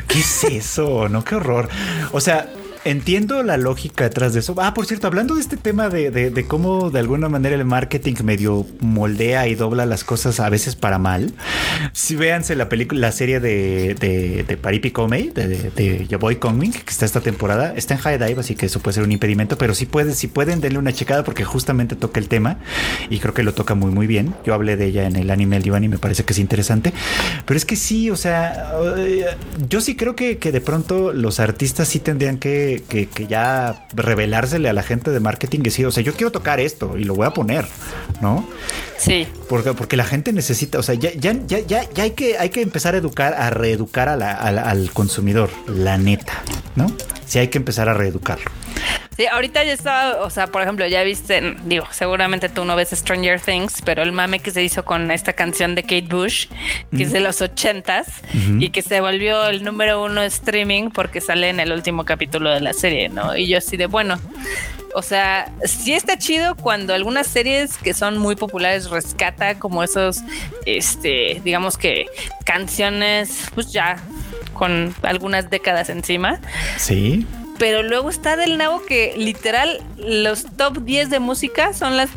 ¿Qué 0.09 0.21
es 0.21 0.45
eso? 0.45 1.09
No, 1.09 1.25
qué 1.25 1.37
horror. 1.37 1.69
O 2.13 2.21
sea, 2.21 2.49
entiendo 2.85 3.43
la 3.43 3.57
lógica 3.57 4.05
detrás 4.05 4.33
de 4.33 4.41
eso. 4.41 4.55
Ah, 4.59 4.75
por 4.75 4.87
cierto, 4.87 5.07
hablando 5.07 5.35
de 5.35 5.41
este 5.41 5.57
tema 5.57 5.89
de, 5.89 6.11
de, 6.11 6.45
cómo 6.47 6.91
de 6.91 6.99
alguna 6.99 7.29
manera 7.29 7.57
el 7.57 7.65
marketing 7.65 8.15
medio 8.25 8.67
moldea 8.81 9.49
y 9.49 9.55
dobla 9.55 9.87
las 9.87 10.05
cosas 10.05 10.41
a 10.41 10.49
veces 10.49 10.77
para 10.77 10.99
mal. 10.99 11.33
Si 11.93 12.17
véanse 12.17 12.57
la 12.57 12.69
película, 12.69 13.01
la 13.01 13.13
serie 13.13 13.41
de, 13.41 13.95
de, 13.95 14.45
de 14.45 14.57
Paripi 14.57 14.91
Comey, 14.91 15.31
de, 15.31 15.71
de, 15.71 16.07
Your 16.07 16.21
Boy 16.21 16.37
Coming, 16.37 16.73
que 16.73 16.91
está 16.91 17.05
esta 17.05 17.21
temporada, 17.21 17.75
está 17.77 17.95
en 17.95 18.01
High 18.01 18.19
Dive, 18.19 18.41
así 18.41 18.55
que 18.55 18.67
eso 18.67 18.81
puede 18.81 18.95
ser 18.95 19.05
un 19.05 19.13
impedimento, 19.13 19.59
pero 19.59 19.75
si 19.75 19.87
pueden, 19.87 20.15
si 20.15 20.27
pueden, 20.27 20.61
denle 20.61 20.79
una 20.79 20.93
checada 20.93 21.25
porque 21.25 21.45
justamente 21.45 21.97
toca 21.97 22.21
el 22.21 22.29
tema 22.29 22.59
y 23.09 23.19
creo 23.19 23.35
que 23.35 23.43
lo 23.43 23.53
toca 23.55 23.75
muy, 23.75 23.91
muy 23.91 24.07
bien. 24.07 24.35
Yo 24.45 24.55
hablé 24.55 24.77
de 24.77 24.87
ella 24.87 25.07
en 25.07 25.17
el 25.17 25.31
anime 25.31 25.57
El 25.57 25.67
y 25.67 25.89
me 25.89 25.99
parece 25.99 26.25
que 26.25 26.33
es 26.33 26.39
interesante, 26.39 26.93
pero 27.45 27.57
es 27.57 27.65
que 27.65 27.77
sí, 27.77 28.11
o 28.11 28.17
sea, 28.17 28.73
yo 29.69 29.81
sí 29.81 29.97
creo 29.97 30.17
que, 30.17 30.39
que 30.39 30.53
de 30.53 30.61
pronto 30.61 31.13
los 31.13 31.41
artistas 31.41 31.89
sí 31.89 32.01
tendrían 32.01 32.39
que, 32.39 32.70
que, 32.79 33.07
que, 33.09 33.27
ya 33.27 33.87
revelársele 33.93 34.69
a 34.69 34.73
la 34.73 34.83
gente 34.83 35.11
de 35.11 35.21
marketing 35.21 35.61
y 35.61 35.63
decir, 35.65 35.87
o 35.87 35.91
sea, 35.91 36.03
yo 36.03 36.15
quiero 36.15 36.33
tocar 36.33 36.61
esto 36.61 36.97
y 36.97 37.05
lo 37.05 37.15
voy 37.15 37.27
a 37.27 37.31
poner, 37.31 37.67
¿no? 38.21 38.47
Sí. 38.97 39.27
Porque, 39.49 39.73
porque 39.73 39.97
la 39.97 40.05
gente 40.05 40.33
necesita, 40.33 40.79
o 40.79 40.83
sea, 40.83 40.95
ya, 40.95 41.13
ya, 41.15 41.35
ya, 41.47 41.61
ya, 41.61 41.89
ya 41.91 42.03
hay, 42.03 42.13
que, 42.13 42.39
hay 42.39 42.51
que 42.51 42.63
empezar 42.63 42.95
a 42.95 42.99
educar, 42.99 43.35
a 43.35 43.51
reeducar 43.51 44.09
a 44.09 44.17
la, 44.17 44.33
a 44.33 44.53
la, 44.53 44.63
al 44.63 44.91
consumidor, 44.93 45.51
la 45.67 45.99
neta, 45.99 46.43
¿no? 46.77 46.93
Sí 47.27 47.39
hay 47.39 47.49
que 47.49 47.59
empezar 47.59 47.89
a 47.89 47.95
reeducarlo. 47.95 48.51
Sí, 49.17 49.27
ahorita 49.27 49.65
ya 49.65 49.73
estaba, 49.73 50.23
o 50.23 50.31
sea, 50.31 50.47
por 50.47 50.63
ejemplo, 50.63 50.87
ya 50.87 51.03
viste, 51.03 51.57
digo, 51.65 51.87
seguramente 51.91 52.49
tú 52.49 52.65
no 52.65 52.77
ves 52.77 52.91
Stranger 52.91 53.41
Things, 53.41 53.83
pero 53.85 54.03
el 54.03 54.13
mame 54.13 54.39
que 54.39 54.51
se 54.51 54.63
hizo 54.63 54.85
con 54.85 55.11
esta 55.11 55.33
canción 55.33 55.75
de 55.75 55.83
Kate 55.83 56.07
Bush, 56.09 56.47
que 56.47 56.55
uh 56.57 56.99
-huh. 56.99 57.03
es 57.03 57.13
de 57.13 57.21
los 57.21 57.43
ochentas, 57.43 58.09
uh 58.33 58.37
-huh. 58.37 58.65
y 58.65 58.71
que 58.71 58.83
se 58.83 59.01
volvió 59.01 59.49
el 59.49 59.63
número 59.63 60.03
uno 60.03 60.23
streaming 60.23 60.91
porque 60.91 61.21
sale 61.21 61.51
en 61.51 61.61
el 61.61 61.73
último 61.73 62.05
capítulo 62.05 62.51
de 62.51 62.61
la 62.61 62.73
serie, 62.73 63.09
¿no? 63.09 63.37
Y 63.37 63.47
yo 63.49 63.59
así 63.59 63.77
de, 63.77 63.87
bueno, 63.87 64.19
o 64.95 65.03
sea, 65.03 65.53
sí 65.65 65.93
está 65.93 66.17
chido 66.17 66.55
cuando 66.57 66.95
algunas 66.95 67.27
series 67.27 67.77
que 67.77 67.95
son 67.95 68.19
muy 68.19 68.37
populares 68.37 68.91
rescata 68.91 69.59
como 69.59 69.83
esos, 69.83 70.23
este, 70.67 71.41
digamos 71.45 71.77
que 71.77 72.07
canciones, 72.45 73.51
pues 73.55 73.73
ya 73.73 73.97
con 74.55 74.95
algunas 75.03 75.51
décadas 75.51 75.91
encima. 75.91 76.41
Sí 76.77 77.27
pero 77.61 77.83
luego 77.83 78.09
está 78.09 78.37
del 78.37 78.57
nabo 78.57 78.83
que 78.87 79.13
literal 79.19 79.83
los 79.99 80.47
top 80.57 80.79
10 80.79 81.11
de 81.11 81.21
música 81.21 81.75
son 81.75 81.99
las 81.99 82.09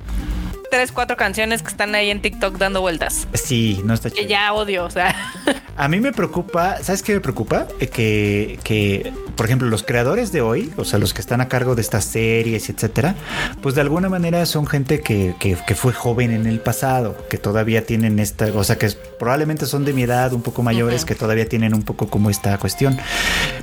tres, 0.74 0.91
cuatro 0.91 1.16
canciones 1.18 1.62
que 1.62 1.68
están 1.68 1.94
ahí 1.94 2.10
en 2.10 2.20
TikTok 2.20 2.58
dando 2.58 2.82
vueltas. 2.82 3.28
Sí, 3.36 3.80
no 3.86 3.94
está 3.94 4.10
chido. 4.10 4.24
Que 4.24 4.28
ya 4.28 4.52
odio, 4.54 4.86
o 4.86 4.90
sea. 4.90 5.16
A 5.78 5.88
mí 5.88 6.00
me 6.00 6.12
preocupa, 6.12 6.78
¿sabes 6.82 7.04
qué 7.04 7.14
me 7.14 7.20
preocupa? 7.20 7.68
Que, 7.78 8.58
que, 8.64 9.14
por 9.36 9.45
ejemplo, 9.45 9.68
los 9.68 9.84
creadores 9.84 10.32
de 10.32 10.41
hoy, 10.41 10.74
o 10.78 10.84
sea, 10.84 10.98
los 10.98 11.14
que 11.14 11.22
están 11.22 11.41
a 11.41 11.48
cargo 11.48 11.76
de 11.76 11.82
estas 11.82 12.06
series, 12.06 12.72
etcétera, 12.72 13.14
pues 13.62 13.76
de 13.76 13.82
alguna 13.82 14.10
manera 14.10 14.48
son 14.48 14.66
gente 14.66 15.02
que, 15.02 15.36
que, 15.40 15.56
que 15.68 15.76
fue 15.76 15.94
joven 15.94 16.32
en 16.32 16.48
el 16.48 16.60
pasado, 16.60 17.18
que 17.30 17.38
todavía 17.38 17.86
tienen 17.86 18.18
esta, 18.18 18.45
o 18.54 18.64
sea, 18.64 18.78
que 18.80 18.90
probablemente 19.20 19.68
son 19.68 19.86
de 19.86 19.94
mi 19.94 20.04
edad, 20.04 20.34
un 20.34 20.41
poco 20.41 20.64
mayores, 20.64 21.02
uh 21.02 21.06
-huh. 21.06 21.08
que 21.08 21.16
todavía 21.16 21.48
tienen 21.48 21.76
un 21.76 21.84
poco 21.84 22.08
como 22.08 22.32
esta 22.32 22.58
cuestión. 22.58 22.98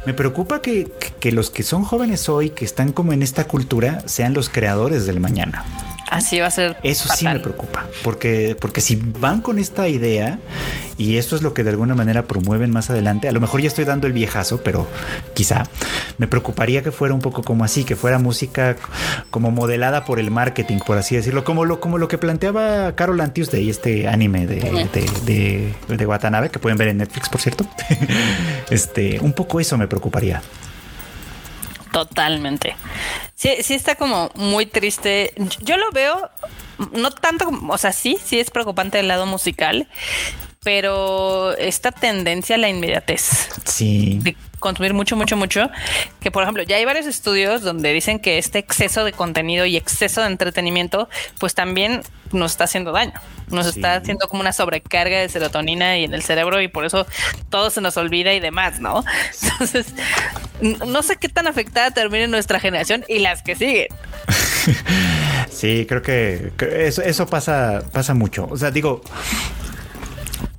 Me 0.06 0.14
preocupa 0.14 0.62
que, 0.62 0.92
que 1.18 1.32
los 1.32 1.50
que 1.50 1.64
son 1.64 1.82
jóvenes 1.82 2.28
hoy, 2.28 2.50
que 2.50 2.64
están 2.64 2.92
como 2.92 3.12
en 3.12 3.22
esta 3.22 3.44
cultura, 3.44 4.04
sean 4.06 4.32
los 4.32 4.48
creadores 4.48 5.06
del 5.06 5.18
mañana. 5.18 5.64
Así 6.10 6.40
va 6.40 6.48
a 6.48 6.50
ser. 6.50 6.76
Eso 6.82 7.04
fatal. 7.04 7.18
sí 7.18 7.24
me 7.26 7.38
preocupa, 7.38 7.86
porque, 8.02 8.56
porque 8.60 8.80
si 8.80 8.96
van 8.96 9.40
con 9.40 9.58
esta 9.58 9.88
idea 9.88 10.38
y 10.98 11.16
esto 11.16 11.36
es 11.36 11.42
lo 11.42 11.54
que 11.54 11.62
de 11.62 11.70
alguna 11.70 11.94
manera 11.94 12.24
promueven 12.24 12.70
más 12.72 12.90
adelante, 12.90 13.28
a 13.28 13.32
lo 13.32 13.40
mejor 13.40 13.60
ya 13.60 13.68
estoy 13.68 13.84
dando 13.84 14.06
el 14.06 14.12
viejazo, 14.12 14.62
pero 14.62 14.86
quizá 15.34 15.64
me 16.18 16.26
preocuparía 16.26 16.82
que 16.82 16.90
fuera 16.90 17.14
un 17.14 17.20
poco 17.20 17.42
como 17.42 17.64
así, 17.64 17.84
que 17.84 17.96
fuera 17.96 18.18
música 18.18 18.76
como 19.30 19.50
modelada 19.50 20.04
por 20.04 20.18
el 20.18 20.30
marketing, 20.30 20.78
por 20.84 20.98
así 20.98 21.16
decirlo, 21.16 21.44
como 21.44 21.64
lo, 21.64 21.80
como 21.80 21.96
lo 21.96 22.08
que 22.08 22.18
planteaba 22.18 22.94
Carol 22.96 23.20
Tuesday, 23.32 23.70
este 23.70 24.08
anime 24.08 24.46
de, 24.46 24.60
de, 24.92 25.74
de, 25.86 25.96
de 25.96 26.06
Watanabe, 26.06 26.50
que 26.50 26.58
pueden 26.58 26.76
ver 26.76 26.88
en 26.88 26.98
Netflix, 26.98 27.28
por 27.28 27.40
cierto. 27.40 27.66
este, 28.70 29.20
un 29.20 29.32
poco 29.32 29.60
eso 29.60 29.78
me 29.78 29.86
preocuparía. 29.86 30.42
Totalmente. 31.92 32.76
Sí, 33.34 33.56
sí 33.62 33.74
está 33.74 33.94
como 33.94 34.30
muy 34.34 34.66
triste. 34.66 35.34
Yo 35.60 35.76
lo 35.76 35.90
veo, 35.92 36.30
no 36.92 37.10
tanto, 37.10 37.50
o 37.68 37.78
sea, 37.78 37.92
sí, 37.92 38.18
sí 38.22 38.38
es 38.38 38.50
preocupante 38.50 39.00
el 39.00 39.08
lado 39.08 39.26
musical, 39.26 39.88
pero 40.62 41.56
esta 41.56 41.90
tendencia 41.90 42.56
a 42.56 42.58
la 42.58 42.68
inmediatez. 42.68 43.48
Sí. 43.64 44.18
De 44.22 44.36
consumir 44.60 44.94
mucho, 44.94 45.16
mucho, 45.16 45.36
mucho. 45.36 45.70
Que 46.20 46.30
por 46.30 46.42
ejemplo, 46.42 46.62
ya 46.62 46.76
hay 46.76 46.84
varios 46.84 47.06
estudios 47.06 47.62
donde 47.62 47.92
dicen 47.92 48.20
que 48.20 48.38
este 48.38 48.58
exceso 48.58 49.04
de 49.04 49.12
contenido 49.12 49.66
y 49.66 49.76
exceso 49.76 50.20
de 50.20 50.28
entretenimiento, 50.28 51.08
pues 51.38 51.54
también 51.54 52.02
nos 52.32 52.52
está 52.52 52.64
haciendo 52.64 52.92
daño. 52.92 53.14
Nos 53.48 53.66
sí. 53.66 53.80
está 53.80 53.96
haciendo 53.96 54.28
como 54.28 54.42
una 54.42 54.52
sobrecarga 54.52 55.18
de 55.18 55.28
serotonina 55.28 55.98
y 55.98 56.04
en 56.04 56.14
el 56.14 56.22
cerebro 56.22 56.60
y 56.60 56.68
por 56.68 56.84
eso 56.84 57.06
todo 57.48 57.70
se 57.70 57.80
nos 57.80 57.96
olvida 57.96 58.32
y 58.32 58.40
demás, 58.40 58.78
¿no? 58.78 59.04
Entonces, 59.42 59.94
no 60.60 61.02
sé 61.02 61.16
qué 61.16 61.28
tan 61.28 61.48
afectada 61.48 61.90
termine 61.90 62.28
nuestra 62.28 62.60
generación 62.60 63.04
y 63.08 63.18
las 63.18 63.42
que 63.42 63.56
siguen. 63.56 63.88
Sí, 65.50 65.84
creo 65.86 66.00
que, 66.00 66.52
eso, 66.86 67.02
eso 67.02 67.26
pasa, 67.26 67.82
pasa 67.92 68.14
mucho. 68.14 68.46
O 68.50 68.56
sea, 68.56 68.70
digo, 68.70 69.02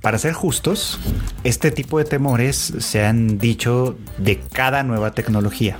para 0.02 0.18
ser 0.18 0.32
justos, 0.32 0.98
este 1.44 1.70
tipo 1.70 1.98
de 1.98 2.04
temores 2.04 2.74
se 2.78 3.04
han 3.04 3.38
dicho 3.38 3.96
de 4.18 4.40
cada 4.40 4.82
nueva 4.82 5.12
tecnología. 5.12 5.78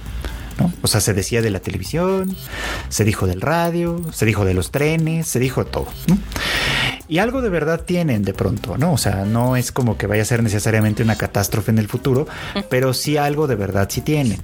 ¿no? 0.59 0.73
O 0.81 0.87
sea, 0.87 1.01
se 1.01 1.13
decía 1.13 1.43
de 1.43 1.51
la 1.51 1.59
televisión, 1.61 2.37
se 2.89 3.05
dijo 3.05 3.27
del 3.27 3.41
radio, 3.41 4.01
se 4.13 4.25
dijo 4.25 4.45
de 4.45 4.55
los 4.55 4.71
trenes, 4.71 5.27
se 5.27 5.41
dijo 5.41 5.65
de 5.65 5.71
todo. 5.71 5.89
Y 7.13 7.19
algo 7.19 7.43
de 7.43 7.51
verdad 7.51 7.83
tienen 7.85 8.23
de 8.23 8.33
pronto, 8.33 8.79
¿no? 8.79 8.95
O 8.95 8.97
sea, 8.97 9.27
no 9.27 9.55
es 9.55 9.71
como 9.71 9.99
que 9.99 10.07
vaya 10.07 10.23
a 10.23 10.25
ser 10.25 10.43
necesariamente 10.43 11.03
una 11.03 11.17
catástrofe 11.17 11.71
en 11.71 11.77
el 11.77 11.87
futuro, 11.87 12.27
pero 12.71 12.95
sí 12.95 13.19
algo 13.19 13.47
de 13.47 13.55
verdad 13.55 13.87
sí 13.91 14.01
tienen. 14.01 14.41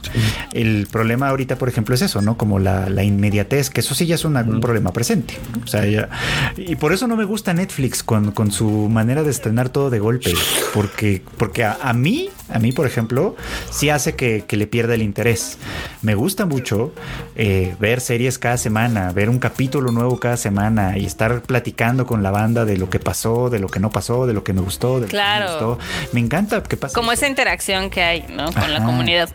El 0.52 0.86
problema 0.86 1.30
ahorita, 1.30 1.56
por 1.56 1.70
ejemplo, 1.70 1.94
es 1.94 2.02
eso, 2.02 2.20
¿no? 2.20 2.36
Como 2.36 2.58
la, 2.58 2.90
la 2.90 3.04
inmediatez, 3.04 3.70
que 3.70 3.80
eso 3.80 3.94
sí 3.94 4.04
ya 4.04 4.16
es 4.16 4.26
una, 4.26 4.42
un 4.42 4.60
problema 4.60 4.92
presente. 4.92 5.38
O 5.64 5.66
sea, 5.66 5.86
ya, 5.86 6.10
y 6.58 6.76
por 6.76 6.92
eso 6.92 7.06
no 7.06 7.16
me 7.16 7.24
gusta 7.24 7.54
Netflix 7.54 8.02
con, 8.02 8.32
con 8.32 8.52
su 8.52 8.68
manera 8.90 9.22
de 9.22 9.30
estrenar 9.30 9.70
todo 9.70 9.88
de 9.88 10.00
golpe, 10.00 10.34
porque, 10.74 11.22
porque 11.38 11.64
a, 11.64 11.78
a 11.80 11.94
mí, 11.94 12.28
a 12.50 12.58
mí, 12.58 12.72
por 12.72 12.84
ejemplo, 12.84 13.34
sí 13.70 13.88
hace 13.88 14.14
que, 14.14 14.44
que 14.46 14.58
le 14.58 14.66
pierda 14.66 14.92
el 14.92 15.00
interés. 15.00 15.56
Me 16.02 16.14
gusta 16.14 16.44
mucho 16.44 16.92
eh, 17.34 17.74
ver 17.80 18.02
series 18.02 18.38
cada 18.38 18.58
semana, 18.58 19.10
ver 19.12 19.30
un 19.30 19.38
capítulo 19.38 19.90
nuevo 19.90 20.20
cada 20.20 20.36
semana 20.36 20.98
y 20.98 21.06
estar 21.06 21.40
platicando 21.40 22.04
con 22.04 22.22
la 22.22 22.30
banda 22.30 22.57
de 22.64 22.76
lo 22.76 22.90
que 22.90 23.00
pasó, 23.00 23.50
de 23.50 23.58
lo 23.58 23.68
que 23.68 23.80
no 23.80 23.90
pasó, 23.90 24.26
de 24.26 24.32
lo 24.32 24.44
que 24.44 24.52
me 24.52 24.60
gustó, 24.60 25.00
de 25.00 25.06
claro. 25.06 25.44
lo 25.44 25.58
que 25.58 25.64
me 25.64 25.70
gustó. 25.70 26.08
Me 26.12 26.20
encanta 26.20 26.62
que 26.62 26.76
pase. 26.76 26.94
Como 26.94 27.12
esa 27.12 27.26
interacción 27.26 27.90
que 27.90 28.02
hay, 28.02 28.24
¿no? 28.28 28.46
Con 28.46 28.62
Ajá. 28.64 28.68
la 28.68 28.84
comunidad. 28.84 29.28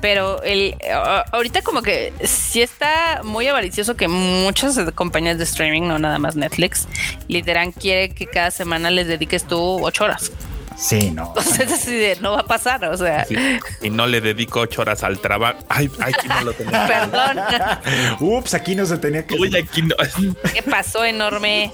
Pero 0.00 0.42
el 0.42 0.76
ahorita 1.32 1.62
como 1.62 1.82
que 1.82 2.12
sí 2.22 2.62
está 2.62 3.22
muy 3.24 3.48
avaricioso 3.48 3.96
que 3.96 4.08
muchas 4.08 4.78
compañías 4.94 5.38
de 5.38 5.44
streaming, 5.44 5.82
no 5.82 5.98
nada 5.98 6.18
más 6.18 6.36
Netflix, 6.36 6.86
literal 7.26 7.72
quiere 7.72 8.10
que 8.10 8.26
cada 8.26 8.50
semana 8.50 8.90
les 8.90 9.06
dediques 9.06 9.44
tú 9.44 9.84
ocho 9.84 10.04
horas. 10.04 10.30
Sí, 10.78 11.10
no. 11.10 11.32
O 11.34 11.42
sea, 11.42 11.64
es 11.64 11.72
así 11.72 11.94
de, 11.94 12.16
no 12.20 12.32
va 12.32 12.40
a 12.40 12.46
pasar, 12.46 12.84
o 12.84 12.96
sea. 12.96 13.24
Sí. 13.24 13.36
Y 13.82 13.90
no 13.90 14.06
le 14.06 14.20
dedico 14.20 14.60
ocho 14.60 14.82
horas 14.82 15.02
al 15.02 15.18
trabajo. 15.18 15.58
Ay, 15.68 15.90
aquí 16.00 16.28
no 16.28 16.40
lo 16.42 16.52
tenía. 16.52 16.86
Perdón. 17.10 17.38
Ups, 18.20 18.54
aquí 18.54 18.76
no 18.76 18.86
se 18.86 18.96
tenía 18.98 19.26
que. 19.26 19.34
Uy, 19.34 19.54
aquí 19.56 19.82
no. 19.82 19.96
¿Qué 20.54 20.62
pasó, 20.62 21.04
enorme? 21.04 21.72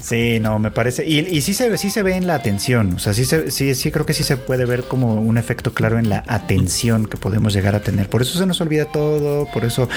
Sí, 0.00 0.38
no, 0.38 0.60
me 0.60 0.70
parece. 0.70 1.04
Y, 1.04 1.18
y 1.18 1.40
sí, 1.40 1.54
se, 1.54 1.76
sí 1.76 1.90
se 1.90 2.04
ve 2.04 2.14
en 2.14 2.28
la 2.28 2.36
atención. 2.36 2.94
O 2.94 2.98
sea, 3.00 3.12
sí, 3.12 3.24
se, 3.24 3.50
sí, 3.50 3.74
sí, 3.74 3.90
creo 3.90 4.06
que 4.06 4.14
sí 4.14 4.22
se 4.22 4.36
puede 4.36 4.64
ver 4.64 4.84
como 4.84 5.14
un 5.14 5.36
efecto 5.36 5.74
claro 5.74 5.98
en 5.98 6.08
la 6.08 6.22
atención 6.28 7.06
que 7.06 7.16
podemos 7.16 7.52
llegar 7.52 7.74
a 7.74 7.80
tener. 7.80 8.08
Por 8.08 8.22
eso 8.22 8.38
se 8.38 8.46
nos 8.46 8.60
olvida 8.60 8.84
todo. 8.86 9.46
Por 9.52 9.64
eso. 9.64 9.88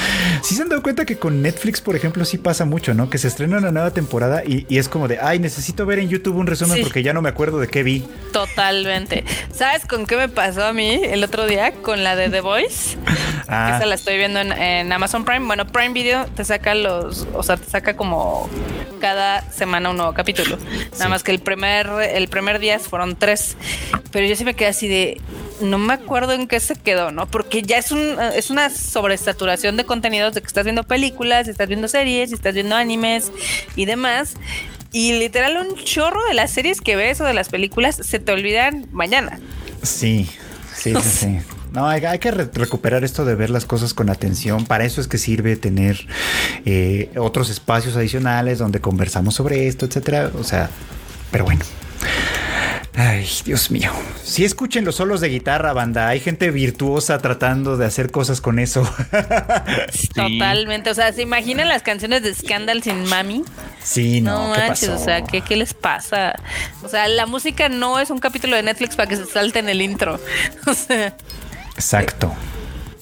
Sí 0.41 0.55
se 0.55 0.63
han 0.63 0.69
dado 0.69 0.81
cuenta 0.81 1.05
que 1.05 1.17
con 1.17 1.43
Netflix, 1.43 1.81
por 1.81 1.95
ejemplo, 1.95 2.25
sí 2.25 2.39
pasa 2.39 2.65
mucho, 2.65 2.95
¿no? 2.95 3.11
Que 3.11 3.19
se 3.19 3.27
estrena 3.27 3.59
una 3.59 3.71
nueva 3.71 3.91
temporada 3.91 4.43
y, 4.43 4.65
y 4.69 4.79
es 4.79 4.89
como 4.89 5.07
de, 5.07 5.19
ay, 5.19 5.37
necesito 5.37 5.85
ver 5.85 5.99
en 5.99 6.09
YouTube 6.09 6.35
un 6.35 6.47
resumen 6.47 6.77
sí. 6.77 6.83
porque 6.83 7.03
ya 7.03 7.13
no 7.13 7.21
me 7.21 7.26
me 7.27 7.31
acuerdo 7.31 7.59
de 7.59 7.67
qué 7.67 7.83
vi. 7.83 8.07
Totalmente. 8.31 9.25
¿Sabes 9.53 9.85
con 9.85 10.05
qué 10.05 10.15
me 10.15 10.29
pasó 10.29 10.63
a 10.63 10.71
mí 10.71 11.01
el 11.03 11.25
otro 11.25 11.45
día? 11.45 11.73
Con 11.73 12.01
la 12.01 12.15
de 12.15 12.29
The 12.29 12.39
Voice. 12.41 12.97
Ah. 13.49 13.77
Esa 13.77 13.85
la 13.85 13.95
estoy 13.95 14.17
viendo 14.17 14.41
en, 14.41 14.51
en 14.51 14.91
Amazon 14.91 15.23
Prime. 15.23 15.45
Bueno, 15.45 15.65
Prime 15.65 15.93
Video 15.93 16.25
te 16.35 16.43
saca 16.43 16.75
los, 16.75 17.25
o 17.33 17.43
sea, 17.43 17.55
te 17.55 17.63
saca 17.63 17.95
como 17.95 18.49
cada 18.99 19.41
semana 19.51 19.89
un 19.89 19.95
nuevo 19.95 20.13
capítulo. 20.13 20.57
Nada 20.93 21.07
más 21.07 21.23
que 21.23 21.31
el 21.31 21.39
primer, 21.39 21.87
el 21.87 22.27
primer 22.27 22.59
día 22.59 22.77
fueron 22.77 23.15
tres. 23.15 23.55
Pero 24.11 24.27
yo 24.27 24.35
sí 24.35 24.43
me 24.43 24.53
quedé 24.53 24.67
así 24.67 24.89
de, 24.89 25.21
no 25.61 25.77
me 25.77 25.93
acuerdo 25.93 26.33
en 26.33 26.45
qué 26.47 26.59
se 26.59 26.75
quedó, 26.75 27.11
¿no? 27.11 27.25
Porque 27.25 27.61
ya 27.61 27.77
es 27.77 27.93
un, 27.93 28.17
es 28.35 28.49
una 28.49 28.69
sobresaturación 28.69 29.77
de 29.77 29.85
contenidos 29.85 30.33
de 30.33 30.41
que 30.41 30.47
estás 30.47 30.65
viendo 30.65 30.83
películas, 30.83 31.47
estás 31.47 31.69
viendo 31.69 31.87
series, 31.87 32.33
estás 32.33 32.53
viendo 32.53 32.75
animes 32.75 33.31
y 33.77 33.85
demás. 33.85 34.35
Y 34.91 35.19
literal 35.19 35.57
un 35.57 35.75
chorro 35.75 36.19
de 36.27 36.33
las 36.33 36.51
series 36.51 36.81
que 36.81 36.95
ves 36.95 37.19
o 37.21 37.25
de 37.25 37.33
las 37.33 37.49
películas 37.49 37.95
se 38.01 38.19
te 38.19 38.31
olvidan 38.31 38.87
mañana. 38.91 39.39
Sí, 39.83 40.29
sí, 40.75 40.93
sí, 40.95 41.09
sí. 41.09 41.39
No, 41.73 41.87
hay, 41.87 42.01
que 42.19 42.31
re- 42.31 42.49
recuperar 42.53 43.03
esto 43.03 43.25
de 43.25 43.35
ver 43.35 43.49
las 43.49 43.65
cosas 43.65 43.93
con 43.93 44.09
atención. 44.09 44.65
Para 44.65 44.85
eso 44.85 45.01
es 45.01 45.07
que 45.07 45.17
sirve 45.17 45.55
tener 45.57 46.07
eh, 46.65 47.11
otros 47.17 47.49
espacios 47.49 47.95
adicionales 47.97 48.57
donde 48.57 48.79
conversamos 48.79 49.35
sobre 49.35 49.67
esto, 49.67 49.85
etcétera. 49.85 50.31
O 50.39 50.43
sea, 50.43 50.69
pero 51.29 51.43
bueno. 51.43 51.63
Ay, 52.99 53.29
Dios 53.45 53.69
mío. 53.69 53.91
Sí 54.23 54.43
escuchen 54.43 54.83
los 54.83 54.95
solos 54.95 55.21
de 55.21 55.29
guitarra, 55.29 55.71
banda. 55.71 56.07
Hay 56.07 56.19
gente 56.19 56.49
virtuosa 56.49 57.19
tratando 57.19 57.77
de 57.77 57.85
hacer 57.85 58.09
cosas 58.09 58.41
con 58.41 58.57
eso. 58.57 58.81
Totalmente. 60.15 60.89
O 60.89 60.95
sea, 60.95 61.13
¿se 61.13 61.21
imaginan 61.21 61.67
las 61.67 61.83
canciones 61.83 62.23
de 62.23 62.33
Scandal 62.33 62.81
sin 62.81 63.05
mami? 63.05 63.43
sí, 63.83 64.19
no, 64.21 64.47
No, 64.49 64.53
¿qué 64.55 64.59
manches, 64.61 64.89
pasó? 64.89 65.01
o 65.01 65.05
sea, 65.05 65.23
¿qué, 65.23 65.41
¿qué 65.41 65.55
les 65.55 65.75
pasa? 65.75 66.33
O 66.83 66.89
sea, 66.89 67.07
la 67.07 67.27
música 67.27 67.69
no 67.69 67.99
es 67.99 68.09
un 68.09 68.17
capítulo 68.17 68.55
de 68.55 68.63
Netflix 68.63 68.95
para 68.95 69.07
que 69.07 69.15
se 69.15 69.25
salten 69.27 69.69
el 69.69 69.81
intro. 69.81 70.19
O 70.65 70.73
sea, 70.73 71.15
Exacto. 71.75 72.33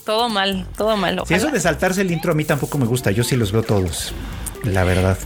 todo 0.05 0.27
mal, 0.27 0.67
todo 0.77 0.97
mal. 0.97 1.21
Si 1.25 1.33
eso 1.35 1.49
de 1.51 1.59
saltarse 1.61 2.01
el 2.01 2.11
intro 2.11 2.33
a 2.33 2.35
mí 2.35 2.43
tampoco 2.43 2.77
me 2.77 2.85
gusta. 2.85 3.11
Yo 3.11 3.23
sí 3.23 3.37
los 3.37 3.53
veo 3.53 3.63
todos. 3.63 4.13
La 4.63 4.83
verdad. 4.83 5.17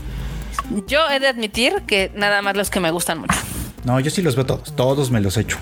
Yo 0.86 1.00
he 1.10 1.18
de 1.18 1.26
admitir 1.26 1.82
que 1.88 2.12
nada 2.14 2.40
más 2.40 2.56
los 2.56 2.70
que 2.70 2.78
me 2.78 2.92
gustan 2.92 3.18
mucho. 3.18 3.36
No, 3.84 3.98
yo 4.00 4.10
sí 4.10 4.20
los 4.22 4.36
veo 4.36 4.44
todos, 4.46 4.74
todos 4.76 5.10
me 5.10 5.20
los 5.20 5.36
echo. 5.36 5.56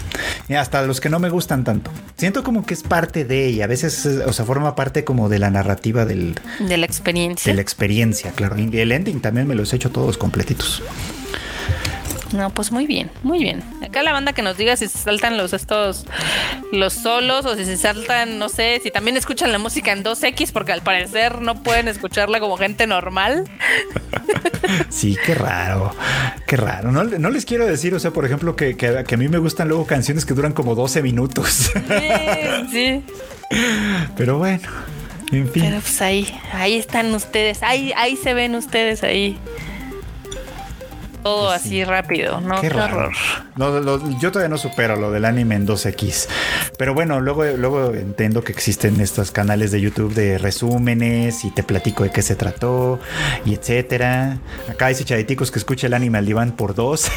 Y 0.48 0.54
hasta 0.54 0.82
los 0.82 1.00
que 1.00 1.08
no 1.08 1.18
me 1.18 1.30
gustan 1.30 1.64
tanto. 1.64 1.90
Siento 2.16 2.42
como 2.42 2.66
que 2.66 2.74
es 2.74 2.82
parte 2.82 3.24
de, 3.24 3.50
y 3.50 3.62
a 3.62 3.66
veces, 3.66 4.04
o 4.06 4.32
sea, 4.32 4.44
forma 4.44 4.74
parte 4.74 5.04
como 5.04 5.28
de 5.28 5.38
la 5.38 5.50
narrativa 5.50 6.04
del, 6.04 6.34
De 6.58 6.76
la 6.76 6.86
experiencia. 6.86 7.50
de 7.52 7.56
la 7.56 7.62
experiencia, 7.62 8.32
claro. 8.32 8.58
Y 8.58 8.76
el 8.78 8.92
ending 8.92 9.20
también 9.20 9.46
me 9.46 9.54
los 9.54 9.72
echo 9.72 9.90
todos 9.90 10.18
completitos. 10.18 10.82
No, 12.32 12.50
pues 12.50 12.70
muy 12.72 12.86
bien, 12.86 13.10
muy 13.22 13.38
bien. 13.38 13.62
Acá 13.82 14.02
la 14.02 14.12
banda 14.12 14.32
que 14.34 14.42
nos 14.42 14.56
diga 14.58 14.76
si 14.76 14.86
se 14.88 14.98
saltan 14.98 15.36
los 15.38 15.52
estos 15.54 16.04
los 16.72 16.92
solos 16.92 17.46
o 17.46 17.56
si 17.56 17.64
se 17.64 17.76
saltan, 17.78 18.38
no 18.38 18.48
sé, 18.50 18.80
si 18.82 18.90
también 18.90 19.16
escuchan 19.16 19.50
la 19.50 19.58
música 19.58 19.92
en 19.92 20.04
2X 20.04 20.52
porque 20.52 20.72
al 20.72 20.82
parecer 20.82 21.40
no 21.40 21.62
pueden 21.62 21.88
escucharla 21.88 22.38
como 22.40 22.56
gente 22.56 22.86
normal. 22.86 23.44
Sí, 24.90 25.16
qué 25.24 25.34
raro, 25.34 25.94
qué 26.46 26.56
raro. 26.58 26.92
No, 26.92 27.02
no 27.02 27.30
les 27.30 27.46
quiero 27.46 27.64
decir, 27.66 27.94
o 27.94 27.98
sea, 27.98 28.10
por 28.10 28.26
ejemplo, 28.26 28.54
que, 28.54 28.76
que- 28.76 29.02
que 29.06 29.14
a 29.14 29.18
mí 29.18 29.26
me 29.28 29.38
gustan 29.38 29.68
luego 29.68 29.86
canciones 29.86 30.26
que 30.26 30.34
duran 30.34 30.52
como 30.52 30.74
12 30.74 31.00
minutos. 31.02 31.48
Sí, 31.50 31.82
sí. 32.70 33.04
Pero 34.16 34.36
bueno, 34.36 34.68
en 35.32 35.48
fin. 35.48 35.62
Pero 35.64 35.80
pues 35.80 36.02
ahí, 36.02 36.38
ahí 36.52 36.76
están 36.76 37.14
ustedes, 37.14 37.62
ahí, 37.62 37.92
ahí 37.96 38.16
se 38.16 38.34
ven 38.34 38.54
ustedes 38.56 39.02
ahí. 39.04 39.38
Todo 41.22 41.50
así 41.50 41.84
rápido, 41.84 42.40
¿no? 42.40 42.60
Qué 42.60 42.68
raro. 42.68 42.96
horror. 42.96 43.12
No, 43.56 43.80
lo- 43.80 44.18
yo 44.20 44.30
todavía 44.32 44.48
no 44.48 44.56
supero 44.56 44.96
lo 44.96 45.10
del 45.10 45.24
anime 45.24 45.56
en 45.56 45.66
2X. 45.66 46.26
Pero 46.78 46.94
bueno, 46.94 47.20
luego, 47.20 47.44
luego 47.44 47.92
entiendo 47.92 48.42
que 48.44 48.52
existen 48.52 49.00
estos 49.00 49.30
canales 49.30 49.70
de 49.70 49.80
YouTube 49.80 50.14
de 50.14 50.38
resúmenes 50.38 51.44
y 51.44 51.50
te 51.50 51.62
platico 51.62 52.04
de 52.04 52.10
qué 52.10 52.22
se 52.22 52.34
trató 52.36 52.98
y 53.44 53.54
etcétera. 53.54 54.38
Acá 54.70 54.88
dice 54.88 55.04
Chaditicos 55.04 55.50
que 55.50 55.58
escucha 55.58 55.86
el 55.88 55.94
anime 55.94 56.18
al 56.18 56.24
diván 56.26 56.52
por 56.52 56.74
dos. 56.74 57.10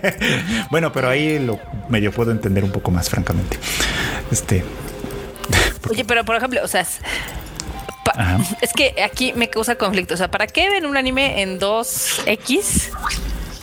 bueno, 0.70 0.92
pero 0.92 1.08
ahí 1.08 1.38
lo 1.38 1.58
medio 1.88 2.12
puedo 2.12 2.30
entender 2.30 2.64
un 2.64 2.70
poco 2.72 2.90
más, 2.90 3.10
francamente. 3.10 3.58
Este. 4.30 4.64
Oye, 5.90 6.04
pero 6.04 6.24
por 6.24 6.36
ejemplo, 6.36 6.60
o 6.62 6.68
sea, 6.68 6.86
Ajá. 8.14 8.38
es 8.60 8.72
que 8.72 8.94
aquí 9.02 9.32
me 9.34 9.48
causa 9.48 9.76
conflicto. 9.76 10.14
O 10.14 10.16
sea, 10.16 10.30
¿para 10.30 10.46
qué 10.46 10.68
ven 10.70 10.86
un 10.86 10.96
anime 10.96 11.42
en 11.42 11.58
2X? 11.60 12.90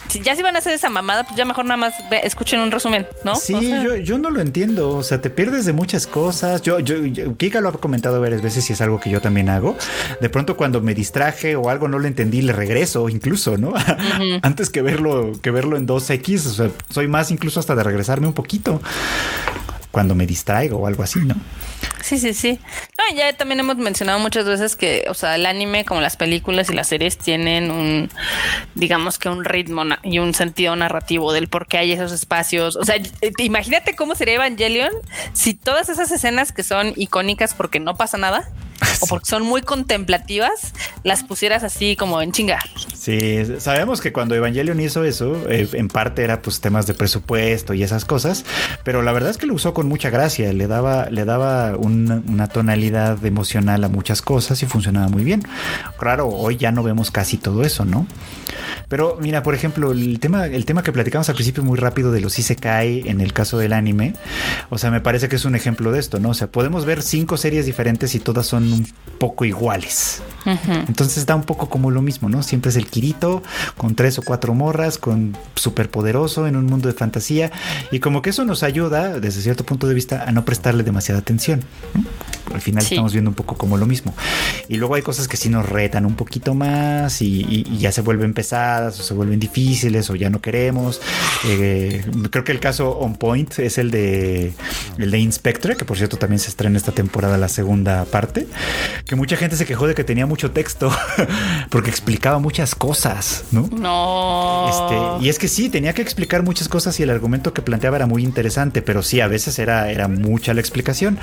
Si 0.10 0.22
ya 0.22 0.36
si 0.36 0.41
van 0.41 0.56
a 0.56 0.57
hacer 0.60 0.74
esa 0.74 0.90
mamada, 0.90 1.24
pues 1.24 1.38
ya 1.38 1.45
mejor 1.45 1.66
nada 1.66 1.78
más 1.78 1.94
ve- 2.10 2.22
escuchen 2.24 2.60
un 2.61 2.72
resumen, 2.72 3.06
¿no? 3.24 3.36
Sí, 3.36 3.53
O 3.53 3.61
sea, 3.61 3.84
yo, 3.84 3.95
yo 3.95 4.18
no 4.18 4.32
lo 4.32 4.41
entiendo. 4.41 4.90
O 4.98 5.03
sea, 5.03 5.22
te 5.22 5.30
pierdes 5.30 5.66
de 5.66 5.74
muchas 5.74 6.07
cosas. 6.07 6.64
Yo, 6.64 6.80
yo, 6.80 7.06
yo- 7.06 7.38
Kika 7.38 7.61
lo 7.61 7.70
ha 7.70 7.74
comentado 7.74 8.20
varias 8.20 8.41
veces 8.41 8.68
y 8.72 8.74
es 8.74 8.82
algo 8.82 8.99
que 8.99 9.11
yo 9.11 9.22
también 9.22 9.49
hago. 9.49 9.78
De 10.20 10.28
pronto, 10.30 10.57
cuando 10.57 10.82
me 10.82 10.95
distraje 10.95 11.56
o 11.56 11.70
algo 11.70 11.88
no 11.88 11.99
lo 11.99 12.07
entendí, 12.07 12.41
le 12.41 12.53
regreso, 12.53 13.07
incluso, 13.07 13.57
¿no? 13.60 13.74
Antes 14.41 14.72
que 14.72 14.82
verlo, 14.82 15.34
que 15.44 15.52
verlo 15.52 15.78
en 15.78 15.86
2X. 15.88 16.45
O 16.48 16.53
sea, 16.53 16.70
soy 16.90 17.07
más 17.07 17.30
incluso 17.30 17.60
hasta 17.60 17.76
de 17.76 17.84
regresarme 17.84 18.26
un 18.26 18.34
poquito 18.34 18.82
cuando 19.91 20.16
me 20.16 20.26
distraigo 20.28 20.78
o 20.78 20.88
algo 20.88 21.03
así, 21.03 21.20
¿no? 21.20 21.36
Sí, 22.02 22.18
sí, 22.18 22.34
sí. 22.34 22.60
Ya 23.16 23.34
también 23.34 23.60
hemos 23.60 23.78
mencionado 23.78 24.20
muchas 24.20 24.45
veces 24.45 24.76
que, 24.76 25.06
o 25.10 25.14
sea, 25.14 25.36
el 25.36 25.45
anime, 25.45 25.84
como 25.84 25.99
las 25.99 26.16
películas 26.16 26.70
y 26.70 26.74
las 26.74 26.88
series, 26.88 27.18
tienen 27.18 27.72
un, 27.72 28.10
digamos 28.76 29.18
que 29.18 29.30
un 29.30 29.44
ritmo 29.44 29.84
y 30.03 30.20
un 30.20 30.34
sentido 30.34 30.76
narrativo 30.76 31.34
del 31.34 31.48
por 31.48 31.68
qué 31.68 31.80
hay 31.80 31.91
esos 31.91 32.11
espacios. 32.11 32.76
O 32.76 32.86
sea, 32.86 32.98
imagínate 33.40 33.95
cómo 33.95 34.14
sería 34.16 34.36
Evangelion 34.36 34.91
si 35.34 35.56
todas 35.56 35.90
esas 35.90 36.11
escenas 36.11 36.52
que 36.52 36.64
son 36.64 36.94
icónicas 36.95 37.53
porque 37.56 37.80
no 37.80 37.95
pasa 37.95 38.18
nada 38.18 38.48
o 39.01 39.07
porque 39.07 39.26
son 39.26 39.43
muy 39.43 39.61
contemplativas, 39.61 40.73
las 41.03 41.23
pusieras 41.23 41.64
así 41.64 41.95
como 41.95 42.22
en 42.22 42.31
chinga. 42.31 42.60
Sí, 42.93 43.39
sabemos 43.60 44.01
que 44.01 44.11
cuando 44.11 44.35
Evangelion 44.35 44.80
hizo 44.80 45.03
eso, 45.03 45.35
eh, 45.49 45.68
en 45.73 45.88
parte 45.88 46.23
era 46.23 46.41
pues 46.41 46.60
temas 46.61 46.85
de 46.88 46.93
presupuesto 46.93 47.73
y 47.73 47.84
esas 47.84 48.06
cosas, 48.06 48.45
pero 48.84 49.01
la 49.01 49.11
verdad 49.11 49.30
es 49.31 49.38
que 49.38 49.45
lo 49.45 49.53
usó 49.53 49.73
con 49.73 49.88
mucha 49.88 50.10
gracia, 50.10 50.51
le 50.53 50.68
daba, 50.68 51.10
le 51.10 51.26
daba 51.26 51.76
un- 51.77 52.23
una 52.27 52.47
tonalidad 52.47 53.23
emocional 53.26 53.84
a 53.84 53.89
muchas 53.89 54.22
cosas 54.22 54.61
y 54.64 54.65
funcionaba 54.65 55.07
muy 55.07 55.23
bien. 55.23 55.43
Claro, 55.97 56.27
hoy 56.27 56.57
ya 56.57 56.72
no 56.72 56.84
vemos 56.84 57.11
casi 57.11 57.38
todo 57.38 57.64
eso, 57.64 57.85
¿no? 57.85 58.06
Pero 58.88 59.18
mira, 59.22 59.43
por 59.43 59.53
ejemplo, 59.56 59.91
el 59.91 60.19
tema, 60.19 60.47
el 60.47 60.65
tema 60.65 60.84
que 60.84 60.91
platicamos 60.91 61.30
al 61.30 61.35
principio 61.35 61.64
muy 61.64 61.77
rápido 61.77 62.11
de 62.11 62.22
los 62.22 62.38
isekai 62.39 63.07
en 63.07 63.22
el 63.22 63.34
caso 63.34 63.57
del 63.57 63.73
anime, 63.73 64.14
o 64.69 64.77
sea, 64.77 64.89
me 64.91 64.99
parece 65.01 65.30
que 65.30 65.35
es 65.35 65.45
un 65.45 65.56
ejemplo 65.56 65.91
de 65.91 65.99
esto, 65.99 66.19
¿no? 66.19 66.30
O 66.30 66.34
sea, 66.34 66.47
podemos 66.47 66.85
ver 66.85 67.01
cinco 67.03 67.38
series 67.38 67.65
diferentes 67.65 68.15
y 68.15 68.19
todas 68.19 68.47
son 68.47 68.68
un 68.73 68.87
poco 69.19 69.43
iguales. 69.45 70.21
Entonces 70.87 71.25
da 71.25 71.35
un 71.35 71.43
poco 71.43 71.69
como 71.69 71.91
lo 71.91 72.01
mismo, 72.01 72.29
¿no? 72.29 72.41
Siempre 72.41 72.69
es 72.71 72.77
el 72.77 72.87
Kirito 72.87 73.43
con 73.77 73.93
tres 73.95 74.17
o 74.17 74.21
cuatro 74.21 74.53
morras, 74.55 74.97
con 74.97 75.37
superpoderoso 75.55 76.47
en 76.47 76.55
un 76.55 76.65
mundo 76.65 76.87
de 76.87 76.93
fantasía. 76.95 77.51
Y 77.91 77.99
como 77.99 78.21
que 78.21 78.29
eso 78.31 78.45
nos 78.45 78.63
ayuda, 78.63 79.19
desde 79.19 79.41
cierto 79.41 79.65
punto 79.65 79.87
de 79.87 79.93
vista, 79.93 80.23
a 80.25 80.31
no 80.31 80.45
prestarle 80.45 80.83
demasiada 80.83 81.19
atención. 81.19 81.63
¿no? 81.93 82.03
Al 82.55 82.61
final 82.61 82.83
Sí. 82.83 82.95
estamos 82.95 83.11
viendo 83.11 83.29
un 83.29 83.35
poco 83.35 83.55
como 83.57 83.77
lo 83.77 83.85
mismo. 83.85 84.13
Y 84.69 84.77
luego 84.77 84.95
hay 84.95 85.01
cosas 85.03 85.27
que 85.27 85.37
sí 85.37 85.49
nos 85.49 85.67
retan 85.69 86.05
un 86.05 86.15
poquito 86.15 86.55
más 86.55 87.21
y, 87.21 87.41
y- 87.41 87.67
y 87.71 87.77
ya 87.77 87.91
se 87.91 88.01
vuelven 88.01 88.33
pesadas 88.33 88.99
o 88.99 89.03
se 89.03 89.13
vuelven 89.13 89.39
difíciles 89.39 90.09
o 90.09 90.15
ya 90.15 90.29
no 90.31 90.41
queremos. 90.41 90.99
Eh, 91.45 92.03
creo 92.31 92.43
que 92.43 92.51
el 92.53 92.59
caso 92.59 92.97
on 92.97 93.15
point 93.17 93.59
es 93.59 93.77
el 93.77 93.91
de 93.91 94.53
el 94.97 95.11
de 95.11 95.19
Inspectre, 95.19 95.75
que 95.77 95.85
por 95.85 95.97
cierto 95.97 96.17
también 96.17 96.39
se 96.39 96.49
estrena 96.49 96.77
esta 96.77 96.91
temporada 96.91 97.37
la 97.37 97.49
segunda 97.49 98.03
parte, 98.05 98.47
que 99.06 99.15
mucha 99.15 99.38
gente 99.38 99.56
se 99.56 99.65
quejó 99.65 99.88
de 99.88 99.95
que 99.95 100.03
tenía 100.03 100.26
mucho 100.26 100.52
texto 100.52 100.91
porque 101.69 101.90
explicaba 101.90 102.40
muchas 102.40 102.76
cosas, 102.76 103.45
¿no? 103.52 103.69
No. 103.72 104.69
Este, 104.69 105.26
y 105.26 105.30
es 105.30 105.40
que 105.40 105.48
sí, 105.48 105.69
tenía 105.69 105.94
que 105.94 106.02
explicar 106.02 106.44
muchas 106.44 106.68
cosas 106.68 106.99
y 106.99 107.03
el 107.03 107.10
argumento 107.10 107.53
que 107.53 107.61
planteaba 107.61 107.98
era 107.98 108.06
muy 108.06 108.23
interesante, 108.23 108.81
pero 108.81 109.03
sí, 109.03 109.22
a 109.22 109.27
veces 109.27 109.60
era, 109.60 109.90
era 109.91 110.07
mucha 110.07 110.53
la 110.53 110.61
explicación. 110.61 111.18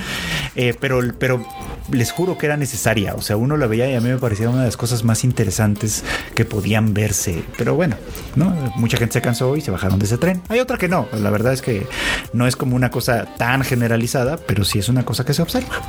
Eh, 0.55 0.75
pero, 0.79 1.01
pero 1.19 1.47
les 1.91 2.13
juro 2.13 2.39
que 2.39 2.47
era 2.47 2.57
necesaria. 2.57 3.15
O 3.15 3.23
sea, 3.23 3.37
uno 3.37 3.57
la 3.57 3.67
veía 3.67 3.91
y 3.91 3.95
a 3.95 4.01
mí 4.01 4.09
me 4.09 4.19
parecía 4.19 4.49
una 4.49 4.61
de 4.61 4.67
las 4.67 4.77
cosas 4.77 5.05
más 5.05 5.25
interesantes 5.25 6.05
que 6.35 6.45
podían 6.45 6.95
verse. 6.95 7.45
Pero 7.57 7.75
bueno, 7.75 7.97
¿no? 8.35 8.51
Mucha 8.77 8.97
gente 8.97 9.15
se 9.15 9.23
cansó 9.23 9.57
y 9.57 9.61
se 9.61 9.71
bajaron 9.71 9.99
de 9.99 10.07
ese 10.07 10.19
tren. 10.19 10.43
Hay 10.49 10.61
otra 10.61 10.79
que 10.79 10.89
no. 10.89 11.09
La 11.13 11.31
verdad 11.31 11.53
es 11.53 11.63
que 11.63 11.87
no 12.33 12.47
es 12.47 12.57
como 12.57 12.77
una 12.77 12.91
cosa 12.91 13.27
tan 13.37 13.63
generalizada, 13.63 14.37
pero 14.37 14.65
sí 14.65 14.79
es 14.79 14.89
una 14.89 15.05
cosa 15.05 15.25
que 15.25 15.35
se 15.35 15.43
observa. 15.43 15.81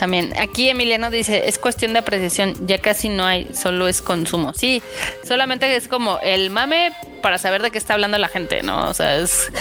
También, 0.00 0.32
aquí 0.38 0.70
Emiliano 0.70 1.10
dice, 1.10 1.46
es 1.46 1.58
cuestión 1.58 1.92
de 1.92 1.98
apreciación, 1.98 2.54
ya 2.66 2.78
casi 2.78 3.10
no 3.10 3.26
hay, 3.26 3.46
solo 3.52 3.86
es 3.86 4.00
consumo. 4.00 4.54
Sí, 4.54 4.82
solamente 5.28 5.76
es 5.76 5.88
como 5.88 6.18
el 6.22 6.48
mame 6.48 6.92
para 7.20 7.36
saber 7.36 7.60
de 7.60 7.70
qué 7.70 7.76
está 7.76 7.92
hablando 7.92 8.16
la 8.16 8.28
gente, 8.28 8.62
¿no? 8.62 8.88
O 8.88 8.94
sea, 8.94 9.18
es, 9.18 9.52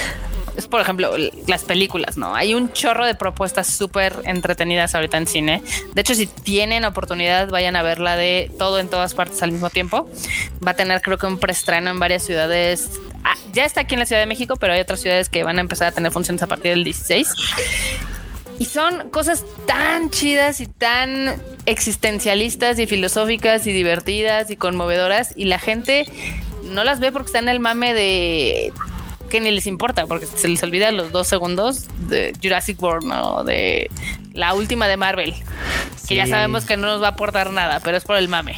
es 0.55 0.65
por 0.67 0.79
ejemplo, 0.79 1.11
las 1.45 1.65
películas, 1.65 2.15
¿no? 2.15 2.35
Hay 2.35 2.55
un 2.55 2.71
chorro 2.71 3.05
de 3.05 3.15
propuestas 3.15 3.67
súper 3.67 4.15
entretenidas 4.23 4.95
ahorita 4.95 5.17
en 5.17 5.27
cine. 5.27 5.61
De 5.93 5.99
hecho, 5.99 6.15
si 6.15 6.25
tienen 6.25 6.85
oportunidad, 6.85 7.49
vayan 7.49 7.75
a 7.75 7.83
verla 7.83 8.15
de 8.15 8.49
todo 8.57 8.79
en 8.79 8.87
todas 8.87 9.15
partes 9.15 9.43
al 9.43 9.51
mismo 9.51 9.69
tiempo. 9.69 10.09
Va 10.65 10.71
a 10.71 10.75
tener 10.75 11.01
creo 11.01 11.17
que 11.17 11.25
un 11.25 11.37
preestreno 11.37 11.89
en 11.89 11.99
varias 11.99 12.23
ciudades 12.23 12.91
ah, 13.25 13.35
ya 13.51 13.65
está 13.65 13.81
aquí 13.81 13.95
en 13.95 13.99
la 13.99 14.05
Ciudad 14.05 14.21
de 14.21 14.27
México, 14.27 14.55
pero 14.55 14.71
hay 14.71 14.79
otras 14.79 15.01
ciudades 15.01 15.27
que 15.27 15.43
van 15.43 15.57
a 15.57 15.61
empezar 15.61 15.89
a 15.89 15.91
tener 15.91 16.13
funciones 16.13 16.41
a 16.43 16.47
partir 16.47 16.71
del 16.71 16.85
16. 16.85 17.27
Y 18.59 18.65
son 18.65 19.09
cosas 19.09 19.45
tan 19.65 20.09
chidas 20.09 20.61
y 20.61 20.67
tan 20.67 21.41
existencialistas 21.65 22.77
y 22.77 22.87
filosóficas 22.87 23.65
y 23.67 23.71
divertidas 23.71 24.51
y 24.51 24.57
conmovedoras 24.57 25.33
y 25.35 25.45
la 25.45 25.59
gente 25.59 26.05
no 26.65 26.83
las 26.83 26.99
ve 26.99 27.11
porque 27.11 27.27
está 27.27 27.39
en 27.39 27.49
el 27.49 27.59
mame 27.59 27.93
de 27.93 28.73
que 29.29 29.39
ni 29.39 29.51
les 29.51 29.67
importa 29.67 30.07
porque 30.07 30.25
se 30.25 30.47
les 30.47 30.61
olvida 30.63 30.91
los 30.91 31.11
dos 31.11 31.27
segundos 31.27 31.87
de 32.07 32.33
Jurassic 32.41 32.81
World 32.81 33.11
o 33.11 33.43
de 33.43 33.89
la 34.33 34.53
última 34.53 34.87
de 34.87 34.97
Marvel 34.97 35.35
que 36.07 36.15
ya 36.15 36.25
sabemos 36.25 36.65
que 36.65 36.77
no 36.77 36.87
nos 36.87 37.01
va 37.01 37.07
a 37.07 37.11
aportar 37.11 37.51
nada 37.51 37.79
pero 37.83 37.95
es 37.97 38.03
por 38.03 38.17
el 38.17 38.27
mame 38.27 38.57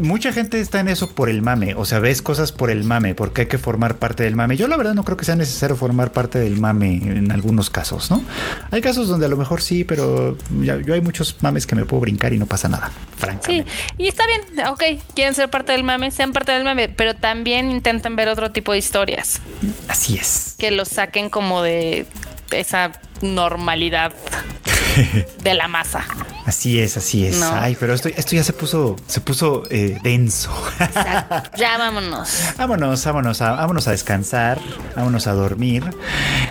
Mucha 0.00 0.32
gente 0.32 0.60
está 0.60 0.80
en 0.80 0.88
eso 0.88 1.10
por 1.10 1.28
el 1.28 1.42
mame, 1.42 1.74
o 1.74 1.84
sea, 1.84 1.98
ves 1.98 2.22
cosas 2.22 2.52
por 2.52 2.70
el 2.70 2.84
mame, 2.84 3.14
porque 3.14 3.42
hay 3.42 3.46
que 3.48 3.58
formar 3.58 3.96
parte 3.96 4.22
del 4.22 4.36
mame. 4.36 4.56
Yo 4.56 4.68
la 4.68 4.76
verdad 4.76 4.94
no 4.94 5.04
creo 5.04 5.16
que 5.16 5.24
sea 5.24 5.36
necesario 5.36 5.74
formar 5.76 6.12
parte 6.12 6.38
del 6.38 6.58
mame 6.58 6.94
en 6.94 7.32
algunos 7.32 7.70
casos, 7.70 8.10
¿no? 8.10 8.22
Hay 8.70 8.80
casos 8.80 9.08
donde 9.08 9.26
a 9.26 9.28
lo 9.28 9.36
mejor 9.36 9.62
sí, 9.62 9.84
pero 9.84 10.36
ya- 10.60 10.78
yo 10.80 10.94
hay 10.94 11.00
muchos 11.00 11.36
mames 11.40 11.66
que 11.66 11.74
me 11.74 11.84
puedo 11.84 12.00
brincar 12.00 12.32
y 12.32 12.38
no 12.38 12.46
pasa 12.46 12.68
nada, 12.68 12.88
Sí, 12.90 13.16
francamente. 13.18 13.70
y 13.98 14.08
está 14.08 14.24
bien, 14.26 14.66
ok, 14.68 14.82
quieren 15.14 15.34
ser 15.34 15.50
parte 15.50 15.72
del 15.72 15.82
mame, 15.84 16.10
sean 16.10 16.32
parte 16.32 16.52
del 16.52 16.64
mame, 16.64 16.88
pero 16.88 17.14
también 17.14 17.70
intenten 17.70 18.14
ver 18.16 18.28
otro 18.28 18.50
tipo 18.52 18.72
de 18.72 18.78
historias 18.78 19.40
Así 19.88 20.16
es. 20.16 20.54
que 20.58 20.70
los 20.70 20.88
saquen 20.88 21.30
como 21.30 21.62
de 21.62 22.06
esa 22.52 22.92
normalidad 23.22 24.12
de 25.42 25.54
la 25.54 25.68
masa. 25.68 26.04
Así 26.46 26.80
es, 26.80 26.96
así 26.96 27.26
es. 27.26 27.38
No. 27.38 27.52
Ay, 27.54 27.76
pero 27.78 27.94
esto, 27.94 28.08
esto 28.08 28.34
ya 28.34 28.42
se 28.44 28.52
puso, 28.52 28.96
se 29.06 29.20
puso 29.20 29.62
eh, 29.70 29.98
denso. 30.02 30.50
Exacto. 30.80 31.50
Ya 31.56 31.76
vámonos. 31.78 32.30
Vámonos, 32.56 33.04
vámonos 33.04 33.40
a, 33.42 33.52
vámonos 33.52 33.86
a 33.86 33.90
descansar, 33.90 34.58
vámonos 34.96 35.26
a 35.26 35.32
dormir. 35.32 35.84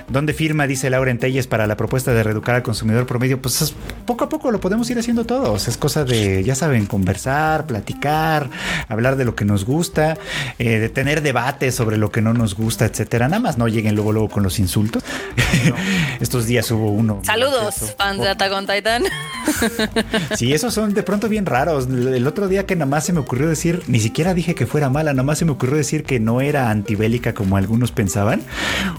¿Dónde 0.08 0.34
firma, 0.34 0.68
dice 0.68 0.90
Laura 0.90 1.10
Entelles, 1.12 1.48
para 1.48 1.66
la 1.68 1.76
propuesta 1.78 2.14
de 2.14 2.22
reeducar 2.24 2.56
al 2.56 2.64
consumidor 2.64 3.06
promedio? 3.08 3.42
Pues 3.42 3.62
es- 3.62 3.74
poco 4.06 4.26
a 4.26 4.30
poco 4.30 4.52
lo 4.52 4.60
podemos 4.60 4.90
ir 4.90 5.00
haciendo 5.00 5.26
todos. 5.26 5.68
Es 5.68 5.78
cosa 5.78 6.04
de, 6.06 6.44
ya 6.44 6.56
saben, 6.56 6.86
conversar, 6.86 7.66
platicar, 7.66 8.50
hablar 8.88 9.16
de 9.16 9.26
lo 9.26 9.36
que 9.36 9.46
nos 9.46 9.66
gusta, 9.66 10.18
eh, 10.60 10.80
de 10.80 10.90
tener 10.90 11.22
debates 11.22 11.76
sobre 11.76 11.98
lo 11.98 12.12
que 12.12 12.22
no 12.22 12.34
nos 12.34 12.56
gusta, 12.56 12.86
etcétera. 12.86 13.28
Nada 13.28 13.42
más 13.42 13.58
no 13.58 13.68
lleguen 13.68 13.96
luego, 13.96 14.12
luego 14.12 14.30
con 14.30 14.44
los 14.44 14.60
insultos. 14.60 15.04
Estos 16.20 16.46
días 16.46 16.70
hubo 16.72 16.92
uno. 16.92 17.22
Saludos, 17.24 17.96
fans 17.98 18.22
de 18.30 18.34
Attack 18.34 18.54
on 18.54 18.68
Titan. 18.68 19.04
Sí, 20.36 20.54
esos 20.54 20.74
son 20.74 20.94
de 20.94 21.02
pronto 21.02 21.28
bien 21.28 21.46
raros. 21.46 21.88
El 21.88 22.28
otro 22.28 22.48
día 22.48 22.66
que 22.66 22.76
nada 22.76 22.86
más 22.86 23.06
se 23.06 23.14
me 23.14 23.20
ocurrió 23.20 23.48
decir, 23.48 23.82
ni 23.88 24.00
siquiera 24.00 24.34
dije 24.34 24.54
que 24.54 24.68
fuera 24.68 24.90
mala, 24.90 25.12
nada 25.14 25.24
más 25.24 25.40
se 25.40 25.46
me 25.46 25.52
ocurrió 25.52 25.78
decir 25.78 26.04
que 26.04 26.20
no 26.20 26.40
era 26.40 26.70
antibélica 26.70 27.34
como 27.34 27.58
algunos 27.58 27.92
pensaban. 27.92 28.42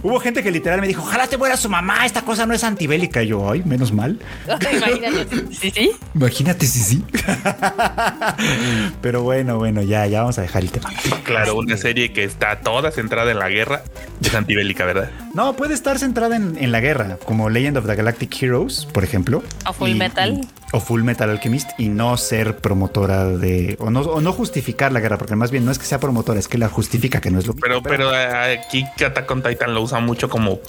Hubo 0.02 0.19
gente 0.19 0.43
que 0.43 0.51
literal 0.51 0.81
me 0.81 0.89
dijo, 0.89 1.02
ojalá 1.02 1.28
te 1.28 1.36
muera 1.36 1.57
su 1.57 1.69
mamá, 1.69 2.05
esta 2.05 2.23
cosa 2.23 2.47
no 2.47 2.55
es 2.55 2.65
antibélica. 2.65 3.23
Y 3.23 3.28
yo, 3.28 3.51
ay, 3.51 3.62
menos 3.65 3.93
mal. 3.93 4.19
Imagínate. 4.73 5.27
Sí, 5.52 5.70
sí. 5.70 5.90
Imagínate 6.15 6.66
si 6.66 6.81
sí. 6.81 7.05
Pero 9.02 9.23
bueno, 9.23 9.59
bueno, 9.59 9.82
ya, 9.82 10.07
ya 10.07 10.20
vamos 10.23 10.39
a 10.39 10.43
dejar 10.43 10.62
el 10.62 10.70
tema. 10.70 10.90
Claro, 11.23 11.57
una 11.57 11.77
serie 11.77 12.12
que 12.12 12.24
está 12.24 12.61
toda 12.61 12.90
centrada 12.90 13.31
en 13.31 13.39
la 13.39 13.48
guerra 13.48 13.82
es 14.20 14.35
antibélica, 14.35 14.85
¿verdad? 14.85 15.11
No, 15.32 15.55
puede 15.55 15.74
estar 15.74 15.98
centrada 15.98 16.35
en, 16.36 16.57
en 16.59 16.73
la 16.73 16.81
guerra, 16.81 17.16
como 17.24 17.48
Legend 17.51 17.77
of 17.78 17.86
the 17.86 17.94
Galactic 17.94 18.43
Heroes, 18.43 18.86
por 18.86 19.05
ejemplo. 19.05 19.43
O 19.66 19.73
Full 19.73 19.90
Y- 19.90 19.94
Metal. 19.94 20.32
y- 20.43 20.48
o 20.73 20.81
Full 20.81 21.02
Metal 21.02 21.28
Alchemist 21.31 21.70
y 21.78 21.89
no 21.89 22.16
ser 22.16 22.57
promotora 22.57 23.24
de. 23.27 23.77
O 23.81 23.90
no, 23.90 24.01
o 24.02 24.20
no 24.20 24.32
justificar 24.32 24.93
la 24.93 25.01
guerra, 25.01 25.19
porque 25.19 25.36
más 25.36 25.51
bien 25.51 25.65
no 25.65 25.70
es 25.73 25.78
que 25.78 25.85
sea 25.85 25.98
promotora, 26.01 26.39
es 26.39 26.48
que 26.48 26.59
la 26.59 26.69
justifica, 26.69 27.20
que 27.20 27.31
no 27.31 27.39
es 27.39 27.47
lo 27.47 27.55
Pero, 27.55 27.82
pero 27.82 28.15
eh, 28.15 28.59
aquí 28.65 28.85
Attack 29.05 29.31
on 29.31 29.43
Titan 29.43 29.73
lo 29.74 29.82
usa 29.82 29.98
mucho 30.01 30.28
como, 30.28 30.52
o 30.55 30.61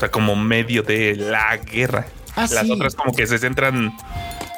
sea, 0.00 0.10
como 0.10 0.34
medio 0.36 0.82
de 0.82 1.14
la 1.16 1.56
guerra. 1.56 2.06
Ah, 2.34 2.46
Las 2.50 2.66
sí. 2.66 2.72
otras 2.72 2.94
como 2.94 3.12
que 3.14 3.26
se 3.26 3.38
centran 3.38 3.92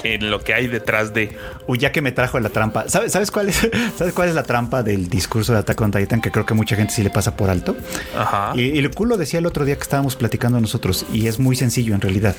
en 0.04 0.30
lo 0.30 0.40
que 0.40 0.54
hay 0.54 0.66
detrás 0.66 1.12
de. 1.14 1.36
Uy, 1.66 1.78
ya 1.78 1.92
que 1.92 2.02
me 2.02 2.12
trajo 2.12 2.38
la 2.40 2.50
trampa. 2.50 2.88
¿Sabes, 2.88 3.12
sabes 3.12 3.30
cuál 3.30 3.48
es, 3.48 3.68
¿Sabes 3.96 4.12
cuál 4.12 4.28
es 4.28 4.34
la 4.34 4.42
trampa 4.42 4.82
del 4.82 5.08
discurso 5.08 5.52
de 5.52 5.60
Attack 5.60 5.80
on 5.80 5.90
Titan? 5.90 6.20
Que 6.20 6.30
creo 6.30 6.46
que 6.46 6.54
mucha 6.54 6.76
gente 6.76 6.92
sí 6.92 7.02
le 7.02 7.10
pasa 7.10 7.36
por 7.36 7.50
alto. 7.50 7.76
Ajá. 8.16 8.52
Y, 8.54 8.62
y 8.62 8.78
el 8.78 8.90
culo 8.90 9.16
decía 9.16 9.38
el 9.38 9.46
otro 9.46 9.64
día 9.64 9.76
que 9.76 9.82
estábamos 9.82 10.16
platicando 10.16 10.60
nosotros, 10.60 11.06
y 11.12 11.26
es 11.26 11.38
muy 11.38 11.56
sencillo 11.56 11.94
en 11.94 12.00
realidad. 12.00 12.36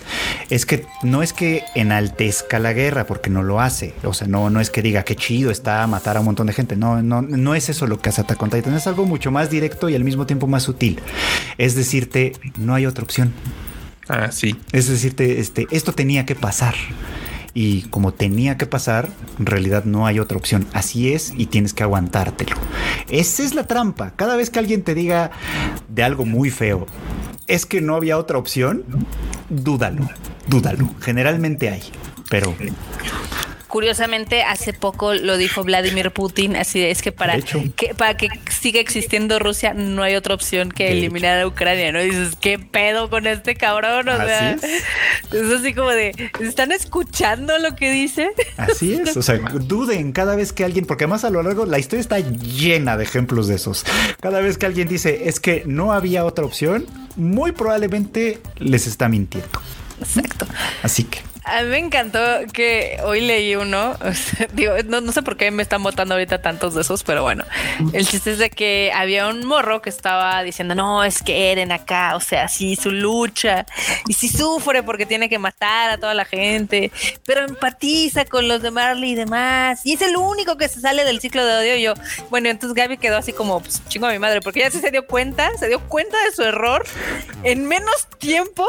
Es 0.50 0.66
que 0.66 0.86
no 1.04 1.24
es 1.24 1.34
que 1.34 1.64
enaltezca 1.76 2.60
la 2.60 2.74
guerra, 2.74 3.06
porque 3.06 3.30
no 3.30 3.44
lo 3.44 3.60
hace. 3.60 3.94
O 4.04 4.14
sea, 4.14 4.28
no, 4.28 4.50
no 4.50 4.60
es 4.62 4.70
que 4.70 4.82
diga 4.82 5.04
que 5.04 5.16
chido 5.16 5.52
está 5.52 5.86
matar 5.88 6.18
a 6.18 6.20
un 6.20 6.26
montón 6.26 6.48
de 6.48 6.54
gente. 6.54 6.76
No, 6.76 7.02
no, 7.02 7.22
no 7.22 7.56
es 7.56 7.70
eso 7.70 7.88
lo 7.88 8.00
que 8.00 8.10
hace 8.10 8.22
Attack 8.22 8.42
on 8.42 8.50
Titan. 8.50 8.74
Es 8.74 8.88
algo 8.88 9.06
mucho 9.06 9.32
más 9.32 9.50
directo 9.50 9.90
y 9.90 9.96
al 9.96 10.04
mismo 10.04 10.26
tiempo 10.26 10.48
más 10.48 10.64
sutil. 10.64 11.00
Es 11.58 11.76
decirte, 11.76 12.34
no 12.58 12.76
hay 12.76 12.86
otra 12.86 13.04
opción. 13.04 13.34
Ah, 14.08 14.32
sí. 14.32 14.56
Es 14.72 14.88
decirte, 14.88 15.40
este, 15.40 15.68
esto 15.72 15.94
tenía 15.94 16.26
que 16.26 16.36
pasar. 16.36 16.76
Y 17.58 17.84
como 17.84 18.14
tenía 18.14 18.58
que 18.58 18.66
pasar, 18.68 19.10
en 19.40 19.46
realidad 19.46 19.86
no 19.86 20.06
hay 20.06 20.20
otra 20.20 20.38
opción. 20.38 20.68
Así 20.74 21.14
es 21.14 21.34
y 21.36 21.48
tienes 21.48 21.74
que 21.74 21.84
aguantártelo. 21.84 22.58
Esa 23.10 23.44
es 23.44 23.56
la 23.56 23.66
trampa. 23.66 24.12
Cada 24.16 24.36
vez 24.36 24.50
que 24.50 24.60
alguien 24.60 24.84
te 24.84 24.94
diga 24.94 25.32
de 25.88 26.04
algo 26.04 26.26
muy 26.26 26.52
feo, 26.52 26.86
es 27.48 27.66
que 27.66 27.80
no 27.80 27.96
había 27.96 28.18
otra 28.18 28.38
opción, 28.38 28.84
dúdalo, 29.50 30.08
dúdalo. 30.48 30.90
Generalmente 31.00 31.70
hay, 31.70 31.82
pero 32.30 32.54
Curiosamente, 33.76 34.42
hace 34.42 34.72
poco 34.72 35.14
lo 35.16 35.36
dijo 35.36 35.62
Vladimir 35.66 36.12
Putin, 36.12 36.56
así 36.56 36.80
de, 36.80 36.92
es 36.92 37.02
que 37.02 37.12
para 37.12 37.42
que 37.42 37.94
para 37.98 38.16
que 38.16 38.30
siga 38.50 38.80
existiendo 38.80 39.38
Rusia 39.38 39.74
no 39.74 40.02
hay 40.02 40.16
otra 40.16 40.34
opción 40.34 40.72
que 40.72 40.86
De 40.86 40.92
eliminar 40.94 41.42
a 41.42 41.46
Ucrania, 41.46 41.92
¿no? 41.92 42.02
Y 42.02 42.06
dices, 42.06 42.38
¿qué 42.40 42.58
pedo 42.58 43.10
con 43.10 43.28
este 43.28 43.56
cabrón? 43.56 44.08
O 44.08 44.14
Así 44.14 44.28
sea, 44.28 44.52
es. 44.52 44.64
es 45.34 45.52
así 45.52 45.74
como 45.74 45.90
de, 45.90 46.32
¿están 46.40 46.72
escuchando 46.72 47.58
lo 47.58 47.76
que 47.76 47.92
dice? 47.92 48.32
así 48.56 48.94
es. 48.94 49.18
O 49.18 49.22
sea, 49.22 49.40
duden 49.40 50.14
cada 50.14 50.38
vez 50.38 50.54
que 50.54 50.64
alguien, 50.64 50.86
porque 50.86 51.04
además 51.04 51.26
a 51.26 51.30
lo 51.30 51.44
largo 51.44 51.66
la 51.66 51.78
historia 51.78 52.00
está 52.00 52.20
llena 52.20 52.96
de 52.96 53.04
ejemplos 53.04 53.50
de 53.50 53.56
esos. 53.56 53.86
Cada 54.22 54.40
vez 54.40 54.58
que 54.58 54.68
alguien 54.68 54.88
dice 54.88 55.28
es 55.28 55.42
que 55.42 55.64
no 55.66 55.92
había 55.92 56.24
otra 56.24 56.46
opción, 56.46 56.86
muy 57.18 57.52
probablemente 57.52 58.40
les 58.58 58.88
está 58.88 59.10
mintiendo. 59.10 59.60
Exacto. 60.00 60.48
Así 60.82 61.04
que 61.04 61.20
A 61.46 61.62
mí 61.62 61.70
me 61.70 61.78
encantó 61.78 62.20
que 62.52 63.00
hoy 63.04 63.22
leí 63.22 63.56
uno, 63.56 63.96
o 64.02 64.14
sea, 64.14 64.48
digo, 64.54 64.74
no, 64.86 65.00
no 65.02 65.12
sé 65.12 65.22
por 65.22 65.38
qué 65.38 65.52
me 65.52 65.62
están 65.62 65.84
botando 65.84 66.16
ahorita 66.16 66.42
tantos 66.42 66.74
de 66.74 66.82
esos, 66.82 67.04
pero 67.04 67.22
bueno, 67.22 67.46
el 67.94 68.08
chiste 68.08 68.32
es 68.32 68.40
de 68.40 68.50
que 68.50 68.92
había 68.94 69.28
un 69.28 69.46
morro 69.46 69.82
que 69.82 69.90
estaba 69.90 70.42
diciendo, 70.42 70.74
no, 70.74 71.04
es 71.04 71.22
que 71.22 71.52
Eren 71.52 71.72
acá, 71.72 72.16
o 72.16 72.20
sea, 72.20 72.48
sí, 72.48 72.76
su 72.76 72.90
lucha, 72.90 73.66
y 74.08 74.14
sí 74.14 74.28
sufre 74.28 74.82
porque 74.82 75.06
tiene 75.06 75.30
que 75.30 75.38
matar 75.38 75.92
a 75.92 76.00
toda 76.00 76.16
la 76.16 76.26
gente, 76.26 76.92
pero 77.26 77.42
empatiza 77.42 78.26
con 78.26 78.48
los 78.48 78.64
de 78.64 78.72
Marley 78.72 79.12
y 79.12 79.16
demás, 79.16 79.82
y 79.86 79.94
es 79.94 80.02
el 80.02 80.18
único 80.18 80.58
que 80.58 80.68
se 80.68 80.82
sale 80.82 81.04
del 81.04 81.22
ciclo 81.22 81.46
de 81.46 81.58
odio. 81.58 81.76
Y 81.78 81.84
yo, 81.84 81.94
bueno, 82.32 82.50
entonces 82.50 82.74
Gaby 82.76 82.98
quedó 82.98 83.18
así 83.18 83.34
como, 83.34 83.60
pues, 83.62 83.84
chingo 83.88 84.08
a 84.08 84.12
mi 84.12 84.20
madre, 84.20 84.42
porque 84.42 84.62
ya 84.62 84.72
sí 84.72 84.80
se 84.80 84.90
dio 84.90 85.06
cuenta, 85.06 85.56
se 85.60 85.68
dio 85.68 85.80
cuenta 85.82 86.18
de 86.26 86.32
su 86.32 86.42
error 86.42 86.86
en 87.44 87.68
menos 87.68 88.08
tiempo 88.18 88.66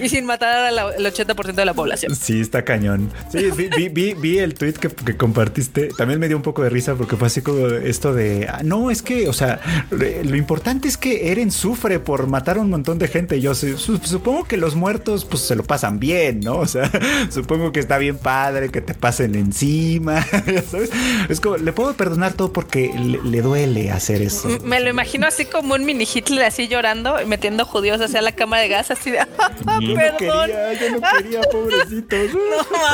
y 0.00 0.10
sin 0.10 0.26
matar 0.26 0.66
al 0.66 0.78
80% 0.78 1.54
de 1.54 1.64
la 1.64 1.72
población. 1.72 1.85
Sí, 2.14 2.40
está 2.40 2.64
cañón. 2.64 3.10
Sí, 3.30 3.50
vi, 3.56 3.68
vi- 3.68 3.88
vi- 3.88 4.14
vi 4.14 4.38
el 4.38 4.54
tweet 4.54 4.74
que, 4.74 4.88
que 4.88 5.16
compartiste. 5.16 5.88
También 5.96 6.18
me 6.20 6.28
dio 6.28 6.36
un 6.36 6.42
poco 6.42 6.62
de 6.62 6.70
risa 6.70 6.94
porque 6.94 7.16
fue 7.16 7.26
así 7.28 7.42
como 7.42 7.66
esto 7.66 8.12
de 8.14 8.46
ah, 8.50 8.60
no, 8.64 8.90
es 8.90 9.02
que, 9.02 9.28
o 9.28 9.32
sea, 9.32 9.60
lo 9.90 10.36
importante 10.36 10.88
es 10.88 10.96
que 10.96 11.30
Eren 11.30 11.50
sufre 11.50 11.98
por 12.00 12.26
matar 12.26 12.58
a 12.58 12.60
un 12.60 12.70
montón 12.70 12.98
de 12.98 13.08
gente. 13.08 13.40
Yo 13.40 13.54
su- 13.54 13.78
su- 13.78 13.98
supongo 13.98 14.44
que 14.44 14.56
los 14.56 14.74
muertos, 14.74 15.24
pues 15.24 15.42
se 15.42 15.54
lo 15.56 15.62
pasan 15.64 15.98
bien, 15.98 16.40
¿no? 16.40 16.56
O 16.58 16.66
sea, 16.66 16.90
supongo 17.30 17.72
que 17.72 17.80
está 17.80 17.98
bien 17.98 18.16
padre 18.18 18.70
que 18.70 18.80
te 18.80 18.94
pasen 18.94 19.34
encima. 19.34 20.24
Es 21.28 21.40
como, 21.40 21.56
le 21.56 21.72
puedo 21.72 21.94
perdonar 21.94 22.32
todo 22.34 22.52
porque 22.52 22.90
le, 22.98 23.20
le 23.22 23.42
duele 23.42 23.90
hacer 23.90 24.22
eso. 24.22 24.48
Me 24.64 24.80
lo 24.80 24.88
imagino 24.90 25.26
así 25.26 25.44
como 25.44 25.74
un 25.74 25.84
mini 25.84 26.06
Hitler 26.12 26.44
así 26.44 26.68
llorando 26.68 27.20
y 27.20 27.26
metiendo 27.26 27.64
judíos 27.64 28.00
hacia 28.00 28.22
la 28.22 28.32
cámara 28.32 28.62
de 28.62 28.68
gas 28.68 28.90
así 28.90 29.10
de 29.10 29.20
"Ah, 29.20 29.28
Yo 29.80 29.88
no 29.88 29.94
perdón. 29.94 30.18
quería, 30.18 30.72
yo 30.74 30.90
no 30.90 31.00
quería, 31.18 31.40
pobrecitos. 31.84 32.30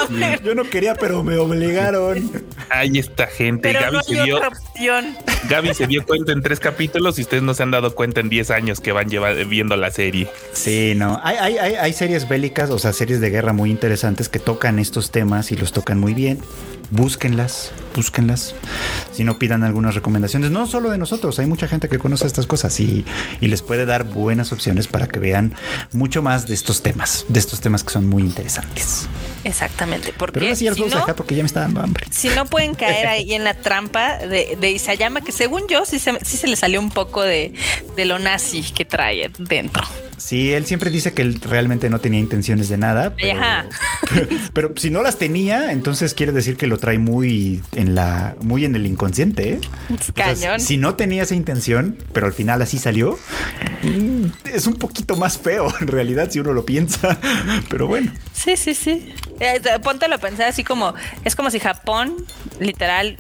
No 0.08 0.18
mames. 0.18 0.42
Yo 0.42 0.54
no 0.54 0.64
quería, 0.64 0.94
pero 0.94 1.22
me 1.22 1.36
obligaron. 1.36 2.30
Ahí 2.70 2.98
está 2.98 3.26
gente. 3.26 3.68
Pero 3.72 3.80
Gaby, 3.80 3.96
no 3.96 4.02
se 4.02 4.22
dio. 4.24 4.40
Gaby 5.48 5.74
se 5.74 5.86
dio 5.86 6.04
cuenta 6.04 6.32
en 6.32 6.42
tres 6.42 6.60
capítulos 6.60 7.18
y 7.18 7.22
ustedes 7.22 7.42
no 7.42 7.54
se 7.54 7.62
han 7.62 7.70
dado 7.70 7.94
cuenta 7.94 8.20
en 8.20 8.28
10 8.28 8.50
años 8.50 8.80
que 8.80 8.92
van 8.92 9.08
lleva- 9.08 9.32
viendo 9.32 9.76
la 9.76 9.90
serie. 9.90 10.28
Sí, 10.52 10.94
no. 10.96 11.20
Hay, 11.22 11.36
hay, 11.36 11.58
hay, 11.58 11.74
hay 11.74 11.92
series 11.92 12.28
bélicas, 12.28 12.70
o 12.70 12.78
sea, 12.78 12.92
series 12.92 13.20
de 13.20 13.30
guerra 13.30 13.52
muy 13.52 13.70
interesantes 13.70 14.28
que 14.28 14.38
tocan 14.38 14.78
estos 14.78 15.10
temas 15.10 15.52
y 15.52 15.56
los 15.56 15.72
tocan 15.72 15.98
muy 15.98 16.14
bien. 16.14 16.38
Búsquenlas, 16.92 17.72
búsquenlas. 17.96 18.54
Si 19.12 19.24
no, 19.24 19.38
pidan 19.38 19.64
algunas 19.64 19.94
recomendaciones. 19.94 20.50
No 20.50 20.66
solo 20.66 20.90
de 20.90 20.98
nosotros, 20.98 21.38
hay 21.38 21.46
mucha 21.46 21.66
gente 21.66 21.88
que 21.88 21.98
conoce 21.98 22.26
estas 22.26 22.46
cosas 22.46 22.78
y, 22.80 23.04
y 23.40 23.48
les 23.48 23.62
puede 23.62 23.86
dar 23.86 24.04
buenas 24.04 24.52
opciones 24.52 24.88
para 24.88 25.06
que 25.08 25.18
vean 25.18 25.54
mucho 25.92 26.22
más 26.22 26.46
de 26.46 26.52
estos 26.54 26.82
temas, 26.82 27.24
de 27.28 27.40
estos 27.40 27.62
temas 27.62 27.82
que 27.82 27.90
son 27.90 28.08
muy 28.08 28.22
interesantes. 28.22 28.62
antes. 28.62 29.08
Exactamente. 29.44 30.12
Porque 30.16 30.40
Pero 30.40 30.54
si 30.54 30.66
vamos 30.68 30.80
a 30.80 30.94
no, 30.94 31.00
dejar 31.00 31.14
porque 31.16 31.34
ya 31.34 31.42
me 31.42 31.46
está 31.46 31.60
dando 31.60 31.80
hambre. 31.80 32.06
si 32.10 32.28
no 32.28 32.44
pueden 32.44 32.74
caer 32.74 33.06
ahí 33.06 33.32
en 33.32 33.44
la 33.44 33.54
trampa 33.54 34.18
de, 34.18 34.56
de 34.60 34.70
Isayama, 34.70 35.22
que 35.22 35.32
según 35.32 35.62
yo 35.68 35.84
sí 35.84 35.98
se, 35.98 36.12
sí 36.24 36.36
se 36.36 36.46
le 36.46 36.56
salió 36.56 36.78
un 36.78 36.90
poco 36.90 37.22
de, 37.22 37.54
de 37.96 38.04
lo 38.04 38.18
nazi 38.18 38.62
que 38.62 38.84
trae 38.84 39.30
dentro. 39.38 39.82
Sí, 40.16 40.52
él 40.52 40.66
siempre 40.66 40.90
dice 40.90 41.12
que 41.14 41.22
él 41.22 41.40
realmente 41.40 41.90
no 41.90 41.98
tenía 41.98 42.20
intenciones 42.20 42.68
de 42.68 42.76
nada. 42.76 43.14
Pero, 43.16 43.40
Ajá. 43.40 43.66
pero 44.52 44.72
si 44.76 44.90
no 44.90 45.02
las 45.02 45.18
tenía, 45.18 45.72
entonces 45.72 46.14
quiere 46.14 46.30
decir 46.30 46.56
que 46.56 46.68
lo 46.68 46.78
trae 46.82 46.98
muy 46.98 47.62
en 47.76 47.94
la, 47.94 48.34
muy 48.40 48.64
en 48.64 48.74
el 48.74 48.88
inconsciente. 48.88 49.52
¿eh? 49.52 49.60
O 49.88 50.02
sea, 50.02 50.12
Cañón. 50.34 50.58
si 50.58 50.78
no 50.78 50.96
tenía 50.96 51.22
esa 51.22 51.36
intención, 51.36 51.96
pero 52.12 52.26
al 52.26 52.32
final 52.32 52.60
así 52.60 52.76
salió, 52.76 53.16
es 54.52 54.66
un 54.66 54.74
poquito 54.74 55.14
más 55.14 55.38
feo 55.38 55.72
en 55.80 55.86
realidad 55.86 56.28
si 56.32 56.40
uno 56.40 56.52
lo 56.52 56.66
piensa. 56.66 57.20
Pero 57.70 57.86
bueno, 57.86 58.10
Sí, 58.32 58.56
sí, 58.56 58.74
sí. 58.74 59.14
Eh, 59.38 59.60
Póntelo 59.80 60.16
a 60.16 60.18
pensar 60.18 60.48
así 60.48 60.64
como, 60.64 60.92
es 61.24 61.36
como 61.36 61.52
si 61.52 61.60
Japón, 61.60 62.16
literal, 62.58 63.16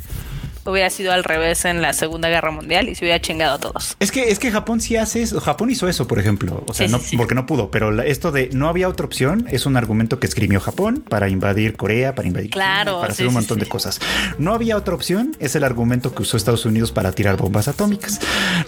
hubiera 0.64 0.90
sido 0.90 1.12
al 1.12 1.24
revés 1.24 1.64
en 1.64 1.82
la 1.82 1.92
Segunda 1.92 2.28
Guerra 2.28 2.50
Mundial 2.50 2.88
y 2.88 2.94
se 2.94 3.04
hubiera 3.04 3.20
chingado 3.20 3.54
a 3.54 3.58
todos. 3.58 3.96
es 4.00 4.12
que 4.12 4.30
es 4.30 4.38
que 4.38 4.50
Japón 4.50 4.80
sí 4.80 4.96
hace 4.96 5.22
eso. 5.22 5.40
Japón 5.40 5.70
hizo 5.70 5.88
eso, 5.88 6.06
por 6.06 6.18
ejemplo. 6.18 6.64
O 6.66 6.74
sea, 6.74 6.86
Sí, 6.86 6.92
no, 6.92 6.98
sí, 6.98 7.08
sí. 7.10 7.16
porque 7.16 7.34
no 7.34 7.46
pudo. 7.46 7.70
Pero 7.70 8.00
esto 8.02 8.30
de 8.32 8.48
no 8.52 8.68
había 8.68 8.88
otra 8.88 9.06
opción 9.06 9.46
es 9.50 9.66
un 9.66 9.76
argumento 9.76 10.18
que 10.20 10.26
escribió 10.26 10.60
Japón 10.60 11.04
para 11.08 11.28
invadir 11.28 11.76
Corea, 11.76 12.14
para 12.14 12.28
invadir 12.28 12.50
China, 12.50 12.64
Claro, 12.64 13.00
para 13.00 13.12
hacer 13.12 13.26
un 13.26 13.34
montón 13.34 13.58
de 13.58 13.66
cosas. 13.66 14.00
No 14.38 14.54
había 14.54 14.76
otra 14.76 14.94
opción 14.94 15.36
es 15.40 15.54
el 15.56 15.64
argumento 15.64 16.14
que 16.14 16.22
usó 16.22 16.36
Estados 16.36 16.64
Unidos 16.64 16.92
para 16.92 17.12
tirar 17.12 17.36
bombas 17.36 17.68
atómicas. 17.68 18.20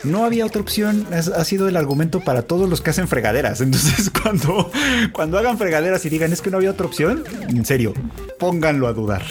No 0.03 0.25
había 0.25 0.47
otra 0.47 0.61
opción 0.63 1.07
es- 1.13 1.29
ha 1.29 1.45
sido 1.45 1.69
el 1.69 1.77
argumento 1.77 2.21
para 2.21 2.43
todos 2.43 2.69
los 2.69 2.81
que 2.81 2.91
hacen 2.91 3.09
fregaderas. 3.09 3.61
Entonces, 3.61 4.11
cuando 4.23 4.71
cuando 5.13 5.39
hagan 5.39 5.59
fregaderas 5.59 6.05
y 6.05 6.09
digan 6.11 6.33
es 6.33 6.41
que 6.41 6.51
no 6.51 6.57
había 6.59 6.71
otra 6.71 6.87
opción, 6.87 7.25
en 7.49 7.65
serio, 7.65 7.95
pónganlo 8.39 8.87
a 8.89 8.93
dudar. 8.93 9.23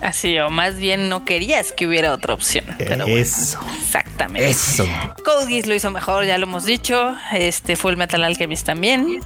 Así, 0.00 0.38
o 0.38 0.48
más 0.50 0.76
bien 0.76 1.08
no 1.08 1.24
querías 1.24 1.72
que 1.72 1.86
hubiera 1.86 2.12
otra 2.12 2.34
opción. 2.34 2.64
Pero 2.78 2.96
bueno, 3.04 3.06
Eso, 3.16 3.58
exactamente. 3.80 4.48
eso. 4.48 4.86
Code 5.24 5.46
Geass 5.48 5.66
lo 5.66 5.74
hizo 5.74 5.90
mejor, 5.90 6.24
ya 6.24 6.38
lo 6.38 6.44
hemos 6.46 6.64
dicho. 6.64 7.16
Este 7.32 7.74
fue 7.76 7.90
el 7.90 7.96
Metal 7.96 8.22
Alchemist 8.22 8.64
también. 8.64 9.20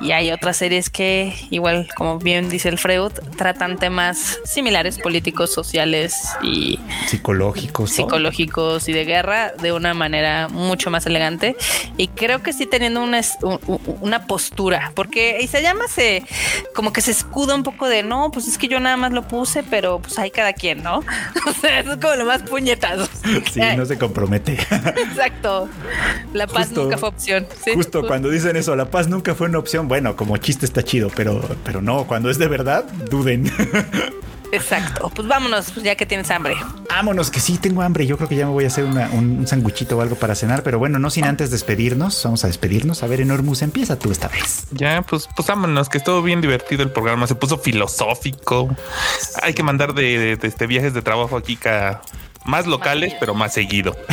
Y 0.00 0.12
hay 0.12 0.30
otras 0.32 0.56
series 0.56 0.90
que, 0.90 1.32
igual, 1.50 1.88
como 1.96 2.18
bien 2.18 2.48
dice 2.50 2.68
el 2.68 2.78
Freud, 2.78 3.12
tratan 3.36 3.78
temas 3.78 4.38
similares, 4.44 4.98
políticos, 4.98 5.52
sociales 5.52 6.14
y 6.42 6.78
Psicológicos. 7.06 7.90
psicológicos 7.90 8.88
y 8.88 8.92
de 8.92 9.04
guerra 9.04 9.52
de 9.62 9.72
una 9.72 9.94
manera 9.94 10.48
mucho 10.48 10.90
más 10.90 11.06
elegante. 11.06 11.56
Y 11.96 12.08
creo 12.08 12.42
que 12.42 12.52
sí 12.52 12.66
teniendo 12.66 13.02
una, 13.02 13.20
una 14.00 14.26
postura, 14.26 14.92
porque 14.94 15.38
Isayama 15.42 15.86
se 15.88 16.24
como 16.74 16.92
que 16.92 17.00
se 17.00 17.12
escuda 17.12 17.54
un 17.54 17.62
poco 17.62 17.88
de 17.88 18.02
no, 18.02 18.30
pues 18.32 18.48
es 18.48 18.58
que 18.58 18.68
yo 18.68 18.80
nada 18.80 18.96
más 18.96 19.12
lo 19.12 19.26
puse, 19.28 19.62
pero 19.62 20.00
pues 20.00 20.18
hay 20.18 20.30
cada 20.30 20.52
quien, 20.52 20.82
¿no? 20.82 21.02
O 21.46 21.52
sea, 21.52 21.80
eso 21.80 21.92
es 21.92 21.98
como 21.98 22.14
lo 22.16 22.24
más 22.24 22.42
puñetazo. 22.42 23.06
Sí, 23.52 23.60
no 23.76 23.86
se 23.86 23.96
compromete. 23.98 24.54
Exacto. 24.96 25.68
La 26.32 26.46
paz 26.46 26.66
Justo- 26.68 26.82
nunca 26.84 26.98
fue 26.98 27.08
opción. 27.10 27.46
Sí, 27.64 27.72
Justo 27.74 28.02
ju- 28.02 28.06
cuando 28.08 28.28
dicen 28.30 28.56
eso, 28.56 28.74
la 28.76 28.86
paz 28.90 29.08
nunca 29.08 29.34
fue 29.34 29.46
una 29.48 29.58
opción. 29.58 29.83
Bueno, 29.88 30.16
como 30.16 30.36
chiste 30.36 30.66
está 30.66 30.82
chido, 30.82 31.10
pero, 31.14 31.40
pero 31.64 31.80
no, 31.82 32.04
cuando 32.06 32.30
es 32.30 32.38
de 32.38 32.48
verdad, 32.48 32.84
duden. 33.10 33.50
Exacto. 34.52 35.10
Pues 35.12 35.26
vámonos, 35.26 35.72
pues, 35.72 35.84
ya 35.84 35.96
que 35.96 36.06
tienes 36.06 36.30
hambre. 36.30 36.54
Vámonos, 36.88 37.28
que 37.30 37.40
sí 37.40 37.58
tengo 37.58 37.82
hambre. 37.82 38.06
Yo 38.06 38.16
creo 38.16 38.28
que 38.28 38.36
ya 38.36 38.46
me 38.46 38.52
voy 38.52 38.62
a 38.64 38.68
hacer 38.68 38.84
una- 38.84 39.08
un, 39.10 39.38
un 39.38 39.46
sanguchito 39.48 39.98
o 39.98 40.00
algo 40.00 40.14
para 40.14 40.36
cenar, 40.36 40.62
pero 40.62 40.78
bueno, 40.78 41.00
no 41.00 41.10
sin 41.10 41.24
antes 41.24 41.50
despedirnos. 41.50 42.20
Vamos 42.22 42.44
a 42.44 42.46
despedirnos. 42.46 43.02
A 43.02 43.08
ver, 43.08 43.20
Enormus, 43.20 43.62
empieza 43.62 43.98
tú 43.98 44.12
esta 44.12 44.28
vez. 44.28 44.66
Ya, 44.70 45.02
pues, 45.02 45.28
pues 45.34 45.48
vámonos, 45.48 45.88
que 45.88 45.98
estuvo 45.98 46.22
bien 46.22 46.40
divertido 46.40 46.84
el 46.84 46.90
programa. 46.92 47.26
Se 47.26 47.34
puso 47.34 47.58
filosófico. 47.58 48.68
Hay 49.42 49.54
que 49.54 49.64
mandar 49.64 49.92
de, 49.94 50.18
de- 50.18 50.36
de 50.36 50.46
este 50.48 50.68
viajes 50.68 50.94
de 50.94 51.02
trabajo 51.02 51.36
aquí 51.36 51.56
ca- 51.56 52.00
más 52.44 52.66
locales, 52.66 53.14
pero 53.18 53.34
más 53.34 53.52
seguido. 53.52 53.96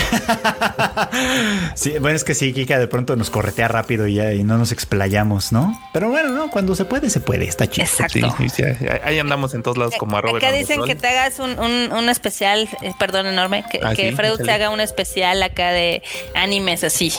Sí, 1.75 1.93
bueno, 1.99 2.15
es 2.15 2.23
que 2.23 2.35
sí, 2.35 2.53
Kika 2.53 2.77
de 2.79 2.87
pronto 2.87 3.15
nos 3.15 3.29
corretea 3.29 3.67
rápido 3.67 4.07
y 4.07 4.15
ya 4.15 4.33
y 4.33 4.43
no 4.43 4.57
nos 4.57 4.71
explayamos, 4.71 5.51
¿no? 5.51 5.79
Pero 5.93 6.09
bueno, 6.09 6.29
no, 6.31 6.49
cuando 6.49 6.75
se 6.75 6.85
puede, 6.85 7.09
se 7.09 7.19
puede. 7.19 7.45
Está 7.45 7.67
chido. 7.67 7.85
Exacto. 7.85 8.35
Sí, 8.53 8.63
ahí 9.03 9.19
andamos 9.19 9.53
en 9.53 9.63
todos 9.63 9.77
lados 9.77 9.95
como 9.97 10.17
arroba. 10.17 10.37
Acá 10.37 10.51
dicen 10.51 10.83
que 10.83 10.95
te 10.95 11.07
hagas 11.07 11.39
un, 11.39 11.57
un, 11.59 11.91
un 11.91 12.09
especial, 12.09 12.69
eh, 12.81 12.91
perdón, 12.99 13.27
enorme, 13.27 13.63
que, 13.69 13.79
Ah, 13.83 13.93
que 13.95 14.09
sí, 14.09 14.15
Freud 14.15 14.41
se 14.43 14.51
haga 14.51 14.69
un 14.69 14.79
especial 14.81 15.41
acá 15.43 15.71
de 15.71 16.03
animes 16.35 16.83
así. 16.83 17.11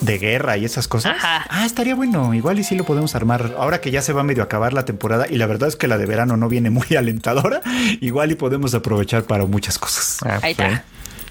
De 0.00 0.18
guerra 0.18 0.56
y 0.56 0.64
esas 0.64 0.86
cosas. 0.86 1.16
Ajá. 1.16 1.44
Ah, 1.48 1.66
estaría 1.66 1.94
bueno. 1.94 2.32
Igual 2.32 2.58
y 2.58 2.64
sí 2.64 2.76
lo 2.76 2.84
podemos 2.84 3.14
armar. 3.14 3.54
Ahora 3.58 3.80
que 3.80 3.90
ya 3.90 4.00
se 4.00 4.12
va 4.12 4.22
medio 4.22 4.42
a 4.42 4.46
acabar 4.46 4.72
la 4.72 4.84
temporada 4.84 5.26
y 5.28 5.36
la 5.38 5.46
verdad 5.46 5.68
es 5.68 5.76
que 5.76 5.88
la 5.88 5.98
de 5.98 6.06
verano 6.06 6.36
no 6.36 6.48
viene 6.48 6.70
muy 6.70 6.86
alentadora, 6.98 7.60
igual 8.00 8.30
y 8.30 8.34
podemos 8.36 8.74
aprovechar 8.74 9.24
para 9.24 9.44
muchas 9.46 9.78
cosas. 9.78 10.18
Ah, 10.24 10.38
Ahí 10.42 10.54
pues, 10.54 10.68
está. 10.68 10.84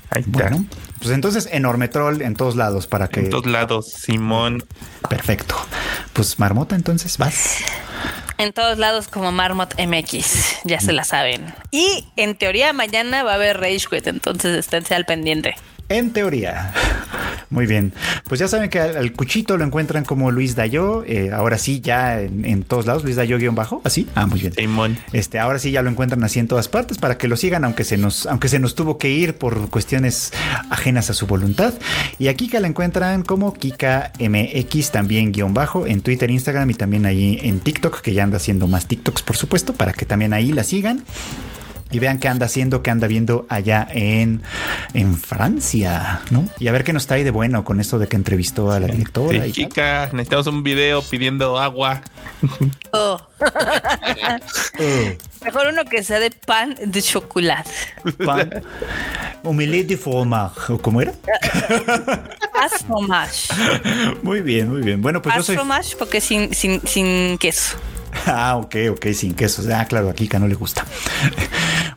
Ahí 0.10 0.22
está. 0.22 0.32
Bueno, 0.32 0.66
pues 1.00 1.12
entonces 1.12 1.48
enorme 1.52 1.88
troll 1.88 2.22
en 2.22 2.36
todos 2.36 2.56
lados 2.56 2.88
para 2.88 3.08
que 3.08 3.22
En 3.22 3.30
todos 3.30 3.46
lados, 3.46 3.88
Simón. 3.88 4.64
perfecto. 5.10 5.56
Pues 6.14 6.40
marmota, 6.40 6.76
entonces 6.76 7.18
vas. 7.18 7.58
En 8.38 8.54
todos 8.54 8.78
lados 8.78 9.08
como 9.08 9.32
Marmot 9.32 9.74
MX, 9.80 10.58
ya 10.64 10.80
se 10.80 10.94
la 10.94 11.04
saben. 11.04 11.54
Y 11.72 12.06
en 12.18 12.36
teoría 12.38 12.72
mañana 12.72 13.24
va 13.24 13.32
a 13.32 13.36
haber 13.36 13.60
Rage 13.60 13.86
Quit, 13.90 14.06
entonces 14.08 14.56
esténse 14.56 14.94
al 14.94 15.06
pendiente. 15.06 15.56
En 15.90 16.12
teoría. 16.12 16.74
Muy 17.50 17.66
bien. 17.66 17.94
Pues 18.28 18.42
ya 18.42 18.50
saben 18.50 18.70
que 18.70 18.80
al, 18.82 18.98
al 18.98 19.14
cuchito 19.14 19.56
lo 19.56 19.64
encuentran 19.64 20.04
como 20.04 20.32
Luis 20.32 20.56
Dayo. 20.56 21.06
eh, 21.06 21.32
ahora 21.34 21.58
sí, 21.58 21.80
ya 21.80 22.20
en, 22.20 22.44
en 22.44 22.64
todos 22.64 22.86
lados, 22.86 23.06
Luis 23.06 23.16
Dayo 23.16 23.38
guion 23.38 23.56
bajo. 23.56 23.82
Así. 23.86 24.06
Ah, 24.16 24.26
muy 24.26 24.42
bien. 24.42 24.52
Simón. 24.54 24.98
Este, 25.14 25.40
ahora 25.40 25.58
sí 25.60 25.72
ya 25.72 25.82
lo 25.82 25.90
encuentran 25.90 26.22
así 26.26 26.40
en 26.40 26.50
todas 26.50 26.68
partes 26.68 26.98
para 26.98 27.18
que 27.18 27.30
lo 27.30 27.38
sigan, 27.38 27.64
aunque 27.64 27.86
se 27.86 27.96
nos, 27.98 28.26
aunque 28.26 28.50
se 28.50 28.60
nos 28.60 28.76
tuvo 28.76 28.98
que 28.98 29.10
ir 29.10 29.36
por 29.38 29.70
cuestiones 29.70 30.34
ajenas 30.70 31.10
a 31.10 31.14
su 31.14 31.26
voluntad. 31.26 31.74
Y 32.20 32.28
a 32.28 32.34
Kika 32.34 32.60
la 32.60 32.68
encuentran 32.68 33.24
como 33.24 33.54
Kika 33.54 34.12
MX, 34.20 34.92
también 34.92 35.32
guion 35.32 35.54
bajo, 35.54 35.88
en 35.88 36.02
Twitter, 36.02 36.30
Instagram 36.30 36.70
y 36.72 36.74
también 36.74 37.06
ahí 37.06 37.40
en 37.44 37.62
TikTok, 37.62 38.02
que 38.02 38.14
ya 38.14 38.24
anda 38.24 38.38
haciendo 38.38 38.68
más 38.68 38.88
TikToks, 38.88 39.22
por 39.22 39.38
supuesto, 39.38 39.72
para 39.74 39.94
que 39.94 40.06
también 40.06 40.34
ahí 40.34 40.52
la 40.52 40.66
sigan. 40.66 41.06
Y 41.92 42.00
vean 42.00 42.20
qué 42.20 42.28
anda 42.28 42.46
haciendo, 42.48 42.84
qué 42.84 42.92
anda 42.92 43.08
viendo 43.08 43.46
allá 43.50 43.88
en, 43.92 44.42
en 44.94 45.16
Francia, 45.18 46.22
¿no? 46.32 46.48
Y 46.60 46.68
a 46.68 46.72
ver 46.72 46.84
qué 46.84 46.92
nos 46.94 47.08
trae 47.08 47.24
de 47.24 47.32
bueno 47.32 47.64
con 47.64 47.80
esto 47.80 47.98
de 48.00 48.08
que 48.08 48.16
entrevistó 48.18 48.72
a 48.72 48.80
la 48.80 48.88
directora. 48.88 49.30
Sí, 49.32 49.36
y 49.38 49.40
tal. 49.40 49.52
chica, 49.52 50.10
necesitamos 50.14 50.48
un 50.48 50.64
video 50.64 51.02
pidiendo 51.02 51.58
agua. 51.60 52.02
Oh, 52.92 53.20
Oh, 53.40 53.46
mejor 55.46 55.68
uno 55.72 55.86
que 55.86 56.04
sea 56.04 56.20
de 56.20 56.32
pan 56.32 56.76
de 56.86 57.02
chocolate. 57.02 57.70
pan. 58.26 58.64
Omelette 59.44 59.88
de 59.90 59.98
fromage, 59.98 60.74
¿o 60.74 60.82
cómo 60.82 61.02
era? 61.02 61.14
Haz 62.54 62.84
fromage. 62.86 63.54
Muy 64.24 64.42
bien, 64.42 64.70
muy 64.70 64.82
bien. 64.82 65.02
Bueno, 65.02 65.22
pues 65.22 65.36
yo 65.36 65.42
Haz 65.42 65.46
soy. 65.48 65.56
fromage 65.56 65.96
porque 65.98 66.22
sin, 66.22 66.54
sin, 66.54 66.82
sin 66.88 67.38
queso. 67.38 67.78
Ah, 68.28 68.58
ok, 68.58 68.76
ok, 68.92 69.08
sin 69.14 69.34
queso. 69.34 69.64
Ah, 69.74 69.86
claro, 69.86 70.10
a 70.10 70.14
Kika 70.14 70.40
no 70.40 70.48
le 70.48 70.56
gusta. 70.56 70.86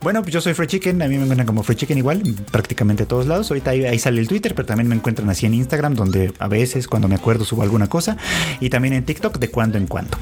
Bueno, 0.03 0.23
pues 0.23 0.33
yo 0.33 0.41
soy 0.41 0.55
Free 0.55 0.67
Chicken, 0.67 1.03
a 1.03 1.09
mí 1.09 1.19
me 1.19 1.25
encuentran 1.25 1.47
como 1.47 1.63
Free 1.63 1.77
Chicken 1.77 1.99
igual, 1.99 2.23
en 2.25 2.35
prácticamente 2.35 3.05
todos 3.05 3.27
lados. 3.27 3.51
Ahorita 3.51 3.73
ahí, 3.73 3.85
ahí 3.85 3.99
sale 3.99 4.23
el 4.23 4.29
Twitter, 4.29 4.55
pero 4.55 4.65
también 4.65 4.89
me 4.89 4.95
encuentran 4.95 5.29
así 5.29 5.45
en 5.45 5.53
Instagram, 5.53 5.95
donde 5.95 6.33
a 6.39 6.49
veces 6.49 6.89
cuando 6.89 7.07
me 7.07 7.17
acuerdo 7.17 7.45
subo 7.45 7.63
alguna 7.63 7.87
cosa, 7.87 8.17
y 8.61 8.71
también 8.71 8.95
en 8.95 9.05
TikTok 9.05 9.39
de 9.39 9.51
cuando 9.51 9.77
en 9.77 9.87
cuando. 9.87 10.17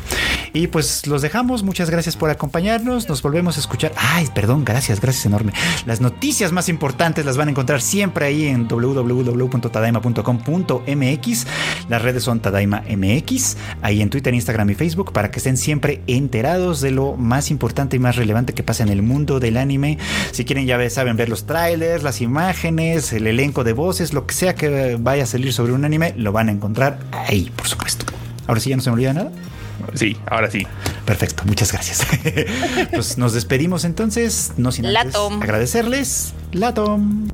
Y 0.52 0.66
pues 0.66 1.06
los 1.06 1.22
dejamos, 1.22 1.62
muchas 1.62 1.90
gracias 1.90 2.16
por 2.16 2.28
acompañarnos, 2.28 3.08
nos 3.08 3.22
volvemos 3.22 3.56
a 3.56 3.60
escuchar. 3.60 3.92
Ay, 3.96 4.26
perdón, 4.34 4.64
gracias, 4.64 5.00
gracias 5.00 5.26
enorme. 5.26 5.52
Las 5.86 6.00
noticias 6.00 6.50
más 6.50 6.68
importantes 6.68 7.24
las 7.24 7.36
van 7.36 7.46
a 7.46 7.52
encontrar 7.52 7.80
siempre 7.80 8.26
ahí 8.26 8.46
en 8.46 8.66
www.tadaima.com.mx. 8.66 11.46
Las 11.88 12.02
redes 12.02 12.24
son 12.24 12.40
Tadaima 12.40 12.82
MX, 12.88 13.56
ahí 13.82 14.02
en 14.02 14.10
Twitter, 14.10 14.34
Instagram 14.34 14.70
y 14.70 14.74
Facebook, 14.74 15.12
para 15.12 15.30
que 15.30 15.38
estén 15.38 15.56
siempre 15.56 15.87
enterados 16.06 16.80
de 16.80 16.90
lo 16.90 17.16
más 17.16 17.50
importante 17.50 17.96
y 17.96 17.98
más 17.98 18.16
relevante 18.16 18.54
que 18.54 18.62
pasa 18.62 18.82
en 18.82 18.88
el 18.88 19.02
mundo 19.02 19.40
del 19.40 19.56
anime. 19.56 19.98
Si 20.32 20.44
quieren, 20.44 20.66
ya 20.66 20.78
saben 20.90 21.16
ver 21.16 21.28
los 21.28 21.46
trailers, 21.46 22.02
las 22.02 22.20
imágenes, 22.20 23.12
el 23.12 23.26
elenco 23.26 23.64
de 23.64 23.72
voces, 23.72 24.12
lo 24.12 24.26
que 24.26 24.34
sea 24.34 24.54
que 24.54 24.96
vaya 24.98 25.24
a 25.24 25.26
salir 25.26 25.52
sobre 25.52 25.72
un 25.72 25.84
anime, 25.84 26.14
lo 26.16 26.32
van 26.32 26.48
a 26.48 26.52
encontrar 26.52 26.98
ahí, 27.12 27.50
por 27.56 27.66
supuesto. 27.66 28.06
Ahora 28.46 28.60
sí 28.60 28.70
ya 28.70 28.76
no 28.76 28.82
se 28.82 28.90
me 28.90 28.94
olvida 28.94 29.12
nada. 29.12 29.30
Sí, 29.94 30.16
ahora 30.26 30.50
sí. 30.50 30.66
Perfecto, 31.04 31.44
muchas 31.46 31.72
gracias. 31.72 32.06
pues 32.92 33.18
nos 33.18 33.32
despedimos 33.32 33.84
entonces, 33.84 34.52
no 34.56 34.72
sin 34.72 34.86
antes 34.86 35.14
Latom. 35.14 35.42
agradecerles. 35.42 36.34
Latom. 36.52 37.28